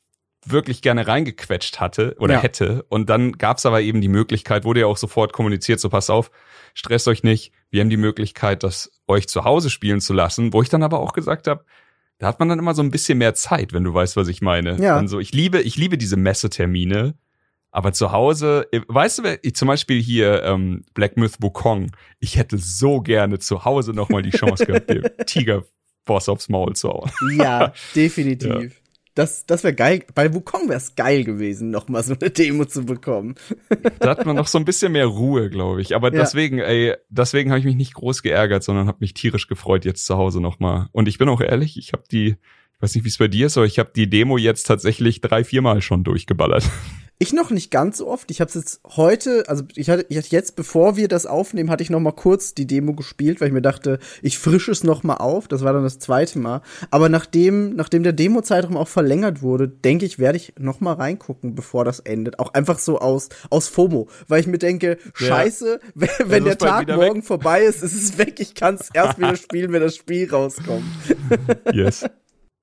wirklich 0.45 0.83
gerne 0.83 1.07
reingequetscht 1.07 1.79
hatte 1.81 2.17
oder 2.19 2.35
Ja. 2.35 2.43
hätte. 2.43 2.85
Und 2.89 3.09
dann 3.11 3.33
gab's 3.33 3.65
aber 3.65 3.81
eben 3.81 4.01
die 4.01 4.09
Möglichkeit, 4.09 4.65
wurde 4.65 4.81
ja 4.81 4.87
auch 4.87 4.97
sofort 4.97 5.33
kommuniziert, 5.33 5.79
so 5.81 5.89
pass 5.89 6.11
auf, 6.11 6.31
stresst 6.75 7.07
euch 7.09 7.23
nicht. 7.23 7.53
Wir 7.71 7.81
haben 7.81 7.91
die 7.91 7.97
Möglichkeit, 7.97 8.63
das 8.63 8.91
euch 9.07 9.29
zu 9.29 9.45
Hause 9.45 9.71
spielen 9.71 10.01
zu 10.01 10.15
lassen, 10.15 10.53
wo 10.53 10.63
ich 10.63 10.69
dann 10.69 10.83
aber 10.83 11.01
auch 11.01 11.13
gesagt 11.13 11.47
habe, 11.49 11.65
da 12.19 12.27
hat 12.27 12.41
man 12.41 12.49
dann 12.49 12.59
immer 12.59 12.75
so 12.75 12.83
ein 12.83 12.91
bisschen 12.91 13.19
mehr 13.19 13.35
Zeit, 13.35 13.73
wenn 13.73 13.85
du 13.85 13.95
weißt, 13.95 14.17
was 14.17 14.29
ich 14.29 14.43
meine. 14.43 14.81
Ja. 14.81 14.97
Dann 14.97 15.07
so, 15.07 15.21
ich 15.21 15.33
liebe, 15.33 15.61
ich 15.61 15.77
liebe 15.77 15.97
diese 15.99 16.17
Messetermine, 16.17 17.15
aber 17.71 17.93
zu 17.93 18.13
Hause, 18.13 18.67
äh, 18.73 18.81
weißt 18.89 19.19
du, 19.19 19.39
ich, 19.43 19.55
zum 19.55 19.69
Beispiel 19.69 20.01
hier 20.01 20.43
ähm, 20.45 20.85
Black 20.95 21.17
Myth 21.17 21.37
Wukong, 21.41 21.91
ich 22.19 22.37
hätte 22.37 22.59
so 22.59 23.01
gerne 23.01 23.39
zu 23.39 23.65
Hause 23.65 23.93
nochmal 23.93 24.23
die 24.23 24.31
Chance 24.31 24.67
gehabt, 24.67 24.91
dem 24.91 25.05
Tiger-Boss 25.27 26.29
aufs 26.29 26.49
Maul 26.49 26.75
zu 26.75 26.89
hauen. 26.89 27.11
Ja, 27.37 27.73
definitiv. 27.95 28.81
Das, 29.15 29.47
das 29.47 29.65
wäre 29.65 29.75
geil. 29.75 30.05
Bei 30.15 30.33
Wukong 30.33 30.69
wäre 30.69 30.77
es 30.79 30.95
geil 30.95 31.25
gewesen, 31.25 31.71
noch 31.73 31.89
mal 31.89 32.05
so 32.05 32.15
eine 32.19 32.31
Demo 32.31 32.65
zu 32.67 32.85
bekommen. 32.85 33.35
Da 33.99 34.11
hat 34.11 34.25
man 34.25 34.37
noch 34.37 34.47
so 34.47 34.59
ein 34.59 34.65
bisschen 34.65 34.93
mehr 34.93 35.07
Ruhe, 35.07 35.51
glaube 35.51 35.81
ich. 35.83 35.97
Aber 35.97 36.13
Ja. 36.15 36.21
deswegen, 36.21 36.61
ey, 36.61 36.95
deswegen 37.09 37.51
habe 37.51 37.59
ich 37.59 37.65
mich 37.65 37.75
nicht 37.75 37.95
groß 37.95 38.23
geärgert, 38.23 38.63
sondern 38.63 38.87
habe 38.87 38.99
mich 39.01 39.15
tierisch 39.15 39.49
gefreut 39.49 39.85
jetzt 39.85 40.07
zu 40.07 40.17
Hause 40.17 40.41
nochmal. 40.41 40.87
Und 40.93 41.09
ich 41.09 41.19
bin 41.19 41.29
auch 41.29 41.41
ehrlich, 41.41 41.77
ich 41.79 41.93
habe 41.93 42.05
die, 42.13 42.29
ich 42.29 42.83
weiß 42.83 42.95
nicht, 42.95 43.05
wie 43.05 43.09
es 43.09 43.19
bei 43.19 43.27
dir 43.27 43.47
ist, 43.49 43.57
aber 43.57 43.67
ich 43.67 43.81
habe 43.81 43.91
die 43.95 44.09
Demo 44.09 44.39
jetzt 44.39 44.69
tatsächlich 44.69 45.21
drei, 45.21 45.43
viermal 45.43 45.83
schon 45.83 46.05
durchgeballert. 46.05 46.71
Ich 47.21 47.33
noch 47.33 47.51
nicht 47.51 47.73
ganz 47.73 47.99
so 47.99 48.07
oft. 48.07 48.31
Ich 48.31 48.41
habe 48.41 48.49
es 48.49 48.55
jetzt 48.55 48.81
heute, 48.85 49.43
also 49.49 49.65
ich 49.75 49.91
hatte, 49.91 50.07
ich 50.09 50.17
hatte 50.17 50.29
jetzt, 50.31 50.55
bevor 50.55 50.97
wir 50.97 51.09
das 51.09 51.27
aufnehmen, 51.27 51.69
hatte 51.69 51.83
ich 51.83 51.91
noch 51.91 51.99
mal 51.99 52.13
kurz 52.13 52.55
die 52.55 52.67
Demo 52.67 52.95
gespielt, 52.95 53.41
weil 53.41 53.49
ich 53.49 53.53
mir 53.53 53.63
dachte, 53.63 53.99
ich 54.23 54.39
frische 54.39 54.71
es 54.71 54.85
noch 54.85 55.03
mal 55.03 55.17
auf. 55.17 55.49
Das 55.49 55.65
war 55.65 55.73
dann 55.73 55.83
das 55.83 55.99
zweite 55.99 56.39
Mal. 56.39 56.63
Aber 56.93 57.09
nachdem, 57.09 57.75
nachdem 57.75 58.05
der 58.05 58.13
Demo-Zeitraum 58.13 58.77
auch 58.77 58.87
verlängert 58.87 59.43
wurde, 59.43 59.67
denke 59.67 60.07
ich, 60.07 60.21
werde 60.21 60.37
ich 60.37 60.55
noch 60.61 60.79
mal 60.79 60.93
reingucken, 60.93 61.57
bevor 61.57 61.85
das 61.85 61.99
endet. 61.99 62.39
Auch 62.39 62.55
einfach 62.55 62.79
so 62.79 63.01
aus 63.01 63.31
aus 63.51 63.67
FOMO, 63.67 64.09
weil 64.29 64.41
ich 64.41 64.47
mir 64.47 64.59
denke, 64.59 64.97
Scheiße, 65.15 65.81
wenn, 65.97 66.09
wenn 66.27 66.45
der 66.45 66.57
Tag 66.57 66.87
morgen 66.87 67.25
vorbei 67.25 67.63
ist, 67.63 67.83
ist 67.83 67.95
es 67.95 68.19
weg. 68.19 68.39
Ich 68.39 68.55
kann 68.55 68.77
es 68.77 68.91
erst 68.95 69.19
wieder 69.19 69.35
spielen, 69.37 69.73
wenn 69.73 69.83
das 69.83 69.97
Spiel 69.97 70.31
rauskommt. 70.31 70.85
Yes. 71.73 72.05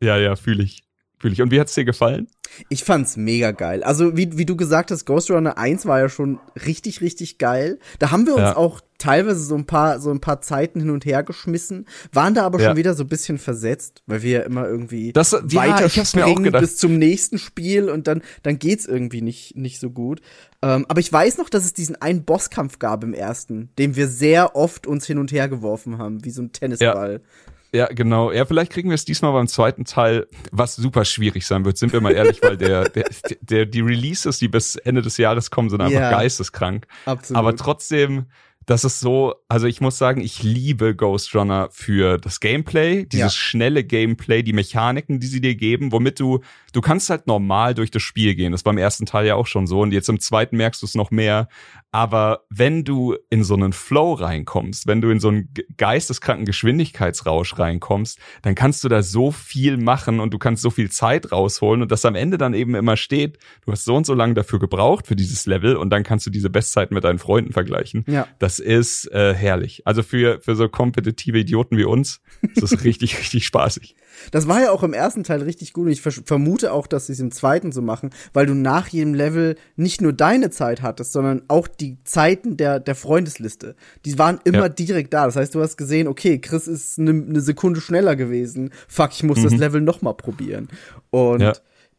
ja, 0.01 0.17
ja, 0.17 0.37
fühle 0.37 0.63
ich. 0.63 0.84
Fühle 1.25 1.33
ich. 1.33 1.41
Und 1.41 1.49
wie 1.49 1.59
hat's 1.59 1.73
dir 1.73 1.85
gefallen? 1.85 2.27
Ich 2.69 2.83
fand's 2.83 3.17
mega 3.17 3.49
geil. 3.51 3.83
Also, 3.83 4.15
wie, 4.15 4.37
wie 4.37 4.45
du 4.45 4.55
gesagt 4.55 4.91
hast, 4.91 5.05
Ghost 5.05 5.31
Runner 5.31 5.57
1 5.57 5.87
war 5.87 5.99
ja 5.99 6.07
schon 6.07 6.39
richtig, 6.67 7.01
richtig 7.01 7.39
geil. 7.39 7.79
Da 7.97 8.11
haben 8.11 8.27
wir 8.27 8.33
uns 8.35 8.41
Ja. 8.43 8.55
auch 8.57 8.79
teilweise 8.99 9.39
so 9.39 9.55
ein 9.55 9.65
paar, 9.65 9.99
so 9.99 10.11
ein 10.11 10.21
paar 10.21 10.39
Zeiten 10.41 10.79
hin 10.79 10.91
und 10.91 11.03
her 11.03 11.23
geschmissen, 11.23 11.85
waren 12.13 12.33
da 12.35 12.45
aber 12.45 12.59
Ja. 12.61 12.67
schon 12.69 12.77
wieder 12.77 12.93
so 12.93 13.03
ein 13.03 13.09
bisschen 13.09 13.39
versetzt, 13.39 14.03
weil 14.05 14.21
wir 14.21 14.31
ja 14.31 14.41
immer 14.43 14.67
irgendwie 14.67 15.11
Das- 15.11 15.31
ja, 15.31 15.41
weiter 15.55 15.87
ich 15.87 15.97
hab's 15.97 16.15
mir 16.15 16.25
auch 16.25 16.29
springen 16.29 16.43
gedacht. 16.45 16.61
bis 16.61 16.77
zum 16.77 16.97
nächsten 16.99 17.39
Spiel 17.39 17.89
und 17.89 18.05
dann, 18.07 18.21
dann 18.43 18.57
geht's 18.59 18.85
irgendwie 18.85 19.21
nicht, 19.23 19.57
nicht 19.57 19.79
so 19.79 19.89
gut. 19.89 20.21
Ähm, 20.61 20.85
aber 20.87 20.99
ich 20.99 21.11
weiß 21.11 21.39
noch, 21.39 21.49
dass 21.49 21.65
es 21.65 21.73
diesen 21.73 21.95
einen 22.01 22.23
Bosskampf 22.23 22.77
gab 22.79 23.03
im 23.03 23.13
ersten, 23.15 23.69
dem 23.79 23.95
wir 23.95 24.07
sehr 24.07 24.55
oft 24.55 24.85
uns 24.87 25.05
hin 25.07 25.17
und 25.17 25.31
her 25.31 25.49
geworfen 25.49 25.97
haben, 25.97 26.23
wie 26.23 26.29
so 26.29 26.43
ein 26.43 26.51
Tennisball. 26.53 27.13
Ja, 27.23 27.51
genau. 27.87 28.31
Ja, 28.31 28.45
vielleicht 28.45 28.71
kriegen 28.71 28.89
wir 28.89 28.95
es 28.95 29.05
diesmal 29.05 29.31
beim 29.33 29.47
zweiten 29.47 29.85
Teil, 29.85 30.27
was 30.51 30.75
super 30.75 31.05
schwierig 31.05 31.45
sein 31.45 31.65
wird, 31.65 31.77
sind 31.77 31.93
wir 31.93 32.01
mal 32.01 32.13
ehrlich, 32.13 32.41
weil 32.41 32.57
der, 32.57 32.89
der, 32.89 33.05
der, 33.41 33.65
die 33.65 33.81
Releases, 33.81 34.39
die 34.39 34.47
bis 34.47 34.75
Ende 34.77 35.01
des 35.01 35.17
Jahres 35.17 35.51
kommen, 35.51 35.69
sind 35.69 35.81
einfach 35.81 35.99
Ja. 35.99 36.11
geisteskrank. 36.11 36.87
Absolut. 37.05 37.37
Aber 37.37 37.55
trotzdem, 37.55 38.25
das 38.65 38.83
ist 38.83 38.99
so, 38.99 39.35
also 39.47 39.67
ich 39.67 39.81
muss 39.81 39.97
sagen, 39.97 40.21
ich 40.21 40.41
liebe 40.43 40.95
Ghost 40.95 41.35
Runner 41.35 41.69
für 41.71 42.17
das 42.17 42.39
Gameplay, 42.39 43.05
dieses 43.05 43.33
Ja. 43.35 43.39
schnelle 43.39 43.83
Gameplay, 43.83 44.41
die 44.43 44.53
Mechaniken, 44.53 45.19
die 45.19 45.27
sie 45.27 45.41
dir 45.41 45.55
geben, 45.55 45.91
womit 45.91 46.19
du, 46.19 46.39
du 46.73 46.81
kannst 46.81 47.09
halt 47.09 47.27
normal 47.27 47.73
durch 47.75 47.91
das 47.91 48.01
Spiel 48.01 48.35
gehen. 48.35 48.51
Das 48.51 48.65
war 48.65 48.71
im 48.73 48.77
ersten 48.79 49.05
Teil 49.05 49.25
ja 49.27 49.35
auch 49.35 49.47
schon 49.47 49.67
so 49.67 49.81
und 49.81 49.91
jetzt 49.91 50.09
im 50.09 50.19
zweiten 50.19 50.57
merkst 50.57 50.81
du 50.81 50.85
es 50.85 50.95
noch 50.95 51.11
mehr. 51.11 51.47
Aber 51.91 52.41
wenn 52.49 52.83
du 52.83 53.15
in 53.29 53.43
so 53.45 53.53
einen 53.53 53.71
Flow 53.71 54.13
reinkommst, 54.13 54.85
wenn 54.85 54.99
du 54.99 55.09
in 55.09 55.21
so 55.21 55.29
einen 55.29 55.53
ge- 55.53 55.65
geisteskranken 55.77 56.45
Geschwindigkeitsrausch 56.45 57.57
reinkommst, 57.57 58.19
dann 58.41 58.53
kannst 58.55 58.83
du 58.83 58.89
da 58.89 59.01
so 59.01 59.31
viel 59.31 59.77
machen 59.77 60.19
und 60.19 60.33
du 60.33 60.37
kannst 60.37 60.61
so 60.61 60.69
viel 60.69 60.91
Zeit 60.91 61.31
rausholen 61.31 61.81
und 61.81 61.91
das 61.91 62.03
am 62.03 62.15
Ende 62.15 62.37
dann 62.37 62.53
eben 62.53 62.75
immer 62.75 62.97
steht, 62.97 63.37
du 63.65 63.71
hast 63.71 63.85
so 63.85 63.95
und 63.95 64.05
so 64.05 64.13
lange 64.13 64.33
dafür 64.33 64.59
gebraucht 64.59 65.07
für 65.07 65.15
dieses 65.15 65.45
Level 65.45 65.77
und 65.77 65.89
dann 65.89 66.03
kannst 66.03 66.25
du 66.25 66.29
diese 66.29 66.49
Bestzeiten 66.49 66.93
mit 66.95 67.03
deinen 67.05 67.19
Freunden 67.19 67.53
vergleichen. 67.53 68.03
Ja. 68.07 68.27
Das 68.39 68.54
ist 68.59 69.11
äh, 69.11 69.33
herrlich. 69.33 69.81
Also 69.85 70.03
für, 70.03 70.39
für 70.41 70.55
so 70.55 70.69
kompetitive 70.69 71.37
Idioten 71.39 71.77
wie 71.77 71.83
uns 71.85 72.21
ist 72.41 72.61
das 72.61 72.71
richtig, 72.83 73.17
richtig 73.19 73.45
spaßig. 73.45 73.95
Das 74.31 74.47
war 74.47 74.61
ja 74.61 74.71
auch 74.71 74.83
im 74.83 74.93
ersten 74.93 75.23
Teil 75.23 75.41
richtig 75.41 75.73
gut 75.73 75.87
und 75.87 75.91
ich 75.91 76.01
vermute 76.01 76.71
auch, 76.71 76.87
dass 76.87 77.07
sie 77.07 77.13
es 77.13 77.19
im 77.19 77.31
zweiten 77.31 77.71
so 77.71 77.81
machen, 77.81 78.11
weil 78.33 78.45
du 78.45 78.53
nach 78.53 78.87
jedem 78.87 79.13
Level 79.13 79.55
nicht 79.75 80.01
nur 80.01 80.13
deine 80.13 80.49
Zeit 80.51 80.81
hattest, 80.81 81.11
sondern 81.11 81.43
auch 81.49 81.67
die 81.67 81.97
Zeiten 82.05 82.55
der, 82.55 82.79
der 82.79 82.95
Freundesliste. 82.95 83.75
Die 84.05 84.17
waren 84.17 84.39
immer 84.45 84.63
Ja. 84.63 84.69
direkt 84.69 85.13
da. 85.13 85.25
Das 85.25 85.35
heißt, 85.35 85.53
du 85.53 85.61
hast 85.61 85.75
gesehen, 85.77 86.07
okay, 86.07 86.39
Chris 86.39 86.67
ist 86.67 86.97
eine 86.97 87.13
ne 87.13 87.41
Sekunde 87.41 87.81
schneller 87.81 88.15
gewesen. 88.15 88.71
Fuck, 88.87 89.11
ich 89.13 89.23
muss 89.23 89.41
das 89.43 89.55
Level 89.57 89.81
noch 89.81 90.01
mal 90.01 90.13
probieren. 90.13 90.69
Und 91.09 91.41
Ja. 91.41 91.53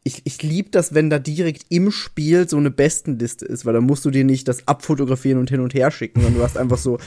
Ich, 0.07 0.21
ich 0.23 0.41
lieb 0.41 0.71
das, 0.71 0.93
wenn 0.93 1.09
da 1.09 1.19
direkt 1.19 1.65
im 1.69 1.91
Spiel 1.91 2.47
so 2.47 2.55
eine 2.55 2.71
Bestenliste 2.71 3.45
ist, 3.45 3.65
weil 3.65 3.73
da 3.73 3.81
musst 3.81 4.05
du 4.05 4.09
dir 4.09 4.23
nicht 4.23 4.47
das 4.47 4.65
abfotografieren 4.67 5.37
und 5.37 5.49
hin 5.49 5.59
und 5.59 5.73
her 5.73 5.91
schicken, 5.91 6.21
sondern 6.21 6.39
du 6.39 6.43
hast 6.45 6.57
einfach 6.57 6.77
so 6.77 6.97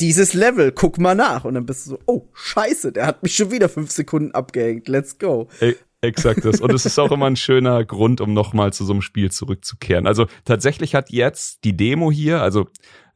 dieses 0.00 0.34
Level, 0.34 0.70
guck 0.70 0.98
mal 0.98 1.14
nach. 1.14 1.44
Und 1.44 1.54
dann 1.54 1.64
bist 1.64 1.86
du 1.86 1.90
so, 1.90 1.98
oh, 2.06 2.28
scheiße, 2.34 2.92
der 2.92 3.06
hat 3.06 3.22
mich 3.22 3.34
schon 3.34 3.50
wieder 3.50 3.70
fünf 3.70 3.90
Sekunden 3.90 4.32
abgehängt. 4.32 4.86
Let's 4.88 5.18
go. 5.18 5.48
E 5.60 5.74
exakt 6.02 6.44
das. 6.44 6.60
Und 6.60 6.72
es 6.72 6.84
ist 6.84 6.98
auch 6.98 7.10
immer 7.10 7.26
ein 7.26 7.36
schöner 7.36 7.84
Grund, 7.84 8.20
um 8.20 8.34
nochmal 8.34 8.72
zu 8.72 8.84
so 8.84 8.92
einem 8.92 9.02
Spiel 9.02 9.30
zurückzukehren. 9.30 10.06
Also 10.06 10.26
tatsächlich 10.44 10.94
hat 10.94 11.10
jetzt 11.10 11.64
die 11.64 11.76
Demo 11.76 12.10
hier, 12.10 12.42
also 12.42 12.68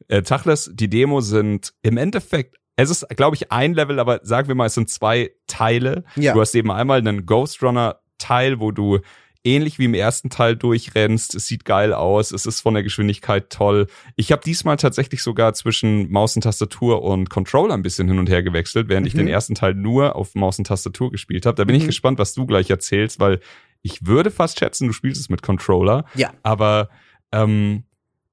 äh, 0.07 0.23
Tachles, 0.23 0.71
die 0.73 0.89
Demo 0.89 1.21
sind 1.21 1.73
im 1.83 1.97
Endeffekt, 1.97 2.57
es 2.75 2.89
ist, 2.89 3.07
glaube 3.09 3.35
ich, 3.35 3.51
ein 3.51 3.73
Level, 3.73 3.99
aber 3.99 4.19
sagen 4.23 4.47
wir 4.47 4.55
mal, 4.55 4.65
es 4.65 4.73
sind 4.73 4.89
zwei 4.89 5.31
Teile. 5.47 6.03
Ja. 6.15 6.33
Du 6.33 6.41
hast 6.41 6.55
eben 6.55 6.71
einmal 6.71 6.99
einen 6.99 7.25
Ghost 7.25 7.63
Runner 7.63 7.99
Teil, 8.25 8.59
wo 8.59 8.71
du 8.71 8.99
ähnlich 9.43 9.77
wie 9.77 9.85
im 9.85 9.93
ersten 9.93 10.31
Teil 10.31 10.55
durchrennst. 10.55 11.35
Es 11.35 11.45
sieht 11.45 11.65
geil 11.65 11.93
aus. 11.93 12.31
Es 12.31 12.47
ist 12.47 12.61
von 12.61 12.73
der 12.73 12.81
Geschwindigkeit 12.81 13.51
toll. 13.51 13.85
Ich 14.15 14.31
habe 14.31 14.41
diesmal 14.43 14.77
tatsächlich 14.77 15.21
sogar 15.21 15.53
zwischen 15.53 16.11
Maus 16.11 16.35
und 16.35 16.41
Tastatur 16.41 17.03
und 17.03 17.29
Controller 17.29 17.75
ein 17.75 17.83
bisschen 17.83 18.07
hin 18.07 18.17
und 18.17 18.27
her 18.27 18.41
gewechselt, 18.41 18.89
während 18.89 19.05
ich 19.05 19.13
Mhm. 19.13 19.19
den 19.19 19.27
ersten 19.27 19.53
Teil 19.53 19.75
nur 19.75 20.15
auf 20.15 20.33
Maus 20.33 20.57
und 20.57 20.65
Tastatur 20.65 21.11
gespielt 21.11 21.45
habe. 21.45 21.55
Da 21.55 21.63
bin 21.63 21.75
ich 21.75 21.83
Mhm. 21.83 21.87
gespannt, 21.87 22.17
was 22.17 22.33
du 22.33 22.47
gleich 22.47 22.71
erzählst, 22.71 23.19
weil 23.19 23.39
ich 23.83 24.07
würde 24.07 24.31
fast 24.31 24.57
schätzen, 24.57 24.87
du 24.87 24.93
spielst 24.93 25.21
es 25.21 25.29
mit 25.29 25.43
Controller. 25.43 26.05
Ja. 26.15 26.31
Aber 26.41 26.89
ähm, 27.31 27.83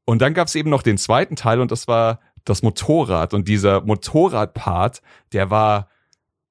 und 0.07 0.23
dann 0.23 0.33
gab 0.33 0.49
es 0.49 0.55
eben 0.55 0.71
noch 0.71 0.83
den 0.83 0.97
zweiten 0.97 1.37
Teil 1.37 1.61
und 1.61 1.71
das 1.71 1.87
war 1.89 2.21
das 2.45 2.63
Motorrad. 2.63 3.35
Und 3.35 3.49
dieser 3.49 3.83
Motorrad-Part, 3.83 5.03
der 5.33 5.51
war 5.51 5.89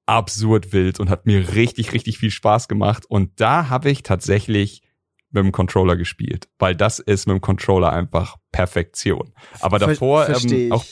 absurd 0.06 0.72
wild 0.72 1.00
und 1.00 1.10
hat 1.10 1.26
mir 1.26 1.54
richtig, 1.54 1.92
richtig 1.92 2.18
viel 2.18 2.30
Spaß 2.30 2.68
gemacht. 2.68 3.04
Und 3.08 3.40
da 3.40 3.68
habe 3.68 3.90
ich 3.90 4.02
tatsächlich 4.02 4.82
mit 5.30 5.44
dem 5.44 5.52
Controller 5.52 5.96
gespielt, 5.96 6.48
weil 6.58 6.76
das 6.76 6.98
ist 6.98 7.26
mit 7.26 7.34
dem 7.34 7.40
Controller 7.40 7.92
einfach 7.92 8.36
Perfektion. 8.52 9.32
Aber 9.60 9.78
davor, 9.78 10.28
ähm, 10.28 10.72
auch 10.72 10.84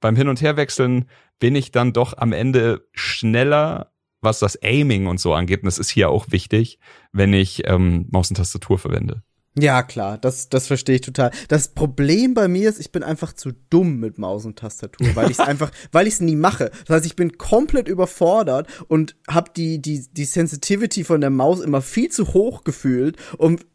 beim 0.00 0.16
Hin- 0.16 0.28
und 0.28 0.40
Herwechseln, 0.40 1.08
bin 1.38 1.54
ich 1.54 1.70
dann 1.70 1.92
doch 1.92 2.16
am 2.16 2.32
Ende 2.32 2.88
schneller, 2.92 3.92
was 4.20 4.40
das 4.40 4.60
Aiming 4.62 5.06
und 5.06 5.20
so 5.20 5.32
angeht. 5.34 5.62
Und 5.62 5.66
das 5.66 5.78
ist 5.78 5.90
hier 5.90 6.10
auch 6.10 6.26
wichtig, 6.30 6.78
wenn 7.12 7.32
ich 7.32 7.68
ähm, 7.68 8.06
Maus 8.10 8.30
und 8.30 8.36
Tastatur 8.36 8.78
verwende. 8.78 9.22
Ja, 9.60 9.82
klar, 9.82 10.18
das, 10.18 10.48
das 10.48 10.66
verstehe 10.66 10.96
ich 10.96 11.00
total. 11.00 11.30
Das 11.48 11.68
Problem 11.68 12.34
bei 12.34 12.48
mir 12.48 12.68
ist, 12.68 12.78
ich 12.78 12.92
bin 12.92 13.02
einfach 13.02 13.32
zu 13.32 13.52
dumm 13.70 13.98
mit 13.98 14.18
Maus 14.18 14.44
und 14.44 14.58
Tastatur, 14.58 15.08
weil 15.14 15.30
ich 15.30 15.38
es 15.38 15.40
einfach, 15.46 15.70
weil 15.92 16.06
ich 16.06 16.14
es 16.14 16.20
nie 16.20 16.36
mache. 16.36 16.70
Das 16.86 16.96
heißt, 16.96 17.06
ich 17.06 17.16
bin 17.16 17.38
komplett 17.38 17.88
überfordert 17.88 18.68
und 18.88 19.16
habe 19.28 19.50
die, 19.56 19.80
die, 19.80 20.06
die 20.12 20.24
Sensitivity 20.24 21.04
von 21.04 21.20
der 21.20 21.30
Maus 21.30 21.60
immer 21.60 21.80
viel 21.82 22.10
zu 22.10 22.34
hoch 22.34 22.64
gefühlt 22.64 23.16
und 23.38 23.66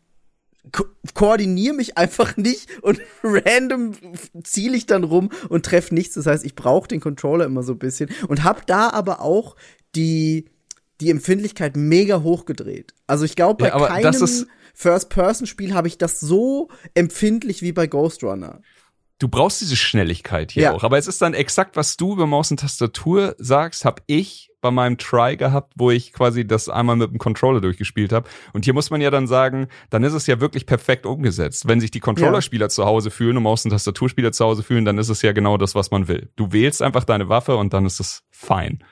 ko 0.71 0.85
koordiniere 1.13 1.75
mich 1.75 1.97
einfach 1.97 2.37
nicht 2.37 2.69
und 2.81 3.01
random 3.23 3.91
ziele 4.43 4.77
ich 4.77 4.85
dann 4.85 5.03
rum 5.03 5.29
und 5.49 5.65
treffe 5.65 5.93
nichts. 5.93 6.15
Das 6.15 6.25
heißt, 6.25 6.45
ich 6.45 6.55
brauche 6.55 6.87
den 6.87 7.01
Controller 7.01 7.45
immer 7.45 7.63
so 7.63 7.73
ein 7.73 7.79
bisschen 7.79 8.09
und 8.27 8.43
habe 8.43 8.61
da 8.65 8.89
aber 8.89 9.21
auch 9.21 9.55
die 9.95 10.45
die 11.01 11.09
Empfindlichkeit 11.09 11.75
mega 11.75 12.21
hochgedreht. 12.21 12.93
Also 13.07 13.25
ich 13.25 13.35
glaube, 13.35 13.63
bei 13.63 13.67
Ja, 13.69 13.73
aber 13.73 13.87
keinem 13.87 14.03
das 14.03 14.21
ist- 14.21 14.47
First-Person-Spiel 14.73 15.73
habe 15.73 15.87
ich 15.87 15.97
das 15.97 16.19
so 16.19 16.69
empfindlich 16.93 17.61
wie 17.61 17.71
bei 17.71 17.87
Ghost 17.87 18.23
Runner. 18.23 18.61
Du 19.19 19.27
brauchst 19.29 19.61
diese 19.61 19.75
Schnelligkeit 19.75 20.51
hier 20.51 20.63
Ja. 20.63 20.71
auch. 20.73 20.83
Aber 20.83 20.97
es 20.97 21.07
ist 21.07 21.21
dann 21.21 21.33
exakt, 21.33 21.77
was 21.77 21.95
du 21.95 22.13
über 22.13 22.25
Maus 22.27 22.51
und 22.51 22.59
Tastatur 22.59 23.35
sagst, 23.37 23.85
habe 23.85 24.01
ich 24.07 24.49
bei 24.59 24.71
meinem 24.71 24.97
Try 24.97 25.37
gehabt, 25.37 25.73
wo 25.77 25.91
ich 25.91 26.13
quasi 26.13 26.45
das 26.47 26.67
einmal 26.67 26.95
mit 26.95 27.11
dem 27.11 27.19
Controller 27.19 27.61
durchgespielt 27.61 28.11
habe. 28.11 28.27
Und 28.53 28.65
hier 28.65 28.73
muss 28.73 28.89
man 28.89 29.01
ja 29.01 29.11
dann 29.11 29.27
sagen, 29.27 29.67
dann 29.89 30.03
ist 30.03 30.13
es 30.13 30.25
ja 30.27 30.41
wirklich 30.41 30.65
perfekt 30.65 31.05
umgesetzt. 31.05 31.67
Wenn 31.67 31.79
sich 31.79 31.91
die 31.91 31.99
Controllerspieler 31.99 32.69
zu 32.69 32.85
Hause 32.85 33.11
fühlen 33.11 33.37
und 33.37 33.43
Maus- 33.43 33.63
und 33.65 33.71
Tastaturspieler 33.71 34.31
zu 34.31 34.43
Hause 34.45 34.63
fühlen, 34.63 34.83
dann 34.85 34.97
ist 34.97 35.09
es 35.09 35.21
ja 35.21 35.31
genau 35.31 35.57
das, 35.57 35.75
was 35.75 35.91
man 35.91 36.07
will. 36.07 36.29
Du 36.35 36.51
wählst 36.51 36.81
einfach 36.81 37.03
deine 37.03 37.29
Waffe 37.29 37.55
und 37.55 37.73
dann 37.73 37.85
ist 37.85 37.99
es 37.99 38.23
fein. 38.31 38.83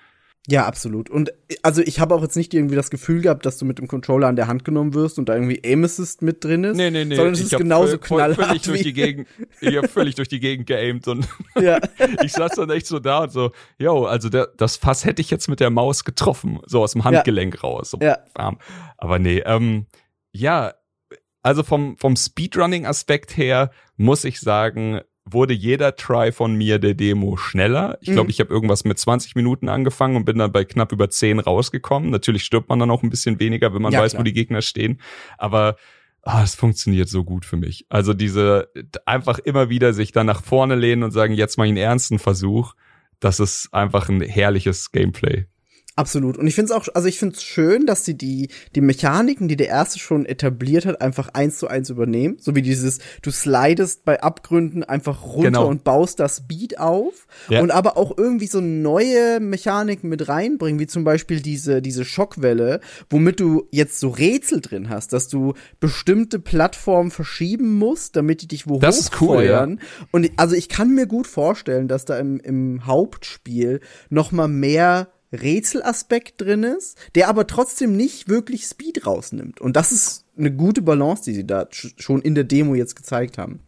Ja, 0.47 0.65
absolut. 0.65 1.09
Und 1.09 1.29
äh, 1.29 1.55
also 1.61 1.81
ich 1.81 1.99
habe 1.99 2.15
auch 2.15 2.21
jetzt 2.21 2.35
nicht 2.35 2.53
irgendwie 2.53 2.75
das 2.75 2.89
Gefühl 2.89 3.21
gehabt, 3.21 3.45
dass 3.45 3.57
du 3.57 3.65
mit 3.65 3.77
dem 3.77 3.87
Controller 3.87 4.27
an 4.27 4.35
der 4.35 4.47
Hand 4.47 4.65
genommen 4.65 4.93
wirst 4.93 5.19
und 5.19 5.29
da 5.29 5.35
irgendwie 5.35 5.61
Aim 5.63 5.83
Assist 5.83 6.21
mit 6.23 6.43
drin 6.43 6.63
ist. 6.63 6.77
Sondern 6.77 7.33
es 7.33 7.41
ist 7.41 7.57
genauso 7.57 7.97
knallhart. 7.99 8.35
Völlig 8.47 8.61
durch 8.63 8.81
die 8.81 8.93
Gegend, 8.93 9.27
ich 9.59 9.77
habe 9.77 9.87
völlig 9.87 10.15
durch 10.15 10.29
die 10.29 10.39
Gegend 10.39 10.65
geaimt 10.65 11.07
und 11.07 11.27
ja. 11.59 11.79
ich 12.23 12.31
saß 12.31 12.53
dann 12.55 12.71
echt 12.71 12.87
so 12.87 12.99
da 12.99 13.19
und 13.23 13.31
so, 13.31 13.51
yo, 13.77 14.05
also 14.05 14.29
der, 14.29 14.47
das 14.57 14.77
Fass 14.77 15.05
hätte 15.05 15.21
ich 15.21 15.29
jetzt 15.29 15.47
mit 15.47 15.59
der 15.59 15.69
Maus 15.69 16.03
getroffen, 16.05 16.59
so 16.65 16.81
aus 16.81 16.93
dem 16.93 17.03
Handgelenk 17.03 17.63
raus. 17.63 17.91
So 17.91 17.99
Ja. 18.01 18.19
bam. 18.33 18.57
Aber 18.97 19.19
nee, 19.19 19.43
ähm, 19.45 19.85
ja, 20.31 20.73
also 21.43 21.63
vom, 21.63 21.97
vom 21.97 22.15
Speedrunning-Aspekt 22.15 23.37
her 23.37 23.71
muss 23.97 24.23
ich 24.23 24.39
sagen, 24.39 25.01
wurde 25.25 25.53
jeder 25.53 25.95
Try 25.95 26.31
von 26.31 26.55
mir 26.55 26.79
der 26.79 26.93
Demo 26.95 27.37
schneller. 27.37 27.97
Ich 28.01 28.07
glaube, 28.11 28.25
Mhm. 28.25 28.29
ich 28.31 28.39
habe 28.39 28.51
irgendwas 28.53 28.83
mit 28.83 28.97
20 28.97 29.35
Minuten 29.35 29.69
angefangen 29.69 30.15
und 30.15 30.25
bin 30.25 30.37
dann 30.39 30.51
bei 30.51 30.65
knapp 30.65 30.91
über 30.91 31.09
10 31.09 31.39
rausgekommen. 31.39 32.09
Natürlich 32.09 32.43
stirbt 32.43 32.69
man 32.69 32.79
dann 32.79 32.89
auch 32.91 33.03
ein 33.03 33.09
bisschen 33.09 33.39
weniger, 33.39 33.73
wenn 33.73 33.81
man 33.81 33.93
Ja, 33.93 33.99
weiß, 33.99 34.13
klar. 34.13 34.21
wo 34.21 34.23
die 34.23 34.33
Gegner 34.33 34.61
stehen. 34.61 34.99
Aber 35.37 35.75
ah, 36.23 36.41
es 36.43 36.55
funktioniert 36.55 37.07
so 37.07 37.23
gut 37.23 37.45
für 37.45 37.57
mich. 37.57 37.85
Also 37.89 38.13
diese 38.13 38.69
einfach 39.05 39.37
immer 39.39 39.69
wieder 39.69 39.93
sich 39.93 40.11
dann 40.11 40.25
nach 40.25 40.43
vorne 40.43 40.75
lehnen 40.75 41.03
und 41.03 41.11
sagen, 41.11 41.33
jetzt 41.33 41.57
mal 41.57 41.67
einen 41.67 41.77
ernsten 41.77 42.17
Versuch. 42.19 42.73
Das 43.19 43.39
ist 43.39 43.69
einfach 43.73 44.09
ein 44.09 44.21
herrliches 44.21 44.91
Gameplay. 44.91 45.45
Absolut. 45.95 46.37
Und 46.37 46.47
ich 46.47 46.55
finde 46.55 46.71
es 46.73 46.77
auch, 46.77 46.87
also 46.93 47.07
ich 47.09 47.19
finde 47.19 47.35
es 47.35 47.43
schön, 47.43 47.85
dass 47.85 48.05
sie 48.05 48.15
die, 48.17 48.47
die 48.75 48.81
Mechaniken, 48.81 49.49
die 49.49 49.57
der 49.57 49.67
erste 49.67 49.99
schon 49.99 50.25
etabliert 50.25 50.85
hat, 50.85 51.01
einfach 51.01 51.29
eins 51.33 51.57
zu 51.57 51.67
eins 51.67 51.89
übernehmen. 51.89 52.37
So 52.39 52.55
wie 52.55 52.61
dieses, 52.61 52.99
du 53.21 53.29
slidest 53.29 54.05
bei 54.05 54.23
Abgründen 54.23 54.83
einfach 54.83 55.23
runter 55.23 55.49
Genau. 55.51 55.67
und 55.67 55.83
baust 55.83 56.19
das 56.21 56.37
Speed 56.37 56.79
auf. 56.79 57.27
Ja. 57.49 57.61
Und 57.61 57.71
aber 57.71 57.97
auch 57.97 58.17
irgendwie 58.17 58.47
so 58.47 58.61
neue 58.61 59.41
Mechaniken 59.41 60.09
mit 60.09 60.29
reinbringen, 60.29 60.79
wie 60.79 60.87
zum 60.87 61.03
Beispiel 61.03 61.41
diese, 61.41 61.81
diese 61.81 62.05
Schockwelle, 62.05 62.79
womit 63.09 63.41
du 63.41 63.67
jetzt 63.71 63.99
so 63.99 64.09
Rätsel 64.09 64.61
drin 64.61 64.89
hast, 64.89 65.11
dass 65.11 65.27
du 65.27 65.55
bestimmte 65.81 66.39
Plattformen 66.39 67.11
verschieben 67.11 67.77
musst, 67.77 68.15
damit 68.15 68.41
die 68.41 68.47
dich 68.47 68.67
wo 68.67 68.79
Das 68.79 68.97
ist 68.97 69.19
cool, 69.21 69.27
hochfeuern. 69.27 69.81
Und 70.11 70.31
also 70.37 70.55
ich 70.55 70.69
kann 70.69 70.95
mir 70.95 71.05
gut 71.05 71.27
vorstellen, 71.27 71.89
dass 71.89 72.05
da 72.05 72.17
im, 72.17 72.39
im 72.39 72.85
Hauptspiel 72.85 73.81
noch 74.09 74.31
mal 74.31 74.47
mehr 74.47 75.09
Rätselaspekt 75.31 76.41
drin 76.41 76.63
ist, 76.63 76.97
der 77.15 77.29
aber 77.29 77.47
trotzdem 77.47 77.95
nicht 77.95 78.27
wirklich 78.29 78.65
Speed 78.65 79.05
rausnimmt. 79.05 79.61
Und 79.61 79.75
das 79.75 79.91
ist 79.91 80.25
eine 80.37 80.51
gute 80.53 80.81
Balance, 80.81 81.23
die 81.25 81.33
sie 81.33 81.45
da 81.47 81.63
sch- 81.63 81.93
schon 82.01 82.21
in 82.21 82.35
der 82.35 82.43
Demo 82.43 82.75
jetzt 82.75 82.95
gezeigt 82.95 83.37
haben. 83.37 83.59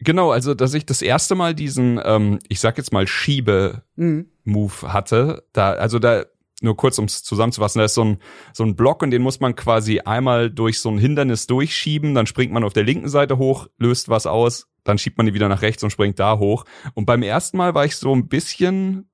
Genau, 0.00 0.30
also 0.30 0.54
dass 0.54 0.74
ich 0.74 0.86
das 0.86 1.02
erste 1.02 1.34
Mal 1.34 1.54
diesen, 1.54 2.00
ähm, 2.04 2.38
ich 2.48 2.60
sag 2.60 2.78
jetzt 2.78 2.92
mal 2.92 3.06
Schiebe 3.06 3.82
Mhm. 3.96 4.26
Move 4.44 4.92
hatte. 4.92 5.44
Da, 5.52 5.72
also 5.72 5.98
da, 5.98 6.24
nur 6.60 6.76
kurz, 6.76 6.98
um 6.98 7.04
es 7.06 7.22
zusammenzufassen, 7.22 7.78
da 7.80 7.84
ist 7.84 7.94
so 7.94 8.04
ein, 8.04 8.18
so 8.52 8.64
ein 8.64 8.76
Block 8.76 9.02
und 9.02 9.10
den 9.10 9.22
muss 9.22 9.40
man 9.40 9.54
quasi 9.56 10.00
einmal 10.00 10.50
durch 10.50 10.80
so 10.80 10.88
ein 10.90 10.98
Hindernis 10.98 11.46
durchschieben, 11.46 12.14
dann 12.14 12.26
springt 12.26 12.52
man 12.52 12.64
auf 12.64 12.72
der 12.72 12.84
linken 12.84 13.08
Seite 13.08 13.38
hoch, 13.38 13.66
löst 13.78 14.08
was 14.08 14.26
aus, 14.26 14.66
dann 14.84 14.98
schiebt 14.98 15.18
man 15.18 15.26
die 15.26 15.34
wieder 15.34 15.48
nach 15.48 15.62
rechts 15.62 15.82
und 15.82 15.90
springt 15.90 16.18
da 16.18 16.38
hoch. 16.38 16.64
Und 16.94 17.04
beim 17.06 17.22
ersten 17.22 17.56
Mal 17.56 17.74
war 17.74 17.84
ich 17.84 17.96
so 17.96 18.14
ein 18.14 18.28
bisschen 18.28 19.08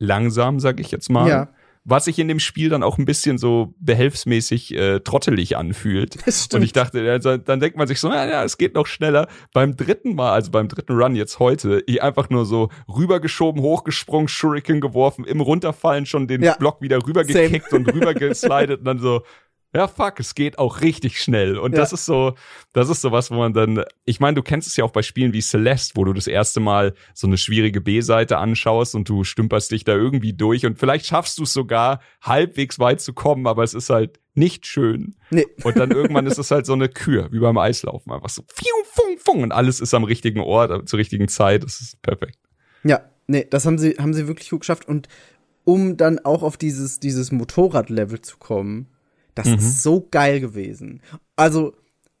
langsam, 0.00 0.58
sag 0.58 0.80
ich 0.80 0.90
jetzt 0.90 1.08
mal. 1.08 1.28
Ja. 1.28 1.48
Was 1.82 2.04
sich 2.04 2.18
in 2.18 2.28
dem 2.28 2.40
Spiel 2.40 2.68
dann 2.68 2.82
auch 2.82 2.98
ein 2.98 3.06
bisschen 3.06 3.38
so 3.38 3.74
behelfsmäßig 3.80 4.74
äh, 4.74 5.00
trottelig 5.00 5.56
anfühlt. 5.56 6.18
Und 6.52 6.62
ich 6.62 6.74
dachte, 6.74 7.10
also, 7.10 7.38
dann 7.38 7.58
denkt 7.58 7.78
man 7.78 7.86
sich 7.86 7.98
so, 8.00 8.08
ja, 8.10 8.26
ja, 8.26 8.44
es 8.44 8.58
geht 8.58 8.74
noch 8.74 8.86
schneller. 8.86 9.28
Beim 9.54 9.76
dritten 9.76 10.14
Mal, 10.14 10.32
also 10.32 10.50
beim 10.50 10.68
dritten 10.68 10.92
Run 10.92 11.16
jetzt 11.16 11.38
heute, 11.38 11.82
ich 11.86 12.02
einfach 12.02 12.28
nur 12.28 12.44
so 12.44 12.68
rübergeschoben, 12.86 13.62
hochgesprungen, 13.62 14.28
Shuriken 14.28 14.82
geworfen, 14.82 15.24
im 15.24 15.40
Runterfallen 15.40 16.04
schon 16.04 16.28
den 16.28 16.42
Ja. 16.42 16.54
Block 16.54 16.82
wieder 16.82 16.98
rübergekickt 17.06 17.72
und 17.72 17.86
rübergeslidet 17.92 18.80
und 18.80 18.84
dann 18.84 18.98
so, 18.98 19.22
ja, 19.74 19.86
fuck, 19.86 20.18
es 20.20 20.34
geht 20.34 20.58
auch 20.58 20.80
richtig 20.80 21.20
schnell. 21.20 21.58
Und 21.58 21.72
Ja. 21.72 21.78
das 21.78 21.92
ist 21.92 22.04
so, 22.06 22.34
das 22.72 22.88
ist 22.88 23.02
so 23.02 23.12
was, 23.12 23.30
wo 23.30 23.36
man 23.36 23.52
dann, 23.52 23.84
ich 24.04 24.18
meine, 24.20 24.34
du 24.34 24.42
kennst 24.42 24.66
es 24.66 24.76
ja 24.76 24.84
auch 24.84 24.90
bei 24.90 25.02
Spielen 25.02 25.32
wie 25.32 25.40
Celeste, 25.40 25.92
wo 25.96 26.04
du 26.04 26.12
das 26.12 26.26
erste 26.26 26.58
Mal 26.60 26.94
so 27.14 27.26
eine 27.26 27.38
schwierige 27.38 27.80
B-Seite 27.80 28.38
anschaust 28.38 28.94
und 28.94 29.08
du 29.08 29.22
stümperst 29.24 29.70
dich 29.70 29.84
da 29.84 29.92
irgendwie 29.92 30.32
durch 30.32 30.66
und 30.66 30.78
vielleicht 30.78 31.06
schaffst 31.06 31.38
du 31.38 31.44
es 31.44 31.52
sogar, 31.52 32.00
halbwegs 32.20 32.78
weit 32.78 33.00
zu 33.00 33.12
kommen, 33.12 33.46
aber 33.46 33.62
es 33.62 33.74
ist 33.74 33.90
halt 33.90 34.18
nicht 34.34 34.66
schön. 34.66 35.16
Nee. 35.30 35.46
Und 35.64 35.76
dann 35.76 35.90
irgendwann 35.90 36.26
ist 36.26 36.38
es 36.38 36.50
halt 36.50 36.66
so 36.66 36.72
eine 36.72 36.88
Kür, 36.88 37.28
wie 37.32 37.38
beim 37.40 37.58
Eislaufen. 37.58 38.12
Einfach 38.12 38.28
so, 38.28 38.42
fiu, 38.48 38.66
fung, 38.92 39.18
fung, 39.18 39.42
und 39.42 39.52
alles 39.52 39.80
ist 39.80 39.92
am 39.94 40.04
richtigen 40.04 40.40
Ort, 40.40 40.70
äh, 40.70 40.84
zur 40.84 40.98
richtigen 40.98 41.28
Zeit. 41.28 41.62
Das 41.64 41.80
ist 41.80 42.00
perfekt. 42.02 42.38
Ja, 42.84 43.00
nee, 43.26 43.46
das 43.48 43.66
haben 43.66 43.78
sie, 43.78 43.96
haben 43.98 44.14
sie 44.14 44.26
wirklich 44.28 44.50
gut 44.50 44.60
geschafft. 44.60 44.88
Und 44.88 45.08
um 45.64 45.96
dann 45.96 46.18
auch 46.20 46.42
auf 46.42 46.56
dieses, 46.56 47.00
dieses 47.00 47.32
Motorrad-Level 47.32 48.20
zu 48.22 48.38
kommen, 48.38 48.86
das 49.42 49.60
Mhm. 49.60 49.66
ist 49.66 49.82
so 49.82 50.06
geil 50.10 50.40
gewesen. 50.40 51.00
Also, 51.36 51.74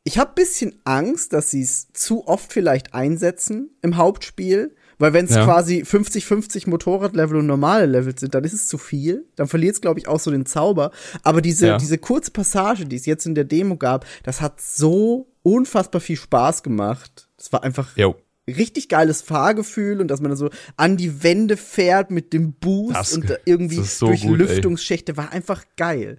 ich 0.04 0.18
habe 0.18 0.32
bisschen 0.34 0.80
Angst, 0.84 1.32
dass 1.32 1.50
sie 1.50 1.62
es 1.62 1.88
zu 1.92 2.26
oft 2.26 2.52
vielleicht 2.52 2.94
einsetzen 2.94 3.70
im 3.82 3.96
Hauptspiel. 3.96 4.74
Weil 4.98 5.14
wenn 5.14 5.24
es 5.24 5.34
Ja. 5.34 5.44
quasi 5.46 5.82
50-50 5.82 6.66
Motorradlevel 6.68 7.38
und 7.38 7.46
normale 7.46 7.86
Levels 7.86 8.20
sind, 8.20 8.34
dann 8.34 8.44
ist 8.44 8.52
es 8.52 8.68
zu 8.68 8.76
viel. 8.76 9.24
Dann 9.34 9.48
verliert 9.48 9.74
es, 9.76 9.80
glaube 9.80 9.98
ich, 9.98 10.06
auch 10.08 10.20
so 10.20 10.30
den 10.30 10.44
Zauber. 10.44 10.90
Aber 11.22 11.40
diese, 11.40 11.68
Ja. 11.68 11.78
diese 11.78 11.96
kurze 11.96 12.30
Passage, 12.32 12.84
die 12.84 12.96
es 12.96 13.06
jetzt 13.06 13.24
in 13.24 13.34
der 13.34 13.44
Demo 13.44 13.76
gab, 13.78 14.04
das 14.24 14.42
hat 14.42 14.60
so 14.60 15.26
unfassbar 15.42 16.02
viel 16.02 16.16
Spaß 16.18 16.62
gemacht. 16.62 17.28
Das 17.38 17.50
war 17.50 17.62
einfach 17.64 17.96
Jo. 17.96 18.14
richtig 18.46 18.90
geiles 18.90 19.22
Fahrgefühl 19.22 20.02
und 20.02 20.08
dass 20.08 20.20
man 20.20 20.32
dann 20.32 20.36
so 20.38 20.50
an 20.76 20.98
die 20.98 21.22
Wände 21.22 21.56
fährt 21.56 22.10
mit 22.10 22.34
dem 22.34 22.52
Boost 22.52 22.94
Das- 22.96 23.14
und 23.14 23.30
da 23.30 23.36
irgendwie 23.46 23.82
so 23.82 24.08
durch 24.08 24.20
gut, 24.20 24.32
ey. 24.32 24.36
Lüftungsschächte 24.36 25.16
war 25.16 25.32
einfach 25.32 25.64
geil. 25.78 26.18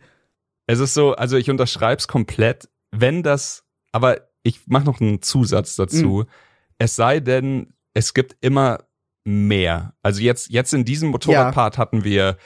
Es 0.72 0.80
ist 0.80 0.94
so, 0.94 1.16
also 1.16 1.36
ich 1.36 1.50
unterschreib's 1.50 2.08
komplett, 2.08 2.70
wenn 2.92 3.24
das, 3.24 3.66
aber 3.92 4.30
ich 4.42 4.68
mache 4.68 4.86
noch 4.86 5.02
einen 5.02 5.22
Zusatz 5.22 5.76
dazu. 5.76 6.24
Es 6.78 6.96
sei 6.96 7.20
denn, 7.20 7.74
es 7.94 8.14
gibt 8.14 8.38
immer 8.40 8.86
mehr. 9.26 9.94
Also 10.02 10.22
jetzt, 10.22 10.50
jetzt 10.50 10.74
in 10.74 10.86
diesem 10.86 11.10
Motorradpart 11.10 11.78
hatten 11.78 12.06
wir 12.06 12.38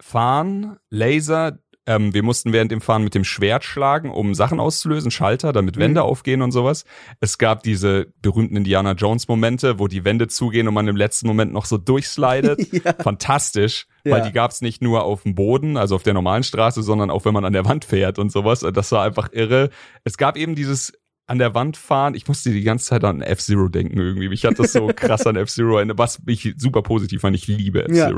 Fahren, 0.00 0.78
Laser, 0.88 1.58
ähm, 1.86 2.12
wir 2.12 2.22
mussten 2.22 2.52
während 2.52 2.72
dem 2.72 2.80
Fahren 2.80 3.04
mit 3.04 3.14
dem 3.14 3.24
Schwert 3.24 3.64
schlagen, 3.64 4.10
um 4.10 4.34
Sachen 4.34 4.58
auszulösen, 4.60 5.10
Schalter, 5.10 5.52
damit 5.52 5.76
Wände 5.78 6.00
Mhm. 6.00 6.06
aufgehen 6.06 6.42
und 6.42 6.50
sowas. 6.52 6.84
Es 7.20 7.38
gab 7.38 7.62
diese 7.62 8.12
berühmten 8.22 8.56
Indiana 8.56 8.92
Jones 8.92 9.28
Momente, 9.28 9.78
wo 9.78 9.86
die 9.88 10.04
Wände 10.04 10.28
zugehen 10.28 10.66
und 10.68 10.74
man 10.74 10.88
im 10.88 10.96
letzten 10.96 11.26
Moment 11.26 11.52
noch 11.52 11.64
so 11.64 11.78
durchslidet. 11.78 12.60
ja. 12.84 12.92
Fantastisch, 12.98 13.86
Ja. 14.04 14.12
weil 14.16 14.22
die 14.22 14.32
gab's 14.32 14.60
nicht 14.60 14.82
nur 14.82 15.04
auf 15.04 15.22
dem 15.22 15.34
Boden, 15.34 15.76
also 15.76 15.94
auf 15.94 16.02
der 16.02 16.14
normalen 16.14 16.42
Straße, 16.42 16.82
sondern 16.82 17.10
auch 17.10 17.24
wenn 17.24 17.34
man 17.34 17.44
an 17.44 17.52
der 17.52 17.64
Wand 17.64 17.84
fährt 17.84 18.18
und 18.18 18.30
sowas. 18.32 18.60
Das 18.72 18.92
war 18.92 19.04
einfach 19.04 19.30
irre. 19.32 19.70
Es 20.04 20.16
gab 20.16 20.36
eben 20.36 20.54
dieses 20.54 20.92
an 21.28 21.38
der 21.38 21.54
Wand 21.54 21.76
fahren. 21.76 22.14
Ich 22.14 22.28
musste 22.28 22.50
die 22.52 22.62
ganze 22.62 22.86
Zeit 22.86 23.02
an 23.02 23.20
F-Zero 23.20 23.66
denken 23.68 23.98
irgendwie. 23.98 24.28
Mich 24.28 24.44
hat 24.44 24.58
das 24.60 24.72
so 24.72 24.86
krass 24.94 25.26
an 25.26 25.34
F-Zero 25.34 25.76
erinnert, 25.78 25.98
was 25.98 26.22
mich 26.24 26.54
super 26.56 26.82
positiv 26.82 27.22
fand. 27.22 27.34
Ich 27.34 27.48
liebe 27.48 27.84
Ja. 27.90 28.08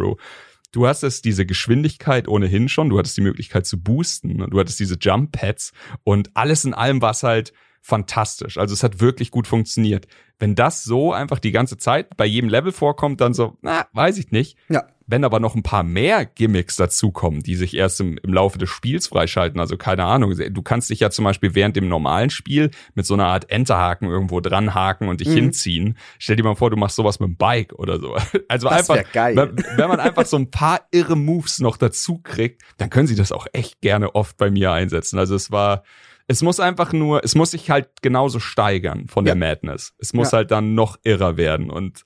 Du 0.73 0.87
hast 0.87 1.03
es 1.03 1.23
diese 1.23 1.47
Geschwindigkeit 1.47 2.29
ohnehin 2.29 2.69
schon. 2.69 2.91
Du 2.91 2.99
hattest 2.99 3.17
die 3.17 3.23
Möglichkeit 3.23 3.67
zu 3.67 3.83
boosten. 3.83 4.39
Du 4.51 4.61
hattest 4.61 4.79
diese 4.81 4.97
Jump 5.01 5.33
Pads 5.33 5.73
und 6.05 6.31
alles 6.35 6.65
in 6.65 6.75
allem 6.75 7.01
war 7.01 7.13
es 7.13 7.23
halt 7.23 7.53
fantastisch. 7.81 8.59
Also 8.59 8.75
es 8.75 8.83
hat 8.83 9.01
wirklich 9.01 9.31
gut 9.31 9.47
funktioniert. 9.47 10.07
Wenn 10.39 10.55
das 10.55 10.85
so 10.85 11.13
einfach 11.13 11.39
die 11.39 11.53
ganze 11.53 11.79
Zeit 11.79 12.17
bei 12.17 12.27
jedem 12.27 12.51
Level 12.51 12.73
vorkommt, 12.73 13.21
dann 13.21 13.33
so, 13.35 13.57
na, 13.63 13.87
weiß 13.93 14.19
ich 14.19 14.31
nicht. 14.31 14.59
Ja. 14.69 14.87
Wenn 15.11 15.25
aber 15.25 15.41
noch 15.41 15.55
ein 15.57 15.63
paar 15.63 15.83
mehr 15.83 16.25
Gimmicks 16.27 16.77
dazukommen, 16.77 17.43
die 17.43 17.57
sich 17.57 17.75
erst 17.75 18.01
im, 18.01 18.19
im 18.23 18.33
Laufe 18.33 18.59
des 18.59 18.69
Spiels 18.69 19.09
freischalten, 19.09 19.59
also 19.59 19.77
keine 19.77 20.05
Ahnung, 20.05 20.35
du 20.37 20.63
kannst 20.63 20.91
dich 20.91 21.01
ja 21.01 21.11
zum 21.11 21.25
Beispiel 21.25 21.55
während 21.55 21.75
dem 21.77 21.89
normalen 21.89 22.29
Spiel 22.31 22.71
mit 22.95 23.07
so 23.07 23.15
einer 23.15 23.27
Art 23.27 23.51
Enterhaken 23.51 24.09
irgendwo 24.09 24.41
dranhaken 24.41 25.09
und 25.09 25.21
dich 25.21 25.29
Mhm. 25.29 25.33
hinziehen. 25.35 25.99
Stell 26.19 26.37
dir 26.37 26.45
mal 26.45 26.55
vor, 26.55 26.71
du 26.71 26.77
machst 26.77 26.95
sowas 26.97 27.19
mit 27.21 27.29
dem 27.31 27.37
Bike 27.37 27.73
oder 27.73 27.99
so. 27.99 28.17
Also 28.49 28.69
Das 28.69 28.91
einfach, 28.91 29.13
geil. 29.13 29.35
Wenn, 29.35 29.57
wenn 29.79 29.89
man 29.89 29.99
einfach 30.01 30.27
so 30.27 30.37
ein 30.37 30.51
paar 30.51 30.83
irre 30.91 31.17
Moves 31.17 31.59
noch 31.59 31.77
dazu 31.79 32.19
kriegt, 32.23 32.63
dann 32.77 32.91
können 32.91 33.07
sie 33.07 33.17
das 33.17 33.33
auch 33.33 33.47
echt 33.53 33.81
gerne 33.81 34.15
oft 34.15 34.37
bei 34.37 34.51
mir 34.51 34.73
einsetzen. 34.73 35.19
Also 35.19 35.35
es 35.35 35.51
war, 35.51 35.83
es 36.27 36.43
muss 36.43 36.61
einfach 36.61 36.93
nur, 36.93 37.25
es 37.25 37.35
muss 37.35 37.53
sich 37.53 37.71
halt 37.71 37.89
genauso 38.03 38.39
steigern 38.41 39.09
von 39.09 39.25
der 39.25 39.35
Ja. 39.35 39.39
Madness. 39.39 39.95
Es 39.99 40.13
muss 40.13 40.33
Ja. 40.33 40.39
halt 40.39 40.51
dann 40.51 40.75
noch 40.75 40.99
irrer 41.03 41.39
werden 41.39 41.71
und 41.71 42.05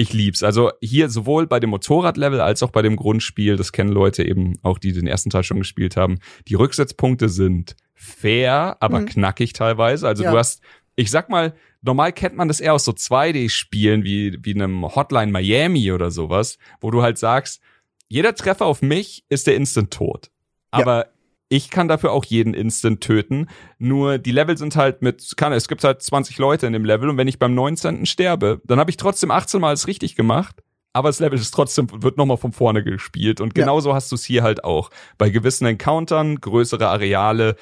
ich 0.00 0.12
lieb's. 0.12 0.42
Also 0.42 0.70
hier 0.80 1.08
sowohl 1.10 1.46
bei 1.46 1.60
dem 1.60 1.70
Motorradlevel 1.70 2.40
als 2.40 2.62
auch 2.62 2.70
bei 2.70 2.82
dem 2.82 2.96
Grundspiel, 2.96 3.56
das 3.56 3.72
kennen 3.72 3.90
Leute 3.90 4.26
eben 4.26 4.54
auch, 4.62 4.78
die 4.78 4.92
den 4.92 5.06
ersten 5.06 5.30
Teil 5.30 5.42
schon 5.44 5.58
gespielt 5.58 5.96
haben. 5.96 6.18
Die 6.48 6.54
Rücksetzpunkte 6.54 7.28
sind 7.28 7.76
fair, 7.94 8.76
aber 8.80 9.00
Mhm. 9.00 9.06
knackig 9.06 9.52
teilweise. 9.52 10.08
Also 10.08 10.24
Ja. 10.24 10.30
du 10.32 10.38
hast, 10.38 10.62
ich 10.96 11.10
sag 11.10 11.28
mal, 11.28 11.54
normal 11.82 12.12
kennt 12.12 12.36
man 12.36 12.48
das 12.48 12.60
eher 12.60 12.74
aus 12.74 12.84
so 12.84 12.92
2D-Spielen 12.92 14.04
wie, 14.04 14.38
wie 14.42 14.54
einem 14.54 14.84
Hotline 14.94 15.30
Miami 15.32 15.92
oder 15.92 16.10
sowas, 16.10 16.56
wo 16.80 16.90
du 16.90 17.02
halt 17.02 17.18
sagst, 17.18 17.60
jeder 18.08 18.34
Treffer 18.34 18.66
auf 18.66 18.82
mich 18.82 19.24
ist 19.28 19.46
der 19.46 19.54
Instant 19.56 19.90
tot. 19.92 20.30
Aber 20.70 21.08
ich 21.52 21.68
kann 21.68 21.88
dafür 21.88 22.12
auch 22.12 22.24
jeden 22.24 22.54
Instant 22.54 23.00
töten. 23.02 23.48
Nur 23.78 24.18
die 24.18 24.30
Level 24.30 24.56
sind 24.56 24.76
halt 24.76 25.02
mit, 25.02 25.36
kann, 25.36 25.52
es 25.52 25.66
gibt 25.68 25.82
halt 25.84 26.00
20 26.00 26.38
Leute 26.38 26.66
in 26.66 26.72
dem 26.72 26.84
Level 26.84 27.10
und 27.10 27.16
wenn 27.18 27.28
ich 27.28 27.40
beim 27.40 27.54
19. 27.54 28.06
sterbe, 28.06 28.62
dann 28.64 28.78
habe 28.78 28.90
ich 28.90 28.96
trotzdem 28.96 29.32
18 29.32 29.60
Mal 29.60 29.74
es 29.74 29.88
richtig 29.88 30.14
gemacht. 30.14 30.62
Aber 30.92 31.08
das 31.08 31.18
Level 31.20 31.38
ist 31.38 31.50
trotzdem, 31.50 31.88
wird 32.02 32.16
nochmal 32.16 32.36
von 32.36 32.52
vorne 32.52 32.82
gespielt. 32.84 33.40
Und 33.40 33.56
Ja. 33.56 33.64
genauso 33.64 33.94
hast 33.94 34.10
du 34.12 34.16
es 34.16 34.24
hier 34.24 34.42
halt 34.44 34.64
auch. 34.64 34.90
Bei 35.18 35.28
gewissen 35.28 35.66
Encountern, 35.66 36.36
größere 36.40 36.88
Areale, 36.88 37.56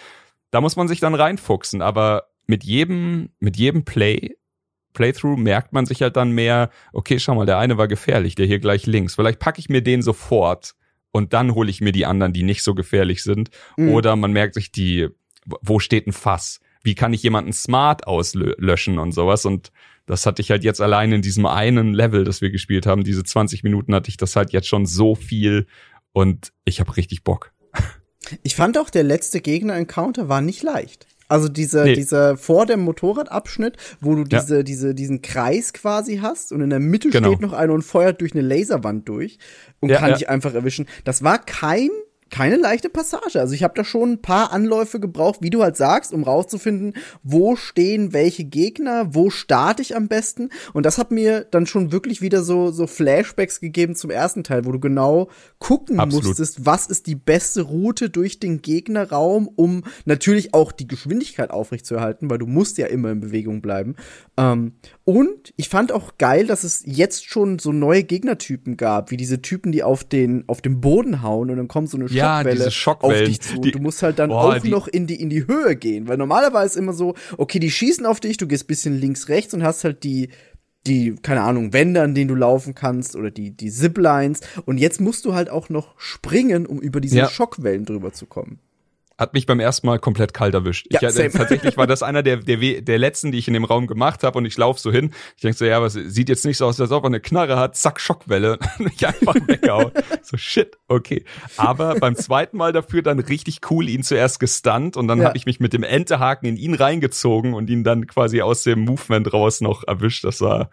da 0.50 0.60
muss 0.60 0.76
man 0.76 0.86
sich 0.86 1.00
dann 1.00 1.14
reinfuchsen. 1.14 1.80
Aber 1.82 2.24
mit 2.46 2.64
jedem, 2.64 3.30
mit 3.40 3.56
jedem 3.56 3.84
Play, 3.84 4.36
Playthrough 4.92 5.38
merkt 5.38 5.72
man 5.72 5.86
sich 5.86 6.02
halt 6.02 6.16
dann 6.16 6.32
mehr, 6.32 6.70
okay, 6.92 7.18
schau 7.18 7.34
mal, 7.34 7.46
der 7.46 7.58
eine 7.58 7.78
war 7.78 7.88
gefährlich, 7.88 8.34
der 8.34 8.46
hier 8.46 8.58
gleich 8.58 8.84
links. 8.86 9.14
Vielleicht 9.14 9.38
packe 9.38 9.60
ich 9.60 9.68
mir 9.68 9.82
den 9.82 10.02
sofort 10.02 10.74
und 11.12 11.32
dann 11.32 11.54
hole 11.54 11.70
ich 11.70 11.80
mir 11.80 11.92
die 11.92 12.06
anderen, 12.06 12.32
die 12.32 12.42
nicht 12.42 12.62
so 12.62 12.74
gefährlich 12.74 13.22
sind. 13.22 13.50
Mhm. 13.76 13.90
Oder 13.90 14.16
man 14.16 14.32
merkt 14.32 14.54
sich 14.54 14.70
die, 14.70 15.08
wo 15.44 15.78
steht 15.78 16.06
ein 16.06 16.12
Fass? 16.12 16.60
Wie 16.82 16.94
kann 16.94 17.12
ich 17.12 17.22
jemanden 17.22 17.52
smart 17.52 18.06
auslöschen 18.06 18.98
und 18.98 19.12
sowas? 19.12 19.44
Und 19.44 19.72
das 20.06 20.26
hatte 20.26 20.42
ich 20.42 20.50
halt 20.50 20.64
jetzt 20.64 20.80
allein 20.80 21.12
in 21.12 21.22
diesem 21.22 21.46
einen 21.46 21.92
Level, 21.92 22.24
das 22.24 22.40
wir 22.40 22.50
gespielt 22.50 22.86
haben, 22.86 23.04
diese 23.04 23.24
20 23.24 23.62
Minuten 23.62 23.94
hatte 23.94 24.08
ich 24.08 24.16
das 24.16 24.36
halt 24.36 24.52
jetzt 24.52 24.68
schon 24.68 24.86
so 24.86 25.14
viel 25.14 25.66
und 26.12 26.52
ich 26.64 26.80
habe 26.80 26.96
richtig 26.96 27.24
Bock. 27.24 27.52
Ich 28.42 28.56
fand 28.56 28.76
auch, 28.76 28.90
der 28.90 29.04
letzte 29.04 29.40
Gegner-Encounter 29.40 30.28
war 30.28 30.42
nicht 30.42 30.62
leicht. 30.62 31.06
Also 31.28 31.48
dieser, 31.48 31.84
Nee. 31.84 31.94
dieser 31.94 32.36
vor 32.36 32.64
dem 32.66 32.80
Motorradabschnitt, 32.80 33.76
wo 34.00 34.14
du 34.14 34.22
Ja. 34.22 34.40
diese, 34.40 34.64
diese, 34.64 34.94
diesen 34.94 35.20
Kreis 35.22 35.72
quasi 35.72 36.18
hast 36.18 36.52
und 36.52 36.60
in 36.62 36.70
der 36.70 36.80
Mitte 36.80 37.10
Genau. 37.10 37.28
steht 37.28 37.40
noch 37.42 37.52
einer 37.52 37.72
und 37.74 37.82
feuert 37.82 38.20
durch 38.20 38.32
eine 38.32 38.42
Laserwand 38.42 39.08
durch 39.08 39.38
und 39.80 39.90
Ja, 39.90 39.98
kann 39.98 40.10
ja. 40.10 40.16
dich 40.16 40.28
einfach 40.28 40.54
erwischen. 40.54 40.86
Das 41.04 41.22
war 41.22 41.38
kein 41.38 41.90
keine 42.30 42.56
leichte 42.56 42.88
Passage. 42.88 43.40
Also 43.40 43.54
ich 43.54 43.62
habe 43.62 43.74
da 43.74 43.84
schon 43.84 44.12
ein 44.12 44.22
paar 44.22 44.52
Anläufe 44.52 45.00
gebraucht, 45.00 45.38
wie 45.40 45.50
du 45.50 45.62
halt 45.62 45.76
sagst, 45.76 46.12
um 46.12 46.22
rauszufinden, 46.22 46.94
wo 47.22 47.56
stehen 47.56 48.12
welche 48.12 48.44
Gegner, 48.44 49.14
wo 49.14 49.30
starte 49.30 49.82
ich 49.82 49.96
am 49.96 50.08
besten. 50.08 50.50
Und 50.72 50.86
das 50.86 50.98
hat 50.98 51.10
mir 51.10 51.46
dann 51.50 51.66
schon 51.66 51.92
wirklich 51.92 52.20
wieder 52.20 52.42
so, 52.42 52.70
so 52.70 52.86
Flashbacks 52.86 53.60
gegeben 53.60 53.94
zum 53.94 54.10
ersten 54.10 54.44
Teil, 54.44 54.64
wo 54.64 54.72
du 54.72 54.80
genau 54.80 55.28
gucken 55.58 56.00
Absolut. 56.00 56.26
musstest, 56.26 56.66
was 56.66 56.86
ist 56.86 57.06
die 57.06 57.14
beste 57.14 57.62
Route 57.62 58.10
durch 58.10 58.40
den 58.40 58.62
Gegnerraum, 58.62 59.48
um 59.48 59.84
natürlich 60.04 60.54
auch 60.54 60.72
die 60.72 60.88
Geschwindigkeit 60.88 61.50
aufrechtzuerhalten, 61.50 62.30
weil 62.30 62.38
du 62.38 62.46
musst 62.46 62.78
ja 62.78 62.86
immer 62.86 63.10
in 63.10 63.20
Bewegung 63.20 63.60
bleiben. 63.60 63.96
Ähm, 64.36 64.72
und 65.08 65.54
ich 65.56 65.70
fand 65.70 65.90
auch 65.90 66.18
geil, 66.18 66.46
dass 66.46 66.64
es 66.64 66.82
jetzt 66.84 67.24
schon 67.24 67.58
so 67.58 67.72
neue 67.72 68.04
Gegnertypen 68.04 68.76
gab, 68.76 69.10
wie 69.10 69.16
diese 69.16 69.40
Typen, 69.40 69.72
die 69.72 69.82
auf 69.82 70.04
den, 70.04 70.44
auf 70.48 70.60
den 70.60 70.82
Boden 70.82 71.22
hauen 71.22 71.48
und 71.48 71.56
dann 71.56 71.66
kommt 71.66 71.88
so 71.88 71.96
eine 71.96 72.08
Ja, 72.10 72.42
Schockwelle 72.44 72.70
auf 73.22 73.22
dich 73.26 73.40
zu. 73.40 73.58
die- 73.62 73.72
du 73.72 73.78
musst 73.78 74.02
halt 74.02 74.18
dann 74.18 74.28
Boah, 74.28 74.56
auch 74.56 74.58
die- 74.58 74.68
noch 74.68 74.86
in 74.86 75.06
die, 75.06 75.18
in 75.18 75.30
die 75.30 75.46
Höhe 75.46 75.76
gehen, 75.76 76.08
weil 76.08 76.18
normalerweise 76.18 76.78
immer 76.78 76.92
so, 76.92 77.14
okay, 77.38 77.58
die 77.58 77.70
schießen 77.70 78.04
auf 78.04 78.20
dich, 78.20 78.36
du 78.36 78.46
gehst 78.46 78.66
bisschen 78.66 79.00
links, 79.00 79.30
rechts 79.30 79.54
und 79.54 79.62
hast 79.62 79.82
halt 79.84 80.04
die, 80.04 80.28
die, 80.86 81.14
keine 81.22 81.40
Ahnung, 81.40 81.72
Wände, 81.72 82.02
an 82.02 82.14
denen 82.14 82.28
du 82.28 82.34
laufen 82.34 82.74
kannst 82.74 83.16
oder 83.16 83.30
die, 83.30 83.50
die 83.50 83.70
Ziplines. 83.70 84.40
Und 84.66 84.76
jetzt 84.76 85.00
musst 85.00 85.24
du 85.24 85.32
halt 85.32 85.48
auch 85.48 85.70
noch 85.70 85.98
springen, 85.98 86.66
um 86.66 86.80
über 86.80 87.00
diese 87.00 87.16
Ja. 87.16 87.28
Schockwellen 87.30 87.86
drüber 87.86 88.12
zu 88.12 88.26
kommen. 88.26 88.58
Hat 89.18 89.34
mich 89.34 89.46
beim 89.46 89.58
ersten 89.58 89.86
Mal 89.88 89.98
komplett 89.98 90.32
kalt 90.32 90.54
erwischt. 90.54 90.86
Ja, 90.90 91.00
ich, 91.02 91.10
same. 91.14 91.30
tatsächlich 91.30 91.76
war 91.76 91.88
das 91.88 92.02
einer 92.04 92.22
der, 92.22 92.36
der, 92.36 92.80
der 92.80 92.98
letzten, 92.98 93.32
die 93.32 93.38
ich 93.38 93.48
in 93.48 93.54
dem 93.54 93.64
Raum 93.64 93.88
gemacht 93.88 94.22
habe 94.22 94.38
und 94.38 94.44
ich 94.46 94.56
laufe 94.56 94.78
so 94.80 94.92
hin. 94.92 95.12
Ich 95.34 95.42
denk 95.42 95.56
so, 95.56 95.64
ja, 95.64 95.82
was 95.82 95.94
sieht 95.94 96.28
jetzt 96.28 96.44
nicht 96.46 96.56
so 96.56 96.66
aus, 96.66 96.80
als 96.80 96.92
ob 96.92 97.02
er 97.02 97.08
eine 97.08 97.18
Knarre 97.20 97.56
hat, 97.58 97.76
zack, 97.76 97.98
Schockwelle. 98.00 98.58
Und 98.78 98.92
ich 98.94 99.04
einfach 99.06 99.34
weggehauen. 99.34 99.90
so, 100.22 100.36
shit, 100.36 100.78
okay. 100.86 101.24
Aber 101.56 101.96
beim 101.96 102.14
zweiten 102.14 102.56
Mal 102.56 102.72
dafür 102.72 103.02
dann 103.02 103.18
richtig 103.18 103.58
cool 103.70 103.88
ihn 103.88 104.04
zuerst 104.04 104.38
gestunt 104.38 104.96
und 104.96 105.08
dann 105.08 105.18
Ja. 105.20 105.26
habe 105.26 105.36
ich 105.36 105.46
mich 105.46 105.58
mit 105.58 105.72
dem 105.72 105.82
Entehaken 105.82 106.46
in 106.46 106.56
ihn 106.56 106.74
reingezogen 106.74 107.54
und 107.54 107.68
ihn 107.70 107.82
dann 107.82 108.06
quasi 108.06 108.40
aus 108.40 108.62
dem 108.62 108.80
Movement 108.84 109.32
raus 109.32 109.60
noch 109.60 109.82
erwischt. 109.86 110.22
Das 110.24 110.40
war 110.40 110.70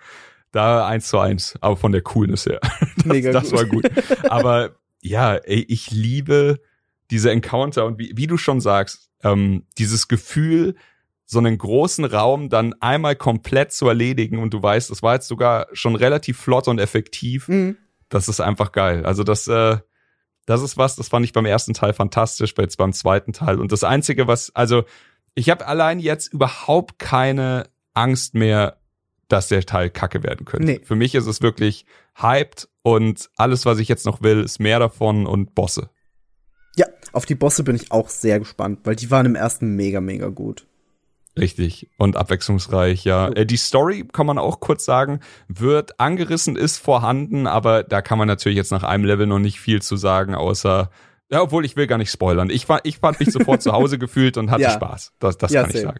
da 0.51 0.85
eins 0.87 1.07
zu 1.07 1.17
eins, 1.19 1.55
aber 1.61 1.77
von 1.77 1.91
der 1.91 2.01
Coolness 2.01 2.45
her. 2.45 2.59
Das, 2.97 3.05
Mega 3.05 3.31
das 3.31 3.49
gut. 3.49 3.53
war 3.59 3.65
gut. 3.65 3.85
Aber 4.29 4.75
ja, 5.01 5.35
ey, 5.35 5.65
ich 5.67 5.89
liebe 5.91 6.59
diese 7.11 7.31
Encounter 7.31 7.85
und 7.85 7.99
wie, 7.99 8.13
wie 8.15 8.27
du 8.27 8.37
schon 8.37 8.61
sagst, 8.61 9.09
ähm, 9.23 9.65
dieses 9.77 10.07
Gefühl, 10.07 10.75
so 11.25 11.39
einen 11.39 11.57
großen 11.57 12.05
Raum 12.05 12.49
dann 12.49 12.73
einmal 12.81 13.15
komplett 13.15 13.71
zu 13.71 13.87
erledigen 13.87 14.37
und 14.39 14.53
du 14.53 14.61
weißt, 14.61 14.91
das 14.91 15.01
war 15.01 15.15
jetzt 15.15 15.27
sogar 15.27 15.67
schon 15.73 15.95
relativ 15.95 16.37
flott 16.39 16.67
und 16.67 16.79
effektiv. 16.79 17.47
Mhm. 17.47 17.77
Das 18.09 18.27
ist 18.27 18.39
einfach 18.39 18.71
geil. 18.71 19.05
Also 19.05 19.23
das, 19.23 19.47
äh, 19.47 19.77
das 20.45 20.61
ist 20.61 20.77
was, 20.77 20.95
das 20.95 21.07
fand 21.07 21.25
ich 21.25 21.33
beim 21.33 21.45
ersten 21.47 21.73
Teil 21.73 21.93
fantastisch, 21.93 22.53
bei- 22.53 22.61
jetzt 22.63 22.77
beim 22.77 22.93
zweiten 22.93 23.33
Teil. 23.33 23.59
Und 23.59 23.71
das 23.71 23.83
Einzige, 23.83 24.27
was, 24.27 24.55
also 24.55 24.83
ich 25.33 25.49
habe 25.49 25.65
allein 25.65 25.99
jetzt 25.99 26.31
überhaupt 26.31 26.99
keine 26.99 27.67
Angst 27.95 28.35
mehr, 28.35 28.77
dass 29.27 29.47
der 29.47 29.65
Teil 29.65 29.89
kacke 29.89 30.21
werden 30.21 30.45
könnte. 30.45 30.65
Nee. 30.67 30.79
Für 30.83 30.95
mich 30.95 31.15
ist 31.15 31.25
es 31.25 31.41
wirklich 31.41 31.87
hyped 32.13 32.69
und 32.83 33.31
alles, 33.35 33.65
was 33.65 33.79
ich 33.79 33.87
jetzt 33.87 34.05
noch 34.05 34.21
will, 34.21 34.41
ist 34.41 34.59
mehr 34.59 34.77
davon 34.77 35.25
und 35.25 35.55
Bosse. 35.55 35.89
Ja, 36.77 36.85
auf 37.13 37.25
die 37.25 37.35
Bosse 37.35 37.63
bin 37.63 37.75
ich 37.75 37.91
auch 37.91 38.09
sehr 38.09 38.39
gespannt, 38.39 38.79
weil 38.83 38.95
die 38.95 39.09
waren 39.11 39.25
im 39.25 39.35
ersten 39.35 39.75
mega, 39.75 40.01
mega 40.01 40.27
gut. 40.27 40.65
Richtig. 41.37 41.89
Und 41.97 42.15
abwechslungsreich, 42.15 43.03
ja. 43.03 43.27
Äh, 43.29 43.45
Die 43.45 43.57
Story, 43.57 44.05
kann 44.11 44.25
man 44.25 44.37
auch 44.37 44.59
kurz 44.61 44.85
sagen, 44.85 45.19
wird 45.49 45.99
angerissen, 45.99 46.55
ist 46.55 46.77
vorhanden, 46.77 47.45
aber 47.47 47.83
da 47.83 48.01
kann 48.01 48.17
man 48.17 48.27
natürlich 48.27 48.55
jetzt 48.57 48.71
nach 48.71 48.83
einem 48.83 49.03
Level 49.03 49.27
noch 49.27 49.39
nicht 49.39 49.59
viel 49.59 49.81
zu 49.81 49.97
sagen, 49.97 50.33
außer, 50.33 50.89
ja, 51.29 51.41
obwohl 51.41 51.65
ich 51.65 51.75
will 51.75 51.87
gar 51.87 51.97
nicht 51.97 52.11
spoilern. 52.11 52.49
Ich, 52.49 52.69
war, 52.69 52.79
ich 52.83 52.99
fand 52.99 53.19
mich 53.19 53.31
sofort 53.31 53.61
zu 53.61 53.73
Hause 53.73 53.97
gefühlt 53.99 54.37
und 54.37 54.49
hatte 54.49 54.63
Ja. 54.63 54.71
Spaß. 54.71 55.13
Das, 55.19 55.37
das 55.37 55.51
Ja, 55.51 55.61
kann 55.63 55.71
ich 55.71 55.77
same. 55.81 55.85
sagen. 55.87 55.99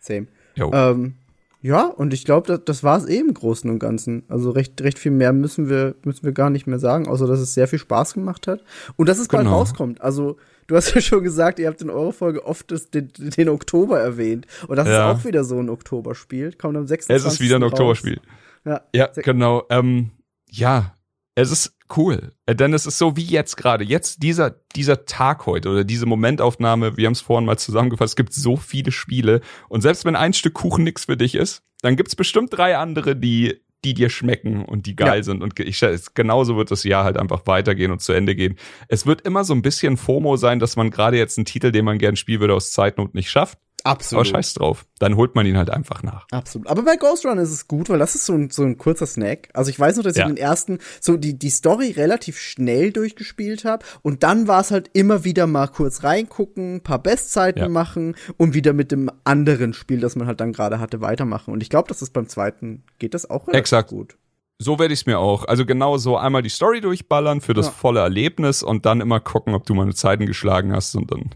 Same. 0.00 0.26
Ähm, 0.74 1.14
ja, 1.60 1.86
und 1.86 2.14
ich 2.14 2.24
glaube, 2.24 2.46
das, 2.46 2.60
das 2.64 2.84
war 2.84 2.98
es 2.98 3.08
eh 3.08 3.18
im 3.18 3.34
Großen 3.34 3.68
und 3.68 3.78
Ganzen. 3.80 4.22
Also 4.28 4.50
recht, 4.50 4.80
recht 4.80 4.98
viel 4.98 5.10
mehr 5.12 5.32
müssen 5.32 5.68
wir, 5.68 5.94
müssen 6.04 6.22
wir 6.24 6.32
gar 6.32 6.50
nicht 6.50 6.66
mehr 6.66 6.78
sagen, 6.78 7.08
außer 7.08 7.26
dass 7.26 7.40
es 7.40 7.54
sehr 7.54 7.66
viel 7.68 7.78
Spaß 7.80 8.14
gemacht 8.14 8.46
hat. 8.46 8.62
Und 8.96 9.08
dass 9.08 9.18
es 9.18 9.28
bald 9.28 9.44
Genau. 9.44 9.56
rauskommt. 9.58 10.00
Also, 10.00 10.36
du 10.68 10.76
hast 10.76 10.92
ja 10.94 11.00
schon 11.00 11.24
gesagt, 11.24 11.58
ihr 11.58 11.66
habt 11.66 11.82
in 11.82 11.90
eurer 11.90 12.12
Folge 12.12 12.46
oft 12.46 12.70
das, 12.70 12.90
den, 12.90 13.10
den 13.16 13.48
Oktober 13.48 13.98
erwähnt. 13.98 14.46
Und 14.68 14.76
das 14.76 14.86
Ja. 14.86 15.10
ist 15.12 15.18
auch 15.20 15.24
wieder 15.24 15.42
so 15.44 15.58
ein 15.58 15.68
Oktoberspiel. 15.68 16.52
Kommt 16.52 16.76
am 16.76 16.86
26. 16.86 17.26
Es 17.26 17.32
ist 17.34 17.40
wieder 17.40 17.56
ein. 17.56 17.64
Oktoberspiel. 17.64 18.20
Ja. 18.64 18.82
Ja, 18.94 19.06
genau. 19.16 19.64
Ähm, 19.70 20.10
ja, 20.50 20.94
es 21.34 21.50
ist 21.50 21.72
cool. 21.96 22.32
Äh, 22.46 22.54
Denn 22.54 22.74
es 22.74 22.86
ist 22.86 22.98
so 22.98 23.16
wie 23.16 23.24
jetzt 23.24 23.56
gerade. 23.56 23.84
Jetzt 23.84 24.22
dieser, 24.22 24.50
dieser 24.76 25.04
Tag 25.06 25.46
heute 25.46 25.68
oder 25.70 25.84
diese 25.84 26.06
Momentaufnahme, 26.06 26.96
wir 26.96 27.06
haben 27.06 27.12
es 27.12 27.20
vorhin 27.20 27.46
mal 27.46 27.58
zusammengefasst, 27.58 28.12
es 28.12 28.16
gibt 28.16 28.32
so 28.32 28.56
viele 28.56 28.92
Spiele. 28.92 29.40
Und 29.68 29.80
selbst 29.80 30.04
wenn 30.04 30.16
ein 30.16 30.32
Stück 30.32 30.54
Kuchen 30.54 30.84
nix 30.84 31.06
für 31.06 31.16
dich 31.16 31.34
ist, 31.34 31.62
dann 31.82 31.96
gibt's 31.96 32.16
bestimmt 32.16 32.56
drei 32.56 32.76
andere, 32.76 33.16
die 33.16 33.60
die 33.84 33.94
dir 33.94 34.10
schmecken 34.10 34.64
und 34.64 34.86
die 34.86 34.96
geil 34.96 35.18
Ja. 35.18 35.22
sind. 35.22 35.40
Und 35.40 35.58
ich, 35.60 35.80
genauso 36.14 36.56
wird 36.56 36.72
das 36.72 36.82
Jahr 36.82 37.04
halt 37.04 37.16
einfach 37.16 37.46
weitergehen 37.46 37.92
und 37.92 38.02
zu 38.02 38.12
Ende 38.12 38.34
gehen. 38.34 38.56
Es 38.88 39.06
wird 39.06 39.20
immer 39.20 39.44
so 39.44 39.54
ein 39.54 39.62
bisschen 39.62 39.96
FOMO 39.96 40.36
sein, 40.36 40.58
dass 40.58 40.74
man 40.74 40.90
gerade 40.90 41.16
jetzt 41.16 41.38
einen 41.38 41.44
Titel, 41.44 41.70
den 41.70 41.84
man 41.84 41.98
gern 41.98 42.16
spielen 42.16 42.40
würde, 42.40 42.54
aus 42.54 42.72
Zeitnot 42.72 43.14
nicht 43.14 43.30
schafft. 43.30 43.56
Aber 43.88 44.00
Absolut. 44.00 44.26
scheiß 44.26 44.54
drauf. 44.54 44.86
Dann 44.98 45.16
holt 45.16 45.34
man 45.34 45.46
ihn 45.46 45.56
halt 45.56 45.70
einfach 45.70 46.02
nach. 46.02 46.26
Absolut. 46.30 46.68
Aber 46.68 46.82
bei 46.82 46.96
Ghost 46.96 47.24
Run 47.24 47.38
ist 47.38 47.50
es 47.50 47.68
gut, 47.68 47.88
weil 47.88 47.98
das 47.98 48.14
ist 48.14 48.26
so 48.26 48.34
ein, 48.34 48.50
so 48.50 48.62
ein 48.64 48.76
kurzer 48.76 49.06
Snack. 49.06 49.48
Also 49.54 49.70
ich 49.70 49.80
weiß 49.80 49.96
noch, 49.96 50.04
dass 50.04 50.16
Ja. 50.16 50.24
ich 50.26 50.34
den 50.34 50.36
ersten, 50.36 50.78
so 51.00 51.16
die, 51.16 51.38
die 51.38 51.50
Story 51.50 51.92
relativ 51.92 52.38
schnell 52.38 52.92
durchgespielt 52.92 53.64
habe. 53.64 53.84
Und 54.02 54.22
dann 54.22 54.46
war 54.48 54.60
es 54.60 54.70
halt 54.70 54.90
immer 54.92 55.24
wieder 55.24 55.46
mal 55.46 55.68
kurz 55.68 56.04
reingucken, 56.04 56.82
paar 56.82 56.98
Bestzeiten 57.02 57.62
Ja. 57.62 57.68
machen 57.68 58.14
und 58.36 58.54
wieder 58.54 58.72
mit 58.72 58.92
dem 58.92 59.10
anderen 59.24 59.72
Spiel, 59.72 60.00
das 60.00 60.16
man 60.16 60.26
halt 60.26 60.40
dann 60.40 60.52
gerade 60.52 60.80
hatte, 60.80 61.00
weitermachen. 61.00 61.52
Und 61.54 61.62
ich 61.62 61.70
glaube, 61.70 61.88
dass 61.88 62.02
es 62.02 62.10
beim 62.10 62.28
zweiten 62.28 62.82
geht 62.98 63.14
das 63.14 63.28
auch 63.30 63.46
relativ 63.48 63.60
Exakt. 63.60 63.90
gut. 63.90 64.16
So 64.60 64.78
werde 64.80 64.92
ich 64.92 65.00
es 65.00 65.06
mir 65.06 65.20
auch. 65.20 65.44
Also 65.46 65.64
genau 65.64 65.98
so 65.98 66.16
einmal 66.16 66.42
die 66.42 66.48
Story 66.48 66.80
durchballern 66.80 67.40
für 67.40 67.54
das 67.54 67.66
Ja. 67.66 67.72
volle 67.72 68.00
Erlebnis 68.00 68.62
und 68.64 68.86
dann 68.86 69.00
immer 69.00 69.20
gucken, 69.20 69.54
ob 69.54 69.64
du 69.66 69.74
mal 69.74 69.82
eine 69.84 69.94
Zeiten 69.94 70.26
geschlagen 70.26 70.72
hast 70.72 70.96
und 70.96 71.10
dann, 71.12 71.30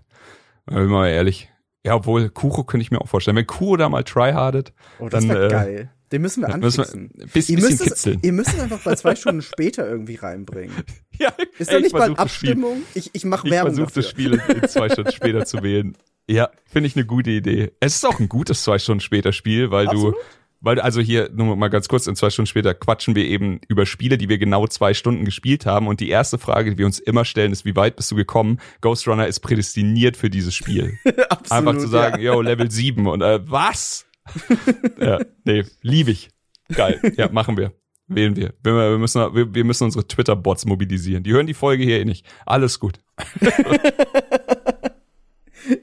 äh, 0.69 0.75
bin 0.75 0.87
mal 0.89 1.09
ehrlich. 1.09 1.49
Ja, 1.85 1.95
obwohl, 1.97 2.29
Kuro 2.31 2.65
könnte 2.65 2.83
ich 2.83 2.91
mir 2.91 3.01
auch 3.01 3.09
vorstellen. 3.09 3.37
Wenn 3.37 3.47
Kuro 3.47 3.77
da 3.77 3.89
mal 3.89 4.05
tryhardet, 4.05 4.73
Oh, 5.01 5.09
das 5.09 5.27
dann 5.27 5.35
wäre 5.35 5.47
äh, 5.47 5.51
geil. 5.51 5.91
Den 6.13 6.21
müssen 6.23 6.43
wir 6.43 6.49
dann 6.49 6.61
müssen 6.61 6.79
wir 6.85 6.93
anfixen. 6.93 7.31
bisschen, 7.33 7.57
Ihr 7.57 7.63
müsst, 7.63 7.81
es, 7.81 7.87
kitzeln. 7.89 8.19
ihr 8.23 8.33
müsst 8.33 8.53
es 8.53 8.61
einfach 8.61 8.81
bei 8.85 8.95
zwei 8.97 9.17
Stunden 9.17 9.41
später 9.43 9.89
irgendwie 9.89 10.17
reinbringen. 10.17 10.75
Ja, 11.19 11.33
Ist 11.59 11.69
ey, 11.69 11.75
da 11.75 11.81
nicht 11.81 11.87
ich 11.89 11.93
bald 11.93 12.19
Abstimmung? 12.19 12.83
Ich, 12.95 13.11
ich 13.13 13.25
mache 13.25 13.47
Ich 13.47 13.53
Werbung 13.53 13.75
versuche 13.75 13.87
dafür. 13.87 14.03
das 14.03 14.11
Spiel 14.11 14.43
in 14.63 14.69
zwei 14.69 14.89
Stunden 14.89 15.13
später 15.15 15.45
zu 15.47 15.63
wählen. 15.63 15.97
Ja, 16.29 16.51
finde 16.67 16.89
ich 16.89 16.97
eine 16.97 17.05
gute 17.07 17.31
Idee. 17.31 17.73
Es 17.81 17.95
ist 17.97 18.05
auch 18.07 18.19
ein 18.19 18.29
gutes 18.29 18.65
zwei 18.65 18.79
Stunden 18.79 19.01
später 19.01 19.33
Spiel, 19.33 19.71
weil 19.71 19.87
Absolut. 19.89 20.15
du, 20.17 20.19
weil 20.63 20.81
also 20.81 21.01
hier 21.01 21.31
nur 21.33 21.57
mal 21.57 21.69
ganz 21.69 21.89
kurz 21.89 22.07
in 22.07 22.17
zwei 22.17 22.31
Stunden 22.31 22.47
später 22.47 22.75
quatschen 22.75 23.15
wir 23.15 23.25
eben 23.25 23.61
über 23.69 23.85
Spiele, 23.85 24.17
die 24.17 24.29
wir 24.29 24.39
genau 24.39 24.67
zwei 24.67 24.95
Stunden 24.95 25.25
gespielt 25.25 25.67
haben. 25.67 25.87
Und 25.89 26.01
die 26.01 26.09
erste 26.09 26.39
Frage, 26.39 26.71
die 26.71 26.79
wir 26.79 26.87
uns 26.87 26.99
immer 26.99 27.25
stellen, 27.25 27.53
ist: 27.53 27.65
Wie 27.65 27.77
weit 27.77 27.97
bist 27.97 28.11
du 28.11 28.17
gekommen? 28.17 28.59
Ghost 28.81 29.07
Runner 29.07 29.27
ist 29.27 29.41
prädestiniert 29.41 30.17
für 30.17 30.31
dieses 30.31 30.55
Spiel. 30.55 30.99
Absolut, 31.29 31.51
Einfach 31.51 31.79
zu 31.79 31.89
sagen, 31.89 32.23
ja. 32.23 32.33
yo, 32.33 32.41
Level 32.41 32.71
7 32.71 33.07
und 33.07 33.23
äh, 33.23 33.41
was? 33.51 34.07
ja, 35.01 35.21
nee, 35.45 35.65
lieb 35.83 36.09
ich. 36.09 36.31
Geil. 36.73 37.01
Ja, 37.17 37.29
machen 37.31 37.57
wir. 37.57 37.73
Wählen 38.07 38.37
wir. 38.37 38.55
Wir, 38.63 38.75
wir, 38.75 38.99
müssen, 38.99 39.21
wir, 39.35 39.65
müssen 39.65 39.85
unsere 39.85 40.07
Twitter-Bots 40.07 40.65
mobilisieren. 40.67 41.23
Die 41.23 41.33
hören 41.33 41.47
die 41.47 41.55
Folge 41.55 41.83
hier 41.83 42.01
eh 42.01 42.05
nicht. 42.05 42.27
Alles 42.47 42.79
gut. 42.79 43.01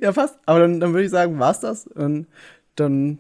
Ja, 0.02 0.14
fast. 0.14 0.38
Aber 0.46 0.60
dann, 0.60 0.80
dann 0.80 0.94
würde 0.94 1.06
ich 1.06 1.12
sagen, 1.12 1.40
war's 1.40 1.60
das. 1.60 1.88
Und 1.88 2.28
dann 2.76 3.20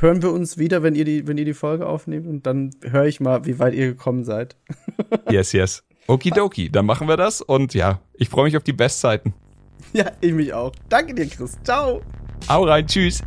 hören 0.00 0.22
wir 0.22 0.32
uns 0.32 0.58
wieder, 0.58 0.82
wenn 0.82 0.94
ihr 0.94 1.04
die, 1.04 1.26
wenn 1.26 1.38
ihr 1.38 1.44
die 1.44 1.54
Folge 1.54 1.86
aufnehmt. 1.86 2.26
Und 2.26 2.46
dann 2.46 2.70
höre 2.82 3.06
ich 3.06 3.20
mal, 3.20 3.44
wie 3.44 3.58
weit 3.58 3.74
ihr 3.74 3.86
gekommen 3.86 4.24
seid. 4.24 4.56
Yes, 5.30 5.52
yes. 5.52 5.82
Okidoki, 6.06 6.70
dann 6.70 6.84
machen 6.84 7.08
wir 7.08 7.16
das. 7.16 7.40
Und 7.40 7.74
ja, 7.74 8.00
ich 8.14 8.28
freue 8.28 8.44
mich 8.44 8.56
auf 8.56 8.64
die 8.64 8.72
Bestzeiten. 8.72 9.34
Ja, 9.92 10.10
ich 10.20 10.32
mich 10.32 10.52
auch. 10.52 10.72
Danke 10.88 11.14
dir, 11.14 11.26
Chris. 11.26 11.58
Ciao. 11.64 12.00
Hau 12.48 12.64
rein, 12.64 12.86
tschüss. 12.86 13.22